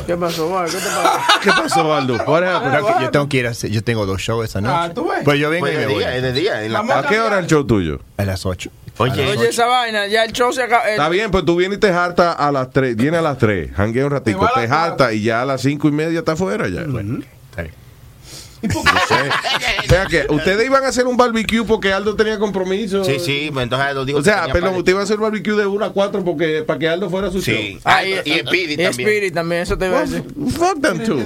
¿Qué 0.07 0.17
pasó, 0.17 0.49
Val? 0.51 0.69
¿Qué? 0.71 0.77
¿Qué 1.43 1.51
pasó, 1.51 1.95
Aldo? 1.95 2.15
What 2.27 2.43
happened? 2.45 2.81
No, 2.81 2.87
que 2.99 3.05
yo 3.05 3.11
tengo 3.11 3.29
que 3.29 3.37
ir 3.39 3.47
a 3.47 3.51
hacer, 3.51 3.71
yo 3.71 3.83
tengo 3.85 4.07
dos 4.07 4.21
shows 4.21 4.45
esa 4.49 4.61
noche. 4.61 4.75
Ah, 4.77 4.91
¿tú 4.95 5.07
ves? 5.09 5.21
Pues 5.25 5.39
yo 5.39 5.51
vengo 5.51 5.67
Pues 5.67 5.75
y 5.75 5.77
me 5.77 5.81
de 5.83 5.87
voy 5.93 5.99
día, 5.99 6.17
es 6.17 6.23
de 6.23 6.33
día. 6.33 6.63
en 6.65 6.73
la 6.73 6.79
Vamos 6.81 6.97
¿A 6.97 7.09
qué 7.09 7.21
hora 7.21 7.39
el 7.39 7.47
show 7.47 7.67
tuyo? 7.67 8.01
a 8.17 8.25
las 8.25 8.47
8. 8.47 8.71
Oye, 9.01 9.13
Oye, 9.31 9.49
esa 9.51 9.67
vaina, 9.67 10.07
ya 10.09 10.25
el 10.25 10.33
show 10.33 10.53
se 10.53 10.63
acaba. 10.63 10.89
Está 10.89 11.09
bien, 11.09 11.31
pues 11.31 11.45
tú 11.45 11.55
vienes 11.57 11.77
y 11.79 11.81
te 11.81 11.91
harta 11.91 12.33
a 12.33 12.51
las 12.51 12.71
3. 12.71 12.97
Viene 12.97 13.17
a 13.19 13.23
las 13.23 13.39
3, 13.39 13.71
janguea 13.77 14.07
un 14.07 14.11
ratico, 14.11 14.41
Te 14.41 14.45
va 14.45 14.51
a 14.51 14.55
te 14.55 14.69
las 14.69 14.71
harta 14.77 15.13
y 15.13 15.23
ya 15.23 15.43
a 15.43 15.45
las 15.45 15.61
5 15.61 15.87
y 15.89 15.93
media 15.93 16.19
está 16.19 16.33
afuera 16.33 16.67
ya. 16.69 16.81
Está 16.81 16.93
bien. 16.93 17.25
O 19.85 19.89
sea 19.89 20.07
que 20.07 20.27
ustedes 20.29 20.67
iban 20.67 20.85
a 20.85 20.89
hacer 20.89 21.07
un 21.07 21.17
barbecue 21.17 21.65
porque 21.65 21.93
Aldo 21.93 22.15
tenía 22.17 22.39
compromiso. 22.39 23.05
Sí, 23.05 23.19
sí, 23.19 23.51
pues 23.53 23.63
entonces 23.65 23.95
lo 23.95 24.05
dijo 24.05 24.19
O 24.19 24.23
sea, 24.23 24.49
perdón, 24.53 24.75
usted 24.77 24.93
iba 24.93 25.01
a 25.01 25.05
hacer 25.05 25.17
barbecue 25.19 25.55
de 25.55 25.67
1 25.67 25.85
a 25.85 25.93
4 25.93 26.25
porque, 26.25 26.63
para 26.67 26.79
que 26.79 26.89
Aldo 26.89 27.09
fuera 27.11 27.31
su 27.31 27.41
Sí. 27.41 27.73
show. 27.73 27.81
Ah, 27.85 27.99
ah, 27.99 28.05
y, 28.05 28.13
y 28.31 28.39
Speedy 28.41 28.73
y 28.75 28.77
también. 28.77 28.91
Spirit 28.91 29.35
también, 29.35 29.63
eso 29.63 29.79
te 29.79 29.87
iba 29.87 29.99
a 29.99 30.03
decir. 30.05 30.25
Fuck 30.57 30.81
them 30.83 31.05
too. 31.05 31.21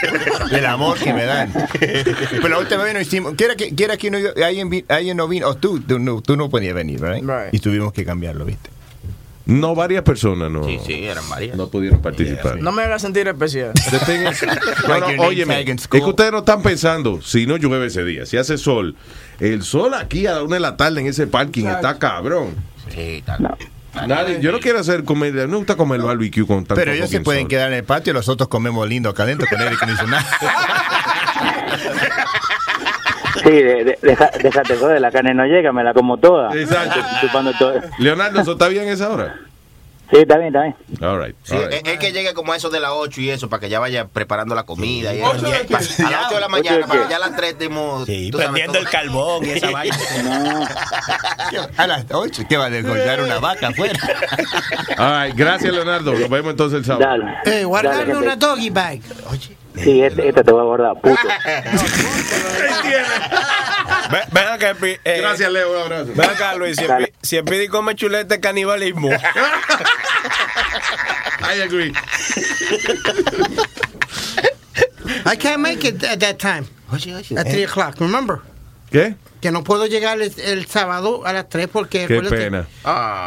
El 0.56 0.66
amor 0.66 0.98
que 0.98 1.12
me 1.12 1.24
dan. 1.24 1.52
Pero 1.80 2.48
la 2.48 2.58
última 2.58 2.82
vez 2.84 2.94
no 2.94 3.00
hicimos. 3.00 3.34
Quiera 3.34 3.56
que, 3.56 3.74
quiera 3.74 3.96
que 3.96 4.10
no, 4.10 4.18
alguien, 4.44 4.70
vi- 4.70 4.84
alguien 4.88 5.16
no 5.16 5.26
vino. 5.28 5.48
O 5.48 5.56
tú, 5.56 5.80
tú 5.80 5.98
no, 5.98 6.20
tú 6.22 6.36
no 6.36 6.48
podías 6.50 6.74
venir, 6.74 7.00
¿verdad? 7.00 7.44
Right. 7.44 7.54
Y 7.54 7.58
tuvimos 7.58 7.92
que 7.92 8.04
cambiarlo, 8.04 8.44
¿viste? 8.44 8.70
No, 9.46 9.74
varias 9.74 10.02
personas 10.02 10.50
no, 10.50 10.64
Sí, 10.64 10.78
sí, 10.86 11.04
eran 11.04 11.28
varias. 11.28 11.54
no 11.56 11.68
pudieron 11.68 12.00
participar. 12.00 12.58
No 12.60 12.72
me 12.72 12.82
hagas 12.82 13.02
sentir 13.02 13.28
especial. 13.28 13.72
The 13.90 13.98
thing 13.98 14.26
is- 14.26 14.42
no, 14.42 14.88
Like 14.88 15.00
no, 15.00 15.00
your 15.00 15.16
name 15.16 15.26
óyeme, 15.26 15.60
es 15.72 15.86
que 15.86 15.98
ustedes 15.98 16.32
no 16.32 16.38
están 16.38 16.62
pensando, 16.62 17.20
si 17.20 17.46
no 17.46 17.58
llueve 17.58 17.86
ese 17.86 18.04
día, 18.04 18.24
si 18.24 18.38
hace 18.38 18.56
sol, 18.56 18.96
el 19.40 19.62
sol 19.62 19.92
aquí 19.94 20.26
a 20.26 20.32
la 20.36 20.42
una 20.42 20.54
de 20.56 20.60
la 20.60 20.76
tarde 20.78 21.00
en 21.02 21.08
ese 21.08 21.26
parking 21.26 21.66
está 21.66 21.98
cabrón. 21.98 22.54
Sí, 22.94 23.22
tal. 23.26 23.54
Nadie, 24.08 24.40
yo 24.40 24.50
no 24.50 24.58
quiero 24.60 24.80
hacer 24.80 25.04
comer, 25.04 25.34
no 25.34 25.46
me 25.48 25.56
gusta 25.58 25.76
comer 25.76 26.00
barbecue 26.00 26.44
con 26.46 26.64
tanto 26.64 26.74
Pero 26.74 26.92
ellos 26.92 27.10
se 27.10 27.20
pueden 27.20 27.42
sol. 27.42 27.48
quedar 27.50 27.70
en 27.70 27.78
el 27.78 27.84
patio, 27.84 28.12
los 28.12 28.28
otros 28.28 28.48
comemos 28.48 28.88
lindo 28.88 29.10
acá 29.10 29.22
adentro 29.24 29.46
con 29.48 29.60
aire 29.60 29.76
acondicionado. 29.76 30.24
Sí, 33.42 33.50
de, 33.50 33.84
de, 33.84 33.98
deja- 34.02 34.30
déjate 34.42 34.76
joder, 34.76 35.00
la 35.00 35.10
carne 35.10 35.34
no 35.34 35.44
llega, 35.46 35.72
me 35.72 35.82
la 35.82 35.92
como 35.94 36.16
toda. 36.18 36.54
Exacto. 36.56 37.00
Chupando 37.20 37.52
todo. 37.58 37.80
Leonardo, 37.98 38.40
¿eso 38.40 38.52
está 38.52 38.68
bien 38.68 38.88
esa 38.88 39.10
hora? 39.10 39.36
Sí, 40.10 40.18
está 40.18 40.36
bien, 40.36 40.48
está 40.54 40.62
bien. 40.62 40.76
All 41.02 41.18
right. 41.24 41.34
Sí, 41.44 41.54
all 41.56 41.62
right. 41.70 41.72
es, 41.86 41.92
es 41.94 41.98
que 41.98 42.12
llegue 42.12 42.34
como 42.34 42.52
a 42.52 42.56
eso 42.56 42.68
de 42.68 42.78
las 42.78 42.90
8 42.92 43.20
y 43.22 43.30
eso, 43.30 43.48
para 43.48 43.60
que 43.60 43.68
ya 43.70 43.80
vaya 43.80 44.06
preparando 44.06 44.54
la 44.54 44.64
comida. 44.64 45.14
Y 45.14 45.20
eso, 45.22 45.48
y 45.48 45.50
a 46.04 46.10
las 46.10 46.26
8 46.26 46.34
de 46.34 46.40
la 46.40 46.48
mañana, 46.48 46.86
para 46.86 47.02
que 47.04 47.08
ya 47.10 47.16
a 47.16 47.20
las 47.20 47.34
3 47.34 47.52
estemos. 47.52 48.04
Sí, 48.04 48.30
prendiendo 48.30 48.78
el 48.78 48.88
carbón 48.88 49.44
y 49.46 49.50
esa 49.50 49.70
vaina. 49.72 49.96
a 51.78 51.86
las 51.86 52.04
8, 52.12 52.42
¿qué 52.48 52.56
va 52.58 52.66
a 52.66 52.70
desgollar 52.70 53.22
una 53.22 53.38
vaca 53.38 53.68
afuera? 53.68 53.98
All 54.98 55.26
right, 55.26 55.36
Gracias, 55.36 55.72
Leonardo. 55.72 56.12
Nos 56.12 56.28
vemos 56.28 56.50
entonces 56.50 56.80
el 56.80 56.84
sábado. 56.84 57.06
Dale. 57.06 57.32
Eh, 57.46 57.66
gente. 57.66 58.16
una 58.16 58.36
doggy 58.36 58.70
bag. 58.70 59.00
Sí, 59.76 60.02
este, 60.02 60.28
esta 60.28 60.44
te 60.44 60.52
voy 60.52 60.60
a 60.60 60.64
guardar, 60.64 60.94
puto. 61.00 61.16
Ven, 64.10 64.22
ven 64.32 64.46
acá, 64.48 64.76
eh, 64.82 65.18
Gracias, 65.20 65.50
Leo. 65.50 65.72
Un 65.72 65.78
abrazo. 65.82 66.12
Ven 66.14 66.30
acá, 66.30 66.54
Luis. 66.54 66.76
Si 66.76 66.82
el, 66.82 66.88
Dale. 66.88 67.06
Pi- 67.08 67.12
si 67.22 67.36
el 67.36 67.44
Pidi 67.44 67.68
come 67.68 67.94
chuleta, 67.94 68.34
es 68.34 68.40
canibalismo. 68.40 69.08
I 71.40 71.60
agree. 71.62 71.92
I 75.26 75.36
can't 75.36 75.60
make 75.60 75.84
it 75.84 76.02
at 76.04 76.20
that 76.20 76.38
time. 76.38 76.66
Oye, 76.92 77.14
oye. 77.14 77.36
At 77.36 77.46
3 77.48 77.64
o'clock, 77.64 77.98
remember? 78.00 78.40
¿Qué? 78.90 79.16
Que 79.44 79.52
no 79.52 79.62
puedo 79.62 79.84
llegar 79.84 80.22
el, 80.22 80.32
el 80.40 80.64
sábado 80.64 81.26
a 81.26 81.34
las 81.34 81.50
3 81.50 81.68
porque... 81.70 82.06
Qué 82.06 82.22
pena. 82.22 82.66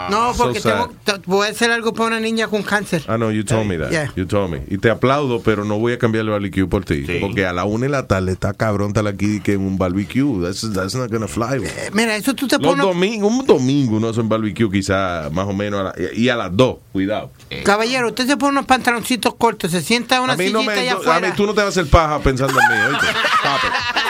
No, 0.10 0.34
So 0.34 0.46
porque 0.46 0.60
tengo, 0.62 0.92
te- 1.04 1.14
voy 1.28 1.46
a 1.46 1.52
hacer 1.52 1.70
algo 1.70 1.94
para 1.94 2.08
una 2.08 2.20
niña 2.20 2.48
con 2.48 2.64
cáncer. 2.64 3.04
Ah, 3.08 3.20
no, 3.20 3.30
you 3.32 3.44
told 3.46 3.68
me 3.68 3.78
that. 3.78 3.92
Yeah. 3.92 4.12
You 4.16 4.26
told 4.26 4.50
me. 4.50 4.64
Y 4.68 4.80
te 4.80 4.90
aplaudo, 4.90 5.44
pero 5.44 5.64
no 5.64 5.78
voy 5.78 5.94
a 5.94 6.00
cambiar 6.00 6.24
el 6.26 6.32
barbecue 6.32 6.66
por 6.66 6.86
ti. 6.86 7.06
Porque 7.22 7.46
a 7.46 7.54
la 7.54 7.66
una 7.66 7.84
de 7.86 7.90
la 7.90 8.08
tarde 8.08 8.32
está 8.32 8.52
cabrón 8.56 8.88
estar 8.88 9.06
aquí 9.06 9.42
que 9.42 9.54
en 9.54 9.62
un 9.62 9.78
barbecue. 9.78 10.42
That's, 10.42 10.74
that's 10.74 10.96
not 10.96 11.12
gonna 11.12 11.28
fly. 11.28 11.64
Eh, 11.64 11.92
Mira, 11.94 12.16
eso 12.16 12.34
tú 12.34 12.48
te 12.48 12.58
pones... 12.58 12.84
domingos, 12.84 13.32
un 13.32 13.46
domingo 13.46 13.98
uno 13.98 14.10
hace 14.10 14.20
un 14.20 14.28
barbecue 14.28 14.72
quizá 14.72 15.30
más 15.32 15.46
o 15.48 15.54
menos 15.54 15.82
a 15.82 15.84
la- 15.84 16.14
y 16.16 16.30
a 16.30 16.36
las 16.36 16.50
dos, 16.58 16.78
cuidado. 16.92 17.30
Caballero, 17.64 18.08
usted 18.08 18.26
se 18.26 18.38
pone 18.38 18.54
unos 18.54 18.66
pantaloncitos 18.66 19.36
cortos, 19.36 19.70
se 19.70 19.82
sienta 19.84 20.16
en 20.18 20.24
una 20.24 20.34
A 20.34 20.36
mí, 20.36 20.50
no 20.50 20.62
sillita 20.62 20.74
me, 20.74 20.82
allá 20.82 20.92
yo- 20.94 20.98
a 20.98 21.00
afuera. 21.02 21.28
mí 21.30 21.34
tú 21.38 21.46
no 21.46 21.54
te 21.54 21.58
vas 21.62 21.78
a 21.78 21.80
hacer 21.80 21.92
paja 21.92 22.18
pensando 22.22 22.58
en 22.60 22.68
mí, 22.76 22.84
oíste. 22.96 23.06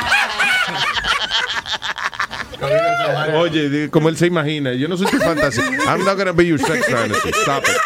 Oye, 3.35 3.89
como 3.89 4.09
él 4.09 4.17
se 4.17 4.27
imagina, 4.27 4.73
yo 4.73 4.87
no 4.87 4.97
soy 4.97 5.07
tu 5.07 5.17
fantasía. 5.17 5.63
I'm 5.87 6.03
not 6.03 6.17
gonna 6.17 6.31
be 6.33 6.45
your 6.47 6.59
sex 6.59 6.85
fantasy. 6.87 7.29
Stop 7.41 7.63
it. 7.67 7.77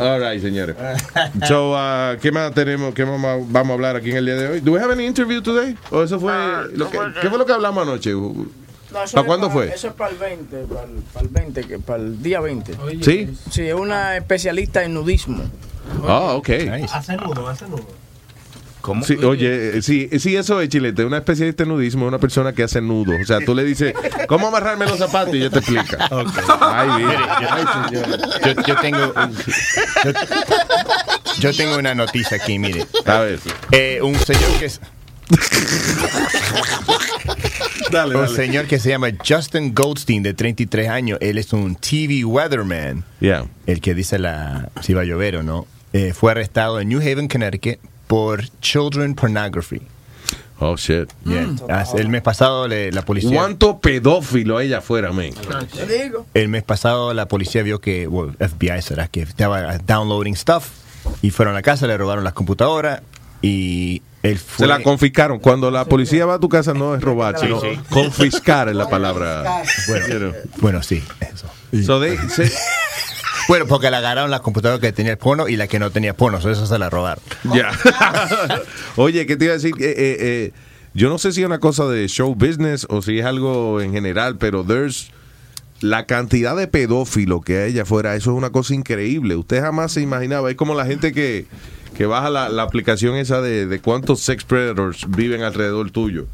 All 0.00 0.20
right, 0.20 0.40
señores. 0.40 0.76
So, 1.46 1.72
uh, 1.72 2.16
¿qué 2.20 2.32
más 2.32 2.52
tenemos? 2.54 2.94
¿Qué 2.94 3.04
más 3.04 3.20
vamos 3.48 3.70
a 3.70 3.74
hablar 3.74 3.96
aquí 3.96 4.10
en 4.10 4.16
el 4.18 4.26
día 4.26 4.34
de 4.36 4.48
hoy? 4.48 4.60
¿Do 4.60 4.72
we 4.72 4.80
have 4.80 4.92
any 4.92 5.06
interview 5.06 5.40
today? 5.42 5.76
¿O 5.90 6.02
eso 6.02 6.18
fue 6.18 6.32
lo 6.74 6.90
que, 6.90 6.98
¿Qué 7.20 7.28
fue 7.28 7.38
lo 7.38 7.46
que 7.46 7.52
hablamos 7.52 7.82
anoche? 7.86 8.12
No, 8.12 8.30
eso 9.04 9.12
¿Para 9.12 9.20
es 9.22 9.26
cuándo 9.26 9.46
pa- 9.48 9.52
fue? 9.54 9.68
Eso 9.74 9.88
es 9.88 9.94
para 9.94 10.10
el 10.10 10.16
20, 10.18 10.56
para 10.64 10.82
el, 10.84 10.90
para 11.12 11.24
el 11.26 11.28
20, 11.28 11.64
que 11.64 11.78
para 11.78 12.02
el 12.02 12.22
día 12.22 12.40
20. 12.40 12.74
¿Sí? 13.02 13.34
Sí, 13.50 13.62
es 13.68 13.74
una 13.74 14.16
especialista 14.16 14.82
en 14.84 14.94
nudismo. 14.94 15.42
Ah, 16.06 16.34
ok. 16.34 16.48
Hace 16.92 17.16
nudo, 17.16 17.48
hace 17.48 17.66
nudo. 17.68 17.86
¿Cómo? 18.82 19.04
Sí, 19.04 19.14
oye, 19.14 19.78
eh, 19.78 19.82
sí, 19.82 20.10
sí, 20.18 20.36
eso 20.36 20.60
es 20.60 20.68
chilete. 20.68 21.04
Una 21.04 21.18
especialista 21.18 21.62
en 21.62 21.70
nudismo 21.70 22.04
es 22.04 22.08
una 22.08 22.18
persona 22.18 22.52
que 22.52 22.64
hace 22.64 22.80
nudo. 22.80 23.12
O 23.20 23.24
sea, 23.24 23.38
tú 23.40 23.54
le 23.54 23.64
dices, 23.64 23.94
¿cómo 24.26 24.48
amarrarme 24.48 24.86
los 24.86 24.98
zapatos? 24.98 25.34
Y 25.34 25.38
ella 25.38 25.50
te 25.50 25.60
explica. 25.60 26.08
Ay, 26.60 26.88
mire. 27.04 27.18
Ay, 27.48 27.64
señora. 27.88 28.18
Yo, 28.44 28.62
yo 28.66 28.76
tengo 28.80 29.14
yo, 30.04 30.12
yo 31.40 31.52
tengo 31.54 31.78
una 31.78 31.94
noticia 31.94 32.36
aquí, 32.36 32.58
mire. 32.58 32.84
A 33.06 33.20
ver. 33.20 33.38
Eh, 33.70 34.00
un 34.02 34.16
señor 34.16 34.50
que 34.58 34.66
es 34.66 34.80
Dale, 37.90 38.16
un 38.16 38.22
dale. 38.22 38.34
señor 38.36 38.66
que 38.66 38.78
se 38.78 38.88
llama 38.90 39.08
Justin 39.26 39.74
Goldstein 39.74 40.22
de 40.22 40.34
33 40.34 40.88
años. 40.88 41.18
Él 41.20 41.38
es 41.38 41.52
un 41.52 41.76
TV 41.76 42.24
weatherman. 42.24 43.04
Yeah. 43.20 43.46
El 43.66 43.80
que 43.80 43.94
dice 43.94 44.18
la 44.18 44.70
si 44.82 44.92
va 44.92 45.02
a 45.02 45.04
llover 45.04 45.36
o 45.36 45.42
no. 45.42 45.66
Eh, 45.92 46.12
fue 46.14 46.32
arrestado 46.32 46.80
en 46.80 46.88
New 46.88 47.00
Haven, 47.00 47.28
Connecticut 47.28 47.78
por 48.12 48.46
children 48.60 49.14
pornography. 49.14 49.80
Oh, 50.58 50.76
shit. 50.76 51.08
Yeah. 51.24 51.46
Hace- 51.70 51.96
El 51.98 52.08
mes 52.10 52.20
pasado 52.20 52.68
le- 52.68 52.92
la 52.92 53.00
policía 53.06 53.34
¿Cuánto 53.34 53.78
pedófilo 53.80 54.58
hay 54.58 54.70
afuera, 54.74 55.12
men? 55.12 55.32
Te 55.74 55.86
digo. 55.86 56.26
El 56.34 56.50
mes 56.50 56.62
pasado 56.62 57.14
la 57.14 57.26
policía 57.26 57.62
vio 57.62 57.80
que, 57.80 58.06
well, 58.06 58.36
FBI 58.38 58.82
será, 58.82 59.08
que 59.08 59.22
estaba 59.22 59.78
downloading 59.78 60.36
stuff 60.36 60.66
y 61.22 61.30
fueron 61.30 61.54
a 61.54 61.58
la 61.58 61.62
casa, 61.62 61.86
le 61.86 61.96
robaron 61.96 62.22
las 62.22 62.34
computadoras 62.34 63.00
y 63.40 64.02
él 64.22 64.38
fue... 64.38 64.66
Se 64.66 64.66
la 64.66 64.82
confiscaron. 64.82 65.38
Cuando 65.38 65.70
la 65.70 65.86
policía 65.86 66.26
va 66.26 66.34
a 66.34 66.38
tu 66.38 66.50
casa 66.50 66.74
no 66.74 66.94
es 66.94 67.00
robar, 67.00 67.38
Sí, 67.40 67.46
sino 67.46 67.62
sí. 67.62 67.68
confiscar 67.88 68.68
es 68.68 68.76
la 68.76 68.90
palabra. 68.90 69.62
Bueno, 69.88 70.32
bueno, 70.60 70.82
sí, 70.82 71.02
eso. 71.20 71.46
So 71.86 71.98
they- 71.98 72.18
se- 72.28 72.52
Bueno, 73.48 73.66
porque 73.66 73.90
le 73.90 73.96
agarraron 73.96 74.30
la 74.30 74.40
computadora 74.40 74.80
que 74.80 74.92
tenía 74.92 75.12
el 75.12 75.18
porno 75.18 75.48
y 75.48 75.56
la 75.56 75.66
que 75.66 75.78
no 75.78 75.90
tenía 75.90 76.14
porno, 76.14 76.40
so 76.40 76.50
eso 76.50 76.66
se 76.66 76.78
la 76.78 76.90
robaron. 76.90 77.22
Ya. 77.54 77.70
Oye, 78.96 79.26
¿qué 79.26 79.36
te 79.36 79.46
iba 79.46 79.54
a 79.54 79.56
decir? 79.56 79.74
Eh, 79.78 79.84
eh, 79.84 80.16
eh, 80.20 80.52
yo 80.94 81.08
no 81.08 81.18
sé 81.18 81.32
si 81.32 81.40
es 81.40 81.46
una 81.46 81.58
cosa 81.58 81.86
de 81.86 82.06
show 82.08 82.34
business 82.34 82.86
o 82.88 83.02
si 83.02 83.18
es 83.18 83.24
algo 83.24 83.80
en 83.80 83.92
general, 83.92 84.36
pero 84.38 84.64
there's 84.64 85.10
la 85.80 86.06
cantidad 86.06 86.56
de 86.56 86.68
pedófilos 86.68 87.42
que 87.44 87.58
hay 87.58 87.72
allá 87.72 87.82
afuera, 87.82 88.14
eso 88.14 88.30
es 88.30 88.36
una 88.36 88.50
cosa 88.50 88.74
increíble. 88.74 89.34
Usted 89.34 89.60
jamás 89.60 89.92
se 89.92 90.00
imaginaba. 90.00 90.48
Es 90.48 90.56
como 90.56 90.74
la 90.74 90.86
gente 90.86 91.12
que, 91.12 91.46
que 91.96 92.06
baja 92.06 92.30
la, 92.30 92.48
la 92.48 92.62
aplicación 92.62 93.16
esa 93.16 93.40
de, 93.40 93.66
de 93.66 93.80
cuántos 93.80 94.20
sex 94.20 94.44
predators 94.44 95.06
viven 95.08 95.42
alrededor 95.42 95.90
tuyo. 95.90 96.26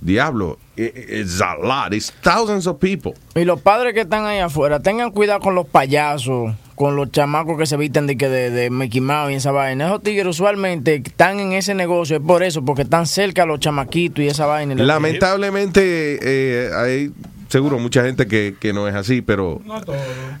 Diablo, 0.00 0.58
i- 0.76 0.82
i- 0.84 1.20
it's 1.20 1.40
a 1.40 1.54
lot. 1.56 1.92
It's 1.92 2.12
thousands 2.22 2.66
of 2.66 2.78
people. 2.78 3.12
Y 3.34 3.44
los 3.44 3.60
padres 3.60 3.94
que 3.94 4.00
están 4.02 4.24
ahí 4.26 4.38
afuera, 4.38 4.80
tengan 4.80 5.10
cuidado 5.10 5.40
con 5.40 5.54
los 5.54 5.66
payasos, 5.66 6.54
con 6.74 6.96
los 6.96 7.10
chamacos 7.12 7.56
que 7.58 7.66
se 7.66 7.76
visten 7.76 8.06
de, 8.06 8.16
que 8.16 8.28
de, 8.28 8.50
de 8.50 8.70
Mickey 8.70 9.00
Mouse 9.00 9.32
y 9.32 9.34
esa 9.36 9.52
vaina. 9.52 9.86
Esos 9.86 10.02
tigres 10.02 10.26
usualmente 10.26 10.96
están 11.04 11.38
en 11.40 11.52
ese 11.52 11.74
negocio, 11.74 12.16
es 12.16 12.22
por 12.22 12.42
eso, 12.42 12.64
porque 12.64 12.82
están 12.82 13.06
cerca 13.06 13.42
a 13.44 13.46
los 13.46 13.60
chamaquitos 13.60 14.24
y 14.24 14.28
esa 14.28 14.46
vaina. 14.46 14.74
Lamentablemente, 14.74 16.18
eh, 16.22 16.70
hay 16.74 17.12
seguro 17.48 17.78
mucha 17.78 18.02
gente 18.02 18.26
que, 18.26 18.56
que 18.58 18.72
no 18.72 18.88
es 18.88 18.94
así, 18.96 19.22
pero 19.22 19.60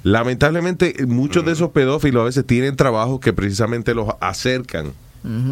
lamentablemente 0.02 0.94
muchos 1.06 1.44
de 1.44 1.52
esos 1.52 1.70
pedófilos 1.70 2.22
a 2.22 2.24
veces 2.24 2.46
tienen 2.46 2.76
trabajos 2.76 3.20
que 3.20 3.32
precisamente 3.32 3.94
los 3.94 4.08
acercan 4.20 4.92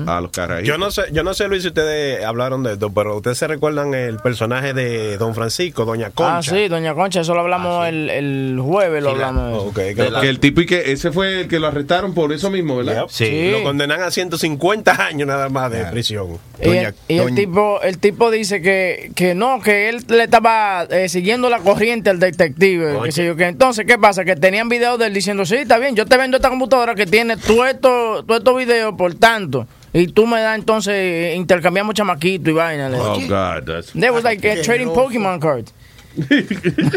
a 0.06 0.20
los 0.20 0.30
carajitos. 0.30 0.68
Yo 0.68 0.78
no 0.78 0.90
sé, 0.90 1.02
yo 1.12 1.22
no 1.22 1.32
sé 1.34 1.48
Luis 1.48 1.62
si 1.62 1.68
ustedes 1.68 2.24
hablaron 2.24 2.62
de 2.62 2.74
esto, 2.74 2.92
pero 2.92 3.16
ustedes 3.16 3.38
se 3.38 3.46
recuerdan 3.46 3.94
el 3.94 4.16
personaje 4.18 4.74
de 4.74 5.16
Don 5.16 5.34
Francisco, 5.34 5.84
Doña 5.84 6.10
Concha. 6.10 6.38
Ah, 6.38 6.42
sí, 6.42 6.68
doña 6.68 6.94
Concha, 6.94 7.20
eso 7.22 7.34
lo 7.34 7.40
hablamos 7.40 7.86
el, 7.88 8.10
el 8.10 8.58
jueves, 8.62 9.02
lo 9.02 9.10
Sí, 9.10 9.14
hablamos. 9.14 9.64
ok, 9.68 9.74
que, 9.74 9.94
que 9.94 10.10
la- 10.10 10.20
el 10.20 10.38
tipo 10.40 10.60
y 10.60 10.66
que 10.66 10.92
ese 10.92 11.10
fue 11.10 11.40
el 11.42 11.48
que 11.48 11.58
lo 11.58 11.68
arrestaron 11.68 12.12
por 12.14 12.32
eso 12.32 12.50
mismo, 12.50 12.76
¿verdad? 12.76 13.04
Sí. 13.08 13.50
Lo 13.50 13.62
condenan 13.62 14.02
a 14.02 14.10
150 14.10 15.06
años 15.06 15.26
nada 15.26 15.48
más 15.48 15.70
de 15.70 15.84
prisión. 15.86 16.38
Y, 16.62 16.68
el, 16.68 16.94
y 17.08 17.18
el 17.18 17.34
tipo 17.34 17.80
el 17.82 17.98
tipo 17.98 18.30
dice 18.30 18.60
que, 18.62 19.10
que 19.16 19.34
no, 19.34 19.60
que 19.60 19.88
él 19.88 20.04
le 20.08 20.24
estaba 20.24 20.84
eh, 20.90 21.08
siguiendo 21.08 21.48
la 21.48 21.58
corriente 21.58 22.10
al 22.10 22.20
detective. 22.20 22.98
Que 23.04 23.12
sé 23.12 23.24
yo, 23.26 23.36
que 23.36 23.46
entonces, 23.46 23.84
¿qué 23.86 23.98
pasa? 23.98 24.24
Que 24.24 24.36
tenían 24.36 24.68
videos 24.68 24.98
de 24.98 25.06
él 25.06 25.14
diciendo, 25.14 25.44
sí, 25.44 25.56
está 25.56 25.78
bien, 25.78 25.96
yo 25.96 26.06
te 26.06 26.16
vendo 26.16 26.36
esta 26.36 26.50
computadora 26.50 26.94
que 26.94 27.06
tiene 27.06 27.36
todos 27.36 27.68
estos 27.68 28.26
todo 28.26 28.36
estos 28.36 28.56
videos 28.56 28.94
por 28.96 29.14
tanto. 29.14 29.61
Y 29.94 30.06
tú 30.08 30.26
me 30.26 30.40
das 30.40 30.58
entonces, 30.58 30.94
eh, 30.94 31.34
intercambiamos 31.36 31.94
chamaquito 31.94 32.50
y 32.50 32.52
vaina. 32.54 32.90
Oh, 32.94 33.18
God. 33.20 33.64
That's... 33.66 33.92
They 33.92 34.10
was 34.10 34.24
like 34.24 34.42
uh, 34.46 34.62
trading 34.62 34.88
Pokemon 34.88 35.38
cards. 35.40 35.72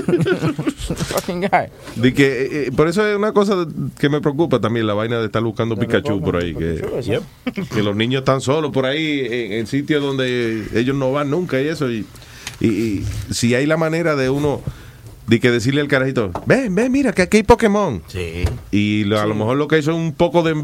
Fucking 0.05 1.41
guy. 1.41 1.69
De 1.95 2.13
que, 2.13 2.25
eh, 2.25 2.67
eh, 2.67 2.71
por 2.75 2.87
eso 2.87 3.07
es 3.07 3.15
una 3.15 3.31
cosa 3.33 3.65
que 3.99 4.09
me 4.09 4.21
preocupa 4.21 4.59
también, 4.59 4.87
la 4.87 4.93
vaina 4.93 5.19
de 5.19 5.25
estar 5.25 5.41
buscando 5.43 5.75
Pikachu 5.77 6.21
por 6.21 6.37
ahí. 6.37 6.53
Que, 6.53 6.83
que 7.73 7.83
los 7.83 7.95
niños 7.95 8.19
están 8.19 8.41
solos 8.41 8.71
por 8.71 8.85
ahí 8.85 9.21
en, 9.25 9.53
en 9.53 9.67
sitios 9.67 10.01
donde 10.03 10.65
ellos 10.73 10.95
no 10.95 11.11
van 11.11 11.29
nunca 11.29 11.61
y 11.61 11.67
eso. 11.67 11.89
Y, 11.91 12.05
y- 12.59 12.67
y 12.67 13.05
si 13.33 13.55
hay 13.55 13.65
la 13.65 13.77
manera 13.77 14.15
de 14.15 14.29
uno 14.29 14.61
de 15.27 15.39
que 15.39 15.49
decirle 15.51 15.81
al 15.81 15.87
carajito, 15.87 16.31
ven, 16.45 16.73
ven, 16.75 16.91
mira, 16.91 17.11
que 17.13 17.23
aquí 17.23 17.37
hay 17.37 17.43
Pokémon. 17.43 18.01
Sí. 18.07 18.45
Y 18.71 19.03
lo- 19.05 19.19
a 19.19 19.25
lo 19.25 19.35
mejor 19.35 19.57
lo 19.57 19.67
que 19.67 19.79
hizo 19.79 19.91
es 19.91 19.97
un 19.97 20.13
poco 20.13 20.43
de, 20.43 20.61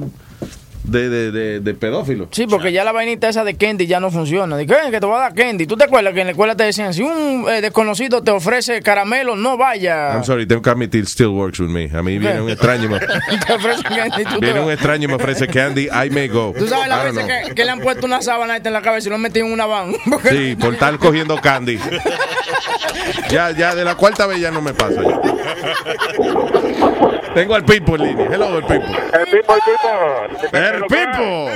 de, 0.84 1.10
de, 1.10 1.32
de- 1.32 1.60
de 1.60 1.74
pedófilo. 1.74 2.28
Sí, 2.32 2.48
porque 2.48 2.72
ya 2.72 2.84
la 2.84 2.91
vainita 2.91 3.30
esa 3.30 3.44
de 3.44 3.56
candy 3.56 3.86
ya 3.88 3.99
no 3.99 4.10
funciona. 4.12 4.58
Dice, 4.58 4.74
"Ven, 4.76 4.91
que 4.91 4.99
te 4.99 5.06
voy 5.06 5.16
a 5.16 5.20
dar 5.20 5.34
candy. 5.34 5.66
¿Tú 5.68 5.78
te 5.78 5.84
acuerdas 5.86 6.14
que 6.14 6.22
en 6.22 6.28
la 6.28 6.32
escuela 6.32 6.56
te 6.56 6.64
decían, 6.64 6.94
si 6.94 7.03
un 7.03 7.45
eh, 7.49 7.62
desconocido 7.62 8.22
te 8.24 8.32
ofrece 8.32 8.82
caramelo, 8.82 9.36
no 9.36 9.58
vaya? 9.58 10.14
I'm 10.14 10.24
sorry, 10.24 10.45
tengo 10.45 10.62
que 10.62 10.70
admitir, 10.70 11.06
still 11.06 11.28
works 11.28 11.60
with 11.60 11.70
me. 11.70 11.90
A 11.98 12.02
mí 12.02 12.18
viene 12.18 12.41
un 12.41 12.49
extraño 12.49 12.86
y 12.86 12.90
me, 12.90 12.99
te 13.48 13.53
ofrece 13.53 13.84
candy. 13.84 14.24
Tú, 14.26 14.40
viene 14.40 14.60
un 14.60 14.72
extraño 14.72 15.06
y 15.06 15.08
me 15.08 15.16
ofrece 15.16 15.48
candy, 15.48 15.88
I 15.88 16.10
may 16.10 16.28
go. 16.28 16.53
Tú 16.58 16.68
sabes 16.68 16.90
don't 16.90 17.16
veces 17.16 17.48
que, 17.48 17.56
que 17.56 17.66
le 17.66 17.72
han 17.72 17.80
puesto 17.80 18.06
una 18.06 18.22
sábana 18.22 18.58
en 18.58 18.74
la 18.74 18.82
cabeza 18.82 19.08
y 19.08 19.10
lo 19.10 19.16
han 19.16 19.22
metido 19.22 19.45
en 19.45 19.53
una 19.53 19.66
van. 19.66 19.94
Sí, 20.30 20.56
por 20.60 20.74
estar 20.74 20.98
cogiendo 20.98 21.36
candy. 21.41 21.80
Ya, 23.30 23.52
ya, 23.52 23.76
de 23.76 23.84
la 23.84 23.95
cuarta 23.95 24.26
vez 24.28 24.40
ya 24.40 24.52
no 24.52 24.62
me 24.62 24.74
pasa. 24.74 25.02
ya. 25.02 25.20
Tengo 27.34 27.56
al 27.56 27.64
Pipo 27.64 27.95
en 27.95 28.03
línea. 28.03 28.28
Hello, 28.32 28.58
el 28.58 28.64
Pipo. 28.66 28.86
El 28.86 29.26
Pipo, 29.40 29.53
el 29.56 29.62
Pipo. 29.62 30.49
¡El 30.82 30.88
Pipo! 30.88 31.49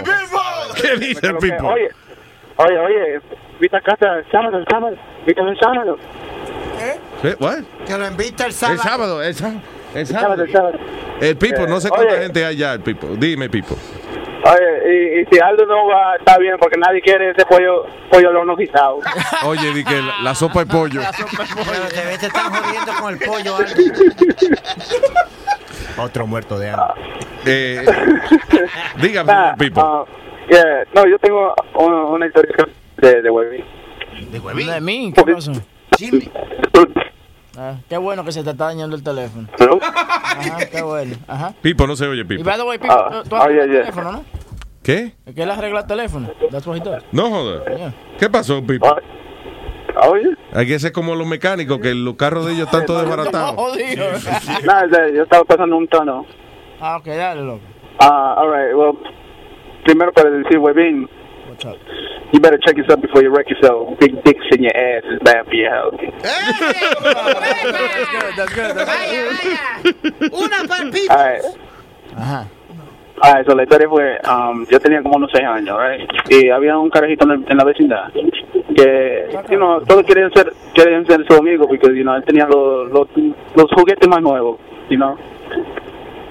¿Qué 0.82 0.96
dice 0.98 1.28
el 1.28 1.38
Pipo? 1.38 1.68
Oye, 1.68 1.90
oye, 2.58 2.80
oye, 2.80 3.22
viste 3.60 3.78
acá 3.78 3.98
el 4.00 4.26
sábado, 4.32 4.58
el 4.58 4.66
sábado, 4.70 4.96
viste 5.26 5.42
el 5.42 5.60
sábado. 5.60 5.98
¿Qué? 7.22 7.36
What? 7.40 7.60
Que 7.88 7.98
lo 7.98 8.08
invita 8.08 8.44
el 8.44 8.50
El 8.50 8.54
sábado. 8.56 8.82
sábado, 8.84 9.24
el 9.24 9.34
sábado. 9.36 9.60
El 9.94 10.00
El 10.02 10.08
sábado, 10.08 10.24
sábado. 10.28 10.44
el 10.44 10.52
sábado. 10.52 10.80
El 11.22 11.38
Pipo, 11.38 11.66
no 11.68 11.80
sé 11.80 11.88
Eh, 11.88 11.92
cuánta 11.96 12.14
oye. 12.14 12.24
gente 12.24 12.46
hay 12.46 12.58
ya, 12.58 12.74
el 12.74 12.82
Pipo. 12.82 13.08
Dime, 13.18 13.50
Pipo. 13.50 13.76
Oye, 14.48 14.94
y, 14.94 15.22
y 15.22 15.26
si 15.32 15.40
Aldo 15.40 15.66
no 15.66 15.88
va, 15.88 16.18
está 16.18 16.38
bien, 16.38 16.56
porque 16.60 16.78
nadie 16.78 17.02
quiere 17.02 17.32
ese 17.32 17.46
pollo, 17.48 17.86
pollo 18.12 18.30
al 18.30 18.36
horno 18.36 18.56
guisado. 18.56 19.00
Oye, 19.46 19.74
di 19.74 19.84
que 19.84 20.00
la, 20.02 20.20
la 20.22 20.36
sopa 20.36 20.60
de 20.60 20.66
pollo. 20.68 21.02
Pero 21.72 21.88
te 21.88 22.06
ves, 22.06 22.20
te 22.20 22.28
están 22.28 22.54
jodiendo 22.54 22.92
con 23.02 23.14
el 23.14 23.20
pollo. 23.20 23.56
Aldo. 23.56 23.66
Otro 25.98 26.28
muerto 26.28 26.58
de 26.60 26.70
hambre. 26.72 26.96
Eh, 27.46 27.86
dígame, 29.02 29.32
Ah, 29.32 29.56
Pipo. 29.58 29.82
ah, 29.82 30.06
yeah, 30.50 30.84
No, 30.94 31.08
yo 31.08 31.18
tengo 31.20 31.54
una, 31.76 32.06
una 32.06 32.26
historia 32.28 32.56
de, 32.98 33.22
de 33.22 33.30
Huevín. 33.30 33.64
¿De 34.32 34.40
¿De 34.66 34.82
mí? 34.82 35.14
¿Qué 35.16 35.24
pasó? 35.24 35.52
Ah, 37.58 37.76
qué 37.88 37.98
bueno 37.98 38.26
que 38.26 38.32
se 38.34 38.44
te 38.44 38.50
está 38.50 38.66
dañando 38.66 38.96
el 38.98 39.04
teléfono. 39.04 39.48
Ajá, 39.82 40.66
qué 40.70 40.82
bueno. 40.82 41.16
Ajá. 41.28 41.54
Pipo, 41.62 41.88
no 41.88 41.96
se 41.96 42.06
oye, 42.06 42.22
Y 42.22 42.24
Pipo. 42.26 42.44
by 42.44 42.58
the 42.58 42.64
way, 42.64 42.78
Pipo, 42.78 42.94
Ah, 42.94 43.22
tú, 43.24 43.30
tú 43.30 43.36
has 43.38 43.48
yeah, 43.50 43.64
el 43.64 43.72
yeah. 43.72 43.80
teléfono, 43.82 44.12
¿no? 44.12 44.26
¿Qué? 44.84 45.14
Es 45.26 45.34
que 45.34 45.44
él 45.44 45.50
arregla 45.52 45.80
el 45.82 45.88
teléfono. 45.88 46.30
That's 46.52 46.68
what 46.68 46.76
he 46.78 46.80
does. 46.82 47.04
No 47.12 47.30
joder. 47.30 47.78
Yeah. 47.78 47.94
¿Qué 48.20 48.30
pasó, 48.30 48.62
Pipo? 48.66 48.94
Oye. 50.10 50.36
Hay 50.54 50.68
que 50.68 50.80
ser 50.80 50.92
como 50.92 51.16
los 51.16 51.28
mecánicos, 51.28 51.80
que 51.80 51.94
los 51.96 52.16
carros 52.16 52.46
de 52.46 52.54
ellos 52.54 52.66
están 52.68 52.86
todos 52.86 53.02
desbaratados. 53.02 53.56
Nada, 54.66 55.10
yo 55.14 55.24
estaba 55.24 55.44
pasando 55.44 55.78
un 55.78 55.88
tono. 55.88 56.26
Ah, 56.82 56.98
ok, 56.98 57.06
dale, 57.08 57.42
loco. 57.42 57.62
Uh, 58.02 58.06
all 58.38 58.50
right, 58.52 58.76
well, 58.76 58.98
primero 59.86 60.12
para 60.12 60.30
decir, 60.30 60.58
Webin, 60.60 61.08
What's 61.50 61.64
up? 61.66 61.78
you 62.34 62.40
better 62.42 62.58
check 62.60 62.76
yourself 62.78 63.00
before 63.02 63.24
you 63.24 63.30
wreck 63.34 63.50
yourself. 63.50 63.98
Big 64.00 64.22
dicks 64.26 64.46
in 64.52 64.64
your 64.64 64.76
ass 64.76 65.04
is 65.06 65.20
bad 65.24 65.46
for 65.46 65.54
your 65.56 65.70
health. 65.72 65.96
That's 65.96 66.60
good, 68.12 68.36
that's 68.36 68.54
good, 68.54 68.76
that's 68.76 69.12
good. 69.12 70.34
Una 70.34 70.58
el 70.62 70.70
All 71.10 71.18
right. 71.18 71.42
Ajá. 72.18 72.48
All 73.22 73.34
right, 73.34 73.46
so 73.48 73.56
la 73.56 73.64
historia 73.64 73.88
fue, 73.88 74.20
um, 74.28 74.66
yo 74.70 74.78
tenía 74.82 75.02
como 75.02 75.16
unos 75.16 75.32
seis 75.34 75.46
años, 75.48 75.78
right? 75.80 76.02
Y 76.30 76.50
había 76.50 76.78
un 76.78 76.90
carajito 76.90 77.24
en, 77.26 77.32
el- 77.32 77.46
en 77.50 77.58
la 77.58 77.64
vecindad 77.64 78.10
que, 78.76 79.30
you 79.50 79.58
know, 79.58 79.82
todos 79.82 80.04
querían 80.04 80.32
ser, 80.34 80.52
querían 80.74 81.06
ser 81.06 81.26
su 81.28 81.38
amigo 81.38 81.68
porque, 81.68 81.88
you 81.96 82.04
know, 82.04 82.16
él 82.16 82.24
tenía 82.26 82.46
los, 82.46 82.90
los, 82.92 83.08
los 83.56 83.72
juguetes 83.74 84.08
más 84.10 84.22
nuevos, 84.22 84.60
you 84.90 84.98
know. 84.98 85.16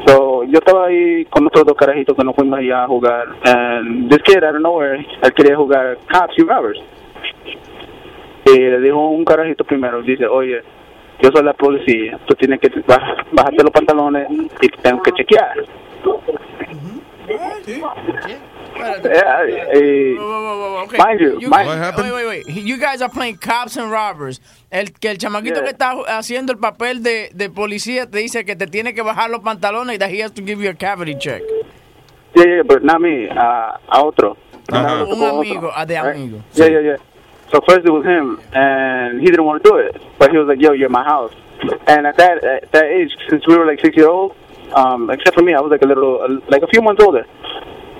So, 0.06 0.44
yo 0.44 0.58
estaba 0.58 0.86
ahí 0.86 1.24
con 1.26 1.46
otros 1.46 1.64
dos 1.64 1.74
carajitos 1.76 2.14
que 2.14 2.22
nos 2.24 2.34
fuimos 2.36 2.58
allá 2.58 2.84
a 2.84 2.86
jugar. 2.86 3.26
And 3.46 4.10
this 4.10 4.22
kid, 4.22 4.44
out 4.44 4.54
of 4.56 4.60
nowhere, 4.60 5.06
él 5.22 5.32
quería 5.34 5.56
jugar 5.56 5.96
cops 6.12 6.38
y 6.38 6.42
robbers. 6.42 6.78
Y 8.46 8.58
le 8.58 8.80
dijo 8.80 9.08
un 9.08 9.24
carajito 9.24 9.64
primero, 9.64 10.02
dice, 10.02 10.26
oye, 10.26 10.62
yo 11.22 11.30
soy 11.32 11.42
la 11.42 11.54
policía, 11.54 12.18
tú 12.26 12.34
tienes 12.34 12.60
que 12.60 12.68
baj- 12.70 13.24
bajarte 13.32 13.62
los 13.62 13.70
pantalones 13.72 14.28
y 14.60 14.68
te 14.68 14.76
tengo 14.82 15.00
que 15.02 15.12
chequear. 15.12 15.64
Yeah, 17.26 17.56
eh, 17.66 17.82
Okay. 18.18 18.36
Mind 20.98 21.20
you, 21.20 21.38
You 21.40 21.48
mind- 21.48 21.68
wait, 21.96 22.12
wait, 22.12 22.26
wait. 22.26 22.48
You 22.48 22.76
guys 22.78 23.02
are 23.02 23.08
playing 23.08 23.36
cops 23.38 23.76
and 23.76 23.90
robbers. 23.90 24.40
El 24.70 24.86
que 24.92 25.10
el 25.10 25.18
chamaquito 25.18 25.56
Yeah. 25.60 25.64
que 25.64 25.70
está 25.70 25.92
haciendo 26.18 26.52
el 26.52 26.58
papel 26.58 27.02
de, 27.02 27.30
de 27.34 27.50
policía 27.50 28.06
te 28.10 28.18
dice 28.18 28.44
que 28.44 28.56
te 28.56 28.66
tiene 28.66 28.94
que 28.94 29.02
bajar 29.02 29.30
los 29.30 29.40
pantalones 29.40 29.96
y 29.96 29.98
that 29.98 30.10
he 30.10 30.20
has 30.22 30.32
to 30.32 30.42
give 30.42 30.60
you 30.62 30.70
a 30.70 30.74
cavity 30.74 31.14
check. 31.16 31.42
Yeah, 32.34 32.44
yeah, 32.46 32.62
but 32.66 32.82
not 32.82 33.00
me, 33.00 33.26
a, 33.28 33.78
a 33.88 34.02
otro. 34.04 34.36
Un 34.72 34.76
amigo, 34.76 35.70
ah, 35.74 35.84
de 35.84 35.94
right? 36.00 36.16
amigo. 36.16 36.42
Yeah, 36.54 36.66
yeah, 36.68 36.80
yeah. 36.80 36.96
So 37.52 37.60
first 37.68 37.86
it 37.86 37.90
was 37.92 38.04
him, 38.04 38.40
and 38.52 39.20
he 39.20 39.26
didn't 39.26 39.44
want 39.44 39.62
to 39.62 39.70
do 39.70 39.76
it, 39.76 40.00
but 40.18 40.30
he 40.32 40.38
was 40.38 40.48
like, 40.48 40.60
"Yo, 40.60 40.72
you're 40.72 40.88
my 40.88 41.04
house." 41.04 41.32
And 41.86 42.06
at 42.06 42.16
that 42.16 42.42
at 42.42 42.72
that 42.72 42.84
age, 42.86 43.10
since 43.28 43.46
we 43.46 43.56
were 43.56 43.66
like 43.66 43.78
six 43.80 43.96
year 43.96 44.08
old, 44.08 44.34
um, 44.74 45.10
except 45.10 45.36
for 45.36 45.42
me, 45.44 45.54
I 45.54 45.60
was 45.60 45.70
like 45.70 45.82
a 45.82 45.86
little, 45.86 46.40
like 46.48 46.62
a 46.62 46.66
few 46.66 46.80
months 46.82 47.04
older. 47.04 47.24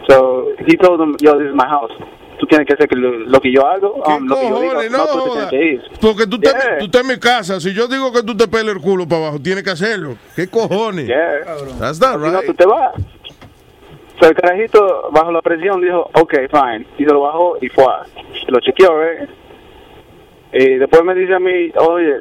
So 0.09 0.49
he 0.67 0.77
told 0.77 1.01
him, 1.01 1.17
"Yo, 1.21 1.39
this 1.39 1.49
is 1.49 1.55
my 1.55 1.67
house. 1.67 1.93
Tú 2.39 2.47
tienes 2.47 2.67
que 2.67 2.75
hacer 2.75 2.89
que 2.89 2.97
lo, 2.97 3.11
lo 3.21 3.41
que 3.41 3.51
yo 3.53 3.65
hago, 3.67 3.95
um, 3.95 4.27
lo 4.27 4.37
que 4.37 4.49
yo 4.49 4.61
digo, 4.61 4.73
cojones? 4.73 4.91
no, 4.91 4.99
No, 4.99 5.05
tú 5.07 5.13
te 5.13 5.31
joda. 5.31 5.49
tienes 5.49 5.51
que 5.51 5.73
ir." 5.73 5.99
Porque 6.01 6.27
tú, 6.27 6.37
estás- 6.37 6.63
Yeah. 6.65 6.79
tú 6.79 6.85
estás 6.87 7.01
en 7.03 7.09
mi 7.09 7.19
casa. 7.19 7.61
Si 7.61 7.73
yo 7.73 7.87
digo 7.89 8.13
que 8.13 8.23
tú 8.23 8.37
te 8.37 8.47
peles 8.49 8.75
el 8.75 8.81
culo 8.83 9.07
para 9.09 9.23
abajo, 9.23 9.39
tienes 9.41 9.63
que 9.65 9.71
hacerlo. 9.71 10.17
¿Qué 10.37 10.49
cojones? 10.49 11.07
Yeah. 11.07 11.45
That's 11.79 12.01
not 12.01 12.15
Si 12.15 12.19
no, 12.31 12.39
right. 12.41 12.47
tú 12.47 12.55
te 12.55 12.67
vas. 12.67 12.93
So 14.21 14.29
el 14.29 14.35
carajito, 14.35 15.11
bajo 15.13 15.33
la 15.33 15.43
presión, 15.43 15.81
dijo, 15.81 16.09
okay, 16.15 16.47
fine. 16.49 16.87
Y 16.99 17.05
se 17.05 17.11
lo 17.13 17.21
bajó 17.23 17.57
y 17.61 17.69
fue. 17.69 17.85
Lo 18.49 18.61
chequeó, 18.61 19.03
¿eh? 19.03 19.29
Y 20.53 20.75
después 20.77 21.03
me 21.03 21.15
dice 21.15 21.35
a 21.35 21.41
mí, 21.41 21.73
oye, 21.77 22.21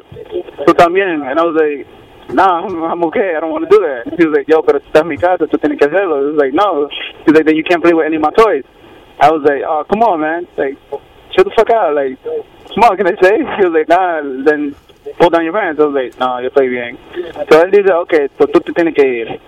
tú 0.66 0.74
también. 0.74 1.22
And 1.22 1.38
I 1.38 1.42
was 1.44 1.54
like, 1.54 1.86
no, 2.34 2.86
I'm 2.86 3.04
okay. 3.04 3.34
I 3.36 3.40
don't 3.40 3.50
want 3.50 3.68
to 3.68 3.70
do 3.70 3.80
that. 3.80 4.18
He 4.18 4.26
was 4.26 4.36
like, 4.36 4.48
yo, 4.48 4.62
pero 4.62 4.80
tú 4.80 4.86
estás 4.86 5.06
mi 5.06 5.16
casa, 5.16 5.46
tú 5.46 5.58
tienes 5.58 5.78
que 5.78 5.86
hacerlo. 5.86 6.20
He 6.20 6.26
was 6.32 6.36
like, 6.36 6.52
no. 6.52 6.88
He's 7.24 7.34
like, 7.34 7.46
then 7.46 7.56
you 7.56 7.64
can't 7.64 7.82
play 7.82 7.94
with 7.94 8.06
any 8.06 8.16
of 8.16 8.22
my 8.22 8.30
toys. 8.30 8.64
I 9.20 9.30
was 9.30 9.42
like, 9.42 9.62
oh, 9.66 9.84
come 9.88 10.02
on, 10.02 10.20
man. 10.20 10.46
Like, 10.56 10.76
shut 11.30 11.44
the 11.44 11.52
fuck 11.56 11.70
out. 11.70 11.94
Like, 11.94 12.18
come 12.22 12.84
on, 12.84 12.96
can 12.96 13.06
I 13.06 13.16
say? 13.22 13.38
He 13.38 13.64
was 13.64 13.72
like, 13.72 13.88
nah, 13.88 14.20
then 14.44 14.74
pull 15.18 15.30
down 15.30 15.44
your 15.44 15.52
pants. 15.52 15.80
I 15.80 15.84
was 15.84 15.94
like, 15.94 16.18
no, 16.18 16.40
yo 16.40 16.50
estoy 16.50 16.68
bien. 16.68 16.98
So 17.50 17.62
él 17.62 17.70
dice, 17.70 17.92
okay, 17.92 18.28
pues 18.36 18.50
tú 18.50 18.60
te 18.60 18.72
tienes 18.72 18.94
que 18.94 19.06
ir. 19.06 19.40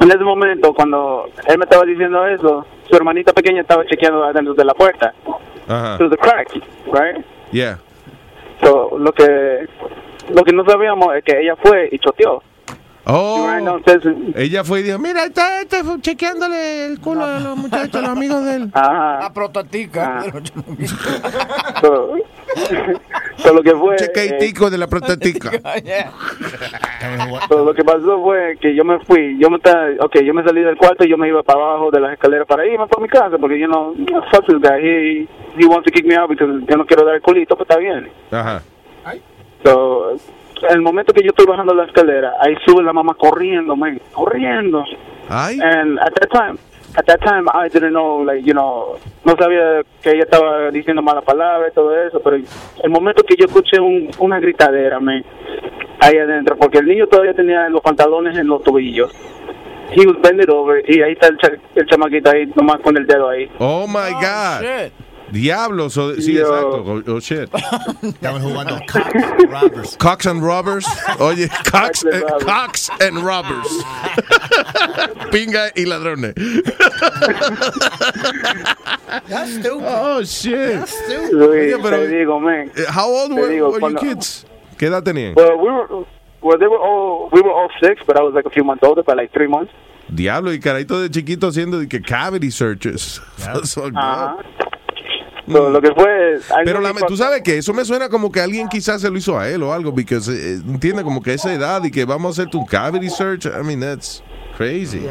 En 0.00 0.10
ese 0.10 0.24
momento, 0.24 0.72
cuando 0.72 1.28
él 1.46 1.58
me 1.58 1.64
estaba 1.64 1.84
diciendo 1.84 2.26
eso, 2.26 2.66
su 2.88 2.96
hermanita 2.96 3.32
pequeña 3.32 3.60
estaba 3.60 3.84
chequeando 3.84 4.24
adentro 4.24 4.54
de 4.54 4.64
la 4.64 4.74
puerta. 4.74 5.14
Ajá. 5.68 5.96
Through 5.98 6.10
the 6.10 6.16
crack, 6.16 6.48
right? 6.86 7.24
Yeah. 7.52 7.78
So, 8.62 8.98
lo 8.98 9.12
que 9.12 9.68
lo 10.34 10.44
que 10.44 10.52
no 10.52 10.64
sabíamos 10.64 11.14
es 11.16 11.24
que 11.24 11.40
ella 11.40 11.56
fue 11.56 11.88
y 11.92 11.98
choteó. 11.98 12.42
Oh. 13.06 13.48
Ella 14.36 14.62
fue 14.62 14.80
y 14.80 14.82
dijo, 14.84 14.98
mira, 14.98 15.24
está 15.24 15.62
este 15.62 15.78
chequeándole 16.00 16.86
el 16.86 17.00
culo 17.00 17.24
a 17.24 17.40
los 17.40 17.56
muchachos, 17.56 18.02
los 18.02 18.10
amigos 18.10 18.44
de 18.44 18.56
él. 18.56 18.70
Ajá. 18.72 19.20
La 19.22 19.32
prostatica. 19.32 20.22
so, 21.80 22.14
so 23.38 23.54
lo 23.54 23.62
que 23.62 23.74
fue... 23.74 23.96
Chequeitico 23.96 24.70
de 24.70 24.78
la 24.78 24.86
prostatica. 24.86 25.50
So, 27.48 27.64
lo 27.64 27.74
que 27.74 27.82
pasó 27.82 28.22
fue 28.22 28.58
que 28.60 28.74
yo 28.74 28.84
me 28.84 28.98
fui, 29.00 29.38
yo 29.38 29.48
me 29.48 29.58
okay, 30.00 30.24
yo 30.24 30.34
me 30.34 30.44
salí 30.44 30.60
del 30.60 30.76
cuarto 30.76 31.04
y 31.04 31.08
yo 31.08 31.16
me 31.16 31.28
iba 31.28 31.42
para 31.42 31.58
abajo 31.58 31.90
de 31.90 31.98
las 31.98 32.12
escaleras 32.12 32.46
para 32.46 32.66
irme 32.66 32.86
para 32.86 33.02
mi 33.02 33.08
casa 33.08 33.38
porque 33.38 33.58
yo 33.58 33.66
no, 33.66 33.94
fuck 34.30 34.46
this 34.46 34.60
guy, 34.60 34.78
he, 34.82 35.28
he 35.56 35.66
wants 35.66 35.86
to 35.86 35.90
kick 35.90 36.04
me 36.04 36.14
out 36.14 36.28
because 36.28 36.46
yo 36.68 36.76
no 36.76 36.84
quiero 36.84 37.06
dar 37.06 37.14
el 37.14 37.22
culito, 37.22 37.56
pues 37.56 37.68
está 37.68 37.80
bien. 37.80 38.10
Ajá. 38.30 38.62
So, 39.64 40.12
el 40.68 40.80
momento 40.80 41.12
que 41.12 41.22
yo 41.22 41.30
estoy 41.30 41.46
bajando 41.46 41.74
la 41.74 41.84
escalera, 41.84 42.34
ahí 42.40 42.54
sube 42.66 42.82
la 42.82 42.92
mamá 42.92 43.14
corriendo, 43.14 43.76
man, 43.76 44.00
corriendo. 44.12 44.84
Ay. 45.28 45.58
And 45.62 45.98
at 46.00 46.12
that 46.14 46.28
time, 46.30 46.58
at 46.96 47.04
that 47.06 47.20
time 47.20 47.46
I 47.54 47.68
didn't 47.68 47.92
know, 47.92 48.22
like, 48.24 48.42
you 48.44 48.52
know, 48.52 48.96
no 49.24 49.36
sabía 49.36 49.82
que 50.02 50.10
ella 50.10 50.24
estaba 50.24 50.70
diciendo 50.70 51.02
malas 51.02 51.24
palabras 51.24 51.70
y 51.70 51.74
todo 51.74 51.94
eso, 51.96 52.20
pero 52.20 52.36
el 52.36 52.90
momento 52.90 53.22
que 53.22 53.36
yo 53.36 53.46
escuché 53.46 53.80
un, 53.80 54.10
una 54.18 54.38
gritadera, 54.40 54.98
man, 55.00 55.24
ahí 56.00 56.16
adentro, 56.18 56.56
porque 56.56 56.78
el 56.78 56.86
niño 56.86 57.06
todavía 57.06 57.34
tenía 57.34 57.68
los 57.68 57.80
pantalones 57.82 58.36
en 58.36 58.46
los 58.46 58.62
tobillos. 58.62 59.10
He 59.92 60.06
was 60.06 60.16
bended 60.22 60.48
over 60.50 60.82
y 60.88 61.02
ahí 61.02 61.12
está 61.12 61.28
el, 61.28 61.36
cha- 61.38 61.50
el 61.74 61.86
chamaquito 61.86 62.30
ahí 62.30 62.46
nomás 62.54 62.78
con 62.80 62.96
el 62.96 63.06
dedo 63.06 63.28
ahí. 63.28 63.50
Oh 63.58 63.86
my 63.88 64.12
God. 64.20 64.62
Diablo, 65.32 65.88
so- 65.90 66.14
sí, 66.16 66.32
Yo. 66.34 66.42
exacto. 66.42 66.84
Oh, 66.86 67.02
oh, 67.16 67.20
shit. 67.20 67.50
Estaban 67.50 68.42
jugando 68.42 68.80
cops, 68.88 69.14
robbers. 69.48 69.96
Cox 69.96 70.26
and 70.26 70.42
robbers. 70.42 70.86
Oye, 71.20 71.48
Cox, 71.64 72.02
and, 72.04 72.24
Cox 72.42 72.90
and 73.00 73.18
robbers. 73.24 73.66
Pinga 75.30 75.70
y 75.76 75.84
ladrones. 75.84 76.34
That's 79.28 79.52
stupid. 79.54 79.84
Oh, 79.86 80.22
shit. 80.24 80.76
That's 80.78 80.92
stupid. 80.92 81.32
Luis, 81.32 81.74
Oye, 81.74 81.82
pero- 81.82 81.96
te 82.06 82.06
digo, 82.12 82.40
man. 82.42 82.70
Eh, 82.76 82.84
How 82.88 83.08
old 83.08 83.32
were, 83.32 83.48
digo, 83.48 83.72
were 83.72 83.78
cuando- 83.80 84.00
kids? 84.00 84.44
¿Qué 84.76 84.86
edad 84.86 85.02
tenían? 85.04 85.34
Well, 85.36 85.58
we 85.58 85.70
were, 85.70 86.06
well, 86.42 86.58
they 86.58 86.66
were 86.66 86.78
all, 86.78 87.28
we 87.32 87.40
were 87.42 87.52
all 87.52 87.68
six, 87.82 88.02
but 88.06 88.18
I 88.18 88.22
was 88.22 88.32
like 88.34 88.46
a 88.46 88.50
few 88.50 88.64
months 88.64 88.82
older, 88.82 89.02
by 89.02 89.12
like 89.14 89.32
three 89.32 89.46
months. 89.48 89.72
Diablo, 90.12 90.50
y 90.52 90.58
carayito 90.58 91.00
de 91.00 91.08
chiquito 91.10 91.48
haciendo 91.48 91.78
de 91.78 91.86
que 91.86 92.00
cavity 92.00 92.50
searches. 92.50 93.20
So 93.64 93.82
good. 93.82 93.94
Ajá. 93.96 94.36
So, 95.52 95.70
lo 95.70 95.80
que 95.80 95.92
fue, 95.94 96.36
I 96.38 96.64
Pero 96.64 96.80
la- 96.80 96.92
tú 97.06 97.16
sabes 97.16 97.42
que 97.42 97.58
eso 97.58 97.72
me 97.72 97.84
suena 97.84 98.08
como 98.08 98.30
que 98.30 98.40
alguien 98.40 98.68
quizás 98.68 99.00
se 99.00 99.10
lo 99.10 99.16
hizo 99.18 99.38
a 99.38 99.48
él 99.48 99.62
o 99.62 99.72
algo, 99.72 99.92
porque 99.94 100.16
eh, 100.16 100.58
entiende 100.66 101.02
como 101.02 101.22
que 101.22 101.34
esa 101.34 101.52
edad 101.52 101.82
y 101.84 101.90
que 101.90 102.04
vamos 102.04 102.38
a 102.38 102.42
hacer 102.42 102.50
tu 102.50 102.64
cavity 102.66 103.08
search. 103.10 103.46
I 103.46 103.62
mean, 103.64 103.80
that's 103.80 104.22
crazy. 104.56 104.98
I 104.98 105.10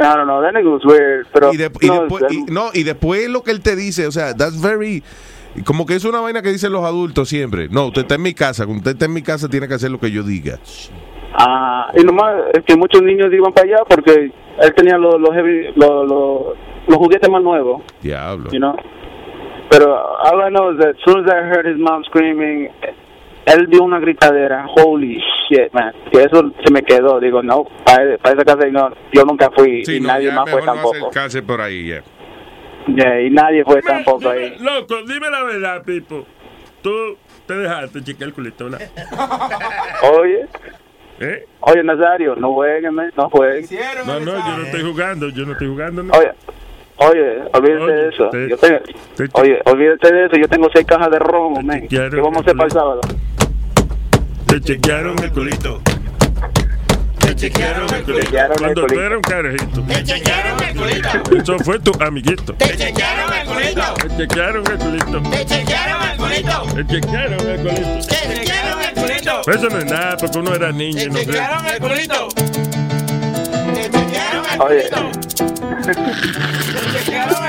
don't 0.00 0.24
know, 0.24 0.40
that 0.42 0.52
nigga 0.52 0.70
was 0.70 0.84
weird, 0.84 1.26
pero 1.32 1.52
Y, 1.52 1.56
de- 1.56 1.70
y 1.80 1.86
no, 1.86 2.00
después, 2.02 2.24
y- 2.30 2.44
no, 2.50 2.70
y 2.72 2.82
después 2.82 3.28
lo 3.28 3.42
que 3.42 3.50
él 3.50 3.60
te 3.60 3.74
dice, 3.76 4.06
o 4.06 4.12
sea, 4.12 4.34
that's 4.34 4.60
very. 4.60 5.02
Como 5.64 5.86
que 5.86 5.96
es 5.96 6.04
una 6.04 6.20
vaina 6.20 6.40
que 6.42 6.50
dicen 6.52 6.70
los 6.72 6.84
adultos 6.84 7.28
siempre. 7.28 7.68
No, 7.68 7.86
usted 7.86 8.02
está 8.02 8.14
en 8.14 8.22
mi 8.22 8.34
casa. 8.34 8.64
Cuando 8.64 8.78
usted 8.80 8.92
está 8.92 9.06
en 9.06 9.12
mi 9.14 9.22
casa, 9.22 9.48
tiene 9.48 9.66
que 9.66 9.74
hacer 9.74 9.90
lo 9.90 9.98
que 9.98 10.10
yo 10.10 10.22
diga. 10.22 10.58
Ah, 11.34 11.90
y 11.96 12.04
nomás 12.04 12.34
es 12.54 12.62
que 12.64 12.76
muchos 12.76 13.02
niños 13.02 13.28
iban 13.32 13.52
para 13.52 13.66
allá 13.66 13.84
porque 13.88 14.30
él 14.60 14.74
tenía 14.74 14.96
los 14.98 15.20
los 15.20 15.30
heavy, 15.34 15.72
los, 15.74 16.08
los, 16.08 16.42
los 16.86 16.96
juguetes 16.96 17.28
más 17.30 17.42
nuevos, 17.42 17.82
Diablo. 18.02 18.50
you 18.50 18.58
know. 18.58 18.74
Pero 19.70 19.94
all 19.96 20.40
I 20.42 20.50
know 20.50 20.70
is 20.72 20.78
that 20.78 20.90
as 20.90 20.96
soon 21.04 21.24
as 21.24 21.30
I 21.30 21.42
heard 21.46 21.66
his 21.66 21.78
mom 21.78 22.02
screaming, 22.04 22.70
él 23.44 23.66
dio 23.68 23.82
una 23.82 23.98
gritadera, 24.00 24.66
holy 24.76 25.20
shit, 25.48 25.72
man. 25.72 25.92
Que 26.10 26.22
eso 26.22 26.52
se 26.64 26.72
me 26.72 26.82
quedó. 26.82 27.20
Digo, 27.20 27.42
no, 27.42 27.64
para, 27.84 28.16
para 28.18 28.34
esa 28.34 28.44
casa 28.44 28.66
no, 28.70 28.90
yo 29.12 29.24
nunca 29.24 29.50
fui 29.50 29.84
Sí, 29.84 29.96
y 29.96 30.00
no, 30.00 30.08
nadie 30.08 30.28
ya 30.28 30.34
más 30.34 30.50
fue 30.50 30.60
no 30.60 30.66
tampoco. 30.72 30.96
acercarse 30.96 31.42
por 31.42 31.60
ahí, 31.60 31.88
ya. 31.88 32.02
Yeah, 32.86 33.20
y 33.20 33.30
nadie 33.30 33.64
fue 33.64 33.82
tampoco 33.82 34.30
ahí. 34.30 34.56
Loco, 34.60 35.02
dime 35.06 35.28
la 35.30 35.42
verdad, 35.44 35.82
Pipo. 35.84 36.24
Tú 36.82 37.16
te 37.46 37.54
dejaste 37.54 38.02
chequear 38.02 38.28
el 38.28 38.34
culito, 38.34 38.70
¿verdad? 38.70 38.88
Oye, 40.18 40.46
¿Eh? 41.20 41.44
oye 41.60 41.82
Nazario, 41.82 42.36
no 42.36 42.52
jueguen, 42.54 42.94
no 42.94 43.28
jueguen. 43.30 43.66
No, 44.06 44.20
no, 44.20 44.36
yo 44.36 44.56
no 44.56 44.62
estoy 44.62 44.82
jugando, 44.82 45.28
yo 45.30 45.44
no 45.44 45.52
estoy 45.52 45.66
jugando. 45.68 46.02
No. 46.04 46.12
Oye, 46.16 46.30
oye, 46.98 47.42
olvídate 47.52 47.92
de 47.92 48.08
eso. 48.08 48.28
te- 48.30 48.48
Yo 48.50 48.56
tengo- 48.58 48.78
oye, 49.34 49.58
olvídate 49.64 50.12
de 50.12 50.26
eso. 50.26 50.36
Yo 50.36 50.48
tengo 50.48 50.68
seis 50.72 50.86
cajas 50.86 51.10
de 51.10 51.18
ron, 51.18 51.64
man. 51.66 51.86
¿Qué 51.88 51.98
vamos 52.20 52.36
a 52.38 52.40
hacer 52.40 52.54
para 52.56 52.66
el 52.66 52.72
sábado? 52.72 53.00
Te 54.46 54.60
chequearon 54.60 55.22
el 55.22 55.30
culito. 55.32 55.80
Te 57.20 57.34
chequearon 57.34 57.94
el 57.94 58.02
culito. 58.02 58.30
Cuando 58.58 58.86
tú 58.86 58.98
eras 59.00 59.16
un 59.16 59.20
carajito. 59.22 59.82
Te 59.86 60.04
chequearon 60.04 60.62
el 60.62 60.76
culito. 60.76 61.36
Eso 61.36 61.58
fue 61.60 61.78
tu 61.80 61.92
amiguito. 62.02 62.54
Te 62.54 62.76
chequearon 62.76 63.32
el 63.34 63.46
culito. 63.46 63.94
Te 63.94 64.16
chequearon 64.16 64.66
el 64.66 64.78
culito. 64.78 65.20
Te 65.30 65.44
chequearon 65.46 66.02
el 66.02 66.16
culito. 66.16 66.62
Te 66.74 66.86
chequearon 66.86 67.46
el 67.48 67.60
culito. 67.60 68.06
Te 68.08 68.14
chequearon 68.34 68.82
el 68.82 68.94
culito. 68.94 69.40
Eso 69.50 69.68
no 69.68 69.78
es 69.78 69.84
nada, 69.84 70.16
porque 70.16 70.38
uno 70.38 70.54
era 70.54 70.72
niño. 70.72 71.02
y 71.02 71.10
Te 71.10 71.24
chequearon 71.26 71.66
el 71.66 71.78
culito. 71.80 72.28
Te 73.74 73.90
chequearon 73.90 74.44
el 74.52 74.58
culito. 74.58 75.10
Te 75.36 75.57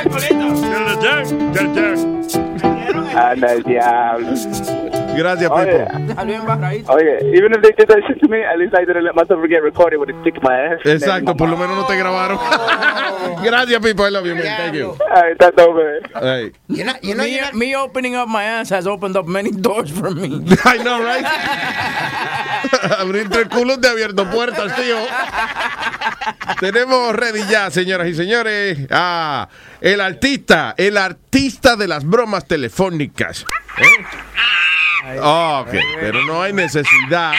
culito. 0.04 0.48
Yarayán, 0.72 1.54
yarayán. 1.54 2.00
Anda 3.16 3.54
el 3.54 3.64
diablo. 3.64 4.79
Gracias, 5.16 5.52
Oye, 5.52 5.84
Está 6.10 6.24
bien 6.24 6.46
barradito. 6.46 6.92
oye, 6.94 7.18
even 7.36 7.52
if 7.54 7.62
they 7.62 7.72
did 7.74 7.88
that 7.88 8.00
shit 8.08 8.20
to 8.22 8.28
me, 8.30 8.42
at 8.42 8.58
least 8.58 8.74
I 8.74 8.86
didn't 8.86 9.04
let 9.04 9.16
myself 9.16 9.42
get 9.50 9.62
recorded 9.62 9.98
with 10.00 10.10
a 10.10 10.22
stick 10.22 10.36
in 10.38 10.42
my 10.44 10.56
ass. 10.56 10.80
Exacto, 10.86 11.36
por 11.36 11.50
lo 11.50 11.58
menos 11.58 11.76
no 11.76 11.86
te 11.86 11.98
grabaron. 11.98 12.40
Gracias, 13.44 13.82
Pipo. 13.82 14.06
I 14.08 14.12
love 14.12 14.26
you, 14.26 14.36
man. 14.36 14.46
Thank 14.58 14.76
you. 14.76 14.96
Ay, 15.14 15.32
está 15.34 15.52
todo 15.52 15.74
bien. 15.76 16.00
Hey. 16.22 16.52
You 16.68 16.84
know, 16.86 16.94
you 17.02 17.16
know, 17.16 17.26
me, 17.26 17.42
me 17.54 17.76
opening 17.76 18.16
up 18.16 18.28
my 18.30 18.44
ass 18.44 18.70
has 18.70 18.88
opened 18.88 19.18
up 19.18 19.26
many 19.28 19.52
doors 19.52 19.92
for 19.92 20.12
me. 20.12 20.46
I 20.66 20.78
know, 20.78 21.02
right? 21.04 21.26
Abrir 23.00 23.30
tres 23.30 23.48
culos 23.50 23.82
de 23.82 23.90
abierto 23.90 24.30
puertas, 24.30 24.74
tío. 24.76 24.98
Tenemos 26.60 27.14
ready 27.16 27.42
ya, 27.50 27.70
señoras 27.72 28.08
y 28.08 28.14
señores. 28.14 28.78
Ah, 28.90 29.50
el 29.82 30.00
artista, 30.02 30.76
el 30.78 30.98
artista 30.98 31.76
de 31.76 31.88
las 31.88 32.06
bromas 32.06 32.46
telefónicas. 32.46 33.46
¿Eh? 33.78 34.06
Ok, 35.02 35.70
pero 36.00 36.26
no 36.26 36.42
hay 36.42 36.52
necesidad. 36.54 37.34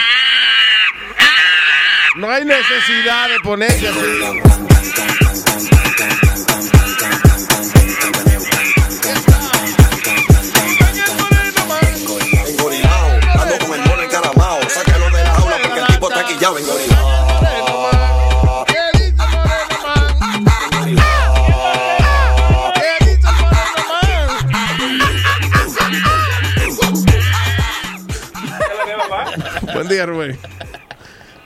No 2.16 2.30
hay 2.30 2.44
necesidad 2.44 3.28
de 3.28 3.38
ponerse 3.40 3.88
así. 3.88 3.98
Ando 13.40 13.58
con 13.58 13.74
el 13.74 13.86
mono 13.86 14.02
encaramao. 14.02 14.60
Sácalo 14.68 15.10
de 15.10 15.22
la 15.22 15.34
jaula 15.34 15.56
porque 15.62 15.80
el 15.80 15.86
tipo 15.86 16.08
está 16.10 16.26
quillado 16.26 16.58
engorilado. 16.58 16.89
Buen 29.80 29.88
día, 29.88 30.04
Rubén. 30.04 30.36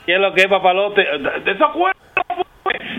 ¿Qué 0.07 0.15
es 0.17 0.21
lo 0.21 0.35
que 0.35 0.43
es 0.43 0.49
papalote? 0.49 1.03
De 1.45 1.53
esos 1.53 1.71
cuernos. 1.73 2.03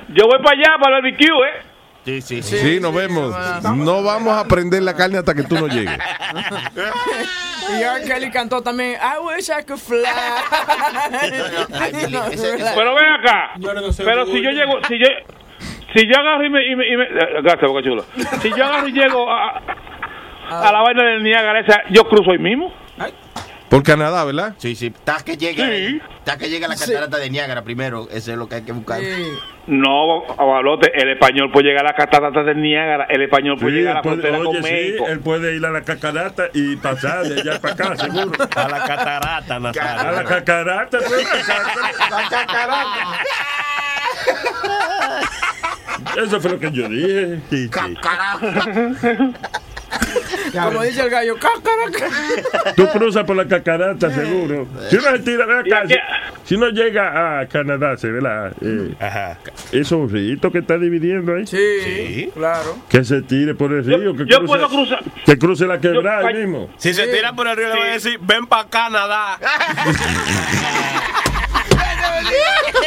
Yo 0.10 0.28
voy 0.28 0.40
para 0.42 0.58
allá, 0.58 0.78
para 0.82 0.96
el 0.98 1.04
barbecue, 1.04 1.28
¿eh? 1.28 1.62
Sí, 2.06 2.22
sí, 2.22 2.42
Sí, 2.42 2.80
nos 2.80 2.94
vemos. 2.96 3.36
No 3.76 4.02
vamos 4.02 4.38
a 4.38 4.48
prender 4.48 4.82
la 4.84 4.94
carne 4.96 5.18
hasta 5.18 5.34
que 5.34 5.44
tú 5.44 5.56
no 5.56 5.68
llegues. 5.68 5.98
Y 7.68 7.82
R. 7.82 8.06
Kelly 8.08 8.30
cantó 8.30 8.62
también 8.62 8.92
I 8.92 9.18
wish 9.26 9.50
I 9.50 9.64
could 9.66 9.80
fly. 9.80 10.04
Pero 12.76 12.94
ven 12.96 13.06
acá. 13.06 13.52
Pero 14.06 14.26
si 14.28 14.42
yo 14.42 14.52
llego, 14.52 14.74
si 14.88 15.00
yo, 15.00 15.08
si 15.96 16.06
yo 16.08 16.20
agarro 16.20 16.46
y 16.46 16.50
me, 16.52 16.64
y 16.72 16.76
me, 16.76 16.88
y 16.88 16.96
me- 16.96 17.08
gracias, 17.42 17.68
boca 17.68 17.82
chula. 17.84 18.04
Si 18.42 18.50
yo 18.56 18.66
agarro 18.66 18.88
y 18.88 18.92
llego 18.94 19.30
a, 19.32 19.62
a 20.52 20.72
la 20.72 20.82
vaina 20.84 21.04
del 21.06 21.24
Niágara 21.24 21.60
esa, 21.62 21.82
yo 21.90 22.04
cruzo 22.08 22.32
ahí 22.32 22.38
mismo. 22.38 22.72
Por 23.76 23.84
Canadá, 23.84 24.24
¿verdad? 24.24 24.54
Sí, 24.58 24.74
sí. 24.74 24.86
Está 24.86 25.18
que 25.26 25.36
llega, 25.36 25.68
está 25.70 26.38
que 26.38 26.50
llega 26.50 26.66
la 26.70 26.78
catarata 26.78 27.18
de 27.18 27.30
Niágara 27.30 27.62
primero. 27.66 28.08
Eso 28.10 28.32
es 28.32 28.38
lo 28.38 28.48
que 28.48 28.56
hay 28.56 28.62
que 28.62 28.72
buscar. 28.72 29.02
No, 29.68 30.24
Babalote, 30.38 30.94
el 30.98 31.10
español 31.12 31.52
puede 31.52 31.68
llegar 31.68 31.84
a 31.86 31.90
las 31.90 31.98
cataratas 31.98 32.46
del 32.46 32.62
Niágara, 32.62 33.06
el 33.10 33.24
español 33.24 33.58
puede 33.60 33.74
Sí, 33.74 33.78
llegar 33.80 33.92
a 33.92 33.96
la 33.98 34.02
puede- 34.02 34.22
frontera 34.22 34.38
con 34.38 34.48
oye, 34.48 34.64
sí, 34.64 34.64
México. 34.74 35.06
él 35.10 35.20
puede 35.20 35.56
ir 35.58 35.66
a 35.66 35.72
la 35.72 35.82
cacarata 35.82 36.46
y 36.54 36.78
pasar 36.78 37.24
de 37.26 37.42
allá 37.42 37.60
para 37.60 37.74
acá, 37.74 37.98
seguro. 37.98 38.32
A 38.56 38.68
la 38.70 38.80
catarata, 38.86 39.56
A 39.56 39.60
Nazario. 39.60 40.12
la 40.14 40.24
cacarata, 40.24 40.98
pues, 41.06 41.28
La 42.12 42.30
cacarata. 42.30 43.20
Eso 46.24 46.40
fue 46.40 46.52
lo 46.52 46.60
que 46.60 46.72
yo 46.72 46.88
dije. 46.88 47.42
Sí, 47.50 47.68
sí. 49.02 49.34
Como 50.54 50.84
dice 50.84 51.02
el 51.02 51.10
gallo, 51.10 51.36
cácaraca. 51.38 52.74
Tú 52.76 52.88
cruzas 52.90 53.24
por 53.26 53.36
la 53.36 53.48
cacarata, 53.48 54.10
seguro. 54.14 54.68
Si 54.90 54.96
uno 54.96 55.12
se 55.12 55.20
tira, 55.20 55.46
ven 55.46 55.58
acá, 55.60 55.88
si, 55.88 55.96
si 56.46 56.56
uno 56.56 56.70
llega 56.70 57.40
a 57.42 57.48
Canadá, 57.48 57.98
se 57.98 58.10
ve 58.10 58.22
la. 58.22 58.52
Eh, 58.62 58.94
Esos 59.72 60.12
ríos 60.12 60.40
que 60.52 60.60
está 60.60 60.78
dividiendo 60.78 61.36
ahí. 61.36 61.46
Sí, 61.48 62.30
claro. 62.34 62.78
Que 62.90 63.04
se 63.04 63.22
tire 63.22 63.56
por 63.56 63.74
el 63.74 63.84
río. 63.84 64.16
Que 64.16 64.26
yo 64.26 64.38
cruce, 64.40 64.46
puedo 64.46 64.70
cruzar. 64.70 65.04
Que 65.26 65.38
cruce 65.38 65.66
la 65.66 65.80
quebrada 65.80 66.22
Yo- 66.22 66.28
ahí 66.28 66.36
mismo. 66.36 66.70
Si 66.78 66.94
se 66.94 67.08
tira 67.08 67.34
por 67.34 67.48
el 67.48 67.58
río, 67.58 67.68
le 67.70 67.80
van 67.80 67.90
a 67.90 67.94
decir, 67.94 68.18
ven 68.22 68.46
para 68.48 68.68
Canadá. 68.70 69.38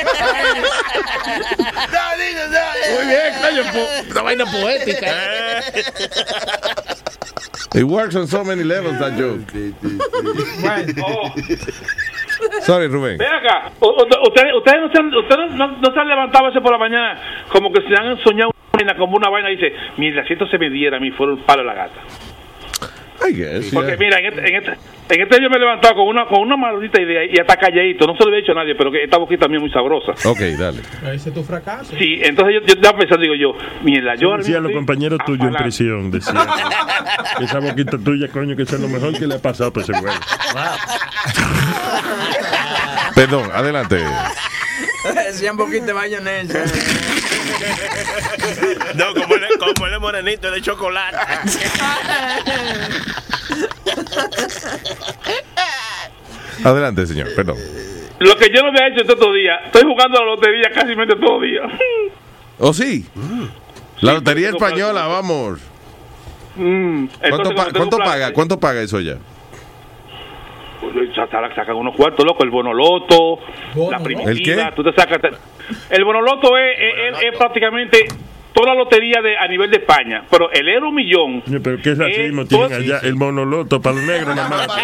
Muy 2.95 3.05
bien, 3.07 3.33
coño, 3.41 3.63
una 4.11 4.23
vaina 4.23 4.45
poética. 4.47 5.07
It 7.75 7.85
works 7.85 8.17
on 8.17 8.27
so 8.27 8.43
many 8.45 8.65
levels, 8.65 8.99
that 8.99 9.19
joke. 9.19 9.43
Oh. 11.03 11.31
Sorry, 12.63 12.89
Rubén. 12.89 13.19
Ven 13.19 13.31
acá, 13.33 13.73
ustedes, 13.81 14.55
ustedes, 14.57 14.81
no, 14.81 14.91
se 14.93 14.99
han, 14.99 15.15
ustedes 15.15 15.51
no, 15.53 15.69
no 15.69 15.93
se 15.93 16.01
han 16.01 16.09
levantado 16.09 16.47
a 16.47 16.49
veces 16.49 16.63
por 16.63 16.73
la 16.73 16.79
mañana 16.79 17.21
como 17.51 17.71
que 17.73 17.83
se 17.83 17.95
han 17.95 18.17
soñado 18.23 18.51
una 18.51 18.71
vaina, 18.73 18.97
como 18.97 19.17
una 19.17 19.29
vaina 19.29 19.51
y 19.51 19.57
dice, 19.57 19.75
mira, 19.97 20.25
si 20.27 20.33
esto 20.35 20.47
se 20.47 20.57
me 20.59 20.71
diera 20.71 20.97
a 20.97 21.01
mí 21.01 21.11
fuera 21.11 21.33
un 21.33 21.43
palo 21.43 21.63
de 21.63 21.67
la 21.67 21.75
gata. 21.75 22.01
I 23.21 23.33
guess, 23.33 23.71
Porque 23.73 23.91
yeah. 23.91 23.99
mira, 23.99 24.19
en 24.19 24.27
este, 24.27 24.49
en 24.49 24.55
este, 24.57 24.71
en 25.11 25.21
este 25.23 25.43
yo 25.43 25.51
me 25.51 25.57
he 25.57 25.61
levantado 25.61 25.97
con 25.97 26.07
una, 26.07 26.27
con 26.27 26.41
una 26.41 26.57
maldita 26.57 27.01
idea 27.01 27.25
y 27.25 27.39
hasta 27.39 27.57
calladito, 27.57 28.07
no 28.07 28.17
se 28.17 28.25
lo 28.25 28.35
he 28.35 28.41
dicho 28.41 28.53
a 28.53 28.55
nadie, 28.55 28.75
pero 28.77 28.93
que 28.93 29.03
esta 29.03 29.19
boquita 29.19 29.49
mía 29.49 29.57
es 29.57 29.63
muy 29.63 29.71
sabrosa. 29.71 30.13
Ok, 30.29 30.41
dale. 30.59 30.81
Ese 31.13 31.31
es 31.31 31.35
tu 31.35 31.43
fracaso. 31.43 31.95
Sí, 31.99 32.21
entonces 32.23 32.55
yo, 32.55 32.67
yo 32.67 32.75
estaba 32.75 32.99
pensando, 32.99 33.23
digo 33.23 33.35
yo, 33.35 33.55
mierda, 33.83 34.15
yo 34.15 34.37
Decía 34.37 34.61
los 34.61 34.73
compañeros 34.73 35.19
tuyos 35.27 35.49
en 35.49 35.55
prisión. 35.55 36.11
Decía 36.11 36.47
que 37.39 37.45
esa 37.45 37.59
boquita 37.59 37.99
tuya, 37.99 38.29
coño, 38.29 38.55
que 38.55 38.63
es 38.63 38.81
lo 38.81 38.89
mejor 38.89 39.19
que 39.19 39.27
le 39.27 39.35
ha 39.35 39.43
pasado 39.43 39.73
por 39.73 39.83
ese 39.83 39.93
güey. 39.93 40.05
Perdón, 43.15 43.51
adelante. 43.53 44.05
Decían 45.27 45.57
poquito 45.57 45.87
de 45.87 45.95
mayonesa. 45.95 46.65
No, 48.95 49.15
como 49.15 49.35
él, 49.35 49.45
es- 49.45 49.57
como 49.59 49.87
es 49.87 50.01
morenito, 50.01 50.51
de 50.51 50.61
chocolate. 50.63 51.17
Adelante, 56.65 57.07
señor, 57.07 57.35
perdón. 57.35 57.57
Lo 58.19 58.37
que 58.37 58.49
yo 58.53 58.63
no 58.63 58.69
había 58.69 58.89
hecho 58.89 59.03
estos 59.03 59.33
días, 59.35 59.59
estoy 59.67 59.83
jugando 59.83 60.19
a 60.19 60.23
la 60.25 60.27
lotería 60.33 60.71
casi 60.75 60.95
todos 60.95 61.21
los 61.21 61.43
días. 61.43 61.65
¿Oh, 62.59 62.73
sí? 62.75 63.07
La 64.01 64.15
lotería 64.15 64.49
española, 64.51 65.07
vamos. 65.07 65.61
Mm, 66.57 67.07
¿Cuánto, 67.29 67.55
pa- 67.55 67.71
cuánto 67.73 67.99
paga? 67.99 68.33
¿Cuánto 68.33 68.59
paga 68.59 68.81
eso 68.83 68.99
ya? 69.01 69.17
Pues, 70.81 70.95
sacan 71.55 71.77
unos 71.77 71.95
cuartos, 71.97 72.25
loco, 72.25 72.45
el 72.45 72.51
bonoloto, 72.51 73.39
la 73.91 73.99
primitiva, 73.99 74.31
¿El 74.31 74.43
qué? 74.43 74.73
tú 74.77 74.83
te 74.85 74.93
sacas... 74.93 75.19
El 75.91 76.05
bonoloto 76.05 76.57
es, 76.57 76.79
es- 76.79 76.95
es- 77.19 77.25
es 77.33 77.39
prácticamente 77.39 78.07
toda 78.53 78.75
la 78.75 78.81
lotería 78.81 79.21
de, 79.23 79.37
a 79.37 79.47
nivel 79.49 79.71
de 79.71 79.77
España, 79.79 80.25
pero 80.31 80.51
el 80.51 80.69
Euro 80.69 80.91
Millón... 80.93 81.43
Pero 81.63 81.79
qué 81.83 81.95
racismo 81.95 82.45
tienen 82.45 82.73
allá. 82.73 82.99
El 83.03 83.15
monoloto 83.17 83.81
para 83.83 83.97
los 83.97 84.05
negros 84.05 84.35
nada 84.37 84.49
más. 84.49 84.69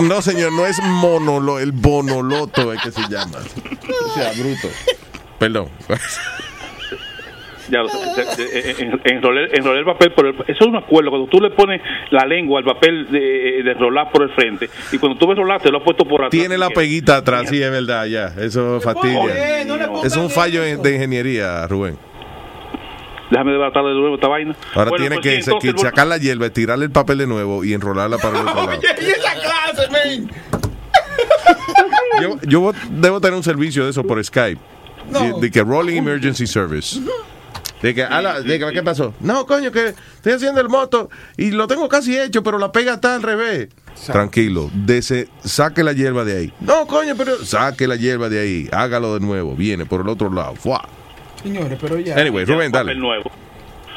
No, 0.00 0.22
señor, 0.22 0.52
no 0.52 0.64
es 0.66 0.80
monolo, 0.82 1.58
el 1.58 1.72
bonoloto 1.72 2.72
es 2.72 2.80
que 2.80 2.90
se 2.90 3.02
llama. 3.02 3.38
O 3.38 4.08
sea, 4.14 4.32
bruto. 4.32 4.68
Perdón. 5.38 5.68
Ya, 7.70 7.78
lo 7.82 7.88
sé, 7.88 7.98
te- 8.16 8.36
te- 8.44 8.70
en- 8.82 8.90
en- 8.92 9.00
enrolé, 9.04 9.48
enrolé 9.56 9.78
el 9.80 9.84
papel 9.84 10.12
por 10.12 10.26
el, 10.26 10.34
eso 10.34 10.44
es 10.48 10.66
un 10.66 10.76
acuerdo 10.76 11.10
cuando 11.10 11.28
tú 11.28 11.40
le 11.40 11.50
pones 11.50 11.80
la 12.10 12.26
lengua 12.26 12.58
al 12.58 12.64
papel 12.64 13.06
de, 13.10 13.62
de 13.62 13.70
enrolar 13.72 14.10
por 14.10 14.22
el 14.24 14.30
frente 14.30 14.68
y 14.92 14.98
cuando 14.98 15.16
tú 15.18 15.26
ves 15.28 15.36
enrolar 15.38 15.60
te 15.62 15.70
lo 15.70 15.78
has 15.78 15.84
puesto 15.84 16.04
por 16.04 16.20
atrás 16.24 16.30
Tiene 16.30 16.58
la 16.58 16.70
peguita 16.70 17.16
atrás, 17.18 17.48
sí, 17.48 17.62
es 17.62 17.70
verdad, 17.70 18.06
ya. 18.06 18.26
Eso 18.38 18.80
fastidia. 18.80 19.20
Oye, 19.20 19.64
no 19.66 19.78
pongas 19.78 20.04
Es 20.04 20.16
un 20.16 20.30
fallo 20.30 20.62
de 20.62 20.94
ingeniería, 20.94 21.66
Rubén. 21.68 21.96
déjame 23.30 23.52
debatar 23.52 23.84
de 23.84 23.92
nuevo 23.94 24.16
esta 24.16 24.26
vaina 24.28 24.56
Ahora 24.74 24.90
Bueno, 24.90 25.02
tiene 25.04 25.16
pues 25.16 25.24
que, 25.24 25.36
sí, 25.36 25.42
se- 25.42 25.50
entonces, 25.52 25.74
que 25.74 25.80
sacar 25.80 26.06
la 26.08 26.18
hierba, 26.18 26.50
tirarle 26.50 26.86
el 26.86 26.90
papel 26.90 27.18
de 27.18 27.26
nuevo 27.28 27.62
y 27.64 27.72
enrolarla 27.72 28.18
para 28.18 28.40
el 28.40 28.46
otro 28.48 28.66
lado. 28.66 28.80
Y 29.00 29.04
esa 29.06 29.32
clase, 29.34 29.90
man. 29.90 30.30
Yo, 32.22 32.38
yo 32.42 32.72
debo 32.90 33.20
tener 33.20 33.36
un 33.36 33.42
servicio 33.42 33.84
de 33.84 33.90
eso 33.90 34.02
por 34.04 34.22
Skype. 34.24 34.60
De, 35.10 35.40
de 35.40 35.50
que 35.50 35.62
Rolling 35.62 35.96
Emergency 35.96 36.46
Service. 36.46 37.00
De 37.82 37.94
que, 37.94 38.02
ala, 38.02 38.40
de 38.42 38.58
que, 38.58 38.72
¿qué 38.72 38.82
pasó? 38.82 39.14
No, 39.20 39.46
coño, 39.46 39.72
que 39.72 39.88
estoy 39.88 40.32
haciendo 40.32 40.60
el 40.60 40.68
moto 40.68 41.08
y 41.36 41.50
lo 41.50 41.66
tengo 41.66 41.88
casi 41.88 42.18
hecho, 42.18 42.42
pero 42.42 42.58
la 42.58 42.70
pega 42.72 42.94
está 42.94 43.14
al 43.14 43.22
revés. 43.22 43.68
Tranquilo, 44.06 44.70
dese, 44.72 45.28
saque 45.40 45.82
la 45.82 45.92
hierba 45.92 46.24
de 46.24 46.36
ahí. 46.38 46.52
No, 46.60 46.86
coño, 46.86 47.14
pero 47.16 47.36
saque 47.44 47.86
la 47.86 47.96
hierba 47.96 48.28
de 48.28 48.40
ahí, 48.40 48.68
hágalo 48.72 49.14
de 49.18 49.20
nuevo, 49.24 49.54
viene 49.56 49.86
por 49.86 50.00
el 50.02 50.08
otro 50.08 50.30
lado. 50.32 50.54
¡Fua! 50.56 50.82
Señores, 51.42 51.78
pero 51.80 51.98
ya. 51.98 52.16
Anyway, 52.16 52.44
Rubén, 52.44 52.70
dale. 52.70 52.92
El 52.92 52.98
nuevo. 53.00 53.30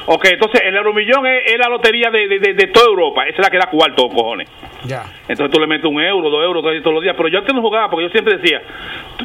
Ok, 0.06 0.26
entonces 0.26 0.60
el 0.66 0.76
euromillón 0.76 1.26
es, 1.28 1.54
es 1.54 1.58
la 1.58 1.70
lotería 1.70 2.10
de, 2.12 2.28
de, 2.28 2.40
de- 2.40 2.54
de 2.56 2.68
toda 2.68 2.88
Europa. 2.88 3.24
Esa 3.26 3.38
es 3.42 3.46
la 3.46 3.50
que 3.50 3.58
da 3.58 3.70
cuarto, 3.70 4.10
cojones. 4.10 4.50
Ya. 4.86 5.04
Entonces 5.30 5.50
tú 5.50 5.62
le 5.62 5.68
metes 5.68 5.86
un 5.86 6.02
euro, 6.02 6.30
dos 6.30 6.44
euros 6.44 6.62
todos 6.62 6.76
todos 6.84 6.94
los 6.96 7.04
días. 7.04 7.16
Pero 7.16 7.30
yo 7.30 7.40
antes 7.40 7.56
no 7.56 7.62
jugaba 7.62 7.90
porque 7.90 8.08
yo 8.08 8.12
siempre 8.12 8.38
decía, 8.38 8.62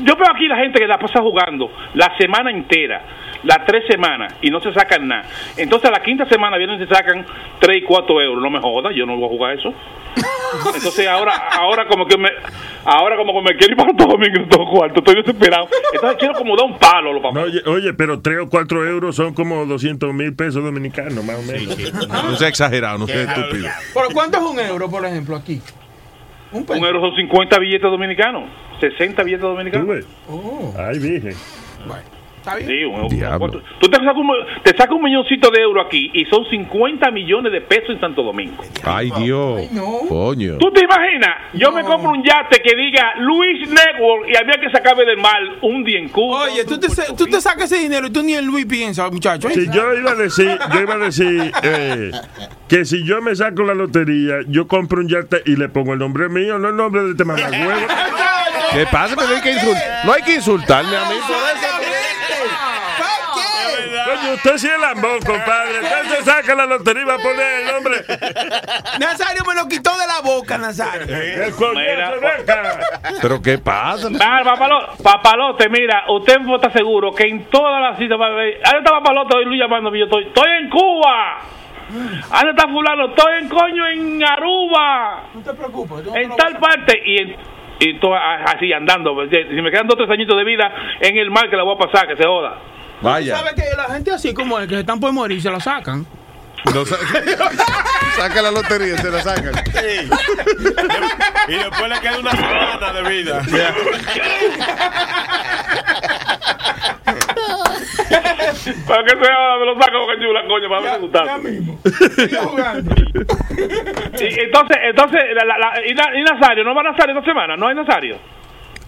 yo 0.05 0.15
veo 0.15 0.31
aquí 0.33 0.47
la 0.47 0.57
gente 0.59 0.79
que 0.79 0.87
la 0.87 0.99
pasa 0.99 1.21
jugando 1.21 1.69
la 1.95 2.17
semana 2.17 2.53
entera, 2.53 3.03
las 3.45 3.65
tres 3.65 3.85
semanas, 3.89 4.35
y 4.43 4.51
no 4.51 4.61
se 4.61 4.73
sacan 4.73 5.07
nada. 5.07 5.25
Entonces 5.57 5.89
a 5.89 5.93
la 5.93 6.03
quinta 6.03 6.27
semana 6.27 6.57
vienen 6.57 6.81
y 6.81 6.87
se 6.87 6.95
sacan 6.95 7.25
tres 7.61 7.79
y 7.79 7.83
cuatro 7.83 8.21
euros. 8.21 8.43
No 8.43 8.51
me 8.51 8.61
jodas, 8.61 8.95
yo 8.95 9.07
no 9.07 9.17
voy 9.17 9.27
a 9.27 9.29
jugar 9.29 9.59
eso. 9.59 9.73
Entonces 10.75 11.07
ahora, 11.07 11.33
ahora 11.53 11.87
como 11.87 12.07
que 12.07 12.17
me, 12.19 12.29
ahora 12.85 13.17
como 13.17 13.33
que 13.35 13.53
me 13.53 13.59
quiero 13.59 13.73
ir 13.73 13.77
para 13.77 13.93
todo 13.97 14.09
domingo 14.09 14.49
todo 14.49 14.67
cuarto, 14.71 15.01
estoy 15.01 15.17
desesperado. 15.17 15.69
Entonces 15.93 16.19
quiero 16.19 16.35
como 16.35 16.57
dar 16.57 16.67
un 16.67 16.79
palo, 16.79 17.13
los 17.13 17.23
No, 17.33 17.43
oye, 17.43 17.63
oye, 17.67 17.95
pero 17.95 18.21
3 18.21 18.39
o 18.41 18.49
4 18.49 18.87
euros 18.89 19.15
son 19.17 19.35
como 19.35 19.65
200 19.67 20.13
mil 20.15 20.35
pesos 20.35 20.63
dominicanos, 20.63 21.25
más 21.25 21.39
o 21.39 21.43
menos. 21.43 21.77
No 22.09 22.37
sea 22.37 22.49
exagerado, 22.49 22.99
no 22.99 23.07
sea 23.07 23.23
estúpido. 23.23 23.69
¿Por 23.95 24.13
cuánto 24.13 24.39
es 24.39 24.45
un 24.45 24.59
euro, 24.59 24.91
por 24.91 25.05
ejemplo, 25.05 25.37
aquí? 25.37 25.61
Un 26.53 26.85
euro 26.85 27.01
son 27.01 27.15
50 27.15 27.59
billetes 27.59 27.91
dominicanos, 27.91 28.45
60 28.81 29.23
billetes 29.23 29.43
dominicanos. 29.43 29.87
¿Tú 29.87 29.93
ves? 29.93 30.07
Ay, 30.79 30.99
virgen. 30.99 31.35
Sí, 32.67 32.85
un. 32.85 33.09
Diablo. 33.09 33.63
Tú 33.81 33.89
te 33.89 33.97
sacas, 33.99 34.17
un, 34.17 34.31
te 34.63 34.71
sacas 34.71 34.93
un 34.93 35.03
milloncito 35.03 35.51
de 35.51 35.61
euros 35.63 35.87
aquí 35.87 36.11
y 36.15 36.25
son 36.27 36.45
50 36.49 37.11
millones 37.11 37.53
de 37.53 37.61
pesos 37.61 37.91
en 37.91 38.01
Santo 38.01 38.23
Domingo. 38.23 38.63
Ay, 38.85 39.11
Dios. 39.19 39.63
Coño. 40.09 40.59
¿Tú 40.59 40.71
te 40.73 40.85
imaginas? 40.85 41.31
Yo 41.55 41.71
me 41.73 41.83
compro 41.85 42.11
un 42.11 42.23
yate 42.23 42.61
que 42.63 42.75
diga 42.77 43.15
Luis 43.19 43.69
Network 43.69 44.29
y 44.29 44.37
había 44.37 44.55
que 44.61 44.71
sacarme 44.71 45.05
del 45.05 45.19
mal 45.19 45.59
un 45.63 45.85
día 45.85 45.99
en 45.99 46.09
Cuba. 46.09 46.45
Oye, 46.45 46.65
tú 46.65 46.79
te, 46.79 46.89
tú 47.17 47.27
te 47.27 47.41
sacas 47.41 47.71
ese 47.71 47.83
dinero 47.83 48.07
y 48.07 48.11
tú 48.11 48.23
ni 48.23 48.35
en 48.35 48.47
Luis 48.47 48.67
piensas, 48.67 49.11
muchacho. 49.13 49.49
Si 49.51 49.67
yo 49.71 49.95
iba 49.95 50.13
a 50.13 50.15
decir, 50.15 50.59
yo 50.73 50.81
iba 50.81 50.95
a 50.95 50.99
decir 50.99 51.53
eh, 51.63 52.11
que 52.69 52.85
si 52.85 53.05
yo 53.05 53.21
me 53.23 53.35
saco 53.35 53.63
la 53.63 53.75
lotería, 53.75 54.37
yo 54.49 54.67
compro 54.69 55.01
un 55.01 55.09
yate 55.09 55.43
y 55.47 55.57
le 55.57 55.69
pongo 55.69 55.93
el 55.93 55.99
nombre 55.99 56.29
mío, 56.29 56.59
no 56.59 56.69
el 56.69 56.77
nombre 56.77 57.03
de 57.03 57.11
este 57.11 57.25
mamagüevo. 57.25 57.73
¿Qué 58.73 58.85
pasa? 58.93 59.17
Pero 59.17 59.35
hay 59.35 59.41
que 59.41 59.55
insul- 59.55 59.83
no 60.05 60.13
hay 60.13 60.23
que 60.23 60.35
insultarme 60.35 60.95
a 60.97 61.05
mí 61.09 61.15
por 61.27 61.37
eso. 61.37 61.78
Usted 64.35 64.57
sí 64.59 64.69
es 64.69 64.81
lambón, 64.81 65.19
compadre. 65.25 65.81
Usted 65.81 66.03
se 66.17 66.23
saca 66.25 66.55
la 66.55 66.67
lotería 66.67 67.03
y 67.03 67.07
va 67.07 67.15
a 67.15 67.19
poner 67.19 67.61
el 67.61 67.67
nombre. 67.73 67.97
Nazario 69.01 69.43
me 69.47 69.55
lo 69.55 69.69
quitó 69.69 69.91
de 69.99 70.07
la 70.07 70.21
boca, 70.23 70.59
Nazario. 70.59 71.07
¿Pero 73.23 73.43
qué 73.43 73.59
pasa? 73.59 74.09
Ah, 74.21 74.41
papalote, 74.45 75.03
papalote, 75.03 75.69
mira, 75.69 76.05
usted 76.09 76.37
está 76.55 76.71
seguro 76.73 77.13
que 77.15 77.25
en 77.29 77.45
todas 77.51 77.81
las 77.83 77.99
citas 77.99 78.19
va 78.21 78.27
a 78.27 78.31
ver. 78.31 78.61
¿Dónde 78.65 78.79
está 78.79 78.91
papalote 78.91 79.37
hoy 79.37 79.45
Luis 79.47 79.61
llamándome? 79.61 79.99
Yo 79.99 80.05
estoy, 80.07 80.25
estoy 80.27 80.51
en 80.63 80.71
Cuba. 80.71 81.39
¿Dónde 81.91 82.51
está 82.51 82.69
fulano? 82.69 83.07
Estoy 83.07 83.39
en 83.41 83.49
coño 83.49 83.87
en 83.87 84.25
Aruba. 84.25 85.25
No 85.35 85.41
te 85.41 85.55
preocupes. 85.55 86.07
En 86.15 86.37
tal 86.37 86.59
parte. 86.59 87.01
Y, 87.05 87.23
en- 87.23 87.37
y 87.81 87.99
todo 88.01 88.15
a- 88.15 88.43
así 88.45 88.73
andando. 88.73 89.15
pues, 89.15 89.31
Si 89.31 89.63
me 89.63 89.71
quedan 89.71 89.87
dos 89.87 89.95
o 89.95 89.99
tres 89.99 90.11
añitos 90.11 90.37
de 90.37 90.45
vida 90.45 90.71
en 91.01 91.17
el 91.17 91.31
mar 91.31 91.49
que 91.49 91.57
la 91.57 91.63
voy 91.63 91.77
a 91.77 91.79
pasar, 91.79 92.07
que 92.09 92.17
se 92.17 92.25
joda. 92.25 92.59
Vaya. 93.01 93.37
¿Sabes 93.37 93.55
que 93.55 93.63
la 93.77 93.85
gente 93.95 94.11
así 94.13 94.35
como 94.35 94.59
el 94.59 94.69
que 94.69 94.81
están 94.81 94.99
por 95.01 95.13
morir 95.13 95.41
se 95.41 95.51
lo 95.51 95.61
sacan? 95.61 96.07
No 96.75 96.85
sa- 96.85 96.97
saca 98.17 98.43
la 98.43 98.51
lotería 98.51 98.95
y 98.95 98.99
se 98.99 99.11
la 99.11 99.23
sacan. 99.23 99.53
Y 101.49 101.53
después 101.55 101.89
le 101.89 102.01
queda 102.01 102.19
una 102.19 102.31
semana 102.33 102.93
de 102.93 103.03
vida. 103.09 103.43
¿Para 108.87 109.05
qué 109.05 109.11
se 109.11 109.17
joda? 109.17 109.59
Me 109.59 109.67
lo 109.67 109.75
saco 109.81 109.99
porque 110.07 110.21
chula, 110.23 110.41
coño, 110.49 110.69
para 110.69 110.81
ver 111.39 111.63
Y 114.21 114.41
entonces, 114.41 114.77
entonces, 114.83 115.21
la, 115.35 115.45
la, 115.45 115.59
la- 115.59 115.87
y, 115.87 115.95
Na- 115.95 116.13
y 116.19 116.23
Nazario, 116.23 116.65
¿no 116.65 116.75
va 116.75 116.83
Nazario 116.83 117.15
esta 117.17 117.25
semana? 117.31 117.57
¿No 117.57 117.69
hay 117.69 117.75
Nazario? 117.75 118.19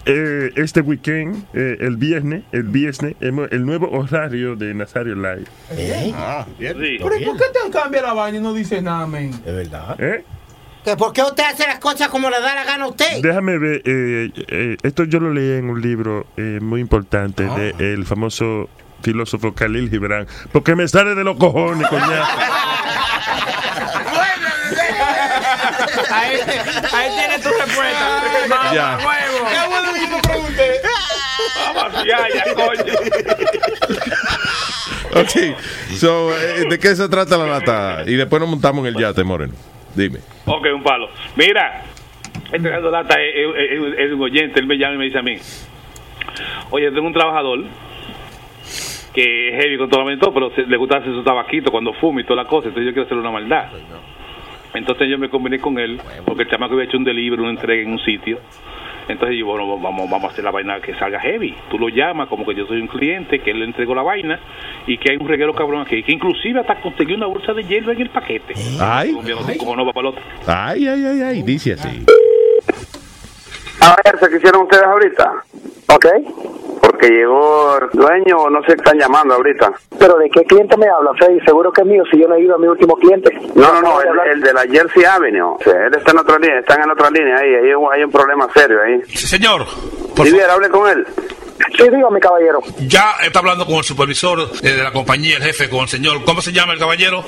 Eh, 0.05 0.51
este 0.55 0.81
weekend, 0.81 1.45
eh, 1.53 1.77
el 1.79 1.95
viernes, 1.97 2.43
el 2.51 2.63
viernes, 2.63 3.15
el 3.19 3.65
nuevo 3.65 3.89
horario 3.91 4.55
de 4.55 4.73
Nazario 4.73 5.15
Live. 5.15 5.45
Ah, 6.15 6.45
bien. 6.57 6.75
Pero 6.79 7.17
¿y 7.17 7.25
por 7.25 7.37
qué 7.37 7.43
te 7.53 7.69
cambia 7.71 8.01
la 8.01 8.13
vaina 8.13 8.39
y 8.39 8.41
no 8.41 8.53
dice 8.53 8.81
nada, 8.81 9.05
men? 9.05 9.29
Es 9.45 9.55
verdad. 9.55 9.95
¿Eh? 9.99 10.23
¿Que 10.83 10.97
¿Por 10.97 11.13
qué 11.13 11.21
usted 11.21 11.43
hace 11.43 11.67
las 11.67 11.77
cosas 11.77 12.07
como 12.09 12.31
le 12.31 12.41
da 12.41 12.55
la 12.55 12.63
gana 12.63 12.85
a 12.85 12.87
usted? 12.87 13.21
Déjame 13.21 13.59
ver, 13.59 13.83
eh, 13.85 14.31
eh, 14.47 14.77
esto 14.81 15.03
yo 15.03 15.19
lo 15.19 15.31
leí 15.31 15.59
en 15.59 15.69
un 15.69 15.79
libro 15.79 16.25
eh, 16.37 16.57
muy 16.59 16.81
importante 16.81 17.47
Ah. 17.47 17.55
de 17.55 17.93
el 17.93 18.03
famoso 18.07 18.67
filósofo 19.03 19.53
Khalil 19.53 19.91
Gibran, 19.91 20.25
porque 20.51 20.75
me 20.75 20.87
sale 20.87 21.13
de 21.13 21.23
los 21.23 21.37
cojones, 21.37 21.87
coñazo. 21.87 22.11
Ahí, 26.13 26.37
ahí 26.93 27.09
tienes 27.17 27.41
tu 27.41 27.49
respuesta. 27.49 28.23
Mamá, 28.49 28.73
Ya. 28.73 28.97
huevo. 28.97 29.47
Qué 29.49 29.69
bueno 29.69 29.93
que 29.93 30.15
te 30.15 30.27
pregunté. 30.29 30.81
Vamos, 31.75 32.05
ya, 32.05 32.27
ya, 32.33 32.53
coño. 32.53 32.93
Ok, 35.13 35.57
so, 35.95 36.31
eh, 36.35 36.65
¿de 36.69 36.79
qué 36.79 36.95
se 36.95 37.09
trata 37.09 37.37
la 37.37 37.45
lata? 37.47 38.03
Y 38.05 38.13
después 38.15 38.39
nos 38.39 38.49
montamos 38.49 38.85
en 38.87 38.93
el 38.95 39.01
yate, 39.01 39.23
Moreno. 39.23 39.53
Dime. 39.95 40.19
Ok, 40.45 40.67
un 40.73 40.83
palo. 40.83 41.09
Mira, 41.35 41.83
este 42.51 42.69
Lata 42.69 43.15
es, 43.21 43.33
es- 43.35 43.99
es- 43.99 44.11
un 44.13 44.21
oyente, 44.21 44.59
él 44.59 44.67
me 44.67 44.77
llama 44.77 44.95
y 44.95 44.97
me 44.99 45.05
dice 45.05 45.19
a 45.19 45.21
mí, 45.21 45.37
oye, 46.69 46.91
tengo 46.91 47.07
un 47.07 47.13
trabajador 47.13 47.59
que 49.13 49.49
es 49.49 49.61
heavy 49.61 49.77
con 49.77 49.89
todo 49.89 50.09
el 50.09 50.17
todo, 50.19 50.33
pero 50.33 50.55
se- 50.55 50.61
le 50.65 50.77
gusta 50.77 50.97
hacer 50.97 51.11
su 51.11 51.23
tabaquito 51.23 51.71
cuando 51.71 51.91
fuma 51.93 52.21
y 52.21 52.23
toda 52.23 52.43
la 52.43 52.47
cosa, 52.47 52.69
entonces 52.69 52.85
yo 52.87 52.93
quiero 52.93 53.05
hacerle 53.05 53.21
una 53.21 53.31
maldad. 53.31 53.65
Entonces 54.73 55.09
yo 55.09 55.17
me 55.17 55.29
combiné 55.29 55.59
con 55.59 55.77
él, 55.79 55.99
porque 56.25 56.43
el 56.43 56.49
chamaco 56.49 56.73
había 56.73 56.85
hecho 56.85 56.97
un 56.97 57.03
delivery, 57.03 57.41
una 57.41 57.51
entrega 57.51 57.81
en 57.81 57.91
un 57.91 57.99
sitio. 57.99 58.39
Entonces 59.07 59.37
yo, 59.37 59.45
bueno, 59.45 59.67
vamos, 59.79 60.09
vamos 60.09 60.29
a 60.29 60.33
hacer 60.33 60.43
la 60.43 60.51
vaina 60.51 60.79
que 60.79 60.93
salga 60.95 61.19
heavy. 61.19 61.53
Tú 61.69 61.77
lo 61.77 61.89
llamas 61.89 62.29
como 62.29 62.45
que 62.45 62.55
yo 62.55 62.65
soy 62.65 62.79
un 62.79 62.87
cliente, 62.87 63.39
que 63.39 63.51
él 63.51 63.59
le 63.59 63.65
entregó 63.65 63.93
la 63.95 64.03
vaina 64.03 64.39
y 64.87 64.97
que 64.97 65.11
hay 65.11 65.17
un 65.17 65.27
reguero 65.27 65.53
cabrón 65.53 65.81
aquí, 65.81 66.03
que 66.03 66.11
inclusive 66.13 66.59
hasta 66.59 66.75
conseguí 66.75 67.13
una 67.13 67.25
bolsa 67.25 67.53
de 67.53 67.63
hielo 67.63 67.91
en 67.91 68.01
el 68.01 68.09
paquete. 68.09 68.53
Ay. 68.79 69.09
Colombiano, 69.09 69.41
como 69.57 69.75
no 69.75 69.85
va 69.85 69.91
para 69.91 70.09
el 70.09 70.13
otro. 70.13 70.23
Ay, 70.47 70.87
ay, 70.87 71.03
ay, 71.05 71.21
ay, 71.21 71.41
dice 71.43 71.73
así. 71.73 72.05
A 73.81 73.95
ver, 74.03 74.19
¿se 74.19 74.29
quisieron 74.29 74.61
ustedes 74.63 74.83
ahorita? 74.83 75.33
Ok. 75.93 76.05
Porque 76.81 77.09
llegó 77.09 77.77
el 77.77 77.89
dueño, 77.93 78.49
no 78.49 78.59
sé 78.61 78.67
qué 78.67 78.73
están 78.73 78.97
llamando 78.97 79.35
ahorita. 79.35 79.71
¿Pero 79.99 80.17
de 80.17 80.29
qué 80.29 80.43
cliente 80.45 80.75
me 80.77 80.87
habla, 80.87 81.11
Freddy? 81.17 81.39
Seguro 81.45 81.71
que 81.71 81.81
es 81.81 81.87
mío, 81.87 82.03
si 82.11 82.19
yo 82.19 82.27
no 82.27 82.35
he 82.35 82.41
ido 82.41 82.55
a 82.55 82.57
mi 82.57 82.67
último 82.67 82.95
cliente. 82.95 83.29
No, 83.55 83.71
no, 83.73 83.81
no, 83.81 84.01
el, 84.01 84.31
el 84.31 84.41
de 84.41 84.53
la 84.53 84.61
Jersey 84.63 85.03
Avenue. 85.03 85.41
O 85.55 85.59
sea, 85.63 85.73
él 85.87 85.93
está 85.95 86.11
en 86.11 86.17
otra 86.19 86.37
línea, 86.39 86.59
están 86.59 86.81
en 86.83 86.89
otra 86.91 87.09
línea 87.11 87.37
ahí, 87.37 87.49
ahí 87.55 87.69
hay 87.93 88.03
un- 88.03 88.11
problema 88.11 88.47
serio 88.53 88.79
ahí. 88.81 89.01
Señor, 89.15 89.65
Viviera, 90.23 90.53
hable 90.53 90.69
con 90.69 90.89
él. 90.89 91.05
Sí, 91.77 91.83
dígame, 91.89 92.19
caballero. 92.19 92.59
ya 92.87 93.13
está 93.23 93.39
hablando 93.39 93.65
con 93.65 93.75
el 93.75 93.83
supervisor 93.83 94.39
eh, 94.63 94.69
de 94.71 94.83
la 94.83 94.91
compañía, 94.91 95.37
el 95.37 95.43
jefe, 95.43 95.69
con 95.69 95.81
el 95.81 95.87
señor. 95.87 96.23
¿Cómo 96.25 96.41
se 96.41 96.51
llama 96.51 96.73
el 96.73 96.79
caballero? 96.79 97.23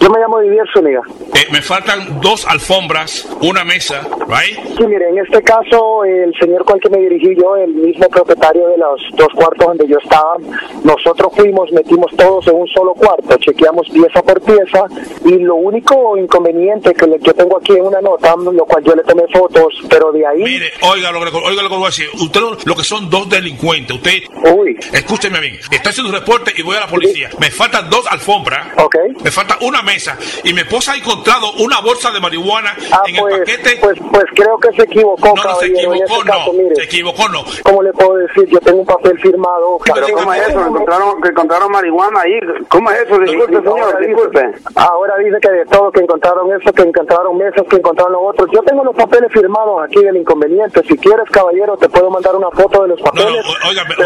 Yo 0.00 0.10
me 0.10 0.18
llamo 0.20 0.40
Didier 0.40 0.64
Zúñiga. 0.72 1.00
Eh, 1.34 1.46
me 1.50 1.62
faltan 1.62 2.20
dos 2.20 2.46
alfombras, 2.46 3.26
una 3.40 3.64
mesa, 3.64 4.02
¿right? 4.28 4.56
Sí, 4.76 4.86
mire, 4.86 5.08
en 5.08 5.18
este 5.18 5.42
caso, 5.42 6.04
el 6.04 6.32
señor 6.38 6.64
con 6.64 6.76
el 6.76 6.82
que 6.82 6.90
me 6.90 6.98
dirigí 6.98 7.34
yo, 7.40 7.56
el 7.56 7.72
mismo 7.74 8.08
propietario 8.08 8.68
de 8.68 8.78
los 8.78 9.00
dos 9.16 9.28
cuartos 9.34 9.66
donde 9.66 9.88
yo 9.88 9.96
estaba, 10.02 10.36
nosotros 10.84 11.32
fuimos, 11.34 11.70
metimos 11.72 12.10
todos 12.16 12.46
en 12.48 12.56
un 12.56 12.66
solo 12.68 12.94
cuarto, 12.94 13.36
chequeamos 13.38 13.88
pieza 13.90 14.22
por 14.22 14.40
pieza, 14.42 14.84
y 15.24 15.38
lo 15.38 15.56
único 15.56 16.16
inconveniente 16.16 16.92
que 16.94 17.06
le- 17.06 17.18
yo 17.20 17.34
tengo 17.34 17.58
aquí 17.58 17.72
en 17.72 17.86
una 17.86 18.00
nota, 18.00 18.34
lo 18.36 18.64
cual 18.66 18.84
yo 18.84 18.94
le 18.94 19.02
tomé 19.02 19.22
fotos, 19.32 19.74
pero 19.88 20.12
de 20.12 20.26
ahí... 20.26 20.42
Mire, 20.42 20.70
oiga 20.82 21.10
lo 21.10 21.20
que, 21.24 21.36
oiga 21.36 21.62
lo 21.62 21.68
que 21.68 21.74
voy 21.76 21.84
a 21.84 21.86
decir. 21.88 22.06
Usted 22.20 22.40
lo, 22.40 22.56
lo 22.64 22.74
que 22.76 22.84
son 22.84 23.08
dos 23.10 23.28
delincuentes. 23.28 23.96
Usted. 23.96 24.22
Uy. 24.54 24.76
Escúcheme 24.92 25.40
bien. 25.40 25.54
Estoy 25.56 25.78
haciendo 25.90 26.10
un 26.12 26.18
reporte 26.18 26.52
y 26.56 26.62
voy 26.62 26.76
a 26.76 26.80
la 26.80 26.86
policía. 26.86 27.30
Me 27.40 27.50
faltan 27.50 27.88
dos 27.90 28.06
alfombras. 28.10 28.66
Ok. 28.78 28.96
Me 29.24 29.30
falta 29.30 29.56
una 29.60 29.82
mesa. 29.86 30.18
Y 30.44 30.52
mi 30.52 30.60
esposa 30.60 30.92
ha 30.92 30.96
encontrado 30.96 31.50
una 31.58 31.80
bolsa 31.80 32.10
de 32.10 32.20
marihuana 32.20 32.76
Ah, 32.92 33.02
en 33.06 33.16
pues, 33.16 33.34
el 33.34 33.40
paquete. 33.40 33.78
pues, 33.80 33.98
pues 34.12 34.24
creo 34.34 34.58
que 34.58 34.76
se 34.76 34.82
equivocó, 34.82 35.32
No, 35.34 35.42
no, 35.44 35.54
se 35.56 35.66
equivocó, 35.66 36.20
caso, 36.24 36.46
no. 36.46 36.52
mire, 36.52 36.74
Se 36.76 36.82
equivocó, 36.82 37.28
no. 37.28 37.44
¿Cómo 37.62 37.82
le 37.82 37.92
puedo 37.92 38.16
decir? 38.16 38.46
Yo 38.50 38.58
tengo 38.60 38.80
un 38.80 38.86
papel 38.86 39.18
firmado. 39.20 39.78
Pero 39.84 40.06
¿cómo 40.14 40.32
es 40.34 40.40
eso? 40.48 40.58
Que 40.58 40.68
encontraron, 40.68 41.22
que 41.22 41.28
encontraron 41.28 41.72
marihuana 41.72 42.20
ahí. 42.20 42.32
¿Cómo 42.68 42.90
es 42.90 43.00
eso? 43.00 43.18
Disculpe, 43.20 43.56
señor, 43.56 43.78
Ahora 43.80 43.98
dice- 44.00 44.08
disculpe. 44.10 44.40
Ahora 44.74 45.14
dice 45.18 45.36
que 45.40 45.50
de 45.50 45.64
todo, 45.66 45.90
que 45.92 46.00
encontraron 46.00 46.48
eso, 46.60 46.72
que 46.72 46.82
encontraron 46.82 47.38
mesas, 47.38 47.64
que 47.70 47.76
encontraron 47.76 48.12
lo 48.12 48.20
otro. 48.22 48.46
Yo 48.52 48.60
tengo 48.62 48.84
los 48.84 48.94
papeles 48.96 49.30
firmados 49.32 49.82
aquí 49.84 50.02
del 50.02 50.16
inconveniente. 50.16 50.82
Si 50.88 50.96
quieres, 50.98 51.24
caballero, 51.30 51.76
te 51.76 51.88
puedo 51.88 52.10
mandar 52.10 52.34
una 52.36 52.50
foto 52.50 52.82
de 52.82 52.88
los 52.88 52.98
No, 53.00 53.06
no, 53.06 53.12
papeles. 53.12 53.44
o- 53.46 53.68
oiga, 53.68 53.82
este 53.88 54.04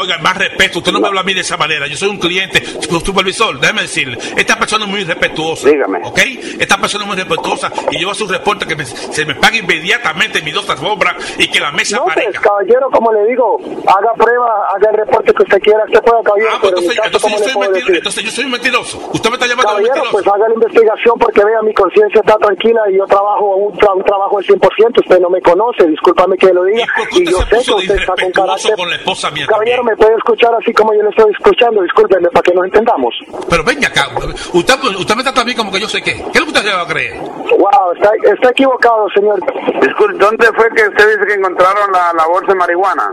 oiga, 0.00 0.18
más 0.18 0.36
respeto. 0.38 0.78
Usted 0.78 0.92
no 0.92 1.00
me 1.00 1.08
habla 1.08 1.20
a 1.20 1.24
mí 1.24 1.34
de 1.34 1.40
esa 1.40 1.56
manera. 1.56 1.86
Yo 1.86 1.96
soy 1.96 2.08
un 2.08 2.18
cliente, 2.18 2.64
su- 2.64 3.00
supervisor. 3.00 3.58
Déjeme 3.60 3.82
decirle, 3.82 4.18
esta 4.36 4.58
persona 4.58 4.84
es 4.84 4.90
muy 4.90 5.00
respetuosa. 5.14 5.68
Dígame. 5.68 6.00
¿Ok? 6.04 6.18
Esta 6.58 6.76
persona 6.78 7.04
es 7.04 7.08
muy 7.08 7.16
respetuosa 7.16 7.70
y 7.90 7.98
lleva 7.98 8.14
su 8.14 8.26
reporte 8.26 8.66
que 8.66 8.76
me- 8.76 8.84
se 8.86 9.24
me 9.24 9.34
pague 9.34 9.58
inmediatamente 9.58 10.42
mis 10.42 10.54
dos 10.54 10.68
alfombras 10.70 11.14
y 11.38 11.48
que 11.48 11.60
la 11.60 11.70
mesa 11.72 11.96
No, 11.96 12.04
pues, 12.04 12.16
aparezca. 12.16 12.40
caballero, 12.42 12.88
como 12.90 13.12
le 13.12 13.26
digo, 13.26 13.58
haga 13.86 14.12
prueba, 14.16 14.48
haga 14.74 14.90
el 14.90 14.96
reporte 14.98 15.32
que 15.34 15.42
usted 15.42 15.58
quiera, 15.60 15.84
usted 15.84 16.00
pueda, 16.02 16.22
caballero, 16.22 16.50
Ah, 16.52 16.58
pues 16.60 16.72
en 16.72 16.78
entonces, 16.78 16.96
caso, 16.96 17.06
entonces 17.06 17.52
¿cómo 17.52 17.64
yo 17.64 17.80
soy? 17.86 17.96
Entonces 17.96 18.24
yo 18.24 18.30
soy 18.30 18.44
un 18.44 18.50
mentiroso. 18.52 18.98
Usted 19.12 19.30
me 19.30 19.34
está 19.36 19.46
llamando 19.46 19.68
Caballero, 19.70 19.94
mentiroso. 19.94 20.12
pues 20.12 20.26
haga 20.28 20.48
la 20.48 20.54
investigación 20.54 21.14
porque 21.18 21.44
vea, 21.44 21.62
mi 21.62 21.74
conciencia 21.74 22.20
está 22.20 22.36
tranquila 22.38 22.80
y 22.90 22.96
yo 22.98 23.04
trabajo 23.06 23.56
un, 23.56 23.72
tra- 23.78 23.94
un 23.96 24.04
trabajo 24.04 24.38
al 24.38 24.44
100%. 24.44 25.00
Usted 25.00 25.20
no 25.20 25.30
me 25.30 25.40
conoce, 25.40 25.86
discúlpame 25.86 26.36
que 26.36 26.52
lo 26.52 26.64
diga. 26.64 26.84
Y, 27.12 27.24
yo 27.30 27.38
sé 27.50 27.58
que 27.64 27.72
usted 27.74 27.96
está 28.00 28.14
con 28.20 28.30
carácter. 28.32 28.74
con 28.76 28.88
la 28.88 28.96
esposa 28.96 29.30
mía 29.30 29.46
Caballero, 29.46 29.82
¿me 29.84 29.96
puede 29.96 30.14
escuchar 30.16 30.50
así 30.60 30.72
como 30.72 30.94
yo 30.94 31.02
le 31.02 31.08
estoy 31.10 31.32
escuchando? 31.32 31.82
Discúlpeme, 31.82 32.28
para 32.30 32.42
que 32.42 32.54
nos 32.54 32.64
entendamos. 32.64 33.14
Pero 33.48 33.64
venga 33.64 33.88
acá, 33.88 34.08
usted, 34.52 34.74
usted 35.00 35.14
me 35.16 35.22
trata 35.22 35.40
a 35.40 35.44
mí 35.44 35.54
como 35.54 35.72
que 35.72 35.80
yo 35.80 35.88
sé 35.88 36.02
qué. 36.02 36.14
¿Qué 36.14 36.30
es 36.34 36.40
lo 36.40 36.46
que 36.46 36.52
usted 36.52 36.62
se 36.70 36.74
va 36.76 36.82
a 36.82 36.86
creer? 36.86 37.14
Wow, 37.18 37.92
está, 37.94 38.10
está 38.32 38.50
equivocado, 38.50 39.06
señor. 39.14 39.38
Disculpe, 39.82 40.18
¿dónde 40.18 40.46
fue 40.54 40.68
que 40.74 40.82
usted 40.88 41.14
dice 41.16 41.26
que 41.26 41.34
encontraron 41.34 41.90
la, 41.92 42.12
la 42.14 42.26
bolsa 42.26 42.48
de 42.48 42.54
marihuana? 42.54 43.10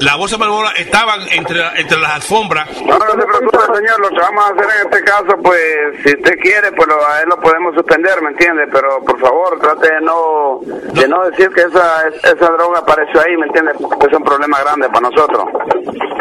La 0.00 0.16
bolsa 0.16 0.36
de 0.36 0.40
marihuana 0.40 0.70
estaban 0.76 1.20
entre, 1.32 1.60
entre 1.80 1.98
las 1.98 2.12
alfombras. 2.14 2.68
No, 2.82 2.98
no 2.98 3.06
se 3.06 3.26
preocupe, 3.26 3.58
señor. 3.76 4.00
Lo 4.00 4.08
que 4.10 4.20
vamos 4.20 4.44
a 4.44 4.48
hacer 4.48 4.64
en 4.64 4.86
este 4.92 5.04
caso, 5.04 5.36
pues, 5.42 5.60
si 6.04 6.14
usted 6.14 6.38
quiere, 6.40 6.72
pues 6.72 6.88
lo- 6.88 7.06
a 7.06 7.20
él 7.20 7.28
lo 7.28 7.40
podemos 7.40 7.74
suspender, 7.74 8.20
¿me 8.22 8.30
entiende? 8.30 8.66
Pero, 8.72 9.00
por 9.04 9.20
favor, 9.20 9.58
trate 9.60 9.94
de 9.94 10.00
no, 10.00 10.60
de 10.62 11.08
no 11.08 11.24
decir 11.30 11.50
que 11.50 11.62
esa, 11.62 12.08
esa 12.22 12.46
droga 12.52 12.80
apareció 12.80 13.20
ahí, 13.20 13.36
¿me 13.36 13.46
entiende? 13.46 13.72
Porque 13.80 14.06
es 14.06 14.12
un 14.16 14.24
problema 14.24 14.60
grande 14.60 14.88
para 14.88 15.08
nosotros. 15.10 15.44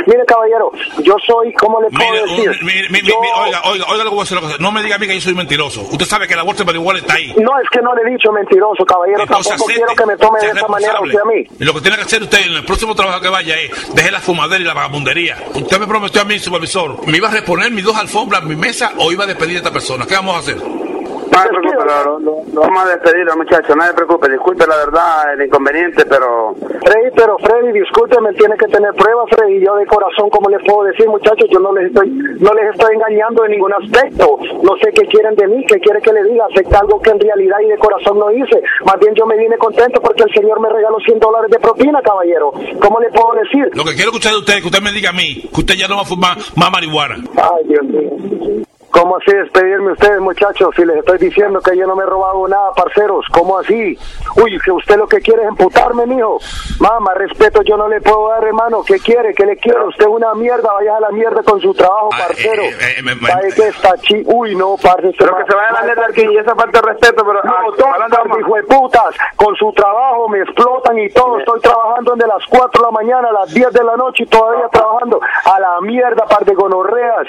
Mire, 0.06 0.26
caballero, 0.26 0.72
yo 0.99 1.15
soy, 1.26 1.53
¿cómo 1.53 1.81
le 1.81 1.90
puedo 1.90 2.11
Mire, 2.11 2.22
decir? 2.23 2.64
mire, 2.64 2.88
mire, 2.90 3.03
mire, 3.03 3.14
oiga, 3.38 3.61
oiga, 3.65 3.85
oiga 3.90 4.03
lo 4.03 4.10
que 4.10 4.15
voy 4.15 4.27
a 4.30 4.41
cosa. 4.41 4.56
No 4.60 4.72
me 4.72 4.84
diga 4.84 4.98
que 5.07 5.15
yo 5.15 5.21
soy 5.21 5.35
mentiroso. 5.35 5.81
Usted 5.81 6.05
sabe 6.05 6.27
que 6.27 6.35
la 6.35 6.43
bolsa 6.43 6.63
de 6.63 6.67
marihuana 6.67 6.99
está 6.99 7.15
ahí. 7.15 7.34
No, 7.38 7.51
es 7.59 7.69
que 7.71 7.81
no 7.81 7.93
le 7.95 8.01
he 8.07 8.13
dicho 8.13 8.31
mentiroso, 8.31 8.85
caballero. 8.85 9.21
Entonces, 9.21 9.49
Tampoco 9.49 9.69
acepte, 9.69 9.85
quiero 9.85 9.95
que 9.95 10.05
me 10.05 10.17
tome 10.17 10.39
de 10.39 10.47
esa 10.47 10.67
manera 10.67 11.01
usted 11.01 11.19
a 11.19 11.25
mí. 11.25 11.47
Y 11.59 11.63
lo 11.63 11.73
que 11.73 11.81
tiene 11.81 11.97
que 11.97 12.03
hacer 12.03 12.23
usted 12.23 12.45
en 12.45 12.53
el 12.53 12.65
próximo 12.65 12.95
trabajo 12.95 13.21
que 13.21 13.30
vaya 13.30 13.55
es 13.59 13.95
deje 13.95 14.11
la 14.11 14.19
fumadera 14.19 14.61
y 14.61 14.65
la 14.65 14.73
vagabundería. 14.73 15.38
Usted 15.53 15.80
me 15.80 15.88
prometió 15.88 16.21
a 16.21 16.25
mí, 16.25 16.39
supervisor, 16.39 17.07
me 17.07 17.17
iba 17.17 17.27
a 17.27 17.31
reponer 17.31 17.71
mis 17.71 17.84
dos 17.84 17.95
alfombras, 17.95 18.43
mi 18.43 18.55
mesa 18.55 18.93
o 18.97 19.11
iba 19.11 19.23
a 19.23 19.27
despedir 19.27 19.55
a 19.55 19.59
esta 19.59 19.71
persona. 19.71 20.05
¿Qué 20.05 20.15
vamos 20.15 20.35
a 20.35 20.39
hacer? 20.39 20.93
No 21.34 21.41
se 21.41 21.49
preocupe, 21.49 21.85
lo, 21.85 22.19
lo- 22.19 22.41
lo 22.53 22.61
vamos 22.61 22.84
a 22.85 22.89
despedir, 22.89 23.26
muchachos. 23.35 23.76
No 23.76 23.84
se 23.84 23.93
preocupe, 23.93 24.30
disculpe 24.30 24.68
la 24.68 24.77
verdad, 24.77 25.34
el 25.34 25.45
inconveniente, 25.47 26.05
pero... 26.05 26.53
Freddy, 26.55 27.10
pero 27.15 27.38
Freddy, 27.39 27.72
discúlpeme, 27.73 28.34
tiene 28.34 28.55
que 28.57 28.68
tener 28.68 28.93
pruebas, 28.93 29.26
Freddy. 29.31 29.65
Yo 29.65 29.76
de 29.76 29.85
corazón, 29.88 30.30
como 30.30 30.49
les 30.49 30.61
puedo 30.65 30.84
decir, 30.84 31.07
muchachos, 31.07 31.47
yo 31.51 31.60
no 31.60 31.73
les 31.73 31.88
estoy, 31.88 32.10
no 32.10 32.53
les 32.53 32.72
estoy 32.73 32.95
engañando 32.95 33.45
en 33.45 33.51
ningún 33.51 33.73
aspecto. 33.73 34.38
No 34.61 34.77
sé 34.77 34.91
qué 34.93 35.07
quieren 35.07 35.35
de 35.35 35.47
mí, 35.47 35.65
qué 35.68 35.80
quiere 35.80 36.01
que 36.01 36.14
le 36.14 36.23
diga. 36.26 36.45
Acepta 36.51 36.80
algo 36.80 37.01
que 37.01 37.10
en 37.10 37.19
realidad 37.19 37.57
y 37.65 37.69
de 37.69 37.77
corazón 37.77 38.19
no 38.19 38.30
hice. 38.31 38.61
Más 38.85 38.99
bien 38.99 39.14
yo 39.15 39.26
me 39.26 39.38
vine 39.38 39.57
contento 39.57 39.99
porque 40.01 40.23
el 40.23 40.34
señor 40.34 40.60
me 40.60 40.69
regaló 40.69 40.97
100 40.99 41.19
dólares 41.19 41.49
de 41.49 41.60
propina, 41.60 42.01
caballero. 42.01 42.51
¿Cómo 42.81 42.99
le 42.99 43.10
puedo 43.10 43.34
decir? 43.41 43.69
Lo 43.73 43.84
que 43.84 43.93
quiero 43.95 44.10
escuchar 44.11 44.34
de 44.34 44.39
usted 44.39 44.53
es 44.55 44.61
que 44.61 44.68
usted 44.68 44.81
me 44.81 44.91
diga 44.91 45.10
a 45.10 45.14
mí 45.14 45.41
que 45.53 45.60
usted 45.61 45.76
ya 45.76 45.88
no 45.88 45.95
va 45.95 46.01
a 46.01 46.05
fumar 46.05 46.38
más 46.55 46.72
marihuana. 46.72 47.15
Ay, 47.38 47.64
Dios 47.68 47.84
mío. 47.85 48.64
¿Cómo 48.94 49.18
así 49.18 49.34
despedirme 49.36 49.94
ustedes, 49.94 50.20
muchachos? 50.20 50.70
Si 50.76 50.86
les 50.86 50.98
estoy 50.98 51.18
diciendo 51.18 51.60
que 51.61 51.76
yo 51.76 51.88
no 51.88 51.95
me 51.95 52.03
he 52.03 52.06
robado 52.06 52.48
nada, 52.48 52.72
parceros. 52.74 53.26
¿Cómo 53.34 53.57
así? 53.57 53.98
Uy, 54.36 54.60
que 54.64 54.72
usted 54.72 54.98
lo 54.98 55.07
que 55.07 55.20
quiere 55.20 55.41
es 55.41 55.48
emputarme, 55.49 56.06
mijo. 56.06 56.38
Mamá, 56.80 57.15
respeto 57.15 57.64
yo 57.64 57.76
no 57.76 57.88
le 57.88 57.99
puedo 58.02 58.30
dar, 58.30 58.44
hermano. 58.44 58.84
¿Qué 58.84 58.99
quiere? 58.99 59.34
¿Qué 59.34 59.45
le 59.48 59.57
quiero? 59.57 59.88
Usted 59.88 60.03
es 60.06 60.11
una 60.11 60.34
mierda. 60.36 60.72
Vaya 60.74 60.98
a 60.98 60.99
la 60.99 61.10
mierda 61.10 61.41
con 61.41 61.60
su 61.60 61.74
trabajo, 61.74 62.10
parcero. 62.11 62.61
eh, 62.64 63.02
me- 63.03 63.15
me- 63.15 63.28
¿Sabe 63.28 63.49
qué 63.56 63.68
está 63.70 63.98
chi? 63.98 64.22
Uy, 64.28 64.56
no, 64.56 64.76
parce. 64.82 65.11
Pero 65.18 65.38
que 65.38 65.44
se 65.48 65.56
vaya 65.56 65.70
a 65.70 65.74
la 65.74 65.82
mierda 65.84 66.06
aquí 66.10 66.22
y 66.30 66.38
esa 66.38 66.53
falta 66.56 66.80
de 66.80 66.88
respeto, 66.94 67.24
pero... 67.26 67.41
No, 67.44 67.53
ah, 67.86 67.98
las 68.07 68.40
hijo 68.40 68.56
de 68.56 68.64
putas, 68.64 69.15
con 69.36 69.56
su 69.56 69.74
trabajo 69.74 70.30
me 70.30 70.40
explotan 70.41 70.99
y 70.99 71.10
todo. 71.10 71.40
Estoy 71.40 71.60
trabajando 71.61 72.14
desde 72.15 72.28
las 72.28 72.45
4 72.48 72.80
de 72.82 72.86
la 72.86 72.91
mañana 72.91 73.28
a 73.30 73.34
las 73.34 73.53
10 73.53 73.72
de 73.74 73.84
la 73.84 73.95
noche 73.98 74.24
y 74.24 74.28
todavía 74.28 74.68
trabajando. 74.70 75.20
A 75.45 75.60
la 75.60 75.82
mierda, 75.82 76.26
par 76.26 76.45
de 76.45 76.53
gonorreas. 76.53 77.28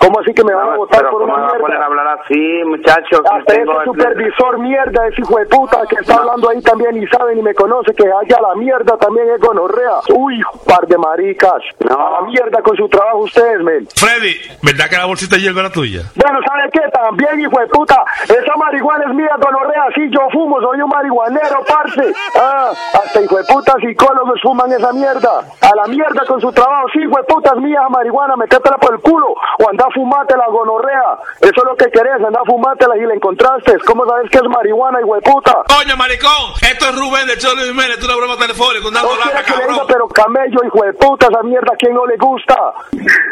¿Cómo 0.00 0.18
así 0.20 0.32
que 0.32 0.42
me 0.44 0.54
van 0.54 0.68
a 0.68 0.70
No, 0.72 0.76
votar 0.78 1.00
pero 1.00 1.10
por 1.10 1.20
¿cómo 1.22 1.34
una 1.34 1.44
mierda? 1.44 1.60
poner 1.60 1.82
a 1.82 1.86
hablar 1.86 2.08
así, 2.20 2.62
muchachos? 2.64 3.20
Hasta 3.30 3.52
ese 3.52 3.62
el- 3.62 3.84
supervisor 3.84 4.58
mierda, 4.58 5.06
ese 5.08 5.20
hijo 5.20 5.38
de 5.38 5.46
puta 5.46 5.82
que 5.88 5.96
está 5.96 6.14
hablando 6.16 6.48
ahí 6.48 6.62
también 6.62 6.96
y 6.96 7.06
sabe 7.08 7.34
ni 7.34 7.42
me 7.42 7.54
conoce, 7.54 7.92
que 7.94 8.04
allá 8.06 8.38
la 8.40 8.54
mierda 8.56 8.96
también 8.96 9.28
es 9.30 9.40
gonorrea. 9.40 10.00
Uy, 10.14 10.40
par 10.66 10.86
de 10.86 10.96
maricas. 10.96 11.60
A 11.90 12.10
la 12.20 12.22
mierda 12.26 12.62
con 12.62 12.76
su 12.76 12.88
trabajo 12.88 13.18
ustedes, 13.18 13.60
men. 13.62 13.86
Freddy, 13.94 14.34
¿verdad 14.62 14.86
que 14.88 14.96
la 14.96 15.04
bolsita 15.06 15.36
de 15.36 15.42
hierba 15.42 15.60
era 15.60 15.70
tuya? 15.70 16.00
Bueno, 16.16 16.38
¿sabe 16.48 16.70
qué? 16.72 16.80
También, 16.92 17.40
hijo 17.40 17.60
de 17.60 17.66
puta, 17.66 18.02
esa 18.24 18.56
marihuana 18.56 19.04
es 19.06 19.14
mía, 19.14 19.36
gonorrea, 19.38 19.84
sí, 19.94 20.08
yo 20.10 20.20
fumo, 20.32 20.60
soy 20.62 20.80
un 20.80 20.88
marihuanero, 20.88 21.60
parce. 21.68 22.12
Ah, 22.40 22.70
hasta 22.94 23.20
hijo 23.20 23.36
de 23.36 23.44
puta 23.44 23.74
psicólogos 23.80 24.40
fuman 24.42 24.72
esa 24.72 24.92
mierda. 24.94 25.40
A 25.60 25.76
la 25.76 25.86
mierda 25.88 26.24
con 26.26 26.40
su 26.40 26.50
trabajo, 26.52 26.88
sí, 26.92 27.00
hijo 27.00 27.16
de 27.18 27.24
puta, 27.24 27.52
es 27.54 27.60
mía 27.62 27.82
marihuana, 27.90 28.34
metétela 28.36 28.78
por 28.78 28.94
el 28.94 29.00
culo 29.00 29.26
o 29.28 29.68
anda 29.68 29.86
a 29.90 29.92
fumátela, 29.92 30.46
gonorrea. 30.48 31.18
Eso 31.40 31.58
es 31.58 31.64
lo 31.64 31.74
que 31.76 31.90
querés, 31.90 32.14
anda 32.22 32.38
a 32.40 32.44
fumátela 32.46 32.96
y 32.96 33.00
la 33.06 33.14
encontraste. 33.14 33.76
¿Cómo 33.86 34.06
sabes 34.06 34.30
que 34.30 34.38
es 34.38 34.44
marihuana, 34.48 35.00
hijo 35.00 35.14
de 35.16 35.22
puta? 35.22 35.54
Coño, 35.66 35.96
maricón, 35.96 36.54
esto 36.62 36.84
es 36.86 36.94
Rubén 36.96 37.26
del 37.26 37.38
Cholo 37.38 37.62
Jiménez, 37.62 37.98
esto 37.98 38.06
es 38.06 38.12
una 38.14 38.16
broma 38.16 38.36
telefónica, 38.38 38.86
un 38.88 38.94
dando 38.94 39.10
No 39.10 39.16
quiere 39.22 39.34
lata, 39.34 39.44
que 39.44 39.50
le 39.52 39.58
cabrón. 39.58 39.74
diga, 39.74 39.86
pero 39.88 40.08
camello, 40.08 40.58
hijo 40.64 40.84
de 40.84 40.92
puta, 40.94 41.26
esa 41.26 41.42
mierda, 41.42 41.72
¿a 41.74 41.76
quién 41.76 41.94
no 41.94 42.06
le 42.06 42.16
gusta? 42.16 42.56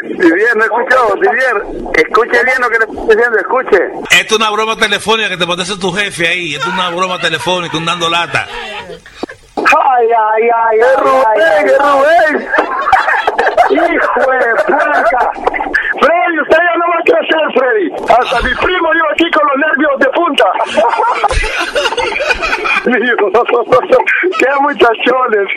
Didier, 0.03 0.55
¿no 0.55 0.63
escuchó? 0.63 1.15
Didier, 1.15 1.55
escuche 1.95 2.43
bien 2.43 2.59
lo 2.59 2.69
que 2.69 2.79
le 2.79 2.85
estoy 2.85 3.15
diciendo, 3.15 3.37
escuche. 3.39 3.79
Esto 4.19 4.35
es 4.35 4.39
una 4.39 4.49
broma 4.51 4.75
telefónica 4.75 5.29
que 5.29 5.37
te 5.37 5.47
parece 5.47 5.77
tu 5.77 5.91
jefe 5.91 6.27
ahí. 6.27 6.55
Esto 6.55 6.67
es 6.67 6.73
una 6.73 6.89
broma 6.89 7.19
telefónica, 7.19 7.77
un 7.77 7.85
dando 7.85 8.09
lata. 8.09 8.47
Ay, 9.65 10.07
ay, 10.07 10.43
ay, 10.55 10.79
ay, 10.81 10.95
Rubén, 10.97 11.23
ay, 11.27 11.41
ay, 11.41 11.65
es 11.65 11.77
Rubén. 11.79 12.35
Hijo 13.69 14.21
de 14.31 14.55
puerca. 14.65 15.31
Freddy, 15.99 16.39
usted 16.41 16.57
ya 16.57 16.75
no 16.77 16.85
va 16.89 16.97
a 16.97 17.03
crecer, 17.03 17.45
Freddy. 17.53 17.87
Hasta 18.09 18.41
mi 18.41 18.53
primo 18.55 18.89
yo 18.93 19.03
aquí 19.13 19.27
con 19.31 19.45
los 19.47 19.57
nervios 19.57 19.99
de 19.99 20.09
punta. 20.09 20.45
Qué 24.39 24.47
muchachones. 24.61 25.47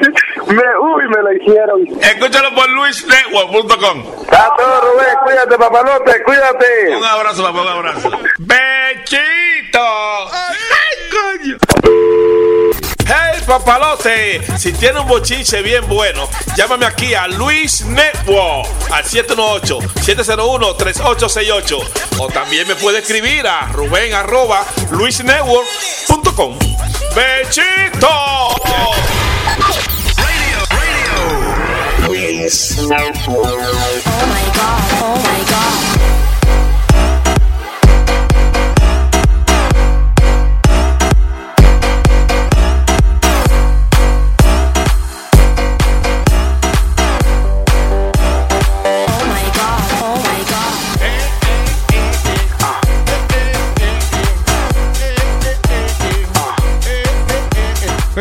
Me, 0.49 0.79
uy, 0.79 1.09
me 1.09 1.23
la 1.23 1.33
hicieron. 1.35 1.87
Escúchalo 2.01 2.55
por 2.55 2.69
luisnetwork.com. 2.69 4.05
Está 4.23 4.55
todo, 4.57 4.81
Rubén, 4.93 5.17
cuídate, 5.25 5.57
papalote, 5.57 6.23
cuídate. 6.25 6.97
Un 6.97 7.05
abrazo, 7.05 7.43
papá, 7.45 7.63
un 7.63 7.69
abrazo. 7.69 8.11
¡Bechito! 8.39 9.81
¡Ay, 10.33 10.97
coño! 11.11 12.22
Hey, 13.07 13.41
papalote, 13.47 14.41
si 14.59 14.73
tiene 14.73 14.99
un 15.01 15.07
bochinche 15.09 15.63
bien 15.63 15.87
bueno, 15.89 16.29
llámame 16.57 16.87
aquí 16.87 17.15
a 17.15 17.27
Luis 17.29 17.85
Network 17.85 18.69
al 18.91 19.05
718-701-3868 19.05 21.79
o 22.19 22.29
también 22.29 22.67
me 22.69 22.75
puede 22.77 23.01
escribir 23.01 23.47
a 23.47 23.69
ruben 23.69 24.15
arroba 24.15 24.65
luisnetwork.com. 24.91 26.59
¡Bechito! 27.15 28.09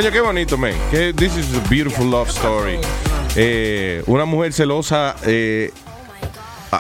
Coño, 0.02 0.12
qué 0.12 0.22
bonito, 0.22 0.58
man. 0.58 0.74
Que 0.90 1.14
this 1.14 1.38
is 1.38 1.56
a 1.56 1.60
beautiful 1.70 2.08
love 2.10 2.28
story. 2.28 2.80
Eh, 3.36 4.02
una 4.08 4.26
mujer 4.26 4.52
celosa 4.52 5.16
eh, 5.28 5.72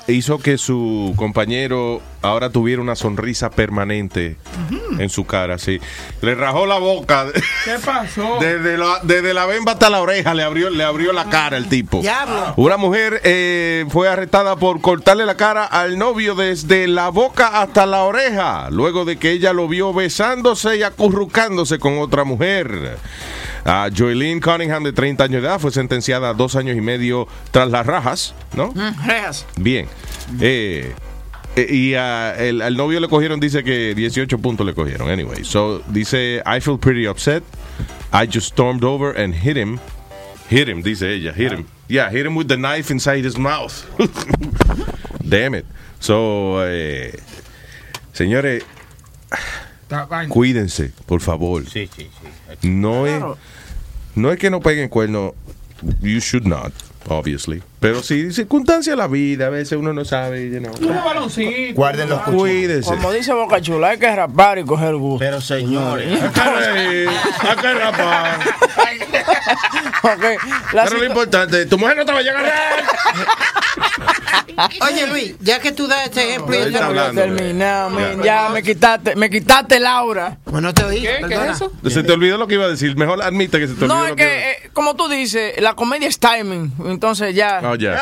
hizo 0.08 0.40
que 0.40 0.58
su 0.58 1.14
compañero 1.16 2.02
ahora 2.22 2.50
tuviera 2.50 2.82
una 2.82 2.96
sonrisa 2.96 3.50
permanente 3.50 4.38
en 5.00 5.10
su 5.10 5.26
cara, 5.26 5.58
sí. 5.58 5.80
Le 6.22 6.36
rajó 6.36 6.66
la 6.66 6.78
boca. 6.78 7.28
¿Qué 7.66 7.78
pasó? 7.84 8.38
Desde 8.40 8.78
la, 8.78 9.00
desde 9.04 9.34
la 9.34 9.46
bemba 9.46 9.74
hasta 9.74 9.90
la 9.90 10.02
oreja 10.02 10.34
le 10.34 10.44
abrió, 10.44 10.70
le 10.70 10.84
abrió 10.84 11.14
la 11.14 11.30
cara 11.30 11.58
el 11.58 11.68
tipo. 11.68 12.02
Diablo. 12.02 12.54
Una 12.58 12.78
mujer 12.78 13.22
eh, 13.24 13.86
fue 13.90 14.08
arrestada 14.10 14.56
por 14.56 14.82
cortarle 14.82 15.26
la 15.26 15.36
cara 15.36 15.66
al 15.66 15.98
novio 15.98 16.36
desde 16.36 16.88
la 16.88 17.10
boca 17.10 17.62
hasta 17.62 17.86
la 17.86 18.04
oreja, 18.04 18.70
luego 18.70 19.06
de 19.06 19.18
que 19.18 19.32
ella 19.32 19.54
lo 19.54 19.68
vio 19.68 19.94
besándose 19.94 20.78
y 20.78 20.84
acurrucándose 20.84 21.80
con 21.80 21.98
otra 22.00 22.24
mujer. 22.24 22.98
Ah, 23.66 23.90
Joelyn 23.96 24.40
Cunningham, 24.40 24.84
de 24.84 24.92
30 24.94 25.24
años 25.26 25.42
de 25.42 25.48
edad, 25.48 25.60
fue 25.60 25.72
sentenciada 25.72 26.30
a 26.30 26.34
dos 26.34 26.56
años 26.56 26.76
y 26.76 26.82
medio 26.82 27.28
tras 27.52 27.70
las 27.70 27.86
rajas, 27.86 28.34
¿no? 28.56 28.72
Mm, 28.74 29.06
rejas. 29.08 29.46
Bien. 29.58 29.88
Eh, 30.40 30.94
eh, 31.56 31.68
y 31.70 31.94
el- 31.94 32.62
al 32.62 32.76
novio 32.76 33.00
le 33.00 33.08
cogieron, 33.08 33.40
dice 33.40 33.64
que 33.64 33.94
18 33.94 34.40
puntos 34.40 34.66
le 34.66 34.74
cogieron. 34.74 35.10
Anyway, 35.10 35.44
so 35.44 35.84
dice, 35.90 36.42
I 36.46 36.60
feel 36.60 36.78
pretty 36.80 37.08
upset. 37.08 37.44
I 38.14 38.26
just 38.26 38.48
stormed 38.54 38.84
over 38.84 39.16
and 39.16 39.34
hit 39.34 39.58
him. 39.58 39.80
Hit 40.50 40.68
him, 40.68 40.82
dice 40.82 41.04
ella, 41.04 41.32
hit 41.34 41.52
him. 41.54 41.66
Yeah, 41.88 42.10
hit 42.10 42.26
him 42.26 42.36
with 42.36 42.48
the 42.48 42.58
knife 42.58 42.92
inside 42.92 43.24
his 43.26 43.38
mouth. 43.38 43.72
Damn 45.24 45.56
it. 45.56 45.66
So, 46.00 46.58
eh, 46.66 47.18
señores, 48.14 48.64
cuídense, 50.30 50.92
por 51.06 51.22
favor. 51.22 51.64
Sí, 51.70 51.90
sí, 51.96 52.10
sí. 52.62 52.68
No 52.70 53.08
es, 53.08 53.24
no 54.16 54.32
es 54.32 54.38
que 54.40 54.50
no 54.50 54.60
peguen 54.60 54.90
cuernos. 54.90 55.34
You 56.02 56.20
should 56.20 56.46
not, 56.46 56.72
obviously. 57.08 57.64
Pero 57.80 58.04
sí, 58.04 58.32
circunstancia 58.32 58.94
de 58.94 58.98
la 58.98 59.08
vida. 59.08 59.48
A 59.48 59.50
veces 59.50 59.78
uno 59.80 59.94
no 59.94 60.06
sabe, 60.06 60.50
you 60.52 60.60
know. 60.60 60.72
Un 60.80 61.04
baloncito. 61.04 61.74
Guarden 61.74 62.10
los 62.10 62.22
Cuídense. 62.22 62.90
Como 62.90 63.12
dice 63.12 63.34
Boca 63.34 63.60
Chula, 63.60 63.90
hay 63.90 63.98
que 63.98 64.16
rapar 64.16 64.60
y 64.60 64.64
coger 64.64 64.96
gusto. 64.96 65.20
Pero 65.20 65.42
señores. 65.42 66.22
Acá 66.22 67.74
rapar. 67.74 68.40
Okay, 70.04 70.36
la 70.74 70.86
Pero 70.86 70.98
lo 70.98 71.06
importante, 71.06 71.66
tu 71.68 71.78
mujer 71.78 71.96
no 71.96 72.06
te 72.06 72.12
va 72.12 72.20
a 72.20 72.22
llegar 72.22 72.44
Oye, 74.82 75.08
Luis, 75.08 75.36
ya 75.40 75.60
que 75.60 75.72
tú 75.72 75.88
das 75.88 76.10
ese 76.10 76.30
ejemplo... 76.30 76.56
Él 76.56 76.74
está 76.74 76.88
hablando, 76.88 77.22
Terminado, 77.22 78.00
Ya. 78.18 78.24
ya 78.24 78.50
me 78.50 78.62
quitaste, 78.64 79.16
me 79.16 79.30
quitaste 79.30 79.80
Laura. 79.80 80.38
Bueno, 80.46 80.74
te 80.74 80.84
oí. 80.84 81.02
¿Qué? 81.02 81.22
¿Qué 81.28 81.34
es 81.36 81.42
eso? 81.56 81.72
Se 81.90 82.04
te 82.04 82.12
olvidó 82.12 82.38
lo 82.38 82.48
que 82.48 82.56
iba 82.56 82.66
a 82.66 82.70
decir. 82.70 82.96
Mejor 82.96 83.22
admite 83.22 83.60
que 83.60 83.68
se 83.68 83.74
te 83.74 83.86
olvidó 83.86 83.96
No, 83.98 84.04
es 84.06 84.10
lo 84.12 84.16
que, 84.16 84.24
que 84.24 84.52
eh, 84.52 84.70
como 84.74 84.96
tú 84.96 85.08
dices, 85.08 85.60
la 85.62 85.74
comedia 85.74 86.08
es 86.08 86.20
timing. 86.20 86.74
Entonces 86.86 87.34
ya. 87.36 87.62
Oh, 87.64 87.76
ya. 87.76 88.02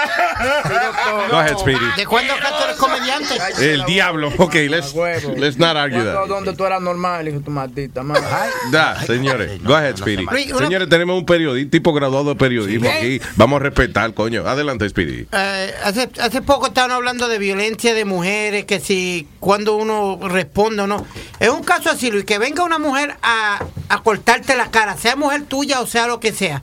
Go 1.30 1.38
ahead, 1.38 1.58
Speedy. 1.58 1.86
¿De 1.98 2.06
cuándo 2.06 2.34
acá 2.34 2.50
tú 2.58 2.64
eres 2.64 2.78
comediante? 2.78 3.36
El 3.60 3.86
diablo. 3.86 4.32
Ok, 4.38 4.56
let's, 4.70 4.94
let's 5.38 5.58
not 5.58 5.76
argue 5.76 6.04
that. 6.04 6.28
Donde 6.28 6.54
tú 6.54 6.66
eras 6.66 6.82
normal, 6.82 7.28
hijo 7.28 7.40
de 7.40 7.44
tu 7.44 7.52
maldita 7.52 8.04
madre. 8.04 8.24
Da, 8.72 9.02
señores. 9.06 9.62
Go 9.64 9.76
ahead, 9.76 9.98
Speedy. 9.98 10.26
Señores, 10.58 10.90
tenemos 10.90 11.18
un 11.18 11.26
periodista, 11.26 11.72
tipo 11.72 11.94
graduado 11.94 12.30
de 12.30 12.36
periodismo 12.36 12.90
aquí. 12.90 13.22
Vamos 13.36 13.60
a 13.60 13.64
respetar, 13.64 14.14
coño. 14.14 14.48
Adelante, 14.48 14.88
Speedy. 14.90 15.28
Eh, 15.32 15.74
hace, 16.20 16.42
poco 16.42 16.68
estaban 16.68 16.92
hablando 16.92 17.28
de 17.28 17.38
violencia 17.40 17.94
de 17.94 18.06
mujeres, 18.06 18.66
que 18.66 18.80
si 18.80 19.28
cuando 19.40 19.76
uno 19.76 20.20
responde 20.28 20.84
o 20.84 20.88
no. 20.88 21.06
Es 21.40 21.50
un 21.50 21.64
caso 21.64 21.90
así, 21.90 22.12
Luis, 22.12 22.26
que 22.26 22.38
venga 22.38 22.64
una 22.64 22.80
mujer 22.80 23.16
a, 23.22 23.64
a 23.90 24.04
cortarte 24.04 24.56
la 24.56 24.70
cara, 24.72 24.98
sea 24.98 25.16
mujer 25.16 25.44
tuya 25.44 25.82
o 25.82 25.88
sea 25.88 26.08
lo 26.08 26.20
que 26.20 26.32
sea. 26.34 26.62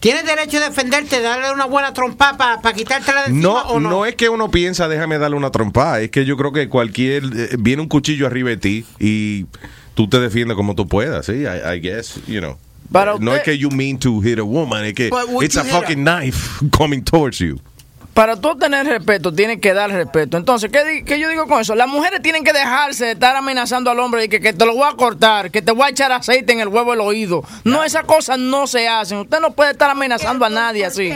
¿Tienes 0.00 0.24
derecho 0.24 0.58
a 0.58 0.60
defenderte, 0.60 1.20
darle 1.20 1.50
una 1.52 1.64
buena 1.64 1.92
trompa 1.92 2.36
para 2.36 2.72
quitártela 2.72 3.22
de 3.22 3.28
encima 3.30 3.42
No, 3.42 3.62
o 3.62 3.80
no? 3.80 3.90
no 3.90 4.06
es 4.06 4.14
que 4.14 4.28
uno 4.28 4.48
piensa, 4.48 4.86
déjame 4.86 5.18
darle 5.18 5.36
una 5.36 5.50
trompada. 5.50 6.00
Es 6.00 6.10
que 6.10 6.24
yo 6.24 6.36
creo 6.36 6.52
que 6.52 6.68
cualquier. 6.68 7.24
eh, 7.36 7.56
viene 7.58 7.82
un 7.82 7.88
cuchillo 7.88 8.26
arriba 8.28 8.50
de 8.50 8.58
ti 8.58 8.86
y 9.00 9.46
tú 9.94 10.08
te 10.08 10.20
defiendes 10.20 10.56
como 10.56 10.76
tú 10.76 10.86
puedas, 10.86 11.26
¿sí? 11.26 11.32
I, 11.42 11.74
I 11.76 11.80
guess, 11.80 12.20
you 12.28 12.38
know. 12.38 12.56
Para 12.92 13.16
no 13.18 13.34
es 13.34 13.42
que 13.42 13.58
you 13.58 13.70
mean 13.70 13.98
to 13.98 14.20
hit 14.20 14.38
a 14.38 14.44
woman, 14.44 14.84
es 14.84 14.94
que 14.94 15.10
it's 15.42 15.56
a- 15.56 15.64
fucking 15.64 16.04
knife 16.04 16.64
coming 16.70 17.02
towards 17.02 17.38
you. 17.38 17.58
Para 18.18 18.34
tú 18.34 18.56
tener 18.58 18.84
respeto, 18.84 19.32
tienes 19.32 19.60
que 19.60 19.72
dar 19.72 19.92
respeto. 19.92 20.36
Entonces, 20.36 20.72
¿qué, 20.72 21.04
qué 21.06 21.20
yo 21.20 21.28
digo 21.28 21.46
con 21.46 21.60
eso? 21.60 21.76
Las 21.76 21.86
mujeres 21.86 22.20
tienen 22.20 22.42
que 22.42 22.52
dejarse 22.52 23.04
de 23.04 23.12
estar 23.12 23.36
amenazando 23.36 23.92
al 23.92 24.00
hombre 24.00 24.24
y 24.24 24.28
que, 24.28 24.40
que 24.40 24.52
te 24.52 24.66
lo 24.66 24.74
voy 24.74 24.88
a 24.92 24.96
cortar, 24.96 25.52
que 25.52 25.62
te 25.62 25.70
voy 25.70 25.84
a 25.84 25.90
echar 25.90 26.10
aceite 26.10 26.52
en 26.52 26.58
el 26.58 26.66
huevo 26.66 26.90
del 26.90 27.00
oído. 27.00 27.44
No, 27.62 27.84
esas 27.84 28.02
cosas 28.06 28.36
no 28.36 28.66
se 28.66 28.88
hacen. 28.88 29.18
Usted 29.18 29.38
no 29.38 29.52
puede 29.52 29.70
estar 29.70 29.88
amenazando 29.88 30.44
a 30.44 30.50
nadie 30.50 30.84
así. 30.84 31.14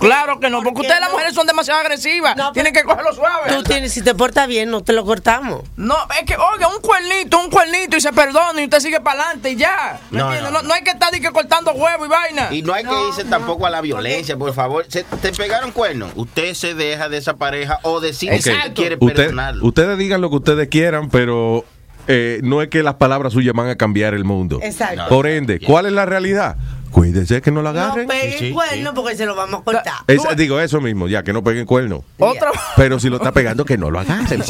Claro 0.00 0.40
que 0.40 0.48
no, 0.48 0.62
porque 0.62 0.80
ustedes 0.80 1.00
las 1.00 1.10
mujeres 1.10 1.34
son 1.34 1.46
demasiado 1.46 1.80
agresivas. 1.80 2.34
tienen 2.54 2.72
que 2.72 2.82
cogerlo 2.82 3.12
suave. 3.12 3.52
Tú 3.54 3.62
tienes, 3.64 3.92
si 3.92 4.00
te 4.00 4.14
portas 4.14 4.48
bien, 4.48 4.70
no 4.70 4.82
te 4.82 4.94
lo 4.94 5.04
cortamos. 5.04 5.64
No, 5.76 5.98
es 6.18 6.24
que, 6.24 6.34
oiga, 6.34 6.68
un 6.68 6.80
cuernito, 6.80 7.40
un 7.40 7.50
cuernito 7.50 7.98
y 7.98 8.00
se 8.00 8.10
perdona 8.14 8.62
y 8.62 8.64
usted 8.64 8.80
sigue 8.80 9.02
para 9.02 9.20
adelante 9.20 9.50
y 9.50 9.56
ya. 9.56 10.00
¿Me 10.08 10.18
No, 10.20 10.32
no. 10.32 10.50
No, 10.50 10.62
no 10.62 10.72
hay 10.72 10.80
que 10.82 10.92
estar 10.92 11.10
que 11.10 11.30
cortando 11.30 11.72
huevo 11.72 12.06
y 12.06 12.08
vaina. 12.08 12.48
Y 12.52 12.62
no 12.62 12.72
hay 12.72 12.84
que 12.84 13.08
irse 13.08 13.24
tampoco 13.24 13.66
a 13.66 13.70
la 13.70 13.82
violencia, 13.82 14.34
por 14.34 14.54
favor. 14.54 14.86
Se- 14.88 15.04
te 15.04 15.30
pegaron 15.32 15.72
cuernos. 15.72 16.10
Usted 16.14 16.37
se 16.54 16.74
deja 16.74 17.08
de 17.08 17.16
esa 17.18 17.36
pareja 17.36 17.78
o 17.82 18.00
decide 18.00 18.36
Ok. 18.36 18.40
si 18.42 18.50
quiere 18.74 18.96
Usted- 19.00 19.14
perdonarlo. 19.16 19.64
ustedes 19.64 19.98
digan 19.98 20.20
lo 20.20 20.30
que 20.30 20.36
ustedes 20.36 20.68
quieran, 20.68 21.10
pero 21.10 21.64
eh, 22.06 22.40
no 22.42 22.62
es 22.62 22.68
que 22.68 22.82
las 22.82 22.94
palabras 22.94 23.34
suyas 23.34 23.54
van 23.54 23.68
a 23.68 23.76
cambiar 23.76 24.14
el 24.14 24.24
mundo. 24.24 24.60
Exacto. 24.62 25.08
Por 25.08 25.26
ende, 25.26 25.60
¿cuál 25.60 25.84
es 25.86 25.92
la 25.92 26.06
realidad? 26.06 26.56
Cuídense 26.90 27.40
que 27.42 27.50
no 27.50 27.62
la 27.62 27.70
agarren. 27.70 28.06
No 28.06 28.12
peguen 28.12 28.54
cuernos 28.54 28.92
porque 28.94 29.16
se 29.16 29.26
lo 29.26 29.34
vamos 29.34 29.60
a 29.60 29.64
cortar. 29.64 29.94
Es- 30.06 30.22
digo 30.36 30.60
eso 30.60 30.80
mismo, 30.80 31.08
ya 31.08 31.22
que 31.22 31.32
no 31.32 31.42
peguen 31.42 31.66
cuerno. 31.66 32.04
Otra, 32.18 32.50
Pero 32.76 32.98
si 32.98 33.08
lo 33.08 33.16
está 33.16 33.32
pegando, 33.32 33.64
que 33.64 33.76
no 33.78 33.90
lo 33.90 34.00
agarren. 34.00 34.42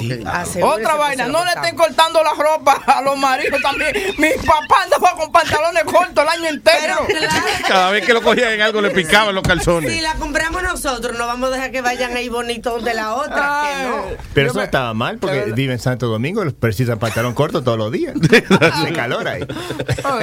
otra 0.62 0.94
vaina, 0.96 1.26
no 1.28 1.44
le 1.44 1.50
estén 1.50 1.76
cortando 1.76 2.20
la 2.22 2.30
ropa 2.42 2.80
a 2.86 3.02
los 3.02 3.16
maridos 3.18 3.60
también. 3.62 3.92
Mi 4.18 4.28
papá 4.44 4.82
andaba 4.84 5.12
con 5.16 5.30
pantalones 5.32 5.84
cortos 5.84 6.24
el 6.24 6.28
año 6.28 6.48
entero. 6.48 6.96
Cada 7.68 7.90
vez 7.90 8.04
que 8.04 8.12
lo 8.14 8.22
cogían 8.22 8.52
en 8.52 8.62
algo 8.62 8.80
le 8.80 8.90
picaban 8.90 9.34
los 9.34 9.42
Si 9.42 9.48
calzones. 9.48 10.02
la 10.02 10.14
compramos 10.14 10.62
nosotros, 10.62 11.16
no 11.18 11.26
vamos 11.26 11.50
a 11.50 11.54
dejar 11.54 11.70
que 11.70 11.80
vayan 11.80 12.16
ahí 12.16 12.28
bonitos 12.28 12.84
de 12.84 12.94
la 12.94 13.14
otra. 13.14 13.62
que 13.78 13.84
no. 13.88 13.96
Pero 14.34 14.48
eso 14.50 14.58
no 14.58 14.64
estaba 14.64 14.94
mal 14.94 15.18
porque 15.18 15.52
vive 15.54 15.72
en 15.74 15.78
Santo 15.78 16.06
Domingo, 16.06 16.44
los 16.44 16.54
precisan 16.54 16.98
pantalón 16.98 17.34
corto 17.34 17.62
todos 17.62 17.78
los 17.78 17.92
días. 17.92 18.14
Hace 18.60 18.92
calor 18.92 19.26
ahí. 19.28 19.44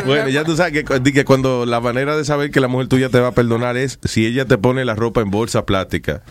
Bueno, 0.06 0.30
ya 0.30 0.44
tú 0.44 0.56
sabes 0.56 0.84
que, 0.84 1.14
que 1.14 1.26
cuando 1.26 1.66
la 1.66 1.80
manera 1.80 2.05
de 2.14 2.26
saber 2.26 2.52
que 2.52 2.60
la 2.60 2.68
mujer 2.68 2.88
tuya 2.88 3.10
te 3.10 3.20
va 3.20 3.30
a 3.30 3.32
perdonar 3.32 3.78
es 3.78 4.00
si 4.04 4.26
ella 4.26 4.46
te 4.46 4.58
pone 4.58 4.86
la 4.86 4.94
ropa 4.96 5.22
en 5.22 5.32
bolsa 5.32 5.66
plástica. 5.66 6.22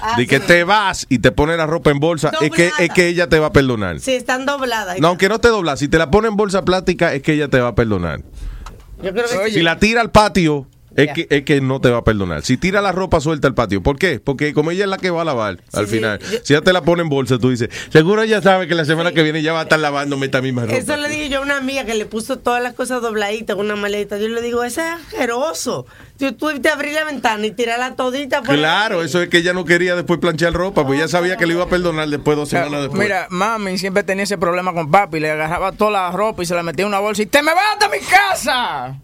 Ah, 0.00 0.14
De 0.16 0.26
que 0.26 0.38
sí. 0.38 0.44
te 0.46 0.64
vas 0.64 1.06
y 1.08 1.18
te 1.18 1.32
pone 1.32 1.56
la 1.56 1.66
ropa 1.66 1.90
en 1.90 1.98
bolsa, 2.00 2.30
es 2.40 2.50
que, 2.50 2.70
es 2.78 2.90
que 2.90 3.08
ella 3.08 3.28
te 3.28 3.38
va 3.38 3.48
a 3.48 3.52
perdonar. 3.52 4.00
Si 4.00 4.12
están 4.12 4.46
dobladas. 4.46 4.98
No, 5.00 5.08
aunque 5.08 5.28
no 5.28 5.38
te 5.40 5.48
doblas, 5.48 5.80
si 5.80 5.88
te 5.88 5.98
la 5.98 6.10
pone 6.10 6.28
en 6.28 6.36
bolsa 6.36 6.64
plástica, 6.64 7.12
es 7.12 7.22
que 7.22 7.32
ella 7.32 7.48
te 7.48 7.60
va 7.60 7.68
a 7.68 7.74
perdonar. 7.74 8.22
Yo 9.02 9.12
creo 9.12 9.24
que 9.44 9.50
Si 9.50 9.62
la 9.62 9.78
tira 9.78 10.00
al 10.00 10.10
patio, 10.10 10.66
es 10.96 11.12
que, 11.12 11.26
es 11.30 11.42
que 11.44 11.60
no 11.60 11.80
te 11.80 11.90
va 11.90 11.98
a 11.98 12.04
perdonar. 12.04 12.42
Si 12.42 12.56
tira 12.56 12.80
la 12.80 12.92
ropa 12.92 13.20
suelta 13.20 13.46
al 13.48 13.54
patio, 13.54 13.82
¿por 13.82 13.98
qué? 13.98 14.20
Porque 14.20 14.52
como 14.54 14.70
ella 14.70 14.84
es 14.84 14.90
la 14.90 14.98
que 14.98 15.10
va 15.10 15.22
a 15.22 15.24
lavar 15.24 15.58
al 15.72 15.86
sí, 15.86 15.96
final, 15.96 16.18
yo- 16.18 16.38
si 16.42 16.54
ella 16.54 16.62
te 16.62 16.72
la 16.72 16.82
pone 16.82 17.02
en 17.02 17.08
bolsa, 17.08 17.38
tú 17.38 17.50
dices, 17.50 17.68
seguro 17.90 18.22
ella 18.22 18.40
sabe 18.42 18.66
que 18.66 18.74
la 18.74 18.84
semana 18.84 19.12
que 19.12 19.22
viene 19.22 19.42
ya 19.42 19.52
va 19.52 19.60
a 19.60 19.62
estar 19.64 19.78
lavándome 19.78 20.26
esta 20.26 20.40
misma 20.42 20.62
ropa. 20.62 20.76
Eso 20.76 20.96
le 20.96 21.08
dije 21.08 21.28
yo 21.28 21.38
a 21.40 21.42
una 21.42 21.56
amiga 21.56 21.84
que 21.84 21.94
le 21.94 22.06
puso 22.06 22.38
todas 22.38 22.62
las 22.62 22.74
cosas 22.74 23.02
dobladitas 23.02 23.54
en 23.56 23.64
una 23.64 23.76
maleta. 23.76 24.18
Yo 24.18 24.28
le 24.28 24.40
digo, 24.42 24.64
ese 24.64 24.80
es 24.80 24.86
asqueroso. 24.88 25.86
Tú, 26.18 26.32
tú 26.32 26.48
te 26.60 26.68
abrí 26.68 26.92
la 26.92 27.04
ventana 27.04 27.46
y 27.46 27.52
tirarla 27.52 27.94
todita. 27.94 28.42
por 28.42 28.56
Claro, 28.56 29.02
eso 29.02 29.22
es 29.22 29.28
que 29.28 29.38
ella 29.38 29.52
no 29.52 29.64
quería 29.64 29.94
después 29.94 30.18
planchar 30.18 30.52
ropa, 30.52 30.84
pues 30.86 30.98
ella 30.98 31.08
sabía 31.08 31.36
que 31.36 31.46
le 31.46 31.54
iba 31.54 31.64
a 31.64 31.68
perdonar 31.68 32.08
después 32.08 32.36
dos 32.36 32.48
semanas 32.48 32.80
después. 32.82 33.00
Mira, 33.00 33.26
mami 33.30 33.78
siempre 33.78 34.02
tenía 34.02 34.24
ese 34.24 34.36
problema 34.38 34.72
con 34.72 34.90
papi. 34.90 35.20
Le 35.20 35.30
agarraba 35.30 35.72
toda 35.72 35.90
la 35.92 36.10
ropa 36.10 36.42
y 36.42 36.46
se 36.46 36.54
la 36.56 36.62
metía 36.62 36.82
en 36.84 36.88
una 36.88 36.98
bolsa 36.98 37.22
y 37.22 37.26
¡te 37.26 37.42
me 37.42 37.52
vas 37.54 37.78
de 37.78 37.98
mi 37.98 38.04
casa! 38.04 38.98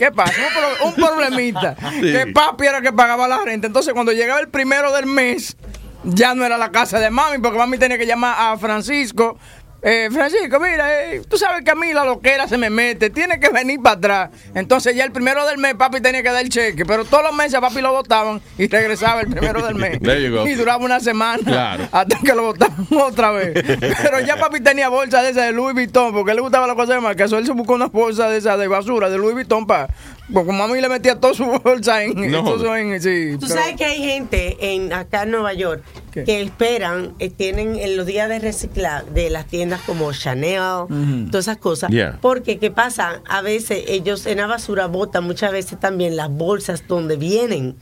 ¿Qué 0.00 0.10
pasa? 0.10 0.32
Un, 0.40 0.54
pro- 0.54 0.86
un 0.88 0.94
problemita. 0.94 1.76
Sí. 2.00 2.00
Que 2.12 2.26
papi 2.32 2.64
era 2.66 2.78
el 2.78 2.82
que 2.84 2.92
pagaba 2.92 3.28
la 3.28 3.38
renta. 3.44 3.66
Entonces, 3.66 3.92
cuando 3.92 4.12
llegaba 4.12 4.40
el 4.40 4.48
primero 4.48 4.90
del 4.92 5.04
mes, 5.04 5.56
ya 6.04 6.34
no 6.34 6.46
era 6.46 6.56
la 6.56 6.70
casa 6.70 6.98
de 6.98 7.10
mami, 7.10 7.36
porque 7.38 7.58
mami 7.58 7.76
tenía 7.76 7.98
que 7.98 8.06
llamar 8.06 8.34
a 8.38 8.56
Francisco. 8.56 9.38
Eh, 9.82 10.08
Francisco, 10.12 10.60
mira, 10.60 11.04
eh, 11.04 11.22
tú 11.28 11.38
sabes 11.38 11.64
que 11.64 11.70
a 11.70 11.74
mí 11.74 11.92
la 11.94 12.04
loquera 12.04 12.46
se 12.46 12.58
me 12.58 12.68
mete, 12.68 13.08
tiene 13.08 13.40
que 13.40 13.48
venir 13.48 13.80
para 13.80 13.96
atrás. 13.96 14.30
Entonces 14.54 14.94
ya 14.94 15.04
el 15.04 15.12
primero 15.12 15.46
del 15.46 15.56
mes 15.58 15.74
papi 15.74 16.00
tenía 16.02 16.22
que 16.22 16.30
dar 16.30 16.42
el 16.42 16.50
cheque, 16.50 16.84
pero 16.84 17.04
todos 17.04 17.22
los 17.24 17.32
meses 17.34 17.54
a 17.54 17.60
papi 17.62 17.80
lo 17.80 17.92
votaban 17.92 18.42
y 18.58 18.68
regresaba 18.68 19.22
el 19.22 19.28
primero 19.28 19.64
del 19.64 19.76
mes. 19.76 19.98
There 20.02 20.22
you 20.22 20.34
go. 20.36 20.46
Y 20.46 20.52
duraba 20.54 20.84
una 20.84 21.00
semana 21.00 21.42
Claro. 21.42 21.88
hasta 21.92 22.18
que 22.18 22.34
lo 22.34 22.42
votaban 22.42 22.86
otra 23.00 23.30
vez. 23.30 23.54
Pero 23.54 24.20
ya 24.20 24.36
papi 24.36 24.60
tenía 24.60 24.88
bolsa 24.90 25.22
de 25.22 25.30
esa 25.30 25.44
de 25.44 25.52
Louis 25.52 25.74
Vuitton, 25.74 26.12
porque 26.12 26.34
le 26.34 26.40
gustaba 26.42 26.66
la 26.66 26.74
cosa 26.74 26.94
de 26.94 27.00
marca. 27.00 27.24
Él 27.24 27.46
se 27.46 27.52
buscó 27.52 27.74
una 27.74 27.86
bolsa 27.86 28.28
de 28.28 28.36
esa 28.38 28.56
de 28.58 28.68
basura 28.68 29.08
de 29.08 29.16
Louis 29.16 29.34
Vuitton 29.34 29.66
para. 29.66 29.88
Porque 30.32 30.52
mami 30.52 30.80
le 30.80 30.88
metía 30.88 31.18
toda 31.18 31.34
su 31.34 31.44
bolsa 31.44 32.02
en. 32.04 32.30
No. 32.30 32.44
todo 32.44 32.76
en 32.76 33.00
sí, 33.00 33.36
Tú 33.38 33.46
pero- 33.48 33.60
sabes 33.60 33.76
que 33.76 33.84
hay 33.84 33.98
gente 34.02 34.56
en 34.74 34.92
acá 34.92 35.24
en 35.24 35.30
Nueva 35.32 35.52
York 35.54 35.82
que 36.12 36.42
esperan, 36.42 37.14
eh, 37.20 37.30
tienen 37.30 37.76
en 37.76 37.96
los 37.96 38.04
días 38.06 38.28
de 38.28 38.38
reciclar 38.40 39.04
de 39.06 39.30
las 39.30 39.46
tiendas 39.46 39.80
como 39.82 40.12
Chanel, 40.12 40.86
todas 41.30 41.44
esas 41.46 41.56
cosas. 41.58 41.90
Yeah. 41.90 42.18
Porque, 42.20 42.58
¿qué 42.58 42.70
pasa? 42.70 43.20
A 43.28 43.42
veces 43.42 43.84
ellos 43.86 44.26
en 44.26 44.38
la 44.38 44.46
basura 44.46 44.86
botan 44.86 45.24
muchas 45.24 45.52
veces 45.52 45.78
también 45.78 46.16
las 46.16 46.28
bolsas 46.28 46.82
donde 46.88 47.16
vienen 47.16 47.76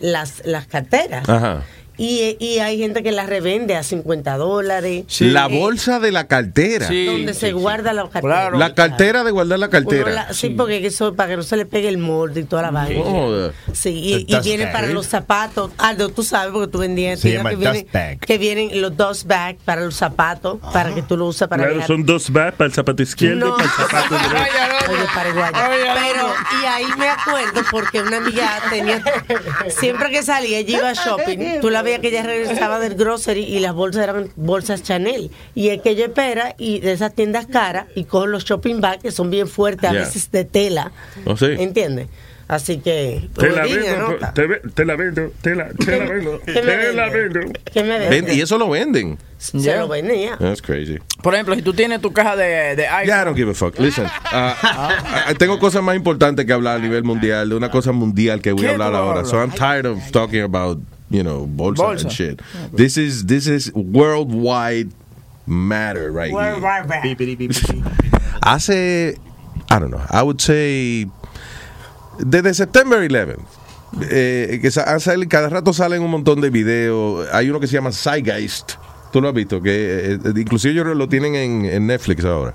las, 0.00 0.42
las 0.44 0.66
carteras. 0.66 1.26
Ajá. 1.28 1.62
Y, 2.04 2.36
y 2.40 2.58
hay 2.58 2.78
gente 2.78 3.02
que 3.04 3.12
las 3.12 3.28
revende 3.28 3.76
a 3.76 3.82
50 3.84 4.36
dólares. 4.36 5.04
la 5.20 5.46
Eh, 5.46 5.58
bolsa 5.58 6.00
de 6.00 6.10
la 6.10 6.26
cartera. 6.26 6.86
donde 6.88 7.32
se 7.34 7.52
guarda 7.52 7.92
la 7.92 8.08
cartera. 8.08 8.50
La 8.50 8.74
cartera 8.74 9.22
de 9.24 9.30
guardar 9.30 9.58
la 9.60 9.68
cartera. 9.70 10.10
la- 10.10 10.32
sí, 10.34 10.50
porque 10.50 10.84
eso 10.84 11.14
para 11.14 11.30
que 11.30 11.36
no 11.36 11.42
se 11.44 11.56
le 11.56 11.64
pegue 11.66 11.88
el 11.88 11.98
molde 11.98 12.40
y 12.40 12.44
toda 12.44 12.62
la 12.62 12.70
vaina. 12.72 13.02
Joder. 13.04 13.52
Sí, 13.72 13.90
y, 14.26 14.34
y 14.34 14.40
viene 14.40 14.64
bag. 14.64 14.72
para 14.72 14.86
los 14.88 15.06
zapatos. 15.06 15.70
Aldo, 15.78 16.08
tú 16.08 16.24
sabes 16.24 16.50
porque 16.52 16.66
tú 16.72 16.78
vendías 16.78 17.20
que 17.20 17.38
bag. 17.38 18.18
que 18.18 18.38
vienen 18.38 18.80
los 18.80 18.96
dust 18.96 19.26
bags 19.26 19.60
para 19.64 19.82
los 19.82 19.94
zapatos, 19.94 20.58
para 20.72 20.92
que 20.94 21.02
tú 21.02 21.16
lo 21.16 21.26
uses 21.26 21.46
para 21.46 21.62
Claro, 21.62 21.74
dejar- 21.74 21.86
son 21.86 22.04
dos 22.04 22.30
bags 22.30 22.56
para 22.56 22.66
el 22.66 22.74
zapato 22.74 23.02
izquierdo, 23.02 23.46
No. 23.46 23.56
para 23.56 23.64
el 23.64 23.70
zapato 23.70 24.14
derecho. 24.28 24.90
Oye, 24.90 25.04
paraguaya. 25.14 25.70
Pero, 25.94 26.34
y 26.60 26.66
ahí 26.66 26.86
me 26.98 27.08
acuerdo 27.08 27.62
porque 27.70 28.02
una 28.02 28.16
amiga 28.16 28.60
tenía, 28.70 29.02
siempre 29.68 30.10
que 30.10 30.22
salía, 30.24 30.58
ella 30.58 30.78
iba 30.78 30.88
a 30.90 30.94
shopping, 30.94 31.60
tú 31.60 31.70
la 31.70 31.82
veías 31.82 31.91
sabía 31.92 32.00
que 32.00 32.08
ella 32.08 32.22
regresaba 32.22 32.78
del 32.78 32.94
grocery 32.94 33.42
y 33.44 33.60
las 33.60 33.74
bolsas 33.74 34.04
eran 34.04 34.28
bolsas 34.36 34.82
Chanel. 34.82 35.30
Y 35.54 35.68
es 35.68 35.80
que 35.82 35.90
ella 35.90 36.06
espera 36.06 36.54
y 36.58 36.80
de 36.80 36.92
esas 36.92 37.14
tiendas 37.14 37.46
caras 37.46 37.86
y 37.94 38.04
coge 38.04 38.28
los 38.28 38.44
shopping 38.44 38.80
bags 38.80 39.02
que 39.02 39.10
son 39.12 39.30
bien 39.30 39.48
fuertes, 39.48 39.90
a 39.90 39.92
Ya. 39.94 40.00
veces 40.00 40.30
de 40.30 40.44
tela. 40.44 40.92
¿Oh, 41.24 41.36
sí? 41.36 41.46
¿Entiendes? 41.58 42.08
Así 42.48 42.78
que. 42.80 43.28
Te 43.38 43.48
la 43.50 43.62
vendo, 43.62 44.18
te, 44.34 44.70
te 44.74 44.84
la 44.84 44.96
vendo, 44.96 45.32
te 45.40 45.54
la, 45.54 45.68
te 45.70 45.96
la 45.98 46.04
vendo, 46.12 46.40
¿Qué 46.44 46.52
me 46.52 46.60
te 46.60 46.92
la 46.92 47.08
vendo. 47.08 47.40
¿Qué 47.72 47.82
me 47.82 47.98
Ven- 47.98 48.10
vende? 48.10 48.34
y 48.34 48.40
eso 48.42 48.58
lo 48.58 48.68
venden. 48.68 49.16
Se 49.38 49.74
lo 49.76 49.88
venía. 49.88 50.36
That's 50.38 50.60
crazy. 50.60 50.98
Por 51.22 51.34
ejemplo, 51.34 51.54
si 51.54 51.62
tú 51.62 51.72
tienes 51.72 52.00
tu 52.00 52.12
caja 52.12 52.36
de, 52.36 52.76
de 52.76 52.86
iPhone. 52.86 53.06
Yeah, 53.06 53.22
I 53.22 53.24
don't 53.24 53.36
give 53.36 53.50
a 53.50 53.54
fuck. 53.54 53.78
Listen, 53.78 54.04
ah, 54.06 54.56
ah, 54.62 55.32
tengo 55.38 55.58
cosas 55.58 55.82
más 55.82 55.96
importantes 55.96 56.44
que 56.44 56.52
hablar 56.52 56.76
a 56.76 56.80
nivel 56.80 57.04
mundial, 57.04 57.48
de 57.48 57.54
una 57.56 57.70
cosa 57.70 57.90
mundial 57.92 58.40
que 58.42 58.52
voy 58.52 58.64
a 58.64 58.68
¿Qué 58.68 58.72
hablar 58.74 58.94
ahora. 58.94 59.24
So 59.24 59.38
I'm 59.40 59.50
tired 59.52 59.86
of 59.86 59.98
talking 60.12 60.42
about, 60.42 60.78
you 61.12 61.22
know, 61.22 61.46
bolsa, 61.46 61.82
Bolsa. 61.84 62.02
and 62.04 62.10
shit. 62.12 62.42
This 62.72 62.96
is 62.96 63.26
this 63.26 63.46
is 63.46 63.70
worldwide 63.74 64.90
matter 65.46 66.10
right 66.12 66.32
here. 66.54 66.60
Hace, 68.44 69.18
I 69.70 69.78
don't 69.78 69.90
know, 69.90 70.00
I 70.10 70.22
would 70.22 70.40
say, 70.40 71.06
desde 72.18 72.54
September 72.54 73.02
11, 73.02 73.36
eh, 74.10 74.58
que 74.60 74.70
sa- 74.70 74.84
han 74.90 75.00
salido- 75.00 75.28
cada 75.28 75.48
rato 75.48 75.72
salen 75.72 76.02
un 76.02 76.10
montón 76.10 76.40
de 76.40 76.50
videos. 76.50 77.28
Hay 77.32 77.50
uno 77.50 77.60
que 77.60 77.66
se 77.66 77.74
llama 77.74 77.92
Zeitgeist. 77.92 78.72
Tú 79.12 79.20
lo 79.20 79.28
has 79.28 79.34
visto, 79.34 79.60
que 79.60 80.14
eh, 80.14 80.18
inclusive 80.36 80.72
ellos 80.72 80.96
lo 80.96 81.06
tienen 81.08 81.34
en, 81.34 81.64
en 81.66 81.86
Netflix 81.86 82.24
ahora. 82.24 82.54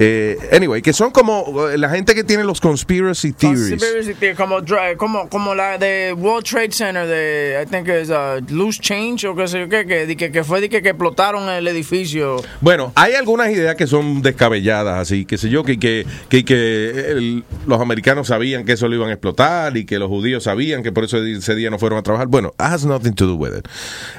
Eh, 0.00 0.36
anyway, 0.50 0.82
que 0.82 0.92
son 0.92 1.12
como 1.12 1.68
eh, 1.68 1.78
la 1.78 1.88
gente 1.88 2.16
que 2.16 2.24
tiene 2.24 2.42
los 2.42 2.60
conspiracy 2.60 3.32
theories. 3.32 3.70
Conspiracy 3.70 4.14
theory, 4.14 4.34
como, 4.34 4.56
como, 4.96 5.28
como 5.28 5.54
la 5.54 5.78
de 5.78 6.12
World 6.12 6.44
Trade 6.44 6.72
Center 6.72 7.06
de, 7.06 7.62
I 7.62 7.70
think 7.70 7.86
es 7.88 8.10
uh, 8.10 8.44
Loose 8.52 8.80
Change 8.80 9.24
o 9.26 9.36
qué 9.36 9.46
sé 9.46 9.60
yo 9.60 9.68
qué, 9.68 9.86
que, 9.86 10.16
que, 10.16 10.32
que 10.32 10.42
fue 10.42 10.60
di 10.60 10.68
que, 10.68 10.82
que 10.82 10.88
explotaron 10.88 11.48
el 11.48 11.68
edificio. 11.68 12.42
Bueno, 12.60 12.92
hay 12.96 13.14
algunas 13.14 13.50
ideas 13.50 13.76
que 13.76 13.86
son 13.86 14.20
descabelladas, 14.20 14.98
así, 14.98 15.24
que 15.26 15.38
sé 15.38 15.48
yo, 15.48 15.62
que, 15.62 15.78
que, 15.78 16.04
que, 16.28 16.44
que 16.44 16.90
el- 17.12 17.44
los 17.66 17.80
americanos 17.80 18.26
sabían 18.26 18.64
que 18.64 18.72
eso 18.72 18.88
lo 18.88 18.96
iban 18.96 19.10
a 19.10 19.12
explotar 19.12 19.76
y 19.76 19.84
que 19.86 20.00
los 20.00 20.08
judíos 20.08 20.42
sabían 20.42 20.82
que 20.82 20.90
por 20.90 21.04
eso 21.04 21.22
ese 21.24 21.54
día 21.54 21.70
no 21.70 21.78
fueron 21.78 22.00
a 22.00 22.02
trabajar. 22.02 22.26
Bueno, 22.26 22.52
has 22.58 22.84
nothing 22.84 23.14
to 23.14 23.26
do 23.26 23.36
with 23.36 23.56
it. 23.56 23.68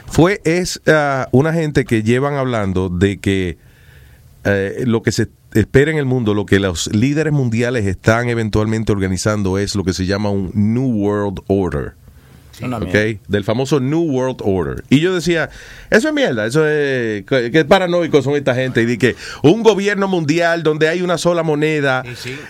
Fue, 0.08 0.40
es 0.46 0.80
ah, 0.88 1.28
una 1.32 1.52
gente 1.52 1.84
que 1.84 2.02
llevan 2.02 2.36
hablando 2.36 2.88
de 2.88 3.18
que 3.20 3.58
eh, 4.46 4.84
lo 4.86 5.02
que 5.02 5.12
se 5.12 5.28
espera 5.56 5.92
en 5.92 5.98
el 5.98 6.06
mundo, 6.06 6.34
lo 6.34 6.46
que 6.46 6.60
los 6.60 6.94
líderes 6.94 7.34
mundiales 7.34 7.86
están 7.86 8.30
eventualmente 8.30 8.92
organizando 8.92 9.58
es 9.58 9.76
lo 9.76 9.84
que 9.84 9.94
se 9.94 10.06
llama 10.06 10.30
un 10.30 10.52
New 10.54 10.88
World 10.88 11.40
Order. 11.48 11.94
Una 12.62 12.78
¿ok? 12.78 12.84
mierda. 12.84 13.20
Del 13.28 13.44
famoso 13.44 13.80
New 13.80 14.04
World 14.04 14.38
Order. 14.42 14.84
Y 14.90 15.00
yo 15.00 15.14
decía, 15.14 15.50
eso 15.90 16.08
es 16.08 16.14
mierda, 16.14 16.46
eso 16.46 16.66
es, 16.68 17.26
que, 17.26 17.66
paranoicos 17.68 18.24
son 18.24 18.36
esta 18.36 18.56
gente. 18.56 18.82
Y 18.82 18.86
di 18.86 18.98
que 18.98 19.16
un 19.44 19.64
gobierno 19.64 20.08
mundial 20.08 20.64
donde 20.64 20.88
hay 20.88 21.02
una 21.02 21.18
sola 21.18 21.44
moneda 21.44 22.04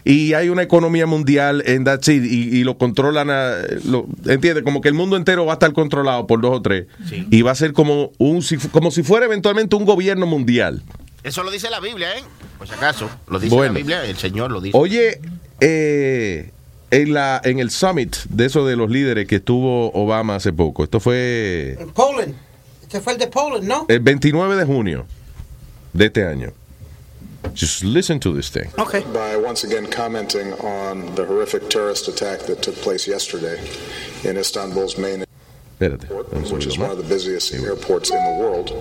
y 0.03 0.34
hay 0.34 0.49
una 0.49 0.61
economía 0.61 1.07
mundial 1.07 1.64
en 1.65 1.84
that's 1.84 2.07
it, 2.07 2.23
y, 2.23 2.56
y 2.57 2.64
lo 2.64 2.77
controlan, 2.77 3.30
a, 3.30 3.56
lo, 3.86 4.07
entiende, 4.27 4.64
como 4.64 4.82
que 4.82 4.90
el 4.90 4.94
mundo 4.94 5.18
entero 5.18 5.45
va 5.45 5.53
a 5.53 5.56
estar 5.56 5.73
controlado 5.73 6.27
por 6.27 6.41
dos 6.41 6.57
o 6.57 6.61
tres 6.61 6.86
y 7.32 7.41
va 7.41 7.52
a 7.52 7.56
ser 7.56 7.73
como 7.73 8.11
un 8.18 8.44
como 8.72 8.91
si 8.91 9.02
fuera 9.03 9.26
eventualmente 9.26 9.76
un 9.76 9.86
gobierno 9.86 10.27
mundial. 10.27 10.84
Eso 11.26 11.42
lo 11.44 11.50
dice 11.50 11.72
la 11.72 11.80
Biblia, 11.80 12.16
¿eh? 12.18 12.24
Por 12.60 12.68
si 12.68 12.76
acaso. 12.76 13.10
Lo 13.28 13.40
dice 13.40 13.56
Bueno. 13.56 13.74
la 13.74 13.78
Biblia, 13.80 14.06
el 14.06 14.16
Señor 14.16 14.52
lo 14.52 14.62
dice. 14.62 14.78
Oye, 14.78 15.20
eh, 15.60 16.52
en 16.92 17.14
la 17.16 17.42
en 17.44 17.58
el 17.58 17.72
summit 17.72 18.16
de 18.30 18.46
eso 18.46 18.64
de 18.66 18.76
los 18.76 18.92
líderes 18.92 19.28
que 19.28 19.38
estuvo 19.38 19.92
Obama 19.94 20.36
hace 20.36 20.54
poco, 20.54 20.84
esto 20.84 21.00
fue 21.00 21.78
En 21.80 21.90
Poland. 21.90 22.36
Este 22.84 23.02
fue 23.02 23.14
el 23.14 23.20
de 23.20 23.26
Poland, 23.28 23.64
¿no? 23.64 23.86
el 23.90 24.00
29 24.02 24.56
de 24.56 24.66
junio 24.66 25.08
de 25.94 26.06
este 26.06 26.28
año. 26.28 26.52
Just 27.56 27.84
listen 27.84 28.20
to 28.20 28.32
this 28.34 28.52
thing. 28.52 28.70
By 28.76 29.36
once 29.36 29.64
again 29.66 29.88
commenting 29.88 30.54
on 30.62 31.16
the 31.16 31.24
horrific 31.26 31.70
terrorist 31.70 32.08
attack 32.08 32.42
that 32.46 32.62
took 32.62 32.76
place 32.82 33.08
yesterday 33.08 33.60
in 34.24 34.38
Istanbul's 34.38 34.98
main 34.98 35.24
Espérate. 35.80 36.06
un 36.34 36.44
which 36.54 36.68
is 36.68 36.78
one 36.78 36.92
of 36.92 36.98
the 36.98 37.04
busiest 37.04 37.52
airports 37.54 38.12
in 38.12 38.18
the 38.18 38.40
world. 38.40 38.72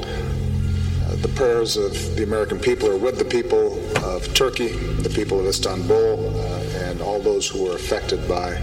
The 1.23 1.29
prayers 1.35 1.77
of 1.77 1.93
the 2.17 2.23
American 2.23 2.59
people 2.59 2.89
are 2.91 2.97
with 2.97 3.19
the 3.19 3.25
people 3.25 3.79
of 4.05 4.33
Turkey, 4.35 4.69
the 5.03 5.09
people 5.11 5.41
of 5.41 5.47
Istanbul, 5.47 6.39
uh, 6.39 6.89
and 6.89 7.01
all 7.01 7.21
those 7.21 7.49
who 7.49 7.65
were 7.65 7.75
affected 7.75 8.29
by 8.29 8.61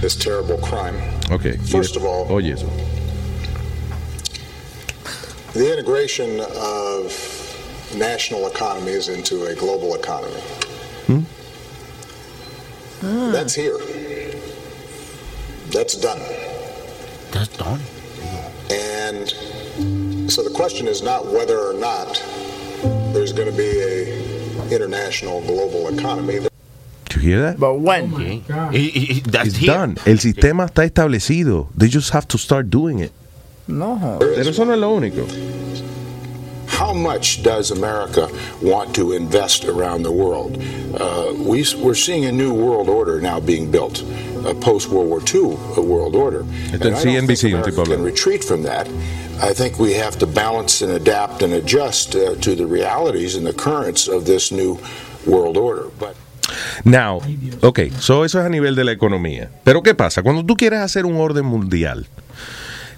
this 0.00 0.16
terrible 0.16 0.58
crime. 0.58 0.96
Ok. 1.30 1.56
First 1.70 1.96
of 1.96 2.04
all- 2.04 2.26
oye 2.30 2.52
eso. 2.52 2.68
The 5.52 5.72
integration 5.72 6.40
of 6.40 7.12
national 7.96 8.46
economies 8.46 9.08
into 9.08 9.46
a 9.46 9.54
global 9.54 9.94
economy. 9.94 10.40
Hmm. 11.06 11.22
That's 13.32 13.54
here. 13.54 13.78
That's 15.70 15.94
done. 15.96 16.20
That's 17.32 17.56
done. 17.56 17.80
And 18.70 19.34
so 20.30 20.42
the 20.42 20.50
question 20.50 20.86
is 20.86 21.02
not 21.02 21.26
whether 21.26 21.58
or 21.58 21.74
not 21.74 22.22
there's 23.12 23.32
going 23.32 23.50
to 23.50 23.56
be 23.56 23.70
a 23.80 24.30
international 24.70 25.40
global 25.42 25.88
economy. 25.88 26.38
Did 27.06 27.16
you 27.16 27.20
hear 27.20 27.40
that? 27.42 27.58
But 27.58 27.74
when? 27.80 28.14
Oh 28.14 28.70
it's 28.72 29.60
done. 29.60 29.96
El 30.06 30.18
sistema 30.18 30.66
está 30.66 30.84
establecido. 30.84 31.68
They 31.76 31.88
just 31.88 32.10
have 32.10 32.26
to 32.28 32.38
start 32.38 32.70
doing 32.70 33.00
it. 33.00 33.12
No. 33.66 34.18
Pero 34.20 34.48
eso 34.48 34.64
no 34.64 34.72
es 34.72 34.78
lo 34.78 34.94
único. 34.94 35.26
How 36.80 36.94
much 36.94 37.42
does 37.42 37.72
America 37.72 38.26
want 38.62 38.94
to 38.94 39.12
invest 39.12 39.66
around 39.66 40.02
the 40.02 40.10
world? 40.10 40.56
Uh, 40.98 41.34
we, 41.36 41.62
we're 41.76 41.94
seeing 41.94 42.24
a 42.24 42.32
new 42.32 42.54
world 42.54 42.88
order 42.88 43.20
now 43.20 43.38
being 43.38 43.70
built, 43.70 44.00
a 44.46 44.54
post 44.54 44.88
World 44.88 45.10
War 45.10 45.20
II 45.20 45.82
world 45.84 46.16
order. 46.16 46.42
Esto 46.72 46.72
And 46.72 46.96
I 46.96 47.04
don't 47.04 47.26
think 47.26 47.28
CNBC, 47.28 47.44
un 47.44 47.60
America 47.60 47.70
tipo 47.70 47.84
can 47.84 48.02
retreat 48.02 48.42
from 48.42 48.62
that. 48.62 48.88
I 49.42 49.52
think 49.52 49.78
we 49.78 49.92
have 49.92 50.16
to 50.20 50.26
balance 50.26 50.80
and 50.80 50.92
adapt 50.92 51.42
and 51.42 51.52
adjust 51.52 52.16
uh, 52.16 52.34
to 52.36 52.54
the 52.56 52.64
realities 52.64 53.36
and 53.36 53.46
the 53.46 53.52
currents 53.52 54.08
of 54.08 54.24
this 54.24 54.50
new 54.50 54.78
world 55.26 55.58
order. 55.58 55.90
But 55.98 56.16
Now, 56.84 57.20
ok, 57.60 57.90
so 57.98 58.24
eso 58.24 58.40
es 58.40 58.46
a 58.46 58.48
nivel 58.48 58.74
de 58.74 58.84
la 58.84 58.92
economía. 58.92 59.50
Pero 59.64 59.82
¿qué 59.82 59.94
pasa? 59.94 60.22
Cuando 60.22 60.46
tú 60.46 60.56
quieres 60.56 60.80
hacer 60.80 61.04
un 61.04 61.16
orden 61.16 61.44
mundial, 61.44 62.06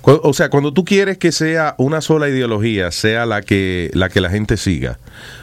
o 0.04 0.32
sea, 0.32 0.50
cuando 0.50 0.72
tú 0.72 0.84
quieres 0.84 1.18
que 1.18 1.32
sea 1.32 1.74
una 1.78 2.00
sola 2.00 2.28
ideología, 2.28 2.90
sea 2.90 3.26
la 3.26 3.42
que, 3.42 3.90
la 3.94 4.08
que 4.08 4.20
la 4.20 4.30
gente 4.30 4.56
siga, 4.56 4.98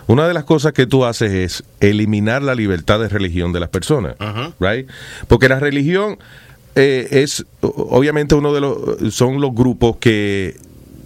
una 0.07 0.27
de 0.27 0.34
las 0.34 0.44
cosas 0.44 0.73
que 0.73 0.86
tú 0.86 1.06
haces 1.06 1.31
es 1.31 1.64
eliminar 1.80 2.41
la 2.41 2.56
libertad 2.56 2.99
de 2.99 3.07
religión 3.10 3.53
de 3.53 3.60
las 3.60 3.69
personas, 3.69 4.15
right? 4.60 4.90
Porque 5.27 5.48
la 5.49 5.60
religión 5.60 6.18
eh, 6.76 7.07
es 7.11 7.45
obviamente 7.61 8.36
uno 8.36 8.53
de 8.53 8.61
los, 8.61 9.14
son 9.14 9.41
los 9.41 9.53
grupos 9.53 9.98
que 9.98 10.56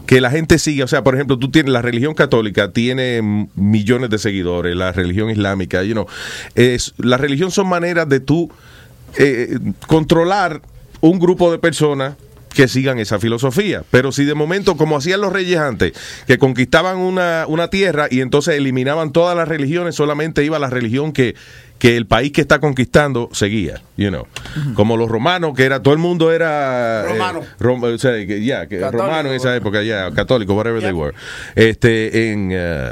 que 0.06 0.20
la 0.20 0.30
gente 0.30 0.60
sigue, 0.60 0.84
o 0.84 0.88
sea, 0.88 1.02
por 1.02 1.16
ejemplo, 1.16 1.40
tú 1.40 1.50
tienes 1.50 1.72
la 1.72 1.82
religión 1.82 2.14
católica 2.14 2.72
tiene 2.72 3.48
millones 3.56 4.10
de 4.10 4.18
seguidores, 4.18 4.76
la 4.76 4.92
religión 4.92 5.30
islámica, 5.30 5.82
you 5.84 5.94
know, 5.94 6.08
es 6.56 6.94
la 6.98 7.16
religión 7.16 7.52
son 7.52 7.68
maneras 7.68 8.10
de 8.10 8.20
tú 8.20 8.52
eh, 9.18 9.58
controlar 9.88 10.62
un 11.00 11.20
grupo 11.20 11.52
de 11.52 11.58
personas 11.58 12.16
que 12.54 12.68
sigan 12.68 13.00
esa 13.00 13.20
filosofía. 13.20 13.84
Pero 13.92 14.12
si 14.12 14.26
de 14.26 14.36
momento, 14.36 14.78
como 14.78 14.98
hacían 14.98 15.22
los 15.22 15.34
reyes 15.34 15.58
antes, 15.60 15.94
que 16.28 16.38
conquistaban 16.38 16.98
una, 16.98 17.46
una 17.48 17.70
tierra 17.70 18.08
y 18.10 18.22
entonces 18.22 18.56
eliminaban 18.56 19.12
todas 19.12 19.36
las 19.36 19.48
religiones, 19.48 19.96
solamente 19.96 20.44
iba 20.44 20.60
la 20.60 20.70
religión 20.70 21.12
que, 21.14 21.36
que 21.80 21.98
el 21.98 22.06
país 22.06 22.32
que 22.32 22.42
está 22.42 22.60
conquistando 22.60 23.30
seguía, 23.34 23.82
you 23.98 24.10
know. 24.10 24.28
Como 24.76 24.96
los 24.98 25.10
romanos, 25.10 25.54
que 25.56 25.64
era, 25.66 25.82
todo 25.82 25.94
el 25.94 26.00
mundo 26.00 26.32
era... 26.32 27.04
eh, 27.06 27.10
Romano. 27.10 27.42
rom- 27.60 27.84
o 27.96 27.98
sea, 27.98 28.12
que, 28.26 28.44
ya, 28.44 28.68
que 28.68 28.80
Católico. 28.80 29.04
romano 29.06 29.30
en 29.30 29.36
esa 29.36 29.56
época, 29.56 29.82
ya, 29.84 30.12
católico, 30.12 30.54
whatever 30.54 30.82
they 30.82 30.92
were. 30.94 31.14
Este, 31.56 32.32
en... 32.32 32.50
eh, 32.54 32.92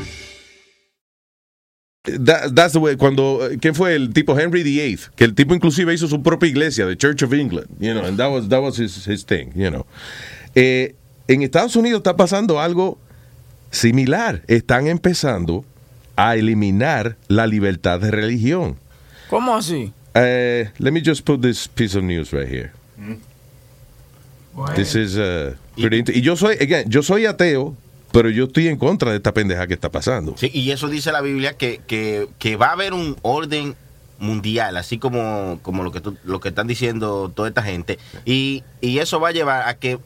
That- 2.05 2.55
that's 2.55 2.73
the 2.73 2.79
way, 2.79 2.95
cuando, 2.95 3.47
eh, 3.47 3.57
¿quién 3.61 3.75
fue 3.75 3.93
el 3.95 4.11
tipo 4.11 4.35
Henry 4.37 4.63
VIII? 4.63 4.97
Que 5.15 5.23
el 5.23 5.35
tipo 5.35 5.53
inclusive 5.53 5.93
hizo 5.93 6.07
su 6.07 6.23
propia 6.23 6.49
iglesia, 6.49 6.87
the 6.87 6.95
Church 6.97 7.21
of 7.21 7.31
England, 7.31 7.67
you 7.79 7.93
know, 7.93 8.03
and 8.03 8.17
that 8.17 8.27
was, 8.31 8.49
that 8.49 8.59
was 8.59 8.77
his, 8.79 9.05
his 9.05 9.23
thing, 9.23 9.51
you 9.53 9.69
know. 9.69 9.85
Eh, 10.55 10.95
en 11.27 11.43
Estados 11.43 11.75
Unidos 11.75 11.99
está 12.01 12.15
pasando 12.17 12.59
algo 12.59 12.97
similar. 13.69 14.41
Están 14.47 14.87
empezando 14.87 15.63
a 16.15 16.35
eliminar 16.35 17.17
la 17.27 17.45
libertad 17.45 17.99
de 17.99 18.09
religión. 18.09 18.77
¿Cómo 19.29 19.55
así? 19.55 19.93
Eh, 20.15 20.71
let 20.79 20.91
me 20.91 21.01
just 21.05 21.23
put 21.23 21.39
this 21.41 21.67
piece 21.67 21.95
of 21.95 22.03
news 22.03 22.31
right 22.33 22.49
here. 22.49 22.71
This 24.75 24.95
is 24.95 25.17
uh, 25.17 25.53
pretty 25.79 25.99
int- 25.99 26.09
y 26.15 26.21
yo 26.21 26.35
soy, 26.35 26.57
again, 26.59 26.89
yo 26.89 27.01
soy 27.03 27.25
ateo, 27.25 27.75
pero 28.11 28.29
yo 28.29 28.45
estoy 28.45 28.67
en 28.67 28.77
contra 28.77 29.11
de 29.11 29.17
esta 29.17 29.33
pendeja 29.33 29.67
que 29.67 29.73
está 29.73 29.89
pasando. 29.89 30.35
Sí, 30.37 30.49
y 30.53 30.71
eso 30.71 30.87
dice 30.87 31.11
la 31.11 31.21
Biblia 31.21 31.53
que, 31.53 31.81
que, 31.87 32.27
que 32.39 32.55
va 32.55 32.67
a 32.67 32.73
haber 32.73 32.93
un 32.93 33.15
orden 33.21 33.75
mundial, 34.19 34.77
así 34.77 34.97
como, 34.99 35.59
como 35.63 35.83
lo 35.83 35.91
que 35.91 35.99
tú- 36.01 36.17
lo 36.23 36.39
que 36.39 36.49
están 36.49 36.67
diciendo 36.67 37.31
toda 37.33 37.47
esta 37.49 37.63
gente. 37.63 37.97
Y, 38.25 38.63
y 38.79 38.99
eso 38.99 39.19
va 39.19 39.29
a 39.29 39.31
llevar 39.31 39.67
a 39.67 39.73
que, 39.75 39.97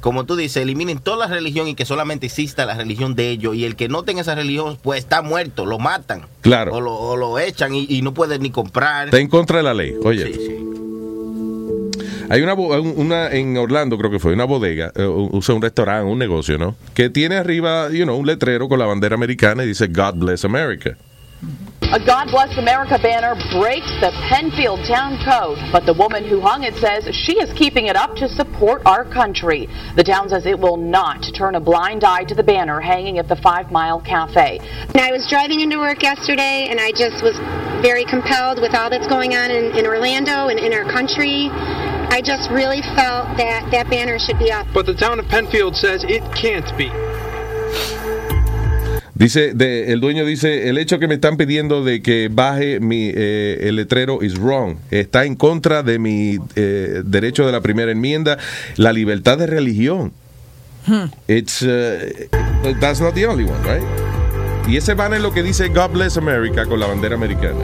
como 0.00 0.24
tú 0.24 0.36
dices, 0.36 0.62
eliminen 0.62 0.98
toda 0.98 1.16
la 1.16 1.26
religión 1.26 1.66
y 1.66 1.74
que 1.74 1.84
solamente 1.84 2.26
exista 2.26 2.66
la 2.66 2.74
religión 2.74 3.14
de 3.16 3.30
ellos. 3.30 3.54
Y 3.56 3.64
el 3.64 3.74
que 3.74 3.88
no 3.88 4.02
tenga 4.04 4.20
esa 4.20 4.34
religión, 4.36 4.78
pues 4.82 5.00
está 5.00 5.22
muerto, 5.22 5.66
lo 5.66 5.78
matan. 5.80 6.22
Claro. 6.42 6.72
O 6.74 6.80
lo, 6.80 6.94
o 6.94 7.16
lo 7.16 7.38
echan 7.40 7.74
y, 7.74 7.86
y 7.88 8.02
no 8.02 8.14
puede 8.14 8.38
ni 8.38 8.50
comprar. 8.50 9.06
Está 9.06 9.18
en 9.18 9.28
contra 9.28 9.56
de 9.56 9.62
la 9.64 9.74
ley. 9.74 9.94
Oye. 10.04 10.73
Hay 12.28 12.42
una, 12.42 12.54
una 12.54 13.30
en 13.30 13.56
Orlando, 13.56 13.98
creo 13.98 14.10
que 14.10 14.18
fue, 14.18 14.32
una 14.32 14.44
bodega, 14.44 14.92
eh, 14.94 15.04
o 15.04 15.42
sea, 15.42 15.54
un 15.54 15.62
restaurante, 15.62 16.10
un 16.10 16.18
negocio, 16.18 16.58
¿no? 16.58 16.76
Que 16.94 17.10
tiene 17.10 17.36
arriba, 17.36 17.90
you 17.90 18.04
know, 18.04 18.16
un 18.16 18.26
letrero 18.26 18.68
con 18.68 18.78
la 18.78 18.86
bandera 18.86 19.14
americana 19.14 19.64
y 19.64 19.68
dice 19.68 19.88
God 19.88 20.14
bless 20.16 20.44
America. 20.44 20.96
A 21.94 22.04
God 22.04 22.26
Bless 22.32 22.58
America 22.58 22.98
banner 22.98 23.36
breaks 23.52 23.86
the 24.00 24.10
Penfield 24.26 24.80
town 24.84 25.16
code, 25.22 25.58
but 25.70 25.86
the 25.86 25.94
woman 25.94 26.24
who 26.24 26.40
hung 26.40 26.64
it 26.64 26.74
says 26.74 27.06
she 27.14 27.38
is 27.38 27.56
keeping 27.56 27.86
it 27.86 27.94
up 27.94 28.16
to 28.16 28.28
support 28.28 28.82
our 28.84 29.04
country. 29.04 29.68
The 29.94 30.02
town 30.02 30.28
says 30.28 30.44
it 30.44 30.58
will 30.58 30.76
not 30.76 31.22
turn 31.36 31.54
a 31.54 31.60
blind 31.60 32.02
eye 32.02 32.24
to 32.24 32.34
the 32.34 32.42
banner 32.42 32.80
hanging 32.80 33.18
at 33.18 33.28
the 33.28 33.36
Five 33.36 33.70
Mile 33.70 34.00
Cafe. 34.00 34.58
I 34.96 35.12
was 35.12 35.28
driving 35.30 35.60
into 35.60 35.78
work 35.78 36.02
yesterday 36.02 36.66
and 36.68 36.80
I 36.80 36.90
just 36.90 37.22
was 37.22 37.38
very 37.80 38.04
compelled 38.04 38.60
with 38.60 38.74
all 38.74 38.90
that's 38.90 39.06
going 39.06 39.36
on 39.36 39.52
in, 39.52 39.78
in 39.78 39.86
Orlando 39.86 40.48
and 40.48 40.58
in 40.58 40.72
our 40.72 40.90
country. 40.90 41.48
I 41.52 42.20
just 42.20 42.50
really 42.50 42.82
felt 42.98 43.36
that 43.38 43.70
that 43.70 43.88
banner 43.88 44.18
should 44.18 44.40
be 44.40 44.50
up. 44.50 44.66
But 44.74 44.86
the 44.86 44.94
town 44.94 45.20
of 45.20 45.28
Penfield 45.28 45.76
says 45.76 46.02
it 46.02 46.24
can't 46.34 46.76
be. 46.76 46.90
Dice, 49.24 49.54
de- 49.54 49.90
el 49.90 50.00
dueño 50.00 50.26
dice, 50.26 50.68
el 50.68 50.76
hecho 50.76 50.98
que 50.98 51.08
me 51.08 51.14
están 51.14 51.38
pidiendo 51.38 51.82
de 51.82 52.02
que 52.02 52.28
baje 52.30 52.78
mi, 52.78 53.10
eh, 53.14 53.56
el 53.62 53.76
letrero 53.76 54.22
is 54.22 54.38
wrong. 54.38 54.76
Está 54.90 55.24
en 55.24 55.34
contra 55.34 55.82
de 55.82 55.98
mi 55.98 56.38
eh, 56.56 57.00
derecho 57.06 57.46
de 57.46 57.52
la 57.52 57.62
primera 57.62 57.90
enmienda, 57.90 58.36
la 58.76 58.92
libertad 58.92 59.38
de 59.38 59.46
religión. 59.46 60.12
It's, 61.26 61.62
uh, 61.62 62.28
that's 62.80 63.00
not 63.00 63.14
the 63.14 63.26
only 63.26 63.44
one, 63.44 63.62
right? 63.64 63.82
Y 64.68 64.76
ese 64.76 64.92
banner 64.92 65.22
lo 65.22 65.32
que 65.32 65.42
dice 65.42 65.68
God 65.68 65.92
bless 65.94 66.18
America 66.18 66.66
con 66.66 66.78
la 66.78 66.86
bandera 66.86 67.14
americana. 67.14 67.60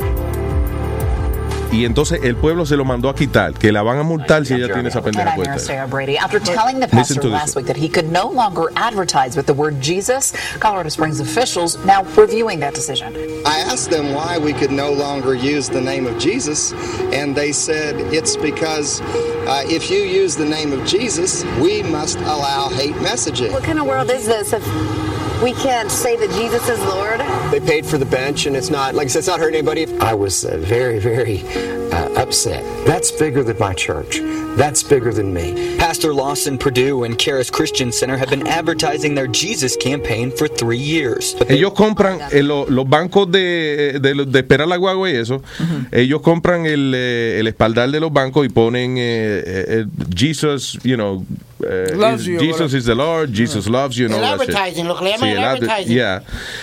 Y 1.73 1.85
entonces 1.85 2.21
el 2.25 2.37
pueblo 2.37 2.67
se 2.67 2.77
lo 2.77 2.85
mandó 2.85 3.09
a 3.09 3.15
quitar, 3.15 3.55
que 3.55 3.71
la 3.71 3.83
van 3.83 3.99
a 3.99 4.03
multar 4.03 4.45
si 4.45 4.55
ella 4.55 4.73
tiene 4.73 4.89
esa 4.89 4.99
And 4.99 5.07
pendeja 5.07 5.35
puesta. 5.37 5.87
Brady. 5.87 6.19
After 6.19 6.41
telling 6.41 6.81
the 6.81 6.87
Listen 6.87 6.99
pastor 6.99 7.15
to 7.15 7.29
this. 7.29 7.33
last 7.33 7.57
week 7.57 7.67
that 7.67 7.77
he 7.77 7.89
could 7.89 8.11
no 8.11 8.29
longer 8.29 8.71
advertise 8.77 9.37
with 9.37 9.47
the 9.47 9.55
word 9.55 9.81
Jesus, 9.81 10.33
Colorado 10.59 10.89
Springs 10.89 11.21
officials 11.21 11.79
now 11.85 12.03
reviewing 12.17 12.61
that 12.61 12.75
decision. 12.75 13.15
I 13.47 13.59
asked 13.61 13.91
them 13.91 14.13
why 14.15 14.39
we 14.39 14.53
could 14.53 14.73
no 14.73 14.93
longer 14.93 15.35
use 15.35 15.69
the 15.69 15.81
name 15.81 16.07
of 16.07 16.19
Jesus, 16.19 16.73
and 17.13 17.35
they 17.37 17.53
said 17.53 17.97
it's 18.13 18.37
because 18.37 19.01
uh, 19.47 19.63
if 19.67 19.91
you 19.91 19.99
use 19.99 20.37
the 20.37 20.45
name 20.45 20.73
of 20.73 20.85
Jesus, 20.87 21.45
we 21.61 21.83
must 21.85 22.19
allow 22.19 22.69
hate 22.69 22.97
messaging. 22.97 23.53
What 23.53 23.63
kind 23.63 23.79
of 23.79 23.87
world 23.87 24.11
is 24.11 24.27
this 24.27 24.53
if 24.53 24.65
we 25.43 25.53
can't 25.55 25.91
say 25.91 26.17
that 26.17 26.31
Jesus 26.31 26.69
is 26.69 26.79
Lord? 26.85 27.21
They 27.51 27.61
paid 27.61 27.87
for 27.87 27.99
the 27.99 28.05
bench, 28.07 28.47
and 28.47 28.55
it's 28.57 28.71
not 28.71 28.95
like 28.95 29.07
I 29.07 29.09
said, 29.09 29.21
it's 29.21 29.29
not 29.29 29.41
hurting 29.41 29.57
anybody. 29.59 29.87
I 30.01 30.15
was 30.15 30.45
uh, 30.45 30.57
very, 30.59 30.99
very 30.99 31.43
uh, 31.93 32.23
upset. 32.23 32.63
That's 32.87 33.11
bigger 33.11 33.43
than 33.43 33.59
my 33.59 33.75
church. 33.75 34.21
That's 34.57 34.83
bigger 34.83 35.13
than 35.13 35.33
me. 35.33 35.77
Pastor 35.79 36.13
Lawson 36.13 36.59
Purdue 36.59 37.05
and 37.05 37.17
Karis 37.17 37.51
Christian 37.51 37.93
Center 37.93 38.17
have 38.17 38.29
been 38.29 38.47
advertising 38.47 39.15
their 39.15 39.27
Jesus 39.29 39.77
campaign 39.77 40.31
for 40.31 40.47
three 40.49 40.77
years. 40.79 41.35
Ellos 41.49 41.73
compran 41.73 42.21
eh, 42.33 42.43
lo- 42.43 42.67
los 42.69 42.85
bancos 42.89 43.31
de, 43.31 43.99
de, 44.01 44.27
de 44.27 44.39
esperar 44.41 44.69
la 44.69 44.77
guagua 44.77 45.09
y 45.11 45.17
eso. 45.17 45.43
Ellos 45.93 46.21
compran 46.21 46.67
el, 46.67 46.93
eh, 46.95 47.39
el 47.41 47.47
espaldar 47.47 47.91
de 47.91 48.01
los 48.01 48.13
bancos 48.13 48.45
y 48.45 48.49
ponen 48.49 48.99
eh, 48.99 49.43
eh, 49.47 49.65
eh, 49.69 49.85
Jesus, 50.15 50.79
you 50.83 50.97
know, 50.97 51.25
eh, 51.69 51.95
Loves 51.97 52.25
you, 52.27 52.39
Jesus 52.39 52.73
is 52.75 52.85
the 52.85 52.95
Lord, 52.95 53.33
Jesus 53.33 53.67
loves 53.69 53.97
you. 53.97 54.07
and 54.07 54.15
El 54.15 54.25
advertising, 54.25 54.87
lo 54.87 54.97
que 54.97 55.05
le 55.05 55.11
llaman 55.13 55.29
Sí, 55.29 55.33
el 55.37 55.39
adver- 55.45 55.57
advertising. 55.71 55.95
yeah. 55.95 56.23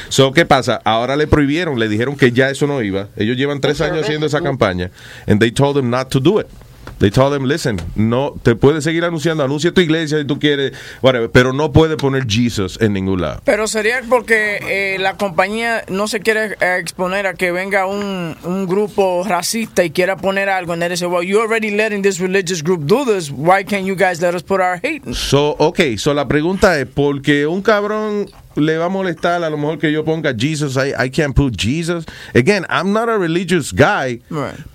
So, 0.10 0.32
¿qué 0.32 0.46
pasa? 0.46 0.82
Ahora 0.84 1.16
le 1.16 1.28
prohibieron, 1.28 1.78
le 1.80 1.88
dijeron 1.88 2.16
que 2.16 2.32
ya 2.32 2.50
eso 2.50 2.68
no 2.68 2.82
iba. 2.82 3.08
Ellos 3.18 3.38
llevan 3.38 3.60
tres 3.62 3.82
años 3.82 4.04
haciendo 4.04 4.26
esa 4.28 4.42
campaña. 4.42 4.92
And 5.28 5.40
they 5.40 5.52
told 5.52 5.76
them 5.76 5.90
not 5.90 6.10
to 6.12 6.20
do 6.20 6.40
it. 6.40 6.48
They 7.00 7.12
told 7.12 7.34
them, 7.34 7.46
listen, 7.48 7.78
no, 7.96 8.36
te 8.42 8.56
puedes 8.56 8.84
seguir 8.84 9.04
anunciando, 9.04 9.44
anuncia 9.44 9.74
tu 9.74 9.82
iglesia 9.82 10.18
si 10.20 10.26
tú 10.26 10.40
quieres, 10.40 10.74
whatever, 11.02 11.30
pero 11.30 11.54
no 11.54 11.72
puedes 11.72 11.98
poner 11.98 12.26
Jesus 12.28 12.78
en 12.82 12.94
ningún 12.94 13.22
lado. 13.22 13.42
Pero 13.44 13.68
sería 13.68 14.02
porque 14.10 14.60
eh, 14.62 14.98
la 15.00 15.18
compañía 15.18 15.84
no 15.90 16.08
se 16.08 16.20
quiere 16.22 16.56
eh, 16.62 16.78
exponer 16.80 17.28
a 17.28 17.34
que 17.34 17.52
venga 17.52 17.86
un, 17.86 18.36
un 18.44 18.68
grupo 18.68 19.24
racista 19.28 19.84
y 19.84 19.92
quiera 19.92 20.18
poner 20.18 20.50
algo 20.50 20.74
and 20.74 20.82
then 20.82 20.90
they 20.90 20.98
say, 20.98 21.08
well, 21.08 21.24
you're 21.24 21.42
already 21.42 21.72
letting 21.72 22.02
this 22.02 22.20
religious 22.20 22.62
group 22.62 22.86
do 22.86 23.06
this. 23.06 23.32
Why 23.32 23.64
can't 23.64 23.86
you 23.86 23.96
guys 23.96 24.22
let 24.22 24.36
us 24.36 24.44
put 24.44 24.62
our 24.62 24.80
hate? 24.82 25.04
So, 25.14 25.56
ok, 25.58 25.98
so 25.98 26.14
la 26.14 26.28
pregunta 26.28 26.80
es, 26.80 26.88
porque 26.88 27.48
un 27.48 27.62
cabrón 27.62 28.30
le 28.58 28.78
va 28.78 28.86
a 28.86 28.90
molestar 28.90 29.44
a 29.44 29.50
lo 29.50 29.58
mejor 29.58 29.78
que 29.78 29.92
yo 29.92 30.04
ponga 30.04 30.34
Jesus, 30.34 30.76
I, 30.78 30.94
I 31.06 31.10
can't 31.10 31.36
put 31.36 31.56
Jesus. 31.56 32.06
Again, 32.34 32.66
I'm 32.70 32.92
not 32.94 33.10
a 33.10 33.18
religious 33.18 33.72
guy, 33.72 34.22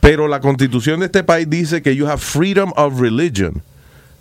pero 0.00 0.28
la 0.28 0.40
constitución 0.40 1.00
de 1.00 1.06
este 1.06 1.22
país 1.24 1.48
dice 1.48 1.82
que 1.82 1.94
you 1.94 2.06
have 2.06 2.20
freedom 2.20 2.72
of 2.76 3.00
religion. 3.00 3.62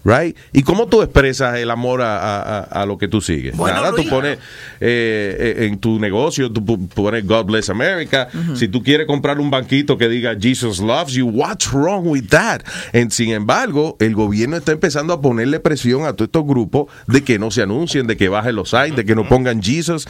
Right? 0.03 0.35
¿Y 0.51 0.63
cómo 0.63 0.87
tú 0.87 1.03
expresas 1.03 1.57
el 1.59 1.69
amor 1.69 2.01
a, 2.01 2.17
a- 2.17 2.59
a- 2.63 2.85
lo 2.87 2.97
que 2.97 3.07
tú 3.07 3.21
sigues? 3.21 3.55
Bueno, 3.55 3.77
Nada, 3.77 3.91
tú 3.91 3.97
Luis. 3.97 4.09
pones 4.09 4.37
eh, 4.79 5.55
eh, 5.59 5.65
en 5.67 5.77
tu 5.79 5.99
negocio, 5.99 6.51
tú 6.51 6.65
pones 6.87 7.25
God 7.27 7.45
bless 7.45 7.69
America. 7.69 8.27
Si 8.55 8.67
tú 8.67 8.81
quieres 8.81 9.05
comprar 9.05 9.39
un 9.39 9.51
banquito 9.51 9.97
que 9.99 10.09
diga 10.09 10.35
Jesus 10.39 10.79
loves 10.79 11.13
you, 11.13 11.27
what's 11.29 11.71
wrong 11.71 12.07
with 12.07 12.29
that? 12.29 12.61
En- 12.93 13.11
sin 13.11 13.29
embargo, 13.31 13.95
el 13.99 14.15
gobierno 14.15 14.57
está 14.57 14.71
empezando 14.71 15.13
a 15.13 15.21
ponerle 15.21 15.59
presión 15.59 16.05
a 16.05 16.13
todos 16.13 16.29
estos 16.29 16.45
grupos 16.47 16.87
de 17.07 17.23
que 17.23 17.37
no 17.37 17.51
se 17.51 17.61
anuncien, 17.61 18.07
de 18.07 18.17
que 18.17 18.27
bajen 18.27 18.55
los 18.55 18.71
signs, 18.71 18.95
de 18.95 19.05
que 19.05 19.13
no 19.15 19.27
pongan 19.27 19.61
Jesus. 19.61 20.07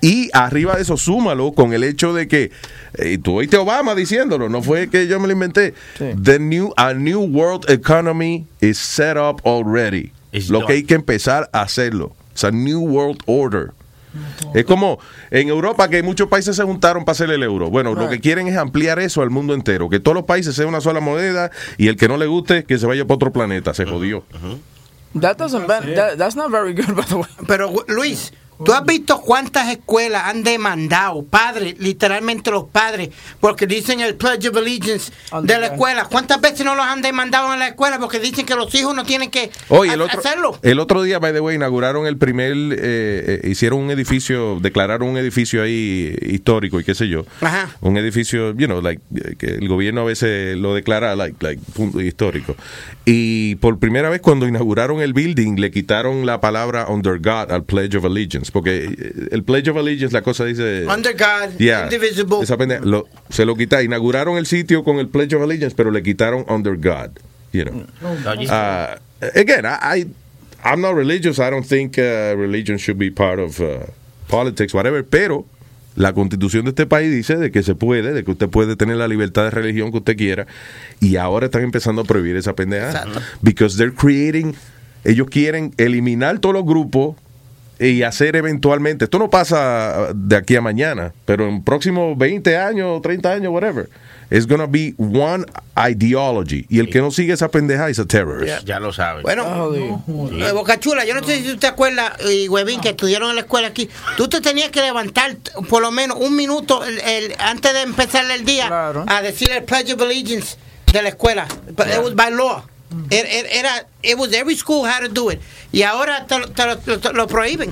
Y 0.00 0.30
arriba 0.34 0.76
de 0.76 0.82
eso, 0.82 0.96
súmalo 0.96 1.50
con 1.52 1.72
el 1.72 1.82
hecho 1.82 2.14
de 2.14 2.28
que, 2.28 2.52
eh, 2.94 3.18
tú 3.20 3.38
oíste 3.38 3.56
Obama 3.56 3.94
diciéndolo, 3.96 4.48
no 4.48 4.62
fue 4.62 4.88
que 4.88 5.08
yo 5.08 5.18
me 5.18 5.26
lo 5.26 5.32
inventé. 5.32 5.74
The 5.98 6.38
new, 6.38 6.72
a 6.76 6.94
new 6.94 7.20
world 7.22 7.68
economy 7.68 8.46
is 8.62 8.78
set 8.78 9.18
up 9.18 9.42
already. 9.44 10.12
lo 10.48 10.60
done. 10.60 10.66
que 10.66 10.72
hay 10.72 10.82
que 10.84 10.94
empezar 10.94 11.50
a 11.52 11.60
hacerlo. 11.60 12.14
It's 12.30 12.44
a 12.44 12.50
new 12.50 12.80
world 12.80 13.18
order. 13.26 13.72
Es 14.54 14.64
como 14.66 14.98
en 15.30 15.48
Europa 15.48 15.88
que 15.88 16.02
muchos 16.02 16.28
países 16.28 16.56
se 16.56 16.62
juntaron 16.64 17.04
para 17.04 17.12
hacer 17.12 17.30
el 17.30 17.42
euro. 17.42 17.70
Bueno, 17.70 17.94
lo 17.94 18.08
que 18.10 18.20
quieren 18.20 18.46
es 18.46 18.56
ampliar 18.56 18.98
eso 18.98 19.22
al 19.22 19.30
mundo 19.30 19.54
entero. 19.54 19.88
Que 19.88 20.00
todos 20.00 20.14
los 20.14 20.24
países 20.24 20.54
sean 20.54 20.68
una 20.68 20.80
sola 20.82 21.00
moneda 21.00 21.50
y 21.78 21.88
el 21.88 21.96
que 21.96 22.08
no 22.08 22.16
le 22.18 22.26
guste 22.26 22.64
que 22.64 22.78
se 22.78 22.86
vaya 22.86 23.04
para 23.04 23.14
otro 23.16 23.32
planeta. 23.32 23.72
Se 23.74 23.84
jodió. 23.86 24.24
That 25.18 25.36
doesn't 25.36 25.66
that- 25.66 26.16
that's 26.16 26.36
not 26.36 26.50
very 26.50 26.72
good, 26.74 26.94
by 26.94 27.04
the 27.06 27.14
way. 27.16 27.26
Pero 27.46 27.72
Luis, 27.88 28.32
¿Tú 28.64 28.72
has 28.72 28.84
visto 28.84 29.20
cuántas 29.20 29.68
escuelas 29.70 30.24
han 30.26 30.42
demandado, 30.42 31.24
padres, 31.24 31.78
literalmente 31.78 32.50
los 32.50 32.64
padres, 32.64 33.10
porque 33.40 33.66
dicen 33.66 34.00
el 34.00 34.14
Pledge 34.14 34.48
of 34.48 34.56
Allegiance 34.56 35.12
de 35.42 35.58
la 35.58 35.66
escuela? 35.68 36.06
¿Cuántas 36.06 36.40
veces 36.40 36.64
no 36.64 36.74
los 36.74 36.84
han 36.84 37.02
demandado 37.02 37.52
en 37.52 37.58
la 37.58 37.68
escuela 37.68 37.98
porque 37.98 38.18
dicen 38.18 38.46
que 38.46 38.54
los 38.54 38.74
hijos 38.74 38.94
no 38.94 39.04
tienen 39.04 39.30
que 39.30 39.50
el 39.70 40.00
otro, 40.00 40.18
hacerlo? 40.18 40.58
el 40.62 40.78
otro 40.78 41.02
día, 41.02 41.18
by 41.18 41.32
the 41.32 41.40
way, 41.40 41.56
inauguraron 41.56 42.06
el 42.06 42.16
primer, 42.16 42.52
eh, 42.52 43.40
eh, 43.42 43.48
hicieron 43.48 43.80
un 43.80 43.90
edificio, 43.90 44.58
declararon 44.60 45.08
un 45.08 45.16
edificio 45.16 45.62
ahí 45.62 46.16
histórico 46.22 46.78
y 46.80 46.84
qué 46.84 46.94
sé 46.94 47.08
yo. 47.08 47.24
Ajá. 47.40 47.70
Un 47.80 47.96
edificio, 47.96 48.54
you 48.54 48.66
know, 48.66 48.80
like, 48.80 49.02
eh, 49.14 49.34
que 49.38 49.46
el 49.46 49.68
gobierno 49.68 50.02
a 50.02 50.04
veces 50.04 50.56
lo 50.56 50.74
declara 50.74 51.16
like, 51.16 51.36
like, 51.40 51.60
punto 51.74 52.00
histórico. 52.00 52.54
Y 53.04 53.56
por 53.56 53.78
primera 53.78 54.10
vez 54.10 54.20
cuando 54.20 54.46
inauguraron 54.46 55.00
el 55.00 55.12
building, 55.12 55.56
le 55.56 55.70
quitaron 55.70 56.26
la 56.26 56.40
palabra 56.40 56.86
under 56.88 57.18
God 57.18 57.50
al 57.50 57.64
Pledge 57.64 57.96
of 57.96 58.04
Allegiance. 58.04 58.51
Porque 58.52 58.84
eh, 58.84 59.28
el 59.32 59.42
Pledge 59.44 59.70
of 59.70 59.76
Allegiance, 59.78 60.12
la 60.12 60.22
cosa 60.22 60.44
dice... 60.44 60.86
Under 60.86 61.14
God, 61.14 61.58
Yeah. 61.58 61.84
indivisible. 61.84 62.38
Esa 62.42 62.56
pendeja- 62.56 62.84
lo- 62.84 63.08
se 63.30 63.44
lo 63.46 63.56
quitaron. 63.56 63.86
Inauguraron 63.86 64.36
el 64.36 64.46
sitio 64.46 64.84
con 64.84 64.98
el 64.98 65.08
Pledge 65.08 65.34
of 65.36 65.42
Allegiance, 65.42 65.74
pero 65.74 65.90
le 65.90 66.02
quitaron 66.02 66.44
under 66.48 66.76
God. 66.76 67.10
You 67.52 67.64
know. 67.64 67.84
Uh, 68.02 68.96
again, 69.34 69.64
I, 69.66 70.00
I 70.00 70.06
I'm 70.64 70.80
not 70.80 70.94
religious. 70.94 71.38
I 71.38 71.50
don't 71.50 71.66
think 71.66 71.98
uh, 71.98 72.34
religion 72.36 72.78
should 72.78 72.98
be 72.98 73.10
part 73.10 73.38
of 73.40 73.58
uh, 73.60 73.86
politics, 74.28 74.72
whatever. 74.72 75.02
Pero 75.04 75.44
la 75.96 76.12
constitución 76.14 76.64
de 76.64 76.70
este 76.70 76.86
país 76.86 77.10
dice 77.10 77.36
de 77.36 77.50
que 77.50 77.62
se 77.62 77.74
puede, 77.74 78.12
de 78.14 78.24
que 78.24 78.30
usted 78.30 78.48
puede 78.48 78.76
tener 78.76 78.96
la 78.96 79.08
libertad 79.08 79.44
de 79.44 79.50
religión 79.50 79.90
que 79.90 79.98
usted 79.98 80.16
quiera. 80.16 80.46
Y 81.00 81.16
ahora 81.16 81.46
están 81.46 81.62
empezando 81.62 82.02
a 82.02 82.04
prohibir 82.04 82.36
esa 82.36 82.54
pendeja. 82.54 83.04
Because 83.42 83.76
they're 83.76 83.94
creating, 83.94 84.54
ellos 85.04 85.28
quieren 85.28 85.74
eliminar 85.76 86.38
todos 86.38 86.54
los 86.54 86.64
grupos 86.64 87.16
y 87.82 88.02
hacer 88.02 88.36
eventualmente, 88.36 89.04
esto 89.04 89.18
no 89.18 89.28
pasa 89.30 90.08
de 90.14 90.36
aquí 90.36 90.56
a 90.56 90.60
mañana, 90.60 91.12
pero 91.24 91.48
en 91.48 91.62
próximos 91.64 92.16
20 92.16 92.56
años, 92.56 93.02
30 93.02 93.32
años, 93.32 93.52
whatever, 93.52 93.88
it's 94.30 94.46
gonna 94.46 94.66
be 94.66 94.94
one 94.98 95.44
ideology. 95.76 96.66
Y 96.68 96.78
el 96.80 96.88
que 96.90 97.00
no 97.00 97.10
sigue 97.10 97.32
esa 97.32 97.48
pendeja 97.50 97.88
es 97.88 97.98
a 97.98 98.06
terrorist. 98.06 98.64
Ya 98.64 98.80
lo 98.80 98.92
sabes. 98.92 99.22
Bueno, 99.22 99.72
eh, 99.74 100.52
Boca 100.52 100.78
Chula, 100.80 101.04
yo 101.04 101.14
no 101.14 101.22
sé 101.24 101.38
si 101.38 101.44
tú 101.44 101.56
te 101.58 101.66
acuerdas, 101.66 102.12
y 102.30 102.48
Huevín, 102.48 102.80
que 102.80 102.90
estudiaron 102.90 103.30
en 103.30 103.36
la 103.36 103.42
escuela 103.42 103.68
aquí, 103.68 103.88
tú 104.16 104.28
te 104.28 104.40
tenías 104.40 104.70
que 104.70 104.80
levantar 104.80 105.36
por 105.68 105.82
lo 105.82 105.90
menos 105.90 106.16
un 106.20 106.34
minuto 106.36 106.84
el- 106.84 107.00
el- 107.00 107.34
antes 107.38 107.72
de 107.72 107.82
empezar 107.82 108.30
el 108.30 108.44
día 108.44 108.68
a 109.06 109.22
decir 109.22 109.50
el 109.52 109.64
Pledge 109.64 109.94
of 109.94 110.02
Allegiance 110.02 110.56
de 110.92 111.02
la 111.02 111.08
escuela. 111.10 111.46
But 111.76 111.86
It 111.88 111.98
was 112.02 112.14
by 112.14 112.30
law. 112.30 112.64
It- 113.10 113.26
it- 113.26 113.46
Era, 113.52 113.86
it 114.02 114.16
was 114.18 114.32
every 114.32 114.56
school 114.56 114.86
had 114.86 115.00
to 115.02 115.08
do 115.08 115.30
it. 115.30 115.40
Y 115.72 115.82
ahora 115.82 116.26
te, 116.26 116.38
lo- 116.38 116.48
te 116.48 116.98
te 116.98 117.12
lo- 117.12 117.26
prohíben. 117.26 117.70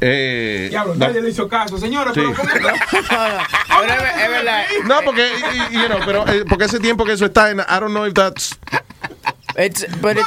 Eh, 0.00 0.66
Diablo, 0.70 0.94
no, 0.94 1.06
nadie 1.06 1.22
le 1.22 1.30
hizo 1.30 1.48
caso, 1.48 1.78
señora, 1.78 2.12
Sí. 2.12 2.20
pero 2.20 2.34
¿cómo 2.34 2.48
es 2.50 2.54
verdad. 2.60 2.74
no, 4.86 5.00
porque, 5.04 5.26
y- 5.26 5.74
y- 5.76 5.80
you 5.80 5.86
know, 5.86 5.98
pero, 6.04 6.28
eh, 6.28 6.44
porque 6.48 6.64
ese 6.66 6.78
tiempo 6.80 7.04
que 7.04 7.12
eso 7.12 7.24
está 7.26 7.50
en, 7.50 7.60
I 7.60 7.80
don't 7.80 7.90
know 7.90 8.06
if 8.06 8.12
that's... 8.14 8.58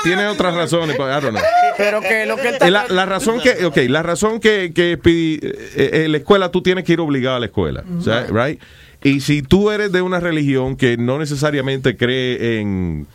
Tiene 0.03 0.25
otras 0.27 0.55
razones, 0.55 0.97
but 0.97 1.07
I 1.07 1.19
don't 1.21 1.31
know. 1.37 1.43
Pero 1.77 1.99
que 2.01 2.25
lo 2.25 2.37
que 2.37 2.49
está 2.49 2.67
Eh, 2.67 2.71
La, 2.71 2.87
la 2.87 3.05
razón 3.05 3.41
que, 3.41 3.65
ok, 3.65 3.77
la 3.89 4.01
razón 4.01 4.39
que, 4.39 4.71
que 4.73 4.97
eh, 5.03 6.03
en 6.05 6.11
la 6.13 6.17
escuela 6.19 6.49
tú 6.49 6.61
tienes 6.63 6.85
que 6.85 6.93
ir 6.93 7.01
obligado 7.01 7.35
a 7.35 7.39
la 7.41 7.47
escuela, 7.47 7.83
o 7.99 8.01
sea, 8.01 8.25
right? 8.31 8.61
Y 9.03 9.19
si 9.19 9.41
tú 9.41 9.69
eres 9.69 9.91
de 9.91 10.01
una 10.01 10.19
religión 10.21 10.77
que 10.77 10.95
no 10.97 11.19
necesariamente 11.19 11.97
cree 11.97 12.59
en 12.61 13.05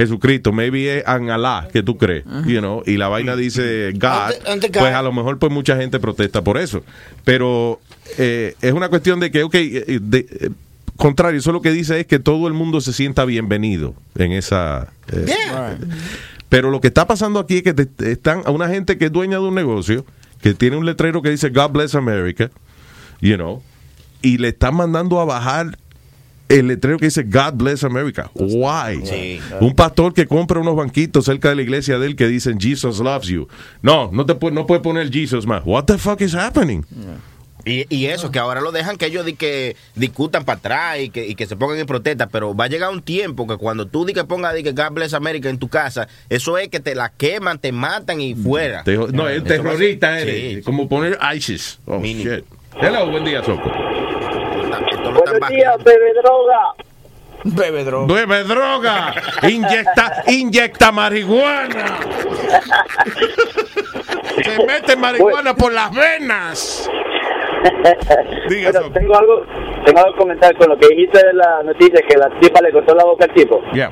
Jesucristo, 0.00 0.52
maybe 0.52 0.98
es 0.98 1.04
en 1.06 1.30
Alá 1.30 1.68
que 1.72 1.82
tú 1.82 1.96
crees, 1.98 2.24
you 2.46 2.58
know, 2.60 2.82
y 2.86 2.96
la 2.96 3.08
vaina 3.08 3.36
dice 3.36 3.92
God, 3.94 4.02
Ante- 4.34 4.50
ante 4.50 4.68
God. 4.68 4.78
pues 4.80 4.94
a 4.94 5.02
lo 5.02 5.12
mejor 5.12 5.38
pues 5.38 5.52
mucha 5.52 5.76
gente 5.76 5.98
protesta 6.00 6.42
por 6.42 6.58
eso. 6.58 6.82
Pero 7.24 7.80
eh, 8.18 8.54
es 8.62 8.72
una 8.72 8.88
cuestión 8.88 9.20
de 9.20 9.30
que, 9.30 9.42
ok, 9.42 9.54
eh, 9.54 9.98
de- 10.02 10.26
eh, 10.30 10.50
contrario, 10.96 11.38
eso 11.40 11.52
lo 11.52 11.62
que 11.62 11.70
dice 11.72 12.00
es 12.00 12.06
que 12.06 12.18
todo 12.18 12.46
el 12.48 12.54
mundo 12.54 12.80
se 12.80 12.92
sienta 12.92 13.24
bienvenido 13.24 13.94
en 14.16 14.32
esa... 14.32 14.92
eh, 15.12 15.26
pero 16.48 16.70
lo 16.70 16.80
que 16.80 16.88
está 16.88 17.06
pasando 17.06 17.38
aquí 17.38 17.58
es 17.58 17.62
que 17.62 17.74
te- 17.74 18.10
están 18.12 18.42
a 18.44 18.50
una 18.50 18.68
gente 18.68 18.98
que 18.98 19.06
es 19.06 19.12
dueña 19.12 19.36
de 19.38 19.44
un 19.44 19.54
negocio, 19.54 20.04
que 20.42 20.54
tiene 20.54 20.76
un 20.76 20.84
letrero 20.86 21.22
que 21.22 21.30
dice 21.30 21.50
God 21.50 21.70
bless 21.70 21.94
America, 21.94 22.50
you 23.20 23.36
know, 23.36 23.62
y 24.22 24.38
le 24.38 24.48
están 24.48 24.74
mandando 24.74 25.20
a 25.20 25.24
bajar 25.24 25.78
el 26.50 26.66
letrero 26.66 26.98
que 26.98 27.06
dice 27.06 27.22
God 27.22 27.54
bless 27.54 27.84
America. 27.84 28.30
Why? 28.34 29.00
Sí. 29.04 29.40
Un 29.60 29.74
pastor 29.74 30.12
que 30.12 30.26
compra 30.26 30.60
unos 30.60 30.76
banquitos 30.76 31.24
cerca 31.24 31.48
de 31.48 31.54
la 31.56 31.62
iglesia 31.62 31.98
de 31.98 32.06
él 32.06 32.16
que 32.16 32.26
dicen 32.26 32.60
Jesus 32.60 32.98
loves 32.98 33.28
you. 33.28 33.48
No, 33.82 34.10
no 34.12 34.26
te 34.26 34.36
no 34.50 34.66
puede 34.66 34.80
poner 34.80 35.10
Jesus 35.10 35.46
más. 35.46 35.62
What 35.64 35.84
the 35.84 35.96
fuck 35.96 36.20
is 36.20 36.34
happening? 36.34 36.84
Y, 37.64 37.84
y 37.94 38.06
eso, 38.06 38.30
que 38.30 38.38
ahora 38.38 38.62
lo 38.62 38.72
dejan 38.72 38.96
que 38.96 39.06
ellos 39.06 39.26
di 39.26 39.34
que 39.34 39.76
discutan 39.94 40.44
para 40.46 40.58
atrás 40.58 40.98
y 41.00 41.10
que, 41.10 41.26
y 41.28 41.34
que 41.34 41.46
se 41.46 41.56
pongan 41.56 41.78
en 41.78 41.86
protesta, 41.86 42.26
pero 42.26 42.54
va 42.56 42.64
a 42.64 42.68
llegar 42.68 42.90
un 42.90 43.02
tiempo 43.02 43.46
que 43.46 43.56
cuando 43.58 43.86
tú 43.86 44.06
di 44.06 44.14
que 44.14 44.24
pongas 44.24 44.54
di 44.54 44.62
que 44.62 44.72
God 44.72 44.92
bless 44.92 45.12
America 45.12 45.48
en 45.50 45.58
tu 45.58 45.68
casa, 45.68 46.08
eso 46.30 46.56
es 46.56 46.68
que 46.68 46.80
te 46.80 46.94
la 46.94 47.10
queman, 47.10 47.58
te 47.58 47.70
matan 47.70 48.20
y 48.20 48.34
fuera. 48.34 48.82
No, 49.12 49.26
ser- 49.26 49.44
terrorista 49.44 50.18
eres. 50.18 50.54
Sí. 50.56 50.62
Como 50.62 50.88
poner 50.88 51.18
ISIS. 51.36 51.78
Oh, 51.86 52.02
shit. 52.02 52.44
Hello, 52.80 53.10
buen 53.10 53.24
día, 53.24 53.44
Soco. 53.44 53.70
Buenos 55.24 55.48
días, 55.50 55.84
bebe 55.84 56.12
droga. 56.14 56.74
Bebe 57.44 57.84
droga. 57.84 58.14
Bebe 58.14 58.44
droga. 58.44 59.14
Inyecta, 59.42 60.22
inyecta 60.28 60.92
marihuana. 60.92 61.98
Se 64.42 64.66
mete 64.66 64.96
marihuana 64.96 65.54
por 65.54 65.72
las 65.72 65.90
venas. 65.94 66.90
Bueno, 68.48 68.90
tengo 68.92 69.16
algo, 69.18 69.46
tengo 69.84 69.98
algo 69.98 70.12
que 70.12 70.18
comentar 70.18 70.56
con 70.56 70.70
lo 70.70 70.78
que 70.78 70.88
dijiste 70.88 71.26
de 71.26 71.34
la 71.34 71.62
noticia 71.62 72.00
que 72.08 72.16
la 72.16 72.30
tipa 72.40 72.60
le 72.62 72.72
cortó 72.72 72.94
la 72.94 73.04
boca 73.04 73.26
al 73.26 73.34
tipo. 73.34 73.62
Yeah. 73.72 73.90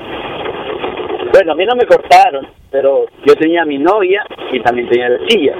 Bueno, 1.32 1.52
a 1.52 1.54
mí 1.54 1.66
no 1.66 1.76
me 1.76 1.84
cortaron, 1.86 2.48
pero 2.70 3.04
yo 3.26 3.34
tenía 3.36 3.62
a 3.62 3.66
mi 3.66 3.76
novia 3.78 4.24
y 4.50 4.62
también 4.62 4.88
tenía 4.88 5.10
la 5.10 5.18
silla. 5.28 5.54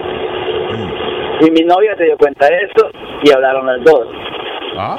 Y 1.41 1.51
mi 1.51 1.61
novia 1.61 1.95
se 1.97 2.05
dio 2.05 2.17
cuenta 2.17 2.47
de 2.47 2.57
eso 2.57 2.91
y 3.23 3.31
hablaron 3.31 3.67
las 3.67 3.85
dos. 3.85 4.09
Ah. 4.79 4.97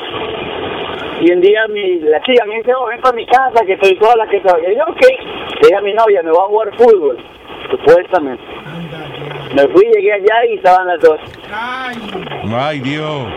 Y 1.22 1.32
un 1.32 1.42
día 1.42 1.68
mi, 1.68 2.00
la 2.00 2.22
chica 2.22 2.46
me 2.46 2.58
dice, 2.58 2.72
oh, 2.74 2.88
ven 2.88 3.02
para 3.02 3.16
mi 3.16 3.26
casa 3.26 3.66
que 3.66 3.74
estoy 3.74 3.98
sola, 4.02 4.28
que 4.30 4.42
soy. 4.42 4.62
Y 4.72 4.78
yo, 4.78 4.84
ok. 4.84 5.02
Le 5.02 5.68
dije 5.68 5.76
a 5.76 5.82
mi 5.82 5.94
novia, 5.94 6.24
me 6.24 6.32
voy 6.32 6.40
a 6.40 6.48
jugar 6.48 6.78
fútbol. 6.78 7.18
Supuestamente. 7.70 8.44
Me 9.54 9.68
fui, 9.68 9.86
llegué 9.94 10.14
allá 10.14 10.46
y 10.50 10.56
estaban 10.56 10.88
las 10.88 11.02
dos. 11.02 11.20
Ay, 11.52 12.80
Dios. 12.80 13.28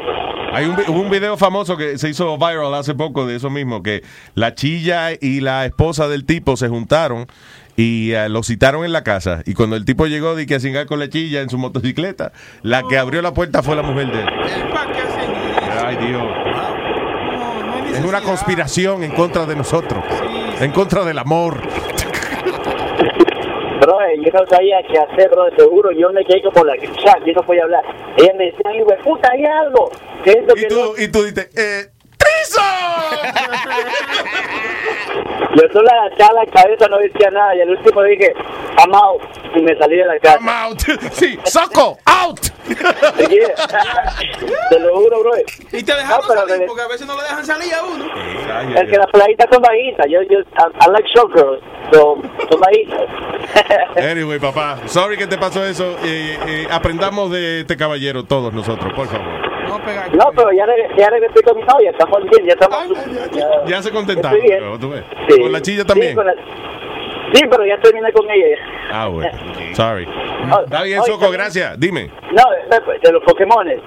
Hay 0.53 0.67
un, 0.67 0.77
un 0.95 1.11
video 1.11 1.37
famoso 1.37 1.77
que 1.77 1.99
se 1.99 2.11
hizo 2.11 2.37
viral 2.37 2.75
hace 2.75 2.95
poco 2.95 3.27
de 3.27 3.37
eso 3.37 3.51
mismo, 3.51 3.83
que 3.83 4.03
la 4.35 4.55
chilla 4.55 5.13
y 5.19 5.41
la 5.41 5.65
esposa 5.65 6.09
del 6.09 6.27
tipo 6.27 6.57
se 6.57 6.69
juntaron 6.69 7.27
y 7.77 8.13
eh, 8.13 8.29
lo 8.29 8.43
citaron 8.43 8.85
en 8.85 8.93
la 8.93 9.03
casa. 9.03 9.43
Y 9.47 9.55
cuando 9.55 9.77
el 9.77 9.85
tipo 9.85 10.07
llegó 10.07 10.35
de 10.35 10.47
que 10.47 10.57
a 10.57 10.61
cingar 10.61 10.87
con 10.87 10.99
la 10.99 11.09
chilla 11.09 11.41
en 11.41 11.49
su 11.49 11.59
motocicleta, 11.59 12.33
la 12.63 12.83
que 12.89 12.99
abrió 12.99 13.23
la 13.23 13.33
puerta 13.33 13.63
fue 13.63 13.77
la 13.77 13.83
mujer 13.83 14.13
de 14.13 14.21
él. 14.21 14.29
Ay, 15.85 15.97
Dios. 15.97 16.42
Es 17.93 18.05
una 18.05 18.23
conspiración 18.23 19.03
en 19.03 19.13
contra 19.13 19.45
de 19.47 19.55
nosotros, 19.55 20.03
en 20.61 20.73
contra 20.73 21.05
del 21.05 21.19
amor. 21.19 21.61
Bro, 23.81 23.99
yo 24.25 24.33
no 24.33 24.47
sabía 24.49 24.77
qué 24.89 24.99
hacer, 24.99 25.29
bro, 25.31 25.51
seguro. 25.57 25.91
Yo 25.93 26.11
me 26.13 26.25
quedé 26.25 26.41
como 26.43 26.65
la 26.65 26.75
chat, 26.77 27.19
yo 27.27 27.33
no 27.35 27.43
podía 27.43 27.65
hablar. 27.65 27.85
Ella 28.17 28.33
me 28.39 28.45
decía, 28.45 28.77
hijo 28.77 28.87
de 28.89 28.97
puta, 28.99 29.29
hay 29.33 29.45
algo. 29.45 29.91
Esto, 30.25 30.55
que 30.55 30.69
no. 30.69 30.93
Y 30.97 31.09
tú 31.09 31.25
dices, 31.25 31.51
eh, 31.57 31.91
Yo 35.55 35.63
solo 35.73 35.89
agachaba 35.91 36.45
la 36.45 36.51
cabeza, 36.51 36.89
no 36.89 36.99
decía 36.99 37.31
nada. 37.31 37.55
Y 37.57 37.61
al 37.61 37.71
último 37.71 38.03
dije, 38.05 38.33
I'm 38.79 38.95
out. 38.95 39.21
Y 39.55 39.61
me 39.63 39.77
salí 39.77 39.97
de 39.97 40.07
la 40.07 40.19
casa. 40.19 40.39
I'm 40.39 40.49
out. 40.49 40.81
sí, 41.13 41.39
Soco, 41.45 41.99
out. 42.07 42.41
Te 44.71 44.79
lo 44.79 44.97
juro, 44.97 45.21
bro. 45.21 45.33
Y 45.73 45.83
te 45.83 45.95
dejaron 45.95 46.27
No, 46.27 46.35
salir 46.47 46.67
porque 46.67 46.83
a 46.83 46.89
veces 46.89 47.07
no 47.07 47.15
le 47.17 47.23
dejan 47.23 47.45
salir 47.45 47.75
a 47.75 47.83
uno. 47.85 48.07
Es 48.75 48.91
que 48.91 48.97
las 48.97 49.09
playitas 49.09 49.47
son 49.53 49.61
bajitas. 49.61 50.07
Yo, 50.09 50.23
yo, 50.23 50.39
I, 50.39 50.87
I 50.87 50.91
like 50.91 51.07
short 51.15 51.33
girls. 51.35 51.61
So, 51.93 52.17
son 52.51 52.61
bajitas. 52.61 53.03
Anyway, 53.97 54.39
papá, 54.39 54.79
sorry 54.87 55.19
que 55.19 55.27
te 55.27 55.37
pasó 55.37 55.65
eso. 55.67 55.97
Eh, 56.05 56.39
eh, 56.47 56.67
aprendamos 56.71 57.31
de 57.31 57.61
este 57.61 57.77
caballero 57.77 58.25
todos 58.25 58.55
nosotros, 58.55 58.91
por 58.95 59.07
favor. 59.09 59.52
No, 59.69 60.31
pero 60.37 60.53
ya, 60.53 60.67
regresé- 60.67 60.97
ya 60.99 61.11
regresé 61.11 61.43
con 61.43 61.57
mi 61.57 61.63
novia. 61.63 61.91
Estamos 61.91 62.23
bien, 62.25 62.47
ya 62.47 62.53
estamos. 62.53 62.89
Ya, 63.33 63.47
Ya 63.67 63.83
se 63.83 63.91
contentaron, 63.91 64.37
Estoy 64.39 64.49
bien. 64.51 64.61
pero 64.63 64.79
tú 64.79 64.91
ves. 64.91 65.05
Sí. 65.29 65.41
Con 65.41 65.53
la 65.53 65.61
chilla 65.63 65.85
también. 65.85 66.11
Sí, 66.11 66.15
con 66.17 66.27
la- 66.27 66.35
sí, 67.33 67.43
pero 67.51 67.67
ya 67.67 67.79
terminé 67.81 68.13
con 68.13 68.31
ella. 68.31 68.57
Ah, 68.93 69.09
bueno. 69.09 69.31
Sorry. 69.75 70.07
Está 70.65 70.83
bien, 70.83 71.01
Soco, 71.03 71.13
también- 71.21 71.33
gracias. 71.33 71.79
Dime. 71.81 72.11
No, 72.33 72.43
de, 72.51 72.99
de 73.03 73.13
los 73.13 73.23
Pokémones. 73.25 73.81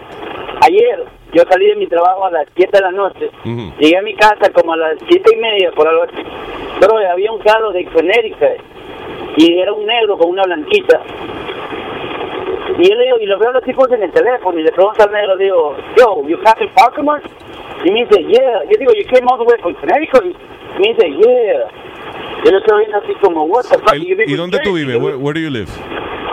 Ayer 0.61 1.03
yo 1.33 1.43
salí 1.49 1.67
de 1.67 1.75
mi 1.75 1.87
trabajo 1.87 2.25
a 2.25 2.31
las 2.31 2.47
7 2.55 2.77
de 2.77 2.81
la 2.83 2.91
noche. 2.91 3.29
Llegué 3.79 3.97
a 3.97 4.01
mi 4.01 4.15
casa 4.15 4.49
como 4.53 4.73
a 4.73 4.77
las 4.77 4.97
7 5.07 5.31
y 5.35 5.37
media, 5.37 5.71
por 5.71 5.87
algo 5.87 6.03
así. 6.03 6.23
Pero 6.79 6.97
había 6.97 7.31
un 7.31 7.39
carro 7.39 7.71
de 7.71 7.85
Connecticut 7.85 8.61
y 9.37 9.59
era 9.59 9.73
un 9.73 9.85
negro 9.85 10.17
con 10.17 10.29
una 10.29 10.43
blanquita. 10.43 11.01
Y 12.77 12.89
yo 12.89 12.95
le 12.95 13.03
digo, 13.05 13.17
y 13.21 13.25
lo 13.25 13.39
veo 13.39 13.49
a 13.49 13.53
los 13.53 13.63
tipos 13.63 13.89
en 13.91 14.03
el 14.03 14.11
teléfono 14.11 14.59
y 14.59 14.63
le 14.63 14.71
pregunto 14.71 15.01
al 15.03 15.11
negro, 15.11 15.37
digo, 15.37 15.77
yo, 15.97 16.27
you 16.27 16.37
Captain 16.43 16.69
Parkman? 16.73 17.21
Y 17.83 17.91
me 17.91 18.05
dice, 18.05 18.21
yeah. 18.25 18.63
Yo 18.69 18.77
digo, 18.79 18.91
you 18.93 19.05
came 19.07 19.25
all 19.29 19.37
the 19.37 19.45
way 19.45 19.57
from 19.61 19.73
Connecticut? 19.75 20.23
Y 20.25 20.79
me 20.79 20.93
dice, 20.93 21.09
yeah. 21.09 21.67
Yo 22.43 22.51
lo 22.51 22.57
estoy 22.59 22.79
viendo 22.79 22.97
así 22.97 23.13
como, 23.21 23.43
what 23.45 23.63
the 23.63 23.77
fuck? 23.79 23.93
El- 23.93 24.03
¿Y 24.03 24.31
in 24.31 24.37
dónde 24.37 24.59
tú 24.59 24.73
vives? 24.73 24.97
Where, 25.01 25.15
where 25.17 25.33
do 25.33 25.39
you 25.39 25.49
live? 25.49 25.69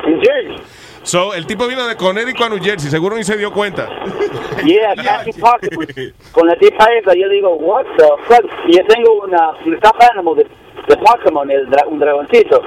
In 0.06 0.20
Jersey. 0.20 0.56
So, 1.04 1.32
el 1.34 1.46
tipo 1.46 1.66
vino 1.66 1.86
de 1.86 1.96
Connecticut 1.96 2.46
a 2.46 2.48
New 2.48 2.58
Jersey, 2.62 2.90
seguro 2.90 3.16
ni 3.16 3.24
se 3.24 3.36
dio 3.36 3.52
cuenta. 3.52 3.88
Yeah, 4.64 4.94
Captain 4.94 5.34
Parkman. 5.40 5.86
Con 6.32 6.46
la 6.46 6.54
tipa 6.56 6.84
esa, 6.94 7.14
yo 7.14 7.28
digo, 7.28 7.54
what 7.54 7.84
the 7.96 8.04
fuck? 8.28 8.44
Y 8.68 8.76
yo 8.76 8.84
tengo 8.86 9.22
una, 9.24 9.50
un 9.64 9.76
stuffed 9.78 10.08
animal 10.14 10.36
de, 10.36 10.44
de 10.88 10.96
Pokémon, 10.96 11.50
el 11.50 11.68
dra- 11.68 11.86
un 11.88 11.98
dragoncito. 11.98 12.62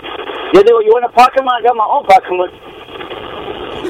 Yo 0.53 0.61
digo, 0.63 0.81
you 0.81 0.91
want 0.93 1.05
a 1.05 1.09
Pokémon? 1.09 1.53
I 1.57 1.61
got 1.61 1.75
my 1.75 1.83
own 1.87 2.03
Pokémon. 2.05 2.49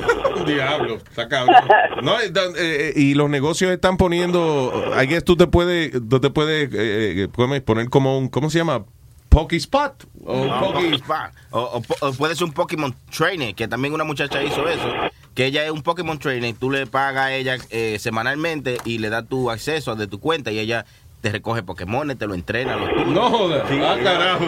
Diablo, 0.45 0.95
está 0.95 1.27
cabrón. 1.27 1.55
No, 2.01 2.19
eh, 2.19 2.31
eh, 2.35 2.53
eh, 2.57 2.93
y 2.95 3.13
los 3.13 3.29
negocios 3.29 3.71
están 3.71 3.97
poniendo, 3.97 4.71
I 5.01 5.07
guess 5.07 5.23
tú 5.23 5.35
te 5.35 5.47
puedes, 5.47 5.91
tú 6.09 6.19
te 6.19 6.29
puedes 6.29 6.69
eh, 6.73 7.27
poner 7.65 7.89
como 7.89 8.17
un, 8.17 8.29
¿cómo 8.29 8.49
se 8.49 8.59
llama? 8.59 8.85
Pocky 9.35 9.57
Spot. 9.57 10.05
O 10.23 10.45
No, 10.45 10.59
Pocky-. 10.61 11.01
O, 11.51 11.81
o 11.99 12.13
puede 12.13 12.35
ser 12.35 12.45
un 12.45 12.53
Pokémon 12.53 12.95
Trainer, 13.15 13.53
que 13.53 13.67
también 13.67 13.93
una 13.93 14.05
muchacha 14.05 14.41
hizo 14.41 14.67
eso. 14.67 14.89
Que 15.33 15.47
ella 15.47 15.65
es 15.65 15.71
un 15.71 15.81
Pokémon 15.81 16.17
Trainer, 16.17 16.55
tú 16.57 16.71
le 16.71 16.87
pagas 16.87 17.25
a 17.25 17.33
ella 17.33 17.57
eh, 17.69 17.97
semanalmente 17.99 18.77
y 18.85 18.99
le 18.99 19.09
das 19.09 19.27
tu 19.27 19.51
acceso 19.51 19.95
de 19.95 20.07
tu 20.07 20.21
cuenta 20.21 20.53
y 20.53 20.59
ella 20.59 20.85
te 21.25 21.31
recoge 21.31 21.63
Pokémon, 21.63 22.15
te 22.15 22.27
lo 22.27 22.35
entrena. 22.35 22.77
No 23.07 23.31
jodas. 23.31 23.63
Ah, 23.81 23.97
carajo. 24.03 24.45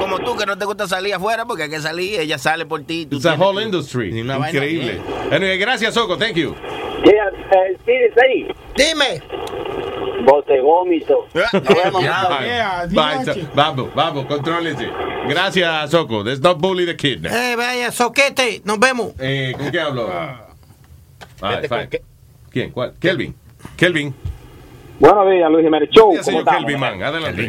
Como 0.00 0.18
tú, 0.20 0.34
que 0.34 0.46
no 0.46 0.56
te 0.56 0.64
gusta 0.64 0.88
salir 0.88 1.12
afuera, 1.12 1.44
porque 1.44 1.64
hay 1.64 1.68
que 1.68 1.80
salir, 1.80 2.18
ella 2.18 2.38
sale 2.38 2.64
por 2.64 2.82
ti. 2.84 3.04
tú 3.04 3.16
It's 3.16 3.26
a 3.26 3.34
whole 3.34 3.62
industry. 3.62 4.18
Increíble. 4.18 5.02
Anyway, 5.30 5.58
gracias, 5.58 5.92
Soco. 5.92 6.16
Thank 6.16 6.36
you. 6.36 6.54
Yeah, 7.04 7.28
eh, 7.52 8.10
ahí. 8.24 8.48
Dime. 8.74 9.22
Bote. 10.24 10.62
So- 11.06 11.26
Vamos, 13.54 13.94
vamos, 13.94 14.24
contrólese. 14.24 14.88
Gracias, 15.28 15.90
Soco. 15.90 16.24
Let's 16.24 16.40
not 16.40 16.58
bully 16.58 16.86
the 16.86 16.96
kid. 16.96 17.20
now. 17.20 17.30
Eh, 17.30 17.54
vaya, 17.54 17.92
soquete, 17.92 18.62
nos 18.64 18.78
vemos. 18.78 19.12
Eh, 19.18 19.52
¿Con 19.54 19.70
qué 19.70 19.78
hablo? 19.78 20.08
Ah, 20.10 20.40
Este, 21.60 21.68
fine. 21.68 21.88
¿Quién? 22.50 22.70
¿Cuál? 22.70 22.94
Kelvin. 22.98 23.34
Kelvin. 23.76 24.14
Buenos 24.98 25.30
días, 25.30 25.50
Luis 25.50 25.64
Jiménez 25.64 25.90
Show. 25.90 26.14
¿Cómo 26.24 26.38
estamos? 26.38 26.64
Kelvin, 26.64 26.80
man. 26.80 27.02
Adelante. 27.02 27.48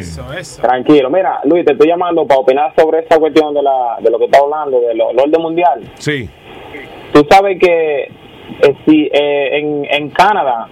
Tranquilo. 0.61 1.09
Mira, 1.09 1.39
Luis, 1.45 1.63
te 1.65 1.71
estoy 1.71 1.87
llamando 1.87 2.27
para 2.27 2.41
opinar 2.41 2.73
sobre 2.77 2.99
esta 2.99 3.17
cuestión 3.17 3.53
de, 3.53 3.63
la, 3.63 3.97
de 4.01 4.09
lo 4.09 4.19
que 4.19 4.25
está 4.25 4.39
hablando, 4.39 4.81
del 4.81 4.99
orden 4.99 5.41
mundial. 5.41 5.81
Sí. 5.95 6.29
Tú 7.13 7.25
sabes 7.29 7.57
que 7.57 8.03
eh, 8.03 8.75
si 8.85 9.09
eh, 9.13 9.59
en, 9.59 9.85
en 9.89 10.09
Canadá, 10.09 10.67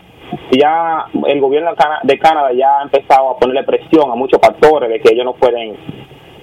ya 0.52 1.06
el 1.28 1.40
gobierno 1.40 1.72
de 1.72 1.78
de 2.04 2.20
Canadá 2.20 2.50
ya 2.54 2.80
ha 2.80 2.84
empezado 2.84 3.30
a 3.30 3.40
ponerle 3.40 3.64
presión 3.64 4.12
a 4.12 4.16
muchos 4.16 4.42
factores 4.42 4.90
de 4.90 5.00
que 5.00 5.14
ellos 5.14 5.24
no 5.24 5.34
pueden, 5.34 5.78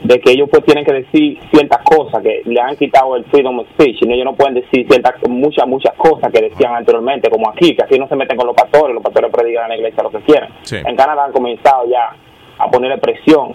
de 0.04 0.20
que 0.20 0.32
ellos 0.32 0.48
pues 0.50 0.64
tienen 0.64 0.84
que 0.84 0.92
decir 0.92 1.38
ciertas 1.52 1.82
cosas, 1.84 2.22
que 2.22 2.42
le 2.44 2.60
han 2.60 2.76
quitado 2.76 3.16
el 3.16 3.24
freedom 3.26 3.60
of 3.60 3.68
speech, 3.74 4.02
y 4.02 4.12
ellos 4.12 4.24
no 4.24 4.34
pueden 4.34 4.54
decir 4.54 4.86
ciertas, 4.88 5.14
muchas, 5.28 5.66
muchas 5.66 5.94
cosas 5.96 6.32
que 6.32 6.40
decían 6.40 6.74
anteriormente, 6.74 7.30
como 7.30 7.48
aquí, 7.48 7.74
que 7.76 7.84
aquí 7.84 7.98
no 7.98 8.08
se 8.08 8.16
meten 8.16 8.36
con 8.36 8.46
los 8.46 8.56
pastores, 8.56 8.94
los 8.94 9.02
pastores 9.02 9.30
predican 9.32 9.64
en 9.64 9.68
la 9.70 9.76
iglesia 9.76 10.02
lo 10.02 10.10
que 10.10 10.18
quieran. 10.20 10.50
Sí. 10.62 10.76
En 10.84 10.96
Canadá 10.96 11.24
han 11.24 11.32
comenzado 11.32 11.84
ya 11.88 12.14
a 12.58 12.70
ponerle 12.70 12.98
presión 12.98 13.54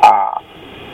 a, 0.00 0.40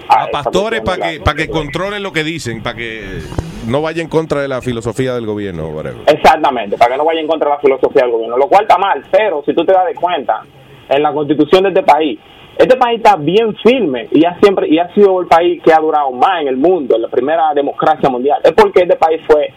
A 0.08 0.26
pastores 0.28 0.80
para 0.80 1.10
que, 1.10 1.20
para 1.20 1.36
que 1.36 1.48
controlen 1.48 2.02
lo 2.02 2.12
que 2.12 2.24
dicen, 2.24 2.62
para 2.62 2.76
que 2.76 3.20
no 3.66 3.82
vaya 3.82 4.02
en 4.02 4.08
contra 4.08 4.40
de 4.40 4.48
la 4.48 4.62
filosofía 4.62 5.14
del 5.14 5.26
gobierno. 5.26 5.68
whatever. 5.68 5.98
Exactamente, 6.06 6.78
para 6.78 6.92
que 6.92 6.98
no 6.98 7.04
vaya 7.04 7.20
en 7.20 7.26
contra 7.26 7.50
de 7.50 7.54
la 7.56 7.60
filosofía 7.60 8.02
del 8.02 8.12
gobierno, 8.12 8.38
lo 8.38 8.48
cual 8.48 8.62
está 8.62 8.78
mal, 8.78 9.02
pero 9.10 9.42
si 9.44 9.54
tú 9.54 9.64
te 9.64 9.72
das 9.72 9.86
de 9.86 9.94
cuenta, 9.94 10.42
en 10.88 11.02
la 11.02 11.12
constitución 11.12 11.64
de 11.64 11.68
este 11.68 11.82
país, 11.82 12.18
este 12.58 12.76
país 12.76 12.98
está 12.98 13.16
bien 13.16 13.54
firme 13.62 14.08
y 14.10 14.24
ha 14.26 14.38
siempre 14.40 14.68
y 14.68 14.78
ha 14.78 14.92
sido 14.94 15.20
el 15.20 15.26
país 15.28 15.62
que 15.62 15.72
ha 15.72 15.78
durado 15.78 16.10
más 16.10 16.42
en 16.42 16.48
el 16.48 16.56
mundo, 16.56 16.96
en 16.96 17.02
la 17.02 17.08
primera 17.08 17.54
democracia 17.54 18.08
mundial. 18.08 18.40
Es 18.44 18.52
porque 18.52 18.82
este 18.82 18.96
país 18.96 19.20
fue 19.26 19.48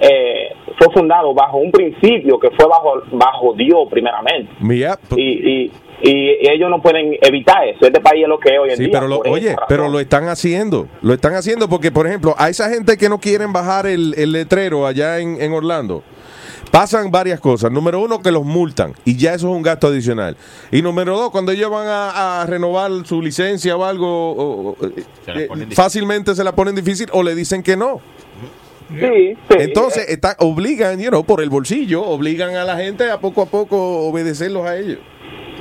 eh, 0.00 0.52
fue 0.78 0.92
fundado 0.92 1.32
bajo 1.34 1.56
un 1.58 1.70
principio 1.72 2.38
que 2.38 2.50
fue 2.50 2.66
bajo 2.68 3.02
bajo 3.12 3.52
Dios 3.54 3.88
primeramente 3.90 4.52
Mira, 4.60 4.96
y, 5.16 5.22
y, 5.22 5.72
y 6.02 6.48
ellos 6.48 6.70
no 6.70 6.80
pueden 6.80 7.16
evitar 7.20 7.66
eso. 7.66 7.80
Este 7.86 8.00
país 8.00 8.22
es 8.22 8.28
lo 8.28 8.38
que 8.38 8.54
es 8.54 8.58
hoy 8.60 8.70
en 8.70 8.76
Sí, 8.76 8.84
día. 8.84 8.92
pero 8.92 9.08
lo, 9.08 9.18
oye, 9.20 9.56
pero 9.68 9.88
lo 9.88 9.98
están 9.98 10.28
haciendo. 10.28 10.86
Lo 11.02 11.14
están 11.14 11.34
haciendo 11.34 11.68
porque, 11.68 11.90
por 11.90 12.06
ejemplo, 12.06 12.34
a 12.38 12.48
esa 12.48 12.68
gente 12.70 12.96
que 12.96 13.08
no 13.08 13.18
quieren 13.18 13.52
bajar 13.52 13.86
el, 13.86 14.14
el 14.16 14.30
letrero 14.32 14.86
allá 14.86 15.18
en, 15.18 15.40
en 15.42 15.52
Orlando, 15.52 16.04
pasan 16.70 17.10
varias 17.10 17.40
cosas. 17.40 17.70
Número 17.72 18.00
uno, 18.00 18.20
que 18.20 18.30
los 18.30 18.44
multan 18.44 18.92
y 19.04 19.16
ya 19.16 19.34
eso 19.34 19.48
es 19.50 19.54
un 19.56 19.62
gasto 19.62 19.86
adicional. 19.88 20.36
Y 20.70 20.82
número 20.82 21.16
dos, 21.16 21.30
cuando 21.30 21.52
ellos 21.52 21.70
van 21.70 21.86
a, 21.86 22.42
a 22.42 22.46
renovar 22.46 22.90
su 23.04 23.20
licencia 23.22 23.76
o 23.76 23.84
algo, 23.84 24.32
o- 24.32 24.70
o- 24.70 24.76
eh, 25.28 25.48
fácilmente 25.74 26.34
se 26.34 26.44
la 26.44 26.52
ponen 26.52 26.74
difícil 26.74 27.08
o 27.12 27.22
le 27.22 27.34
dicen 27.34 27.62
que 27.62 27.76
no. 27.76 28.00
Sí, 28.90 29.36
Entonces, 29.50 30.08
está, 30.08 30.34
obligan, 30.38 30.98
you 30.98 31.10
know, 31.10 31.22
por 31.22 31.42
el 31.42 31.50
bolsillo, 31.50 32.02
obligan 32.02 32.56
a 32.56 32.64
la 32.64 32.74
gente 32.76 33.10
a 33.10 33.18
poco 33.20 33.42
a 33.42 33.46
poco 33.46 33.76
obedecerlos 34.08 34.64
a 34.66 34.76
ellos. 34.78 34.98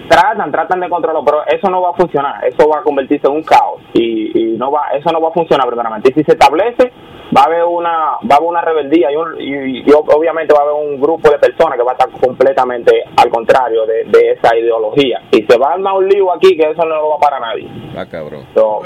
tratan, 0.08 0.50
tratan 0.50 0.80
de 0.80 0.88
controlarlo, 0.88 1.26
pero 1.26 1.40
eso 1.46 1.70
no 1.70 1.82
va 1.82 1.90
a 1.90 1.94
funcionar, 1.94 2.46
eso 2.46 2.70
va 2.70 2.80
a 2.80 2.84
convertirse 2.84 3.28
en 3.28 3.34
un 3.34 3.44
caos 3.44 3.82
y, 3.94 4.32
y 4.40 4.58
no 4.58 4.72
va, 4.72 4.84
eso 4.98 5.12
no 5.12 5.20
va 5.20 5.28
a 5.28 5.34
funcionar 5.34 5.68
primeramente. 5.68 6.10
Y 6.12 6.14
si 6.14 6.24
se 6.24 6.32
establece, 6.32 6.90
va 7.36 7.42
a 7.42 7.46
haber 7.46 7.64
una, 7.66 7.90
va 7.90 8.18
a 8.32 8.36
haber 8.36 8.50
una 8.50 8.62
rebeldía 8.62 9.12
y, 9.12 9.16
un- 9.16 9.40
y- 9.42 9.80
y 9.80 9.92
obviamente 9.94 10.54
va 10.54 10.60
a 10.60 10.64
haber 10.64 10.76
un 10.76 11.00
grupo 11.02 11.30
de 11.30 11.38
personas 11.40 11.78
que 11.78 11.84
va 11.84 11.92
a 11.92 11.96
estar 11.96 12.10
completamente 12.20 13.04
al 13.16 13.30
contrario 13.30 13.86
de, 13.86 14.06
de 14.06 14.32
esa 14.34 14.56
ideología. 14.56 15.22
Y 15.32 15.44
se 15.44 15.58
va 15.58 15.72
a 15.72 15.74
armar 15.74 15.94
un 15.96 16.08
lío 16.08 16.34
aquí 16.34 16.56
que 16.56 16.64
eso 16.72 16.84
no 16.86 16.96
lo 16.96 17.10
va 17.10 17.20
para 17.20 17.40
nadie. 17.40 17.68
Ah, 17.98 18.06
cabrón. 18.06 18.46
So, 18.54 18.82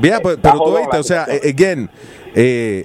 Bien, 0.00 0.18
pues, 0.22 0.38
pero 0.42 0.58
tú 0.58 0.76
viste, 0.76 0.98
o 0.98 1.02
sea, 1.02 1.26
eh, 1.28 1.40
again, 1.54 1.88
eh, 2.34 2.84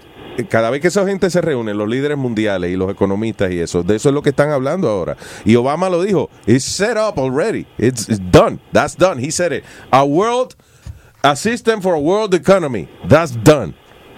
cada 0.50 0.70
vez 0.70 0.80
que 0.82 0.88
esa 0.88 1.06
gente 1.06 1.30
se 1.30 1.42
reúne, 1.42 1.74
los 1.74 1.88
líderes 1.90 2.18
mundiales 2.18 2.72
y 2.72 2.76
los 2.78 2.90
economistas 2.90 3.52
y 3.52 3.60
eso, 3.60 3.84
de 3.84 3.98
eso 3.98 4.10
es 4.10 4.16
lo 4.16 4.22
que 4.22 4.30
están 4.30 4.50
hablando 4.52 4.88
ahora. 4.90 5.18
Y 5.46 5.56
Obama 5.56 5.90
lo 5.90 6.02
dijo, 6.02 6.30
it's 6.48 6.64
set 6.64 6.96
up 6.98 7.20
already, 7.20 7.66
it's, 7.78 8.08
it's 8.08 8.22
done, 8.32 8.60
that's 8.72 8.96
done, 8.98 9.20
he 9.22 9.30
said 9.30 9.52
it. 9.52 9.64
A 9.92 10.04
world, 10.06 10.56
a 11.24 11.36
system 11.36 11.82
for 11.82 11.96
a 11.96 12.00
world 12.00 12.34
economy, 12.34 12.88
that's 13.10 13.36
done. 13.44 13.74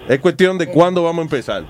Es 0.08 0.18
cuestión 0.20 0.58
de 0.58 0.66
cuándo 0.66 1.02
vamos 1.02 1.20
a 1.20 1.22
empezar. 1.22 1.64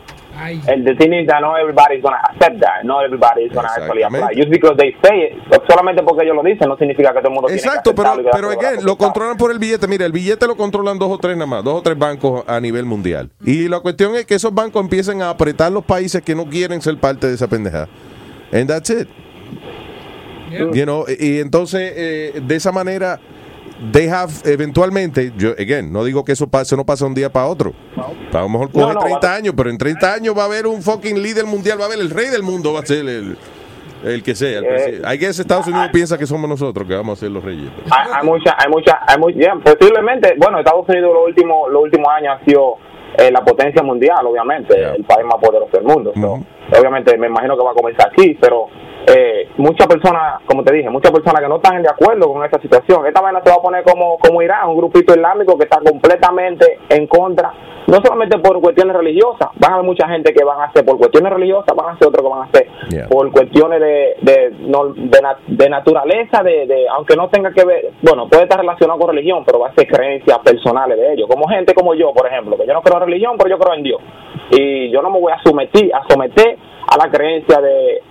el 0.66 0.85
the 0.85 0.94
thing 0.97 1.12
is 1.12 1.27
that 1.28 1.40
not 1.40 1.59
everybody 1.61 1.97
is 1.97 2.02
going 2.02 2.15
to 2.15 2.31
accept 2.31 2.61
that, 2.61 2.85
not 2.85 3.05
everybody 3.05 3.43
is 3.43 3.52
going 3.52 3.66
to 3.66 3.73
actually 3.73 4.02
apply. 4.02 4.35
Just 4.35 4.51
because 4.51 4.77
they 4.77 4.94
say 5.02 5.31
it, 5.31 5.62
solamente 5.69 6.02
porque 6.02 6.24
ellos 6.24 6.35
lo 6.35 6.43
dicen, 6.43 6.69
no 6.69 6.77
significa 6.77 7.12
que 7.12 7.20
todo 7.20 7.28
el 7.28 7.35
mundo 7.35 7.47
tiene 7.48 7.62
que 7.62 7.69
Exacto, 7.69 7.94
pero, 7.94 8.20
y 8.20 8.24
pero 8.32 8.48
quedarse 8.51 8.66
again, 8.66 8.86
lo 8.86 8.97
controlan 8.97 9.36
por 9.36 9.51
el 9.51 9.59
billete. 9.59 9.86
Mira, 9.86 10.06
el 10.06 10.12
billete 10.12 10.47
lo 10.47 10.56
controlan 10.56 10.98
dos 10.98 11.11
o 11.11 11.19
tres 11.19 11.36
nada 11.36 11.47
más, 11.47 11.65
dos 11.65 11.78
o 11.78 11.82
tres 11.82 11.97
bancos 11.97 12.44
a 12.47 12.61
nivel 12.61 12.85
mundial. 12.85 13.31
Y 13.44 13.69
la 13.69 13.81
cuestión 13.81 14.15
es 14.16 14.27
que 14.27 14.35
esos 14.35 14.52
bancos 14.52 14.82
empiecen 14.82 15.23
a 15.23 15.31
apretar 15.31 15.70
los 15.70 15.85
países 15.85 16.23
que 16.23 16.35
no 16.35 16.47
quieren 16.47 16.82
ser 16.82 16.98
parte 16.98 17.28
de 17.28 17.35
esa 17.35 17.48
pendejada. 17.48 17.89
And 18.52 18.69
that's 18.69 18.90
it. 18.90 19.09
You 20.51 20.85
know, 20.85 21.05
y 21.09 21.40
entonces, 21.40 21.93
eh, 21.97 22.40
de 22.40 22.55
esa 22.55 22.70
manera, 22.70 23.19
they 23.93 24.09
have 24.09 24.32
eventualmente, 24.44 25.32
yo, 25.36 25.51
again, 25.52 25.93
no 25.93 26.05
digo 26.05 26.24
que 26.24 26.32
eso 26.32 26.47
pase, 26.48 26.77
no 26.77 26.85
pasa 26.85 27.06
un 27.06 27.15
día 27.15 27.31
para 27.31 27.47
otro. 27.47 27.73
A 28.32 28.40
lo 28.40 28.48
mejor 28.48 28.70
coge 28.73 28.86
No, 28.86 28.93
no, 28.94 29.01
30 29.01 29.28
va- 29.28 29.35
años, 29.35 29.55
pero 29.56 29.70
en 29.70 29.78
30 29.78 30.12
años 30.15 30.36
va 30.36 30.43
a 30.43 30.47
haber 30.47 30.66
un 30.66 30.82
fucking 30.82 31.23
líder 31.23 31.44
mundial, 31.47 31.78
va 31.78 31.85
a 31.85 31.86
haber 31.86 31.98
el 32.01 32.11
rey 32.11 32.28
del 32.28 32.43
mundo, 32.43 32.73
va 32.73 32.81
a 32.81 32.86
ser 32.86 32.98
el, 33.09 33.36
el 34.05 34.23
que 34.23 34.35
sea. 34.35 34.59
El 34.59 34.65
Eh. 34.65 35.02
Hay 35.05 35.19
que 35.19 35.27
Estados 35.27 35.66
Unidos 35.66 35.89
piensa 35.93 36.19
que 36.19 36.27
somos 36.27 36.48
nosotros 36.48 36.86
que 36.86 36.94
vamos 36.94 37.19
a 37.19 37.20
ser 37.20 37.31
los 37.31 37.43
reyes. 37.44 37.70
hay, 37.90 38.11
hay 38.20 38.27
mucha, 38.27 38.55
hay 38.59 38.69
mucha, 38.70 38.98
hay 39.06 39.19
mucha, 39.19 39.39
yeah, 39.39 39.55
posiblemente, 39.62 40.35
bueno, 40.39 40.59
Estados 40.59 40.89
Unidos 40.89 41.12
los 41.15 41.27
últimos, 41.27 41.70
los 41.70 41.82
últimos 41.82 42.09
años 42.09 42.39
ha 42.40 42.44
sido 42.44 42.74
eh, 43.19 43.31
la 43.31 43.44
potencia 43.44 43.82
mundial, 43.82 44.27
obviamente, 44.27 44.74
el 44.97 45.05
país 45.05 45.24
más 45.24 45.36
poderoso 45.40 45.70
del 45.73 45.85
mundo. 45.85 46.12
So, 46.15 46.44
obviamente, 46.78 47.16
me 47.16 47.28
imagino 47.28 47.56
que 47.56 47.65
va 47.65 47.70
a 47.70 47.74
comenzar 47.74 48.09
aquí, 48.11 48.36
pero 48.40 48.66
eh, 49.07 49.49
muchas 49.59 49.87
personas, 49.87 50.41
como 50.47 50.63
te 50.65 50.73
dije, 50.75 50.89
muchas 50.91 51.13
personas 51.13 51.43
que 51.43 51.49
no 51.49 51.57
están 51.57 51.83
de 51.83 51.89
acuerdo 51.91 52.33
con 52.33 52.45
esta 52.45 52.61
situación, 52.61 53.07
esta 53.07 53.21
vaina 53.21 53.41
se 53.45 53.51
va 53.51 53.57
a 53.57 53.63
poner 53.63 53.85
como, 53.85 54.19
como 54.19 54.41
Irán, 54.43 54.69
un 54.69 54.77
grupito 54.77 55.15
islámico 55.15 55.57
que 55.59 55.65
está 55.65 55.79
completamente 55.81 56.79
en 56.89 57.07
contra, 57.07 57.53
no 57.87 57.97
solamente 58.03 58.39
por 58.39 58.61
cuestiones 58.63 58.97
religiosas, 58.97 59.49
van 59.57 59.73
a 59.73 59.75
haber 59.75 59.87
mucha 59.87 60.09
gente 60.09 60.33
que 60.33 60.43
van 60.43 60.61
a 60.61 60.65
hacer 60.65 60.85
por 60.87 60.97
cuestiones 60.97 61.33
religiosas, 61.33 61.77
van 61.77 61.95
a 61.95 61.99
ser 61.99 62.09
otros 62.09 62.23
que 62.25 62.31
van 62.31 62.41
a 62.41 62.45
hacer 62.45 62.65
Yeah. 62.91 63.09
por 63.09 63.31
cuestiones 63.33 63.81
de, 63.81 64.17
de, 64.21 64.51
no- 64.61 64.93
de, 64.95 65.19
de 65.49 65.69
naturaleza, 65.71 66.43
de, 66.43 66.67
de 66.67 66.87
aunque 66.89 67.17
no 67.17 67.29
tenga 67.29 67.51
que 67.53 67.65
ver, 67.65 67.93
bueno, 68.03 68.29
puede 68.29 68.43
estar 68.45 68.59
relacionado 68.61 68.99
con 68.99 69.09
religión, 69.09 69.43
pero 69.45 69.59
va 69.59 69.69
a 69.69 69.75
ser 69.75 69.87
creencias 69.87 70.39
personales 70.41 70.99
de 70.99 71.15
ellos, 71.15 71.27
como 71.29 71.49
gente 71.49 71.73
como 71.75 71.95
yo, 71.95 72.13
por 72.13 72.27
ejemplo, 72.27 72.57
que 72.59 72.67
yo 72.67 72.75
no 72.75 72.83
creo 72.83 72.99
en 72.99 73.05
religión, 73.05 73.37
pero 73.39 73.51
yo 73.51 73.59
creo 73.59 73.75
en 73.75 73.83
Dios, 73.85 74.01
y 74.51 74.91
yo 74.91 75.01
no 75.03 75.11
me 75.11 75.19
voy 75.21 75.33
a 75.33 75.39
someter, 75.43 75.95
a 75.95 76.03
someter 76.09 76.59
a 76.87 76.97
la 77.03 77.11
creencia 77.11 77.59
de 77.61 78.03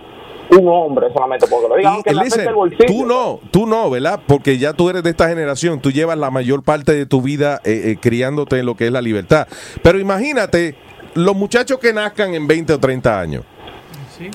un 0.58 0.68
hombre 0.68 1.08
solamente 1.14 1.48
porque 1.48 1.68
lo 1.68 1.76
diga, 1.76 1.90
aunque 1.92 2.12
Y, 2.12 2.14
me 2.16 2.22
afecte 2.22 2.38
listen, 2.38 2.50
el 2.50 2.56
bolsillo. 2.56 2.86
tú 2.86 3.06
no, 3.06 3.40
tú 3.52 3.66
no, 3.68 3.90
¿verdad? 3.90 4.20
Porque 4.26 4.58
ya 4.58 4.74
tú 4.74 4.90
eres 4.90 5.04
de 5.04 5.10
esta 5.10 5.28
generación, 5.30 5.80
tú 5.80 5.92
llevas 5.92 6.18
la 6.18 6.32
mayor 6.32 6.64
parte 6.64 6.94
de 6.94 7.06
tu 7.06 7.22
vida 7.22 7.62
eh, 7.64 7.92
eh, 7.92 7.98
criándote 8.00 8.60
en 8.60 8.66
lo 8.66 8.76
que 8.76 8.88
es 8.88 8.92
la 8.92 9.02
libertad. 9.02 9.48
Pero 9.82 10.00
imagínate 10.00 10.76
los 11.16 11.36
muchachos 11.36 11.80
que 11.80 11.94
nazcan 11.94 12.34
en 12.34 12.48
20 12.48 12.74
o 12.74 12.80
30 12.80 13.20
años. 13.20 13.44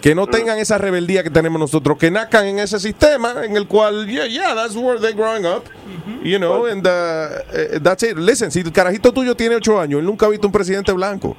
Que 0.02 0.14
no 0.14 0.26
tengan 0.26 0.58
esa 0.58 0.76
rebeldía 0.76 1.22
que 1.22 1.30
tenemos 1.30 1.58
nosotros, 1.58 1.96
que 1.96 2.10
nazcan 2.10 2.46
en 2.46 2.58
ese 2.58 2.80
sistema 2.80 3.44
en 3.44 3.56
el 3.56 3.66
cual, 3.68 4.06
yeah, 4.06 4.26
yeah, 4.26 4.54
that's 4.54 4.74
where 4.74 4.98
they're 5.00 5.14
growing 5.16 5.46
up, 5.46 5.64
you 6.22 6.36
know, 6.36 6.66
and 6.66 6.84
uh, 6.86 7.40
eh, 7.54 7.78
that's 7.80 8.02
it. 8.02 8.18
Listen, 8.18 8.50
si 8.50 8.60
el 8.60 8.72
carajito 8.72 9.12
tuyo 9.12 9.36
tiene 9.36 9.54
8 9.54 9.80
años, 9.80 10.00
él 10.00 10.06
nunca 10.06 10.26
ha 10.26 10.28
visto 10.28 10.46
un 10.48 10.52
presidente 10.52 10.92
blanco. 10.92 11.36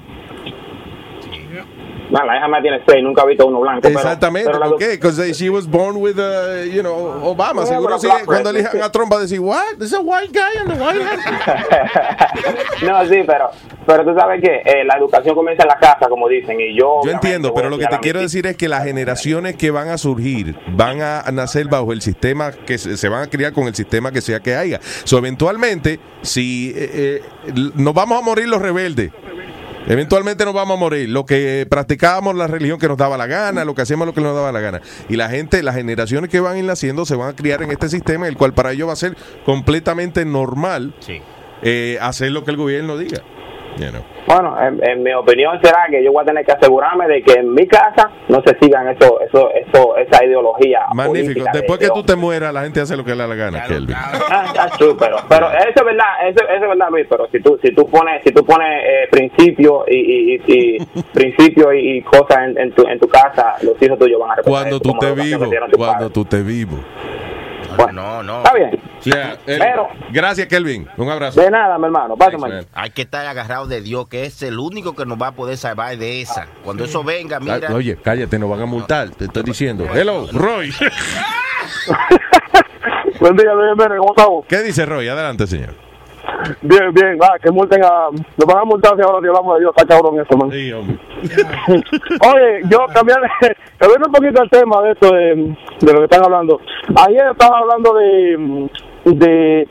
No, 2.09 2.25
la 2.25 2.37
hija 2.37 2.47
mía 2.47 2.59
tiene 2.61 2.81
seis, 2.87 3.03
nunca 3.03 3.23
he 3.23 3.27
visto 3.27 3.45
uno 3.45 3.59
blanco. 3.59 3.81
pero- 3.83 3.95
Exactamente, 3.99 4.49
pero 4.49 4.59
la- 4.59 4.69
¿por 4.69 4.79
qué? 4.79 4.89
Because 4.91 5.33
she 5.33 5.49
was 5.49 5.67
born 5.67 5.97
with, 5.97 6.17
uh, 6.17 6.63
you 6.65 6.81
know, 6.81 7.21
Obama. 7.23 7.61
Yeah, 7.63 7.73
Seguro 7.75 7.99
sí, 7.99 8.07
cuando 8.25 8.49
elijan 8.49 8.81
a 8.81 8.91
Trump 8.91 9.11
va 9.13 9.17
a 9.17 9.21
decir, 9.21 9.39
what? 9.39 9.77
There's 9.77 9.93
a 9.93 9.99
white 9.99 10.31
guy 10.33 10.61
in 10.61 10.67
the 10.67 10.83
White 10.83 11.03
House. 11.03 12.81
no, 12.83 13.05
sí, 13.07 13.21
pero, 13.27 13.51
pero 13.85 14.03
tú 14.05 14.13
sabes 14.19 14.41
que 14.41 14.61
eh, 14.65 14.83
la 14.85 14.97
educación 14.97 15.35
comienza 15.35 15.63
en 15.63 15.69
la 15.69 15.77
casa, 15.77 16.07
como 16.09 16.27
dicen, 16.27 16.59
y 16.59 16.75
yo... 16.77 17.01
Yo 17.03 17.11
entiendo, 17.11 17.53
pero 17.53 17.69
lo 17.69 17.77
que 17.77 17.85
te 17.87 17.99
quiero 17.99 18.19
decir 18.21 18.45
es 18.47 18.57
que 18.57 18.67
las 18.67 18.83
generaciones 18.85 19.55
que 19.55 19.71
van 19.71 19.89
a 19.89 19.97
surgir 19.97 20.55
van 20.75 21.01
a 21.01 21.23
nacer 21.31 21.67
bajo 21.67 21.93
el 21.93 22.01
sistema 22.01 22.51
que 22.51 22.77
se, 22.77 22.97
se 22.97 23.09
van 23.09 23.23
a 23.23 23.27
criar 23.27 23.53
con 23.53 23.65
el 23.67 23.75
sistema 23.75 24.11
que 24.11 24.21
sea 24.21 24.39
que 24.39 24.55
haya. 24.55 24.79
So, 25.03 25.17
eventualmente, 25.17 25.99
si 26.21 26.73
eh, 26.75 27.21
eh, 27.53 27.61
nos 27.75 27.93
vamos 27.93 28.17
a 28.19 28.21
morir 28.21 28.47
los 28.47 28.61
rebeldes. 28.61 29.11
Eventualmente 29.87 30.45
nos 30.45 30.53
vamos 30.53 30.77
a 30.77 30.79
morir. 30.79 31.09
Lo 31.09 31.25
que 31.25 31.65
practicábamos 31.69 32.35
la 32.35 32.47
religión 32.47 32.79
que 32.79 32.87
nos 32.87 32.97
daba 32.97 33.17
la 33.17 33.27
gana, 33.27 33.65
lo 33.65 33.73
que 33.75 33.81
hacíamos 33.81 34.05
lo 34.05 34.13
que 34.13 34.21
nos 34.21 34.35
daba 34.35 34.51
la 34.51 34.59
gana. 34.59 34.81
Y 35.07 35.15
la 35.15 35.29
gente, 35.29 35.63
las 35.63 35.75
generaciones 35.75 36.29
que 36.29 36.39
van 36.39 36.55
a 36.55 36.59
ir 36.59 36.65
naciendo 36.65 37.05
se 37.05 37.15
van 37.15 37.29
a 37.29 37.35
criar 37.35 37.63
en 37.63 37.71
este 37.71 37.89
sistema, 37.89 38.27
el 38.27 38.37
cual 38.37 38.53
para 38.53 38.71
ellos 38.71 38.89
va 38.89 38.93
a 38.93 38.97
ser 38.97 39.15
completamente 39.45 40.25
normal 40.25 40.93
eh, 41.61 41.97
hacer 42.01 42.31
lo 42.31 42.43
que 42.43 42.51
el 42.51 42.57
gobierno 42.57 42.97
diga. 42.97 43.21
You 43.77 43.89
know. 43.91 44.01
Bueno, 44.27 44.57
en, 44.61 44.83
en 44.87 45.03
mi 45.03 45.11
opinión 45.13 45.59
será 45.63 45.87
que 45.89 46.03
yo 46.03 46.11
voy 46.11 46.21
a 46.23 46.25
tener 46.25 46.45
que 46.45 46.51
asegurarme 46.51 47.07
de 47.07 47.21
que 47.23 47.33
en 47.39 47.53
mi 47.53 47.65
casa 47.67 48.09
no 48.27 48.41
se 48.45 48.55
sigan 48.61 48.87
eso, 48.89 49.19
eso, 49.21 49.49
eso, 49.53 49.97
esa 49.97 50.23
ideología 50.25 50.81
Magnífico. 50.93 51.45
de- 51.45 51.49
Después 51.59 51.79
de 51.79 51.87
que 51.87 51.91
tú 51.93 52.03
te 52.03 52.15
mueras, 52.15 52.53
la 52.53 52.61
gente 52.63 52.81
hace 52.81 52.95
lo 52.97 53.03
que 53.03 53.11
le 53.11 53.17
da 53.17 53.27
la 53.27 53.35
gana, 53.35 53.63
Kelvin. 53.63 53.95
Ah, 53.95 54.51
that's 54.53 54.77
true, 54.77 54.95
pero, 54.99 55.17
pero 55.27 55.49
eso 55.51 55.69
es 55.75 55.85
verdad, 55.85 56.27
eso, 56.27 56.43
eso 56.43 56.53
es 56.63 56.69
verdad, 56.69 56.87
Luis, 56.91 57.07
pero 57.09 57.27
si 57.31 57.39
tú, 57.41 57.57
si 57.63 57.73
tú 57.73 57.87
pones, 57.89 58.21
si 58.23 58.31
tú 58.31 58.43
pones 58.45 58.83
eh, 58.85 59.07
principios 59.09 59.83
y, 59.87 59.95
y, 59.97 60.35
y, 60.35 60.41
y 60.77 60.85
principios 61.13 61.73
y, 61.75 61.97
y 61.97 62.01
cosas 62.03 62.37
en, 62.49 62.57
en 62.57 62.71
tu, 62.73 62.85
en 62.87 62.99
tu 62.99 63.07
casa, 63.07 63.55
los 63.63 63.81
hijos 63.81 63.97
tuyos 63.97 64.19
van 64.19 64.31
a 64.37 64.41
Cuando 64.43 64.79
tú 64.79 64.93
te 64.99 65.11
vivo, 65.13 65.45
cuando 65.77 66.09
tú 66.09 66.25
te 66.25 66.41
vivo. 66.43 66.77
No, 67.93 68.23
no. 68.23 68.37
Está 68.39 68.53
bien. 68.53 68.81
Yeah, 69.03 69.33
eh, 69.47 69.57
Pero- 69.59 69.87
gracias, 70.11 70.47
Kelvin. 70.47 70.87
Un 70.97 71.09
abrazo. 71.09 71.39
De 71.39 71.49
nada, 71.49 71.77
mi 71.77 71.85
hermano. 71.85 72.15
Pásame. 72.17 72.65
Hay 72.73 72.89
que 72.91 73.03
estar 73.03 73.25
agarrado 73.25 73.65
de 73.67 73.81
Dios, 73.81 74.07
que 74.09 74.25
es 74.25 74.41
el 74.43 74.59
único 74.59 74.95
que 74.95 75.05
nos 75.05 75.19
va 75.21 75.27
a 75.27 75.31
poder 75.31 75.57
salvar 75.57 75.97
de 75.97 76.21
esa. 76.21 76.47
Cuando 76.63 76.83
eso 76.83 77.03
venga, 77.03 77.39
mira. 77.39 77.59
Ah, 77.69 77.73
Oye, 77.73 77.97
cállate, 78.01 78.37
nos 78.37 78.49
van 78.49 78.61
a 78.61 78.65
multar. 78.65 79.09
Te 79.11 79.25
estoy 79.25 79.43
diciendo. 79.43 79.85
Hello, 79.93 80.27
Roy. 80.31 80.73
Buen 83.19 83.35
día, 83.35 83.51
¿cómo 83.97 84.13
estamos? 84.15 84.45
¿Qué 84.47 84.61
dice 84.61 84.85
Roy? 84.85 85.07
Adelante, 85.07 85.47
señor. 85.47 85.88
Bien, 86.61 86.93
bien, 86.93 87.17
va, 87.21 87.37
que 87.41 87.51
multen 87.51 87.83
a... 87.83 88.09
Nos 88.11 88.45
van 88.47 88.57
a 88.59 88.63
multar 88.65 88.95
si 88.95 89.01
ahora 89.01 89.19
si 89.21 89.27
hablamos 89.27 89.55
de 89.55 89.59
Dios, 89.61 89.73
está 89.75 89.87
cabrón 89.95 90.19
eso, 90.19 90.37
man. 90.37 90.51
Sí, 90.51 90.71
hombre. 90.71 90.97
Oye, 92.33 92.61
yo 92.69 92.85
cambiar, 92.93 93.19
cambiando 93.77 94.07
un 94.07 94.13
poquito 94.13 94.41
el 94.43 94.49
tema 94.49 94.81
de 94.83 94.91
esto, 94.91 95.11
de, 95.13 95.55
de 95.81 95.93
lo 95.93 95.99
que 95.99 96.03
están 96.05 96.23
hablando. 96.23 96.59
Ayer 97.07 97.23
estaba 97.31 97.59
hablando 97.59 97.93
de... 97.95 98.69
de 99.05 99.67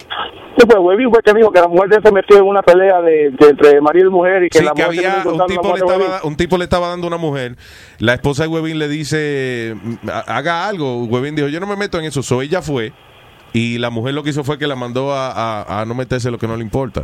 ¿Qué 0.59 0.67
fue? 0.67 0.81
Webin 0.81 1.11
fue 1.11 1.23
que 1.23 1.33
dijo 1.35 1.53
que 1.53 1.61
la 1.61 1.69
mujer 1.69 1.89
de 1.89 2.01
se 2.03 2.13
metió 2.13 2.37
en 2.37 2.43
una 2.45 2.63
pelea 2.63 3.01
de, 3.01 3.31
de 3.31 3.49
entre 3.51 3.81
marido 3.81 4.09
y 4.09 4.11
mujer 4.11 4.43
y 4.43 4.49
que 4.49 4.59
Sí, 4.59 4.65
la 4.65 4.73
que 4.73 4.85
mujer 4.85 5.07
había 5.07 5.23
un 5.33 5.47
tipo, 5.47 5.69
le 5.73 5.79
estaba, 5.79 6.21
un 6.25 6.37
tipo 6.37 6.59
le 6.59 6.65
estaba 6.65 6.89
dando 6.89 7.07
a 7.07 7.09
una 7.09 7.17
mujer. 7.17 7.55
La 8.01 8.15
esposa 8.15 8.43
de 8.43 8.49
Webin 8.49 8.77
le 8.81 8.89
dice, 8.89 9.77
"Mm, 9.81 10.09
ha- 10.11 10.37
haga 10.37 10.67
algo. 10.67 11.05
Webin 11.05 11.37
dijo, 11.37 11.47
yo 11.47 11.61
no 11.61 11.69
me 11.69 11.77
meto 11.77 12.01
en 12.01 12.07
eso. 12.07 12.23
So 12.25 12.43
ella 12.43 12.61
fue. 12.61 12.93
Y 13.53 13.79
la 13.79 13.91
mujer 13.91 14.15
lo 14.15 14.23
que 14.23 14.31
hizo 14.31 14.45
fue 14.45 14.59
que 14.59 14.67
la 14.67 14.77
mandó 14.77 15.13
a, 15.13 15.31
a- 15.63 15.81
a 15.81 15.85
no 15.85 15.95
meterse 15.95 16.31
lo 16.31 16.39
que 16.39 16.47
no 16.47 16.57
le 16.57 16.63
importa. 16.63 17.03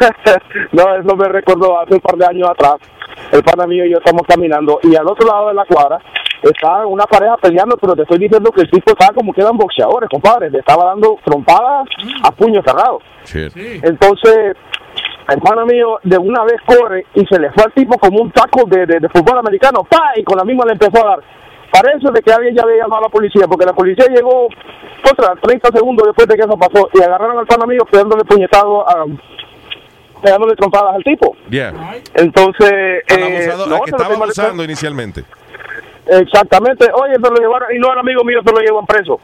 no, 0.72 0.94
eso 0.96 1.16
me 1.16 1.28
recordó 1.28 1.80
hace 1.80 1.94
un 1.94 2.00
par 2.00 2.16
de 2.16 2.26
años 2.26 2.48
atrás. 2.48 2.76
El 3.32 3.42
pana 3.42 3.66
mío 3.66 3.84
y 3.84 3.90
yo 3.92 3.98
estamos 3.98 4.22
caminando 4.28 4.78
y 4.82 4.94
al 4.96 5.06
otro 5.06 5.26
lado 5.26 5.48
de 5.48 5.54
la 5.54 5.64
cuadra 5.64 5.98
estaba 6.42 6.86
una 6.86 7.04
pareja 7.04 7.36
peleando, 7.38 7.76
pero 7.76 7.94
te 7.96 8.02
estoy 8.02 8.18
diciendo 8.18 8.50
que 8.50 8.62
el 8.62 8.70
tipo 8.70 8.90
estaba 8.92 9.14
como 9.14 9.32
que 9.32 9.40
eran 9.40 9.56
boxeadores, 9.56 10.08
compadre. 10.10 10.50
Le 10.50 10.58
estaba 10.58 10.86
dando 10.86 11.16
trompadas 11.24 11.86
a 12.22 12.30
puño 12.32 12.60
cerrado. 12.64 12.98
Entonces, 13.82 14.56
el 15.28 15.40
pana 15.40 15.64
mío 15.64 15.98
de 16.02 16.18
una 16.18 16.44
vez 16.44 16.56
corre 16.66 17.06
y 17.14 17.24
se 17.26 17.38
le 17.40 17.50
fue 17.52 17.64
al 17.64 17.72
tipo 17.72 17.96
como 17.98 18.20
un 18.20 18.30
taco 18.30 18.64
de, 18.66 18.84
de, 18.86 19.00
de 19.00 19.08
fútbol 19.08 19.38
americano, 19.38 19.84
¡pa! 19.88 20.12
Y 20.16 20.22
con 20.24 20.36
la 20.36 20.44
misma 20.44 20.64
le 20.66 20.72
empezó 20.72 21.04
a 21.04 21.10
dar. 21.10 21.20
Parece 21.74 22.08
de 22.08 22.22
que 22.22 22.32
alguien 22.32 22.54
ya 22.54 22.62
había 22.62 22.84
llamado 22.84 23.00
a 23.00 23.06
la 23.06 23.08
policía, 23.08 23.48
porque 23.48 23.66
la 23.66 23.72
policía 23.72 24.06
llegó, 24.06 24.46
contra 25.02 25.34
30 25.42 25.70
segundos 25.74 26.06
después 26.06 26.28
de 26.28 26.36
que 26.36 26.42
eso 26.42 26.56
pasó, 26.56 26.88
y 26.94 27.02
agarraron 27.02 27.36
al 27.36 27.46
pana 27.46 27.66
mío 27.66 27.80
pegándole 27.90 28.24
puñetado 28.24 28.88
a 28.88 29.04
pegándole 30.22 30.54
trompadas 30.54 30.94
al 30.94 31.02
tipo. 31.02 31.36
Yeah. 31.50 31.74
Entonces, 32.14 33.02
Al 33.10 33.18
eh, 33.18 33.50
al 33.50 33.80
que 33.82 33.90
estaba 33.90 34.14
abusando 34.14 34.62
inicialmente. 34.62 35.24
Exactamente. 36.06 36.86
Oye, 36.92 37.14
se 37.14 37.20
lo 37.20 37.36
llevaron, 37.36 37.74
y 37.74 37.78
no 37.78 37.90
era 37.90 38.00
amigo 38.00 38.22
mío, 38.24 38.40
se 38.44 38.52
lo 38.52 38.60
llevan 38.60 38.84
preso. 38.86 39.18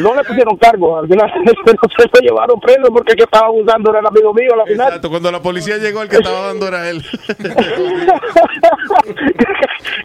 No 0.00 0.14
le 0.16 0.24
pusieron 0.24 0.56
cargo, 0.56 0.98
al 0.98 1.06
final 1.06 1.32
se 1.36 2.08
lo 2.12 2.20
llevaron 2.20 2.58
preso 2.60 2.92
porque 2.92 3.12
el 3.12 3.18
que 3.18 3.22
estaba 3.24 3.46
abusando 3.46 3.90
era 3.90 4.00
el 4.00 4.06
amigo 4.06 4.34
mío 4.34 4.50
al 4.60 4.66
final. 4.66 4.86
Exacto, 4.88 5.10
cuando 5.10 5.30
la 5.30 5.40
policía 5.40 5.76
llegó, 5.78 6.02
el 6.02 6.08
que 6.08 6.16
estaba 6.16 6.48
dando 6.48 6.66
era 6.66 6.90
él. 6.90 7.02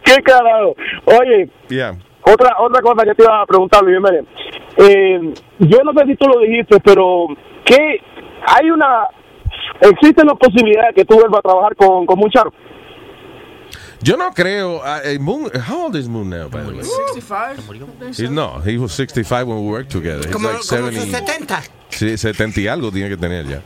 ¿Qué 0.04 0.22
carajo? 0.22 0.74
Oye, 1.06 1.48
Yeah. 1.68 1.96
otra 2.22 2.56
otra 2.60 2.80
cosa 2.80 3.04
que 3.04 3.14
te 3.14 3.24
iba 3.24 3.42
a 3.42 3.46
preguntar, 3.46 3.82
Luis. 3.82 3.98
Eh, 4.76 5.20
yo 5.58 5.78
no 5.84 5.92
sé 5.98 6.06
si 6.06 6.16
tú 6.16 6.28
lo 6.28 6.38
dijiste, 6.40 6.78
pero 6.84 7.26
¿qué 7.64 8.00
hay 8.46 8.70
una 8.70 9.06
existen 9.80 10.26
las 10.26 10.38
posibilidades 10.38 10.94
que 10.94 11.04
tú 11.04 11.14
vuelvas 11.16 11.40
a 11.40 11.42
trabajar 11.42 11.74
con, 11.76 12.06
con 12.06 12.18
Muncharo? 12.18 12.52
Yo 14.02 14.16
no 14.16 14.30
creo. 14.32 14.80
uh, 14.82 15.18
Moon, 15.20 15.50
how 15.54 15.84
old 15.86 15.96
is 15.96 16.08
Moon 16.08 16.28
now, 16.28 16.48
by 16.48 16.62
the 16.62 16.72
way? 16.72 16.82
65. 16.82 17.58
He's, 18.16 18.30
no, 18.30 18.58
he 18.60 18.76
was 18.78 18.92
65 18.92 19.46
when 19.46 19.58
we 19.64 19.70
worked 19.70 19.90
together. 19.90 20.24
He's 20.26 20.32
Como, 20.32 20.48
like 20.48 20.66
como 20.66 20.90
70. 20.90 21.00
sus 21.00 21.10
70. 21.10 21.62
Sí, 21.90 22.16
70 22.18 22.60
y 22.60 22.66
algo 22.68 22.90
tiene 22.90 23.08
que 23.10 23.16
tener 23.16 23.46
ya. 23.46 23.62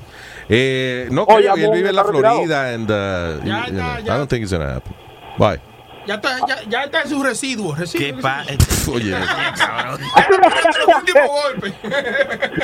Eh, 0.48 1.08
no 1.10 1.26
creo, 1.26 1.56
y 1.56 1.62
él 1.64 1.70
vive 1.72 1.88
en 1.90 1.96
la. 1.96 2.04
Florida 2.04 2.74
and 2.74 2.90
uh, 2.90 3.44
Ya 3.44 3.66
you 3.66 3.72
know, 3.72 3.82
está, 3.82 3.98
I 3.98 4.02
ya. 4.04 4.16
don't 4.18 4.28
think 4.28 4.42
it's 4.42 4.52
gonna 4.52 4.74
happen. 4.74 4.94
Why? 5.38 5.58
Ya 6.06 6.14
está, 6.14 6.38
ya, 6.46 6.56
ya 6.68 6.84
está 6.84 7.02
en 7.02 7.08
sus 7.08 7.22
residuos. 7.24 7.78
residuos 7.78 8.24
Oye, 8.88 9.10
Los 9.10 9.20
últimos 10.96 11.26
golpes. 11.26 11.74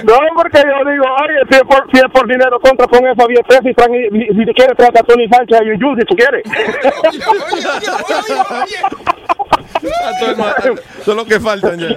No, 0.05 0.15
porque 0.37 0.59
yo 0.59 0.91
digo, 0.91 1.05
oye, 1.23 1.41
si 1.51 1.57
es 1.57 1.63
por, 1.63 1.91
si 1.93 1.99
es 1.99 2.11
por 2.13 2.29
dinero, 2.29 2.61
contra 2.61 2.87
con 2.87 3.05
eso 3.05 3.23
a 3.23 3.27
10 3.27 3.41
pesos 3.49 3.65
y, 3.67 3.71
y 4.17 4.29
si 4.29 4.47
te 4.47 4.55
quieres, 4.55 4.77
trata 4.77 5.01
a 5.01 5.03
Tony 5.03 5.27
Sánchez 5.29 5.59
y 5.61 5.63
a 5.63 5.65
Yuyu 5.65 5.97
si 5.99 6.07
tú 6.07 6.15
quieres. 6.15 6.45
Faltan 11.41 11.79
ya. 11.79 11.89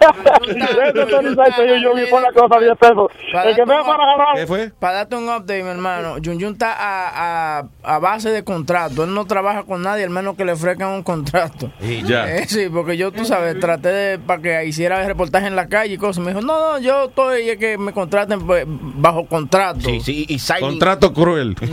Eso 0.00 1.06
Tony 1.06 1.34
Sánchez 1.34 1.64
y 1.76 1.82
Yuyu 1.82 2.06
y 2.06 2.10
pon 2.10 2.22
la 2.22 2.32
cosa 2.32 2.56
a 2.56 2.60
10 2.60 2.78
pesos. 2.78 3.10
El 3.44 3.54
que 3.54 3.66
para 3.66 3.80
agarrar. 3.80 4.34
¿Qué 4.34 4.46
fue? 4.46 4.70
Para 4.78 4.94
darte 4.94 5.16
un 5.16 5.24
update, 5.24 5.62
mi 5.62 5.70
hermano, 5.70 6.14
Jun 6.24 6.40
Jun 6.40 6.52
está 6.52 6.72
a, 6.72 7.58
a, 7.58 7.64
a 7.82 7.98
base 7.98 8.30
de 8.30 8.44
contrato. 8.44 9.04
Él 9.04 9.14
no 9.14 9.26
trabaja 9.26 9.64
con 9.64 9.82
nadie, 9.82 10.04
al 10.04 10.10
menos 10.10 10.36
que 10.36 10.44
le 10.44 10.52
ofrezcan 10.52 10.88
un 10.88 11.02
contrato. 11.02 11.70
Y 11.80 12.02
ya. 12.04 12.28
Eh, 12.40 12.46
sí, 12.46 12.68
porque 12.72 12.96
yo, 12.96 13.10
tú 13.10 13.24
sabes, 13.24 13.58
traté 13.58 13.88
de 13.88 14.18
para 14.18 14.40
que 14.40 14.64
hiciera 14.64 15.04
reportaje 15.04 15.48
en 15.48 15.56
la 15.56 15.68
calle 15.68 15.94
y 15.94 15.98
cosas. 15.98 16.24
Me 16.24 16.32
dijo, 16.32 16.40
no, 16.40 16.60
no, 16.60 16.78
yo 16.78 17.06
estoy, 17.06 17.48
es 17.48 17.58
que 17.58 17.76
me 17.76 17.92
contraten 17.92 18.46
pues, 18.46 18.64
bajo 18.66 19.26
contrato. 19.26 19.80
Sí, 19.80 20.00
sí, 20.00 20.26
y 20.28 20.38
Contrato 20.60 21.12
cruel. 21.12 21.56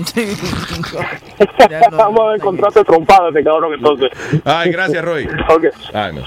Vamos 1.92 2.20
a 2.20 2.32
ver 2.32 2.42
contrato 2.42 2.80
de 2.80 2.86
trompada 2.86 3.30
ese 3.30 3.44
cabrón 3.44 3.74
entonces. 3.74 4.10
Ay, 4.50 4.72
gracias, 4.72 5.04
Roy. 5.04 5.28
Ok. 5.50 5.66
Ay, 5.94 6.14
no. 6.14 6.24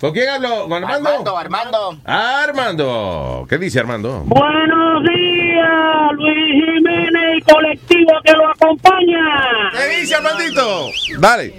¿Con 0.00 0.12
quién 0.12 0.28
hablo? 0.28 0.68
¿Con 0.68 0.84
Armando? 0.84 1.08
Armando, 1.08 1.38
Armando. 1.38 1.98
Armando. 2.04 3.46
¿Qué 3.48 3.56
dice 3.56 3.80
Armando? 3.80 4.24
Buenos 4.26 5.02
días, 5.04 6.12
Luis 6.12 6.64
Jiménez 6.64 7.38
y 7.38 7.40
colectivo 7.42 8.12
que 8.22 8.32
lo 8.32 8.48
acompaña. 8.50 9.70
¿Qué 9.72 10.00
dice 10.00 10.16
Armandito? 10.16 10.90
Dale. 11.18 11.54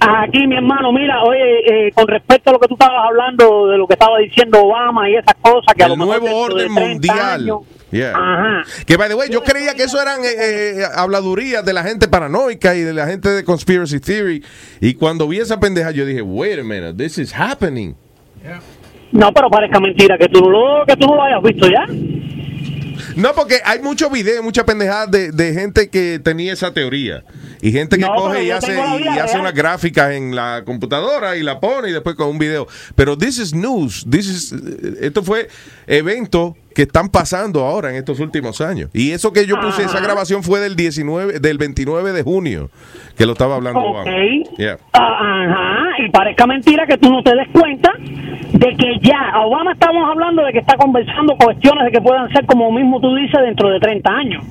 Aquí, 0.00 0.46
mi 0.46 0.56
hermano, 0.56 0.92
mira, 0.92 1.22
oye, 1.22 1.86
eh, 1.88 1.92
con 1.92 2.06
respecto 2.06 2.50
a 2.50 2.52
lo 2.52 2.58
que 2.58 2.68
tú 2.68 2.74
estabas 2.74 3.06
hablando, 3.06 3.68
de 3.68 3.78
lo 3.78 3.86
que 3.86 3.94
estaba 3.94 4.18
diciendo 4.18 4.60
Obama 4.62 5.08
y 5.08 5.14
esas 5.14 5.34
cosas, 5.40 5.74
que 5.74 5.84
a 5.84 5.88
lo 5.88 5.94
El 5.94 6.00
mejor 6.00 6.20
nuevo 6.20 6.36
orden 6.42 6.74
30 6.74 6.80
mundial. 6.80 7.18
años- 7.40 7.60
Yeah. 7.94 8.12
Ajá. 8.16 8.64
Que, 8.86 8.96
by 8.96 9.08
the 9.08 9.14
way, 9.14 9.28
yo 9.30 9.44
creía 9.44 9.74
que 9.74 9.84
eso 9.84 10.02
eran 10.02 10.24
eh, 10.24 10.34
eh, 10.36 10.84
habladurías 10.96 11.64
de 11.64 11.72
la 11.72 11.84
gente 11.84 12.08
paranoica 12.08 12.74
y 12.74 12.80
de 12.80 12.92
la 12.92 13.06
gente 13.06 13.28
de 13.28 13.44
conspiracy 13.44 14.00
theory. 14.00 14.42
Y 14.80 14.94
cuando 14.94 15.28
vi 15.28 15.38
esa 15.38 15.60
pendeja, 15.60 15.92
yo 15.92 16.04
dije, 16.04 16.20
wait 16.20 16.58
a 16.58 16.64
minute, 16.64 16.94
this 16.94 17.18
is 17.18 17.32
happening. 17.32 17.94
No, 19.12 19.32
pero 19.32 19.48
parezca 19.48 19.78
mentira 19.78 20.18
que 20.18 20.28
tú 20.28 20.40
que 20.88 20.96
tú 20.96 21.06
no 21.06 21.14
lo 21.14 21.22
hayas 21.22 21.40
visto 21.40 21.68
ya. 21.68 21.86
No, 23.14 23.32
porque 23.32 23.60
hay 23.64 23.78
muchos 23.78 24.10
videos, 24.10 24.42
mucha 24.42 24.64
pendejada 24.64 25.06
de, 25.06 25.30
de 25.30 25.54
gente 25.54 25.88
que 25.88 26.18
tenía 26.18 26.52
esa 26.52 26.74
teoría. 26.74 27.22
Y 27.62 27.72
gente 27.72 27.96
que 27.96 28.04
No, 28.04 28.14
coge 28.14 28.44
y 28.44 28.50
hace, 28.50 28.74
y 28.74 29.18
hace 29.18 29.38
unas 29.38 29.54
gráficas 29.54 30.12
en 30.12 30.34
la 30.34 30.62
computadora 30.64 31.36
y 31.36 31.42
la 31.42 31.60
pone 31.60 31.90
y 31.90 31.92
después 31.92 32.16
con 32.16 32.28
un 32.28 32.38
video. 32.38 32.66
Pero 32.94 33.16
this 33.16 33.38
is 33.38 33.54
news. 33.54 34.06
This 34.08 34.28
is, 34.28 34.52
eh, 34.52 35.06
esto 35.06 35.22
fue 35.22 35.48
eventos 35.86 36.54
que 36.74 36.82
están 36.82 37.08
pasando 37.08 37.64
ahora 37.64 37.90
en 37.90 37.96
estos 37.96 38.18
últimos 38.20 38.60
años. 38.60 38.90
Y 38.92 39.12
eso 39.12 39.32
que 39.32 39.46
yo 39.46 39.60
puse, 39.60 39.84
esa 39.84 40.00
grabación 40.00 40.42
fue 40.42 40.58
del 40.60 40.74
19, 40.74 41.38
del 41.38 41.56
29 41.56 42.12
de 42.12 42.22
junio, 42.22 42.68
que 43.16 43.26
lo 43.26 43.32
estaba 43.32 43.54
hablando 43.54 43.80
Ok. 43.80 43.86
Obama. 43.90 44.10
Yeah. 44.58 44.78
Ah, 44.92 45.44
Ajá, 45.46 46.04
y 46.04 46.10
parezca 46.10 46.46
mentira 46.46 46.86
que 46.86 46.98
tú 46.98 47.10
no 47.10 47.22
te 47.22 47.34
des 47.34 47.48
cuenta 47.52 47.92
de 47.98 48.76
que 48.76 48.98
ya, 49.02 49.38
Obama 49.44 49.72
estamos 49.72 50.08
hablando 50.10 50.44
de 50.44 50.52
que 50.52 50.58
está 50.58 50.76
conversando 50.76 51.36
cuestiones 51.36 51.84
de 51.84 51.92
que 51.92 52.00
puedan 52.00 52.28
ser, 52.32 52.44
como 52.46 52.72
mismo 52.72 53.00
tú 53.00 53.14
dices, 53.14 53.40
dentro 53.40 53.70
de 53.70 53.78
30 53.78 54.10
años. 54.10 54.44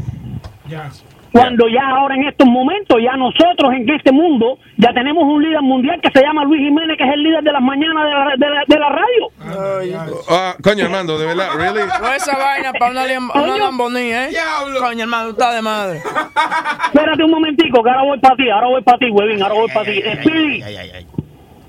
Cuando 1.33 1.67
ya 1.67 1.81
ahora 1.89 2.13
en 2.13 2.27
estos 2.27 2.47
momentos, 2.47 2.95
ya 3.03 3.17
nosotros 3.17 3.73
en 3.73 3.89
este 3.89 4.11
mundo, 4.11 4.59
ya 4.77 4.93
tenemos 4.93 5.23
un 5.23 5.41
líder 5.41 5.63
mundial 5.63 5.99
que 5.99 6.11
se 6.13 6.23
llama 6.23 6.43
Luis 6.45 6.61
Jiménez, 6.61 6.95
que 6.95 7.03
es 7.03 7.11
el 7.11 7.23
líder 7.23 7.43
de 7.43 7.51
las 7.51 7.61
mañanas 7.61 8.05
de 8.05 8.11
la, 8.11 8.33
de 8.37 8.49
la, 8.53 8.63
de 8.67 8.79
la 8.79 8.89
radio. 8.89 10.23
Ah, 10.29 10.55
coño, 10.63 10.85
Armando, 10.85 11.17
de 11.17 11.25
verdad, 11.25 11.49
really? 11.55 11.81
No 12.01 12.13
esa 12.15 12.37
vaina 12.37 12.71
para 12.73 12.91
una, 12.91 13.03
una 13.33 13.57
lambonía, 13.57 14.29
¿eh? 14.29 14.33
Coño, 14.79 15.03
hermano, 15.03 15.25
tú 15.25 15.31
estás 15.31 15.55
de 15.55 15.61
madre. 15.63 16.01
Espérate 16.85 17.23
un 17.23 17.31
momentico, 17.31 17.83
que 17.83 17.89
ahora 17.89 18.03
voy 18.03 18.19
para 18.19 18.35
ti, 18.35 18.49
ahora 18.51 18.67
voy 18.67 18.81
para 18.83 18.97
ti, 18.99 19.09
huevín, 19.09 19.41
ahora 19.41 19.55
voy 19.55 19.71
para 19.73 19.85
ti. 19.85 20.01
Speedy, 20.21 20.63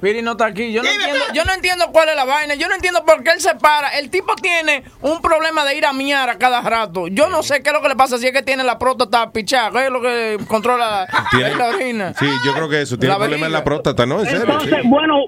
Piri 0.04 0.20
no 0.20 0.32
está 0.32 0.44
aquí. 0.44 0.70
Yo 0.70 0.82
no, 0.82 0.90
entiendo, 0.90 1.24
yo 1.32 1.44
no 1.46 1.52
entiendo 1.54 1.86
cuál 1.90 2.10
es 2.10 2.14
la 2.16 2.26
vaina. 2.26 2.54
Yo 2.56 2.68
no 2.68 2.74
entiendo 2.74 3.06
por 3.06 3.22
qué 3.24 3.30
él 3.30 3.40
se 3.40 3.54
para. 3.54 3.88
El 3.98 4.10
tipo 4.10 4.34
tiene 4.36 4.84
un 5.00 5.22
problema 5.22 5.64
de 5.64 5.78
ir 5.78 5.86
a 5.86 5.94
miar 5.94 6.28
a 6.28 6.36
cada 6.36 6.60
rato. 6.60 7.08
Yo 7.08 7.30
no 7.30 7.42
sé 7.42 7.62
qué 7.62 7.70
es 7.70 7.74
lo 7.74 7.80
que 7.80 7.88
le 7.88 7.96
pasa 7.96 8.18
si 8.18 8.26
es 8.26 8.32
que 8.34 8.42
tiene 8.42 8.64
la 8.64 8.78
próstata 8.78 9.32
pichada. 9.32 9.70
¿Qué 9.70 9.86
es 9.86 9.90
lo 9.90 10.02
que 10.02 10.36
controla 10.46 11.06
Tiene- 11.30 11.54
la 11.54 11.68
orina? 11.68 12.12
Sí, 12.18 12.26
yo 12.44 12.52
creo 12.52 12.68
que 12.68 12.82
eso. 12.82 12.98
Tiene 12.98 13.14
La 13.14 13.18
problema 13.18 13.46
en 13.46 13.52
la 13.52 13.64
próstata, 13.64 14.04
¿no? 14.04 14.20
En 14.20 14.26
serio. 14.26 14.42
Entonces, 14.42 14.78
sí. 14.82 14.88
bueno, 14.88 15.20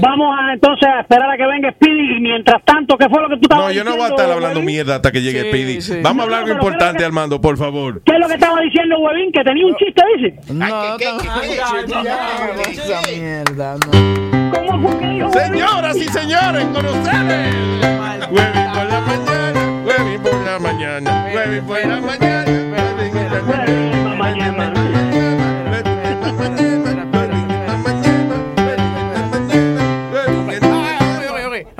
vamos 0.00 0.36
a 0.38 0.52
entonces 0.52 0.88
a 0.88 1.00
esperar 1.00 1.28
a 1.28 1.36
que 1.36 1.46
venga 1.46 1.72
Speedy 1.72 2.18
y 2.18 2.20
mientras 2.20 2.64
tanto, 2.64 2.96
¿qué 2.96 3.08
fue 3.08 3.20
lo 3.20 3.28
que 3.30 3.34
tú 3.34 3.40
estabas 3.42 3.64
No, 3.66 3.72
yo 3.72 3.82
no 3.82 3.96
voy 3.96 4.04
a 4.04 4.08
estar 4.10 4.30
hablando 4.30 4.60
Huevín? 4.60 4.74
mierda 4.76 4.94
hasta 4.94 5.10
que 5.10 5.22
llegue 5.22 5.42
Sí, 5.42 5.48
Speedy. 5.48 5.80
sí. 5.80 5.94
Vamos 6.04 6.12
a 6.12 6.14
No, 6.14 6.22
hablar 6.22 6.40
no, 6.42 6.46
algo 6.46 6.58
importante, 6.68 6.98
que- 6.98 7.04
Armando, 7.04 7.40
por 7.40 7.58
favor. 7.58 8.00
¿Qué 8.04 8.12
es 8.14 8.20
lo 8.20 8.28
que 8.28 8.34
estaba 8.34 8.60
diciendo, 8.60 8.96
Huevín? 9.00 9.32
Que 9.32 9.42
tenía 9.42 9.66
un 9.66 9.74
chiste, 9.74 10.02
dice. 10.16 10.52
No, 10.52 10.68
no, 10.68 10.68
no. 10.68 10.96
¿Cómo 11.18 11.30
fue 11.30 11.48
que 11.48 11.86
dijo? 11.86 12.00
Señoras 15.32 15.96
y 15.96 16.08
señores, 16.08 16.64
con 16.72 16.86
ustedes. 16.86 17.54
Huevín 18.30 18.72
por 18.72 18.86
la 18.86 19.00
mañana, 19.00 19.84
huevín 19.86 20.22
por 20.22 20.44
la 20.44 20.58
mañana, 20.58 21.10
huevín 21.34 21.64
por 21.64 21.84
la 21.84 22.00
mañana, 22.00 22.42
por 23.44 23.56
la. 23.56 25.00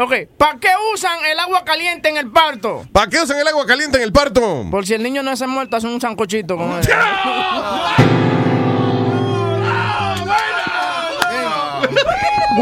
Ok, 0.02 0.14
¿para 0.38 0.58
qué 0.58 0.68
usan 0.94 1.18
el 1.30 1.38
agua 1.38 1.62
caliente 1.62 2.08
en 2.08 2.16
el 2.16 2.30
parto? 2.30 2.86
¿Para 2.90 3.08
qué 3.08 3.20
usan 3.20 3.38
el 3.38 3.46
agua 3.46 3.66
caliente 3.66 3.98
en 3.98 4.02
el 4.02 4.12
parto? 4.12 4.64
Por 4.70 4.86
si 4.86 4.94
el 4.94 5.02
niño 5.02 5.22
no 5.22 5.36
se 5.36 5.46
muerto, 5.46 5.76
hacen 5.76 5.90
un 5.90 6.00
sancochito 6.00 6.56
con 6.56 6.72
él. 6.72 6.80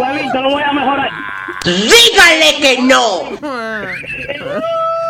Huevín, 0.00 0.32
te 0.32 0.40
lo 0.40 0.50
voy 0.50 0.62
a 0.62 0.72
mejorar. 0.72 1.10
Dígale 1.64 2.60
que 2.60 2.82
no. 2.82 3.20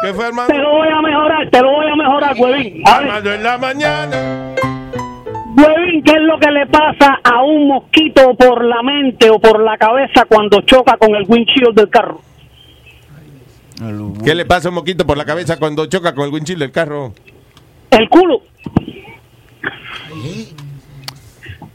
¿Qué 0.03 0.15
fue, 0.15 0.25
Te 0.25 0.29
Armando? 0.29 0.59
lo 0.59 0.71
voy 0.77 0.89
a 0.89 1.01
mejorar, 1.03 1.51
te 1.51 1.61
lo 1.63 1.71
voy 1.73 1.87
a 1.91 1.97
mejorar, 1.97 2.35
Huevín. 2.39 2.83
Armando 2.87 3.33
en 3.35 3.43
la 3.43 3.59
mañana. 3.59 4.55
Huevín, 5.57 6.03
¿qué 6.05 6.13
es 6.13 6.23
lo 6.23 6.39
que 6.39 6.51
le 6.53 6.67
pasa 6.67 7.19
a 7.25 7.43
un 7.43 7.67
mosquito 7.69 8.35
por 8.37 8.65
la 8.65 8.83
mente 8.83 9.29
o 9.31 9.39
por 9.41 9.61
la 9.61 9.77
cabeza 9.77 10.25
cuando 10.29 10.61
choca 10.63 10.97
con 10.97 11.15
el 11.17 11.25
windshield 11.27 11.75
del 11.75 11.89
carro? 11.91 12.21
¿Qué 14.25 14.35
le 14.35 14.45
pasa 14.45 14.69
a 14.69 14.71
un 14.71 14.77
moquito 14.77 15.07
por 15.07 15.17
la 15.17 15.25
cabeza 15.25 15.57
cuando 15.59 15.87
choca 15.87 16.15
con 16.15 16.25
el 16.27 16.33
windshield 16.33 16.61
del 16.61 16.73
carro? 16.73 17.13
El 17.91 18.09
culo. 18.09 18.43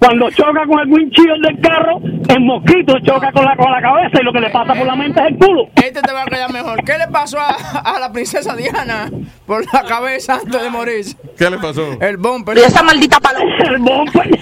Cuando 0.03 0.29
choca 0.31 0.65
con 0.67 0.79
el 0.81 0.91
windshield 0.91 1.45
del 1.47 1.61
carro, 1.61 2.01
el 2.27 2.41
mosquito 2.41 2.93
choca 3.05 3.31
con 3.31 3.45
la, 3.45 3.55
con 3.55 3.71
la 3.71 3.81
cabeza 3.81 4.19
y 4.19 4.23
lo 4.25 4.33
que 4.33 4.41
le 4.41 4.49
pasa 4.49 4.73
por 4.73 4.85
la 4.85 4.97
mente 4.97 5.21
es 5.21 5.27
el 5.27 5.37
culo. 5.37 5.69
Este 5.75 6.01
te 6.01 6.11
va 6.11 6.23
a 6.23 6.25
quedar 6.25 6.51
mejor. 6.51 6.83
¿Qué 6.83 6.97
le 6.97 7.07
pasó 7.07 7.39
a, 7.39 7.51
a 7.79 7.99
la 8.01 8.11
princesa 8.11 8.53
Diana 8.53 9.09
por 9.45 9.63
la 9.73 9.83
cabeza 9.83 10.41
antes 10.43 10.61
de 10.61 10.69
morir? 10.69 11.05
¿Qué 11.37 11.49
le 11.49 11.57
pasó? 11.57 11.97
El 12.01 12.17
bumper. 12.17 12.57
Y 12.57 12.61
esa 12.61 12.83
maldita 12.83 13.17
paloma. 13.21 13.55
El 13.63 13.77
bumper. 13.77 14.29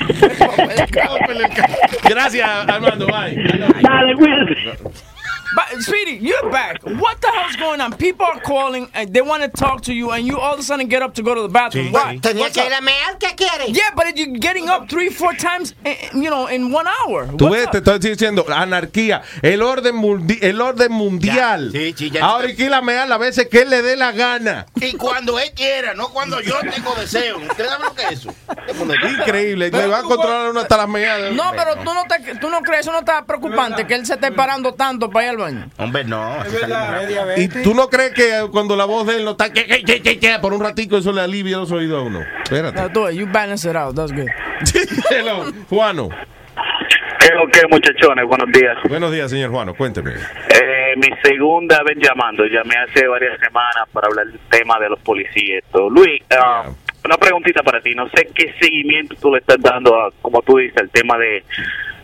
Gracias, 2.10 2.50
Armando. 2.68 3.06
Bye. 3.06 3.36
Dale, 3.82 4.16
cuídate. 4.16 4.56
But, 5.54 5.82
Speedy, 5.82 6.18
you're 6.22 6.50
back. 6.50 6.82
What 6.84 7.20
the 7.22 7.28
hell's 7.28 7.56
going 7.58 7.82
on? 7.82 7.94
People 7.98 8.26
are 8.26 8.40
calling 8.40 8.88
and 8.94 9.14
they 9.14 9.22
want 9.22 9.44
to 9.44 9.50
talk 9.50 9.82
to 9.84 9.94
you, 9.94 10.12
and 10.12 10.26
you 10.26 10.38
all 10.40 10.54
of 10.54 10.60
a 10.60 10.64
sudden 10.64 10.88
get 10.88 11.02
up 11.02 11.14
to 11.16 11.24
go 11.24 11.36
to 11.36 11.42
the 11.42 11.50
bathroom. 11.50 11.92
Why? 11.92 12.18
Tenía 12.22 12.42
What's 12.44 12.56
que 12.56 12.64
ir 12.66 12.74
a 12.74 12.82
mear, 12.82 13.18
¿qué 13.20 13.36
quiere? 13.36 13.68
Yeah, 13.72 13.92
but 13.96 14.16
you're 14.18 14.38
getting 14.40 14.70
up 14.70 14.88
three, 14.90 15.10
four 15.10 15.34
times, 15.34 15.74
eh, 15.84 16.10
you 16.14 16.30
know, 16.30 16.48
in 16.48 16.72
one 16.72 16.88
hour. 16.88 17.28
Tú 17.38 17.50
What's 17.50 17.56
ves, 17.56 17.66
up? 17.68 17.72
te 17.72 17.78
estoy 17.80 18.00
diciendo, 18.00 18.46
anarquía, 18.50 19.24
el 19.42 19.62
orden, 19.62 19.96
mundi- 19.96 20.40
el 20.42 20.62
orden 20.62 20.92
mundial. 20.92 21.72
Ya, 21.74 21.80
sí, 21.80 21.94
sí, 21.98 22.10
ya 22.12 22.26
Ahora 22.26 22.48
hay 22.48 22.56
que 22.56 22.64
ir 22.66 22.74
a 22.74 22.82
mear 22.82 23.08
las 23.10 23.20
veces 23.20 23.48
que 23.50 23.64
él 23.64 23.70
le 23.70 23.82
dé 23.82 23.96
la 23.98 24.12
gana. 24.14 24.66
Y 24.76 24.94
cuando 24.94 25.38
él 25.40 25.52
quiera, 25.56 25.94
no 25.94 26.10
cuando 26.10 26.40
yo 26.42 26.56
tengo 26.62 26.96
deseo. 26.96 27.38
¿Usted 27.40 27.66
sabe 27.68 27.84
lo 27.84 27.94
que 27.94 28.04
es 28.04 28.12
eso? 28.14 28.34
Increíble, 29.20 29.70
le 29.72 29.88
va 29.88 30.00
a 30.00 30.04
controlar 30.04 30.50
uno 30.52 30.60
hasta 30.62 30.78
las 30.78 30.88
meadas. 30.88 31.34
No, 31.34 31.52
pero 31.56 31.76
tú 31.76 31.94
no, 31.94 32.06
te, 32.08 32.36
tú 32.36 32.50
no 32.50 32.62
crees, 32.62 32.82
eso 32.82 32.92
no 32.92 33.00
está 33.00 33.26
preocupante 33.26 33.86
que 33.86 33.96
él 33.96 34.06
se 34.06 34.14
esté 34.14 34.32
parando 34.32 34.74
tanto 34.74 35.10
para 35.10 35.26
ir 35.26 35.30
al 35.32 35.38
baño. 35.42 35.70
Hombre, 35.78 36.04
no. 36.04 36.38
¿Y 37.38 37.48
tú 37.48 37.74
no 37.74 37.90
crees 37.90 38.12
que 38.12 38.48
cuando 38.52 38.76
la 38.76 38.86
voz 38.86 39.08
de 39.08 39.18
él 39.18 39.26
no 39.26 39.32
está 39.32 39.52
que, 39.52 39.66
que, 39.66 39.84
que, 39.84 40.02
que, 40.02 40.20
que, 40.20 40.40
por 40.40 40.54
un 40.54 40.62
ratico 40.62 40.98
eso 40.98 41.12
le 41.12 41.22
alivia 41.22 41.58
los 41.58 41.72
oídos 41.72 42.00
a 42.00 42.06
uno? 42.06 42.22
Espérate. 42.44 42.82
No, 42.94 43.10
it. 43.10 43.18
You 43.18 43.28
balance 43.28 43.70
it 43.70 43.76
out. 43.76 43.96
That's 43.96 44.12
good. 44.12 44.30
Hello, 45.10 45.52
Juano. 45.70 46.10
¿Qué 47.20 47.28
es 47.28 47.34
lo 47.36 47.48
que, 47.48 47.62
muchachones? 47.70 48.26
Buenos 48.26 48.52
días. 48.52 48.78
Buenos 48.90 49.12
días, 49.12 49.30
señor 49.30 49.52
Juano, 49.52 49.76
cuénteme. 49.76 50.12
Eh, 50.12 50.96
mi 50.98 51.08
segunda 51.24 51.80
vez 51.84 51.98
llamando. 52.02 52.46
Llamé 52.46 52.76
hace 52.78 53.08
varias 53.08 53.40
semanas 53.40 53.88
para 53.94 54.08
hablar 54.08 54.26
del 54.26 54.40
tema 54.50 54.80
de 54.80 54.90
los 54.90 55.00
policías. 55.02 55.64
Luis, 55.92 56.24
ah, 56.32 56.66
una 57.06 57.18
preguntita 57.18 57.62
para 57.62 57.80
ti. 57.80 57.94
No 57.94 58.10
sé 58.10 58.28
qué 58.34 58.56
seguimiento 58.60 59.16
tú 59.22 59.32
le 59.32 59.40
estás 59.40 59.58
dando, 59.60 59.96
a, 59.96 60.10
como 60.22 60.42
tú 60.42 60.58
dices, 60.58 60.78
al 60.78 60.90
tema 60.90 61.18
de 61.18 61.44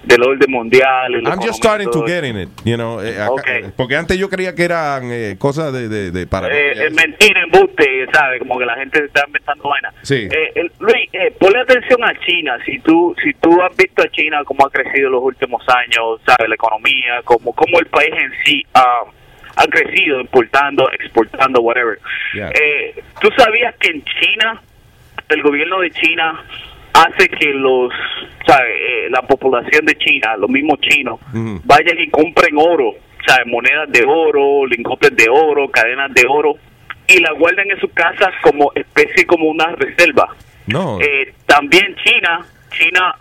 del 0.08 0.24
orden 0.24 0.50
mundial. 0.52 1.12
y 1.12 1.26
I'm 1.28 1.40
just 1.42 1.56
starting 1.58 1.86
to 1.88 1.92
todo 2.00 2.06
get 2.08 2.24
in 2.24 2.38
it, 2.40 2.50
you 2.64 2.76
know, 2.76 3.02
eh, 3.04 3.20
acá- 3.22 3.32
Ok. 3.32 3.48
porque 3.76 3.96
antes 3.96 4.18
yo 4.18 4.30
creía 4.30 4.56
que 4.56 4.64
eran 4.64 5.10
eh, 5.12 5.36
cosas 5.38 5.74
de, 5.74 5.90
de, 5.90 6.12
de 6.12 6.28
para 6.28 6.48
Eh, 6.50 6.90
mentira, 6.92 7.42
embuste, 7.44 8.08
¿sabes? 8.14 8.40
Como 8.40 8.58
que 8.58 8.66
la 8.66 8.76
gente 8.76 9.00
se 9.00 9.06
está 9.06 9.24
inventando 9.28 9.70
vaina. 9.70 9.94
Sí. 10.04 10.28
Eh, 10.32 10.52
el- 10.56 10.72
Luis, 10.80 11.10
eh, 11.14 11.32
ponle 11.40 11.60
atención 11.60 12.04
a 12.04 12.18
China. 12.26 12.58
Si 12.66 12.80
tú 12.80 13.16
si 13.24 13.34
tú 13.34 13.62
has 13.62 13.76
visto 13.76 14.02
a 14.02 14.10
China 14.10 14.42
cómo 14.46 14.66
ha 14.66 14.70
crecido 14.72 15.08
en 15.08 15.14
los 15.14 15.24
últimos 15.24 15.62
años, 15.68 16.22
¿sabes? 16.26 16.48
La 16.48 16.56
economía, 16.56 17.22
como, 17.24 17.54
como 17.54 17.80
el 17.80 17.88
país 17.88 18.12
en 18.14 18.32
sí 18.46 18.66
ah, 18.74 19.04
ha 19.58 19.66
crecido, 19.68 20.20
importando, 20.22 20.90
exportando, 21.00 21.62
whatever. 21.62 22.00
Yeah. 22.34 22.50
Eh, 22.52 23.02
¿Tú 23.20 23.30
sabías 23.38 23.76
que 23.80 23.90
en 23.90 24.04
China, 24.06 24.62
el 25.30 25.42
gobierno 25.42 25.80
de 25.80 25.92
China 25.92 26.44
hace 26.98 27.30
que 27.30 27.54
los. 27.54 27.94
Eh, 28.48 29.10
la 29.10 29.22
población 29.24 29.86
de 29.86 29.98
China, 29.98 30.38
los 30.38 30.50
mismos 30.50 30.80
chinos, 30.80 31.20
vayan 31.66 32.00
y 32.00 32.10
compren 32.10 32.58
oro. 32.58 32.94
Monedas 33.46 33.92
de 33.92 34.06
oro, 34.08 34.66
lingotes 34.66 35.14
de 35.18 35.28
oro, 35.30 35.70
cadenas 35.70 36.14
de 36.14 36.26
oro, 36.30 36.56
y 37.08 37.20
la 37.20 37.34
guardan 37.34 37.70
en 37.70 37.78
sus 37.78 37.92
casas 37.92 38.34
como 38.42 38.72
especie, 38.74 39.26
como 39.26 39.50
una 39.50 39.76
reserva. 39.76 40.34
No. 40.66 40.98
Eh, 41.02 41.34
también 41.46 41.94
China, 42.04 42.46
China 42.70 43.14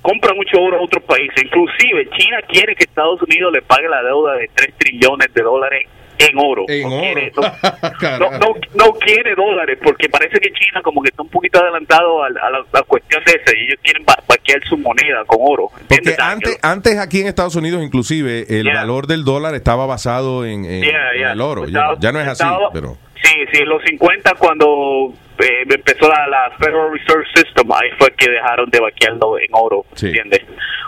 compra 0.00 0.32
mucho 0.32 0.58
oro 0.58 0.78
a 0.78 0.82
otros 0.82 1.04
países. 1.04 1.44
Inclusive 1.44 2.08
China 2.16 2.38
quiere 2.48 2.74
que 2.74 2.84
Estados 2.84 3.20
Unidos 3.20 3.52
le 3.52 3.60
pague 3.60 3.88
la 3.90 4.02
deuda 4.02 4.36
de 4.36 4.48
3 4.54 4.74
trillones 4.78 5.34
de 5.34 5.42
dólares 5.42 5.86
en 6.30 6.38
oro. 6.38 6.64
En 6.68 6.82
no, 6.82 6.88
oro. 6.88 7.00
Quiere, 7.02 7.32
no, 8.40 8.54
no, 8.74 8.92
quiere 8.94 9.34
dólares 9.34 9.78
porque 9.82 10.08
parece 10.08 10.38
que 10.40 10.52
China 10.52 10.80
como 10.82 11.02
que 11.02 11.08
está 11.10 11.22
un 11.22 11.28
poquito 11.28 11.60
adelantado 11.60 12.22
a, 12.22 12.30
la- 12.30 12.40
a 12.40 12.50
la, 12.50 12.82
cuestión 12.82 13.22
de 13.24 13.32
esa 13.32 13.56
y 13.56 13.64
ellos 13.64 13.78
quieren 13.82 14.04
va- 14.08 14.22
vaquear 14.28 14.60
su 14.68 14.76
moneda 14.78 15.24
con 15.26 15.38
oro. 15.40 15.68
Porque 15.88 16.14
antes, 16.18 16.58
antes 16.62 16.98
aquí 16.98 17.20
en 17.20 17.26
Estados 17.28 17.56
Unidos, 17.56 17.82
inclusive, 17.82 18.46
el 18.48 18.64
Yeah. 18.64 18.74
valor 18.74 19.06
del 19.06 19.24
dólar 19.24 19.54
estaba 19.54 19.86
basado 19.86 20.44
en, 20.44 20.64
en- 20.64 20.82
Yeah, 20.82 21.10
en 21.12 21.18
yeah. 21.18 21.32
el 21.32 21.40
oro. 21.40 21.62
Ya, 21.66 21.78
Estaba- 21.80 21.96
ya 22.00 22.12
no 22.12 22.20
es 22.20 22.28
así, 22.28 22.42
estaba- 22.44 22.70
pero... 22.72 22.96
Sí, 23.22 23.34
sí, 23.52 23.62
en 23.62 23.68
los 23.68 23.80
50 23.84 24.34
cuando 24.34 25.12
eh, 25.38 25.64
empezó 25.68 26.08
la, 26.08 26.26
la 26.28 26.50
Federal 26.58 26.92
Reserve 26.92 27.24
System, 27.34 27.70
ahí 27.72 27.90
fue 27.98 28.12
que 28.14 28.30
dejaron 28.30 28.70
de 28.70 28.80
vaquearlo 28.80 29.38
en 29.38 29.48
oro, 29.52 29.84
Sí. 29.94 30.06
¿entiendes? 30.06 30.40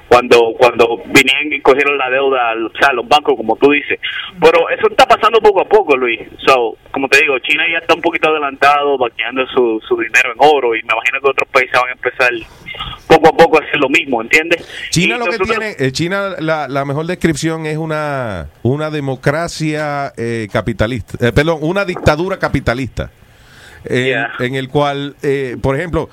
Cuando 0.09 0.53
cuando 0.59 0.99
vinieron 1.07 1.53
y 1.53 1.61
cogieron 1.61 1.97
la 1.97 2.11
deuda, 2.11 2.53
o 2.55 2.79
sea, 2.79 2.93
los 2.93 3.09
bancos, 3.09 3.35
como 3.37 3.57
tú 3.57 3.71
dices. 3.71 3.99
Pero 4.41 4.69
eso 4.69 4.89
está 4.91 5.07
pasando 5.07 5.41
poco 5.41 5.63
a 5.63 5.65
poco, 5.65 5.97
Luis. 5.97 6.21
So, 6.47 6.77
como 6.93 7.09
te 7.09 7.19
digo, 7.23 7.39
China 7.41 7.65
ya 7.73 7.79
está 7.79 7.95
un 7.95 8.03
poquito 8.03 8.29
adelantado, 8.29 8.99
vaqueando 8.99 9.47
su, 9.47 9.81
su 9.89 9.97
dinero 9.97 10.33
en 10.33 10.39
oro, 10.39 10.75
y 10.77 10.83
me 10.83 10.89
imagino 10.93 11.21
que 11.23 11.31
otros 11.31 11.49
países 11.51 11.73
van 11.81 11.89
a 11.89 11.93
empezar 11.93 12.31
poco 13.09 13.29
a 13.29 13.33
poco 13.37 13.57
a 13.59 13.65
hacer 13.65 13.81
lo 13.81 13.89
mismo, 13.89 14.21
¿entiendes? 14.21 14.67
China 14.91 15.17
Y 15.17 15.19
lo 15.19 15.25
que 15.27 15.39
tiene, 15.39 15.75
eh, 15.79 15.91
China 15.93 16.31
la, 16.39 16.69
la 16.69 16.85
mejor 16.85 17.07
descripción 17.07 17.67
es 17.67 17.77
una 17.79 18.49
una 18.63 18.91
democracia 18.91 20.13
eh, 20.17 20.49
capitalista, 20.53 21.27
eh, 21.29 21.33
perdón, 21.33 21.59
una 21.63 21.85
dictadura 21.85 22.39
capitalista, 22.39 23.11
en, 23.85 24.05
Yeah. 24.05 24.33
en 24.41 24.55
el 24.55 24.69
cual, 24.69 25.17
eh, 25.23 25.57
por 25.61 25.77
ejemplo, 25.77 26.09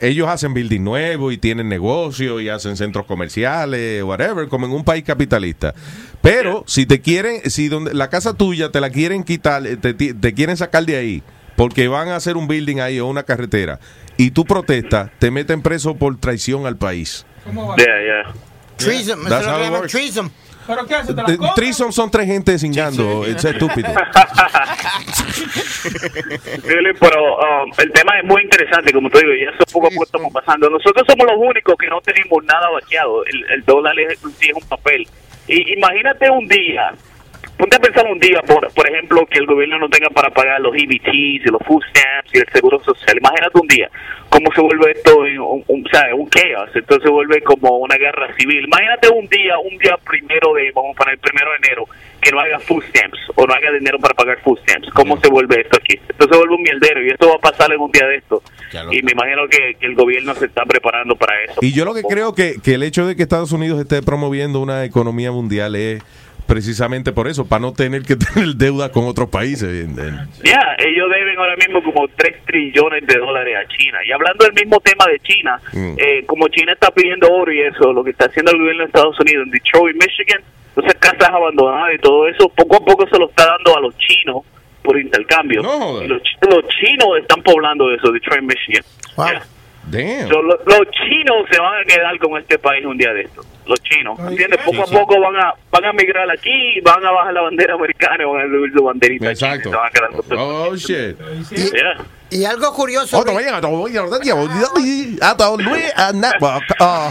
ellos 0.00 0.28
hacen 0.28 0.52
building 0.54 0.80
nuevo 0.82 1.30
y 1.32 1.38
tienen 1.38 1.68
negocio 1.68 2.40
y 2.40 2.48
hacen 2.48 2.76
centros 2.76 3.06
comerciales, 3.06 4.02
whatever, 4.02 4.48
como 4.48 4.66
en 4.66 4.72
un 4.72 4.84
país 4.84 5.04
capitalista. 5.04 5.72
Pero 6.20 6.64
si 6.66 6.84
te 6.86 7.00
quieren, 7.00 7.48
si 7.50 7.68
donde 7.68 7.94
la 7.94 8.10
casa 8.10 8.34
tuya 8.34 8.70
te 8.70 8.80
la 8.80 8.90
quieren 8.90 9.22
quitar, 9.24 9.66
eh, 9.66 9.76
te, 9.76 9.94
te 9.94 10.34
quieren 10.34 10.56
sacar 10.56 10.84
de 10.84 10.96
ahí 10.96 11.22
porque 11.56 11.86
van 11.86 12.08
a 12.08 12.16
hacer 12.16 12.36
un 12.36 12.48
building 12.48 12.78
ahí 12.80 12.98
o 12.98 13.06
una 13.06 13.22
carretera 13.22 13.78
y 14.16 14.32
tú 14.32 14.44
protestas, 14.44 15.10
te 15.18 15.30
meten 15.30 15.62
preso 15.62 15.94
por 15.94 16.18
traición 16.18 16.66
al 16.66 16.76
país. 16.76 17.24
Yeah, 17.46 17.74
yeah. 17.76 18.34
Treason, 18.76 19.24
That's 19.28 19.46
how 19.46 19.62
it 19.64 19.70
works. 19.70 19.92
treason. 19.92 20.30
¿Pero 20.66 20.86
qué 20.86 20.94
hace? 20.94 21.14
¿Te 21.14 21.22
la 21.22 21.36
comes? 21.36 21.54
Threesome 21.54 21.92
son 21.92 22.10
tres 22.10 22.26
gente 22.26 22.58
cingando. 22.58 23.24
Es 23.24 23.44
estúpido. 23.44 23.88
Pero 27.00 27.36
um, 27.36 27.70
el 27.78 27.92
tema 27.92 28.18
es 28.18 28.24
muy 28.24 28.42
interesante, 28.42 28.92
como 28.92 29.10
te 29.10 29.18
digo, 29.18 29.34
y 29.34 29.42
eso 29.42 29.58
poco 29.72 29.88
a 29.88 29.90
poco 29.90 30.04
estamos 30.04 30.32
pasando. 30.32 30.70
Nosotros 30.70 31.04
somos 31.08 31.26
los 31.26 31.36
únicos 31.38 31.74
que 31.78 31.88
no 31.88 32.00
tenemos 32.00 32.42
nada 32.44 32.70
vaqueado. 32.70 33.24
El, 33.26 33.44
el 33.52 33.64
dólar 33.64 33.98
es, 33.98 34.18
sí 34.38 34.48
es 34.48 34.54
un 34.54 34.68
papel. 34.68 35.06
Y 35.46 35.74
imagínate 35.74 36.30
un 36.30 36.46
día, 36.48 36.94
ponte 37.56 37.76
a 37.76 37.80
pensar 37.80 38.06
un 38.06 38.18
día, 38.18 38.40
por, 38.42 38.72
por 38.72 38.88
ejemplo, 38.88 39.26
que 39.26 39.38
el 39.38 39.46
gobierno 39.46 39.78
no 39.78 39.88
tenga 39.88 40.10
para 40.10 40.30
pagar 40.30 40.60
los 40.60 40.74
EBTs 40.74 41.46
y 41.46 41.50
los 41.50 41.62
food 41.66 41.82
stamps 41.90 42.34
y 42.34 42.38
el 42.38 42.46
seguro 42.52 42.82
social. 42.82 43.16
Imagínate 43.18 43.60
un 43.60 43.68
día 43.68 43.90
cómo 44.28 44.52
se 44.52 44.60
vuelve 44.60 44.92
esto 44.92 45.26
en 45.26 45.38
un, 45.38 45.64
un, 45.68 45.86
¿sabes? 45.92 46.14
un 46.16 46.28
chaos, 46.28 46.70
entonces 46.74 47.04
se 47.04 47.10
vuelve 47.10 47.40
como 47.42 47.78
una 47.78 47.96
guerra 47.96 48.34
civil. 48.36 48.64
Imagínate 48.64 49.08
un 49.08 49.28
día, 49.28 49.58
un 49.58 49.78
día 49.78 49.96
primero 50.04 50.54
de, 50.54 50.72
vamos 50.74 50.96
para 50.96 51.12
el 51.12 51.18
primero 51.18 51.50
de 51.50 51.56
enero, 51.68 51.86
que 52.20 52.30
no 52.32 52.40
haga 52.40 52.58
food 52.58 52.82
stamps 52.88 53.18
o 53.36 53.46
no 53.46 53.54
haga 53.54 53.70
dinero 53.72 53.98
para 53.98 54.14
pagar 54.14 54.40
food 54.42 54.58
stamps. 54.60 54.90
¿Cómo 54.90 55.20
se 55.20 55.28
vuelve 55.28 55.60
esto 55.60 55.76
aquí? 55.76 56.00
Esto 56.08 56.28
se 56.28 56.36
vuelve 56.36 56.54
un 56.54 56.62
mierdero 56.62 57.04
y 57.04 57.10
esto 57.10 57.28
va 57.28 57.36
a 57.36 57.38
pasar 57.38 57.72
en 57.72 57.80
un 57.80 57.92
día 57.92 58.06
de 58.06 58.16
esto. 58.16 58.42
Y 58.90 59.02
me 59.02 59.12
imagino 59.12 59.46
que, 59.48 59.76
que 59.78 59.86
el 59.86 59.94
gobierno 59.94 60.34
se 60.34 60.46
está 60.46 60.64
preparando 60.64 61.14
para 61.14 61.40
eso. 61.44 61.60
Y 61.60 61.72
yo 61.72 61.84
lo 61.84 61.94
que 61.94 62.02
creo 62.02 62.34
que, 62.34 62.56
que 62.62 62.74
el 62.74 62.82
hecho 62.82 63.06
de 63.06 63.14
que 63.14 63.22
Estados 63.22 63.52
Unidos 63.52 63.80
esté 63.80 64.02
promoviendo 64.02 64.60
una 64.60 64.84
economía 64.84 65.30
mundial 65.30 65.76
es 65.76 66.02
precisamente 66.46 67.12
por 67.12 67.28
eso, 67.28 67.46
para 67.46 67.60
no 67.60 67.72
tener 67.72 68.02
que 68.02 68.16
tener 68.34 68.54
deuda 68.56 68.90
con 68.92 69.06
otros 69.06 69.28
países. 69.30 69.86
Ya, 70.44 70.60
ellos 70.78 71.08
deben 71.10 71.38
ahora 71.38 71.56
mismo 71.56 71.82
como 71.82 72.06
3 72.08 72.44
trillones 72.46 73.06
de 73.06 73.18
dólares 73.18 73.56
a 73.64 73.68
China. 73.68 73.98
Y 74.06 74.12
hablando 74.12 74.44
del 74.44 74.54
mismo 74.54 74.80
tema 74.80 75.06
de 75.06 75.18
China, 75.20 75.60
Mm. 75.72 75.94
eh, 75.98 76.24
como 76.26 76.48
China 76.48 76.72
está 76.72 76.90
pidiendo 76.90 77.28
oro 77.32 77.52
y 77.52 77.60
eso, 77.60 77.92
lo 77.92 78.04
que 78.04 78.10
está 78.10 78.26
haciendo 78.26 78.52
el 78.52 78.58
gobierno 78.58 78.82
de 78.82 78.86
Estados 78.86 79.18
Unidos 79.20 79.44
en 79.46 79.50
Detroit, 79.50 79.94
Michigan, 79.96 80.42
esas 80.76 80.94
casas 80.94 81.28
abandonadas 81.30 81.94
y 81.94 81.98
todo 81.98 82.28
eso, 82.28 82.48
poco 82.48 82.76
a 82.76 82.84
poco 82.84 83.06
se 83.08 83.18
lo 83.18 83.28
está 83.28 83.46
dando 83.46 83.76
a 83.76 83.80
los 83.80 83.96
chinos 83.96 84.42
por 84.82 84.98
intercambio. 85.00 85.62
Los, 85.62 86.22
chi- 86.22 86.36
los 86.50 86.66
chinos 86.68 87.08
están 87.20 87.42
poblando 87.42 87.92
eso, 87.92 88.10
Detroit, 88.12 88.42
Michigan. 88.42 88.82
Ya. 89.16 89.42
Damn. 89.86 90.28
So, 90.28 90.42
lo- 90.42 90.58
los 90.66 90.90
chinos 90.90 91.46
se 91.50 91.60
van 91.60 91.80
a 91.82 91.84
quedar 91.84 92.18
con 92.18 92.36
este 92.38 92.58
país 92.58 92.84
un 92.86 92.96
día 92.98 93.12
de 93.12 93.22
esto. 93.22 93.42
Los 93.66 93.80
chinos, 93.82 94.18
¿entiendes? 94.18 94.60
Poco 94.64 94.82
a 94.82 94.86
poco 94.86 95.20
van 95.20 95.36
a 95.36 95.54
van 95.70 95.84
a 95.86 95.92
migrar 95.92 96.30
aquí, 96.30 96.80
van 96.82 97.04
a 97.04 97.10
bajar 97.10 97.32
la 97.32 97.40
bandera 97.42 97.74
americana, 97.74 98.26
van 98.26 98.42
a 98.42 98.44
subir 98.44 98.72
su 98.76 98.84
banderita. 98.84 99.24
aquí, 99.30 99.32
Exacto. 99.32 99.70
se 99.70 99.76
van 99.76 99.86
a 99.86 99.90
quedar. 99.90 100.10
Oh, 100.38 100.76
shit. 100.76 101.16
Yeah. 101.72 102.04
Y 102.34 102.44
algo 102.44 102.72
curioso. 102.74 103.16
Luis, 105.64 105.92
ah, 106.80 106.80
ah, 106.80 107.10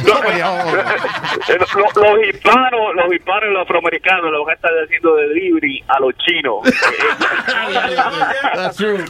los, 1.56 1.96
los 1.96 2.28
hispanos, 2.28 2.94
los 2.96 3.14
hispanos 3.14 3.44
y 3.50 3.54
los 3.54 3.62
afroamericanos 3.64 4.32
lo 4.32 4.44
van 4.44 4.52
a 4.52 4.56
estar 4.56 4.72
haciendo 4.84 5.16
delivery 5.16 5.82
a 5.88 6.00
los 6.02 6.14
chinos. 6.18 6.58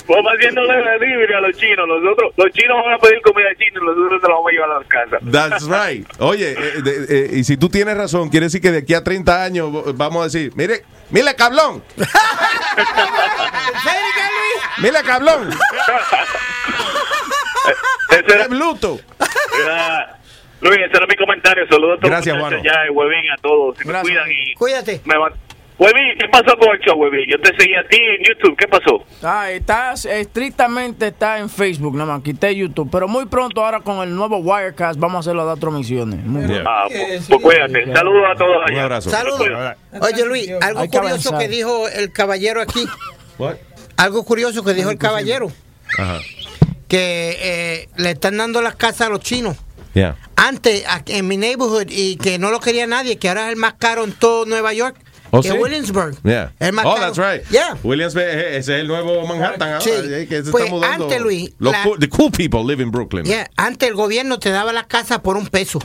Vamos 0.08 0.32
haciéndole 0.36 0.74
delivery 1.00 1.34
a 1.34 1.42
los 1.42 1.58
chinos. 1.58 1.88
Nosotros, 1.88 2.32
los 2.38 2.52
chinos 2.52 2.78
van 2.86 2.94
a 2.94 2.98
pedir 3.00 3.20
comida 3.24 3.48
china 3.58 3.80
y 3.82 3.86
nosotros 3.86 4.22
se 4.22 4.28
la 4.28 4.34
vamos 4.36 4.50
a 4.50 4.52
llevar 4.52 4.70
a 4.72 4.78
las 4.80 4.88
casas. 4.88 5.20
That's 5.32 5.68
right. 5.68 6.08
Oye, 6.20 6.52
eh, 6.52 6.82
de- 6.84 7.06
eh, 7.10 7.30
y 7.40 7.44
si 7.44 7.58
tú 7.58 7.70
tienes 7.70 7.98
razón, 7.98 8.30
quiere 8.30 8.46
decir 8.46 8.62
que 8.62 8.72
de 8.72 8.78
aquí 8.80 8.94
a 8.94 9.04
30 9.04 9.44
años 9.44 9.72
vamos 9.98 10.22
a 10.22 10.26
decir, 10.26 10.52
mire, 10.56 10.84
mire, 11.14 11.34
cablón. 11.36 11.82
Mire, 14.80 15.02
cablón. 15.04 15.50
Ese 18.10 18.34
era 18.36 18.48
Bluto. 18.48 19.00
Era- 19.64 20.20
Luis, 20.62 20.78
ese 20.80 20.96
era 20.98 21.06
mi 21.08 21.16
comentario. 21.16 21.66
Saludos 21.70 21.98
a 21.98 22.02
todos 22.02 22.10
Gracias, 22.12 22.36
los 22.36 22.44
muchachos 22.46 22.64
Juano. 22.64 22.80
allá, 22.82 22.88
y 22.88 22.90
Huevín, 22.90 23.32
a 23.32 23.38
todos. 23.38 23.78
Se 23.78 23.86
me 23.86 24.02
cuidan 24.02 24.32
y 24.32 24.54
Cuídate. 24.56 25.02
me 25.06 25.16
Huevín, 25.78 26.14
¿qué 26.20 26.28
pasó 26.32 26.56
con 26.58 26.70
el 26.70 26.80
show, 26.80 26.98
Huevín? 27.00 27.26
Yo 27.30 27.40
te 27.40 27.56
seguí 27.58 27.74
a 27.76 27.88
ti 27.88 27.98
en 27.98 28.24
YouTube. 28.24 28.56
¿Qué 28.58 28.68
pasó? 28.68 29.04
Ah, 29.24 29.50
está 29.50 29.94
estrictamente 29.94 31.08
está 31.08 31.40
en 31.40 31.50
Facebook, 31.50 31.96
nada 31.96 32.14
más, 32.14 32.24
quité 32.24 32.56
YouTube. 32.56 32.90
Pero 32.92 33.08
muy 33.08 33.26
pronto 33.26 33.64
ahora 33.64 33.80
con 33.80 34.08
el 34.08 34.16
nuevo 34.16 34.38
Wirecast 34.38 35.00
vamos 35.00 35.18
a 35.18 35.20
hacer 35.22 35.36
las 35.36 35.46
otras 35.48 35.74
misiones. 35.74 36.24
Muy 36.24 36.46
bien. 36.46 36.64
Ah, 36.66 36.86
pues, 36.88 37.26
pues 37.28 37.42
cuídate. 37.42 37.92
Saludos 37.92 38.24
a 38.32 38.36
todos 38.36 38.58
allá. 38.66 38.78
Un 38.78 38.84
abrazo. 38.84 39.10
Saludos. 39.10 39.48
Oye, 40.02 40.26
Luis, 40.26 40.52
algo 40.62 40.82
que 40.84 40.90
curioso 40.90 41.30
avanzar. 41.30 41.40
que 41.40 41.48
dijo 41.48 41.88
el 41.90 42.12
caballero 42.12 42.62
aquí. 42.62 42.86
What? 43.40 43.56
Algo 43.98 44.24
curioso 44.24 44.64
que 44.64 44.74
dijo 44.74 44.92
el 44.92 44.98
caballero. 44.98 45.52
Ajá. 45.98 46.20
Que 46.88 47.38
eh, 47.42 47.90
le 47.98 48.12
están 48.12 48.38
dando 48.38 48.62
las 48.62 48.76
casas 48.76 49.08
a 49.08 49.10
los 49.10 49.22
chinos. 49.22 49.58
Yeah. 49.96 50.16
Antes, 50.36 50.86
en 51.08 51.28
mi 51.28 51.38
neighborhood, 51.38 51.88
y 51.90 52.18
que 52.18 52.40
no 52.40 52.52
lo 52.52 52.60
quería 52.60 52.88
nadie, 52.88 53.18
que 53.18 53.30
ahora 53.30 53.46
es 53.46 53.50
el 53.54 53.56
más 53.56 53.74
caro 53.74 54.04
en 54.04 54.12
todo 54.12 54.46
Nueva 54.46 54.74
York. 54.74 54.98
Oh, 55.36 55.42
que 55.42 55.50
sí? 55.50 55.58
Williamsburg. 55.58 56.16
Yeah. 56.24 56.54
El 56.60 56.74
más 56.74 56.86
oh, 56.86 56.94
caro. 56.96 57.12
that's 57.12 57.18
right. 57.18 57.44
Yeah. 57.50 57.76
Williamsburg, 57.84 58.24
eh, 58.26 58.58
ese 58.58 58.76
es 58.76 58.82
el 58.82 58.88
nuevo 58.88 59.26
Manhattan 59.26 59.70
ahora. 59.70 59.82
Sí. 59.82 59.90
eh, 59.92 60.28
que 60.30 60.44
se 60.44 60.52
Pues 60.52 60.66
está 60.66 60.76
mudando. 60.76 61.06
antes, 61.06 61.22
Luis, 61.22 61.52
Los 61.58 61.74
la- 61.74 61.84
cool- 61.84 62.00
the 62.00 62.08
cool 62.10 62.32
people 62.32 62.64
live 62.64 62.82
in 62.84 62.92
Brooklyn. 62.92 63.26
Yeah, 63.26 63.50
Antes 63.58 63.90
el 63.90 63.96
gobierno 63.96 64.38
te 64.38 64.52
daba 64.52 64.72
las 64.74 64.86
casas 64.86 65.20
por 65.22 65.36
un 65.36 65.48
peso. 65.48 65.80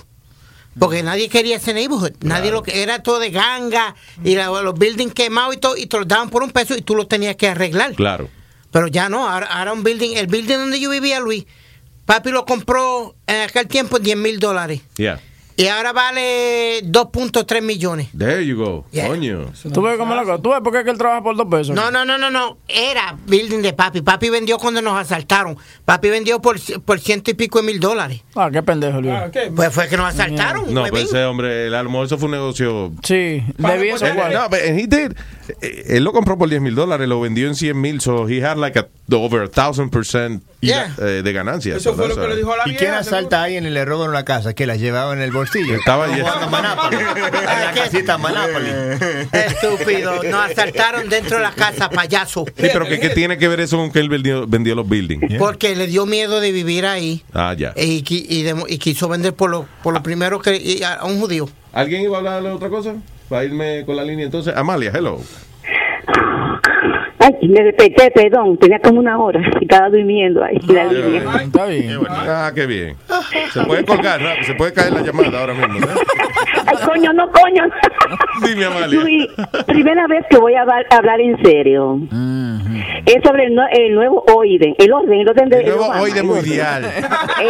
Porque 0.78 1.02
nadie 1.02 1.28
quería 1.28 1.56
ese 1.56 1.72
neighborhood. 1.74 2.12
Nadie 2.20 2.50
lo 2.52 2.62
que 2.62 2.82
era 2.82 3.02
todo 3.02 3.18
de 3.18 3.30
ganga 3.30 3.94
y 4.22 4.34
la- 4.36 4.48
los 4.62 4.74
buildings 4.74 5.14
quemados 5.14 5.54
y 5.56 5.58
todo, 5.58 5.76
y 5.76 5.86
te 5.86 5.96
los 5.96 6.06
daban 6.06 6.28
por 6.30 6.42
un 6.42 6.50
peso 6.50 6.76
y 6.76 6.82
tú 6.82 6.94
los 6.94 7.08
tenías 7.08 7.34
que 7.36 7.48
arreglar. 7.48 7.94
Claro. 7.94 8.28
Pero 8.70 8.86
ya 8.86 9.08
no, 9.08 9.28
ahora, 9.28 9.46
ahora 9.46 9.72
un 9.72 9.82
building, 9.82 10.16
el 10.16 10.26
building 10.26 10.56
donde 10.58 10.78
yo 10.78 10.90
vivía, 10.90 11.20
Luis, 11.20 11.46
papi 12.04 12.30
lo 12.30 12.44
compró 12.44 13.16
en 13.26 13.40
aquel 13.40 13.66
tiempo 13.66 13.96
en 13.96 14.02
10 14.02 14.16
mil 14.18 14.38
dólares. 14.38 14.82
Yeah. 14.98 15.20
Y 15.60 15.66
ahora 15.66 15.92
vale 15.92 16.84
2.3 16.84 17.62
millones. 17.62 18.06
There 18.16 18.46
you 18.46 18.56
go. 18.56 18.84
Yeah. 18.92 19.08
Coño. 19.08 19.50
¿Tú 19.74 19.82
ves 19.82 19.98
cómo 19.98 20.14
la 20.14 20.22
cosa? 20.22 20.40
¿Tú 20.40 20.50
ves 20.50 20.60
por 20.62 20.72
qué 20.72 20.78
es 20.78 20.84
que 20.84 20.92
él 20.92 20.98
trabaja 20.98 21.20
por 21.20 21.36
dos 21.36 21.48
pesos? 21.50 21.74
No, 21.74 21.90
no, 21.90 22.04
no, 22.04 22.16
no, 22.16 22.30
no. 22.30 22.58
Era 22.68 23.16
building 23.26 23.60
de 23.60 23.72
papi. 23.72 24.02
Papi 24.02 24.30
vendió 24.30 24.56
cuando 24.58 24.80
nos 24.80 24.96
asaltaron. 24.96 25.56
Papi 25.84 26.10
vendió 26.10 26.40
por, 26.40 26.60
por 26.84 27.00
ciento 27.00 27.32
y 27.32 27.34
pico 27.34 27.58
de 27.60 27.66
mil 27.66 27.80
dólares. 27.80 28.22
Ah, 28.36 28.50
qué 28.52 28.62
pendejo, 28.62 29.00
Luis. 29.00 29.18
Pues 29.56 29.74
fue 29.74 29.88
que 29.88 29.96
nos 29.96 30.06
asaltaron. 30.14 30.72
No, 30.72 30.82
huevín. 30.82 30.90
pues 30.92 31.04
ese 31.06 31.24
hombre, 31.24 31.66
el 31.66 31.74
almuerzo 31.74 32.18
fue 32.18 32.26
un 32.26 32.32
negocio. 32.32 32.92
Sí, 33.02 33.42
debía 33.56 33.94
Él- 33.94 33.98
ser 33.98 34.14
no, 34.14 34.48
but 34.48 34.60
he 34.60 34.86
did. 34.86 35.12
Eh, 35.62 35.84
Él 35.96 36.04
lo 36.04 36.12
compró 36.12 36.36
por 36.38 36.48
10 36.48 36.60
mil 36.60 36.74
dólares, 36.74 37.08
lo 37.08 37.20
vendió 37.20 37.46
en 37.48 37.54
100 37.54 37.80
mil, 37.80 38.00
so 38.00 38.28
he 38.28 38.44
had 38.44 38.56
like 38.56 38.78
a, 38.78 38.86
over 39.14 39.42
a 39.42 39.48
thousand 39.48 39.90
percent 39.90 40.42
Yeah. 40.60 40.92
eh, 41.00 41.22
de 41.22 41.32
ganancias. 41.32 41.76
Eso 41.76 41.90
So 41.90 41.96
fue 41.96 42.08
lo 42.08 42.16
que 42.16 42.26
le 42.28 42.36
dijo 42.36 42.52
a 42.52 42.56
la 42.56 42.68
¿Y 42.68 42.74
quién 42.74 42.92
asalta 42.94 43.42
ahí 43.44 43.56
en 43.56 43.64
el 43.66 43.74
le 43.74 43.84
roban 43.84 44.12
la 44.12 44.24
casa? 44.24 44.54
que 44.54 44.66
la 44.66 44.74
llevaba 44.74 45.12
en 45.12 45.20
el 45.20 45.30
bolsillo? 45.30 45.76
Estaba 45.76 46.08
jugando 46.08 46.48
Monopoly. 46.50 46.96
En 47.38 47.64
la 47.64 47.72
casita 47.74 48.18
Monopoly. 48.18 48.68
Estúpido. 49.32 50.22
Nos 50.24 50.50
asaltaron 50.50 51.08
dentro 51.08 51.36
de 51.36 51.42
la 51.44 51.52
casa, 51.52 51.88
payaso. 51.90 52.44
Sí, 52.46 52.68
pero 52.72 52.86
¿qué, 52.86 52.98
qué 53.00 53.10
tiene 53.10 53.38
que 53.38 53.48
ver 53.48 53.60
eso 53.60 53.76
con 53.76 53.90
que 53.92 54.00
él 54.00 54.08
vendió, 54.08 54.46
vendió 54.46 54.74
los 54.74 54.88
buildings? 54.88 55.36
Porque 55.38 55.76
le 55.76 55.86
dio 55.86 56.06
miedo 56.06 56.40
de 56.40 56.52
vivir 56.52 56.86
ahí. 56.86 57.22
Ah, 57.32 57.54
ya. 57.56 57.72
Y, 57.76 58.02
qui- 58.02 58.26
y, 58.28 58.42
de- 58.42 58.64
y 58.68 58.78
quiso 58.78 59.08
vender 59.08 59.34
por 59.34 59.50
lo, 59.50 59.66
por 59.82 59.94
lo 59.94 60.02
primero 60.02 60.40
que 60.40 60.56
y 60.56 60.82
a, 60.82 60.94
a 60.94 61.04
un 61.06 61.20
judío. 61.20 61.48
¿Alguien 61.72 62.02
iba 62.02 62.16
a 62.16 62.18
hablar 62.18 62.42
de 62.42 62.50
otra 62.50 62.68
cosa? 62.68 62.94
Para 63.28 63.44
irme 63.44 63.84
con 63.84 63.96
la 63.96 64.04
línea 64.04 64.24
entonces. 64.26 64.54
Amalia, 64.56 64.90
hello. 64.94 65.18
Ay, 67.20 67.48
me 67.48 67.62
desperté, 67.64 68.10
perdón, 68.12 68.56
tenía 68.58 68.78
como 68.78 69.00
una 69.00 69.18
hora 69.18 69.40
y 69.60 69.64
estaba 69.64 69.90
durmiendo 69.90 70.42
ahí. 70.42 70.56
la 70.68 70.84
línea. 70.84 71.22
Está 71.42 71.66
bien. 71.66 71.98
Ah, 72.08 72.50
qué 72.54 72.64
bien. 72.66 72.96
Se 73.52 73.60
puede 73.64 73.84
colgar, 73.84 74.20
rápido, 74.22 74.44
se 74.46 74.54
puede 74.54 74.72
caer 74.72 74.92
la 74.92 75.02
llamada 75.02 75.40
ahora 75.40 75.52
mismo. 75.54 75.80
¿no? 75.80 75.86
Ay, 76.66 76.76
coño, 76.86 77.12
no, 77.12 77.28
coño. 77.32 77.64
Dime, 78.46 78.64
Amalia. 78.66 79.00
Luis, 79.00 79.26
primera 79.66 80.06
vez 80.06 80.24
que 80.30 80.38
voy 80.38 80.54
a 80.54 80.62
hablar, 80.62 81.20
en 81.20 81.42
serio. 81.42 81.98
Es 83.04 83.22
sobre 83.24 83.46
el, 83.46 83.54
nue- 83.54 83.68
el 83.72 83.94
nuevo 83.94 84.24
orden, 84.32 84.74
el 84.78 84.92
orden, 84.92 85.20
el 85.20 85.28
orden 85.28 85.48
de 85.48 85.58
El 85.60 85.66
nuevo 85.66 85.84
Obama, 85.86 86.02
orden. 86.02 86.26
mundial. 86.26 86.84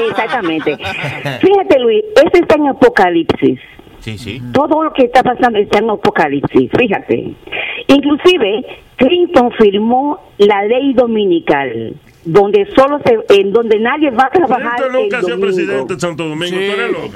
Exactamente. 0.08 0.76
Fíjate, 0.76 1.78
Luis, 1.78 2.04
este 2.24 2.38
está 2.40 2.54
en 2.56 2.68
apocalipsis. 2.68 3.60
Sí, 4.08 4.18
sí. 4.18 4.42
Todo 4.52 4.84
lo 4.84 4.92
que 4.92 5.04
está 5.04 5.22
pasando 5.22 5.58
está 5.58 5.78
en 5.80 5.90
apocalipsis, 5.90 6.70
fíjate. 6.78 7.34
Inclusive, 7.88 8.64
Clinton 8.96 9.50
firmó 9.58 10.18
la 10.38 10.64
ley 10.64 10.94
dominical, 10.94 11.94
donde 12.24 12.66
solo 12.74 12.98
se, 13.04 13.18
en 13.40 13.52
donde 13.52 13.78
nadie 13.78 14.10
va 14.10 14.24
a 14.24 14.30
trabajar 14.30 14.74
Usted 14.80 14.92
nunca 14.92 15.16
el 15.16 15.16
ha 15.16 15.20
sido 15.20 15.36
domingo. 15.36 15.46
presidente 15.46 15.94
de 15.94 16.00
Santo 16.00 16.24
Domingo, 16.24 16.56
tú 16.56 16.62
eres 16.62 16.90
loco. 16.90 17.10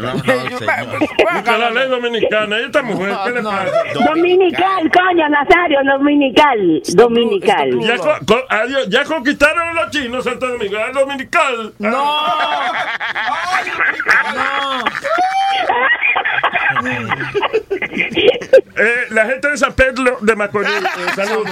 Busca 1.34 1.58
la 1.58 1.70
ley 1.70 1.88
dominicana. 1.88 2.60
¿Y 2.60 2.64
esta 2.64 2.82
mujer 2.82 3.12
qué 3.24 3.30
le 3.32 3.42
pasa? 3.42 3.66
Dominical, 4.06 4.90
coño, 4.90 5.28
Nazario, 5.28 5.78
dominical, 5.98 6.82
dominical. 6.94 7.80
Ya, 7.80 7.96
co- 7.98 8.44
adiós, 8.48 8.88
ya 8.88 9.04
conquistaron 9.04 9.68
a 9.68 9.72
los 9.82 9.90
chinos 9.90 10.24
Santo 10.24 10.46
Domingo, 10.46 10.76
es 10.78 10.94
dominical. 10.94 11.72
No. 11.78 11.92
Eh, 18.76 18.94
la 19.10 19.26
gente 19.26 19.48
de 19.50 19.56
San 19.56 19.72
Pedro 19.74 20.18
de 20.20 20.36
Macorís. 20.36 20.70
eh, 20.70 21.10
saludos. 21.14 21.50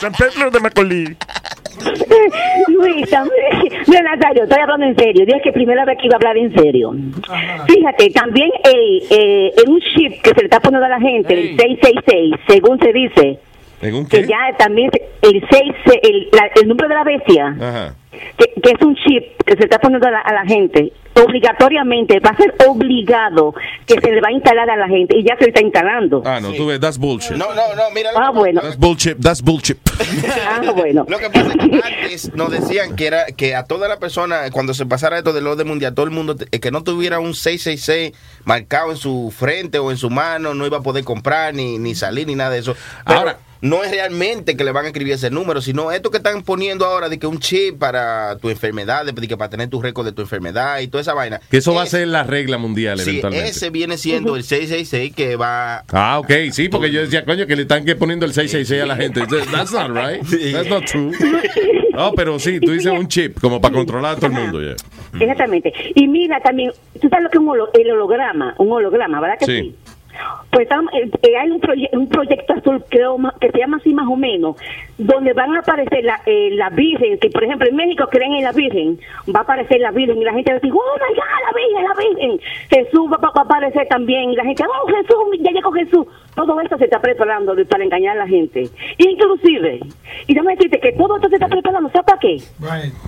San 0.00 0.12
Pedro 0.12 0.50
de 0.50 0.60
Macorís. 0.60 1.16
Luis, 2.68 3.08
también- 3.10 3.72
mira 3.86 4.02
Nazario, 4.02 4.44
estoy 4.44 4.60
hablando 4.60 4.86
en 4.86 4.96
serio. 4.96 5.24
Dios 5.26 5.38
que 5.42 5.52
primera 5.52 5.84
vez 5.84 5.98
que 6.00 6.06
iba 6.06 6.14
a 6.14 6.16
hablar 6.18 6.36
en 6.36 6.52
serio. 6.54 6.92
Fíjate, 7.66 8.10
también 8.10 8.50
eh, 8.64 9.52
en 9.56 9.70
un 9.72 9.80
chip 9.80 10.20
que 10.22 10.30
se 10.30 10.36
le 10.40 10.44
está 10.44 10.60
poniendo 10.60 10.86
a 10.86 10.88
la 10.88 11.00
gente, 11.00 11.34
el 11.34 11.56
666, 11.56 12.34
según 12.48 12.78
se 12.80 12.92
dice, 12.92 13.38
¿En 13.80 13.94
un 13.94 14.06
que 14.06 14.26
ya 14.26 14.38
también 14.58 14.90
se- 14.92 15.08
el 15.28 15.44
6, 15.50 15.62
el, 16.02 16.28
la- 16.32 16.50
el 16.60 16.68
número 16.68 16.88
de 16.88 16.94
la 16.94 17.04
bestia, 17.04 17.46
Ajá. 17.60 17.94
que, 18.36 18.60
que 18.60 18.70
es 18.70 18.82
un 18.82 18.94
chip 18.96 19.40
que 19.46 19.54
se 19.56 19.64
está 19.64 19.78
poniendo 19.78 20.06
a 20.08 20.10
la, 20.10 20.18
a 20.20 20.32
la 20.32 20.44
gente, 20.46 20.92
obligatoriamente, 21.42 22.18
va 22.20 22.30
a 22.30 22.36
ser 22.36 22.54
obligado 22.66 23.54
que 23.86 23.94
se 24.00 24.10
le 24.10 24.20
va 24.20 24.28
a 24.28 24.32
instalar 24.32 24.68
a 24.70 24.76
la 24.76 24.88
gente 24.88 25.16
y 25.16 25.24
ya 25.24 25.36
se 25.36 25.44
le 25.44 25.48
está 25.50 25.62
instalando. 25.62 26.22
Ah, 26.24 26.40
no, 26.40 26.52
tú 26.52 26.66
ves, 26.66 26.80
that's 26.80 26.98
bullshit. 26.98 27.36
No, 27.36 27.54
no, 27.54 27.74
no, 27.76 27.82
mira. 27.94 28.10
Ah, 28.16 28.30
bueno. 28.30 28.60
That's 28.60 28.76
bullshit, 28.78 29.16
that's 29.20 29.42
bullshit. 29.42 29.78
Ah, 30.48 30.72
bueno. 30.74 31.04
Lo 31.08 31.18
que 31.18 31.30
pasa 31.30 31.48
es 31.48 31.56
que 31.56 31.80
antes 31.82 32.34
nos 32.34 32.50
decían 32.50 32.96
que 32.96 33.06
era 33.06 33.26
que 33.26 33.54
a 33.54 33.64
toda 33.64 33.88
la 33.88 33.98
persona, 33.98 34.50
cuando 34.52 34.74
se 34.74 34.86
pasara 34.86 35.18
esto 35.18 35.32
del 35.32 35.46
orden 35.46 35.66
mundial, 35.68 35.94
todo 35.94 36.06
el 36.06 36.12
mundo 36.12 36.36
eh, 36.50 36.60
que 36.60 36.70
no 36.70 36.82
tuviera 36.82 37.20
un 37.20 37.34
666 37.34 38.12
marcado 38.44 38.90
en 38.90 38.96
su 38.96 39.32
frente 39.36 39.78
o 39.78 39.90
en 39.90 39.96
su 39.96 40.10
mano, 40.10 40.54
no 40.54 40.66
iba 40.66 40.78
a 40.78 40.82
poder 40.82 41.04
comprar 41.04 41.54
ni, 41.54 41.78
ni 41.78 41.94
salir 41.94 42.26
ni 42.26 42.34
nada 42.34 42.50
de 42.50 42.58
eso. 42.58 42.74
Pero 43.06 43.18
Ahora- 43.20 43.38
no 43.60 43.82
es 43.84 43.90
realmente 43.90 44.56
que 44.56 44.64
le 44.64 44.72
van 44.72 44.84
a 44.84 44.88
escribir 44.88 45.14
ese 45.14 45.30
número, 45.30 45.60
sino 45.60 45.90
esto 45.92 46.10
que 46.10 46.18
están 46.18 46.42
poniendo 46.42 46.84
ahora 46.86 47.08
de 47.08 47.18
que 47.18 47.26
un 47.26 47.38
chip 47.38 47.78
para 47.78 48.36
tu 48.38 48.50
enfermedad, 48.50 49.04
de 49.04 49.12
que 49.28 49.36
para 49.36 49.50
tener 49.50 49.68
tu 49.68 49.80
récord 49.82 50.04
de 50.06 50.12
tu 50.12 50.22
enfermedad 50.22 50.78
y 50.80 50.88
toda 50.88 51.02
esa 51.02 51.14
vaina. 51.14 51.40
Que 51.50 51.58
eso 51.58 51.74
va 51.74 51.82
a 51.82 51.86
ser 51.86 52.06
la 52.08 52.22
regla 52.24 52.58
mundial 52.58 52.98
Sí, 53.00 53.10
eventualmente. 53.10 53.48
ese 53.50 53.70
viene 53.70 53.96
siendo 53.98 54.36
el 54.36 54.44
666 54.44 55.14
que 55.14 55.36
va 55.36 55.84
Ah, 55.92 56.18
ok, 56.18 56.30
sí, 56.52 56.68
porque 56.68 56.90
yo 56.90 57.00
decía, 57.00 57.24
coño, 57.24 57.46
que 57.46 57.56
le 57.56 57.62
están 57.62 57.84
que 57.84 57.96
poniendo 57.96 58.24
el 58.26 58.32
666 58.32 58.82
a 58.82 58.86
la 58.86 58.96
gente. 58.96 59.20
That's 59.50 59.72
not 59.72 59.90
right. 59.90 60.22
That's 60.52 60.68
not 60.68 60.84
true. 60.84 61.12
No, 61.94 62.12
pero 62.12 62.38
sí, 62.38 62.60
tú 62.60 62.70
dices 62.72 62.92
un 62.92 63.08
chip, 63.08 63.40
como 63.40 63.60
para 63.60 63.74
controlar 63.74 64.12
a 64.12 64.16
todo 64.16 64.26
el 64.26 64.32
mundo. 64.32 64.62
ya. 64.62 64.76
Exactamente. 65.18 65.72
Y 65.94 66.06
mira 66.06 66.40
también, 66.40 66.70
tú 67.00 67.08
sabes 67.08 67.24
lo 67.24 67.30
que 67.30 67.38
es 67.38 67.40
un 67.40 67.48
holo- 67.48 67.70
el 67.74 67.90
holograma, 67.90 68.54
un 68.58 68.70
holograma, 68.70 69.20
¿verdad 69.20 69.36
que 69.38 69.46
sí? 69.46 69.60
Sí. 69.60 69.76
Pues 70.50 70.66
eh, 70.70 71.10
eh, 71.22 71.36
hay 71.36 71.50
un, 71.50 71.60
proye- 71.60 71.90
un 71.92 72.08
proyecto 72.08 72.54
azul 72.54 72.82
creo, 72.88 73.16
que 73.40 73.50
se 73.50 73.58
llama 73.58 73.76
así 73.76 73.92
más 73.94 74.08
o 74.08 74.16
menos, 74.16 74.56
donde 74.96 75.32
van 75.34 75.54
a 75.54 75.60
aparecer 75.60 76.02
la, 76.04 76.20
eh, 76.26 76.50
la 76.52 76.70
Virgen, 76.70 77.18
que 77.18 77.28
por 77.30 77.44
ejemplo 77.44 77.68
en 77.68 77.76
México 77.76 78.06
creen 78.10 78.32
en 78.34 78.44
la 78.44 78.52
Virgen, 78.52 78.98
va 79.34 79.40
a 79.40 79.42
aparecer 79.42 79.80
la 79.80 79.90
Virgen 79.90 80.18
y 80.20 80.24
la 80.24 80.32
gente 80.32 80.50
va 80.50 80.56
a 80.56 80.60
decir, 80.60 80.72
oh 80.72 80.96
my 80.96 81.14
God, 81.14 81.24
la 81.46 81.52
Virgen, 81.56 81.84
la 81.84 81.94
Virgen. 82.08 82.40
Jesús 82.70 83.12
va, 83.12 83.16
va- 83.18 83.32
va 83.36 83.42
a 83.42 83.44
aparecer 83.44 83.86
también 83.88 84.30
y 84.30 84.36
la 84.36 84.44
gente, 84.44 84.64
oh 84.64 84.86
Jesús, 84.88 85.38
ya 85.40 85.50
llegó 85.52 85.70
Jesús. 85.72 86.06
Todo 86.34 86.60
esto 86.60 86.78
se 86.78 86.84
está 86.84 87.00
preparando 87.00 87.54
para 87.68 87.84
engañar 87.84 88.16
a 88.16 88.20
la 88.20 88.28
gente. 88.28 88.68
Inclusive, 88.96 89.80
y 90.26 90.34
déjame 90.34 90.54
decirte 90.56 90.80
que 90.80 90.92
todo 90.92 91.16
esto 91.16 91.28
se 91.28 91.34
está 91.36 91.48
preparando, 91.48 91.88
¿sabes 91.90 92.06
para 92.06 92.18
qué? 92.20 92.36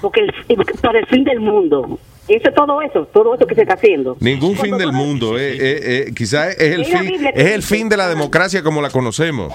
Porque 0.03 0.20
el- 0.20 0.35
para 0.82 0.99
el 0.99 1.07
fin 1.07 1.24
del 1.24 1.41
mundo. 1.41 1.99
Eso 2.31 2.48
es 2.48 2.55
todo 2.55 2.81
eso, 2.82 3.07
todo 3.12 3.35
eso 3.35 3.47
que 3.47 3.55
se 3.55 3.62
está 3.62 3.74
haciendo. 3.74 4.16
Ningún 4.20 4.57
fin 4.57 4.78
del 4.78 4.93
mundo. 4.93 5.36
Eh, 5.39 5.57
eh, 5.59 5.81
eh, 6.09 6.12
quizás 6.16 6.57
es 6.59 6.74
el, 6.77 6.85
fin, 6.85 7.27
es 7.35 7.52
el 7.52 7.62
fin 7.62 7.89
de 7.89 7.97
la 7.97 8.09
democracia 8.09 8.62
como 8.62 8.81
la 8.81 8.90
conocemos. 8.90 9.52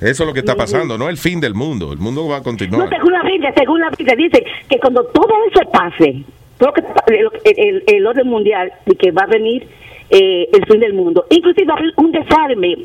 Eso 0.00 0.22
es 0.22 0.26
lo 0.26 0.32
que 0.32 0.40
está 0.40 0.54
pasando, 0.56 0.96
no 0.96 1.08
el 1.08 1.18
fin 1.18 1.40
del 1.40 1.54
mundo. 1.54 1.92
El 1.92 1.98
mundo 1.98 2.26
va 2.26 2.36
a 2.36 2.38
No, 2.38 2.44
continuar. 2.44 2.88
según 2.88 3.12
la 3.12 3.22
Biblia, 3.22 3.52
según 3.56 3.80
la 3.80 3.90
Biblia 3.90 4.16
dice 4.16 4.44
que 4.68 4.78
cuando 4.78 5.04
todo 5.04 5.28
eso 5.52 5.70
pase, 5.70 6.22
todo 6.58 6.72
que, 6.72 6.82
el, 7.14 7.28
el- 7.56 7.84
el 7.86 8.06
orden 8.06 8.26
mundial 8.26 8.72
y 8.86 8.94
que 8.96 9.10
va 9.10 9.22
a 9.22 9.26
venir 9.26 9.68
eh, 10.10 10.48
el 10.52 10.64
fin 10.66 10.80
del 10.80 10.94
mundo, 10.94 11.26
inclusive 11.30 11.66
va 11.66 11.74
a 11.74 11.78
haber 11.78 11.92
un 11.96 12.12
desarme, 12.12 12.76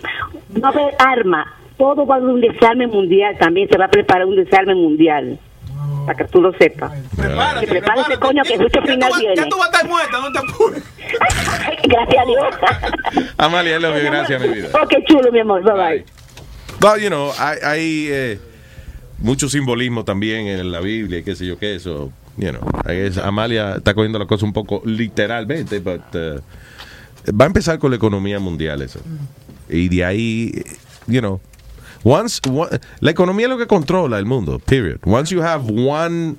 va 0.64 0.70
a 0.70 0.72
haber 0.72 0.94
arma, 1.00 1.46
todo 1.78 2.06
va 2.06 2.16
a 2.16 2.18
haber 2.18 2.30
un 2.32 2.42
desarme 2.42 2.88
mundial, 2.88 3.38
también 3.40 3.70
se 3.70 3.78
va 3.78 3.86
a 3.86 3.90
preparar 3.90 4.26
un 4.26 4.36
desarme 4.36 4.76
mundial. 4.76 5.40
Para 6.06 6.18
que 6.18 6.26
tú 6.26 6.42
lo 6.42 6.52
sepas. 6.54 6.92
Que 7.60 7.68
prepare 7.68 8.02
ese 8.02 8.18
coño 8.18 8.44
que 8.44 8.58
mucho 8.58 8.82
final 8.82 9.12
viene. 9.20 9.36
Ya 9.36 9.50
tú 9.50 9.58
vas 9.58 9.70
a 9.70 9.72
estar 9.72 9.88
muerta, 9.88 10.20
no 10.20 10.32
te 10.32 10.40
apures. 10.40 10.84
Gracias 11.84 12.24
a 12.24 12.26
Dios. 12.26 13.34
Amalia, 13.38 13.78
I 13.78 13.80
love 13.80 13.96
you. 13.98 14.10
Gracias, 14.10 14.42
mi 14.42 14.48
vida. 14.48 14.70
Ok, 14.82 14.94
chulo, 15.08 15.32
mi 15.32 15.40
amor. 15.40 15.64
Bye 15.64 15.74
bye. 15.74 16.06
Well, 16.82 17.02
you 17.02 17.10
know, 17.10 17.32
hay, 17.38 17.58
hay, 17.64 18.08
eh, 18.10 18.40
mucho 19.20 19.50
simbolismo 19.50 20.06
también 20.06 20.48
en 20.48 20.72
la 20.72 20.80
Biblia 20.80 21.20
y 21.20 21.24
qué 21.24 21.36
sé 21.36 21.46
yo 21.46 21.58
qué, 21.60 21.76
eso. 21.76 22.12
You 22.38 22.52
know, 22.52 22.62
I 22.86 22.96
guess 22.96 23.18
Amalia 23.18 23.76
está 23.76 23.94
cogiendo 23.94 24.18
la 24.18 24.26
cosa 24.26 24.46
un 24.46 24.54
poco 24.54 24.82
literalmente, 24.86 25.80
but, 25.80 26.16
uh, 26.16 26.42
va 27.34 27.44
a 27.44 27.48
empezar 27.48 27.80
con 27.80 27.92
la 27.92 27.98
economía 27.98 28.40
mundial 28.40 28.82
eso. 28.82 29.02
Y 29.68 29.90
de 29.90 30.06
ahí, 30.06 30.64
you 31.08 31.20
know, 31.20 31.42
once, 32.04 32.40
one- 32.50 32.80
la 33.00 33.12
economía 33.12 33.46
es 33.46 33.50
lo 33.52 33.58
que 33.58 33.68
controla 33.68 34.18
el 34.18 34.26
mundo, 34.26 34.60
period. 34.60 34.98
Once 35.06 35.34
you 35.34 35.42
have 35.42 35.64
one 35.72 36.36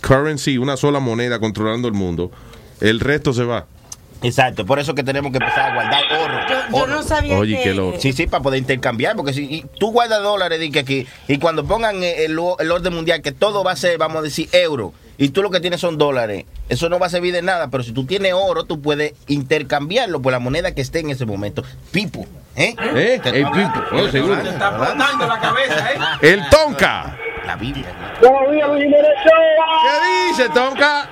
currency, 0.00 0.58
una 0.58 0.76
sola 0.76 1.00
moneda 1.00 1.38
controlando 1.38 1.88
el 1.88 1.94
mundo, 1.94 2.30
el 2.80 3.00
resto 3.00 3.32
se 3.32 3.44
va. 3.44 3.66
Exacto, 4.20 4.66
por 4.66 4.80
eso 4.80 4.96
que 4.96 5.04
tenemos 5.04 5.30
que 5.30 5.38
empezar 5.38 5.70
a 5.70 5.74
guardar 5.74 6.02
oro. 6.20 6.34
Yo 6.70 6.76
oro. 6.76 6.86
no 6.88 7.02
sabía 7.04 7.38
Oye, 7.38 7.56
que... 7.58 7.62
qué 7.62 7.74
loco. 7.74 7.98
Sí, 8.00 8.12
sí, 8.12 8.26
para 8.26 8.42
poder 8.42 8.58
intercambiar, 8.58 9.14
porque 9.14 9.32
si 9.32 9.44
y 9.44 9.64
tú 9.78 9.92
guardas 9.92 10.20
dólares 10.22 10.58
que 10.72 10.78
aquí, 10.80 11.06
y 11.28 11.38
cuando 11.38 11.64
pongan 11.64 12.02
el, 12.02 12.36
el 12.58 12.70
orden 12.72 12.92
mundial, 12.94 13.22
que 13.22 13.30
todo 13.30 13.62
va 13.62 13.72
a 13.72 13.76
ser, 13.76 13.96
vamos 13.96 14.18
a 14.18 14.22
decir, 14.22 14.48
euro, 14.52 14.92
y 15.18 15.28
tú 15.28 15.40
lo 15.40 15.50
que 15.50 15.60
tienes 15.60 15.80
son 15.80 15.98
dólares, 15.98 16.46
eso 16.68 16.88
no 16.88 16.98
va 16.98 17.06
a 17.06 17.10
servir 17.10 17.32
de 17.32 17.42
nada, 17.42 17.68
pero 17.70 17.84
si 17.84 17.92
tú 17.92 18.06
tienes 18.06 18.32
oro, 18.34 18.64
tú 18.64 18.80
puedes 18.80 19.12
intercambiarlo 19.28 20.20
por 20.20 20.32
la 20.32 20.40
moneda 20.40 20.74
que 20.74 20.80
esté 20.80 20.98
en 20.98 21.10
ese 21.10 21.24
momento. 21.24 21.62
Pipo, 21.92 22.26
¿eh? 22.58 22.74
¿Eh? 22.96 23.20
Te 23.22 23.28
El 23.30 23.36
estoy 23.36 23.44
pipo, 23.44 23.78
hablando. 23.78 24.04
oh, 24.04 24.08
seguro. 24.08 24.36
Te 24.42 24.48
está 24.48 24.68
explotando 24.68 25.26
la 25.26 25.38
cabeza, 25.40 25.92
¿eh? 25.92 25.98
El 26.22 26.48
Tonka. 26.50 27.04
La 27.46 27.56
Biblia. 27.56 27.86
Buenos 28.20 28.50
días, 28.52 28.68
Luis 28.68 28.82
Jiménez 28.82 29.10
Show. 29.24 29.44
¿Qué 29.82 30.28
dice 30.28 30.48
Tonka? 30.50 31.08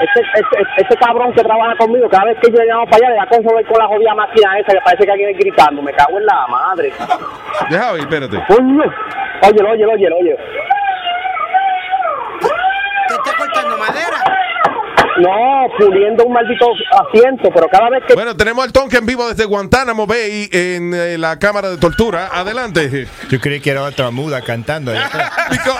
Este, 0.00 0.20
este, 0.40 0.82
este 0.82 0.96
cabrón 0.96 1.32
que 1.32 1.42
trabaja 1.44 1.76
conmigo, 1.76 2.08
cada 2.08 2.24
vez 2.24 2.36
que 2.42 2.50
yo 2.50 2.58
llamo 2.64 2.84
para 2.86 2.96
allá, 2.96 3.10
le 3.10 3.16
da 3.16 3.26
con 3.26 3.44
con 3.44 3.78
la 3.78 3.86
jodida 3.86 4.14
máquina 4.14 4.58
esa 4.58 4.72
que 4.72 4.80
parece 4.84 5.04
que 5.04 5.12
alguien 5.12 5.30
es 5.30 5.38
gritando. 5.38 5.82
Me 5.82 5.92
cago 5.92 6.18
en 6.18 6.26
la 6.26 6.46
madre. 6.48 6.92
Deja 7.70 7.92
oír, 7.92 8.02
espérate. 8.02 8.42
Coño. 8.48 8.82
Óyelo, 9.42 9.70
óyelo, 9.70 9.92
óyelo, 9.92 10.16
óyelo. 10.16 10.36
¿Te 13.08 13.14
está 13.14 13.36
cortando 13.36 13.78
madera? 13.78 14.33
No, 15.18 15.66
puliendo 15.78 16.24
un 16.24 16.32
maldito 16.32 16.66
asiento, 16.90 17.50
pero 17.54 17.68
cada 17.68 17.90
vez 17.90 18.02
que... 18.06 18.14
Bueno, 18.14 18.36
tenemos 18.36 18.64
al 18.64 18.72
Tonka 18.72 18.98
en 18.98 19.06
vivo 19.06 19.28
desde 19.28 19.44
Guantánamo 19.44 20.06
Bay 20.06 20.48
en 20.50 20.92
eh, 20.92 21.16
la 21.18 21.38
cámara 21.38 21.70
de 21.70 21.78
tortura. 21.78 22.28
Adelante. 22.32 23.06
Yo 23.30 23.40
creí 23.40 23.60
que 23.60 23.70
era 23.70 23.82
otra 23.82 24.10
muda 24.10 24.42
cantando. 24.42 24.92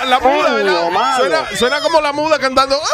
La 0.08 0.20
muda. 0.20 1.16
Suena, 1.16 1.36
suena 1.54 1.80
como 1.80 2.00
la 2.00 2.12
muda 2.12 2.38
cantando. 2.38 2.76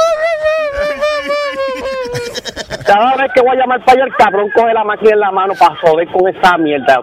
Cada 2.87 3.17
vez 3.17 3.31
que 3.35 3.41
voy 3.41 3.51
a 3.51 3.61
llamar 3.61 3.85
para 3.85 3.93
allá, 3.93 4.05
el 4.05 4.15
cabrón 4.17 4.51
coge 4.55 4.73
la 4.73 4.85
máquina 4.85 5.11
en 5.13 5.21
la 5.21 5.31
mano 5.31 5.55
para 5.59 5.77
joder 5.77 6.09
con 6.09 6.29
esa 6.29 6.57
mierda. 6.59 7.01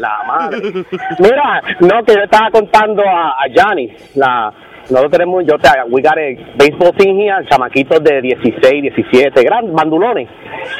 La 0.00 0.22
madre. 0.26 0.84
Mira, 1.18 1.62
no, 1.80 2.04
que 2.04 2.14
yo 2.14 2.22
estaba 2.22 2.50
contando 2.50 3.02
a, 3.02 3.42
a 3.42 3.48
Gianni, 3.48 3.94
la, 4.14 4.52
nosotros 4.90 5.12
tenemos, 5.12 5.44
yo 5.44 5.58
te 5.58 5.68
we 5.90 6.00
got 6.00 6.16
a 6.16 6.34
baseball 6.56 6.92
team 6.96 7.18
here, 7.18 7.44
chamaquitos 7.50 8.02
de 8.02 8.22
16, 8.22 8.82
17, 8.82 9.42
grandes 9.42 9.74
bandulones. 9.74 10.28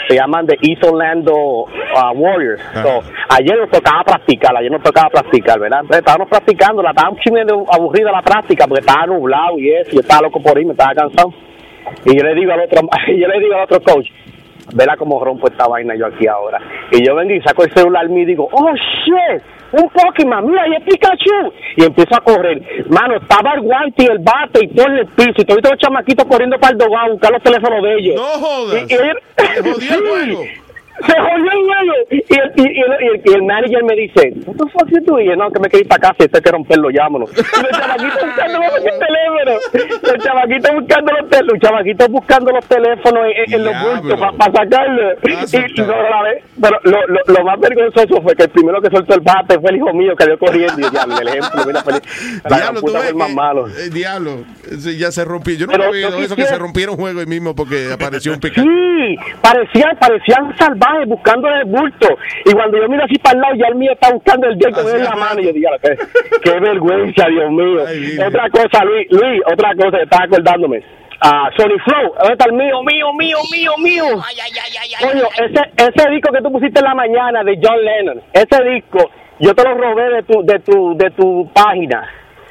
Se 0.08 0.16
llaman 0.16 0.46
de 0.46 0.56
East 0.62 0.82
Orlando 0.84 1.34
uh, 1.34 2.12
Warriors. 2.14 2.60
So, 2.72 3.02
ayer 3.28 3.58
nos 3.58 3.70
tocaba 3.70 4.04
practicar, 4.04 4.56
ayer 4.56 4.70
nos 4.70 4.82
tocaba 4.82 5.10
practicar, 5.10 5.58
¿verdad? 5.60 5.80
Entonces, 5.80 5.98
estábamos 5.98 6.28
practicando, 6.28 6.82
la 6.82 6.94
chingo 7.22 7.66
aburrida 7.70 8.10
la 8.10 8.22
práctica 8.22 8.66
porque 8.66 8.80
estaba 8.80 9.06
nublado 9.06 9.58
y 9.58 9.70
eso, 9.72 9.92
yo 9.92 10.00
estaba 10.00 10.22
loco 10.22 10.40
por 10.40 10.58
ir, 10.58 10.66
me 10.66 10.72
estaba 10.72 10.94
cansado. 10.94 11.32
Y 12.04 12.16
yo 12.16 12.24
le 12.24 12.34
digo 12.34 12.52
al 12.52 12.60
otro, 12.60 12.80
yo 13.08 13.28
le 13.28 13.40
digo 13.40 13.54
al 13.54 13.64
otro 13.64 13.80
coach, 13.82 14.08
vela 14.74 14.96
cómo 14.96 15.22
rompo 15.22 15.48
esta 15.48 15.66
vaina 15.68 15.94
yo 15.96 16.06
aquí 16.06 16.26
ahora. 16.26 16.58
Y 16.92 17.06
yo 17.06 17.14
vengo 17.14 17.34
y 17.34 17.42
saco 17.42 17.64
el 17.64 17.72
celular 17.72 18.08
mío 18.08 18.22
y 18.22 18.26
digo, 18.26 18.48
oh 18.52 18.72
shit, 18.74 19.42
un 19.72 19.88
Pokémon, 19.90 20.46
mira, 20.46 20.62
ahí 20.62 20.72
es 20.78 20.84
Pikachu. 20.84 21.52
Y 21.76 21.84
empiezo 21.84 22.16
a 22.16 22.20
correr. 22.20 22.60
Mano, 22.88 23.16
estaba 23.16 23.52
el 23.54 23.60
guante 23.62 24.04
y 24.04 24.06
el 24.06 24.18
bate 24.18 24.64
y 24.64 24.68
todo 24.74 24.86
en 24.86 24.98
el 24.98 25.06
piso. 25.06 25.32
Y 25.38 25.44
todos 25.44 25.62
los 25.70 25.78
chamaquitos 25.78 26.24
corriendo 26.26 26.58
para 26.58 26.72
el 26.72 26.78
dogado 26.78 27.06
a 27.06 27.10
buscar 27.10 27.32
los 27.32 27.42
teléfonos 27.42 27.82
de 27.82 27.94
ellos. 27.98 28.16
No 28.16 28.22
jodas. 28.46 28.82
Y, 28.88 28.92
y 28.92 28.96
él- 28.96 29.18
Sí. 29.78 30.60
Se 31.06 31.12
jodió 31.18 31.50
el 31.52 31.58
juego. 31.64 31.94
Y 32.10 32.16
el, 32.16 32.52
y, 32.56 32.62
y 32.62 32.80
el, 32.80 33.02
y 33.02 33.06
el- 33.06 33.22
y 33.24 33.32
el 33.34 33.42
manager 33.42 33.84
me 33.84 33.94
dice, 33.94 34.32
¿What 34.46 34.56
the 34.56 34.70
fuck 34.72 34.88
you 34.90 35.00
doing? 35.04 35.26
Y 35.26 35.28
yo, 35.30 35.36
no, 35.36 35.50
que 35.50 35.60
me 35.60 35.68
quería 35.68 35.82
ir 35.82 35.88
para 35.88 36.00
casa 36.00 36.16
y 36.20 36.24
este 36.24 36.38
hay 36.38 36.42
que 36.42 36.50
romperlo, 36.50 36.90
llámonos. 36.90 37.30
Y 37.32 37.36
los 37.36 37.70
chamaquitos 37.72 38.22
buscando 38.26 38.58
los 38.58 38.98
teléfonos. 38.98 39.60
Los 40.02 40.24
chamaquitos 40.24 40.70
buscando 40.74 41.12
los 41.12 41.28
teléfonos. 41.30 41.52
Los 41.52 41.60
chamaquitos 41.60 42.08
buscando 42.08 42.52
los 42.52 42.64
teléfonos 42.66 43.26
en, 43.46 43.54
en 43.54 43.64
los 43.64 43.74
bultos 43.82 44.20
para 44.38 44.52
sacarlo. 44.52 45.12
Y, 45.22 45.30
y 45.30 45.82
no, 45.82 45.86
la 46.02 46.22
vez- 46.22 46.44
pero 46.60 46.78
lo, 46.84 47.06
lo, 47.06 47.20
lo 47.26 47.44
más 47.44 47.60
vergonzoso 47.60 48.20
fue 48.22 48.34
que 48.34 48.44
el 48.44 48.50
primero 48.50 48.80
que 48.80 48.90
soltó 48.90 49.14
el 49.14 49.20
bate 49.20 49.58
fue 49.60 49.70
el 49.70 49.76
hijo 49.76 49.92
mío 49.94 50.14
que 50.16 50.26
dio 50.26 50.38
corriendo. 50.38 50.78
Y 50.88 50.90
ya, 50.92 51.02
el 51.20 51.28
ejemplo, 51.28 51.62
mira, 51.66 51.82
feliz. 51.82 52.02
Diablo, 52.48 52.80
tú 52.80 52.86
ves 52.92 52.96
fue 53.02 53.08
el 53.08 53.14
más 53.16 53.32
malo. 53.32 53.68
eh, 53.68 53.90
diablo, 53.92 54.44
ya 54.98 55.10
se 55.12 55.24
rompió. 55.24 55.54
Yo 55.54 55.66
no 55.66 55.88
oído 55.88 56.16
eso 56.18 56.34
que 56.36 56.44
se 56.44 56.58
rompiera 56.58 56.90
un 56.92 56.98
juego 56.98 57.20
ahí 57.20 57.26
mismo 57.26 57.54
porque 57.54 57.90
apareció 57.92 58.32
un 58.32 58.40
Pikachu. 58.40 58.62
Sí, 58.62 59.16
parecían, 59.40 59.96
parecían 60.00 60.54
buscando 61.06 61.48
el 61.48 61.64
bulto. 61.66 62.08
Y 62.44 62.52
cuando 62.52 62.78
yo 62.78 62.88
miro 62.88 63.04
así 63.04 63.18
para 63.18 63.34
el 63.36 63.40
lado, 63.40 63.54
ya 63.56 63.66
el 63.68 63.74
mío 63.74 63.92
está 63.92 64.12
buscando 64.12 64.48
el 64.48 64.58
dedo 64.58 64.72
con 64.72 64.94
en 64.94 65.04
la 65.04 65.16
mano. 65.16 65.40
Y 65.40 65.46
yo 65.46 65.52
digo, 65.52 65.70
qué, 65.82 65.96
qué 66.42 66.60
vergüenza, 66.60 67.26
Dios 67.28 67.50
mío. 67.50 67.82
otra 68.26 68.50
cosa, 68.50 68.84
Luis, 68.84 69.06
Luis, 69.10 69.42
otra 69.52 69.74
cosa, 69.74 69.98
estaba 70.02 70.24
acordándome. 70.24 70.82
Ah, 71.20 71.50
Sony 71.56 71.76
Flow, 71.84 72.14
¿dónde 72.14 72.32
está 72.32 72.44
el 72.46 72.52
mío, 72.52 72.80
mío, 72.84 73.12
mío, 73.12 73.38
mío, 73.50 73.72
mío? 73.78 74.04
Coño, 75.00 75.24
ese, 75.36 75.60
ese 75.76 76.10
disco 76.10 76.32
que 76.32 76.40
tú 76.40 76.52
pusiste 76.52 76.78
en 76.78 76.84
la 76.84 76.94
mañana 76.94 77.42
de 77.42 77.58
John 77.60 77.84
Lennon, 77.84 78.22
ese 78.32 78.62
disco, 78.70 79.10
yo 79.40 79.52
te 79.52 79.64
lo 79.64 79.74
robé 79.74 80.10
de 80.10 80.22
tu, 80.22 80.42
de 80.44 80.58
tu, 80.60 80.96
de 80.96 81.10
tu 81.10 81.50
página. 81.52 82.08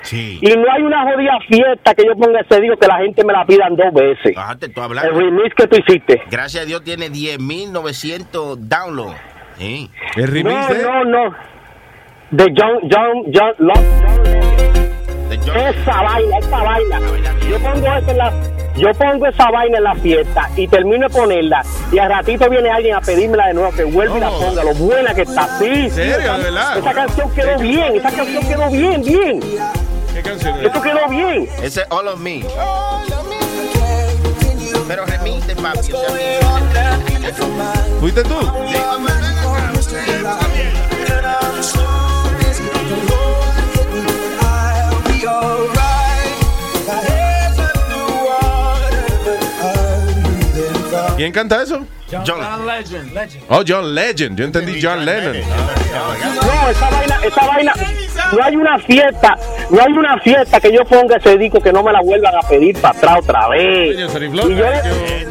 Sí. 0.07 0.39
Y 0.41 0.47
no 0.55 0.71
hay 0.71 0.81
una 0.83 1.03
jodida 1.03 1.37
fiesta 1.49 1.93
que 1.93 2.03
yo 2.05 2.15
ponga 2.15 2.39
ese 2.39 2.61
disco 2.61 2.77
que 2.77 2.87
la 2.87 2.97
gente 2.99 3.25
me 3.25 3.33
la 3.33 3.45
pidan 3.45 3.75
dos 3.75 3.93
veces. 3.93 4.33
Bájate 4.35 4.69
tú 4.69 4.81
hablando. 4.81 5.11
El 5.11 5.17
remix 5.17 5.53
que 5.53 5.67
tú 5.67 5.77
hiciste. 5.85 6.21
Gracias 6.31 6.63
a 6.63 6.65
Dios 6.65 6.81
tiene 6.83 7.09
10.900 7.09 8.55
downloads. 8.57 9.17
Sí. 9.57 9.89
El 10.15 10.43
no, 10.45 10.69
no, 10.69 11.03
no. 11.05 11.35
De 12.31 12.45
John, 12.55 12.79
John, 12.89 13.23
John, 13.33 13.53
John. 13.59 13.97
Esa 15.31 16.01
vaina, 16.01 16.37
esa 16.39 16.63
vaina. 16.63 16.99
Yo 17.49 17.59
pongo 17.59 17.87
eso 17.97 18.11
en 18.11 18.17
la, 18.17 18.33
yo 18.75 18.91
pongo 18.93 19.27
esa 19.27 19.49
vaina 19.51 19.77
en 19.77 19.83
la 19.83 19.95
fiesta 19.95 20.49
y 20.55 20.67
termino 20.67 21.07
de 21.07 21.13
ponerla 21.13 21.61
y 21.91 21.97
al 21.99 22.09
ratito 22.09 22.49
viene 22.49 22.69
alguien 22.69 22.95
a 22.95 23.01
pedírmela 23.01 23.47
de 23.47 23.53
nuevo 23.53 23.71
que 23.71 23.83
vuelva 23.85 24.17
y 24.17 24.19
la 24.21 24.29
ponga, 24.29 24.63
lo 24.63 24.73
buena 24.75 25.13
que 25.13 25.21
está. 25.21 25.47
Sí, 25.57 25.83
sí, 25.85 25.89
serio? 25.91 26.17
esa- 26.19 26.37
¿De 26.37 26.43
verdad? 26.43 26.77
Esa 26.77 26.93
canción 26.93 27.33
quedó 27.33 27.59
bien, 27.59 27.95
esa 27.95 28.11
canción 28.11 28.47
quedó 28.47 28.69
bien, 28.69 29.01
bien. 29.03 29.39
¿Qué 30.17 30.23
canción 30.23 30.65
Eso 30.65 30.81
quedó 30.81 31.07
bien. 31.09 31.47
Ese 31.61 31.81
es 31.81 31.87
All 31.91 32.07
of 32.07 32.19
Me. 32.19 32.43
Pero 34.87 35.05
remite, 35.05 35.55
papi. 35.55 35.79
o 35.79 35.83
sea, 35.83 36.99
¿Fuiste 37.99 38.23
tú? 38.23 38.35
¿Quién 51.17 51.31
canta 51.33 51.61
eso? 51.63 51.85
John, 52.09 52.65
Legend. 52.65 53.13
Legend. 53.13 53.43
Oh, 53.49 53.61
John 53.67 53.93
Legend. 53.93 54.37
Yo 54.37 54.45
entendí 54.45 54.79
John 54.81 55.03
Lennon. 55.03 55.33
No, 55.35 56.69
esa 56.69 56.89
vaina, 56.89 57.19
esa 57.25 57.45
vaina, 57.47 57.73
no 58.31 58.43
hay 58.43 58.55
una 58.55 58.77
fiesta, 58.79 59.35
no 59.69 59.81
hay 59.81 59.91
una 59.91 60.17
fiesta 60.19 60.59
que 60.61 60.71
yo 60.71 60.85
ponga 60.85 61.17
ese 61.17 61.37
disco 61.37 61.59
que 61.59 61.73
no 61.73 61.83
me 61.83 61.91
la 61.91 62.01
vuelvan 62.01 62.33
a 62.35 62.47
pedir 62.47 62.79
para 62.79 62.97
atrás 62.97 63.17
otra 63.23 63.49
vez. 63.49 63.97
Y 63.97 64.55
yo- 64.55 64.69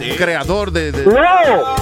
yo- 0.01 0.17
creador 0.17 0.71
de, 0.73 0.93
de- 0.93 1.05
No. 1.07 1.77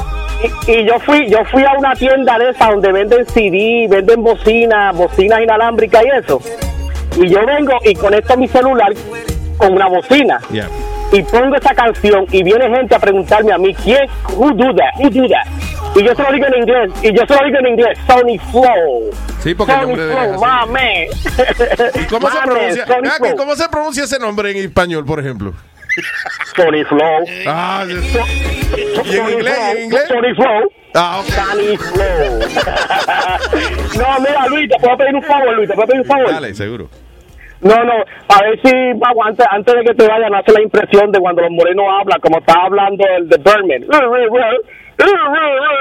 Y, 0.66 0.70
y 0.73 0.84
yo 0.86 0.99
fui 1.00 1.28
yo 1.31 1.39
fui 1.50 1.65
a 1.65 1.73
una 1.78 1.94
tienda 1.94 2.39
de 2.39 2.50
esa 2.50 2.70
donde 2.70 2.92
venden 2.92 3.26
CD, 3.26 3.86
venden 3.89 4.23
bocinas, 4.23 4.94
bocinas 4.94 5.41
inalámbricas 5.41 6.05
y 6.05 6.08
eso. 6.18 6.41
Y 7.20 7.28
yo 7.31 7.44
vengo 7.47 7.73
y 7.84 7.94
conecto 7.94 8.36
mi 8.36 8.47
celular 8.49 8.92
con 9.57 9.73
una 9.73 9.86
bocina. 9.89 10.41
Yeah. 10.52 10.68
Y 11.15 11.23
pongo 11.23 11.55
esa 11.57 11.73
canción 11.75 12.26
y 12.33 12.43
viene 12.43 12.68
gente 12.76 12.94
a 12.94 12.99
preguntarme 12.99 13.52
a 13.52 13.59
mí, 13.59 13.73
¿quién? 13.75 14.01
Who 14.36 14.51
do 14.55 14.75
that? 14.75 15.01
Who 15.01 15.10
do 15.10 15.28
that? 15.28 15.47
Y 15.97 16.02
yo 16.05 16.12
se 16.12 16.23
lo 16.25 16.33
digo 16.33 16.47
en 16.47 16.55
inglés, 16.60 16.91
y 17.02 17.12
yo 17.17 17.23
se 17.25 17.34
lo 17.34 17.44
digo 17.47 17.59
en 17.60 17.67
inglés, 17.68 17.99
Sony 18.09 18.36
Flow. 18.51 19.10
Sí, 19.41 19.55
porque 19.55 19.73
el 19.73 19.78
Sony 19.78 19.86
nombre 19.86 20.05
él 20.05 20.10
es 20.10 20.17
Flow, 20.17 20.41
man. 20.41 20.91
¿Y 22.02 22.05
cómo 22.07 22.28
se 22.28 22.34
My 22.34 22.41
man, 22.41 22.49
pronuncia? 22.51 22.86
Sony 22.86 23.02
Ah, 23.05 23.15
Flow. 23.18 23.36
¿Cómo 23.36 23.55
se 23.55 23.68
pronuncia 23.68 24.05
ese 24.05 24.18
nombre 24.18 24.51
en 24.51 24.57
español, 24.57 25.05
por 25.05 25.20
ejemplo? 25.20 25.55
Sony 26.57 26.84
Flow. 26.89 27.25
Ah, 27.47 27.84
¿Y 27.86 27.93
en 29.17 29.31
inglés? 29.31 29.57
¿Y 29.57 29.76
en 29.76 29.84
inglés? 29.84 30.05
Sony 30.09 30.34
Flow. 30.34 30.73
Ah. 30.94 31.23
Sony 31.28 31.76
Flow. 31.78 32.39
no, 33.99 34.20
mira, 34.20 34.47
Luis, 34.49 34.68
te 34.68 34.81
puedo 34.81 34.97
pedir 34.97 35.15
un 35.15 35.23
favor, 35.23 35.55
Luis, 35.55 35.68
te 35.68 35.75
puedo 35.75 35.86
pedir 35.86 36.01
un 36.01 36.07
favor. 36.09 36.33
Dale, 36.33 36.55
seguro. 36.55 36.89
No, 37.60 37.74
no, 37.84 37.94
a 38.28 38.42
ver 38.42 38.60
si 38.62 38.73
vamos, 38.99 39.26
antes, 39.26 39.47
antes 39.50 39.74
de 39.74 39.84
que 39.84 39.94
te 39.94 40.07
vayan, 40.07 40.34
hace 40.34 40.52
la 40.52 40.62
impresión 40.62 41.10
de 41.12 41.18
cuando 41.18 41.42
los 41.42 41.50
morenos 41.50 41.86
hablan, 41.89 42.20
como 42.20 42.39
estaba 42.39 42.66
hablando 42.66 43.05
el 43.16 43.28
de 43.28 43.39
Berman. 43.39 43.84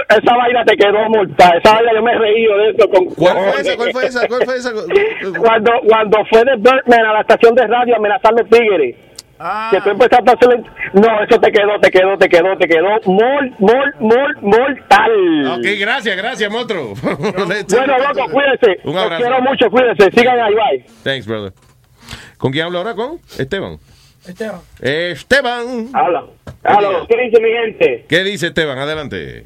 Esa 0.09 0.35
vaina 0.35 0.63
te 0.65 0.75
quedó 0.75 1.09
mortal. 1.09 1.61
Esa 1.63 1.73
vaina 1.75 1.93
yo 1.93 2.01
me 2.01 2.11
he 2.13 2.17
reído 2.17 2.57
de 2.57 2.69
eso. 2.69 2.89
Con, 2.89 3.05
¿Cuál 3.05 3.37
fue 3.37 3.61
esa? 3.61 3.75
¿Cuál 3.77 3.91
fue 3.91 4.05
esa? 4.05 4.27
¿Cuál 4.27 4.45
fue 4.45 4.55
esa? 4.55 4.71
Cuando, 5.39 5.71
cuando 5.87 6.17
fue 6.29 6.43
de 6.45 6.55
Birdman 6.57 7.05
a 7.05 7.13
la 7.13 7.21
estación 7.21 7.55
de 7.55 7.67
radio 7.67 7.95
a 7.95 7.97
amenazar 7.97 8.33
los 8.33 8.49
tigres. 8.49 8.95
Que 9.71 9.81
tú 9.81 9.89
empezaste 9.89 10.29
a 10.29 10.33
hacer... 10.33 10.63
No, 10.93 11.23
eso 11.23 11.39
te 11.39 11.51
quedó, 11.51 11.79
te 11.81 11.91
quedó, 11.91 12.17
te 12.17 12.29
quedó, 12.29 12.57
te 12.57 12.67
quedó 12.67 12.89
mol, 13.05 13.53
mol, 13.59 13.95
mol, 13.99 14.37
mortal. 14.41 15.57
Ok, 15.57 15.65
gracias, 15.79 16.15
gracias, 16.15 16.51
monstruo. 16.51 16.93
Bueno, 17.03 17.97
loco, 17.97 18.31
cuídense. 18.31 18.79
Un 18.83 18.95
Los 18.95 19.09
quiero 19.17 19.41
mucho, 19.41 19.69
cuídense. 19.69 20.11
Sigan 20.11 20.39
ahí, 20.39 20.53
bye. 20.53 20.85
Thanks, 21.03 21.27
brother. 21.27 21.51
¿Con 22.37 22.51
quién 22.51 22.65
hablo 22.65 22.77
ahora? 22.79 22.93
¿Con? 22.93 23.19
Esteban. 23.37 23.77
Esteban. 24.27 24.61
Esteban. 24.81 25.89
Habla. 25.93 26.25
Habla. 26.63 27.05
¿Qué 27.09 27.17
dice 27.17 27.41
mi 27.41 27.49
gente? 27.51 28.05
¿Qué 28.07 28.23
dice 28.23 28.47
Esteban? 28.47 28.77
Adelante. 28.77 29.45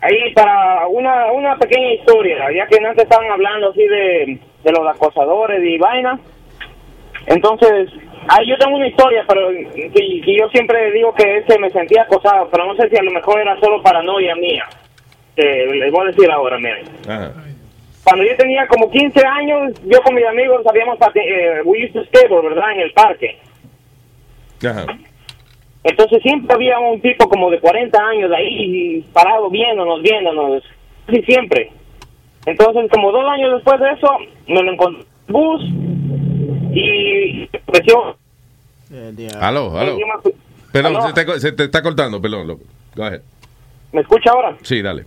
Ahí 0.00 0.32
para 0.34 0.86
una, 0.88 1.32
una 1.32 1.56
pequeña 1.56 1.94
historia, 1.94 2.36
ya 2.54 2.66
que 2.66 2.76
antes 2.84 3.04
estaban 3.04 3.30
hablando 3.30 3.70
así 3.70 3.82
de, 3.82 4.40
de 4.64 4.72
los 4.72 4.86
acosadores 4.86 5.60
y 5.62 5.78
vaina. 5.78 6.18
Entonces, 7.26 7.90
ahí 8.28 8.46
yo 8.48 8.56
tengo 8.58 8.76
una 8.76 8.88
historia, 8.88 9.24
pero 9.28 9.48
que, 9.50 9.90
que 9.92 10.36
yo 10.38 10.48
siempre 10.50 10.90
digo 10.92 11.14
que 11.14 11.38
ese 11.38 11.58
me 11.58 11.70
sentía 11.70 12.02
acosado, 12.02 12.48
pero 12.50 12.66
no 12.66 12.74
sé 12.76 12.88
si 12.88 12.96
a 12.96 13.02
lo 13.02 13.10
mejor 13.12 13.40
era 13.40 13.58
solo 13.60 13.82
paranoia 13.82 14.34
mía. 14.36 14.64
Eh, 15.36 15.66
les 15.74 15.92
voy 15.92 16.04
a 16.08 16.10
decir 16.12 16.30
ahora, 16.30 16.58
miren. 16.58 16.84
Ajá. 17.08 17.32
Cuando 18.04 18.24
yo 18.24 18.36
tenía 18.36 18.66
como 18.68 18.90
15 18.90 19.20
años, 19.26 19.72
yo 19.84 20.00
con 20.02 20.14
mis 20.14 20.24
amigos 20.24 20.62
sabíamos, 20.64 20.98
pati- 20.98 21.20
eh, 21.20 21.60
we 21.64 21.84
used 21.84 21.92
to 21.92 22.04
skateboard, 22.04 22.44
¿verdad? 22.50 22.72
En 22.72 22.80
el 22.80 22.92
parque. 22.92 23.36
Ajá. 24.66 24.86
Entonces 25.84 26.22
siempre 26.22 26.54
había 26.54 26.78
un 26.78 27.00
tipo 27.00 27.28
como 27.28 27.50
de 27.50 27.60
40 27.60 27.98
años 28.08 28.30
ahí 28.32 29.04
parado 29.12 29.50
viéndonos, 29.50 30.02
viéndonos, 30.02 30.62
sí 31.10 31.22
siempre. 31.22 31.70
Entonces 32.46 32.90
como 32.90 33.12
dos 33.12 33.24
años 33.28 33.54
después 33.54 33.80
de 33.80 33.90
eso, 33.92 34.08
me 34.48 34.62
lo 34.62 34.72
encontré 34.72 35.02
en 35.02 35.06
el 35.28 35.32
bus 35.32 35.62
y 36.76 37.48
ofreció... 37.66 38.16
Aló, 39.40 39.76
aló. 39.78 39.96
Perdón, 40.72 40.96
Aló. 40.96 41.08
se 41.08 41.12
te, 41.24 41.40
se 41.40 41.52
te 41.52 41.64
está 41.64 41.82
cortando, 41.82 42.20
perdón. 42.20 42.46
loco. 42.46 42.62
Go 42.94 43.04
ahead. 43.04 43.20
¿Me 43.92 44.00
escucha 44.02 44.30
ahora? 44.30 44.56
Sí, 44.62 44.82
dale. 44.82 45.04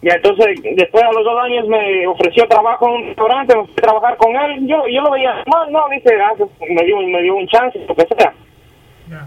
Y 0.00 0.08
entonces 0.08 0.46
después 0.76 1.02
a 1.02 1.12
los 1.12 1.24
dos 1.24 1.38
años 1.42 1.66
me 1.66 2.06
ofreció 2.06 2.46
trabajo 2.46 2.86
en 2.88 2.94
un 2.94 3.06
restaurante, 3.08 3.56
me 3.56 3.64
fui 3.64 3.72
a 3.78 3.82
trabajar 3.82 4.16
con 4.16 4.36
él. 4.36 4.66
Yo 4.68 4.86
yo 4.86 5.00
lo 5.02 5.10
veía, 5.10 5.42
no, 5.46 5.70
no, 5.70 5.84
dice, 5.90 6.14
ah, 6.22 6.32
me 6.70 6.84
dio, 6.84 6.96
me 7.00 7.22
dio 7.22 7.34
un 7.34 7.48
chance, 7.48 7.78
lo 7.86 7.94
que 7.96 8.06
sea. 8.16 8.32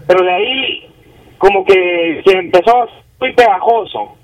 Pero 0.06 0.24
de 0.24 0.32
ahí 0.32 0.88
como 1.38 1.64
que 1.64 2.22
se 2.24 2.38
empezó 2.38 2.88
muy 3.20 3.32
pegajoso. 3.34 4.16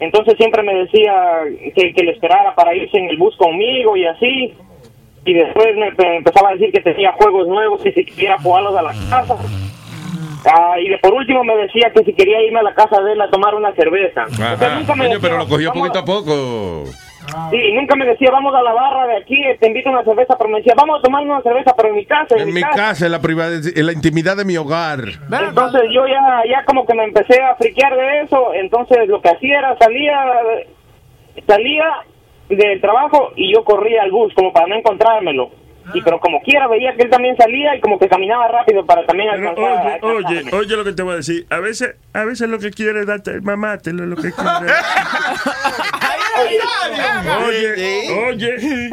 Entonces 0.00 0.34
siempre 0.38 0.62
me 0.62 0.74
decía 0.74 1.42
que, 1.76 1.92
que 1.92 2.02
le 2.02 2.12
esperara 2.12 2.54
para 2.54 2.74
irse 2.74 2.98
en 2.98 3.10
el 3.10 3.18
bus 3.18 3.36
conmigo 3.36 3.96
y 3.96 4.06
así. 4.06 4.54
Y 5.24 5.34
después 5.34 5.76
me, 5.76 5.90
me 5.92 6.16
empezaba 6.16 6.50
a 6.50 6.52
decir 6.52 6.72
que 6.72 6.80
tenía 6.80 7.12
juegos 7.12 7.46
nuevos 7.48 7.84
y 7.86 7.92
si 7.92 8.04
quería 8.04 8.38
jugarlos 8.38 8.76
a 8.76 8.82
la 8.82 8.92
casa. 9.10 9.36
Ah, 10.44 10.74
y 10.80 10.88
de 10.88 10.98
por 10.98 11.14
último 11.14 11.44
me 11.44 11.56
decía 11.56 11.92
que 11.94 12.02
si 12.04 12.12
quería 12.14 12.42
irme 12.42 12.58
a 12.58 12.64
la 12.64 12.74
casa 12.74 13.00
de 13.00 13.12
él 13.12 13.20
a 13.20 13.30
tomar 13.30 13.54
una 13.54 13.72
cerveza. 13.74 14.22
Ajá. 14.22 14.78
nunca 14.78 14.94
me 14.96 15.04
decía, 15.04 15.18
pero 15.22 15.38
lo 15.38 15.46
cogió 15.46 15.68
"Vamos 15.70 15.88
poquito 15.88 15.98
a 16.00 16.04
poco. 16.04 16.84
Sí, 17.52 17.72
nunca 17.72 17.94
me 17.94 18.04
decía, 18.04 18.30
vamos 18.32 18.52
a 18.52 18.60
la 18.62 18.72
barra 18.72 19.06
de 19.06 19.16
aquí, 19.18 19.40
te 19.60 19.68
invito 19.68 19.88
a 19.88 19.92
una 19.92 20.04
cerveza, 20.04 20.36
pero 20.36 20.50
me 20.50 20.58
decía, 20.58 20.74
vamos 20.76 20.98
a 20.98 21.02
tomar 21.02 21.22
una 21.22 21.40
cerveza, 21.40 21.72
pero 21.76 21.90
en 21.90 21.94
mi 21.94 22.04
casa, 22.04 22.34
en, 22.34 22.48
En 22.48 22.54
mi 22.54 22.60
casa, 22.62 23.06
en 23.06 23.12
la, 23.12 23.20
privada, 23.20 23.52
en 23.74 23.86
la 23.86 23.92
intimidad 23.92 24.36
de 24.36 24.44
mi 24.44 24.56
hogar. 24.56 24.98
Entonces 25.30 25.82
yo 25.94 26.04
ya, 26.08 26.42
ya 26.50 26.64
como 26.64 26.84
que 26.84 26.94
me 26.94 27.04
empecé 27.04 27.40
a 27.40 27.54
friquear 27.54 27.96
de 27.96 28.22
eso, 28.22 28.52
entonces 28.54 29.06
lo 29.08 29.22
que 29.22 29.28
hacía 29.30 29.60
era 29.60 29.78
salía, 29.78 30.18
salía 31.46 31.84
del 32.56 32.80
trabajo 32.80 33.32
y 33.36 33.52
yo 33.52 33.64
corría 33.64 34.02
al 34.02 34.10
bus 34.10 34.32
como 34.34 34.52
para 34.52 34.66
no 34.66 34.76
encontrármelo. 34.76 35.50
Y 35.94 36.00
pero 36.00 36.20
como 36.20 36.40
quiera 36.42 36.68
veía 36.68 36.94
que 36.94 37.02
él 37.02 37.10
también 37.10 37.36
salía 37.36 37.74
y 37.74 37.80
como 37.80 37.98
que 37.98 38.08
caminaba 38.08 38.46
rápido 38.48 38.86
para 38.86 39.04
también 39.04 39.30
alcanzar. 39.30 39.98
Oye, 40.02 40.26
oye, 40.26 40.42
oye 40.54 40.76
lo 40.76 40.84
que 40.84 40.92
te 40.92 41.02
voy 41.02 41.14
a 41.14 41.16
decir. 41.16 41.44
A 41.50 41.58
veces, 41.58 41.96
a 42.12 42.24
veces 42.24 42.48
lo 42.48 42.58
que 42.58 42.70
quiere 42.70 43.00
es 43.00 43.06
darte, 43.06 43.40
mamátelo, 43.40 44.06
lo 44.06 44.16
que 44.16 44.30
quiere. 44.30 44.72
Oye, 47.46 48.10
oye, 48.10 48.90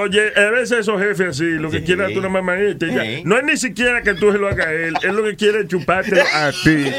oye, 0.00 0.32
a 0.36 0.50
veces 0.50 0.80
esos 0.80 1.00
jefes 1.00 1.28
así, 1.28 1.44
lo 1.44 1.70
que 1.70 1.82
quiere 1.82 2.04
ya. 2.14 3.02
Sí. 3.02 3.22
No 3.24 3.38
es 3.38 3.44
ni 3.44 3.56
siquiera 3.56 4.02
que 4.02 4.14
tú 4.14 4.32
se 4.32 4.38
lo 4.38 4.48
hagas 4.48 4.66
a 4.66 4.72
él, 4.72 4.94
es 5.02 5.12
lo 5.12 5.24
que 5.24 5.36
quiere 5.36 5.66
chuparte 5.66 6.20
a 6.20 6.50
ti. 6.52 6.92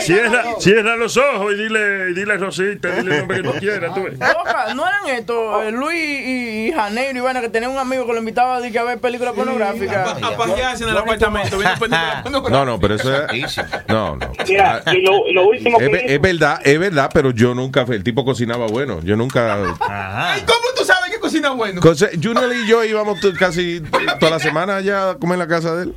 Cierra, 0.00 0.44
cierra 0.58 0.96
los 0.96 1.16
ojos 1.16 1.52
y 1.54 1.56
dile, 1.56 2.06
dile 2.14 2.36
Rosita, 2.36 2.90
dile 2.96 3.14
el 3.14 3.18
nombre 3.20 3.42
que 3.42 3.48
tú 3.48 3.58
quieras. 3.58 3.94
Tú. 3.94 4.02
no 4.74 4.86
eran 4.86 5.18
estos, 5.18 5.64
eh, 5.64 5.72
Luis 5.72 5.96
y, 5.96 6.68
y 6.68 6.72
Janeiro 6.72 7.18
y 7.18 7.20
vaina, 7.20 7.40
que 7.40 7.48
tenían 7.48 7.72
un 7.72 7.78
amigo 7.78 8.06
que 8.06 8.12
lo 8.12 8.18
invitaba 8.18 8.56
a, 8.56 8.58
decir 8.58 8.72
que 8.72 8.78
a 8.78 8.84
ver 8.84 8.98
películas 8.98 9.34
pornográficas. 9.34 10.22
A 10.22 10.36
pajearse 10.36 10.84
en 10.84 10.90
el 10.90 10.96
apartamento. 10.96 11.56
No, 12.50 12.64
no, 12.64 12.78
pero 12.78 12.94
eso 12.94 13.26
es. 13.26 13.60
No, 13.88 14.16
no. 14.16 14.32
Mira, 14.46 14.82
y 14.92 15.02
lo, 15.02 15.46
último 15.46 15.78
que 15.78 16.04
es 16.06 16.20
verdad, 16.20 16.60
es 16.64 16.78
verdad, 16.78 17.10
pero 17.12 17.30
yo 17.30 17.54
nunca. 17.54 17.75
El 17.82 18.02
tipo 18.04 18.24
cocinaba 18.24 18.66
bueno. 18.66 19.00
Yo 19.02 19.16
nunca. 19.16 19.56
¿Cómo 19.58 20.66
tú 20.76 20.84
sabes 20.84 21.10
que 21.10 21.20
cocina 21.20 21.50
bueno? 21.50 21.80
Junior 22.22 22.50
y 22.54 22.66
yo 22.66 22.84
íbamos 22.84 23.18
casi 23.38 23.82
toda 24.18 24.30
la 24.30 24.38
semana 24.38 24.76
allá 24.76 25.10
a 25.10 25.14
comer 25.16 25.34
en 25.34 25.40
la 25.40 25.48
casa 25.48 25.74
de 25.76 25.84
él. 25.84 25.94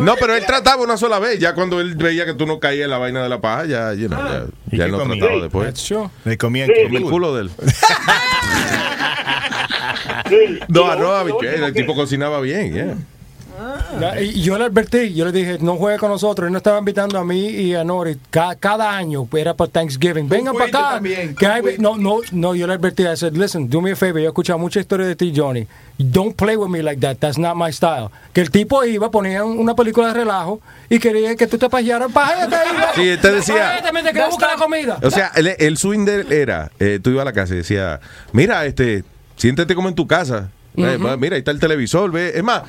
No, 0.00 0.16
pero 0.18 0.34
él 0.34 0.44
trataba 0.44 0.82
una 0.82 0.96
sola 0.96 1.18
vez. 1.18 1.38
Ya 1.38 1.54
cuando 1.54 1.80
él 1.80 1.94
veía 1.94 2.26
que 2.26 2.34
tú 2.34 2.46
no 2.46 2.58
caías 2.58 2.84
en 2.84 2.90
la 2.90 2.98
vaina 2.98 3.22
de 3.22 3.28
la 3.28 3.40
paja, 3.40 3.66
ya, 3.66 3.94
you 3.94 4.08
know, 4.08 4.18
ya, 4.18 4.46
ya 4.76 4.84
él 4.86 4.90
no 4.90 4.98
comía? 4.98 5.20
trataba 5.20 5.42
después. 5.42 5.90
Le 6.24 6.38
comían 6.38 6.68
Comía 6.84 6.98
el 6.98 7.04
culo 7.04 7.34
de 7.34 7.42
él. 7.42 7.50
No, 10.68 10.86
arroz, 10.86 11.20
habichuela, 11.20 11.68
el 11.68 11.74
tipo 11.74 11.94
cocinaba 11.94 12.40
bien, 12.40 12.72
yeah. 12.72 12.96
Ya, 14.00 14.20
Y 14.20 14.42
yo 14.42 14.58
le 14.58 14.64
advertí, 14.64 15.14
yo 15.14 15.24
le 15.24 15.32
dije, 15.32 15.58
no 15.60 15.76
juegue 15.76 15.98
con 15.98 16.10
nosotros. 16.10 16.46
Él 16.46 16.52
nos 16.52 16.60
estaba 16.60 16.78
invitando 16.78 17.18
a 17.18 17.24
mí 17.24 17.46
y 17.48 17.74
a 17.74 17.84
Nori 17.84 18.18
ca- 18.30 18.54
cada 18.56 18.94
año, 18.96 19.26
era 19.34 19.54
para 19.54 19.70
Thanksgiving. 19.70 20.28
Vengan 20.28 20.54
para 20.54 20.66
acá. 20.66 20.90
también, 20.94 21.34
que 21.34 21.46
hay- 21.46 21.62
no, 21.78 21.96
no, 21.96 22.18
no, 22.32 22.54
yo 22.54 22.66
le 22.66 22.74
advertí. 22.74 23.04
I 23.04 23.16
said, 23.16 23.34
listen, 23.34 23.68
do 23.70 23.80
me 23.80 23.92
a 23.92 23.96
favor. 23.96 24.18
Yo 24.18 24.24
he 24.24 24.28
escuchado 24.28 24.58
mucha 24.58 24.80
historia 24.80 25.06
de 25.06 25.16
ti, 25.16 25.32
Johnny. 25.34 25.66
Don't 25.98 26.36
play 26.36 26.56
with 26.56 26.68
me 26.68 26.82
like 26.82 27.00
that. 27.00 27.16
That's 27.18 27.38
not 27.38 27.56
my 27.56 27.72
style. 27.72 28.08
Que 28.34 28.42
el 28.42 28.50
tipo 28.50 28.84
iba, 28.84 29.10
ponía 29.10 29.44
una 29.44 29.74
película 29.74 30.08
de 30.08 30.14
relajo 30.14 30.60
y 30.90 30.98
quería 30.98 31.34
que 31.36 31.46
tú 31.46 31.56
te 31.56 31.70
pajearas. 31.70 32.12
Pájate 32.12 32.54
ahí. 32.54 32.66
Sí, 32.94 33.20
te 33.22 33.32
decía- 33.32 33.80
la 33.82 34.56
comida. 34.58 34.98
O 35.02 35.10
sea, 35.10 35.32
el, 35.34 35.48
el 35.58 35.76
swing 35.78 36.04
de 36.04 36.20
él 36.20 36.32
era, 36.32 36.70
eh, 36.78 37.00
tú 37.02 37.10
ibas 37.10 37.22
a 37.22 37.24
la 37.26 37.32
casa 37.32 37.54
y 37.54 37.58
decía, 37.58 38.00
mira, 38.32 38.66
este, 38.66 39.04
siéntete 39.36 39.74
como 39.74 39.88
en 39.88 39.94
tu 39.94 40.06
casa. 40.06 40.50
Eh, 40.76 40.98
mira, 41.18 41.36
ahí 41.36 41.38
está 41.38 41.52
el 41.52 41.58
televisor, 41.58 42.10
ve. 42.12 42.32
Es 42.34 42.42
más, 42.44 42.62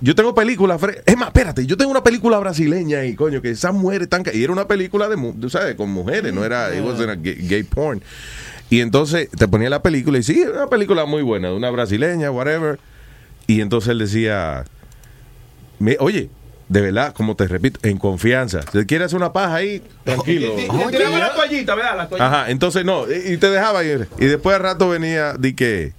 yo 0.00 0.14
tengo 0.14 0.34
películas, 0.34 0.80
es 1.06 1.16
más, 1.16 1.28
espérate, 1.28 1.64
yo 1.66 1.76
tengo 1.76 1.90
una 1.90 2.02
película 2.02 2.38
brasileña 2.38 3.04
y 3.04 3.14
coño, 3.14 3.40
que 3.40 3.50
esas 3.50 3.72
mujeres 3.72 4.08
ca- 4.08 4.32
y 4.34 4.42
era 4.44 4.52
una 4.52 4.68
película 4.68 5.08
de, 5.08 5.16
tú 5.40 5.48
sabes, 5.50 5.74
con 5.74 5.90
mujeres, 5.90 6.32
no 6.34 6.44
era, 6.44 6.74
it 6.76 6.82
wasn't 6.84 7.10
a 7.10 7.14
gay, 7.14 7.34
gay 7.48 7.62
porn. 7.62 8.02
Y 8.68 8.80
entonces 8.80 9.30
te 9.30 9.48
ponía 9.48 9.70
la 9.70 9.80
película 9.82 10.18
y 10.18 10.22
sí, 10.22 10.40
era 10.42 10.52
una 10.52 10.66
película 10.68 11.04
muy 11.06 11.22
buena, 11.22 11.48
de 11.48 11.54
una 11.54 11.70
brasileña, 11.70 12.30
whatever. 12.30 12.78
Y 13.46 13.60
entonces 13.60 13.90
él 13.90 13.98
decía, 14.00 14.64
"Me- 15.78 15.96
oye, 16.00 16.30
de 16.68 16.80
verdad, 16.80 17.14
como 17.14 17.36
te 17.36 17.46
repito, 17.46 17.78
en 17.88 17.96
confianza. 17.96 18.60
Si 18.72 18.84
quieres 18.86 19.06
hacer 19.06 19.18
una 19.18 19.32
paja 19.32 19.54
ahí, 19.54 19.82
tranquilo. 20.04 20.56
Te 20.90 20.96
tiraba 20.96 21.18
la 21.20 21.32
toallita, 21.34 21.74
¿verdad? 21.76 21.96
La 21.96 22.08
toallita. 22.08 22.26
Ajá, 22.26 22.50
entonces 22.50 22.84
no, 22.84 23.04
y 23.10 23.34
y 23.34 23.36
te 23.36 23.48
dejaba 23.50 23.84
ir. 23.84 24.08
Y 24.18 24.26
después 24.26 24.56
al 24.56 24.62
rato 24.62 24.88
venía, 24.88 25.34
di 25.38 25.54
que. 25.54 25.92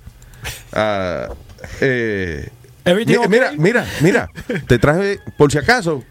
ah, 0.74 1.30
eh, 1.80 2.50
Everything 2.88 3.20
mi- 3.22 3.28
mira, 3.28 3.52
mira, 3.58 3.86
mira, 4.02 4.30
te 4.68 4.80
traje, 4.80 5.20
por 5.38 5.52
si 5.52 5.58
acaso, 5.58 6.04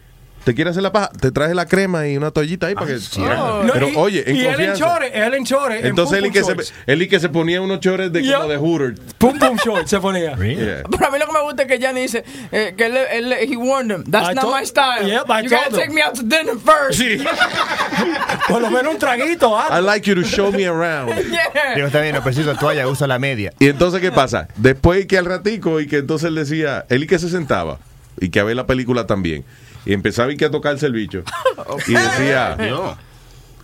te 0.47 0.55
quieres 0.55 0.71
hacer 0.71 0.83
la 0.83 0.93
paja, 0.93 1.09
te 1.19 1.29
traje 1.29 1.53
la 1.53 1.65
crema 1.65 2.07
y 2.07 2.15
una 2.15 2.31
toallita 2.31 2.67
ahí 2.67 2.73
para 2.73 2.87
que. 2.87 2.99
No, 3.19 3.63
Pero 3.73 3.89
y- 3.89 3.95
oye, 3.97 4.23
en 4.31 4.37
y 4.37 4.45
él 4.45 4.61
en 4.61 4.73
chores, 4.75 5.11
él 5.13 5.33
en 5.33 5.43
chores. 5.45 5.81
en 5.81 5.87
Entonces 5.87 6.23
él 6.23 6.31
que 6.31 6.41
se, 6.41 6.53
shorts. 6.53 6.73
él 6.85 7.01
y 7.01 7.09
que 7.09 7.19
se 7.19 7.27
ponía 7.27 7.59
unos 7.59 7.81
chores 7.81 8.13
de 8.13 8.23
Yeah. 8.23 8.37
como 8.37 8.49
de 8.49 8.55
Hooter. 8.55 8.95
Pum 9.17 9.37
pum 9.37 9.57
short 9.57 9.87
se 9.87 9.99
ponía. 9.99 10.37
Yeah. 10.41 10.83
Pero 10.89 11.05
a 11.05 11.11
mí 11.11 11.19
lo 11.19 11.25
que 11.25 11.33
me 11.33 11.41
gusta 11.41 11.63
es 11.63 11.67
que 11.67 11.85
Johnny 11.85 11.99
dice 11.99 12.23
eh, 12.53 12.75
que 12.77 12.85
él, 12.85 12.95
él, 13.11 13.33
he 13.33 13.57
warned 13.57 13.91
him. 13.93 14.03
That's 14.09 14.31
I 14.31 14.35
not 14.35 14.45
my 14.57 14.65
style. 14.65 15.05
Yep, 15.05 15.25
I 15.29 15.43
you 15.43 15.49
gotta 15.49 15.69
take 15.69 15.91
me 15.91 16.01
out 16.01 16.13
to 16.15 16.23
dinner 16.23 16.55
first. 16.57 17.01
Por 18.47 18.61
lo 18.61 18.69
menos 18.71 18.93
un 18.93 18.99
traguito. 18.99 19.53
I 19.69 19.81
like 19.81 20.09
you 20.09 20.15
to 20.15 20.23
show 20.25 20.49
me 20.49 20.65
around. 20.65 21.09
Yeah. 21.27 21.75
Digo, 21.75 21.87
está 21.87 21.99
bien, 21.99 22.15
no 22.15 22.23
preciso 22.23 22.55
toalla, 22.55 22.87
usa 22.87 23.05
la 23.05 23.19
media. 23.19 23.51
Y 23.59 23.67
entonces, 23.67 23.99
¿qué 23.99 24.13
pasa? 24.13 24.47
Después 24.55 25.05
que 25.07 25.17
al 25.17 25.25
ratico 25.25 25.81
y 25.81 25.87
que 25.87 25.97
entonces 25.97 26.29
él 26.29 26.35
decía, 26.35 26.85
él 26.87 27.03
y 27.03 27.07
que 27.07 27.19
se 27.19 27.27
sentaba 27.29 27.79
y 28.17 28.29
que 28.29 28.39
a 28.39 28.45
ver 28.45 28.55
la 28.55 28.65
película 28.65 29.05
también. 29.05 29.43
Y 29.85 29.93
empezaba 29.93 30.31
y 30.31 30.37
que 30.37 30.45
a 30.45 30.51
tocarse 30.51 30.85
el 30.85 30.93
bicho. 30.93 31.23
Y 31.87 31.93
decía, 31.93 32.57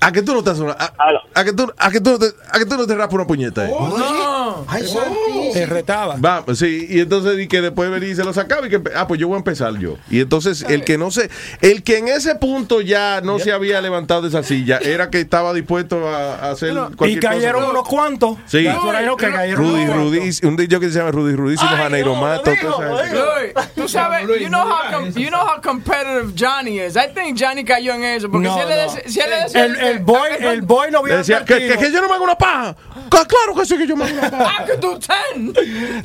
¿a 0.05 0.11
que 0.11 0.21
tú 0.21 0.33
no 0.33 0.43
te 0.43 0.51
una, 0.51 0.73
a, 0.73 0.93
a 1.33 1.43
que 1.43 1.53
tú, 1.53 1.71
a 1.77 1.89
que 1.91 1.99
tú 2.01 2.11
no 2.11 2.19
te, 2.19 2.25
a 2.51 2.59
que 2.59 2.65
tú 2.65 2.77
no 2.77 2.85
te 2.87 2.95
raspas 2.95 3.13
una 3.15 3.27
puñeta? 3.27 3.65
eh?" 3.67 3.71
No. 3.71 4.65
Ay, 4.67 4.85
santísimo. 4.85 5.53
Se 5.53 5.65
retaba. 5.65 6.15
Va, 6.17 6.43
sí, 6.55 6.87
y 6.89 6.99
entonces 6.99 7.39
y 7.39 7.47
que 7.47 7.61
después 7.61 7.89
venía 7.89 8.09
y 8.09 8.15
se 8.15 8.23
lo 8.23 8.33
sacaba 8.33 8.67
y 8.67 8.69
que, 8.69 8.81
ah, 8.95 9.07
pues 9.07 9.19
yo 9.19 9.27
voy 9.27 9.35
a 9.35 9.37
empezar 9.39 9.77
yo. 9.79 9.95
Y 10.09 10.19
entonces 10.21 10.63
el 10.67 10.83
que 10.83 10.97
no 10.97 11.11
se, 11.11 11.29
el 11.61 11.83
que 11.83 11.97
en 11.97 12.07
ese 12.07 12.35
punto 12.35 12.81
ya 12.81 13.21
no 13.21 13.39
se 13.39 13.51
había 13.51 13.81
levantado 13.81 14.21
de 14.23 14.29
esa 14.29 14.43
silla, 14.43 14.77
era 14.79 15.09
que 15.09 15.19
estaba 15.19 15.53
dispuesto 15.53 16.07
a, 16.09 16.35
a 16.35 16.51
hacer 16.51 16.73
Y 16.73 16.95
cualquier 16.95 17.19
cayeron 17.21 17.61
cosa. 17.61 17.71
unos 17.73 17.87
cuantos. 17.87 18.37
Sí. 18.45 18.63
Know, 18.65 19.15
que 19.17 19.31
cayeron 19.31 19.63
Rudy, 19.65 19.83
unos 19.83 19.95
Rudy, 19.95 20.17
cuantos. 20.19 20.43
un 20.43 20.57
yo 20.67 20.79
que 20.79 20.89
se 20.89 20.99
llama 20.99 21.11
Rudy 21.11 21.35
Rudísimo, 21.35 21.69
Janeiro 21.71 22.15
Mato, 22.15 22.43
toda 22.43 22.53
esa 22.55 23.03
gente. 23.03 23.19
Luis, 23.53 23.67
tú 23.75 23.87
sabes, 23.87 24.27
you 24.39 24.47
know 24.47 24.61
how 24.67 24.91
com- 24.91 25.11
you 25.13 25.29
know 25.29 25.41
how 25.41 25.61
competitive 25.61 26.33
Johnny 26.35 26.79
is. 26.79 26.95
I 26.95 27.07
think 27.13 27.37
Johnny 27.39 27.63
cayó 27.63 27.93
en 27.93 28.03
eso 28.03 28.29
porque 28.29 28.47
No, 28.47 28.55
si 28.55 28.59
él 28.61 28.69
le 28.69 28.85
no. 28.85 28.91
si 29.07 29.19
él 29.19 29.29
le 29.29 29.35
decía 29.43 29.65
El, 29.93 29.99
boy, 29.99 30.29
el 30.39 30.61
boy 30.61 30.91
no 30.91 31.01
Le 31.01 31.05
vio 31.09 31.17
decía, 31.17 31.43
que, 31.45 31.67
que, 31.67 31.77
que 31.77 31.91
yo 31.91 32.01
no 32.01 32.07
me 32.07 32.15
hago 32.15 32.23
una 32.23 32.35
paja. 32.37 32.75
Claro 33.09 33.55
que 33.57 33.65
sí 33.65 33.77
que 33.77 33.87
yo 33.87 33.95
me 33.95 34.05
hago 34.05 34.13
una 34.19 34.29
paja. 34.31 34.65
I 34.65 34.77
do 34.79 34.99
ten. 34.99 35.53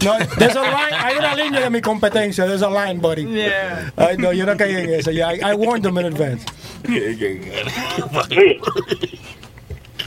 No, 0.04 0.18
there's 0.38 0.56
a 0.56 0.62
line, 0.62 0.94
hay 0.96 1.16
una 1.16 1.34
línea 1.34 1.60
de 1.60 1.70
mi 1.70 1.80
competencia. 1.80 2.46
There's 2.46 2.62
a 2.62 2.70
line, 2.70 3.00
buddy. 3.00 3.24
Yeah. 3.26 3.92
Ay, 3.96 4.16
no, 4.18 4.32
yo 4.32 4.46
no 4.46 4.56
caí 4.56 4.74
en 4.74 4.94
eso. 4.94 5.10
Yeah, 5.10 5.32
I, 5.34 5.40
I 5.52 5.54
warned 5.54 5.82
them 5.84 5.98
in 5.98 6.06
advance. 6.06 6.44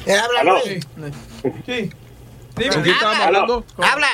Él 0.06 0.20
habla 0.20 0.40
Aló. 0.42 0.58
Luis. 0.66 0.88
Sí. 1.66 1.90
¿Con 2.70 2.82
quién 2.82 2.96
estábamos 2.96 3.26
hablando? 3.26 3.66
Habla. 3.78 4.08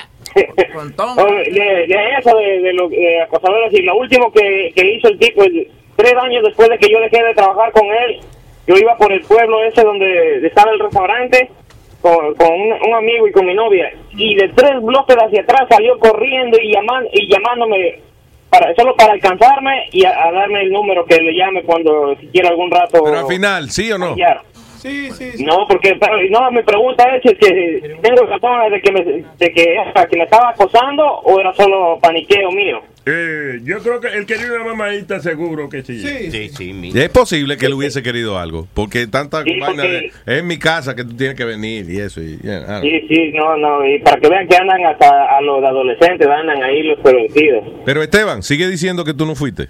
Con 0.73 0.93
Tom. 0.93 1.15
De, 1.15 1.23
de 1.51 1.95
eso, 2.19 2.35
de, 2.37 2.59
de 2.61 2.73
los 2.73 2.89
de 2.91 3.21
acosadores, 3.23 3.73
y 3.73 3.81
lo 3.81 3.95
último 3.95 4.31
que, 4.31 4.71
que 4.75 4.95
hizo 4.95 5.07
el 5.07 5.17
tipo, 5.17 5.43
el- 5.43 5.71
tres 5.95 6.13
años 6.21 6.43
después 6.43 6.69
de 6.69 6.77
que 6.77 6.91
yo 6.91 6.99
dejé 6.99 7.23
de 7.23 7.33
trabajar 7.33 7.71
con 7.71 7.85
él, 7.87 8.19
yo 8.67 8.75
iba 8.75 8.95
por 8.97 9.11
el 9.11 9.21
pueblo 9.21 9.63
ese 9.63 9.81
donde 9.81 10.45
estaba 10.45 10.71
el 10.71 10.79
restaurante 10.79 11.49
con, 12.01 12.35
con 12.35 12.51
un, 12.51 12.73
un 12.87 12.93
amigo 12.93 13.27
y 13.27 13.31
con 13.31 13.45
mi 13.45 13.55
novia, 13.55 13.91
y 14.11 14.35
de 14.35 14.49
tres 14.49 14.81
bloques 14.81 15.15
hacia 15.17 15.41
atrás 15.41 15.67
salió 15.69 15.97
corriendo 15.97 16.59
y, 16.61 16.73
llaman, 16.73 17.05
y 17.11 17.27
llamándome 17.31 18.01
para 18.49 18.73
solo 18.75 18.95
para 18.95 19.13
alcanzarme 19.13 19.87
y 19.91 20.05
a, 20.05 20.27
a 20.27 20.31
darme 20.31 20.61
el 20.61 20.71
número 20.71 21.05
que 21.05 21.17
le 21.17 21.33
llame 21.33 21.63
cuando 21.63 22.15
si 22.19 22.27
quiere 22.27 22.47
algún 22.47 22.71
rato. 22.71 23.03
Pero 23.03 23.19
al 23.19 23.27
final, 23.27 23.69
¿sí 23.71 23.91
o 23.91 23.97
no? 23.97 24.15
Sí, 24.77 25.11
sí, 25.11 25.31
sí. 25.35 25.43
No, 25.45 25.67
porque 25.67 25.95
pero, 25.99 26.17
no, 26.29 26.51
mi 26.51 26.63
pregunta 26.63 27.03
es 27.15 27.21
si 27.21 27.29
es 27.29 27.37
que 27.39 27.97
tengo 28.01 28.25
razón 28.25 28.71
de 28.71 28.81
que 28.81 28.91
me, 28.91 29.03
de 29.03 29.51
que, 29.51 29.77
que 30.09 30.17
me 30.17 30.23
estaba 30.23 30.49
acosando 30.49 31.03
o 31.03 31.39
era 31.39 31.53
solo 31.53 31.99
paniqueo 32.01 32.51
mío. 32.51 32.81
Eh, 33.09 33.61
yo 33.63 33.79
creo 33.79 34.01
que 34.01 34.07
él 34.09 34.25
quería 34.25 34.47
una 34.53 34.65
mamadita 34.65 35.21
seguro 35.21 35.69
que 35.69 35.81
sí. 35.81 35.99
Sí. 35.99 36.29
Sí, 36.29 36.49
sí, 36.49 36.91
Es 36.93 37.09
posible 37.09 37.55
que 37.55 37.67
él 37.67 37.73
hubiese 37.73 38.03
querido 38.03 38.37
algo, 38.37 38.67
porque 38.73 39.07
tanta 39.07 39.43
Sí, 39.43 39.57
vaina 39.59 39.83
de, 39.83 40.07
es 40.07 40.13
en 40.25 40.45
mi 40.45 40.59
casa 40.59 40.93
que 40.93 41.05
tú 41.05 41.15
tienes 41.15 41.37
que 41.37 41.45
venir 41.45 41.89
y 41.89 41.99
eso. 41.99 42.21
Y, 42.21 42.37
yeah. 42.39 42.81
Sí, 42.81 43.05
sí, 43.07 43.31
no, 43.33 43.55
no, 43.55 43.87
y 43.87 43.99
para 43.99 44.19
que 44.19 44.27
vean 44.27 44.47
que 44.47 44.57
andan 44.57 44.85
hasta 44.85 45.37
a 45.37 45.41
los 45.41 45.63
adolescentes, 45.63 46.27
andan 46.27 46.61
ahí 46.61 46.83
los 46.83 46.99
pervertidos. 46.99 47.63
Pero 47.85 48.03
Esteban, 48.03 48.43
sigue 48.43 48.67
diciendo 48.67 49.05
que 49.05 49.13
tú 49.13 49.25
no 49.25 49.35
fuiste. 49.35 49.69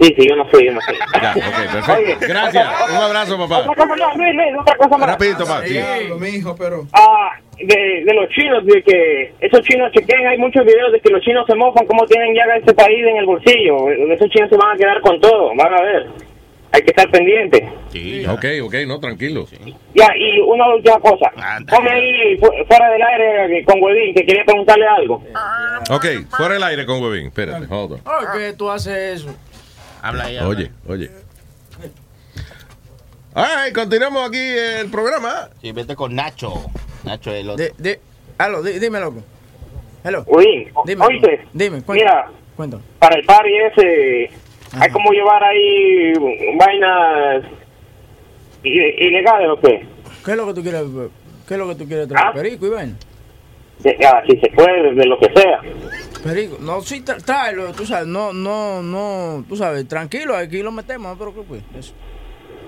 Sí, 0.00 0.14
sí, 0.16 0.28
yo 0.28 0.36
no 0.36 0.46
fui, 0.46 0.64
yo 0.66 0.72
no 0.72 0.80
fui. 0.82 0.94
Ya, 1.20 1.32
ok, 1.36 1.72
perfecto. 1.72 2.26
Gracias. 2.28 2.66
Un 2.90 2.96
abrazo, 2.96 3.34
Otra 3.42 3.48
papá. 3.64 3.74
cosa 3.74 3.86
más, 3.86 4.16
Luis, 4.16 4.34
Luis, 4.34 4.48
otra 4.60 4.76
cosa 4.76 4.96
más. 4.98 5.10
Rapidito, 5.10 5.46
más. 5.46 5.64
sí. 5.68 5.80
Mijo, 6.18 6.54
pero. 6.56 6.86
Ah, 6.92 7.30
de, 7.58 8.04
de 8.06 8.14
los 8.14 8.28
chinos, 8.30 8.64
de 8.64 8.82
que 8.82 9.34
esos 9.40 9.60
chinos 9.62 9.90
chequen, 9.92 10.26
hay 10.26 10.38
muchos 10.38 10.64
videos 10.64 10.92
de 10.92 11.00
que 11.00 11.10
los 11.10 11.20
chinos 11.22 11.44
se 11.46 11.54
mofan, 11.56 11.86
cómo 11.86 12.06
tienen 12.06 12.34
ya 12.34 12.44
este 12.56 12.72
país 12.72 13.04
en 13.06 13.16
el 13.16 13.26
bolsillo. 13.26 13.90
Esos 13.90 14.28
chinos 14.30 14.48
se 14.48 14.56
van 14.56 14.74
a 14.74 14.78
quedar 14.78 15.00
con 15.00 15.20
todo, 15.20 15.50
van 15.56 15.74
a 15.74 15.82
ver. 15.82 16.06
Hay 16.72 16.82
que 16.82 16.90
estar 16.90 17.10
pendiente. 17.10 17.68
Sí, 17.90 18.24
ok, 18.26 18.44
ok, 18.62 18.74
no, 18.86 19.00
tranquilo. 19.00 19.44
Ya, 19.92 20.06
y 20.16 20.38
una 20.38 20.72
última 20.72 21.00
cosa. 21.00 21.28
Ponme 21.68 21.90
ahí 21.90 22.38
fu- 22.38 22.46
fuera 22.68 22.90
del 22.92 23.02
aire 23.02 23.58
eh, 23.58 23.64
con 23.64 23.82
Huevín, 23.82 24.14
que 24.14 24.24
quería 24.24 24.44
preguntarle 24.44 24.86
algo. 24.86 25.20
Ok, 25.90 26.06
fuera 26.30 26.54
el 26.56 26.62
aire 26.62 26.86
con 26.86 27.02
Webin. 27.02 27.26
Espérate, 27.26 27.66
hold 27.68 27.94
on. 27.94 27.98
¿Por 28.02 28.38
qué 28.38 28.52
tú 28.56 28.70
haces 28.70 29.20
eso? 29.22 29.34
Habla 30.02 30.24
ahí. 30.24 30.38
Oye, 30.38 30.70
oye. 30.88 31.10
Ay, 33.34 33.72
continuamos 33.72 34.28
aquí 34.28 34.38
el 34.40 34.90
programa. 34.90 35.48
Sí, 35.60 35.72
vete 35.72 35.94
con 35.94 36.14
Nacho. 36.14 36.52
Nacho 37.04 37.30
es 37.32 37.40
el 37.42 37.50
otro. 37.50 37.64
De, 37.64 37.72
de, 37.78 38.00
aló, 38.38 38.62
di- 38.62 38.78
dime, 38.78 38.98
loco. 39.00 39.22
Hello. 40.02 40.24
Huevín, 40.26 40.72
Dime, 40.86 41.04
oíste, 41.04 41.46
dime, 41.52 41.82
cuéntame. 41.82 41.98
mira, 42.10 42.30
Cuéntame. 42.56 42.82
para 42.98 43.16
el 43.16 43.24
party 43.26 43.50
ese, 43.70 44.30
hay 44.72 44.90
como 44.90 45.10
llevar 45.12 45.44
ahí 45.44 46.12
vainas 46.58 47.44
ilegales 48.62 49.48
o 49.50 49.60
qué. 49.60 49.86
¿Qué 50.24 50.30
es 50.32 50.36
lo 50.36 50.46
que 50.46 50.54
tú 50.54 50.62
quieres? 50.62 50.82
¿Qué 51.46 51.54
es 51.54 51.58
lo 51.60 51.68
que 51.68 51.74
tú 51.74 51.86
quieres 51.86 52.08
traer? 52.08 52.26
Ah. 52.28 52.32
Perico 52.32 52.66
y 52.66 52.70
vaina. 52.70 52.94
Ya, 53.84 54.22
si 54.26 54.36
se 54.38 54.50
puede, 54.50 54.94
de 54.94 55.06
lo 55.06 55.18
que 55.18 55.30
sea. 55.34 55.60
Perico, 56.22 56.58
no, 56.60 56.82
sí, 56.82 57.00
tráelo, 57.02 57.72
tú 57.72 57.86
sabes, 57.86 58.06
no, 58.06 58.32
no, 58.32 58.82
no, 58.82 59.42
tú 59.48 59.56
sabes, 59.56 59.88
tranquilo, 59.88 60.36
aquí 60.36 60.62
lo 60.62 60.70
metemos, 60.70 61.16
no 61.16 61.24
te 61.24 61.30
preocupes. 61.32 61.62
Eso. 61.78 61.94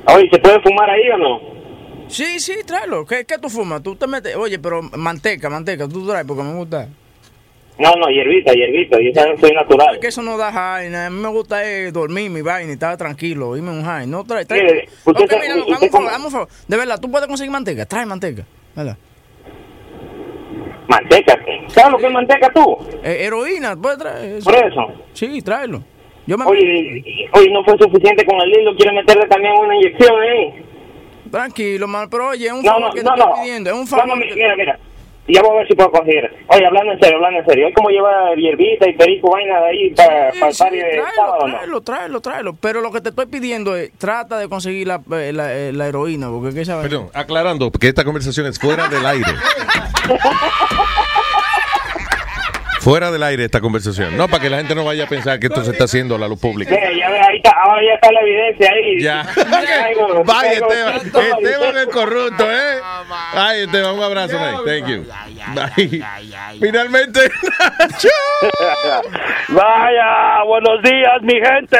Oye, 0.06 0.28
¿se 0.32 0.38
puede 0.38 0.60
fumar 0.62 0.88
ahí 0.88 1.08
o 1.10 1.18
no? 1.18 1.40
Sí, 2.08 2.40
sí, 2.40 2.54
tráelo. 2.66 3.04
¿Qué, 3.06 3.24
¿Qué 3.24 3.38
tú 3.38 3.48
fumas? 3.48 3.82
Tú 3.82 3.94
te 3.94 4.06
metes, 4.06 4.34
oye, 4.36 4.58
pero 4.58 4.82
manteca, 4.82 5.50
manteca, 5.50 5.86
tú 5.86 6.06
traes 6.06 6.24
porque 6.26 6.42
me 6.42 6.54
gusta. 6.54 6.88
No, 7.78 7.90
no, 7.94 8.08
hierbita, 8.08 8.52
hierbita, 8.52 8.98
yo 9.00 9.10
sabes, 9.14 9.40
soy 9.40 9.50
natural. 9.52 9.94
Es 9.94 10.00
que 10.00 10.06
eso 10.08 10.22
no 10.22 10.36
da 10.36 10.52
high, 10.52 10.94
a 10.94 11.10
mí 11.10 11.20
me 11.20 11.28
gusta 11.28 11.64
es 11.64 11.92
dormir 11.92 12.30
mi 12.30 12.40
vaina 12.42 12.70
y 12.70 12.74
estar 12.74 12.96
tranquilo, 12.96 13.56
irme 13.56 13.70
un 13.70 13.84
high. 13.84 14.06
No 14.06 14.24
trae, 14.24 14.44
trae. 14.44 14.88
Sabe- 15.04 15.40
mira, 15.40 15.56
usted 15.56 15.90
favor, 15.90 16.10
un 16.24 16.30
favor. 16.30 16.48
De 16.68 16.76
verdad, 16.76 16.98
tú 17.00 17.10
puedes 17.10 17.26
conseguir 17.28 17.50
manteca, 17.50 17.84
trae 17.86 18.06
manteca. 18.06 18.44
¿Verdad? 18.74 18.96
Manteca, 20.88 21.38
¿sabes 21.68 21.92
lo 21.92 21.98
que 21.98 22.06
es 22.06 22.12
manteca 22.12 22.50
tú? 22.52 22.76
Eh, 23.02 23.18
heroína, 23.24 23.76
puedes 23.76 23.98
traer 23.98 24.36
eso. 24.36 24.50
Por 24.50 24.54
eso. 24.58 24.92
Sí, 25.12 25.40
tráelo. 25.42 25.82
Yo 26.26 26.36
me 26.38 26.44
Oye, 26.44 27.28
oye, 27.32 27.50
no 27.50 27.64
fue 27.64 27.76
suficiente 27.78 28.24
con 28.24 28.40
el 28.40 28.48
hilo, 28.50 28.74
quiere 28.76 28.92
meterle 28.92 29.26
también 29.26 29.54
una 29.58 29.74
inyección 29.76 30.20
ahí. 30.20 30.64
Tranquilo, 31.30 31.88
man, 31.88 32.08
pero 32.10 32.28
oye, 32.28 32.46
es 32.46 32.52
un 32.52 32.62
No, 32.62 32.72
favor 32.72 32.82
no, 32.88 32.92
que 32.92 33.02
no, 33.02 33.14
te 33.14 33.20
estoy 33.20 33.40
pidiendo, 33.42 33.70
es 33.70 33.76
un 33.76 33.86
favor. 33.86 34.18
mira, 34.18 34.56
mira. 34.56 34.78
Ya 35.28 35.40
voy 35.40 35.52
a 35.52 35.58
ver 35.60 35.68
si 35.68 35.74
puedo 35.74 35.90
conseguir. 35.92 36.28
Oye, 36.48 36.66
hablando 36.66 36.92
en 36.92 36.98
serio, 37.00 37.16
hablando 37.16 37.38
en 37.40 37.46
serio. 37.46 37.68
¿Es 37.68 37.74
como 37.74 37.90
llevar 37.90 38.36
hierbita 38.36 38.88
y 38.88 38.94
perico, 38.94 39.30
vaina 39.30 39.60
de 39.60 39.66
ahí 39.68 39.90
para, 39.94 40.32
Sí, 40.32 40.38
para 40.40 40.48
el 40.48 40.54
sí, 40.54 40.62
party 40.62 40.76
de 40.76 40.82
tráelo, 40.90 41.06
sábado, 41.14 41.46
no? 41.46 41.54
tráelo, 41.54 41.80
tráelo, 41.80 42.20
tráelo. 42.20 42.56
Pero 42.60 42.80
lo 42.80 42.90
que 42.90 43.00
te 43.00 43.10
estoy 43.10 43.26
pidiendo 43.26 43.76
es, 43.76 43.92
trata 43.98 44.38
de 44.38 44.48
conseguir 44.48 44.88
la, 44.88 45.00
eh, 45.12 45.32
la, 45.32 45.54
eh, 45.54 45.72
la 45.72 45.86
heroína, 45.86 46.28
porque 46.28 46.52
que 46.54 46.64
Perdón, 46.64 47.10
aclarando 47.14 47.70
que 47.70 47.88
esta 47.88 48.04
conversación 48.04 48.46
es 48.46 48.58
fuera 48.58 48.88
del 48.88 49.06
aire. 49.06 49.30
Fuera 52.82 53.12
del 53.12 53.22
aire 53.22 53.44
esta 53.44 53.60
conversación. 53.60 54.16
No, 54.16 54.26
para 54.28 54.42
que 54.42 54.50
la 54.50 54.56
gente 54.58 54.74
no 54.74 54.84
vaya 54.84 55.04
a 55.04 55.06
pensar 55.06 55.38
que 55.38 55.46
esto 55.46 55.62
se 55.64 55.70
está 55.70 55.84
haciendo 55.84 56.16
a 56.16 56.18
la 56.18 56.26
luz 56.26 56.40
pública. 56.40 56.72
Mira, 56.74 56.90
ya 56.92 57.06
ahí 57.28 57.36
está, 57.36 57.50
ahora 57.64 57.80
ya 57.86 57.94
está 57.94 58.10
la 58.10 58.20
evidencia 58.20 58.70
ahí. 58.72 59.00
Ya. 59.00 59.22
Traigo- 59.34 60.22
Vaya, 60.26 60.52
Esteban. 60.52 60.96
Esteban 60.96 61.76
el 61.76 61.86
corrupto, 61.88 62.50
¿eh? 62.50 62.80
Ay, 63.34 63.60
Esteban, 63.62 63.94
un 63.94 64.02
abrazo, 64.02 64.36
man. 64.38 64.56
Thank 64.64 64.86
you. 64.88 65.04
Bye. 65.54 66.04
Finalmente, 66.60 67.20
Nacho. 67.78 68.08
Vaya, 69.48 70.42
buenos 70.46 70.82
días, 70.82 71.22
mi 71.22 71.34
gente. 71.34 71.78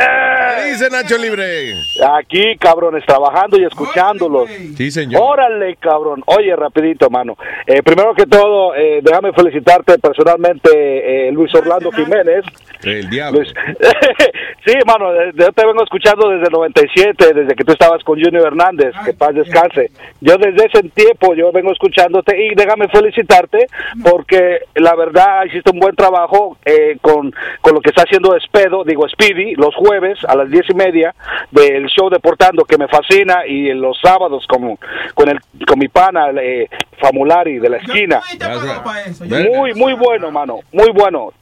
¿Qué 0.57 0.71
dice 0.73 0.89
Nacho 0.91 1.17
Libre? 1.19 1.75
Aquí, 2.19 2.57
cabrones, 2.59 3.05
trabajando 3.07 3.59
y 3.59 3.65
escuchándolos. 3.65 4.49
Sí, 4.77 4.91
señor. 4.91 5.21
Órale, 5.23 5.77
cabrón. 5.77 6.23
Oye, 6.27 6.55
rapidito, 6.57 7.09
mano. 7.11 7.37
Eh, 7.67 7.83
primero 7.83 8.15
que 8.15 8.27
todo, 8.27 8.75
eh, 8.75 9.01
déjame 9.03 9.33
felicitarte 9.33 9.99
personalmente, 9.99 10.92
eh, 10.99 11.33
Luis 11.33 11.55
Orlando 11.55 11.91
Jiménez. 11.93 12.45
El 12.83 13.09
diablo. 13.09 13.41
Luis. 13.41 13.53
sí, 14.67 14.75
mano, 14.87 15.13
yo 15.33 15.53
te 15.53 15.67
vengo 15.67 15.83
escuchando 15.85 16.29
desde 16.31 16.47
el 16.47 16.53
97, 16.53 17.35
desde 17.35 17.55
que 17.55 17.65
tú 17.65 17.73
estabas 17.73 18.03
con 18.05 18.21
Junior 18.21 18.47
Hernández, 18.47 18.95
que 19.05 19.13
paz 19.13 19.35
descanse. 19.35 19.91
Yo 20.21 20.37
desde 20.37 20.67
ese 20.67 20.83
tiempo, 20.91 21.35
yo 21.35 21.53
vengo 21.53 21.73
escuchándote 21.73 22.37
y 22.45 22.55
déjame 22.55 22.89
felicitarte 22.89 23.67
porque 24.03 24.61
la 24.75 24.95
verdad 24.95 25.45
hiciste 25.47 25.71
un 25.71 25.79
buen 25.79 25.95
trabajo 25.95 26.57
eh, 26.65 26.99
con, 27.01 27.33
con 27.61 27.75
lo 27.75 27.81
que 27.81 27.91
está 27.91 28.03
haciendo 28.03 28.35
Espedo, 28.37 28.85
digo 28.85 29.09
Speedy, 29.09 29.55
los 29.55 29.75
jueves 29.75 30.19
a 30.27 30.37
las 30.37 30.51
diez 30.51 30.65
y 30.69 30.75
media 30.75 31.15
del 31.51 31.87
show 31.87 32.09
Deportando, 32.11 32.65
que 32.65 32.79
me 32.79 32.89
fascina, 32.89 33.47
y 33.47 33.73
los 33.75 33.99
sábados 34.01 34.47
con, 34.47 34.77
con, 35.15 35.29
el, 35.29 35.39
con 35.67 35.79
mi 35.79 35.89
pana, 35.89 36.31
eh, 36.41 36.69
Famulari, 37.01 37.59
de 37.59 37.69
la 37.69 37.77
esquina. 37.79 38.21
Muy, 39.29 39.75
muy 39.75 39.93
bueno, 39.95 40.31
mano, 40.31 40.61
muy 40.73 40.82
bueno. 40.91 41.33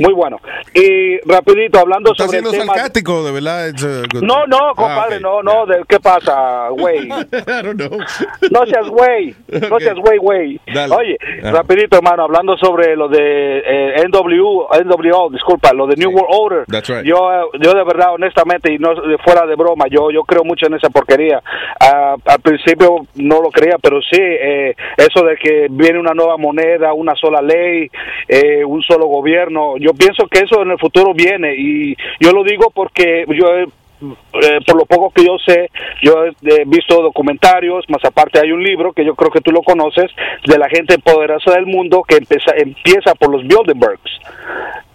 Muy 0.00 0.12
bueno. 0.12 0.40
Y 0.74 1.18
rapidito, 1.28 1.78
hablando 1.78 2.10
¿Estás 2.12 2.26
sobre 2.26 2.38
el 2.38 2.44
siendo 2.44 2.60
tema... 2.62 2.74
sarcástico, 2.74 3.24
de 3.24 3.32
verdad? 3.32 3.68
Uh, 3.70 4.02
good. 4.12 4.22
No, 4.22 4.46
no, 4.46 4.74
compadre, 4.74 5.16
Ah, 5.16 5.18
ok. 5.18 5.22
no, 5.22 5.42
no, 5.42 5.66
de, 5.66 5.82
¿qué 5.88 6.00
pasa, 6.00 6.68
güey? 6.70 7.08
No 8.50 8.66
seas 8.66 8.88
güey, 8.88 9.34
no 9.48 9.76
Ok. 9.76 9.82
seas 9.82 9.96
güey, 9.98 10.18
güey. 10.18 10.60
Dale. 10.72 10.94
Oye, 10.94 11.16
Ah. 11.42 11.50
rapidito, 11.52 11.96
hermano, 11.98 12.24
hablando 12.24 12.56
sobre 12.56 12.96
lo 12.96 13.08
de 13.08 13.58
eh, 13.58 14.02
NW, 14.08 14.66
NWO, 14.84 15.30
disculpa, 15.30 15.72
lo 15.72 15.86
de 15.86 15.96
New 15.96 16.10
World 16.10 16.28
Order. 16.30 16.64
That's 16.66 16.88
right. 16.88 17.04
Yo, 17.04 17.16
eh, 17.32 17.58
yo 17.60 17.72
de 17.72 17.84
verdad, 17.84 18.14
honestamente, 18.14 18.72
y 18.72 18.78
no 18.78 18.90
fuera 19.24 19.46
de 19.46 19.54
broma, 19.54 19.84
yo, 19.90 20.10
yo 20.10 20.22
creo 20.24 20.44
mucho 20.44 20.66
en 20.66 20.74
esa 20.74 20.88
porquería. 20.90 21.42
Ah, 21.80 22.16
al 22.24 22.40
principio 22.40 23.06
no 23.16 23.40
lo 23.40 23.50
creía, 23.50 23.76
pero 23.82 24.00
sí, 24.00 24.18
eh, 24.20 24.74
eso 24.96 25.24
de 25.24 25.36
que 25.36 25.66
viene 25.70 25.98
una 25.98 26.12
nueva 26.14 26.36
moneda, 26.36 26.92
una 26.92 27.14
sola 27.14 27.40
ley, 27.42 27.88
eh, 28.28 28.64
un 28.64 28.82
solo 28.82 29.06
gobierno, 29.06 29.67
yo 29.78 29.92
pienso 29.92 30.26
que 30.28 30.40
eso 30.40 30.62
en 30.62 30.70
el 30.70 30.78
futuro 30.78 31.12
viene 31.14 31.54
y 31.56 31.96
yo 32.20 32.32
lo 32.32 32.42
digo 32.44 32.70
porque 32.74 33.24
yo 33.28 33.46
he 33.54 33.66
eh, 34.00 34.60
por 34.64 34.76
lo 34.76 34.86
poco 34.86 35.10
que 35.10 35.24
yo 35.24 35.36
sé, 35.44 35.70
yo 36.02 36.24
he 36.24 36.28
eh, 36.28 36.62
visto 36.66 37.02
documentarios, 37.02 37.84
más 37.88 38.04
aparte 38.04 38.38
hay 38.38 38.52
un 38.52 38.62
libro 38.62 38.92
que 38.92 39.04
yo 39.04 39.16
creo 39.16 39.30
que 39.30 39.40
tú 39.40 39.50
lo 39.50 39.62
conoces, 39.62 40.10
de 40.46 40.56
la 40.56 40.68
gente 40.68 40.98
poderosa 41.00 41.50
del 41.52 41.66
mundo 41.66 42.04
que 42.06 42.16
empieza, 42.16 42.52
empieza 42.56 43.14
por 43.16 43.32
los 43.32 43.42
Bilderbergs. 43.42 44.20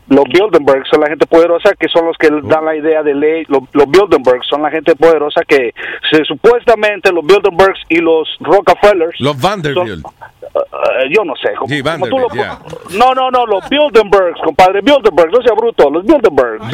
Los 0.08 0.24
Bilderbergs 0.26 0.90
son 0.90 1.02
la 1.02 1.08
gente 1.08 1.26
poderosa 1.26 1.74
que 1.78 1.88
son 1.88 2.06
los 2.06 2.18
que 2.18 2.30
dan 2.30 2.66
la 2.66 2.76
idea 2.76 3.04
de 3.04 3.14
ley. 3.14 3.46
Los, 3.48 3.64
los 3.74 3.90
Bilderbergs 3.90 4.48
son 4.48 4.62
la 4.62 4.70
gente 4.70 4.96
poderosa 4.96 5.42
que 5.48 5.74
se, 6.12 6.24
supuestamente 6.26 7.12
los 7.12 7.26
Bilderbergs 7.26 7.80
y 7.90 7.98
los 7.98 8.30
Rockefellers. 8.40 9.20
Los 9.20 9.42
Vanderbilt. 9.42 10.06
Eh, 10.44 11.10
yo 11.16 11.24
no 11.24 11.34
sé. 11.36 11.54
Como, 11.56 11.70
Sí, 11.74 11.82
como 11.82 12.08
tú 12.08 12.18
lo-. 12.20 12.28
No, 12.98 13.14
no, 13.14 13.32
no, 13.32 13.46
los 13.46 13.68
Bilderbergs, 13.70 14.40
compadre. 14.44 14.82
Bilderbergs, 14.82 15.32
no 15.32 15.42
sea 15.42 15.54
bruto. 15.56 15.90
Los 15.90 16.04
Bilderbergs. 16.06 16.72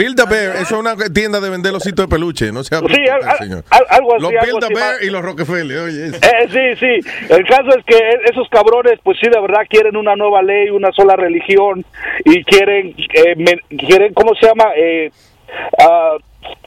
Eso 0.56 0.62
es 0.62 0.72
una 0.72 0.96
tienda 1.14 1.40
de 1.40 1.50
vender 1.50 1.74
ositos 1.74 2.06
de 2.08 2.10
peluche, 2.16 2.52
no 2.52 2.64
sea 2.64 2.80
Sí, 2.80 2.86
bruto, 2.86 3.02
al- 3.14 3.30
al- 3.30 3.38
señor. 3.38 3.64
al- 3.70 3.86
algo 3.90 4.16
así, 4.16 4.22
Los 4.24 4.72
ma- 4.72 4.94
y 5.02 5.10
los 5.10 5.22
Rockefeller, 5.24 5.78
oye. 5.80 6.08
Eh, 6.08 6.48
sí, 6.50 6.76
sí. 6.80 7.10
El 7.30 7.46
caso 7.46 7.70
es 7.78 7.86
que 7.86 7.96
e- 7.98 8.20
esos 8.32 8.48
cabrones, 8.50 9.00
pues 9.04 9.18
sí, 9.22 9.30
de 9.30 9.40
verdad 9.40 9.62
quieren 9.70 9.96
una 9.96 10.16
nueva 10.16 10.42
ley, 10.42 10.70
una 10.70 10.92
sola 10.92 11.16
religión 11.16 11.86
y 12.26 12.44
quieren, 12.44 12.96
eh, 13.14 13.36
men- 13.38 13.62
quieren, 13.78 14.14
¿cómo 14.14 14.34
se 14.36 14.48
llama? 14.48 14.66
Eh, 14.76 15.12
ah, 15.80 16.16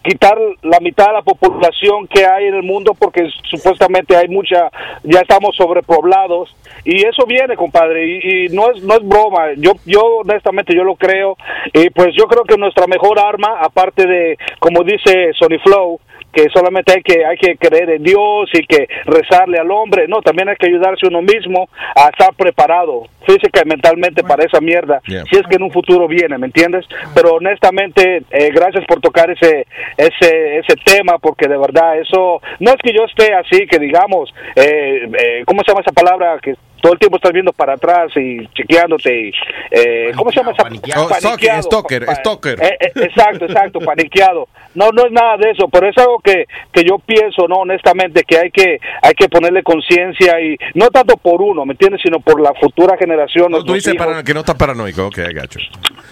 quitar 0.02 0.36
la 0.62 0.80
mitad 0.80 1.06
de 1.06 1.12
la 1.12 1.22
población 1.22 2.06
que 2.08 2.26
hay 2.26 2.46
en 2.46 2.54
el 2.54 2.62
mundo 2.62 2.94
porque 2.98 3.28
supuestamente 3.44 4.16
hay 4.16 4.28
mucha, 4.28 4.70
ya 5.04 5.20
estamos 5.20 5.56
sobrepoblados 5.56 6.54
y 6.84 7.06
eso 7.06 7.24
viene, 7.26 7.56
compadre, 7.56 8.06
y, 8.06 8.46
y 8.46 8.48
no 8.48 8.70
es 8.70 8.82
no 8.82 8.94
es 8.94 9.06
broma. 9.06 9.52
Yo 9.56 9.72
yo 9.86 10.18
honestamente 10.18 10.74
yo 10.74 10.84
lo 10.84 10.96
creo 10.96 11.36
y 11.72 11.90
pues 11.90 12.14
yo 12.16 12.24
creo 12.26 12.44
que 12.44 12.56
nuestra 12.56 12.86
mejor 12.86 13.18
arma, 13.18 13.58
aparte 13.60 14.06
de, 14.06 14.36
como 14.58 14.82
dice 14.82 15.32
Sony 15.38 15.58
Flow, 15.62 16.00
que 16.32 16.48
solamente 16.48 16.94
hay 16.94 17.02
que 17.02 17.24
hay 17.24 17.36
que 17.36 17.56
creer 17.56 17.90
en 17.90 18.02
Dios 18.02 18.50
y 18.54 18.66
que 18.66 18.88
rezarle 19.04 19.58
al 19.58 19.70
hombre, 19.70 20.08
no, 20.08 20.20
también 20.22 20.48
hay 20.48 20.56
que 20.56 20.66
ayudarse 20.66 21.06
uno 21.06 21.22
mismo 21.22 21.68
a 21.94 22.08
estar 22.08 22.34
preparado 22.34 23.04
física 23.26 23.62
y 23.64 23.68
mentalmente 23.68 24.24
para 24.24 24.44
esa 24.44 24.60
mierda, 24.60 25.00
Yeah. 25.06 25.24
si 25.30 25.36
es 25.36 25.42
que 25.48 25.56
en 25.56 25.62
un 25.62 25.70
futuro 25.70 26.08
viene, 26.08 26.38
¿me 26.38 26.46
entiendes? 26.46 26.86
Pero 27.14 27.34
honestamente, 27.34 28.22
eh, 28.30 28.50
gracias 28.52 28.84
por 28.86 29.00
tocar 29.00 29.30
ese 29.30 29.61
ese 29.96 30.12
ese 30.22 30.58
ese 30.58 30.74
tema 30.84 31.18
porque 31.18 31.48
de 31.48 31.56
verdad 31.58 31.98
eso 31.98 32.40
no 32.60 32.70
es 32.70 32.76
que 32.82 32.92
yo 32.92 33.04
esté 33.04 33.34
así 33.34 33.66
que 33.66 33.78
digamos 33.78 34.32
eh, 34.56 35.08
eh, 35.18 35.42
cómo 35.46 35.62
se 35.62 35.70
llama 35.70 35.80
esa 35.82 35.92
palabra 35.92 36.38
que 36.42 36.54
todo 36.80 36.94
el 36.94 36.98
tiempo 36.98 37.16
estás 37.16 37.32
viendo 37.32 37.52
para 37.52 37.74
atrás 37.74 38.10
y 38.16 38.44
chequeándote 38.54 39.28
y, 39.28 39.32
eh, 39.70 40.10
cómo 40.16 40.32
se 40.32 40.38
llama 40.40 40.50
esa 40.50 40.64
Oh, 41.00 41.08
stalker, 41.14 41.62
stalker. 41.62 42.60
eh, 42.60 42.76
eh, 42.80 42.90
exacto 42.96 43.44
exacto 43.44 43.78
paniqueado 43.80 44.48
no 44.74 44.90
no 44.90 45.06
es 45.06 45.12
nada 45.12 45.36
de 45.36 45.50
eso 45.52 45.68
pero 45.68 45.88
es 45.88 45.96
algo 45.98 46.18
que 46.18 46.46
que 46.72 46.82
yo 46.82 46.98
pienso 46.98 47.46
no 47.46 47.56
honestamente 47.58 48.24
que 48.24 48.36
hay 48.36 48.50
que 48.50 48.80
hay 49.00 49.14
que 49.14 49.28
ponerle 49.28 49.62
conciencia 49.62 50.40
y 50.40 50.56
no 50.74 50.88
tanto 50.88 51.16
por 51.16 51.40
uno 51.40 51.64
me 51.64 51.72
entiendes 51.74 52.00
sino 52.02 52.18
por 52.18 52.40
la 52.40 52.52
futura 52.60 52.96
generación 52.98 53.52
Tú 53.64 53.74
dices 53.74 53.94
para- 53.94 54.22
que 54.24 54.34
no 54.34 54.40
estás 54.40 54.56
paranoico. 54.56 55.06
Ok, 55.06 55.18
you. 55.18 55.60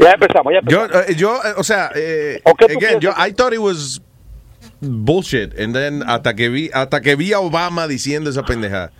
ya 0.05 0.13
empezamos 0.13 0.53
ya 0.53 0.61
Yo, 0.69 0.85
empezamos 0.85 1.09
eh, 1.11 1.15
yo 1.17 1.35
eh, 1.37 1.53
o 1.57 1.65
sea, 1.65 1.91
eh, 1.97 2.41
¿O 2.45 2.55
qué 2.55 2.67
tú 2.67 2.79
again, 2.79 3.01
yo? 3.01 3.11
I 3.19 3.33
thought 3.41 3.55
it 3.55 3.63
was 3.63 4.01
bullshit. 4.83 5.59
And 5.59 5.75
then, 5.75 6.03
hasta 6.03 6.35
que 6.35 6.51
vi, 6.51 6.71
hasta 6.75 7.01
que 7.01 7.17
vi 7.17 7.33
a 7.33 7.41
Obama 7.41 7.89
diciendo 7.89 8.29
esa 8.29 8.43
pendejada. 8.43 8.93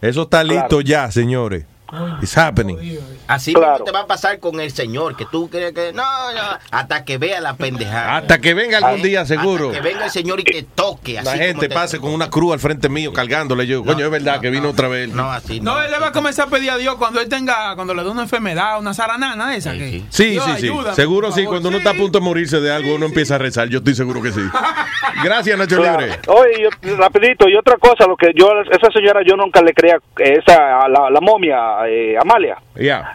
Eso 0.00 0.22
está 0.22 0.44
listo 0.44 0.80
ya, 0.80 1.10
señores. 1.10 1.64
It's 2.22 2.36
happening. 2.36 2.78
Así 3.26 3.54
mismo 3.54 3.84
te 3.84 3.92
va 3.92 4.00
a 4.00 4.06
pasar 4.06 4.38
con 4.40 4.60
el 4.60 4.70
señor, 4.72 5.16
que 5.16 5.24
tú 5.26 5.48
crees 5.48 5.72
que 5.72 5.92
no, 5.92 6.02
no, 6.02 6.40
hasta 6.70 7.04
que 7.04 7.18
vea 7.18 7.40
la 7.40 7.54
pendejada. 7.54 8.16
Hasta 8.16 8.40
que 8.40 8.54
venga 8.54 8.78
algún 8.78 9.00
¿Eh? 9.00 9.04
día, 9.04 9.24
seguro. 9.26 9.68
Hasta 9.70 9.80
que 9.82 9.88
venga 9.88 10.04
el 10.06 10.10
señor 10.10 10.40
y 10.40 10.44
que 10.44 10.62
toque. 10.62 11.14
La 11.14 11.20
así 11.32 11.38
gente 11.38 11.54
como 11.54 11.68
te- 11.68 11.74
pase 11.74 11.98
con 12.00 12.10
una 12.12 12.28
cruz 12.30 12.52
al 12.54 12.58
frente 12.60 12.88
mío 12.88 13.12
cargándole. 13.12 13.66
Yo, 13.66 13.84
coño, 13.84 14.04
es 14.04 14.10
verdad 14.10 14.40
que 14.40 14.50
vino 14.50 14.70
otra 14.70 14.88
vez. 14.88 15.08
No, 15.08 15.30
así 15.30 15.60
No, 15.60 15.80
él 15.80 15.90
le 15.90 15.98
va 15.98 16.08
a 16.08 16.12
comenzar 16.12 16.48
a 16.48 16.50
pedir 16.50 16.70
a 16.70 16.76
Dios 16.76 16.96
cuando 16.96 17.20
él 17.20 17.28
tenga, 17.28 17.74
cuando 17.76 17.94
le 17.94 18.02
dé 18.02 18.08
una 18.10 18.22
enfermedad, 18.22 18.78
una 18.80 18.94
zaranana 18.94 19.54
esa. 19.54 19.72
que, 19.72 20.02
Sí, 20.10 20.30
Dios, 20.30 20.44
sí, 20.44 20.50
sí. 20.60 20.66
ayúdame, 20.68 20.94
Seguro 20.96 21.30
sí. 21.32 21.44
Cuando 21.44 21.68
uno 21.68 21.78
está 21.78 21.90
a 21.90 21.94
punto 21.94 22.18
de 22.18 22.24
morirse 22.24 22.60
de 22.60 22.72
algo, 22.72 22.94
uno 22.94 23.06
empieza 23.06 23.36
a 23.36 23.38
rezar. 23.38 23.68
Yo 23.68 23.78
estoy 23.78 23.94
seguro 23.94 24.20
que 24.22 24.32
sí. 24.32 24.40
Gracias, 25.24 25.56
Nacho 25.58 25.76
Claro. 25.76 26.00
Libre. 26.00 26.18
Oye, 26.28 26.62
yo- 26.62 26.96
rapidito, 26.96 27.48
y 27.48 27.56
otra 27.56 27.76
cosa, 27.76 28.06
lo 28.06 28.16
que 28.16 28.28
yo, 28.34 28.48
esa 28.70 28.90
señora 28.92 29.20
yo 29.26 29.36
nunca 29.36 29.60
le 29.62 29.72
creía, 29.72 29.98
esa, 30.18 30.88
la, 30.88 31.10
la 31.10 31.20
momia, 31.20 31.79
eh, 31.88 32.16
Amalia. 32.20 32.56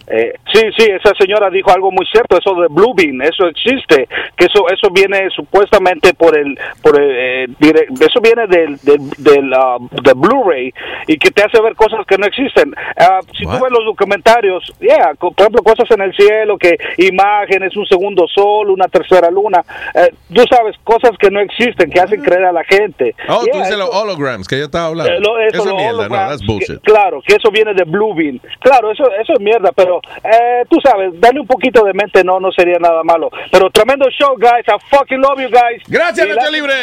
Eh, 0.07 0.33
sí, 0.53 0.61
sí, 0.77 0.85
esa 0.91 1.13
señora 1.15 1.49
dijo 1.49 1.71
algo 1.71 1.91
muy 1.91 2.05
cierto, 2.05 2.37
eso 2.37 2.53
de 2.55 2.67
Blue 2.69 2.93
Bean, 2.95 3.21
eso 3.21 3.47
existe, 3.47 4.07
que 4.37 4.45
eso 4.45 4.65
eso 4.71 4.89
viene 4.91 5.29
supuestamente 5.29 6.13
por 6.13 6.37
el, 6.37 6.57
por 6.81 6.99
el, 7.01 7.09
eh, 7.11 7.47
dire- 7.59 7.87
eso 7.99 8.19
viene 8.21 8.45
del, 8.47 8.77
del, 8.83 9.09
del, 9.17 9.53
ah, 9.53 9.77
de 9.79 10.13
Blu-ray 10.13 10.73
y 11.07 11.17
que 11.17 11.31
te 11.31 11.43
hace 11.43 11.61
ver 11.61 11.75
cosas 11.75 12.05
que 12.07 12.17
no 12.17 12.25
existen. 12.27 12.73
Ah, 12.97 13.19
si 13.37 13.43
tú 13.43 13.49
ves 13.51 13.71
los 13.71 13.85
documentarios, 13.85 14.71
yeah, 14.79 15.13
por 15.19 15.33
ejemplo, 15.37 15.63
cosas 15.63 15.89
en 15.91 16.01
el 16.01 16.13
cielo, 16.15 16.57
que 16.57 16.77
imágenes, 16.97 17.75
un 17.75 17.85
segundo 17.85 18.27
sol, 18.27 18.69
una 18.69 18.87
tercera 18.87 19.29
luna, 19.31 19.61
eh, 19.93 20.13
tú 20.33 20.43
sabes, 20.49 20.75
cosas 20.83 21.11
que 21.19 21.29
no 21.31 21.39
existen, 21.39 21.89
que 21.89 21.99
hacen 21.99 22.21
creer 22.21 22.45
a 22.45 22.51
la 22.51 22.63
gente. 22.63 23.15
Oh, 23.27 23.39
tú 23.39 23.45
Yeah, 23.45 23.59
dices 23.63 23.77
los 23.77 23.89
holograms 23.89 24.47
que 24.47 24.57
yo 24.59 24.65
estaba 24.65 24.87
hablando. 24.87 25.11
eh, 25.13 25.19
lo- 25.19 25.39
eso, 25.39 25.63
eso 25.63 25.75
mierda, 25.75 26.09
no, 26.09 26.15
that's 26.15 26.45
bullshit. 26.45 26.81
que- 26.81 26.91
claro, 26.91 27.21
que 27.25 27.35
eso 27.35 27.49
viene 27.51 27.73
de 27.73 27.83
Bluebeam. 27.83 28.39
Claro, 28.59 28.91
eso 28.91 29.03
eso 29.19 29.33
es 29.33 29.39
mierda, 29.39 29.71
pero 29.75 29.99
eh, 30.23 30.63
tú 30.69 30.77
sabes, 30.83 31.11
darle 31.19 31.41
un 31.41 31.47
poquito 31.47 31.83
de 31.83 31.93
mente 31.93 32.23
no 32.23 32.39
no 32.39 32.51
sería 32.51 32.77
nada 32.79 33.03
malo. 33.03 33.29
Pero 33.51 33.69
tremendo 33.69 34.05
show, 34.09 34.35
guys. 34.37 34.65
I 34.67 34.77
fucking 34.89 35.19
love 35.19 35.39
you 35.39 35.49
guys. 35.49 35.81
Gracias, 35.87 36.27
Nacho 36.27 36.51
Libre. 36.51 36.73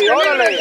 y 0.00 0.08
órale. 0.08 0.58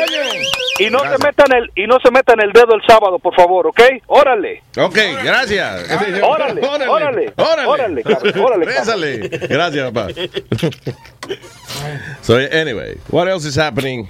Y 0.79 0.89
no 0.89 0.99
Gracias. 0.99 1.19
se 1.19 1.27
metan 1.27 1.57
el 1.57 1.71
y 1.75 1.87
no 1.87 1.97
se 2.03 2.11
metan 2.11 2.39
el 2.41 2.51
dedo 2.51 2.75
el 2.75 2.81
sábado, 2.87 3.19
por 3.19 3.35
favor, 3.35 3.67
¿ok? 3.67 3.81
Órale. 4.07 4.61
Ok, 4.77 4.97
gracias. 5.23 5.89
Órale, 6.21 6.21
órale, 6.21 6.61
órale, 6.87 7.33
órale, 7.67 8.03
órale. 8.39 8.65
Résale. 8.65 9.29
Gracias, 9.47 9.91
papá. 9.91 10.07
so, 12.21 12.37
anyway, 12.37 12.95
what 13.09 13.27
else 13.27 13.45
is 13.45 13.57
happening? 13.57 14.07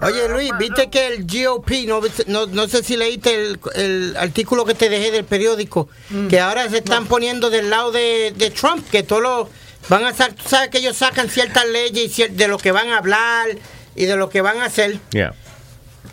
Oye, 0.00 0.28
Luis, 0.28 0.50
viste 0.58 0.90
que 0.90 1.06
el 1.06 1.24
GOP, 1.26 1.70
no, 1.86 2.00
no, 2.26 2.46
no 2.46 2.68
sé 2.68 2.82
si 2.82 2.96
leíste 2.96 3.34
el, 3.34 3.60
el 3.74 4.16
artículo 4.18 4.66
que 4.66 4.74
te 4.74 4.90
dejé 4.90 5.10
del 5.10 5.24
periódico, 5.24 5.88
que 6.28 6.38
ahora 6.38 6.68
se 6.68 6.78
están 6.78 7.06
poniendo 7.06 7.48
del 7.48 7.70
lado 7.70 7.92
de, 7.92 8.34
de 8.36 8.50
Trump, 8.50 8.86
que 8.90 9.02
todos 9.02 9.22
los 9.22 9.48
van 9.88 10.04
a 10.04 10.12
sacar, 10.12 10.34
tú 10.34 10.42
sabes 10.48 10.68
que 10.68 10.78
ellos 10.78 10.96
sacan 10.98 11.30
ciertas 11.30 11.64
leyes 11.66 12.14
de 12.36 12.48
lo 12.48 12.58
que 12.58 12.72
van 12.72 12.90
a 12.90 12.98
hablar 12.98 13.46
y 13.94 14.04
de 14.04 14.16
lo 14.16 14.28
que 14.28 14.42
van 14.42 14.58
a 14.60 14.66
hacer 14.66 14.98
Yeah. 15.12 15.32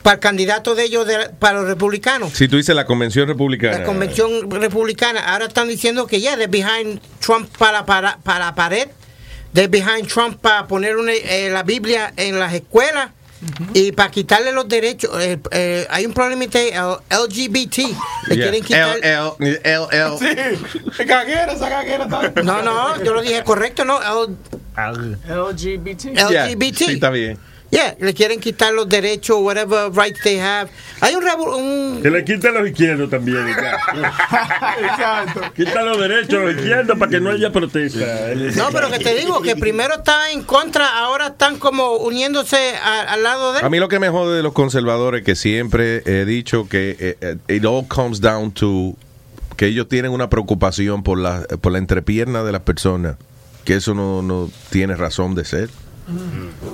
para 0.02 0.14
el 0.16 0.20
candidato 0.22 0.76
de 0.76 0.86
ellos, 0.86 1.06
de- 1.06 1.30
para 1.38 1.60
los 1.60 1.68
republicanos. 1.68 2.32
Si 2.34 2.48
tú 2.48 2.56
dices 2.56 2.74
la 2.76 2.86
convención 2.86 3.28
republicana. 3.28 3.80
La 3.80 3.84
convención 3.86 4.50
republicana, 4.50 5.34
ahora 5.34 5.48
están 5.48 5.68
diciendo 5.68 6.08
que 6.08 6.22
ya, 6.22 6.38
de 6.38 6.48
behind 6.48 7.02
Trump 7.20 7.50
para, 7.58 7.86
para, 7.86 8.18
para 8.20 8.46
la 8.46 8.56
pared, 8.56 8.88
de 9.52 9.68
behind 9.68 10.08
Trump 10.08 10.40
para 10.40 10.68
poner 10.68 10.96
una- 10.96 11.12
eh, 11.12 11.50
la 11.52 11.64
Biblia 11.64 12.14
en 12.16 12.40
las 12.40 12.54
escuelas 12.54 13.10
y 13.74 13.92
para 13.92 14.10
quitarle 14.12 14.52
los 14.52 14.68
derechos. 14.68 15.12
eh, 15.22 15.40
eh, 15.52 15.88
hay 15.90 16.06
un 16.06 16.14
problema 16.14 16.46
de 16.46 16.48
LGBT, 17.10 17.78
le 18.28 18.36
Yeah. 18.36 18.44
quieren 18.50 18.64
quitar. 18.64 18.98
L, 19.02 19.38
L, 19.40 19.60
L, 19.64 19.88
L. 19.92 20.18
Sí, 20.98 21.06
caguera, 21.06 21.52
esa 21.54 21.70
caguera. 21.70 22.06
No, 22.44 22.62
no, 22.62 23.04
yo 23.04 23.14
lo 23.14 23.22
dije 23.22 23.44
correcto, 23.44 23.86
¿no? 23.86 24.00
L- 24.02 25.18
LGBT. 25.28 26.14
Yeah, 26.14 26.48
LGBT. 26.48 26.76
Sí, 26.78 26.92
está 26.94 27.10
bien. 27.10 27.38
Yeah, 27.74 27.96
le 28.00 28.14
quieren 28.14 28.40
quitar 28.40 28.72
los 28.72 28.88
derechos, 28.88 29.38
whatever 29.42 29.90
rights 29.92 30.20
they 30.22 30.38
have. 30.38 30.70
Hay 31.02 31.16
un, 31.16 31.24
un 31.26 32.02
Que 32.04 32.12
le 32.12 32.24
quiten 32.24 32.54
los 32.54 32.68
izquierdos 32.68 33.10
también. 33.10 33.48
Exacto. 33.50 35.42
Quita 35.56 35.82
los 35.84 36.00
derechos 36.00 36.34
a 36.36 36.46
los 36.46 36.56
izquierdos 36.56 36.98
para 37.00 37.10
que 37.10 37.20
no 37.20 37.32
haya 37.32 37.52
protesta. 37.52 38.34
No, 38.56 38.70
pero 38.72 38.92
que 38.92 39.00
te 39.00 39.16
digo 39.16 39.42
que 39.42 39.56
primero 39.56 39.96
está 39.96 40.32
en 40.32 40.44
contra, 40.44 41.00
ahora 41.00 41.28
están 41.28 41.58
como 41.58 41.94
uniéndose 41.98 42.76
a- 42.76 43.02
al 43.14 43.24
lado 43.24 43.54
de 43.54 43.60
él. 43.60 43.66
A 43.66 43.70
mí 43.70 43.80
lo 43.80 43.88
que 43.88 44.00
me 44.00 44.10
jode 44.10 44.38
de 44.38 44.44
los 44.44 44.54
conservadores 44.54 45.24
que 45.24 45.36
siempre 45.36 46.04
he 46.06 46.26
dicho 46.26 46.68
que 46.70 46.96
eh, 47.00 47.18
eh, 47.22 47.56
it 47.56 47.66
all 47.66 47.88
comes 47.88 48.22
down 48.22 48.52
to 48.52 48.96
que 49.58 49.66
ellos 49.68 49.88
tienen 49.88 50.12
una 50.12 50.30
preocupación 50.30 51.04
por 51.04 51.18
la 51.20 51.42
por 51.62 51.72
la 51.72 51.78
entrepierna 51.78 52.44
de 52.44 52.52
las 52.52 52.62
personas, 52.62 53.16
que 53.66 53.76
eso 53.76 53.94
no, 53.94 54.22
no 54.22 54.50
tiene 54.70 54.96
razón 54.96 55.36
de 55.36 55.46
ser. 55.46 55.70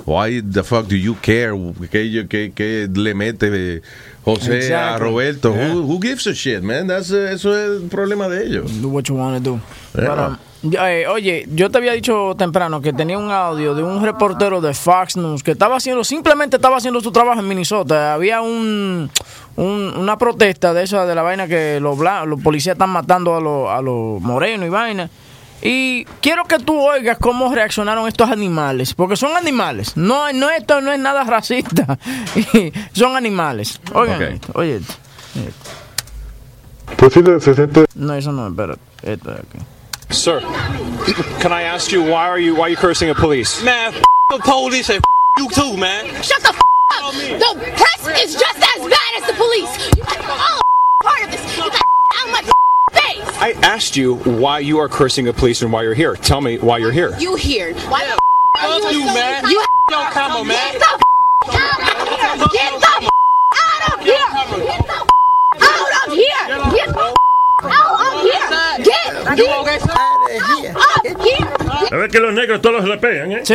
Why 0.06 0.42
the 0.42 0.62
fuck 0.62 0.86
do 0.88 0.96
you 0.96 1.16
care? 1.20 1.52
que 1.90 2.00
ellos- 2.02 2.26
que 2.28 2.52
que 2.52 2.88
le 2.92 3.14
mete 3.14 3.48
eh, 3.52 3.82
José 4.24 4.52
a 4.52 4.56
Exactly. 4.56 5.06
Roberto? 5.08 5.54
Yeah. 5.54 5.72
Who, 5.74 5.82
who 5.82 6.00
gives 6.00 6.26
a 6.26 6.34
shit, 6.34 6.62
man? 6.62 6.86
That's, 6.88 7.10
eh, 7.10 7.32
eso 7.32 7.56
es 7.56 7.82
el 7.82 7.88
problema 7.88 8.28
de 8.28 8.44
ellos. 8.46 8.80
Do 8.82 8.88
what 8.88 9.04
you 9.04 9.16
wanna 9.16 9.40
do. 9.40 9.60
Yeah. 9.94 10.38
Eh, 10.62 11.06
oye, 11.08 11.46
yo 11.54 11.70
te 11.70 11.78
había 11.78 11.92
dicho 11.92 12.34
temprano 12.36 12.82
que 12.82 12.92
tenía 12.92 13.16
un 13.16 13.30
audio 13.30 13.74
de 13.74 13.82
un 13.82 14.02
reportero 14.04 14.60
de 14.60 14.74
Fox 14.74 15.16
News 15.16 15.42
que 15.42 15.52
estaba 15.52 15.76
haciendo, 15.76 16.04
simplemente 16.04 16.56
estaba 16.56 16.76
haciendo 16.76 17.00
su 17.00 17.10
trabajo 17.12 17.40
en 17.40 17.48
Minnesota. 17.48 18.12
Había 18.12 18.42
un, 18.42 19.10
un- 19.56 19.94
una 19.96 20.18
protesta 20.18 20.74
de 20.74 20.82
esa, 20.82 21.06
de 21.06 21.14
la 21.14 21.22
vaina 21.22 21.46
que 21.48 21.78
los, 21.80 21.98
los 22.26 22.42
policías 22.42 22.74
están 22.74 22.90
matando 22.90 23.34
a 23.36 23.40
los, 23.40 23.70
a 23.70 23.80
los 23.80 24.20
morenos 24.20 24.66
y 24.66 24.70
vaina. 24.70 25.08
Y 25.62 26.04
quiero 26.22 26.44
que 26.44 26.58
tú 26.58 26.78
oigas 26.80 27.18
cómo 27.18 27.52
reaccionaron 27.54 28.08
estos 28.08 28.30
animales, 28.30 28.94
porque 28.94 29.16
son 29.16 29.36
animales. 29.36 29.96
No, 29.96 30.32
no 30.32 30.48
esto 30.50 30.80
no 30.80 30.90
es 30.92 30.98
nada 30.98 31.24
racista. 31.24 31.98
son 32.92 33.16
animales. 33.16 33.80
Oigan, 33.92 34.16
Ok. 34.16 34.22
esto, 34.32 34.52
oye. 34.54 34.76
esto. 34.76 34.94
Pues 36.96 37.12
sí, 37.12 37.20
se 37.40 37.54
siente. 37.54 37.84
No, 37.94 38.14
eso 38.14 38.32
no, 38.32 38.48
espérate. 38.48 38.80
Esto 39.02 39.30
de 39.30 39.38
aquí. 39.38 39.58
Sir, 40.10 40.40
can 41.40 41.52
I 41.52 41.62
ask 41.64 41.92
you 41.92 42.02
why 42.02 42.26
are 42.28 42.38
you 42.42 42.54
why 42.54 42.62
are 42.62 42.70
you 42.70 42.76
cursing 42.76 43.10
at 43.10 43.16
police? 43.16 43.62
Man, 43.62 43.94
f- 43.94 44.02
the 44.30 44.38
police 44.42 44.90
and 44.90 44.98
f- 44.98 45.04
you 45.38 45.48
too, 45.50 45.76
man. 45.76 46.04
Shut 46.20 46.42
the 46.42 46.48
f- 46.48 46.60
up! 46.98 47.14
The 47.14 47.70
press 47.76 48.24
is 48.24 48.34
just 48.34 48.58
as 48.58 48.82
bad 48.88 49.22
as 49.22 49.26
the 49.28 49.34
police. 49.34 49.96
You 49.96 50.02
got 50.02 50.18
all 50.28 50.60
part 51.04 51.22
of 51.26 51.30
this. 51.30 51.40
Out 51.60 52.26
of 52.26 52.32
my 52.32 52.40
f- 52.40 52.50
face. 52.92 53.38
I 53.40 53.52
asked 53.62 53.96
you 53.96 54.16
why 54.16 54.58
you 54.60 54.78
are 54.78 54.88
cursing 54.88 55.26
at 55.28 55.36
police 55.36 55.62
and 55.62 55.72
why 55.72 55.82
you're 55.82 55.94
here. 55.94 56.14
Tell 56.16 56.40
me 56.40 56.58
why 56.58 56.78
you're 56.78 56.92
here. 56.92 57.16
You 57.18 57.34
here? 57.36 57.74
Why 57.88 58.04
the 58.06 58.12
f- 58.12 58.18
are 58.58 58.76
you, 58.76 58.82
fuck 58.82 58.92
you, 58.92 59.06
so- 59.06 59.14
man. 59.14 59.44
You 59.50 59.64
Yo, 59.90 60.04
come 60.10 60.32
on, 60.32 60.46
man. 60.46 60.72
Get 60.72 60.80
the 60.80 60.86
f- 60.86 61.00
out 61.54 61.80
of 61.80 62.08
here! 62.08 62.46
Get 62.52 62.80
the 62.80 62.86
f- 63.02 63.10
out 63.56 63.94
of 63.94 64.00
here! 64.04 64.64
Get 64.66 64.86
the 64.86 64.92
f- 64.92 65.08
out 65.62 66.08
of 66.08 66.12
here! 66.14 66.76
Get 66.76 66.88
the 66.94 67.00
f- 67.00 67.14
A 71.90 71.96
ver 71.96 72.10
que 72.10 72.20
los 72.20 72.32
negros 72.32 72.62
todos 72.62 72.84
le 72.84 72.98
pegan, 72.98 73.32
¿eh? 73.32 73.40
Sí. 73.44 73.54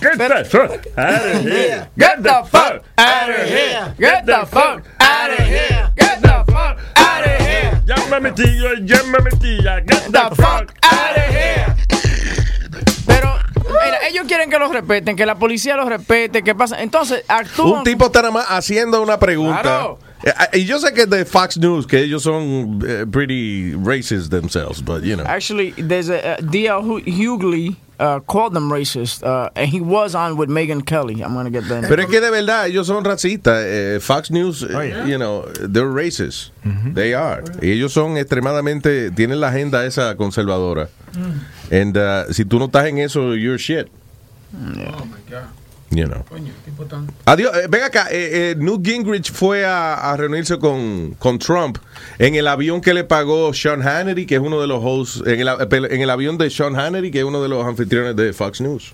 Get 0.00 0.18
the 0.28 0.44
fuck 0.44 0.86
out 0.96 1.24
of 1.24 1.42
here. 1.44 1.86
Get 1.96 2.22
the 2.22 2.46
fuck 2.50 2.82
out 2.96 3.30
of 3.30 3.46
here. 3.46 3.94
Get 3.98 4.24
the 4.24 4.46
fuck 4.46 4.82
out 5.00 5.30
of 5.30 5.46
here. 5.46 5.90
Get 5.96 6.20
the 6.20 6.44
fuck 6.46 6.78
out 6.96 7.26
of 7.26 7.46
here. 7.46 7.80
Llámame 7.84 8.32
tío, 8.32 8.74
llámame 8.84 9.30
tía. 9.40 9.80
Get 9.86 10.10
the 10.10 10.34
fuck 10.36 10.72
out 10.82 11.16
of 11.16 11.28
here. 11.30 11.74
Pero, 13.06 13.38
mira, 13.64 13.98
ellos 14.08 14.26
quieren 14.26 14.50
que 14.50 14.58
los 14.58 14.70
respeten, 14.72 15.16
que 15.16 15.26
la 15.26 15.34
policía 15.34 15.76
los 15.76 15.88
respete, 15.88 16.42
que 16.42 16.54
pasa. 16.54 16.80
Entonces, 16.80 17.24
actúan. 17.28 17.78
Un 17.78 17.84
tipo 17.84 18.06
está 18.06 18.20
nada 18.20 18.32
más 18.32 18.46
haciendo 18.48 19.02
una 19.02 19.18
pregunta. 19.18 19.62
Claro. 19.62 19.98
Eh, 20.52 20.58
Y 20.60 20.64
yo 20.64 20.78
sé 20.78 20.92
que 20.92 21.06
de 21.06 21.24
Fox 21.24 21.56
News, 21.56 21.86
que 21.86 21.98
ellos 22.02 22.22
son 22.22 22.80
eh, 22.86 23.04
pretty 23.10 23.72
racist 23.74 24.30
themselves, 24.30 24.80
but 24.82 25.02
you 25.02 25.16
know. 25.16 25.24
Actually, 25.26 25.72
there's 25.76 26.08
a, 26.10 26.34
uh, 26.34 26.36
D.L. 26.40 26.82
Hu- 26.82 27.00
Hughley 27.02 27.76
uh, 27.98 28.20
called 28.20 28.52
them 28.54 28.70
racist, 28.70 29.22
uh, 29.24 29.50
and 29.56 29.68
he 29.70 29.80
was 29.80 30.14
on 30.14 30.36
with 30.36 30.48
Megan 30.48 30.82
Kelly. 30.82 31.22
I'm 31.22 31.34
gonna 31.34 31.50
get 31.50 31.66
that. 31.68 31.88
Pero 31.88 32.02
es 32.02 32.08
que 32.08 32.20
de 32.20 32.30
verdad 32.30 32.66
ellos 32.68 32.86
son 32.86 33.04
racistas. 33.04 33.62
Eh, 33.66 33.98
Fox 34.00 34.30
News, 34.30 34.62
eh, 34.62 35.04
you 35.06 35.16
know, 35.18 35.46
they're 35.60 35.90
racist. 35.90 36.50
They 36.94 37.14
are. 37.14 37.42
Y 37.62 37.70
ellos 37.70 37.92
son 37.92 38.16
extremadamente, 38.18 39.10
tienen 39.10 39.40
la 39.40 39.48
agenda 39.48 39.84
esa 39.86 40.14
conservadora. 40.16 40.88
And 41.70 41.96
uh, 41.96 42.32
si 42.32 42.44
tú 42.44 42.58
no 42.58 42.66
estás 42.66 42.86
en 42.86 42.98
eso, 42.98 43.34
you're 43.34 43.58
shit. 43.58 43.88
Oh 44.54 45.04
my 45.04 45.18
God. 45.28 45.48
You 45.90 46.06
know. 46.06 46.22
Coño, 46.28 46.52
tipo 46.66 46.84
tan. 46.84 47.10
Adiós, 47.24 47.50
eh, 47.56 47.66
ven 47.68 47.82
acá, 47.82 48.08
eh, 48.10 48.50
eh, 48.50 48.54
Newt 48.58 48.84
Gingrich 48.86 49.32
fue 49.32 49.64
a, 49.64 49.94
a 50.12 50.16
reunirse 50.18 50.58
con, 50.58 51.14
con 51.18 51.38
Trump 51.38 51.78
en 52.18 52.34
el 52.34 52.46
avión 52.46 52.82
que 52.82 52.92
le 52.92 53.04
pagó 53.04 53.54
Sean 53.54 53.80
Hannity, 53.82 54.26
que 54.26 54.34
es 54.34 54.40
uno 54.40 54.60
de 54.60 54.66
los 54.66 54.80
hosts, 54.84 55.22
en 55.26 55.40
el, 55.40 55.48
en 55.90 56.00
el 56.02 56.10
avión 56.10 56.36
de 56.36 56.50
Sean 56.50 56.76
Hannity, 56.78 57.10
que 57.10 57.20
es 57.20 57.24
uno 57.24 57.42
de 57.42 57.48
los 57.48 57.64
anfitriones 57.64 58.14
de 58.16 58.34
Fox 58.34 58.60
News. 58.60 58.92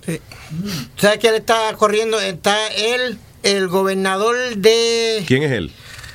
¿Sabes 0.97 1.19
que 1.19 1.27
él 1.27 1.35
está 1.35 1.73
corriendo? 1.77 2.19
Está 2.21 2.55
él, 2.69 3.17
el 3.43 3.67
gobernador 3.67 4.35
de 4.55 5.23
¿Quién 5.27 5.43
es 5.43 5.51
él? 5.51 5.71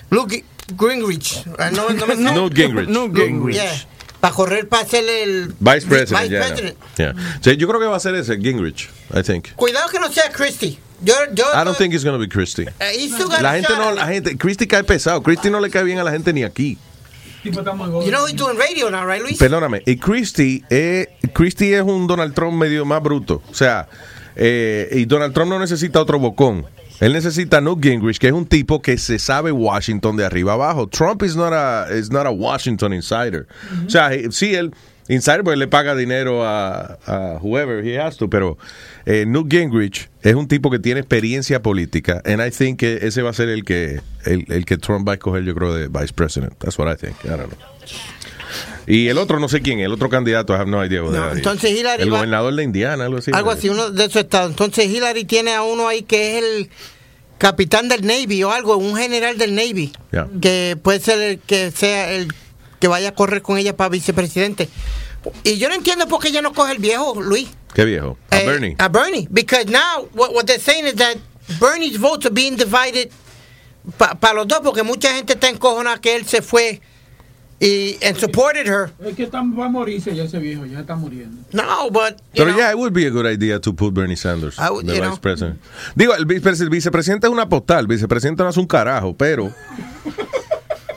Luke 0.09 0.45
Gingrich. 0.79 1.45
Ah, 1.59 1.71
No, 1.71 1.91
no, 1.91 2.07
no. 2.07 2.33
Newt 2.33 2.55
Gingrich. 2.57 2.89
Newt 2.89 3.15
Gingrich. 3.15 3.57
Yeah. 3.57 3.73
Para 4.21 4.35
correr 4.35 4.69
para 4.69 4.87
ser 4.87 5.09
el 5.09 5.55
Vice 5.59 5.87
President, 5.87 6.21
Vice 6.21 6.29
yeah. 6.29 6.47
President. 6.47 6.79
Yeah. 6.99 7.15
Sí, 7.41 7.57
yo 7.57 7.67
creo 7.67 7.81
que 7.81 7.87
va 7.87 7.97
a 7.97 8.01
ser 8.01 8.15
ese, 8.15 8.37
Gingrich, 8.39 8.91
I 9.15 9.23
think. 9.23 9.55
Cuidado 9.57 9.89
que 9.89 9.99
no 9.99 10.13
sea 10.13 10.31
Christie. 10.31 10.79
Yo, 11.03 11.15
yo, 11.33 11.47
I 11.55 11.65
don't 11.65 11.79
think 11.79 11.95
it's 11.95 12.05
going 12.05 12.15
to 12.15 12.21
be 12.21 12.29
Christie. 12.29 12.67
Eh, 12.79 13.09
La 13.41 13.55
gente 13.55 13.73
no, 13.75 13.93
la 13.93 14.07
gente, 14.07 14.37
Christie 14.37 14.69
cae 14.69 14.85
pesado. 14.85 15.23
Christie 15.23 15.51
no 15.51 15.59
le 15.59 15.71
cae 15.71 15.83
bien 15.83 15.99
a 15.99 16.05
la 16.05 16.11
gente 16.11 16.33
ni 16.35 16.43
aquí. 16.43 16.77
You 17.43 17.53
know 18.11 18.27
he's 18.27 18.37
doing 18.37 18.59
radio 18.59 18.91
now, 18.91 19.07
right, 19.07 19.23
Luis? 19.23 19.39
Perdóname, 19.39 19.83
y 19.87 19.97
Christie, 19.97 20.63
eh, 20.69 21.07
Christie 21.33 21.75
es 21.75 21.83
un 21.83 22.07
Donald 22.07 22.35
Trump 22.35 22.53
medio 22.53 22.85
más 22.85 23.03
bruto. 23.03 23.43
O 23.51 23.55
sea, 23.55 23.89
eh, 24.37 24.89
y 24.93 25.07
Donald 25.07 25.33
Trump 25.33 25.51
no 25.51 25.59
necesita 25.59 26.01
otro 26.03 26.19
bocón. 26.19 26.67
Él 27.01 27.13
necesita 27.13 27.59
a 27.59 27.61
Newt 27.61 27.83
Gingrich, 27.83 28.19
que 28.19 28.29
es 28.29 28.33
un 28.33 28.47
tipo 28.47 28.81
que 28.81 28.99
se 28.99 29.19
sabe 29.19 29.51
Washington 29.51 30.17
de 30.17 30.25
arriba 30.25 30.53
abajo. 30.53 30.87
Trump 30.87 31.23
is 31.23 31.35
not 31.35 31.53
a, 31.53 31.87
is 31.91 32.11
not 32.11 32.27
a 32.27 32.31
Washington 32.31 32.93
insider. 32.93 33.47
O 33.87 33.91
sea, 33.91 34.13
eh, 34.13 34.29
sí, 34.31 34.55
él 34.55 34.73
insider 35.09 35.43
porque 35.43 35.57
le 35.57 35.67
paga 35.67 35.97
dinero 35.97 36.45
a, 36.45 36.99
a 37.07 37.39
whoever 37.43 37.85
he 37.85 37.99
has 37.99 38.17
to, 38.17 38.29
pero 38.29 38.59
eh, 39.07 39.25
Newt 39.27 39.51
Gingrich 39.51 40.09
es 40.23 40.35
un 40.35 40.47
tipo 40.47 40.71
que 40.71 40.79
tiene 40.79 41.01
experiencia 41.01 41.63
política, 41.63 42.23
and 42.25 42.41
I 42.41 42.51
think 42.51 42.79
que 42.79 42.99
ese 43.03 43.23
va 43.23 43.31
a 43.31 43.35
ser 43.35 43.49
el 43.49 43.65
que 43.65 44.01
el, 44.25 44.45
el 44.49 44.65
que 44.65 44.77
Trump 44.77 45.09
va 45.09 45.13
a 45.13 45.15
escoger, 45.15 45.43
yo 45.45 45.55
creo, 45.55 45.75
de 45.75 45.89
vice 45.89 46.13
president. 46.13 46.57
That's 46.59 46.79
what 46.79 46.93
I 46.93 46.97
think. 46.97 47.17
I 47.25 47.31
don't 47.31 47.49
know. 47.49 47.59
Y 48.91 49.09
el 49.09 49.19
otro, 49.19 49.39
no 49.41 49.49
sé 49.49 49.61
quién, 49.63 49.81
el 49.81 49.93
otro 49.93 50.09
candidato, 50.09 50.53
I 50.53 50.57
have 50.57 50.71
no 50.71 50.85
idea. 50.85 51.03
is. 51.33 51.37
entonces 51.39 51.71
Hillary 51.71 52.03
el 52.03 52.13
va- 52.13 52.17
gobernador 52.19 52.55
de 52.55 52.63
Indiana, 52.65 53.05
algo 53.05 53.19
así. 53.19 53.31
Algo 53.33 53.51
así, 53.51 53.69
uno 53.69 53.91
de 53.91 54.05
esos 54.05 54.23
estados. 54.23 54.51
Entonces 54.51 54.87
Hillary 54.87 55.25
tiene 55.25 55.55
a 55.55 55.63
uno 55.63 55.87
ahí 55.89 56.03
que 56.03 56.39
es 56.39 56.45
el 56.45 56.71
capitán 57.39 57.89
del 57.89 58.05
Navy 58.07 58.43
o 58.45 58.51
algo, 58.53 58.77
un 58.77 58.97
general 58.97 59.39
del 59.39 59.55
Navy, 59.55 59.93
que 60.43 60.77
puede 60.83 61.01
ser 61.01 61.21
el 61.21 61.39
que 61.39 61.71
sea 61.71 62.11
el 62.13 62.29
que 62.81 62.89
vaya 62.89 63.11
a 63.11 63.15
correr 63.15 63.43
con 63.43 63.59
ella 63.59 63.77
para 63.77 63.91
vicepresidente. 63.91 64.69
Y 65.45 65.59
yo 65.59 65.69
no 65.69 65.75
entiendo 65.75 66.09
por 66.09 66.21
qué 66.21 66.29
ella 66.29 66.43
no 66.43 66.53
coge 66.53 66.73
el 66.73 66.79
viejo, 66.79 67.21
Luis. 67.21 67.49
Qué 67.75 67.85
viejo. 67.85 68.17
A 68.31 68.41
Eh, 68.41 68.47
Bernie. 68.47 68.75
A 68.79 68.89
Bernie. 68.89 69.29
Because 69.31 69.67
now, 69.67 70.09
what, 70.15 70.33
what 70.35 70.45
they're 70.47 70.59
saying 70.59 70.87
is 70.87 70.95
that 70.97 71.17
Bernie's 71.61 71.99
votes 71.99 72.25
are 72.27 72.35
being 72.35 72.57
divided 72.57 73.11
para 73.97 74.35
los 74.35 74.49
dos, 74.49 74.61
porque 74.63 74.83
mucha 74.83 75.15
gente 75.15 75.35
está 75.35 75.49
encojonada 75.49 76.01
que 76.01 76.17
él 76.17 76.27
se 76.27 76.43
fue 76.43 76.81
y 77.61 77.99
and 78.03 78.17
supported 78.17 78.67
her. 78.67 78.91
Es 79.05 79.15
que 79.15 79.25
está- 79.25 79.43
va 79.43 79.67
a 79.67 79.69
morirse 79.69 80.15
ya 80.17 80.25
ese 80.25 80.39
viejo, 80.39 80.65
ya 80.67 80.81
está 80.81 80.97
muriendo. 80.97 81.37
No, 81.53 81.91
but 81.91 82.17
Pero 82.35 82.57
yeah, 82.57 82.71
it 82.71 82.77
would 82.77 82.93
be 82.95 83.07
a 83.07 83.11
good 83.11 83.27
idea 83.27 83.61
to 83.61 83.75
put 83.75 83.93
Bernie 83.93 84.17
Sanders, 84.17 84.57
I 84.59 84.71
would- 84.71 84.87
the 84.87 84.93
vice 84.95 85.03
know. 85.03 85.21
president. 85.21 85.61
Digo, 85.95 86.15
el 86.15 86.25
vice- 86.25 86.63
el 86.63 86.71
vicepresidente 86.71 87.27
es 87.27 87.33
una 87.33 87.49
postal, 87.49 87.81
el 87.81 87.87
vicepresidente 87.87 88.43
no 88.43 88.49
hace 88.49 88.61
un 88.61 88.67
carajo, 88.67 89.15
pero 89.17 89.53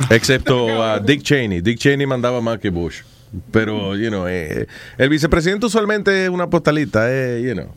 excepto 0.10 0.82
a 0.84 1.00
Dick 1.00 1.22
Cheney. 1.24 1.62
Dick 1.62 1.78
Cheney 1.78 2.06
mandaba 2.08 2.42
más 2.42 2.60
que 2.60 2.70
Bush. 2.70 3.02
Pero, 3.52 3.96
you 3.98 4.10
know, 4.10 4.28
eh, 4.28 4.68
el 4.98 5.10
vicepresidente 5.10 5.66
usualmente 5.66 6.26
es 6.26 6.30
una 6.30 6.50
postalita, 6.50 7.06
eh, 7.12 7.42
you 7.44 7.54
know. 7.54 7.74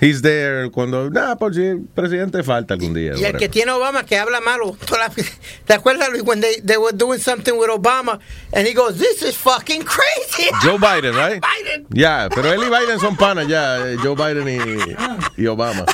He's 0.00 0.22
there 0.22 0.70
cuando, 0.70 1.10
nah, 1.10 1.34
pues 1.34 1.56
si 1.56 1.62
el 1.62 1.80
presidente 1.94 2.42
falta 2.42 2.74
algún 2.74 2.94
día. 2.94 3.12
Y 3.16 3.24
el 3.24 3.36
que 3.36 3.50
tiene 3.50 3.70
Obama 3.72 4.04
que 4.04 4.18
habla 4.18 4.40
malo. 4.40 4.76
¿Te 5.66 5.74
acuerdas, 5.74 6.08
Luis, 6.10 6.22
when 6.22 6.40
they, 6.40 6.56
they 6.62 6.78
were 6.78 6.96
doing 6.96 7.18
something 7.18 7.52
with 7.58 7.68
Obama 7.68 8.18
and 8.54 8.66
he 8.66 8.72
goes, 8.72 8.96
this 8.96 9.22
is 9.22 9.36
fucking 9.36 9.82
crazy. 9.82 10.50
Joe 10.62 10.78
Biden, 10.78 11.14
right? 11.14 11.42
Ya, 11.90 12.28
pero 12.34 12.52
él 12.52 12.62
y 12.62 12.70
Biden 12.70 12.98
son 12.98 13.16
panas 13.16 13.46
ya, 13.46 13.78
eh, 13.86 13.96
Joe 14.02 14.14
Biden 14.14 14.48
y, 14.48 15.42
y 15.42 15.46
Obama. 15.46 15.84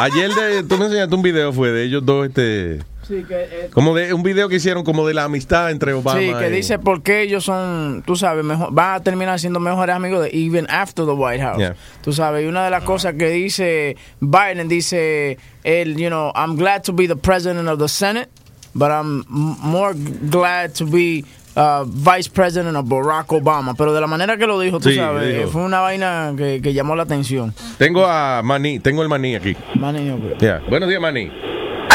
Ayer 0.00 0.34
de, 0.34 0.62
tú 0.64 0.76
me 0.76 0.86
enseñaste 0.86 1.14
un 1.14 1.22
video, 1.22 1.52
fue 1.52 1.70
de 1.70 1.84
ellos 1.84 2.04
dos, 2.04 2.26
este, 2.26 2.80
Sí, 3.06 3.24
que, 3.26 3.34
eh, 3.44 3.70
como 3.72 3.94
de 3.94 4.12
un 4.12 4.22
video 4.22 4.48
que 4.48 4.56
hicieron 4.56 4.82
como 4.82 5.06
de 5.06 5.14
la 5.14 5.24
amistad 5.24 5.70
entre 5.70 5.92
Obama 5.92 6.18
sí, 6.20 6.32
que 6.38 6.48
y- 6.48 6.52
dice 6.52 6.78
por 6.80 7.02
qué 7.02 7.22
ellos 7.22 7.44
son, 7.44 8.02
tú 8.04 8.16
sabes, 8.16 8.44
mejor, 8.44 8.72
van 8.72 8.94
a 8.96 9.00
terminar 9.00 9.38
siendo 9.38 9.60
mejores 9.60 9.94
amigos 9.94 10.24
de 10.24 10.30
even 10.32 10.66
after 10.68 11.04
the 11.04 11.12
White 11.12 11.40
House. 11.42 11.58
Yeah. 11.58 11.76
Tú 12.02 12.12
sabes, 12.12 12.44
y 12.44 12.48
una 12.48 12.64
de 12.64 12.70
las 12.70 12.82
cosas 12.82 13.14
que 13.14 13.28
dice 13.30 13.96
Biden 14.20 14.66
dice 14.68 15.38
él, 15.62 15.96
you 15.96 16.08
know, 16.08 16.32
I'm 16.34 16.56
glad 16.56 16.82
to 16.84 16.92
be 16.92 17.06
the 17.06 17.14
president 17.16 17.68
of 17.68 17.78
the 17.78 17.88
Senate, 17.88 18.28
but 18.74 18.90
I'm 18.90 19.24
more 19.28 19.94
glad 19.94 20.74
to 20.74 20.84
be 20.84 21.24
uh, 21.56 21.84
vice 21.86 22.28
president 22.28 22.76
of 22.76 22.86
Barack 22.86 23.28
Obama. 23.28 23.74
Pero 23.74 23.92
de 23.94 24.00
la 24.00 24.06
manera 24.08 24.36
que 24.36 24.46
lo 24.48 24.58
dijo, 24.58 24.80
tú 24.80 24.90
Sí, 24.90 24.96
sabes, 24.96 25.48
fue 25.50 25.62
una 25.62 25.78
vaina 25.80 26.34
que, 26.36 26.60
que 26.60 26.74
llamó 26.74 26.96
la 26.96 27.04
atención. 27.04 27.54
Tengo 27.78 28.04
a 28.04 28.42
Maní, 28.42 28.80
tengo 28.80 29.02
el 29.02 29.08
Maní 29.08 29.36
aquí. 29.36 29.56
Maní, 29.76 30.10
ok. 30.10 30.38
Ya, 30.40 30.60
Buenos 30.68 30.88
días, 30.88 31.00
Maní. 31.00 31.30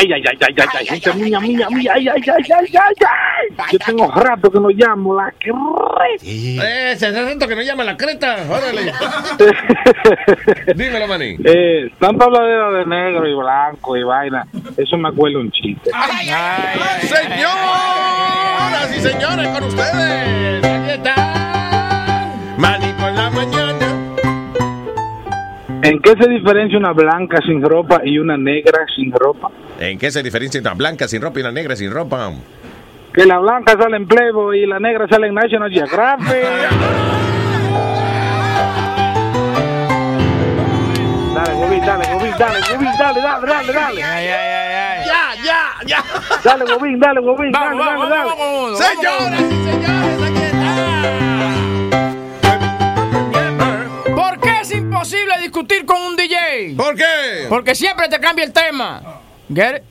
Ay, 0.02 0.12
ay, 0.14 0.24
ay, 0.32 0.38
ay, 0.42 0.56
ay, 0.58 0.68
ay, 0.80 0.86
gente 0.88 1.14
mía, 1.14 1.40
mía, 1.40 1.68
mía, 1.70 1.92
ay, 1.94 2.08
ay, 2.10 2.22
ay, 2.26 2.44
ay, 2.60 2.66
ay, 2.74 2.96
ay. 3.06 3.72
Yo 3.72 3.78
tengo 3.86 4.10
rato 4.12 4.50
que 4.52 4.60
no 4.60 4.70
llamo 4.70 5.14
la 5.16 5.32
que 5.40 5.52
Eh, 6.24 6.96
se 6.98 7.06
hace 7.06 7.22
rato 7.24 7.48
que 7.48 7.56
no 7.56 7.62
llama 7.62 7.84
la 7.84 7.96
creta, 7.96 8.38
órale. 8.50 8.92
Dímelo, 10.76 11.08
Maní. 11.08 11.38
Eh, 11.46 11.92
tanta 12.00 12.26
habladera 12.26 12.72
de 12.72 12.86
negro 12.88 13.28
y 13.28 13.36
blanco 13.36 13.96
y 13.96 14.02
vaina, 14.04 14.48
eso 14.76 14.98
me 14.98 15.10
acuerda 15.10 15.38
un 15.38 15.52
chiste. 15.52 15.92
Señoras 17.02 17.52
y 18.98 19.02
señores, 19.02 19.48
con 19.50 19.64
ustedes. 19.66 20.66
Aquí 20.66 20.90
está. 20.94 21.16
Maní 22.58 22.92
por 22.94 23.12
la 23.12 23.30
mañana. 23.30 23.81
¿En 25.84 26.00
qué 26.00 26.12
se 26.12 26.30
diferencia 26.30 26.78
una 26.78 26.92
blanca 26.94 27.40
sin 27.46 27.62
ropa 27.62 28.02
y 28.04 28.20
una 28.20 28.38
negra 28.38 28.86
sin 28.96 29.12
ropa? 29.12 29.50
¿En 29.80 29.98
qué 29.98 30.12
se 30.12 30.22
diferencia 30.22 30.62
una 30.62 30.74
blanca 30.76 31.08
sin 31.08 31.22
ropa 31.22 31.40
y 31.40 31.42
una 31.42 31.52
negra 31.52 31.76
sin 31.76 31.92
ropa? 31.92 32.32
Que 33.14 33.26
la 33.26 33.40
blanca 33.40 33.74
sale 33.80 33.98
en 33.98 34.08
Playboy 34.08 34.64
y 34.64 34.68
la 34.68 34.80
negra 34.80 35.08
sale 35.10 35.28
en 35.28 35.34
National 35.34 35.72
Geographic. 35.72 36.36
Dale, 41.34 41.54
Gobín, 41.54 41.82
dale, 41.86 42.14
Gobín, 42.14 42.34
dale, 42.38 42.60
Gobín, 42.72 42.90
dale, 43.00 43.22
dale, 43.22 43.48
dale, 43.48 43.74
dale. 43.74 44.02
Ya, 44.02 45.34
ya, 45.44 45.62
ya. 45.86 46.04
Dale, 46.44 46.66
Gobín, 46.66 47.00
dale, 47.00 47.22
Gobín, 47.22 47.52
dale, 47.52 47.76
Vamos, 47.76 48.10
dale, 48.10 48.30
vamos, 48.30 48.80
dale. 48.80 48.96
Señoras 48.96 49.42
y 49.42 49.64
señores, 49.64 50.31
imposible 54.96 55.34
discutir 55.42 55.86
con 55.86 56.02
un 56.02 56.16
DJ? 56.16 56.76
¿Por 56.76 56.96
qué? 56.96 57.46
Porque 57.50 57.74
siempre 57.76 58.08
te 58.10 58.20
cambia 58.20 58.46
el 58.46 58.52
tema. 58.52 59.02
Get 59.54 59.78
it? 59.78 59.84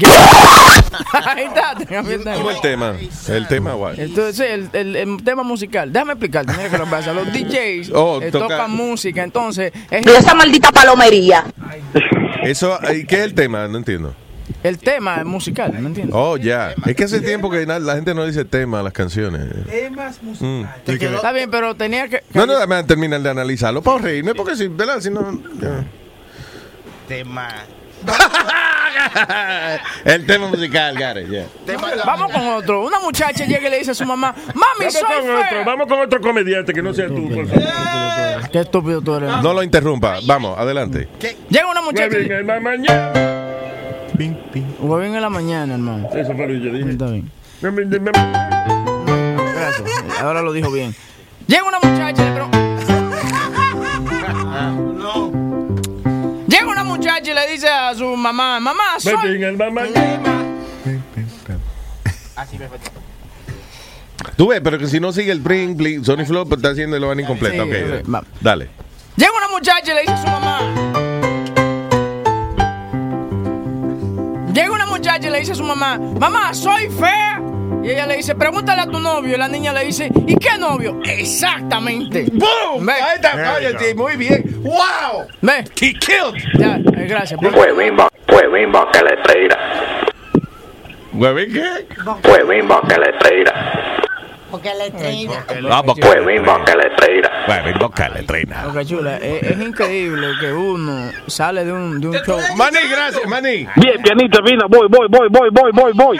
It? 0.00 0.08
Ahí 1.26 1.44
está, 1.44 1.74
te 1.76 1.86
cambia 1.86 2.14
el 2.16 2.24
tema. 2.24 2.36
¿Cómo 2.36 2.50
el 2.50 2.60
tema? 2.60 2.94
El 3.28 3.46
tema, 3.48 3.72
guay. 3.74 4.00
Entonces, 4.00 4.50
el, 4.50 4.70
el- 4.72 4.96
el 4.96 5.22
tema 5.24 5.42
musical. 5.42 5.92
Déjame 5.92 6.12
explicarte. 6.14 6.52
Mira 6.56 6.70
que 6.70 6.78
lo 6.78 6.84
que 6.84 6.90
pasa. 6.90 7.12
Los 7.12 7.32
DJs 7.32 7.90
Oh, 7.94 8.20
eh, 8.22 8.30
toca- 8.30 8.48
tocan 8.48 8.70
música, 8.70 9.22
entonces 9.22 9.72
es 9.90 10.06
esa 10.06 10.34
maldita 10.34 10.72
palomería. 10.72 11.44
Eso, 12.42 12.78
¿y 12.94 13.04
¿qué 13.04 13.16
es 13.16 13.22
el 13.22 13.34
tema? 13.34 13.68
No 13.68 13.78
entiendo. 13.78 14.14
El 14.68 14.78
tema 14.78 15.16
es 15.16 15.24
musical, 15.24 15.72
¿me 15.72 15.88
entiendes? 15.88 16.14
Oh, 16.16 16.36
ya. 16.36 16.74
Es 16.86 16.94
que 16.96 17.04
hace 17.04 17.20
tiempo 17.20 17.50
que 17.50 17.64
la 17.66 17.94
gente 17.94 18.14
no 18.14 18.24
dice 18.26 18.44
tema 18.44 18.80
a 18.80 18.82
las 18.82 18.92
canciones. 18.92 19.42
Temas 19.66 20.18
Mm. 20.22 20.62
Y 20.86 20.98
que- 20.98 21.06
Está 21.06 21.32
bien, 21.32 21.50
pero 21.50 21.74
tenía 21.74 22.08
que. 22.08 22.22
No, 22.34 22.46
no, 22.46 22.58
dame 22.58 22.82
terminar 22.84 23.20
de 23.20 23.30
analizarlo 23.30 23.82
para 23.82 23.98
reírme, 23.98 24.34
porque 24.34 24.56
si, 24.56 24.68
¿verdad? 24.68 25.00
Si 25.00 25.10
no. 25.10 25.40
ya. 25.60 25.84
Tema. 27.06 27.48
El 30.04 30.26
tema 30.26 30.48
musical, 30.48 30.96
Gary, 30.96 31.26
ya. 31.30 31.44
Vamos 32.04 32.32
con 32.32 32.46
otro. 32.48 32.84
Una 32.86 33.00
muchacha 33.00 33.44
llega 33.44 33.68
y 33.68 33.70
le 33.70 33.78
dice 33.78 33.90
a 33.92 33.94
su 33.94 34.04
mamá: 34.04 34.34
Mami, 34.46 34.56
Vamos 34.78 34.92
soy 34.94 35.02
con 35.02 35.30
otro, 35.36 35.64
vamos 35.64 35.86
con 35.88 36.00
otro 36.00 36.20
comediante 36.20 36.72
que 36.72 36.82
no 36.82 36.92
sea 36.94 37.08
tú, 37.08 37.28
por 37.28 37.46
favor. 37.48 38.50
Qué 38.50 38.60
estúpido 38.60 39.00
tú 39.00 39.14
eres. 39.16 39.30
No 39.42 39.52
lo 39.52 39.62
interrumpa. 39.62 40.18
Vamos, 40.26 40.58
adelante. 40.58 41.08
Llega 41.48 41.66
una 41.70 41.82
muchacha. 41.82 43.37
Huevín 44.14 44.36
en 44.36 44.42
la 44.42 44.50
mañana. 44.50 44.74
Huevín 44.80 45.14
en 45.14 45.22
la 45.22 45.30
mañana, 45.30 45.74
hermano. 45.74 46.08
Eso 46.12 46.34
fue 46.34 46.46
lo 46.46 46.54
que 46.54 46.60
yo 46.60 46.72
dije. 46.72 46.90
Está 46.90 47.06
bien. 47.06 47.30
Gracias. 49.54 49.88
Ahora 50.22 50.42
lo 50.42 50.52
dijo 50.52 50.70
bien. 50.70 50.94
Llega 51.46 51.64
una 51.64 51.78
muchacha 51.78 52.22
y 52.22 52.26
le 52.26 52.32
pregunta. 52.32 52.58
Llega 56.48 56.66
una 56.66 56.84
muchacha 56.84 57.30
y 57.30 57.34
le 57.34 57.52
dice 57.52 57.68
a 57.68 57.94
su 57.94 58.16
mamá, 58.16 58.58
mamá, 58.60 58.98
soy... 58.98 59.38
La 59.38 59.48
Tú 64.36 64.48
ves, 64.48 64.60
pero 64.62 64.78
que 64.78 64.86
si 64.86 65.00
no 65.00 65.12
sigue 65.12 65.32
el 65.32 65.40
bring, 65.40 65.76
bling, 65.76 66.04
Sony 66.04 66.24
Flow 66.24 66.46
pues, 66.46 66.58
está 66.58 66.70
haciendo 66.70 66.96
el 66.96 67.04
van 67.04 67.18
incompleto. 67.20 67.64
Sí, 67.64 67.70
ok, 67.70 67.74
dale. 68.40 68.68
Llega 69.16 69.32
una 69.36 69.48
muchacha 69.48 69.92
y 69.92 69.94
le 69.94 70.00
dice 70.02 70.12
a 70.12 70.22
su 70.22 70.26
mamá. 70.26 71.07
Llega 74.58 74.72
una 74.72 74.86
muchacha 74.86 75.28
y 75.28 75.30
le 75.30 75.38
dice 75.38 75.52
a 75.52 75.54
su 75.54 75.62
mamá, 75.62 75.98
mamá, 76.18 76.52
soy 76.52 76.88
fea. 76.88 77.40
Y 77.84 77.90
ella 77.90 78.06
le 78.06 78.16
dice, 78.16 78.34
pregúntale 78.34 78.82
a 78.82 78.86
tu 78.86 78.98
novio. 78.98 79.36
Y 79.36 79.38
la 79.38 79.46
niña 79.46 79.72
le 79.72 79.84
dice, 79.84 80.10
¿y 80.26 80.34
qué 80.34 80.58
novio? 80.58 80.98
Exactamente. 81.04 82.26
¡Boom! 82.32 82.88
Ahí 82.88 83.00
está, 83.14 83.54
oye, 83.56 83.94
muy 83.94 84.16
bien. 84.16 84.42
¡Wow! 84.64 85.28
Ve. 85.42 85.64
He 85.80 85.94
killed. 85.94 86.42
Ya, 86.58 86.74
eh, 86.74 87.06
gracias. 87.08 87.40
Huevín, 87.40 87.96
huevín, 88.32 88.72
que 88.92 89.02
le 89.04 89.16
tira. 89.32 89.58
¿Huevín 91.12 91.52
qué? 91.52 91.86
Huevín, 92.28 92.68
que 92.88 92.98
le 92.98 93.12
tira. 93.12 94.07
Porque 94.50 94.70
le 94.74 94.90
traía. 94.90 95.44
Vamos, 95.62 95.98
Huevín, 95.98 96.44
ba 96.44 96.64
que 96.64 96.74
le 96.74 96.90
tira. 96.90 97.44
Huevín, 97.48 97.78
boca 97.78 98.08
le 98.08 98.22
treina. 98.22 98.66
Ok, 98.68 98.84
chula, 98.84 99.16
es, 99.18 99.42
es 99.42 99.60
increíble 99.60 100.28
que 100.40 100.52
uno 100.52 101.10
sale 101.26 101.64
de 101.64 101.72
un, 101.72 102.00
de 102.00 102.08
un 102.08 102.14
show. 102.24 102.38
Maní, 102.56 102.78
gracias, 102.90 103.26
Maní. 103.26 103.68
Bien, 103.76 104.02
pianita 104.02 104.42
fina, 104.42 104.66
voy, 104.68 104.88
voy, 104.88 105.06
voy, 105.10 105.28
voy, 105.30 105.48
voy, 105.50 105.70
voy, 105.72 105.92
voy. 105.94 106.18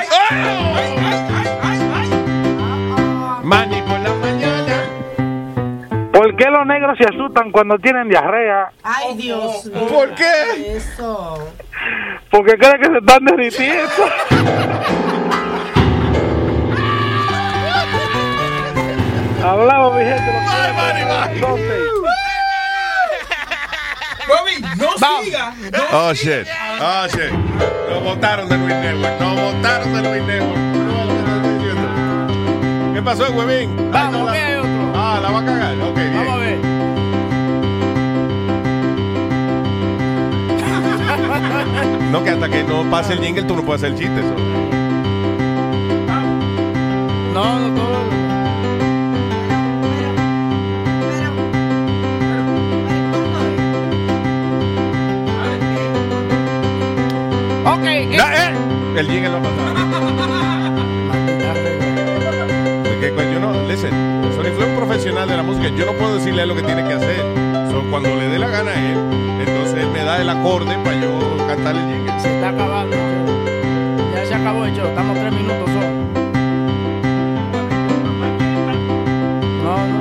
Maní 3.42 3.82
por 3.82 3.98
la 4.00 4.14
mañana. 4.14 4.84
¿Por 6.12 6.36
qué 6.36 6.44
los 6.50 6.66
negros 6.66 6.98
se 6.98 7.04
asustan 7.04 7.50
cuando 7.50 7.78
tienen 7.78 8.08
diarrea? 8.08 8.72
Ay, 8.82 9.16
Dios 9.16 9.64
mío. 9.66 9.86
¿Por 9.86 10.14
qué? 10.14 10.76
Eso. 10.76 11.48
Porque 12.30 12.58
creen 12.58 12.80
que 12.80 12.88
se 12.88 12.98
están 12.98 13.24
derritiendo. 13.24 13.88
Hablamos, 19.44 19.94
mi 19.94 20.02
gente. 20.04 20.32
Bobby, 24.28 24.60
no 24.76 24.88
siga. 25.22 25.54
No 25.72 25.78
Oh, 26.08 26.12
shit. 26.12 26.46
Oh, 26.80 27.06
shit. 27.08 27.32
Nos 27.88 28.02
votaron 28.04 28.48
de 28.48 28.58
Luis 28.58 28.74
Network. 28.74 29.20
Nos 29.20 29.40
votaron 29.40 29.92
de 29.94 30.02
Luis 30.02 30.22
Network. 30.26 30.58
No. 30.58 31.08
¿Qué 32.94 33.02
pasó, 33.02 33.30
huevín? 33.32 33.90
Vamos, 33.90 34.30
que 34.32 34.38
hay 34.38 34.54
otro. 34.56 34.92
Ah, 34.94 35.18
la 35.22 35.30
va 35.30 35.40
a 35.40 35.44
cagar. 35.44 35.74
Ok, 35.80 35.96
bien. 35.96 36.14
Vamos 36.14 36.34
a 36.34 36.36
ver. 36.38 36.58
No, 42.10 42.24
que 42.24 42.30
hasta 42.30 42.48
que 42.48 42.64
no 42.64 42.84
pase 42.90 43.12
el 43.12 43.20
jingle 43.20 43.42
tú 43.44 43.54
no 43.54 43.62
puedes 43.62 43.82
hacer 43.84 43.96
chistes. 43.98 44.24
¿o? 44.24 44.34
No, 47.34 47.58
no, 47.68 48.07
Ok, 57.78 57.84
eh, 57.86 58.16
No, 58.16 58.24
eh, 58.28 58.98
El 59.00 59.06
jingle 59.08 59.30
no 59.30 59.42
pasa. 59.42 59.54
Porque 63.14 63.32
yo 63.32 63.40
no, 63.40 63.52
listen, 63.68 63.90
Sony 64.34 64.52
fue 64.56 64.64
un 64.66 64.76
profesional 64.76 65.28
de 65.28 65.36
la 65.36 65.42
música. 65.42 65.68
Yo 65.68 65.86
no 65.86 65.92
puedo 65.92 66.16
decirle 66.16 66.40
a 66.40 66.42
él 66.42 66.48
lo 66.48 66.56
que 66.56 66.62
tiene 66.62 66.84
que 66.86 66.94
hacer. 66.94 67.22
So, 67.70 67.82
cuando 67.90 68.14
le 68.16 68.28
dé 68.28 68.38
la 68.38 68.48
gana 68.48 68.70
a 68.72 68.74
él, 68.74 68.98
entonces 69.46 69.82
él 69.82 69.88
me 69.92 70.02
da 70.04 70.20
el 70.20 70.28
acorde 70.28 70.76
para 70.84 71.00
yo 71.00 71.18
cantar 71.46 71.76
el 71.76 71.82
jingle. 71.82 72.20
se 72.20 72.34
está 72.34 72.48
acabando. 72.48 72.96
Ya 74.14 74.26
se 74.26 74.34
acabó 74.34 74.64
el 74.64 74.74
show, 74.74 74.88
estamos 74.88 75.16
tres 75.18 75.32
minutos 75.32 75.70
solo. 75.70 75.88
No, 79.62 79.76
no, 79.86 79.98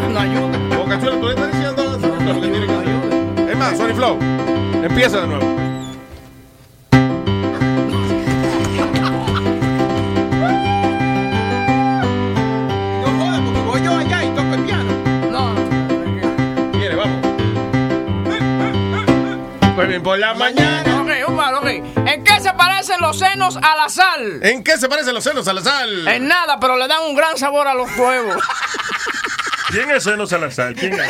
no, 0.00 0.08
no 0.10 0.20
ayuda. 0.20 0.76
Boca 0.76 1.00
Chula, 1.00 1.20
tú 1.20 1.26
le 1.26 1.34
estás 1.34 1.52
diciendo 1.52 1.82
a 1.82 2.32
lo 2.34 2.40
que 2.40 2.48
tiene 2.48 2.66
que 2.66 2.72
hacer. 2.72 3.50
Es 3.50 3.56
más, 3.58 3.76
Sony 3.76 3.94
Flow, 3.94 4.18
empieza 4.84 5.20
de 5.22 5.26
nuevo. 5.26 5.65
Por 20.06 20.18
la 20.20 20.34
mañana. 20.34 21.00
ok, 21.00 21.10
un 21.28 21.36
ok. 21.36 21.66
¿En 22.06 22.22
qué 22.22 22.40
se 22.40 22.52
parecen 22.52 23.00
los 23.00 23.18
senos 23.18 23.56
a 23.56 23.74
la 23.74 23.88
sal? 23.88 24.38
¿En 24.40 24.62
qué 24.62 24.78
se 24.78 24.88
parecen 24.88 25.12
los 25.12 25.24
celos 25.24 25.48
a 25.48 25.52
la 25.52 25.60
sal? 25.62 26.06
En 26.06 26.28
nada, 26.28 26.60
pero 26.60 26.76
le 26.76 26.86
dan 26.86 27.02
un 27.08 27.16
gran 27.16 27.36
sabor 27.36 27.66
a 27.66 27.74
los 27.74 27.90
huevos. 27.96 28.36
¿Quién 29.70 29.90
es 29.90 30.04
Seno 30.04 30.24
Salazar? 30.24 30.74
¿Quién 30.74 30.92
es? 30.92 31.00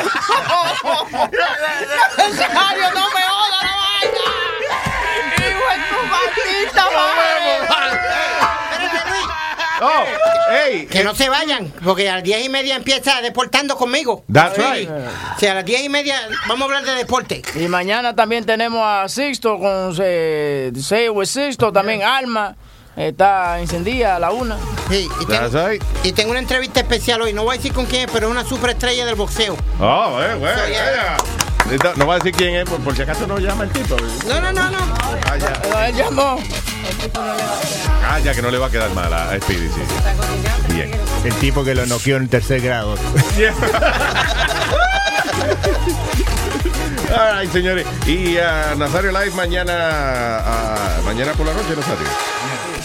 Nazario, 2.39 2.91
no 2.94 3.10
me 3.10 3.20
jodas 3.20 3.62
la 3.62 3.76
vaina. 3.76 4.25
Hijo 5.36 5.65
de 5.68 5.76
tu 5.91 5.99
maldita 6.07 6.84
madre. 6.97 7.16
Oh, 9.83 10.05
hey. 10.51 10.87
Que 10.91 11.05
no 11.05 11.15
se 11.15 11.29
vayan, 11.29 11.73
porque 11.85 12.09
a 12.09 12.15
las 12.17 12.23
diez 12.25 12.45
y 12.45 12.49
media 12.49 12.77
empieza 12.77 13.21
deportando 13.21 13.77
conmigo. 13.77 14.25
That's 14.33 14.57
Sí. 14.57 14.63
right. 14.63 14.89
O 14.91 15.39
sea, 15.39 15.53
a 15.53 15.55
las 15.57 15.65
diez 15.65 15.83
y 15.85 15.89
media 15.89 16.17
vamos 16.49 16.63
a 16.63 16.65
hablar 16.65 16.85
de 16.85 16.95
deporte. 16.95 17.43
Y 17.55 17.69
mañana 17.69 18.15
también 18.15 18.45
tenemos 18.47 18.81
a 18.85 19.09
Sixto 19.09 19.59
con 19.59 19.95
eh, 20.01 20.73
Say 20.81 21.09
with 21.11 21.27
Sixto, 21.27 21.73
también 21.73 22.03
Alma. 22.03 22.57
Está 22.97 23.61
encendida 23.61 24.17
a 24.17 24.19
la 24.19 24.31
una. 24.31 24.57
Sí, 24.89 25.07
y, 25.21 25.27
tengo, 25.27 25.51
That's 25.51 25.69
right. 25.71 25.83
y 26.03 26.13
tengo 26.13 26.31
una 26.31 26.41
entrevista 26.41 26.81
especial 26.81 27.21
hoy. 27.21 27.35
No 27.35 27.45
voy 27.45 27.55
a 27.55 27.57
decir 27.59 27.75
con 27.75 27.85
quién 27.85 28.07
es, 28.07 28.11
pero 28.11 28.29
es 28.29 28.31
una 28.33 28.43
superestrella 28.45 29.05
del 29.05 29.17
boxeo. 29.17 29.55
Oh, 29.79 30.19
eh, 30.23 30.35
güey, 30.37 30.55
So, 30.55 30.67
yeah. 30.67 31.17
vaya. 31.67 31.95
No 31.97 32.07
va 32.07 32.15
a 32.15 32.17
decir 32.19 32.33
quién 32.35 32.55
es, 32.55 32.65
por, 32.65 32.79
por 32.81 32.97
si 32.97 33.03
acaso 33.03 33.27
no 33.27 33.39
llama 33.39 33.65
el 33.65 33.71
tipo. 33.71 33.97
No, 34.27 34.41
no, 34.41 34.51
no, 34.51 34.71
no. 34.71 34.79
Ah, 35.27 35.37
ya. 35.37 35.89
Él 35.89 35.95
llamó. 35.97 36.39
Ah, 38.09 38.19
ya 38.21 38.35
que 38.35 38.43
no 38.43 38.51
le 38.51 38.59
va 38.59 38.67
a 38.67 38.71
quedar 38.71 38.91
mal 38.95 39.13
a 39.13 39.35
Speedy, 39.41 39.69
sí. 39.69 39.81
sí. 40.69 40.75
Bien. 40.75 40.91
El 41.25 41.35
tipo 41.35 41.65
que 41.65 41.75
lo 41.75 41.87
noqueó 41.87 42.17
en 42.17 42.29
tercer 42.29 42.61
grado. 42.61 42.97
Right, 47.09 47.51
señores. 47.53 47.87
Y 48.07 48.37
ah, 48.39 48.75
Nazario 48.77 49.11
Live 49.13 49.31
mañana, 49.37 49.73
ah, 49.75 50.99
mañana 51.05 51.33
por 51.33 51.47
la 51.47 51.53
noche, 51.55 51.75
Nazario. 51.77 52.07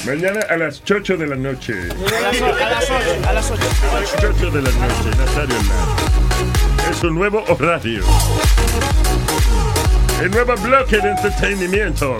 Mañana 0.06 0.40
a 0.50 0.58
las 0.58 0.82
8 0.90 1.18
de 1.18 1.28
la 1.28 1.36
noche. 1.36 1.74
A 1.74 2.22
las, 2.22 2.42
o- 2.42 2.46
a 2.46 2.70
las 2.70 2.84
ocho, 2.90 3.28
a 3.28 3.34
las 3.34 3.52
ocho. 3.52 3.62
A 3.96 4.00
las 4.00 4.14
8 4.24 4.52
de 4.52 4.62
la 4.62 4.70
noche, 4.72 5.18
Nazario 5.18 5.56
Live. 5.62 6.92
Es 6.92 7.04
un 7.04 7.16
nuevo 7.16 7.44
horario. 7.50 8.04
El 10.22 10.30
nuevo 10.30 10.56
bloque 10.58 10.98
de 11.00 11.10
entretenimiento 11.10 12.20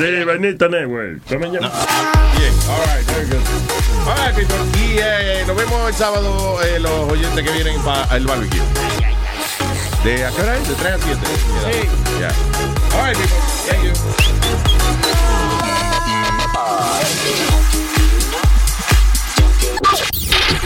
de 0.00 0.24
Vanita 0.24 0.66
Network. 0.66 1.20
Hasta 1.22 1.38
mañana. 1.38 1.70
Bien, 2.36 2.52
all 2.68 2.82
right, 2.84 3.06
very 3.06 3.26
good. 3.28 3.38
All 4.08 4.16
right, 4.16 4.34
people. 4.34 4.56
Y 4.82 4.98
eh, 4.98 5.44
nos 5.46 5.56
vemos 5.56 5.88
el 5.88 5.94
sábado, 5.94 6.60
eh, 6.64 6.80
los 6.80 7.08
oyentes 7.08 7.44
que 7.44 7.52
vienen 7.52 7.80
para 7.82 8.16
el 8.16 8.26
barbecue. 8.26 8.58
¿De 10.02 10.24
a 10.24 10.32
qué 10.32 10.42
hora 10.42 10.56
es? 10.56 10.68
De 10.68 10.74
3 10.74 10.94
a 10.94 10.98
7. 10.98 11.20
Sí. 11.70 11.88
Ya. 12.20 12.32
All 12.98 13.06
right, 13.06 13.16
people. 13.16 13.38
Thank 13.68 13.84
you. 17.50 17.55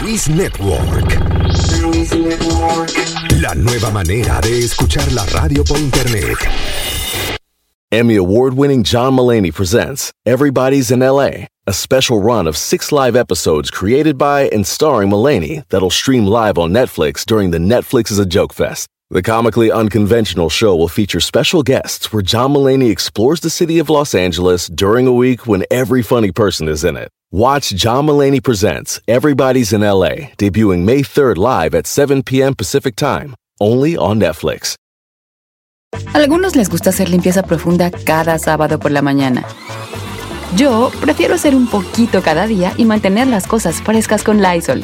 Luis 0.01 0.27
Network. 0.27 1.09
La 3.39 3.53
nueva 3.53 3.91
manera 3.91 4.41
de 4.41 4.59
escuchar 4.63 5.11
la 5.13 5.25
radio 5.25 5.63
por 5.63 5.77
internet. 5.77 6.37
Emmy 7.91 8.15
award 8.15 8.55
winning 8.55 8.83
John 8.83 9.13
Mullaney 9.13 9.51
presents 9.51 10.11
Everybody's 10.25 10.89
in 10.89 11.01
LA, 11.01 11.45
a 11.67 11.73
special 11.73 12.19
run 12.19 12.47
of 12.47 12.57
six 12.57 12.91
live 12.91 13.15
episodes 13.15 13.69
created 13.69 14.17
by 14.17 14.49
and 14.49 14.65
starring 14.65 15.09
Mullaney 15.09 15.63
that'll 15.69 15.91
stream 15.91 16.25
live 16.25 16.57
on 16.57 16.71
Netflix 16.71 17.23
during 17.23 17.51
the 17.51 17.59
Netflix 17.59 18.11
is 18.11 18.17
a 18.17 18.25
Joke 18.25 18.53
Fest. 18.53 18.87
The 19.11 19.21
comically 19.21 19.71
unconventional 19.71 20.49
show 20.49 20.75
will 20.75 20.87
feature 20.87 21.19
special 21.19 21.61
guests 21.61 22.11
where 22.11 22.23
John 22.23 22.53
Mullaney 22.53 22.89
explores 22.89 23.41
the 23.41 23.51
city 23.51 23.77
of 23.77 23.89
Los 23.89 24.15
Angeles 24.15 24.67
during 24.67 25.05
a 25.05 25.13
week 25.13 25.45
when 25.45 25.63
every 25.69 26.01
funny 26.01 26.31
person 26.31 26.67
is 26.67 26.83
in 26.83 26.97
it. 26.97 27.11
Watch 27.33 27.73
John 27.73 28.07
Mullaney 28.07 28.41
Presents 28.41 28.99
Everybody's 29.07 29.71
in 29.71 29.79
LA, 29.79 30.35
debuting 30.37 30.83
May 30.83 31.01
3rd 31.01 31.37
live 31.37 31.73
at 31.73 31.87
7 31.87 32.23
p.m. 32.23 32.53
Pacific 32.53 32.97
Time, 32.97 33.35
only 33.61 33.95
on 33.95 34.19
Netflix. 34.19 34.75
Algunos 36.13 36.57
les 36.57 36.67
gusta 36.67 36.89
hacer 36.89 37.07
limpieza 37.07 37.43
profunda 37.43 37.89
cada 37.89 38.37
sábado 38.37 38.81
por 38.81 38.91
la 38.91 39.01
mañana. 39.01 39.45
Yo 40.57 40.91
prefiero 40.99 41.35
hacer 41.35 41.55
un 41.55 41.67
poquito 41.67 42.21
cada 42.21 42.47
día 42.47 42.73
y 42.75 42.83
mantener 42.83 43.27
las 43.27 43.47
cosas 43.47 43.81
frescas 43.81 44.25
con 44.25 44.41
Lysol. 44.41 44.83